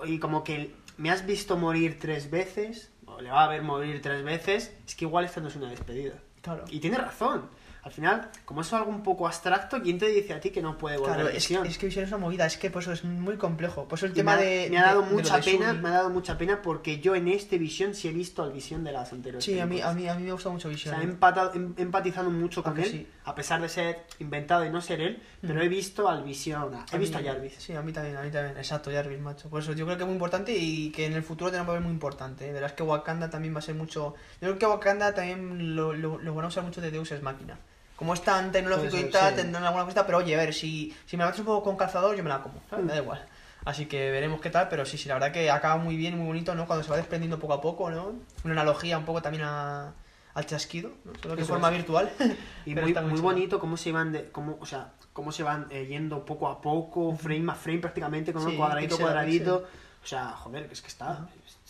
Y 0.04 0.18
como 0.18 0.44
que 0.44 0.74
me 0.98 1.10
has 1.10 1.24
visto 1.24 1.56
morir 1.56 1.98
tres 2.00 2.30
veces, 2.30 2.90
o 3.06 3.20
le 3.20 3.30
va 3.30 3.44
a 3.44 3.48
ver 3.48 3.62
morir 3.62 4.02
tres 4.02 4.22
veces, 4.24 4.74
es 4.86 4.94
que 4.94 5.04
igual 5.06 5.24
esta 5.24 5.40
no 5.40 5.48
es 5.48 5.56
una 5.56 5.70
despedida. 5.70 6.14
Claro. 6.42 6.64
Y 6.68 6.80
tiene 6.80 6.98
razón. 6.98 7.48
Al 7.86 7.92
final, 7.92 8.28
como 8.44 8.62
eso 8.62 8.74
es 8.74 8.80
algo 8.82 8.90
un 8.90 9.04
poco 9.04 9.28
abstracto, 9.28 9.80
¿quién 9.80 9.96
te 9.96 10.08
dice 10.08 10.34
a 10.34 10.40
ti 10.40 10.50
que 10.50 10.60
no 10.60 10.76
puede 10.76 10.96
volver 10.96 11.14
Claro, 11.14 11.28
a 11.28 11.30
es, 11.30 11.36
Visión? 11.36 11.64
es 11.66 11.78
que 11.78 11.86
Visión 11.86 12.04
es 12.04 12.10
una 12.10 12.18
movida, 12.18 12.44
es 12.44 12.56
que 12.56 12.68
por 12.68 12.82
eso 12.82 12.90
es 12.90 13.04
muy 13.04 13.36
complejo. 13.36 13.86
Por 13.86 13.96
eso 13.96 14.06
el 14.06 14.10
Y 14.12 14.14
tema 14.16 14.34
me 14.34 14.42
ha, 14.42 14.44
de. 14.44 14.68
me 14.72 14.78
ha 14.78 14.82
dado 14.86 15.02
de- 15.02 15.10
mucha 15.14 15.36
de 15.36 15.42
pena, 15.44 15.72
me 15.72 15.88
ha 15.90 15.92
dado 15.92 16.10
mucha 16.10 16.36
pena 16.36 16.60
porque 16.62 16.98
yo 16.98 17.14
en 17.14 17.28
este 17.28 17.58
Visión 17.58 17.94
sí 17.94 18.08
he 18.08 18.12
visto 18.12 18.42
al 18.42 18.50
Visión 18.52 18.82
de 18.82 18.90
las 18.90 19.12
anteriores. 19.12 19.44
Sí, 19.44 19.60
a 19.60 19.66
mí, 19.66 19.80
a, 19.80 19.92
mí, 19.92 20.08
a 20.08 20.16
mí 20.16 20.24
me 20.24 20.32
gusta 20.32 20.48
mucho 20.50 20.66
O 20.66 20.70
Visión. 20.72 20.96
sea, 20.96 21.04
he, 21.04 21.06
¿eh? 21.06 21.10
empatado- 21.12 21.52
he- 21.54 21.80
empatizado 21.80 22.28
mucho 22.28 22.60
con 22.64 22.76
él, 22.76 22.90
sí. 22.90 23.06
a 23.24 23.36
pesar 23.36 23.62
de 23.62 23.68
ser 23.68 24.04
inventado 24.18 24.66
y 24.66 24.70
no 24.70 24.80
ser 24.80 25.00
él, 25.00 25.22
pero 25.40 25.62
he 25.62 25.68
visto 25.68 26.08
al 26.08 26.24
Visión, 26.24 26.72
he 26.92 26.96
A 26.96 26.98
visto 26.98 27.18
a 27.18 27.22
Jarvis. 27.22 27.54
Sí, 27.58 27.72
a 27.72 27.82
mí 27.82 27.92
también, 27.92 28.16
a 28.16 28.22
mí 28.22 28.32
también. 28.32 28.56
Exacto, 28.56 28.90
Jarvis, 28.90 29.20
macho. 29.20 29.48
Por 29.48 29.62
eso 29.62 29.74
yo 29.74 29.84
creo 29.84 29.96
que 29.96 30.02
es 30.02 30.06
muy 30.08 30.14
importante 30.14 30.52
y 30.52 30.90
que 30.90 31.06
en 31.06 31.12
el 31.12 31.22
futuro 31.22 31.52
tenemos 31.52 31.68
que 31.68 31.74
ver 31.74 31.82
muy 31.82 31.92
importante. 31.92 32.48
¿eh? 32.48 32.52
Verás 32.52 32.72
que 32.72 32.82
Wakanda 32.82 33.30
también 33.30 33.54
va 33.54 33.60
a 33.60 33.62
ser 33.62 33.76
mucho. 33.76 34.14
Yo 34.40 34.48
creo 34.48 34.58
que 34.58 34.66
Wakanda 34.66 35.14
también 35.14 35.76
lo, 35.76 35.92
lo, 35.92 36.18
lo 36.18 36.34
van 36.34 36.46
a 36.46 36.48
usar 36.48 36.64
mucho 36.64 36.80
de 36.80 36.90
Deus 36.90 37.12
es 37.12 37.22
máquina. 37.22 37.56
Como 37.96 38.12
es 38.14 38.20
tan 38.22 38.52
tecnológico 38.52 38.90
Puede 38.90 39.08
y 39.08 39.10
ser, 39.10 39.12
tal, 39.12 39.30
sí. 39.30 39.36
tendrán 39.40 39.64
alguna 39.64 39.84
cosita, 39.84 40.04
pero 40.06 40.18
oye, 40.18 40.34
a 40.34 40.38
ver, 40.38 40.52
si, 40.54 40.94
si 41.06 41.16
me 41.16 41.22
la 41.22 41.26
metes 41.30 41.40
un 41.40 41.46
poco 41.46 41.64
con 41.64 41.76
calzador, 41.76 42.14
yo 42.14 42.22
me 42.22 42.28
la 42.28 42.42
como. 42.42 42.60
¿sabes? 42.68 42.84
Me 42.84 42.92
da 42.92 42.98
igual. 42.98 43.24
Así 43.64 43.86
que 43.86 44.10
veremos 44.10 44.40
qué 44.40 44.50
tal, 44.50 44.68
pero 44.68 44.84
sí, 44.84 44.96
sí, 44.98 45.08
la 45.08 45.14
verdad 45.14 45.32
que 45.32 45.50
acaba 45.50 45.76
muy 45.76 45.96
bien 45.96 46.16
muy 46.16 46.26
bonito, 46.26 46.54
¿no? 46.54 46.66
Cuando 46.66 46.84
se 46.84 46.90
va 46.90 46.96
desprendiendo 46.98 47.38
poco 47.38 47.54
a 47.54 47.60
poco, 47.60 47.90
¿no? 47.90 48.12
Una 48.44 48.52
analogía 48.52 48.96
un 48.98 49.04
poco 49.04 49.22
también 49.22 49.42
a, 49.44 49.92
al 50.34 50.46
chasquido, 50.46 50.92
¿no? 51.04 51.12
Solo 51.20 51.34
que 51.34 51.40
de 51.42 51.48
forma 51.48 51.68
es. 51.70 51.74
virtual. 51.76 52.12
Y 52.66 52.74
muy, 52.74 52.92
muy 52.92 52.92
chulo. 53.10 53.22
bonito 53.22 53.58
cómo 53.58 53.76
se 53.76 53.90
van 53.92 54.12
de, 54.12 54.30
cómo, 54.30 54.58
o 54.60 54.66
sea, 54.66 54.92
cómo 55.12 55.32
se 55.32 55.42
van 55.42 55.66
eh, 55.70 55.86
yendo 55.86 56.24
poco 56.24 56.48
a 56.48 56.60
poco, 56.60 57.16
frame 57.16 57.50
a 57.50 57.54
frame 57.54 57.78
prácticamente, 57.78 58.32
con 58.32 58.44
un 58.44 58.50
Sí, 58.50 58.56
cuadradito 58.56 58.96
pixel 58.96 59.04
cuadradito. 59.06 59.66
O 60.04 60.06
sea, 60.06 60.28
joder, 60.32 60.68
que 60.68 60.74
es 60.74 60.82
que 60.82 60.88
está, 60.88 61.26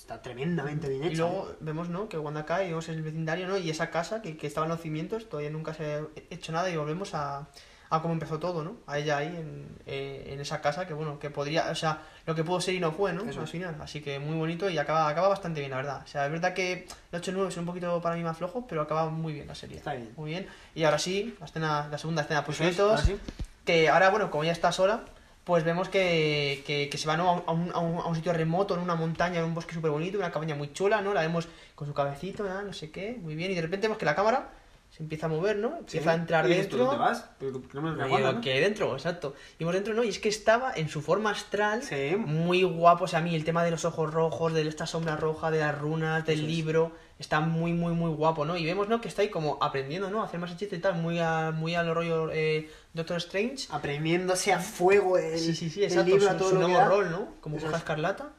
está 0.07 0.23
tremendamente 0.23 0.89
bien 0.89 1.03
hecho. 1.03 1.13
Y 1.13 1.17
luego 1.17 1.57
vemos, 1.59 1.89
¿no? 1.89 2.09
Que 2.09 2.17
Wanda 2.17 2.47
cae 2.47 2.67
y 2.67 2.69
vemos 2.69 2.89
el 2.89 3.03
vecindario, 3.03 3.49
¿no? 3.49 3.59
Y 3.59 3.71
esa 3.71 3.91
casa 3.91 4.23
que, 4.23 4.37
que 4.37 4.47
estaba 4.47 4.67
en 4.67 4.71
los 4.71 4.81
cimientos, 4.81 5.29
todavía 5.29 5.51
nunca 5.51 5.75
se 5.75 5.97
ha 5.97 6.01
hecho 6.31 6.53
nada 6.53 6.71
y 6.71 6.77
volvemos 6.77 7.13
a, 7.15 7.49
a 7.91 8.03
cómo 8.03 8.15
empezó 8.15 8.39
todo, 8.39 8.63
¿no? 8.63 8.77
A 8.87 8.99
ella 8.99 9.19
ahí 9.19 9.27
en, 9.27 9.67
eh, 9.85 10.29
en 10.29 10.41
esa 10.41 10.61
casa 10.61 10.87
que, 10.87 10.95
bueno, 10.95 11.19
que 11.19 11.31
podría, 11.31 11.71
o 11.71 11.75
sea, 11.75 12.03
lo 12.25 12.37
que 12.37 12.45
pudo 12.45 12.61
ser 12.61 12.75
y 12.75 12.81
no 12.81 12.93
fue, 12.93 13.13
¿no? 13.13 13.29
Eso 13.29 13.41
Al 13.41 13.49
final. 13.49 13.77
Así 13.81 14.01
que 14.01 14.21
muy 14.21 14.37
bonito 14.37 14.71
y 14.71 14.79
acaba, 14.79 15.09
acaba 15.09 15.27
bastante 15.27 15.59
bien, 15.59 15.73
la 15.73 15.79
verdad. 15.79 16.03
O 16.05 16.07
sea, 16.07 16.27
es 16.27 16.31
verdad 16.31 16.55
que 16.55 16.87
el 17.11 17.19
8 17.19 17.33
9 17.35 17.51
son 17.51 17.63
un 17.63 17.67
poquito 17.67 18.01
para 18.01 18.15
mí 18.15 18.23
más 18.23 18.37
flojos, 18.37 18.65
pero 18.69 18.83
acaba 18.83 19.11
muy 19.11 19.33
bien 19.33 19.49
la 19.49 19.57
serie. 19.57 19.79
Está 19.79 19.95
bien. 19.95 20.13
Muy 20.17 20.31
bien. 20.31 20.47
Y 20.77 20.85
ahora 20.85 21.01
sí, 21.01 21.37
la 21.41 21.47
escena, 21.47 21.89
la 21.91 21.99
segunda 21.99 22.23
escena, 22.23 22.45
pues 22.45 22.61
es, 22.61 22.63
créditos, 22.63 22.91
ahora 22.93 23.03
sí. 23.03 23.17
que 23.65 23.89
ahora, 23.89 24.11
bueno, 24.11 24.31
como 24.31 24.45
ya 24.45 24.53
está 24.53 24.71
sola, 24.71 25.05
pues 25.47 25.63
vemos 25.63 25.89
que, 25.89 26.65
que, 26.67 26.99
se 26.99 27.07
va 27.07 27.17
¿no? 27.17 27.45
a, 27.47 27.53
un, 27.53 27.71
a, 27.73 27.79
un, 27.79 27.99
a 28.01 28.07
un 28.07 28.17
sitio 28.17 28.33
remoto, 28.33 28.75
en 28.75 28.81
una 28.81 28.97
montaña, 28.97 29.39
en 29.39 29.45
un 29.45 29.55
bosque 29.55 29.75
súper 29.75 29.93
bonito, 29.93 30.19
una 30.19 30.33
cabaña 30.33 30.57
muy 30.57 30.73
chula, 30.73 31.01
¿no? 31.03 31.15
La 31.15 31.21
vemos 31.21 31.47
con 31.77 31.87
su 31.87 31.95
cabecito, 31.95 32.43
¿no? 32.43 32.63
no 32.63 32.73
sé 32.73 32.91
qué, 32.91 33.17
muy 33.23 33.37
bien, 33.37 33.53
y 33.53 33.55
de 33.55 33.63
repente 33.63 33.87
vemos 33.87 33.97
que 33.97 34.07
la 34.07 34.17
cámara 34.17 34.51
se 34.97 35.03
empieza 35.03 35.27
a 35.27 35.29
mover, 35.29 35.57
¿no? 35.59 35.71
Sí. 35.87 35.99
Empieza 35.99 36.13
a 36.13 36.15
entrar 36.15 36.47
Y 36.47 36.49
¿tú 36.55 36.57
dentro. 36.59 36.79
dónde 36.79 36.97
vas? 36.97 37.29
Pero 37.39 37.61
que 37.61 37.75
no 37.75 37.83
me 37.83 37.91
Y 37.93 37.97
da 37.97 38.07
igual, 38.07 38.35
¿no? 38.37 38.41
que 38.41 38.61
dentro, 38.61 38.95
exacto. 38.95 39.35
Y 39.59 39.65
vamos 39.65 39.75
dentro, 39.75 39.93
¿no? 39.93 40.03
Y 40.03 40.09
es 40.09 40.19
que 40.19 40.31
estaba 40.31 40.73
en 40.75 40.89
su 40.89 41.03
forma 41.03 41.31
astral, 41.33 41.83
Sí. 41.83 42.17
muy 42.17 42.63
guapo. 42.63 43.05
O 43.05 43.07
sea, 43.07 43.19
a 43.19 43.23
mí 43.23 43.35
el 43.35 43.45
tema 43.45 43.63
de 43.63 43.71
los 43.71 43.85
ojos 43.85 44.13
rojos, 44.15 44.55
de 44.55 44.67
esta 44.67 44.87
sombra 44.87 45.17
roja, 45.17 45.51
de 45.51 45.59
las 45.59 45.79
runas, 45.79 46.25
del 46.25 46.41
es. 46.41 46.47
libro, 46.47 46.93
está 47.19 47.41
muy, 47.41 47.75
muy, 47.75 47.93
muy 47.93 48.11
guapo, 48.11 48.47
¿no? 48.47 48.57
Y 48.57 48.65
vemos, 48.65 48.89
¿no? 48.89 49.03
Que 49.03 49.09
está 49.09 49.21
ahí 49.21 49.29
como 49.29 49.59
aprendiendo, 49.61 50.09
¿no? 50.09 50.23
A 50.23 50.25
hacer 50.25 50.41
más 50.41 50.51
hechizos 50.53 50.79
y 50.79 50.81
tal, 50.81 50.95
muy, 50.95 51.19
a, 51.19 51.51
muy 51.55 51.75
al 51.75 51.95
rollo 51.95 52.31
eh, 52.33 52.71
Doctor 52.95 53.19
Strange. 53.19 53.67
Aprendiéndose 53.71 54.55
a 54.55 54.61
fuego 54.61 55.19
el, 55.19 55.39
Sí, 55.39 55.55
sí, 55.55 55.69
sí, 55.69 55.81
el 55.81 55.87
exacto. 55.91 56.07
libro 56.09 56.23
su, 56.23 56.29
a 56.31 56.37
todo 56.39 56.49
su 56.49 56.55
lo 56.55 56.67
que 56.69 56.73
nuevo 56.73 56.89
rol, 56.89 57.11
¿no? 57.11 57.29
Como 57.43 57.59
es. 57.59 57.65
Escarlata. 57.65 58.31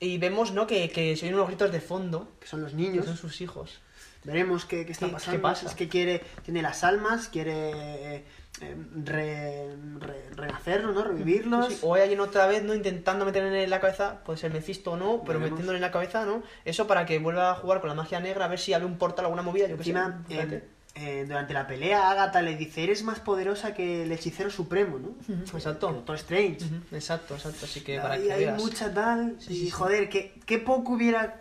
Y 0.00 0.18
vemos, 0.18 0.52
¿no? 0.52 0.66
Que, 0.66 0.90
que 0.90 1.16
se 1.16 1.24
oyen 1.24 1.36
unos 1.36 1.46
gritos 1.46 1.72
de 1.72 1.80
fondo, 1.80 2.28
que 2.40 2.46
son 2.46 2.60
los 2.60 2.72
que 2.72 2.76
niños. 2.76 3.06
son 3.06 3.16
sus 3.16 3.40
hijos. 3.40 3.80
Veremos 4.24 4.64
qué, 4.64 4.84
qué 4.86 4.92
está 4.92 5.06
¿Qué- 5.06 5.10
qué 5.12 5.14
pasando. 5.18 5.42
pasa? 5.42 5.66
Es 5.66 5.74
que 5.74 5.88
quiere, 5.88 6.22
tiene 6.42 6.62
las 6.62 6.82
almas, 6.82 7.28
quiere 7.28 8.16
eh, 8.16 8.76
re- 9.04 9.68
re- 10.00 10.30
renacerlos, 10.34 10.94
¿no? 10.94 11.04
Revivirlos. 11.04 11.68
Sí, 11.74 11.78
O 11.82 11.94
hay 11.94 12.02
alguien 12.02 12.20
otra 12.20 12.46
vez, 12.46 12.62
¿no? 12.62 12.74
Intentando 12.74 13.24
meterle 13.24 13.64
en 13.64 13.70
la 13.70 13.80
cabeza, 13.80 14.20
puede 14.24 14.38
ser 14.38 14.52
Mephisto 14.52 14.92
o 14.92 14.96
no, 14.96 15.20
pero 15.26 15.38
Veremos. 15.38 15.50
metiéndole 15.50 15.76
en 15.78 15.82
la 15.82 15.90
cabeza, 15.90 16.24
¿no? 16.24 16.42
Eso 16.64 16.86
para 16.86 17.04
que 17.06 17.18
vuelva 17.18 17.50
a 17.50 17.54
jugar 17.54 17.80
con 17.80 17.88
la 17.88 17.94
magia 17.94 18.20
negra, 18.20 18.46
a 18.46 18.48
ver 18.48 18.58
si 18.58 18.72
abre 18.72 18.86
un 18.86 18.96
portal, 18.96 19.26
alguna 19.26 19.42
movida, 19.42 19.66
yo 19.68 19.76
que 19.76 19.84
sé. 19.84 19.90
Encima, 19.90 20.24
eh, 20.30 20.64
eh, 20.96 21.24
durante 21.26 21.52
la 21.52 21.66
pelea, 21.66 22.10
Agatha 22.10 22.40
le 22.40 22.56
dice, 22.56 22.84
eres 22.84 23.02
más 23.02 23.18
poderosa 23.20 23.74
que 23.74 24.04
el 24.04 24.12
hechicero 24.12 24.48
supremo, 24.50 24.98
¿no? 25.00 25.14
Exacto. 25.52 25.88
Que 25.88 25.94
Doctor 25.94 26.16
Strange. 26.16 26.58
Exacto, 26.92 27.34
exacto, 27.34 27.64
así 27.64 27.80
que 27.80 27.98
para 27.98 28.14
Ahí 28.14 28.22
que 28.28 28.32
hay 28.32 28.44
veas. 28.44 28.62
mucha 28.62 28.94
tal. 28.94 29.34
Sí, 29.40 29.52
y 29.52 29.56
sí, 29.56 29.64
sí. 29.64 29.70
joder, 29.70 30.08
qué, 30.08 30.34
qué 30.46 30.58
poco 30.58 30.92
hubiera. 30.92 31.36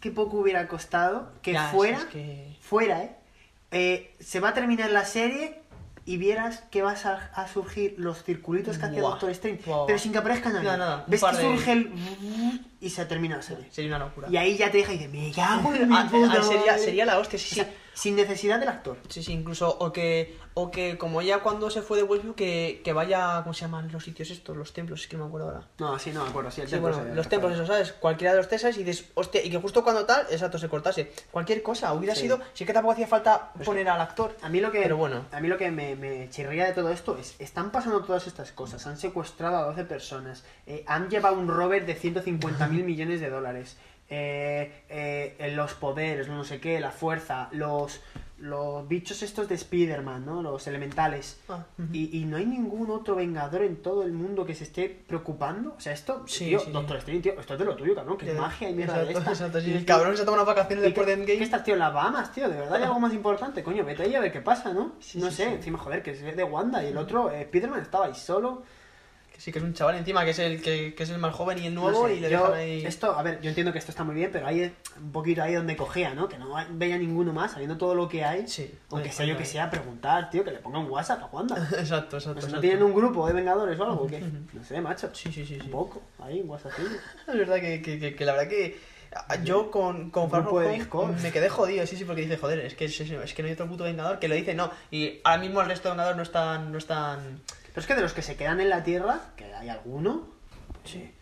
Qué 0.00 0.10
poco 0.10 0.38
hubiera 0.38 0.68
costado 0.68 1.30
que 1.42 1.52
Ya, 1.52 1.68
fuera. 1.68 1.98
es 1.98 2.04
que- 2.06 2.56
Fuera, 2.60 3.02
¿eh? 3.02 3.16
Eh, 3.70 4.14
Se 4.20 4.40
va 4.40 4.50
a 4.50 4.54
terminar 4.54 4.90
la 4.90 5.04
serie 5.04 5.60
y 6.04 6.18
vieras 6.18 6.62
que 6.70 6.82
vas 6.82 7.04
a, 7.04 7.14
a 7.34 7.48
surgir 7.48 7.94
los 7.98 8.22
circulitos 8.22 8.78
que 8.78 8.86
hacía 8.86 9.00
Buah, 9.00 9.10
Doctor 9.12 9.30
Strange. 9.30 9.62
Pero 9.86 9.98
sin 9.98 10.12
que 10.12 10.18
aparezca 10.18 10.50
nadie. 10.50 10.64
Nada, 10.66 10.76
nada, 10.78 11.04
Ves 11.08 11.22
que 11.24 11.36
de- 11.36 11.42
surge 11.42 11.72
el. 11.72 11.92
y 12.80 12.90
se 12.90 13.04
termina 13.06 13.36
la 13.36 13.42
serie. 13.42 13.66
Sería 13.70 13.96
una 13.96 14.04
locura. 14.06 14.28
Y 14.30 14.36
ahí 14.36 14.56
ya 14.56 14.70
te 14.70 14.78
deja 14.78 14.92
y 14.92 14.98
dices, 14.98 15.12
me 15.12 15.32
cago 15.32 15.74
en 15.74 15.88
mi 15.88 15.96
Ah, 15.96 16.06
ah, 16.06 16.42
sería, 16.42 16.58
madre". 16.72 16.78
sería 16.78 17.04
la 17.06 17.18
hostia, 17.18 17.38
sí, 17.38 17.60
O 17.60 17.64
sí. 17.64 17.70
sin 17.94 18.14
necesidad 18.16 18.60
del 18.60 18.68
actor. 18.68 18.98
Sí, 19.08 19.22
sí, 19.22 19.32
incluso, 19.32 19.68
o 19.80 19.92
que, 19.92 20.36
o 20.58 20.70
que 20.70 20.96
como 20.96 21.20
ya 21.20 21.40
cuando 21.40 21.68
se 21.68 21.82
fue 21.82 21.98
de 21.98 22.02
Westview, 22.04 22.34
que, 22.34 22.80
que 22.82 22.94
vaya, 22.94 23.40
¿cómo 23.42 23.52
se 23.52 23.60
llaman 23.60 23.92
los 23.92 24.04
sitios 24.04 24.30
estos? 24.30 24.56
Los 24.56 24.72
templos, 24.72 25.02
es 25.02 25.06
que 25.06 25.18
no 25.18 25.24
me 25.24 25.28
acuerdo 25.28 25.48
ahora. 25.48 25.66
No, 25.78 25.98
sí, 25.98 26.12
no 26.12 26.22
me 26.24 26.30
acuerdo. 26.30 26.50
Sí, 26.50 26.62
el 26.62 26.66
Sí, 26.66 26.72
templo 26.76 26.96
bueno, 26.96 27.14
los 27.14 27.28
templos, 27.28 27.52
eso, 27.52 27.66
¿sabes? 27.66 27.92
Cualquiera 27.92 28.32
de 28.32 28.38
los 28.38 28.48
tesas 28.48 28.74
y 28.78 28.82
dices, 28.82 29.10
hostia, 29.12 29.44
y 29.44 29.50
que 29.50 29.58
justo 29.58 29.84
cuando 29.84 30.06
tal, 30.06 30.24
exacto, 30.30 30.58
se 30.58 30.70
cortase. 30.70 31.12
Cualquier 31.30 31.62
cosa, 31.62 31.92
hubiera 31.92 32.14
Sí. 32.14 32.22
sido, 32.22 32.40
sí 32.54 32.64
que 32.64 32.72
tampoco 32.72 32.94
hacía 32.94 33.06
falta 33.06 33.52
poner 33.66 33.86
al 33.90 34.00
actor. 34.00 34.34
A 34.40 34.48
mí 34.48 34.60
lo 34.60 34.72
que, 34.72 34.80
Pero 34.80 34.96
bueno. 34.96 35.26
a 35.30 35.40
mí 35.40 35.48
lo 35.48 35.58
que 35.58 35.70
me, 35.70 35.94
me 35.94 36.30
chirría 36.30 36.64
de 36.64 36.72
todo 36.72 36.88
esto 36.90 37.18
es, 37.18 37.36
están 37.38 37.70
pasando 37.70 38.00
todas 38.02 38.26
estas 38.26 38.50
cosas, 38.52 38.86
han 38.86 38.96
secuestrado 38.96 39.58
a 39.58 39.62
12 39.66 39.84
personas, 39.84 40.42
eh, 40.66 40.84
han 40.86 41.10
llevado 41.10 41.38
un 41.38 41.48
rover 41.48 41.84
de 41.84 41.94
150 41.96 42.66
mil 42.68 42.82
millones 42.90 43.20
de 43.20 43.28
dólares, 43.28 43.76
eh, 44.08 44.84
eh, 44.88 45.52
los 45.54 45.74
poderes, 45.74 46.28
no 46.28 46.44
sé 46.44 46.60
qué, 46.60 46.80
la 46.80 46.92
fuerza, 46.92 47.48
los, 47.52 48.00
los 48.38 48.86
bichos 48.86 49.22
estos 49.22 49.48
de 49.48 49.54
Spider-Man, 49.54 50.26
¿no? 50.26 50.42
Los 50.42 50.66
elementales. 50.66 51.40
Ah, 51.48 51.64
y, 51.92 52.18
y 52.20 52.24
no 52.26 52.36
hay 52.36 52.44
ningún 52.44 52.90
otro 52.90 53.14
vengador 53.16 53.62
en 53.62 53.76
todo 53.76 54.02
el 54.02 54.12
mundo 54.12 54.44
que 54.44 54.54
se 54.54 54.64
esté 54.64 54.88
preocupando. 55.06 55.74
O 55.76 55.80
sea, 55.80 55.92
esto, 55.94 56.24
Sí, 56.26 56.46
tío, 56.46 56.58
sí, 56.60 56.66
sí. 56.66 56.72
Doctor 56.72 56.98
Strange, 56.98 57.22
tío, 57.22 57.40
esto 57.40 57.54
es 57.54 57.58
de 57.58 57.64
lo 57.64 57.74
tuyo, 57.76 57.94
cabrón, 57.94 58.18
que 58.18 58.30
es 58.30 58.38
magia 58.38 58.68
y 58.68 58.74
mierda 58.74 59.02
de 59.04 59.12
esta. 59.12 59.30
exacto, 59.30 59.60
sí, 59.60 59.70
Y- 59.70 59.74
el 59.78 59.84
cabrón 59.86 60.16
se 60.16 60.24
toma 60.24 60.34
unas 60.36 60.46
vacaciones 60.48 60.84
¿Y 60.84 60.88
después 60.88 61.06
de 61.06 61.14
Endgame. 61.14 61.38
¿Qué 61.38 61.44
estás, 61.44 61.64
tío? 61.64 61.74
en 61.74 61.80
Las 61.80 61.94
Bahamas, 61.94 62.32
tío. 62.32 62.48
De 62.48 62.56
verdad 62.58 62.74
hay 62.74 62.82
algo 62.82 63.00
más 63.00 63.14
importante. 63.14 63.62
Coño, 63.62 63.84
vete 63.84 64.02
ahí 64.02 64.14
a 64.14 64.20
ver 64.20 64.32
qué 64.32 64.40
pasa, 64.42 64.72
¿no? 64.74 64.92
No 65.14 65.30
sé, 65.30 65.54
encima, 65.54 65.78
joder, 65.78 66.02
que 66.02 66.10
es 66.10 66.36
de 66.36 66.44
Wanda 66.44 66.84
y 66.84 66.88
el 66.88 66.96
otro, 66.98 67.30
eh, 67.30 67.44
Spiderman, 67.44 67.80
estaba 67.80 68.06
ahí 68.06 68.14
solo. 68.14 68.64
Que 69.36 69.42
sí, 69.42 69.52
que 69.52 69.58
es 69.58 69.64
un 69.66 69.74
chaval 69.74 69.96
encima, 69.96 70.24
que 70.24 70.30
es 70.30 70.38
el 70.38 70.62
que, 70.62 70.94
que 70.94 71.02
es 71.02 71.10
el 71.10 71.18
más 71.18 71.34
joven 71.34 71.58
y 71.58 71.66
el 71.66 71.74
No 71.74 71.82
nuevo, 71.82 72.06
sé, 72.06 72.14
y 72.14 72.20
le 72.20 72.30
yo, 72.30 72.38
dejan 72.38 72.54
ahí... 72.54 72.86
Esto, 72.86 73.12
a 73.12 73.22
ver, 73.22 73.38
yo 73.42 73.50
entiendo 73.50 73.70
que 73.70 73.78
esto 73.78 73.90
está 73.90 74.02
muy 74.02 74.14
bien, 74.14 74.30
pero 74.32 74.46
hay 74.46 74.72
un 74.98 75.12
poquito 75.12 75.42
ahí 75.42 75.52
donde 75.52 75.76
cogea, 75.76 76.14
¿no? 76.14 76.26
Que 76.26 76.38
no 76.38 76.56
veía 76.70 76.96
ninguno 76.96 77.34
más, 77.34 77.52
sabiendo 77.52 77.76
todo 77.76 77.94
lo 77.94 78.08
que 78.08 78.24
hay. 78.24 78.48
Sí, 78.48 78.74
Aunque 78.88 79.12
sea 79.12 79.26
yo 79.26 79.36
que 79.36 79.44
sea, 79.44 79.68
preguntar, 79.68 80.30
tío, 80.30 80.42
que 80.42 80.52
le 80.52 80.58
ponga 80.60 80.78
un 80.78 80.90
WhatsApp 80.90 81.22
a 81.22 81.26
Wanda. 81.26 81.56
Exacto, 81.78 82.16
exacto, 82.16 82.16
No 82.16 82.20
sé, 82.20 82.28
¿No 82.28 82.32
exacto. 82.40 82.60
tienen 82.60 82.82
un 82.82 82.94
grupo 82.94 83.26
de 83.26 83.34
Vengadores 83.34 83.78
o 83.78 83.84
algo? 83.84 84.04
¿o 84.04 84.06
qué? 84.06 84.22
No 84.54 84.64
sé, 84.64 84.80
macho. 84.80 85.10
Sí, 85.12 85.30
sí, 85.30 85.44
sí, 85.44 85.56
sí. 85.56 85.66
Un 85.66 85.70
poco, 85.70 86.00
ahí, 86.18 86.40
un 86.40 86.48
WhatsApp. 86.48 86.72
Es 87.28 87.36
verdad 87.36 87.56
que, 87.56 87.82
que, 87.82 87.98
que, 87.98 88.16
que 88.16 88.24
la 88.24 88.32
verdad 88.32 88.48
que 88.48 88.78
yo 89.42 89.70
con, 89.70 90.10
con 90.10 90.30
Far 90.30 90.46
me 91.22 91.32
quedé 91.32 91.48
jodido, 91.48 91.86
sí, 91.86 91.96
sí, 91.96 92.04
porque 92.04 92.22
dice, 92.22 92.36
joder, 92.36 92.60
es 92.60 92.74
que, 92.74 92.86
es, 92.86 93.00
es 93.00 93.34
que 93.34 93.42
no 93.42 93.48
hay 93.48 93.54
otro 93.54 93.68
puto 93.68 93.84
Vengador 93.84 94.18
que 94.18 94.28
lo 94.28 94.34
dice, 94.34 94.54
no. 94.54 94.70
Y 94.90 95.20
ahora 95.24 95.40
mismo 95.40 95.60
el 95.60 95.68
resto 95.68 95.88
de 95.88 95.92
Vengadores 95.92 96.16
no 96.16 96.22
están, 96.22 96.72
no 96.72 96.78
están... 96.78 97.40
Pero 97.76 97.82
es 97.82 97.86
que 97.88 97.94
de 97.94 98.00
los 98.00 98.14
que 98.14 98.22
se 98.22 98.36
quedan 98.36 98.58
en 98.62 98.70
la 98.70 98.82
Tierra, 98.82 99.20
que 99.36 99.52
hay 99.54 99.68
alguno. 99.68 100.22
Sí. 100.84 101.12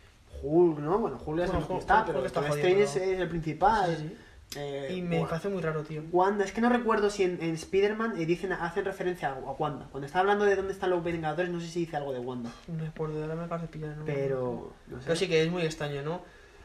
Hulk, 0.41 0.79
¿no? 0.79 1.01
Bueno, 1.01 1.17
Hulk 1.27 1.41
ya 1.41 1.47
Bueno, 1.47 1.67
Hulk- 1.67 1.79
está, 1.81 2.05
pero 2.07 2.25
está 2.25 2.47
Strange 2.47 2.83
es 2.85 2.97
el 2.97 3.29
principal. 3.29 3.97
Sí, 3.97 4.09
sí. 4.09 4.61
Eh, 4.61 4.95
Y 4.99 5.03
me 5.03 5.21
Wa- 5.21 5.29
parece 5.31 5.49
muy 5.49 5.61
raro, 5.61 5.83
tío. 5.83 6.05
Wanda, 6.13 6.45
es 6.45 6.53
que 6.53 6.61
no 6.61 6.69
recuerdo 6.69 7.11
si 7.11 7.25
en, 7.25 7.43
en 7.43 7.55
Spider-Man 7.55 8.15
eh, 8.21 8.25
dicen, 8.25 8.53
hacen 8.53 8.85
referencia 8.85 9.31
a, 9.31 9.33
a 9.33 9.51
Wanda. 9.51 9.89
Cuando 9.91 10.07
está 10.07 10.21
hablando 10.21 10.45
de 10.45 10.55
dónde 10.55 10.73
están 10.73 10.91
los 10.91 11.03
Vengadores, 11.03 11.51
no 11.51 11.61
sé 11.61 11.67
si 11.67 11.81
dice 11.81 11.97
algo 11.97 12.13
de 12.13 12.21
Wanda. 12.21 12.53
No 12.69 12.85
recuerdo, 12.85 13.21
ahora 13.21 13.35
me 13.35 13.49
parece 13.49 13.67
pillar, 13.67 13.97
¿no? 13.97 14.05
Pero. 14.05 14.73
No 14.87 14.99
sé. 14.99 15.03
Pero 15.07 15.17
sí 15.17 15.27
que 15.27 15.43
es 15.43 15.51
muy 15.51 15.63
extraño, 15.63 16.03
¿no? 16.03 16.23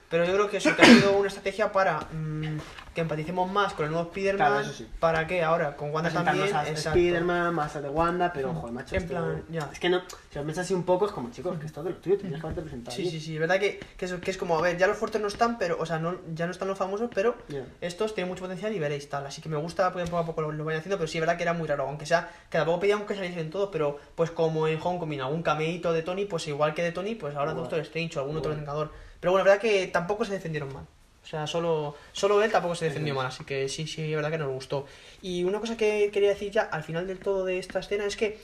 Pero 0.09 0.25
yo 0.25 0.33
creo 0.33 0.49
que 0.49 0.57
eso 0.57 0.75
que 0.75 0.81
ha 0.81 0.85
sido 0.85 1.17
una 1.17 1.27
estrategia 1.27 1.71
para 1.71 1.99
mm, 1.99 2.57
que 2.95 3.01
empaticemos 3.01 3.51
más 3.51 3.73
con 3.73 3.85
el 3.85 3.91
nuevo 3.91 4.07
Spider-Man. 4.07 4.47
Claro, 4.47 4.61
eso 4.61 4.73
sí. 4.73 4.87
¿Para 4.99 5.27
qué? 5.27 5.43
Ahora, 5.43 5.75
con 5.75 5.91
Wanda 5.91 6.09
también. 6.09 6.53
A 6.55 6.67
exacto. 6.67 6.97
Spider-Man, 6.97 7.53
más 7.53 7.75
a 7.75 7.81
de 7.81 7.89
Wanda, 7.89 8.33
pero 8.33 8.53
joder, 8.53 8.73
macho. 8.73 8.95
En 8.95 9.07
plan, 9.07 9.43
ya. 9.49 9.69
Es 9.71 9.79
que 9.79 9.89
no, 9.89 10.01
si 10.31 10.39
lo 10.39 10.43
piensas 10.43 10.65
así 10.65 10.73
un 10.73 10.83
poco, 10.83 11.05
es 11.05 11.11
como, 11.11 11.29
chicos, 11.29 11.57
que 11.59 11.67
esto 11.67 11.81
es 11.81 11.85
de 11.85 11.91
lo 11.91 11.97
tuyo, 11.97 12.17
tenías 12.17 12.39
que 12.39 12.47
haberte 12.47 12.61
presentado. 12.63 12.95
Sí, 12.95 13.03
ahí. 13.03 13.09
sí, 13.11 13.19
sí, 13.19 13.33
es 13.35 13.39
verdad 13.39 13.59
que, 13.59 13.79
que, 13.97 14.05
eso, 14.05 14.19
que 14.19 14.31
es 14.31 14.37
como, 14.37 14.57
a 14.57 14.61
ver, 14.61 14.77
ya 14.77 14.87
los 14.87 14.97
fuertes 14.97 15.21
no 15.21 15.27
están, 15.27 15.59
pero, 15.59 15.77
o 15.79 15.85
sea, 15.85 15.99
no, 15.99 16.15
ya 16.33 16.45
no 16.45 16.51
están 16.51 16.67
los 16.67 16.77
famosos, 16.77 17.09
pero 17.13 17.35
estos 17.79 18.15
tienen 18.15 18.29
mucho 18.29 18.41
potencial 18.41 18.73
y 18.73 18.79
veréis 18.79 19.07
tal. 19.09 19.25
Así 19.27 19.41
que 19.41 19.49
me 19.49 19.57
gusta 19.57 19.91
porque 19.93 20.09
poco 20.09 20.17
a 20.17 20.25
poco 20.25 20.41
lo, 20.41 20.51
lo 20.51 20.65
vayan 20.65 20.79
haciendo, 20.79 20.97
pero 20.97 21.07
sí 21.07 21.19
es 21.19 21.21
verdad 21.21 21.37
que 21.37 21.43
era 21.43 21.53
muy 21.53 21.67
raro, 21.67 21.87
aunque 21.87 22.07
sea, 22.07 22.31
que 22.49 22.57
tampoco 22.57 22.79
pedíamos 22.79 23.07
que 23.07 23.15
saliesen 23.15 23.51
todos, 23.51 23.69
pero 23.71 23.99
pues 24.15 24.31
como 24.31 24.67
en 24.67 24.79
Homecoming, 24.81 25.21
algún 25.21 25.43
cameíto 25.43 25.93
de 25.93 26.01
Tony, 26.01 26.25
pues 26.25 26.47
igual 26.47 26.73
que 26.73 26.81
de 26.81 26.91
Tony, 26.91 27.13
pues 27.13 27.35
ahora. 27.35 27.53
Doctor 27.53 27.79
Strange 27.79 28.17
o 28.17 28.21
algún 28.21 28.37
otro. 28.37 28.55
Vengador. 28.55 28.91
Pero 29.19 29.31
bueno, 29.31 29.43
es 29.43 29.45
verdad 29.45 29.61
que 29.61 29.87
tampoco 29.87 30.25
se 30.25 30.33
defendieron 30.33 30.73
mal. 30.73 30.85
O 31.23 31.27
sea, 31.27 31.45
solo, 31.45 31.95
solo 32.11 32.41
él 32.41 32.51
tampoco 32.51 32.75
se 32.75 32.85
defendió 32.85 33.13
mal, 33.13 33.27
así 33.27 33.43
que 33.43 33.69
sí, 33.69 33.85
sí, 33.85 34.09
es 34.09 34.15
verdad 34.15 34.31
que 34.31 34.37
nos 34.37 34.51
gustó. 34.51 34.87
Y 35.21 35.43
una 35.43 35.59
cosa 35.59 35.77
que 35.77 36.09
quería 36.11 36.29
decir 36.29 36.51
ya 36.51 36.63
al 36.63 36.83
final 36.83 37.05
del 37.05 37.19
todo 37.19 37.45
de 37.45 37.59
esta 37.59 37.79
escena 37.79 38.05
es 38.05 38.15
que 38.15 38.39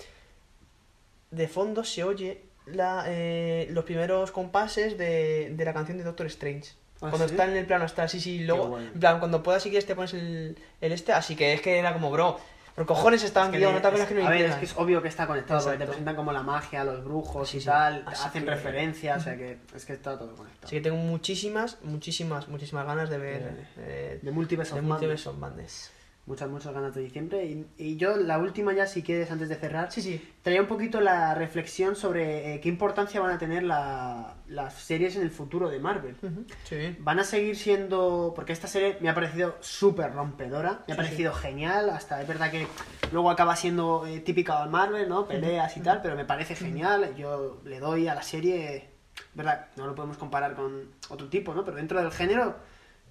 de 1.31 1.47
fondo 1.47 1.83
se 1.83 2.03
oye 2.03 2.41
la, 2.65 3.05
eh, 3.07 3.67
los 3.71 3.85
primeros 3.85 4.31
compases 4.31 4.97
de, 4.97 5.49
de 5.51 5.65
la 5.65 5.73
canción 5.73 5.97
de 5.97 6.03
Doctor 6.03 6.27
Strange. 6.27 6.73
¿Ah, 6.97 7.09
cuando 7.09 7.27
sí? 7.27 7.33
está 7.33 7.45
en 7.45 7.57
el 7.57 7.65
plano 7.65 7.85
astral, 7.85 8.09
sí, 8.09 8.19
sí, 8.19 8.39
luego, 8.39 8.79
en 8.79 8.99
plan, 8.99 9.19
cuando 9.19 9.43
puedas 9.43 9.63
seguir 9.63 9.79
este 9.79 9.95
pones 9.95 10.13
el, 10.13 10.57
el 10.79 10.91
este, 10.91 11.11
así 11.11 11.35
que 11.35 11.53
es 11.53 11.61
que 11.61 11.77
era 11.77 11.91
como, 11.93 12.11
bro, 12.11 12.39
por 12.75 12.85
cojones 12.85 13.23
estaban 13.23 13.49
Es 13.49 13.53
que 13.53 13.57
guiados, 13.59 13.73
le- 13.73 13.79
no 13.79 13.81
te 13.81 13.87
acuerdas 13.87 14.07
que 14.09 14.15
no 14.15 14.27
a 14.27 14.29
ver, 14.29 14.45
es 14.45 14.55
que 14.55 14.65
es 14.65 14.75
obvio 14.77 15.01
que 15.01 15.07
está 15.07 15.25
conectado, 15.27 15.63
porque 15.63 15.77
te 15.77 15.85
presentan 15.85 16.15
como 16.15 16.31
la 16.33 16.43
magia, 16.43 16.83
los 16.83 17.03
brujos 17.05 17.49
Sí, 17.49 17.57
y 17.57 17.59
sí. 17.61 17.65
tal, 17.67 18.03
Así 18.05 18.27
hacen 18.27 18.43
que- 18.43 18.49
referencias, 18.51 19.21
o 19.21 19.23
sea 19.23 19.37
que 19.37 19.59
es 19.75 19.85
que 19.85 19.93
está 19.93 20.17
todo 20.17 20.35
conectado. 20.35 20.65
Así 20.67 20.75
que 20.75 20.81
tengo 20.81 20.97
muchísimas, 20.97 21.77
muchísimas, 21.83 22.47
muchísimas 22.49 22.85
ganas 22.85 23.09
de 23.09 23.17
ver 23.17 23.65
eh, 23.77 24.19
De 24.21 24.31
Multiverse 24.31 24.73
de 24.73 24.79
of 24.81 24.85
Multiverse 24.85 25.29
of 25.29 25.37
Madness. 25.37 25.91
Muchas, 26.27 26.49
muchas 26.49 26.73
ganas 26.73 26.95
de 26.95 27.01
diciembre. 27.01 27.45
Y, 27.45 27.67
y 27.77 27.97
yo, 27.97 28.17
la 28.17 28.39
última 28.39 28.73
ya, 28.73 28.87
si 28.87 29.03
quieres, 29.03 29.29
antes 29.29 29.47
de 29.47 29.55
cerrar, 29.57 29.91
Sí, 29.91 30.01
sí. 30.01 30.33
traía 30.41 30.59
un 30.59 30.65
poquito 30.67 30.99
la 30.99 31.35
reflexión 31.35 31.95
sobre 31.95 32.55
eh, 32.55 32.61
qué 32.61 32.67
importancia 32.69 33.21
van 33.21 33.29
a 33.31 33.37
tener 33.37 33.61
la- 33.61 34.33
las 34.47 34.73
series 34.73 35.15
en 35.17 35.21
el 35.21 35.29
futuro 35.29 35.69
de 35.69 35.79
Marvel. 35.79 36.15
Ujú, 36.23 36.45
Sí. 36.63 36.95
Van 36.99 37.19
a 37.19 37.23
seguir 37.23 37.55
siendo. 37.55 38.33
Porque 38.35 38.53
esta 38.53 38.67
serie 38.67 38.97
me 39.01 39.09
ha 39.09 39.13
parecido 39.13 39.55
súper 39.59 40.13
rompedora, 40.13 40.83
me 40.87 40.95
ha 40.95 40.97
parecido 40.97 41.31
genial. 41.31 41.91
Hasta 41.91 42.19
es 42.21 42.27
verdad 42.27 42.49
que 42.49 42.65
luego 43.11 43.29
acaba 43.29 43.55
siendo 43.55 44.07
eh, 44.07 44.19
típica 44.19 44.63
de 44.63 44.69
Marvel, 44.71 45.07
¿no? 45.07 45.27
Peleas 45.27 45.77
y 45.77 45.81
tal, 45.81 46.01
pero 46.01 46.15
me 46.15 46.25
parece 46.25 46.55
genial. 46.55 47.15
Yo 47.15 47.61
le 47.65 47.79
doy 47.79 48.07
a 48.07 48.15
la 48.15 48.23
serie. 48.23 48.89
¿Verdad? 49.35 49.67
No 49.77 49.85
lo 49.87 49.95
podemos 49.95 50.17
comparar 50.17 50.55
con 50.55 50.89
otro 51.09 51.29
tipo, 51.29 51.53
¿no? 51.53 51.63
Pero 51.63 51.77
dentro 51.77 52.01
del 52.01 52.11
género, 52.11 52.55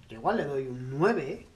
yo 0.07 0.17
igual 0.17 0.37
le 0.37 0.45
doy 0.45 0.67
un 0.67 0.89
9, 0.99 1.23
¿eh? 1.31 1.47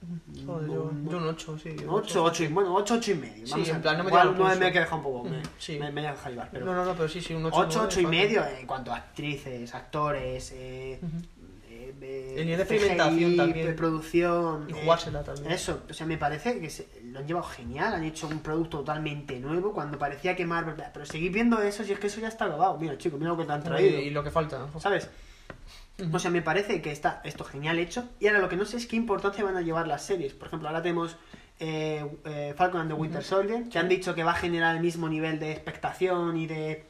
Joder, 0.44 0.68
yo, 0.70 0.82
Un- 0.84 1.08
yo 1.08 1.16
un 1.18 1.24
8, 1.28 1.58
sí. 1.58 1.68
un 1.70 1.88
8, 1.88 2.24
8 2.24 2.44
y 2.44 2.48
bueno, 2.48 2.74
8, 2.74 2.94
8 2.98 3.10
y 3.12 3.14
medio. 3.14 3.46
Sí, 3.46 3.52
Vamos 3.52 3.68
en 3.68 3.76
a- 3.76 3.82
plan, 3.82 3.98
no 3.98 4.04
me 4.04 4.10
igual 4.10 4.22
tira 4.22 4.30
un 4.30 4.34
el 4.36 4.40
9 4.40 4.54
pulso. 4.56 4.66
me 4.66 4.72
que 4.72 4.78
deja 4.80 4.96
un 4.96 5.02
poco, 5.02 5.24
me, 5.24 5.38
Mm, 5.38 5.42
sí. 5.58 5.78
me, 5.78 5.90
me 5.92 6.02
deja 6.02 6.16
jaibar, 6.16 6.48
pero 6.52 6.66
No, 6.66 6.74
no, 6.74 6.84
no, 6.84 6.94
pero 6.94 7.08
sí, 7.08 7.20
sí, 7.20 7.32
un 7.34 7.44
8. 7.46 7.56
8, 7.56 7.82
8 7.84 8.00
y 8.00 8.06
medio 8.06 8.44
en 8.44 8.66
cuanto 8.66 8.92
a 8.92 8.96
actrices, 8.96 9.72
actores, 9.74 10.50
eh, 10.52 10.98
eh, 11.70 11.94
eh, 12.02 12.34
El 12.38 12.44
nivel 12.46 12.56
de 12.58 12.62
experimentación 12.64 13.36
también. 13.36 13.68
eh, 13.68 13.72
producción. 13.72 14.66
Y 14.68 14.72
eh, 14.72 14.80
jugársela 14.82 15.22
también. 15.22 15.52
Eso, 15.52 15.82
o 15.88 15.92
sea, 15.94 16.06
me 16.06 16.18
parece 16.18 16.60
que 16.60 16.70
se- 16.70 16.88
lo 17.04 17.20
han 17.20 17.26
llevado 17.28 17.46
genial, 17.46 17.94
han 17.94 18.02
hecho 18.04 18.26
un 18.26 18.40
producto 18.40 18.78
totalmente 18.78 19.38
nuevo 19.38 19.72
cuando 19.72 19.96
parecía 19.98 20.34
que 20.34 20.44
Marvel. 20.46 20.74
Pero 20.92 21.06
seguid 21.06 21.32
viendo 21.32 21.60
eso 21.62 21.84
si 21.84 21.92
es 21.92 21.98
que 22.00 22.08
eso 22.08 22.20
ya 22.20 22.28
está 22.28 22.46
grabado. 22.48 22.76
Mira, 22.78 22.98
chicos, 22.98 23.18
mira 23.20 23.30
lo 23.30 23.36
que 23.38 23.44
te 23.44 23.52
han 23.52 23.62
traído. 23.62 24.00
Y, 24.00 24.04
y 24.06 24.10
lo 24.10 24.24
que 24.24 24.30
falta. 24.32 24.66
¿Sabes? 24.78 25.08
O 26.12 26.18
sea, 26.18 26.30
me 26.30 26.42
parece 26.42 26.80
que 26.82 26.92
está 26.92 27.20
esto 27.24 27.44
genial 27.44 27.78
hecho. 27.78 28.08
Y 28.20 28.26
ahora 28.26 28.40
lo 28.40 28.48
que 28.48 28.56
no 28.56 28.64
sé 28.64 28.76
es 28.76 28.86
qué 28.86 28.96
importancia 28.96 29.44
van 29.44 29.56
a 29.56 29.62
llevar 29.62 29.86
las 29.86 30.04
series. 30.04 30.32
Por 30.34 30.48
ejemplo, 30.48 30.68
ahora 30.68 30.82
tenemos 30.82 31.16
eh, 31.58 32.04
eh, 32.24 32.54
Falcon 32.56 32.80
and 32.80 32.90
the 32.90 32.94
Winter 32.94 33.22
Soldier, 33.22 33.68
que 33.68 33.78
han 33.78 33.88
dicho 33.88 34.14
que 34.14 34.24
va 34.24 34.32
a 34.32 34.36
generar 34.36 34.76
el 34.76 34.82
mismo 34.82 35.08
nivel 35.08 35.38
de 35.38 35.52
expectación 35.52 36.36
y 36.36 36.46
de, 36.46 36.84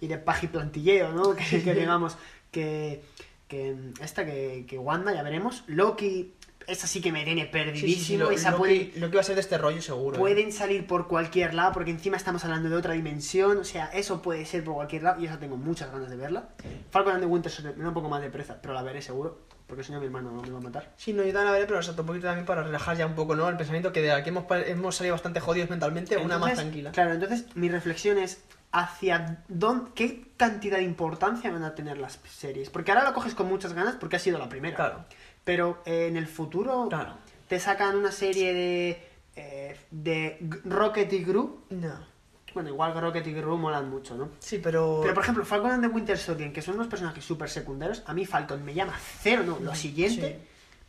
y 0.00 0.06
de 0.06 0.18
paja 0.18 0.46
y 0.46 0.48
plantilleo, 0.48 1.12
¿no? 1.12 1.34
Que, 1.34 1.62
que 1.62 1.74
digamos 1.74 2.16
que, 2.50 3.02
que 3.48 3.76
esta, 4.00 4.24
que, 4.24 4.64
que 4.66 4.78
Wanda, 4.78 5.12
ya 5.12 5.22
veremos. 5.22 5.64
Loki, 5.66 6.32
esa 6.66 6.86
sí 6.86 7.00
que 7.00 7.12
me 7.12 7.24
tiene 7.24 7.46
perdidísimo. 7.46 7.94
sí, 7.94 8.04
sí, 8.04 8.16
lo, 8.16 8.30
esa 8.30 8.52
lo 8.52 8.58
puede, 8.58 8.90
que, 8.90 9.00
lo 9.00 9.10
que 9.10 9.16
va 9.16 9.20
a 9.20 9.24
ser 9.24 9.34
de 9.34 9.40
este 9.40 9.58
rollo 9.58 9.82
seguro. 9.82 10.16
¿eh? 10.16 10.18
pueden 10.18 10.52
salir 10.52 10.86
por 10.86 11.08
cualquier 11.08 11.54
lado, 11.54 11.72
porque 11.72 11.90
encima 11.90 12.16
estamos 12.16 12.44
hablando 12.44 12.68
de 12.68 12.76
otra 12.76 12.94
dimensión, 12.94 13.58
o 13.58 13.64
sea, 13.64 13.86
eso 13.86 14.22
puede 14.22 14.44
ser 14.46 14.64
por 14.64 14.74
cualquier 14.74 15.02
lado, 15.02 15.20
y 15.20 15.26
esa 15.26 15.38
tengo 15.38 15.56
muchas 15.56 15.90
ganas 15.90 16.10
de 16.10 16.16
verla. 16.16 16.48
Falcon 16.90 17.14
and 17.14 17.22
the 17.22 17.26
Winter 17.26 17.50
Soldier 17.50 17.76
me 17.76 17.82
da 17.82 17.88
un 17.88 17.94
poco 17.94 18.08
más 18.08 18.22
de 18.22 18.30
pereza, 18.30 18.58
pero 18.60 18.74
la 18.74 18.82
veré 18.82 19.02
seguro, 19.02 19.42
porque 19.66 19.84
si 19.84 19.92
no 19.92 20.00
mi 20.00 20.06
hermano 20.06 20.32
me 20.32 20.50
va 20.50 20.58
a 20.58 20.62
matar. 20.62 20.92
Sí, 20.96 21.12
no, 21.12 21.22
yo 21.22 21.32
también 21.32 21.46
la 21.46 21.52
veré, 21.52 21.66
pero 21.66 21.78
exacto, 21.78 22.02
un 22.02 22.06
poquito 22.06 22.26
también 22.26 22.46
para 22.46 22.62
relajar 22.62 22.96
ya 22.96 23.06
un 23.06 23.14
poco, 23.14 23.34
¿no? 23.36 23.48
El 23.48 23.56
pensamiento 23.56 23.92
que 23.92 24.02
de 24.02 24.12
aquí 24.12 24.30
hemos, 24.30 24.44
hemos 24.66 24.96
salido 24.96 25.14
bastante 25.14 25.40
jodidos 25.40 25.70
mentalmente, 25.70 26.16
una 26.16 26.38
más 26.38 26.50
Entonces, 26.50 26.58
tranquila. 26.58 26.92
Claro, 26.92 27.12
entonces 27.14 27.44
mi 27.54 27.68
reflexión 27.68 28.18
es 28.18 28.42
hacia 28.74 29.38
dónde, 29.48 29.92
qué 29.94 30.26
cantidad 30.36 30.78
de 30.78 30.82
importancia 30.82 31.50
van 31.50 31.62
a 31.62 31.74
tener 31.76 31.96
las 31.96 32.18
series. 32.28 32.70
Porque 32.70 32.90
ahora 32.90 33.04
lo 33.04 33.14
coges 33.14 33.34
con 33.34 33.46
muchas 33.46 33.72
ganas 33.72 33.94
porque 33.94 34.16
ha 34.16 34.18
sido 34.18 34.36
la 34.36 34.48
primera. 34.48 34.74
Claro. 34.74 35.04
Pero 35.44 35.82
eh, 35.84 36.06
en 36.08 36.16
el 36.16 36.26
futuro 36.26 36.86
Claro. 36.88 37.14
te 37.48 37.60
sacan 37.60 37.96
una 37.96 38.10
serie 38.12 38.52
de, 38.54 39.08
eh, 39.36 39.76
de 39.90 40.38
Rocket 40.64 41.12
y 41.12 41.22
Gru. 41.24 41.60
No. 41.70 42.14
Bueno, 42.54 42.68
igual 42.70 42.98
Rocket 42.98 43.26
y 43.26 43.32
Gru 43.32 43.56
molan 43.58 43.90
mucho, 43.90 44.14
¿no? 44.16 44.28
Sí, 44.38 44.58
pero... 44.62 45.00
Pero 45.02 45.12
por 45.12 45.22
ejemplo, 45.24 45.44
Falcon 45.44 45.72
and 45.72 45.82
the 45.84 45.88
Winter 45.92 46.16
Soldier, 46.16 46.52
que 46.52 46.62
son 46.62 46.74
unos 46.76 46.86
personajes 46.86 47.24
súper 47.24 47.50
secundarios, 47.50 48.02
a 48.06 48.14
mí 48.14 48.24
Falcon 48.26 48.64
me 48.64 48.74
llama 48.74 48.94
cero, 49.20 49.42
no, 49.44 49.58
lo 49.58 49.74
siguiente. 49.74 50.38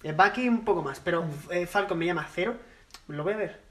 eh, 0.04 0.12
Bucky 0.14 0.48
un 0.48 0.64
poco 0.64 0.84
más, 0.84 1.00
pero 1.00 1.26
eh, 1.50 1.66
Falcon 1.66 1.98
me 1.98 2.06
llama 2.06 2.28
cero, 2.32 2.56
lo 3.08 3.24
voy 3.24 3.34
a 3.34 3.38
ver. 3.38 3.65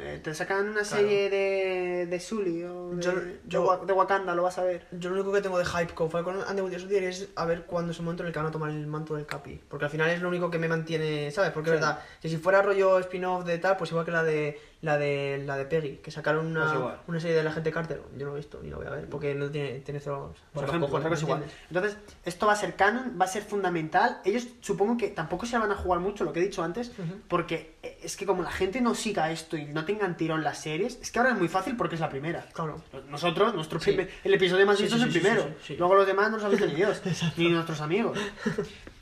Eh, 0.00 0.20
te 0.22 0.32
sacan 0.32 0.68
una 0.68 0.84
serie 0.84 1.28
de, 1.28 2.06
de 2.06 2.20
Sully 2.20 2.62
o 2.64 2.90
de, 2.90 3.02
Yo- 3.02 3.12
de 3.12 3.38
yo- 3.48 3.62
Wa- 3.64 3.84
de 3.84 3.92
Wakanda, 3.92 4.34
lo 4.34 4.44
vas 4.44 4.56
a 4.58 4.62
ver. 4.64 4.86
Yo 4.92 5.10
lo 5.10 5.16
único 5.16 5.32
que 5.32 5.40
tengo 5.40 5.58
de 5.58 5.64
hype 5.64 5.92
con 5.94 6.08
Falcon 6.10 6.36
and 6.46 6.54
the 6.54 6.62
Winter 6.62 6.80
Soldier 6.80 7.02
es 7.04 7.28
a 7.34 7.44
ver 7.46 7.62
cuándo 7.64 7.90
es 7.92 7.98
el 7.98 8.04
momento 8.04 8.22
en 8.22 8.28
el 8.28 8.32
que 8.32 8.38
van 8.38 8.48
a 8.48 8.52
tomar 8.52 8.70
el 8.70 8.86
manto 8.86 9.16
del 9.16 9.26
Capi. 9.26 9.60
Porque 9.68 9.86
al 9.86 9.90
final 9.90 10.08
es 10.10 10.22
lo 10.22 10.28
único 10.28 10.50
que 10.50 10.58
me 10.58 10.68
mantiene, 10.68 11.30
¿sabes? 11.32 11.50
Porque 11.50 11.70
es 11.70 11.74
verdad, 11.80 12.00
que 12.22 12.28
si 12.28 12.36
fuera 12.36 12.62
rollo 12.62 12.98
spin-off 13.00 13.44
de 13.44 13.58
tal, 13.58 13.76
pues 13.76 13.90
igual 13.90 14.04
que 14.04 14.12
la 14.12 14.22
de 14.22 14.60
la 14.80 14.96
de 14.96 15.42
la 15.44 15.56
de 15.56 15.64
Peggy, 15.64 15.96
que 15.96 16.12
sacaron 16.12 16.46
una, 16.46 16.72
Pues 16.72 16.94
una 17.08 17.20
serie 17.20 17.36
de 17.36 17.42
la 17.42 17.50
gente 17.50 17.72
Carter. 17.72 18.00
Yo 18.16 18.26
no 18.26 18.30
lo 18.30 18.36
he 18.36 18.40
visto 18.40 18.60
ni 18.62 18.70
lo 18.70 18.76
voy 18.76 18.86
a 18.86 18.90
ver, 18.90 19.08
porque 19.08 19.34
no 19.34 19.50
tiene, 19.50 19.80
tiene 19.80 19.98
cero. 19.98 20.32
Por 20.52 20.64
ejemplo, 20.64 20.88
cojones, 20.88 21.20
igual. 21.22 21.44
Entonces, 21.68 21.96
esto 22.24 22.46
va 22.46 22.52
a 22.52 22.56
ser 22.56 22.76
canon, 22.76 23.18
va 23.20 23.24
a 23.24 23.28
ser 23.28 23.42
fundamental. 23.42 24.20
Ellos 24.24 24.46
supongo 24.60 24.96
que 24.96 25.08
tampoco 25.08 25.46
se 25.46 25.58
van 25.58 25.72
a 25.72 25.74
jugar 25.74 25.98
mucho, 25.98 26.22
lo 26.22 26.32
que 26.32 26.38
he 26.38 26.42
dicho 26.44 26.62
antes, 26.62 26.92
porque 27.26 27.74
es 28.02 28.16
que 28.16 28.24
como 28.24 28.42
la 28.44 28.52
gente 28.52 28.80
no 28.80 28.94
siga 28.94 29.32
esto 29.32 29.56
y 29.56 29.64
no 29.64 29.84
tengan 29.84 30.16
tirón 30.16 30.44
las 30.44 30.58
series, 30.58 30.98
es 31.02 31.10
que 31.10 31.18
ahora 31.18 31.32
es 31.32 31.38
muy 31.38 31.48
fácil 31.48 31.76
porque 31.76 31.96
es 31.96 32.00
la 32.00 32.08
primera. 32.08 32.46
Claro. 32.52 32.80
Nosotros, 33.10 33.54
nuestro 33.54 33.80
Sí. 33.80 33.86
primer- 33.90 34.10
el 34.22 34.34
episodio 34.34 34.64
más 34.64 34.76
Sí, 34.76 34.84
visto 34.84 34.96
sí, 34.96 35.02
es 35.02 35.06
el 35.08 35.20
primero. 35.20 35.44
Luego 35.76 35.94
los 35.96 36.06
demás 36.06 36.30
no 36.30 36.36
los 36.36 36.44
ha 36.46 36.48
visto 36.50 36.66
ni 36.66 36.74
Dios, 36.74 37.02
ni 37.36 37.48
nuestros 37.50 37.80
amigos. 37.80 38.16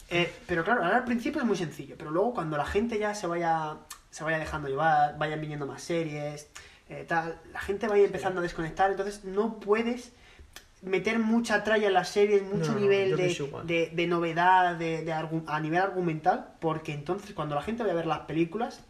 Eh, 0.08 0.32
pero 0.46 0.62
claro, 0.62 0.84
ahora 0.84 0.98
al 0.98 1.04
principio 1.04 1.40
es 1.40 1.46
muy 1.48 1.56
sencillo, 1.56 1.96
pero 1.98 2.12
luego 2.12 2.32
cuando 2.32 2.56
la 2.56 2.64
gente 2.64 2.96
ya 2.96 3.12
se 3.12 3.26
vaya, 3.26 3.74
se 4.16 4.24
vaya 4.24 4.38
dejando 4.38 4.68
llevar, 4.68 5.18
vayan 5.18 5.42
viniendo 5.42 5.66
más 5.66 5.82
series, 5.82 6.48
eh, 6.88 7.04
tal, 7.06 7.38
la 7.52 7.60
gente 7.60 7.86
vaya 7.86 8.04
empezando 8.06 8.40
a 8.40 8.42
desconectar, 8.42 8.90
entonces 8.90 9.24
no 9.24 9.60
puedes 9.60 10.12
meter 10.80 11.18
mucha 11.18 11.62
tralla 11.62 11.88
en 11.88 11.92
las 11.92 12.08
series, 12.08 12.42
mucho 12.42 12.72
No, 12.72 12.80
nivel 12.80 13.14
de, 13.14 13.36
de, 13.64 13.90
de 13.92 14.06
novedad, 14.06 14.76
de, 14.76 15.04
de 15.04 15.12
a 15.12 15.60
nivel 15.60 15.80
argumental, 15.80 16.54
porque 16.60 16.94
entonces 16.94 17.34
cuando 17.34 17.54
la 17.56 17.60
gente 17.60 17.82
vaya 17.82 17.92
a 17.92 17.96
ver 17.96 18.06
las 18.06 18.20
películas 18.20 18.80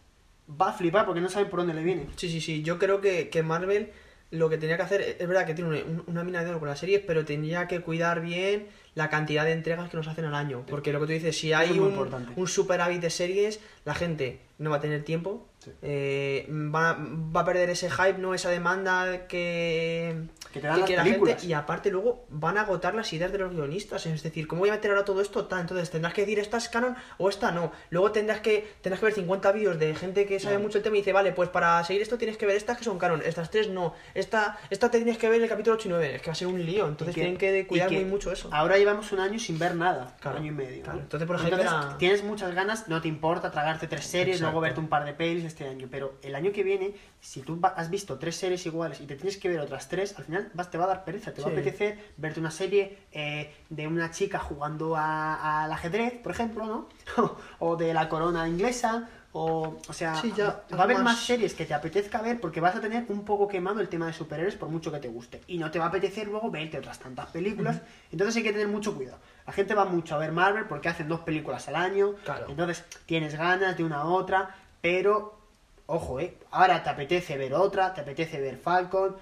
va 0.48 0.68
a 0.68 0.72
flipar 0.74 1.06
porque 1.06 1.20
no 1.20 1.28
saben 1.28 1.50
por 1.50 1.58
dónde 1.58 1.74
le 1.74 1.82
viene. 1.82 2.06
Sí, 2.14 2.28
sí, 2.30 2.40
sí. 2.40 2.62
Yo 2.62 2.78
creo 2.78 3.00
que, 3.00 3.28
que 3.30 3.42
Marvel 3.42 3.90
lo 4.30 4.48
que 4.48 4.58
tenía 4.58 4.76
que 4.76 4.82
hacer, 4.84 5.00
es 5.00 5.26
verdad 5.26 5.44
que 5.44 5.54
tiene 5.54 5.70
una, 5.70 5.80
un- 5.84 6.04
una 6.06 6.22
mina 6.22 6.44
de 6.44 6.50
oro 6.50 6.60
con 6.60 6.68
las 6.68 6.78
series, 6.78 7.00
pero 7.04 7.24
tenía 7.24 7.66
que 7.66 7.80
cuidar 7.80 8.20
bien 8.20 8.68
la 8.96 9.10
cantidad 9.10 9.44
de 9.44 9.52
entregas 9.52 9.90
que 9.90 9.96
nos 9.98 10.08
hacen 10.08 10.24
al 10.24 10.34
año. 10.34 10.64
Porque 10.66 10.90
lo 10.90 11.00
que 11.00 11.06
tú 11.06 11.12
dices, 11.12 11.36
si 11.38 11.52
hay 11.52 11.78
un, 11.78 11.90
importante. 11.90 12.32
un 12.34 12.48
superávit 12.48 13.02
de 13.02 13.10
series, 13.10 13.60
la 13.84 13.94
gente 13.94 14.40
no 14.58 14.70
va 14.70 14.76
a 14.76 14.80
tener 14.80 15.04
tiempo, 15.04 15.46
eh, 15.82 16.48
va, 16.50 16.96
va 16.98 17.40
a 17.42 17.44
perder 17.44 17.68
ese 17.68 17.90
hype, 17.90 18.18
no 18.18 18.32
esa 18.32 18.48
demanda 18.48 19.26
que, 19.26 20.22
Que 20.56 20.60
te 20.62 20.66
dan 20.68 20.80
las 20.80 20.90
la 20.90 21.02
películas. 21.04 21.34
gente. 21.36 21.46
Y 21.46 21.52
aparte 21.52 21.90
luego 21.90 22.24
van 22.28 22.58
a 22.58 22.62
agotar 22.62 22.94
las 22.94 23.12
ideas 23.12 23.30
de 23.32 23.38
los 23.38 23.52
guionistas. 23.52 24.04
Es 24.06 24.22
decir, 24.22 24.46
¿cómo 24.48 24.60
voy 24.60 24.68
a 24.70 24.72
meter 24.72 24.90
ahora 24.90 25.04
todo 25.04 25.20
esto? 25.20 25.46
Tal, 25.46 25.60
entonces 25.60 25.90
tendrás 25.90 26.14
que 26.14 26.22
decir 26.22 26.38
esta 26.38 26.56
es 26.56 26.68
canon 26.68 26.96
o 27.18 27.28
esta 27.28 27.50
no. 27.52 27.72
Luego 27.90 28.12
tendrás 28.12 28.40
que, 28.40 28.66
tendrás 28.80 29.00
que 29.00 29.06
ver 29.06 29.14
50 29.14 29.52
vídeos 29.52 29.78
de 29.78 29.94
gente 29.94 30.26
que 30.26 30.40
sabe 30.40 30.54
Claro. 30.56 30.64
mucho 30.64 30.78
el 30.78 30.84
tema 30.84 30.96
y 30.96 31.00
dice, 31.00 31.12
vale, 31.12 31.32
pues 31.32 31.48
para 31.50 31.82
seguir 31.84 32.02
esto 32.02 32.18
tienes 32.18 32.36
que 32.36 32.46
ver 32.46 32.56
estas 32.56 32.78
que 32.78 32.84
son 32.84 32.98
canon, 32.98 33.22
estas 33.24 33.50
tres 33.50 33.68
no. 33.68 33.94
Esta, 34.14 34.58
esta 34.70 34.90
te 34.90 34.98
tienes 34.98 35.18
que 35.18 35.28
ver 35.28 35.40
el 35.42 35.48
capítulo 35.48 35.76
8 35.76 35.88
y 35.88 35.90
9. 35.90 36.14
Es 36.16 36.22
que 36.22 36.26
va 36.28 36.32
a 36.32 36.36
ser 36.36 36.48
un 36.48 36.64
lío. 36.64 36.86
Entonces 36.88 37.14
que- 37.14 37.20
tienen 37.20 37.38
que 37.38 37.66
cuidar 37.66 37.88
que 37.88 37.96
muy 37.96 38.04
mucho 38.06 38.32
eso. 38.32 38.48
Ahora 38.52 38.78
llevamos 38.78 39.12
un 39.12 39.20
año 39.20 39.38
sin 39.38 39.58
ver 39.58 39.74
nada, 39.74 40.16
Claro, 40.20 40.38
un 40.38 40.42
año 40.44 40.52
y 40.52 40.54
medio. 40.54 40.82
claro. 40.82 40.98
¿no? 40.98 41.02
Entonces, 41.04 41.26
por 41.26 41.36
ejemplo, 41.36 41.60
era- 41.60 41.96
tienes 41.98 42.22
muchas 42.24 42.54
ganas, 42.54 42.88
no 42.88 43.00
te 43.00 43.08
importa 43.08 43.50
tragarte 43.50 43.86
tres 43.86 44.04
series, 44.06 44.36
Exacto. 44.36 44.46
luego 44.52 44.60
verte 44.60 44.80
un 44.80 44.88
par 44.88 45.04
de 45.04 45.12
pelis 45.12 45.44
este 45.44 45.66
año, 45.68 45.88
pero 45.90 46.14
el 46.22 46.34
año 46.34 46.52
que 46.52 46.62
viene, 46.62 46.94
si 47.20 47.40
tú 47.42 47.60
has 47.62 47.90
visto 47.90 48.18
tres 48.18 48.36
series 48.36 48.64
iguales 48.66 49.00
y 49.00 49.06
te 49.06 49.16
tienes 49.16 49.36
que 49.36 49.48
ver 49.48 49.60
otras 49.60 49.88
tres, 49.88 50.14
al 50.18 50.24
final 50.24 50.45
vas, 50.54 50.70
te 50.70 50.78
va 50.78 50.84
a 50.84 50.88
dar 50.88 51.04
pereza, 51.04 51.32
te 51.32 51.40
va 51.42 51.48
a 51.48 51.50
apetecer 51.52 51.98
verte 52.16 52.40
una 52.40 52.50
serie 52.50 52.98
eh, 53.12 53.52
de 53.70 53.86
una 53.86 54.10
chica 54.10 54.38
jugando 54.38 54.96
a- 54.96 55.64
al 55.64 55.72
ajedrez, 55.72 56.14
por 56.22 56.32
ejemplo, 56.32 56.66
¿no? 56.66 56.88
o 57.58 57.76
de 57.76 57.92
la 57.94 58.08
corona 58.08 58.46
inglesa. 58.48 59.08
O, 59.38 59.76
o 59.86 59.92
sea, 59.92 60.14
Sí, 60.14 60.32
ya, 60.34 60.64
va- 60.72 60.80
a 60.80 60.82
haber 60.84 60.98
más- 61.00 61.18
series 61.18 61.52
que 61.52 61.66
te 61.66 61.74
apetezca 61.74 62.22
ver 62.22 62.40
porque 62.40 62.58
vas 62.58 62.74
a 62.74 62.80
tener 62.80 63.04
un 63.08 63.22
poco 63.22 63.46
quemado 63.46 63.80
el 63.80 63.88
tema 63.90 64.06
de 64.06 64.14
superhéroes 64.14 64.54
por 64.54 64.70
mucho 64.70 64.90
que 64.90 64.98
te 64.98 65.08
guste. 65.08 65.42
Y 65.46 65.58
no 65.58 65.70
te 65.70 65.78
va 65.78 65.84
a 65.84 65.88
apetecer 65.88 66.26
luego 66.28 66.50
verte 66.50 66.78
otras 66.78 66.98
tantas 66.98 67.26
películas. 67.26 67.82
Entonces 68.10 68.34
hay 68.36 68.42
que 68.44 68.52
tener 68.52 68.68
mucho 68.68 68.94
cuidado. 68.94 69.18
La 69.46 69.52
gente 69.52 69.74
va 69.74 69.84
mucho 69.84 70.14
a 70.14 70.18
ver 70.18 70.32
Marvel 70.32 70.64
porque 70.64 70.88
hacen 70.88 71.06
dos 71.08 71.20
películas 71.20 71.68
al 71.68 71.76
año. 71.76 72.14
Claro. 72.24 72.46
Entonces 72.48 72.82
tienes 73.04 73.36
ganas 73.36 73.76
de 73.76 73.84
una 73.84 73.98
a 73.98 74.04
otra. 74.06 74.54
Pero, 74.80 75.38
ojo, 75.84 76.18
¿eh? 76.18 76.38
Ahora 76.50 76.82
te 76.82 76.88
apetece 76.88 77.36
ver 77.36 77.52
otra, 77.52 77.92
te 77.92 78.00
apetece 78.00 78.40
ver 78.40 78.56
Falcon. 78.56 79.16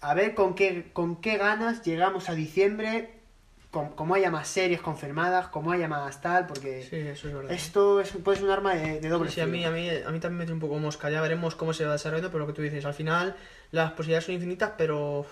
A 0.00 0.14
ver 0.14 0.34
con 0.34 0.54
qué, 0.54 0.90
con 0.92 1.20
qué 1.20 1.36
ganas 1.38 1.82
llegamos 1.82 2.28
a 2.28 2.34
diciembre. 2.34 3.12
Con, 3.70 3.90
como 3.90 4.14
haya 4.14 4.30
más 4.30 4.48
series 4.48 4.80
confirmadas, 4.80 5.48
como 5.48 5.70
haya 5.72 5.86
más 5.88 6.22
tal, 6.22 6.46
porque 6.46 6.82
Sí, 6.88 6.96
eso 6.96 7.28
es 7.28 7.34
verdad. 7.34 7.52
esto 7.52 8.00
es, 8.00 8.10
puede 8.12 8.38
ser 8.38 8.46
un 8.46 8.52
arma 8.52 8.74
de, 8.74 9.00
de 9.00 9.08
doble 9.08 9.30
Sí, 9.30 9.40
a 9.40 9.46
mí, 9.46 9.64
a, 9.64 9.70
mí, 9.70 9.90
a 9.90 10.08
mí 10.10 10.18
también 10.20 10.38
me 10.38 10.44
tiene 10.44 10.54
un 10.54 10.60
poco 10.60 10.78
mosca. 10.78 11.10
Ya 11.10 11.20
veremos 11.20 11.56
cómo 11.56 11.74
se 11.74 11.84
va 11.84 11.92
desarrollando, 11.92 12.30
pero 12.30 12.40
lo 12.40 12.46
que 12.46 12.52
tú 12.54 12.62
dices, 12.62 12.84
al 12.86 12.94
final 12.94 13.36
las 13.72 13.90
posibilidades 13.92 14.24
son 14.24 14.34
infinitas, 14.36 14.72
pero 14.78 15.26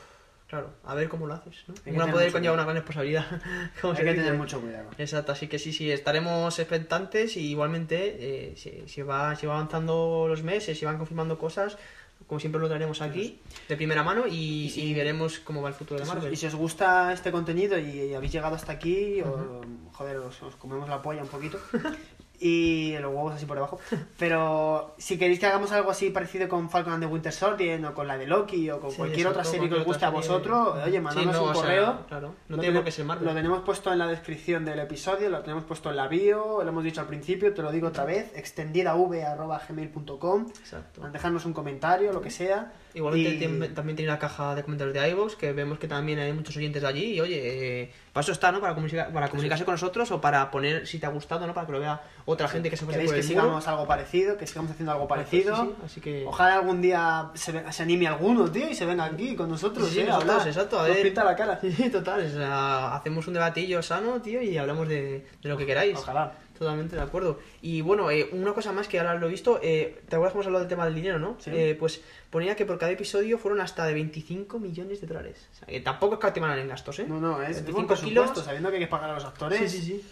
claro, 0.47 0.75
a 0.85 0.95
ver 0.95 1.09
cómo 1.09 1.27
lo 1.27 1.35
haces. 1.35 1.65
¿no? 1.69 1.75
que 1.75 1.89
Un 1.91 1.97
gran 1.97 2.09
tener 2.09 2.13
poder 2.13 2.33
conlleva 2.33 2.53
cuidado. 2.53 2.55
una 2.55 2.63
gran 2.65 2.75
responsabilidad. 2.77 3.25
como 3.81 3.93
Hay 3.93 3.99
se 3.99 4.05
que 4.05 4.11
dice. 4.11 4.25
tener 4.25 4.39
mucho 4.39 4.61
cuidado. 4.61 4.91
Exacto, 4.99 5.33
así 5.33 5.47
que 5.47 5.59
sí, 5.59 5.73
sí, 5.73 5.91
estaremos 5.91 6.59
expectantes 6.59 7.37
y 7.39 7.49
igualmente 7.51 8.17
eh, 8.51 8.57
si, 8.57 8.83
si 8.89 9.01
va, 9.03 9.37
si 9.37 9.47
va 9.47 9.55
avanzando 9.55 10.27
los 10.29 10.43
meses, 10.43 10.79
si 10.79 10.85
van 10.85 10.99
confirmando 10.99 11.39
cosas, 11.39 11.79
como 12.27 12.41
siempre 12.41 12.61
lo 12.61 12.69
traeremos 12.69 13.03
aquí 13.03 13.41
de 13.69 13.77
primera 13.77 14.03
mano 14.03 14.27
y, 14.27 14.73
y 14.75 14.95
veremos 14.95 15.39
cómo 15.41 15.63
va 15.63 15.69
el 15.69 15.75
futuro 15.75 16.01
de 16.01 16.07
Marvel. 16.07 16.33
Y 16.33 16.37
si 16.37 16.47
os 16.47 16.55
gusta 16.55 17.13
este 17.13 17.31
contenido 17.31 17.79
y, 17.79 17.91
y 17.91 18.15
habéis 18.15 18.33
llegado 18.33 18.55
hasta 18.55 18.73
aquí, 18.73 19.21
o, 19.23 19.61
joder, 19.93 20.17
os, 20.19 20.43
os 20.43 20.57
comemos 20.57 20.89
la 20.89 21.03
polla 21.03 21.23
un 21.23 21.29
poquito. 21.29 21.59
y 22.41 22.95
los 23.01 23.13
huevos 23.15 23.35
así 23.35 23.47
por 23.47 23.57
debajo. 23.57 23.79
Pero 24.19 24.95
si 24.99 25.17
queréis 25.19 25.39
que 25.41 25.47
hagamos 25.47 25.73
algo 25.73 25.91
así 25.91 26.11
parecido 26.11 26.49
con 26.49 26.69
Falcon 26.69 26.95
and 26.95 27.05
the 27.05 27.09
Winter 27.11 27.33
Soldier, 27.33 27.85
o 27.87 27.95
con 27.95 28.07
la 28.09 28.19
de 28.19 28.27
Loki, 28.27 28.69
o 28.71 28.81
con 28.81 28.91
Sí, 28.91 28.97
cualquier 28.99 29.27
otra 29.29 29.45
serie 29.45 29.69
que 29.69 29.77
os 29.77 29.85
guste 29.85 30.05
a 30.05 30.11
vosotros, 30.11 30.77
oye, 30.85 31.01
mandadnos 31.01 31.35
Sí, 31.37 31.41
no, 31.43 31.49
un 31.49 31.55
sea, 31.55 31.63
correo. 31.63 31.99
claro, 32.09 32.35
no 32.49 32.59
tiene 32.59 32.75
por 32.77 32.85
qué 32.85 32.91
ser 32.91 33.05
Marvel. 33.05 33.27
Lo 33.27 33.35
tenemos 33.35 33.61
puesto 33.61 33.93
en 33.93 33.99
la 33.99 34.07
descripción 34.07 34.65
del 34.65 34.79
episodio, 34.81 35.29
lo 35.31 35.41
tenemos 35.43 35.65
puesto 35.65 35.91
en 35.91 35.97
la 35.97 36.09
bio, 36.09 36.63
lo 36.63 36.69
hemos 36.69 36.85
dicho 36.85 37.01
al 37.01 37.07
principio, 37.07 37.53
te 37.55 37.63
lo 37.63 37.71
digo 37.73 37.89
otra 37.89 38.05
vez, 38.05 38.33
extendidav.gmail.com. 38.37 40.47
Exacto. 40.61 41.09
Dejarnos 41.09 41.45
un 41.47 41.53
comentario, 41.53 42.13
lo 42.13 42.21
que 42.21 42.31
sea. 42.31 42.73
Igualmente 42.95 43.45
Y- 43.45 43.69
también 43.75 43.97
tiene 43.97 44.11
la 44.13 44.19
caja 44.19 44.55
de 44.55 44.63
comentarios 44.63 44.95
de 44.95 45.09
iVoox, 45.11 45.35
que 45.37 45.53
vemos 45.53 45.79
que 45.79 45.89
también 45.89 46.19
hay 46.21 46.33
muchos 46.33 46.57
oyentes 46.57 46.81
de 46.81 46.89
allí. 46.89 47.05
Y 47.15 47.21
oye, 47.21 47.83
eh, 47.83 47.93
para 48.13 48.23
eso 48.23 48.31
está, 48.33 48.53
¿no? 48.53 48.61
Para, 48.61 48.75
comunica- 48.75 49.09
para 49.13 49.29
comunicarse 49.29 49.65
con 49.65 49.75
nosotros 49.75 50.11
o 50.13 50.21
para 50.21 50.51
poner 50.51 50.87
si 50.87 50.99
te 51.01 51.07
ha 51.07 51.09
gustado, 51.09 51.47
¿no? 51.47 51.53
Para 51.55 51.67
que 51.67 51.73
lo 51.73 51.81
vea 51.81 52.01
otra 52.25 52.47
gente 52.49 52.71
que 52.71 52.77
se 52.77 52.87
pase 52.87 53.01
por 53.01 53.13
que 53.15 53.19
el 53.21 53.25
sigamos 53.27 53.53
muro. 53.65 53.69
algo 53.69 53.87
parecido, 53.89 54.37
que 54.37 54.47
sigamos 54.47 54.71
haciendo 54.71 54.93
algo 54.93 55.09
parecido. 55.09 55.57
Sí, 55.57 55.63
sí, 55.63 55.75
así 55.85 56.01
que. 56.01 56.25
Ojalá 56.27 56.55
algún 56.55 56.81
día 56.81 57.31
se, 57.35 57.73
se 57.73 57.83
anime 57.83 58.07
alguno, 58.07 58.51
tío, 58.51 58.69
y 58.71 58.75
se 58.75 58.87
venga 58.87 59.05
aquí 59.07 59.35
con 59.35 59.49
nosotros. 59.51 59.89
Sí, 59.89 59.95
sí, 59.95 60.01
eh, 60.03 60.07
nosotros, 60.07 60.47
exacto, 60.47 60.79
a 60.79 60.87
Nos 60.87 60.95
ver. 60.97 61.03
pinta 61.03 61.25
la 61.25 61.35
cara. 61.37 61.59
Sí, 61.77 61.91
total, 61.91 62.25
o 62.25 62.29
sea, 62.31 62.95
hacemos 62.95 63.27
un 63.27 63.35
debatillo 63.35 63.83
sano, 63.83 64.21
tío, 64.23 64.41
y 64.41 64.57
hablamos 64.57 64.87
de, 64.89 65.27
de 65.43 65.49
lo 65.49 65.57
que 65.57 65.67
queráis. 65.67 65.99
Ojalá. 65.99 66.33
Totalmente 66.59 66.95
de 66.97 67.03
acuerdo. 67.03 67.41
Y 67.63 67.81
bueno, 67.81 68.11
eh, 68.11 68.29
una 68.33 68.53
cosa 68.55 68.73
más 68.73 68.87
que 68.87 68.99
ahora 68.99 69.15
lo 69.17 69.27
he 69.27 69.31
visto, 69.31 69.59
eh, 69.63 70.03
¿te 70.09 70.15
acuerdas 70.17 70.33
que 70.33 70.37
hemos 70.39 70.47
hablado 70.47 70.65
del 70.65 70.69
tema 70.69 70.85
del 70.85 70.95
dinero, 70.95 71.19
no? 71.19 71.37
Sí. 71.41 71.51
Eh, 71.53 71.77
pues 71.79 72.01
ponía 72.31 72.55
que 72.55 72.65
por 72.65 72.79
cada 72.79 72.93
episodio 72.93 73.39
fueron 73.39 73.61
hasta 73.61 73.85
de 73.87 73.95
25 73.95 74.59
millones 74.61 75.01
de 75.01 75.07
dólares. 75.07 75.49
O 75.53 75.57
sea, 75.57 75.67
que 75.69 75.81
tampoco 75.81 76.15
es 76.25 76.33
que 76.33 76.41
en 76.41 76.69
gastos, 76.69 76.99
¿eh? 77.01 77.07
No, 77.09 77.21
no, 77.21 77.43
es 77.43 77.57
25 77.65 77.89
25 77.89 78.09
kilos. 78.09 78.45
sabiendo 78.45 78.71
que 78.71 78.77
hay 78.77 78.83
que 78.83 78.89
pagar 78.89 79.11
a 79.11 79.15
los 79.15 79.25
actores. 79.25 79.59
Sí, 79.71 79.81
sí, 79.81 79.83
sí. 79.83 80.05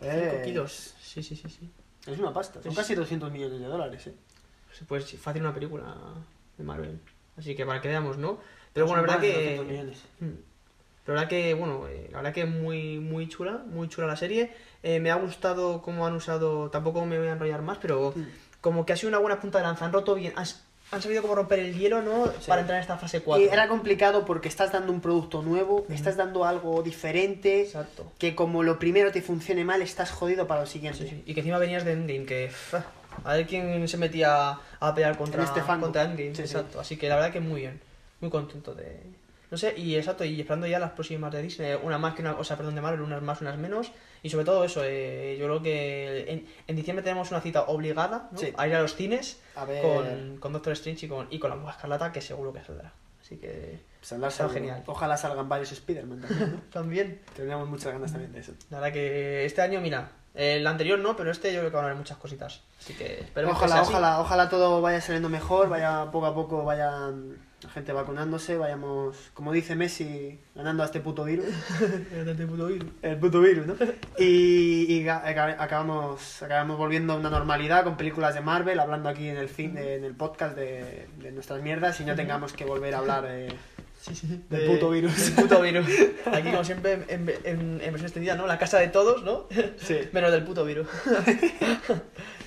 Eh, 0.00 0.30
5 0.32 0.44
kilos. 0.44 0.94
Sí, 1.00 1.22
sí, 1.22 1.36
sí, 1.36 1.48
sí. 1.48 1.70
Es 2.10 2.18
una 2.18 2.32
pasta. 2.32 2.60
Son 2.62 2.72
Es- 2.72 2.78
casi 2.78 2.94
200 2.94 3.30
millones 3.30 3.60
de 3.60 3.66
dólares, 3.66 4.06
eh. 4.08 4.14
pues 4.88 5.16
fácil 5.18 5.42
una 5.42 5.54
película 5.54 5.94
de 6.58 6.64
Marvel. 6.64 6.98
Así 7.36 7.54
que 7.54 7.64
para 7.64 7.80
que 7.80 7.88
veamos, 7.88 8.18
¿no? 8.18 8.38
Pero 8.72 8.86
bueno, 8.86 9.06
la 9.06 9.16
verdad 9.16 9.22
que... 9.22 9.94
Mm. 10.20 10.26
Pero 11.04 11.16
la 11.16 11.20
verdad 11.22 11.28
que, 11.28 11.54
bueno, 11.54 11.86
eh, 11.86 12.08
la 12.10 12.18
verdad 12.18 12.32
que 12.32 12.46
muy, 12.46 12.98
muy 12.98 13.28
chula, 13.28 13.62
muy 13.66 13.88
chula 13.88 14.06
la 14.06 14.16
serie. 14.16 14.52
Eh, 14.86 15.00
me 15.00 15.10
ha 15.10 15.14
gustado 15.14 15.80
cómo 15.80 16.06
han 16.06 16.14
usado, 16.14 16.68
tampoco 16.68 17.06
me 17.06 17.18
voy 17.18 17.28
a 17.28 17.32
enrollar 17.32 17.62
más, 17.62 17.78
pero 17.78 18.12
como 18.60 18.84
que 18.84 18.92
ha 18.92 18.96
sido 18.96 19.08
una 19.08 19.18
buena 19.18 19.40
punta 19.40 19.56
de 19.56 19.64
lanza. 19.64 19.86
Han 19.86 19.94
roto 19.94 20.14
bien, 20.14 20.34
han, 20.36 20.44
han 20.90 21.00
sabido 21.00 21.22
cómo 21.22 21.34
romper 21.34 21.60
el 21.60 21.74
hielo, 21.74 22.02
¿no? 22.02 22.30
Para 22.46 22.60
entrar 22.60 22.76
en 22.76 22.82
esta 22.82 22.98
fase 22.98 23.22
4. 23.22 23.42
Y 23.42 23.48
era 23.48 23.66
complicado 23.66 24.26
porque 24.26 24.46
estás 24.46 24.72
dando 24.72 24.92
un 24.92 25.00
producto 25.00 25.40
nuevo, 25.40 25.86
estás 25.88 26.18
dando 26.18 26.44
algo 26.44 26.82
diferente, 26.82 27.62
Exacto. 27.62 28.12
que 28.18 28.34
como 28.34 28.62
lo 28.62 28.78
primero 28.78 29.10
te 29.10 29.22
funcione 29.22 29.64
mal, 29.64 29.80
estás 29.80 30.10
jodido 30.10 30.46
para 30.46 30.60
lo 30.60 30.66
siguiente. 30.66 31.04
Sí, 31.04 31.08
sí. 31.08 31.22
Y 31.24 31.32
que 31.32 31.40
encima 31.40 31.56
venías 31.56 31.86
de 31.86 31.92
Endgame, 31.92 32.26
que... 32.26 32.50
A 33.24 33.34
ver 33.34 33.46
quién 33.46 33.88
se 33.88 33.96
metía 33.96 34.58
a 34.80 34.94
pelear 34.94 35.16
contra, 35.16 35.44
este 35.44 35.62
contra 35.62 36.02
Endgame. 36.02 36.34
Sí, 36.34 36.36
sí. 36.36 36.42
exacto. 36.42 36.78
Así 36.78 36.98
que 36.98 37.08
la 37.08 37.14
verdad 37.14 37.32
que 37.32 37.40
muy 37.40 37.62
bien. 37.62 37.80
Muy 38.20 38.28
contento 38.28 38.74
de... 38.74 39.00
No 39.54 39.58
sé, 39.58 39.72
y 39.78 39.94
exacto, 39.94 40.24
y 40.24 40.40
esperando 40.40 40.66
ya 40.66 40.80
las 40.80 40.90
próximas 40.90 41.30
de 41.32 41.40
Disney, 41.40 41.78
una 41.80 41.96
más 41.96 42.14
que 42.16 42.22
una, 42.22 42.32
o 42.32 42.42
sea, 42.42 42.56
perdón, 42.56 42.74
de 42.74 42.80
Marvel, 42.80 43.02
unas 43.02 43.22
más, 43.22 43.40
unas 43.40 43.56
menos, 43.56 43.92
y 44.20 44.28
sobre 44.28 44.44
todo 44.44 44.64
eso, 44.64 44.82
eh, 44.82 45.36
yo 45.38 45.44
creo 45.46 45.62
que 45.62 46.24
en, 46.28 46.48
en 46.66 46.74
diciembre 46.74 47.04
tenemos 47.04 47.30
una 47.30 47.40
cita 47.40 47.62
obligada, 47.68 48.30
¿no? 48.32 48.36
Sí. 48.36 48.52
A 48.56 48.66
ir 48.66 48.74
a 48.74 48.82
los 48.82 48.96
cines 48.96 49.38
A 49.54 49.64
ver. 49.64 49.80
con, 49.80 50.38
con 50.38 50.52
Doctor 50.54 50.72
Strange 50.72 51.06
y 51.06 51.08
con, 51.08 51.28
y 51.30 51.38
con 51.38 51.50
la 51.50 51.56
Mujer 51.56 51.76
Escarlata, 51.76 52.10
que 52.10 52.20
seguro 52.20 52.52
que 52.52 52.64
saldrá. 52.64 52.92
Así 53.22 53.36
que... 53.36 53.78
Saldrá 54.02 54.26
Está 54.26 54.48
genial. 54.48 54.82
Ojalá 54.86 55.16
salgan 55.16 55.48
varios 55.48 55.70
Spider-Man 55.70 56.22
también, 56.22 56.52
¿no? 56.52 56.60
También. 56.72 57.20
Teníamos 57.36 57.68
muchas 57.68 57.92
ganas 57.92 58.10
también 58.10 58.32
de 58.32 58.40
eso. 58.40 58.54
La 58.70 58.80
verdad 58.80 58.92
que 58.92 59.44
este 59.44 59.62
año, 59.62 59.80
mira, 59.80 60.10
el 60.34 60.66
anterior 60.66 60.98
no, 60.98 61.14
pero 61.14 61.30
este 61.30 61.52
yo 61.52 61.60
creo 61.60 61.70
que 61.70 61.76
van 61.76 61.84
a 61.84 61.88
haber 61.90 61.98
muchas 61.98 62.18
cositas. 62.18 62.62
Así 62.80 62.92
que 62.94 63.20
esperemos 63.20 63.56
que 63.56 63.66
Ojalá, 63.66 63.82
así. 63.82 63.90
ojalá, 63.92 64.20
ojalá 64.20 64.48
todo 64.48 64.82
vaya 64.82 65.00
saliendo 65.00 65.28
mejor, 65.28 65.68
vaya 65.68 66.10
poco 66.10 66.26
a 66.26 66.34
poco, 66.34 66.64
vaya 66.64 67.12
la 67.64 67.70
gente 67.70 67.92
vacunándose, 67.92 68.56
vayamos, 68.56 69.16
como 69.34 69.52
dice 69.52 69.74
Messi, 69.74 70.38
ganando 70.54 70.82
a 70.82 70.86
este 70.86 71.00
puto 71.00 71.24
virus. 71.24 71.46
Este 72.14 72.46
puto 72.46 72.66
virus. 72.66 72.88
El 73.02 73.16
puto 73.18 73.40
virus, 73.40 73.66
¿no? 73.66 73.74
Y, 74.18 75.06
aca- 75.08 75.56
acabamos, 75.58 76.42
acabamos 76.42 76.78
volviendo 76.78 77.12
a 77.12 77.16
una 77.16 77.30
normalidad 77.30 77.84
con 77.84 77.96
películas 77.96 78.34
de 78.34 78.40
Marvel, 78.40 78.78
hablando 78.80 79.08
aquí 79.08 79.28
en 79.28 79.36
el, 79.36 79.48
fin, 79.48 79.76
en 79.78 80.04
el 80.04 80.14
podcast 80.14 80.54
de, 80.56 81.06
de 81.18 81.32
nuestras 81.32 81.62
mierdas 81.62 82.00
y 82.00 82.04
no 82.04 82.14
tengamos 82.14 82.52
que 82.52 82.64
volver 82.64 82.94
a 82.94 82.98
hablar 82.98 83.24
eh, 83.28 83.48
del 84.50 84.60
De- 84.60 84.66
puto 84.68 84.90
virus. 84.90 85.34
Del 85.34 85.44
puto 85.44 85.62
virus. 85.62 85.86
Aquí, 86.32 86.50
como 86.50 86.64
siempre, 86.64 86.92
en, 86.92 87.04
en, 87.08 87.28
en- 87.44 87.60
en 87.80 87.92
versión 87.92 88.04
extendida, 88.04 88.36
¿no? 88.36 88.46
La 88.46 88.58
casa 88.58 88.78
de 88.78 88.88
todos, 88.88 89.22
¿no? 89.24 89.46
Sí. 89.78 89.96
Menos 90.12 90.30
del 90.32 90.44
puto 90.44 90.64
virus. 90.64 90.86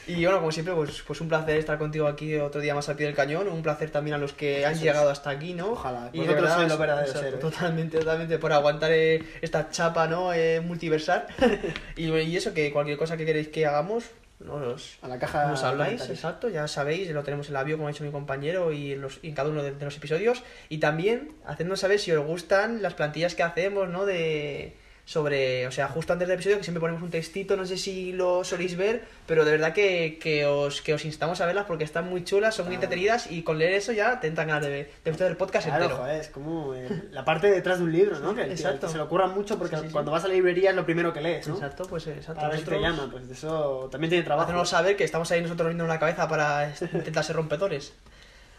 Y 0.07 0.23
bueno, 0.23 0.39
como 0.39 0.51
siempre, 0.51 0.73
pues, 0.73 1.01
pues 1.05 1.21
un 1.21 1.27
placer 1.27 1.57
estar 1.57 1.77
contigo 1.77 2.07
aquí 2.07 2.35
otro 2.35 2.61
día 2.61 2.73
más 2.73 2.87
al 2.89 2.95
pie 2.95 3.05
del 3.05 3.15
cañón. 3.15 3.47
Un 3.47 3.61
placer 3.61 3.89
también 3.89 4.15
a 4.15 4.17
los 4.17 4.33
que 4.33 4.65
han 4.65 4.73
Eso 4.73 4.83
llegado 4.83 5.09
hasta 5.09 5.29
aquí, 5.29 5.53
¿no? 5.53 5.71
Ojalá. 5.71 6.09
Y 6.13 6.19
Vosotros 6.19 6.41
verdad, 6.79 7.05
sois 7.05 7.13
los 7.13 7.23
héroes. 7.23 7.39
Totalmente, 7.39 7.99
totalmente. 7.99 8.39
Por 8.39 8.53
aguantar 8.53 8.91
eh, 8.91 9.23
esta 9.41 9.69
chapa, 9.69 10.07
¿no? 10.07 10.33
Eh, 10.33 10.61
multiversal. 10.61 11.27
y, 11.95 12.09
y 12.09 12.37
eso, 12.37 12.53
que 12.53 12.71
cualquier 12.71 12.97
cosa 12.97 13.17
que 13.17 13.25
queréis 13.25 13.49
que 13.49 13.65
hagamos, 13.65 14.05
nos, 14.39 14.99
A 15.01 15.07
la 15.07 15.17
caja 15.17 15.47
nos 15.47 15.63
habláis, 15.63 16.07
exacto, 16.09 16.47
ya 16.47 16.67
sabéis, 16.67 17.09
lo 17.09 17.23
tenemos 17.23 17.47
en 17.47 17.53
la 17.53 17.63
bio, 17.63 17.75
como 17.75 17.87
ha 17.87 17.91
dicho 17.91 18.03
mi 18.03 18.11
compañero, 18.11 18.71
y 18.71 18.93
en, 18.93 19.01
los, 19.01 19.19
y 19.23 19.29
en 19.29 19.35
cada 19.35 19.49
uno 19.49 19.63
de, 19.63 19.71
de 19.71 19.83
los 19.83 19.97
episodios. 19.97 20.43
Y 20.69 20.77
también, 20.77 21.33
hacednos 21.45 21.79
saber 21.79 21.99
si 21.99 22.11
os 22.11 22.25
gustan 22.25 22.81
las 22.81 22.93
plantillas 22.93 23.35
que 23.35 23.43
hacemos, 23.43 23.89
¿no? 23.89 24.05
De 24.05 24.75
sobre, 25.07 25.65
o 25.67 25.71
sea, 25.71 25.87
justo 25.87 26.11
antes 26.11 26.27
del 26.27 26.35
episodio 26.35 26.57
que 26.57 26.63
siempre 26.65 26.81
ponemos 26.81 27.01
un 27.01 27.09
textito, 27.09 27.55
no 27.55 27.65
sé 27.65 27.77
si 27.77 28.11
lo 28.11 28.43
soléis 28.43 28.75
ver, 28.75 29.05
pero 29.25 29.45
de 29.45 29.51
verdad 29.51 29.71
que, 29.71 30.19
que 30.21 30.45
os, 30.45 30.81
que 30.81 30.93
os 30.93 31.05
instamos 31.05 31.39
a 31.39 31.45
verlas 31.45 31.63
porque 31.65 31.85
están 31.85 32.09
muy 32.09 32.25
chulas, 32.25 32.55
son 32.55 32.65
muy 32.65 32.75
Ah. 32.75 32.79
entretenidas 32.79 33.31
y 33.31 33.41
con 33.43 33.57
leer 33.57 33.71
eso 33.71 33.93
ya 33.93 34.19
te 34.19 34.27
entran 34.27 34.47
ganas 34.49 34.63
de, 34.65 34.69
de 34.69 34.89
escuchar 35.05 35.29
el 35.31 35.37
podcast 35.37 35.65
Claro, 35.65 35.83
entero. 35.85 36.01
joder, 36.01 36.19
es 36.19 36.27
como 36.27 36.75
eh, 36.75 37.03
la 37.11 37.23
parte 37.23 37.49
detrás 37.49 37.77
de 37.77 37.85
un 37.85 37.93
libro, 37.93 38.19
¿no? 38.19 38.35
Que 38.35 38.43
Exacto. 38.51 38.89
se 38.89 38.97
lo 38.97 39.05
ocurran 39.05 39.33
mucho 39.33 39.57
porque 39.57 39.77
Sí, 39.77 39.83
sí, 39.83 39.87
sí. 39.87 39.93
cuando 39.93 40.11
vas 40.11 40.25
a 40.25 40.27
la 40.27 40.33
librería 40.33 40.71
es 40.71 40.75
lo 40.75 40.83
primero 40.83 41.13
que 41.13 41.21
lees, 41.21 41.47
¿no? 41.47 41.53
Exacto, 41.55 41.85
pues 41.87 42.05
eh, 42.07 42.11
exacto. 42.17 42.35
Para 42.41 42.49
ver 42.49 42.59
si 42.59 42.65
te 42.65 42.71
Nosotros- 42.71 42.97
llama, 42.97 43.11
pues 43.11 43.29
eso 43.29 43.87
también 43.89 44.09
tiene 44.09 44.25
trabajo. 44.25 44.43
Hacernos 44.49 44.67
saber 44.69 44.97
que 44.97 45.05
estamos 45.05 45.31
ahí 45.31 45.41
nosotros 45.41 45.69
viendo 45.69 45.87
la 45.87 45.99
cabeza 45.99 46.27
para 46.27 46.69
intentar 46.93 47.23
ser 47.23 47.37
rompedores. 47.37 47.93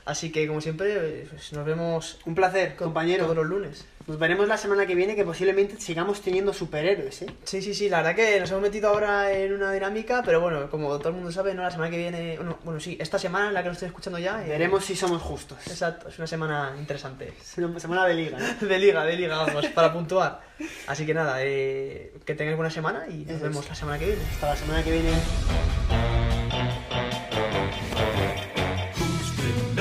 Así 0.09 0.33
que, 0.33 0.49
como 0.49 0.61
siempre, 0.63 1.27
pues, 1.29 1.53
nos 1.53 1.67
vemos 1.67 2.19
Un 2.25 2.35
placer, 2.35 2.75
compañero. 2.77 3.25
todos 3.25 3.37
los 3.37 3.47
lunes. 3.47 3.85
Nos 4.07 4.19
veremos 4.19 4.49
la 4.49 4.57
semana 4.57 4.87
que 4.87 4.95
viene 4.95 5.15
que 5.15 5.23
posiblemente 5.23 5.79
sigamos 5.79 6.23
teniendo 6.23 6.55
superhéroes, 6.55 7.21
¿eh? 7.21 7.27
Sí, 7.45 7.61
sí, 7.61 7.75
sí, 7.75 7.91
la 7.91 7.99
verdad 7.99 8.17
que 8.17 8.41
nos 8.41 8.51
hemos 8.51 8.63
metido 8.63 8.89
ahora 8.89 9.31
en 9.33 9.53
una 9.53 9.71
dinámica, 9.71 10.23
pero 10.25 10.41
bueno, 10.41 10.71
como 10.71 10.97
todo 10.99 11.11
el 11.11 11.17
mundo 11.17 11.31
sabe, 11.31 11.53
no 11.53 11.63
la 11.63 11.71
semana 11.71 11.91
que 11.91 11.99
viene, 11.99 12.37
bueno, 12.39 12.59
bueno 12.65 12.81
sí, 12.81 12.97
esta 12.99 13.19
semana 13.19 13.49
en 13.49 13.53
la 13.55 13.61
que 13.63 13.69
nos 13.69 13.77
estoy 13.77 13.89
escuchando 13.89 14.19
ya. 14.19 14.43
eh, 14.43 14.49
Veremos 14.49 14.83
si 14.87 14.97
somos 14.97 15.21
justos. 15.21 15.59
Exacto, 15.67 16.09
es 16.09 16.17
una 16.17 16.27
semana 16.27 16.75
interesante. 16.79 17.35
Es 17.39 17.59
una 17.59 17.79
semana 17.79 18.07
de 18.07 18.15
liga, 18.15 18.39
¿no? 18.39 18.67
De 18.67 18.79
liga, 18.79 19.05
de 19.05 19.15
liga, 19.15 19.37
vamos, 19.37 19.67
para 19.75 19.93
puntuar. 19.93 20.41
Así 20.87 21.05
que 21.05 21.13
nada, 21.13 21.37
eh, 21.43 22.15
que 22.25 22.35
tengáis 22.35 22.57
buena 22.57 22.71
semana 22.71 23.05
y 23.11 23.27
nos 23.27 23.35
Eso 23.37 23.45
vemos 23.45 23.65
es. 23.65 23.69
la 23.69 23.75
semana 23.75 23.99
que 23.99 24.07
viene. 24.07 24.23
Hasta 24.33 24.47
la 24.49 24.57
semana 24.57 24.83
que 24.83 24.91
viene. 24.91 26.18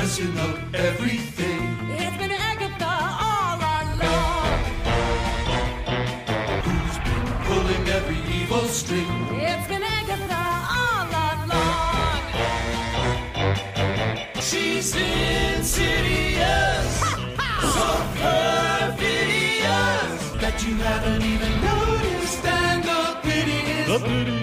Who's 0.07 0.19
been 0.19 0.35
messing 0.35 0.39
up 0.39 0.57
everything? 0.73 1.61
It's 1.99 2.17
been 2.17 2.31
Agatha 2.31 2.93
all 3.27 3.59
along. 3.59 4.59
Who's 6.63 6.97
been 7.07 7.25
pulling 7.43 7.83
every 7.89 8.21
evil 8.39 8.65
string? 8.69 9.11
It's 9.33 9.67
been 9.67 9.83
Agatha 9.83 10.43
all 10.79 11.09
along. 11.33 12.21
She's 14.39 14.95
insidious, 14.95 15.69
so 17.75 17.87
perfidious 18.23 19.61
that 20.41 20.55
you 20.65 20.73
haven't 20.87 21.21
even 21.21 21.53
noticed. 21.61 22.45
And 22.45 22.81
the 22.81 23.17
pity 23.23 23.59
is, 23.59 23.87
the 23.87 23.99
pity 24.07 24.36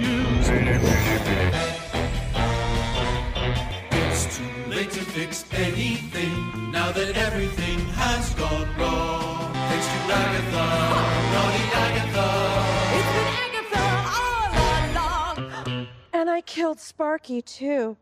late 5.34 5.54
anything 5.54 6.70
now 6.70 6.92
that 6.92 7.16
everything 7.16 7.78
has 7.96 8.34
gone 8.34 8.68
wrong. 8.78 9.52
Thanks 9.68 9.86
to 9.86 9.98
Agatha, 10.22 10.66
naughty 11.34 11.64
Agatha. 11.86 12.28
It's 12.98 13.12
been 13.16 13.30
Agatha 13.44 13.84
all 14.20 14.50
along. 14.90 15.86
And 16.12 16.30
I 16.30 16.40
killed 16.40 16.78
Sparky, 16.78 17.42
too. 17.42 17.96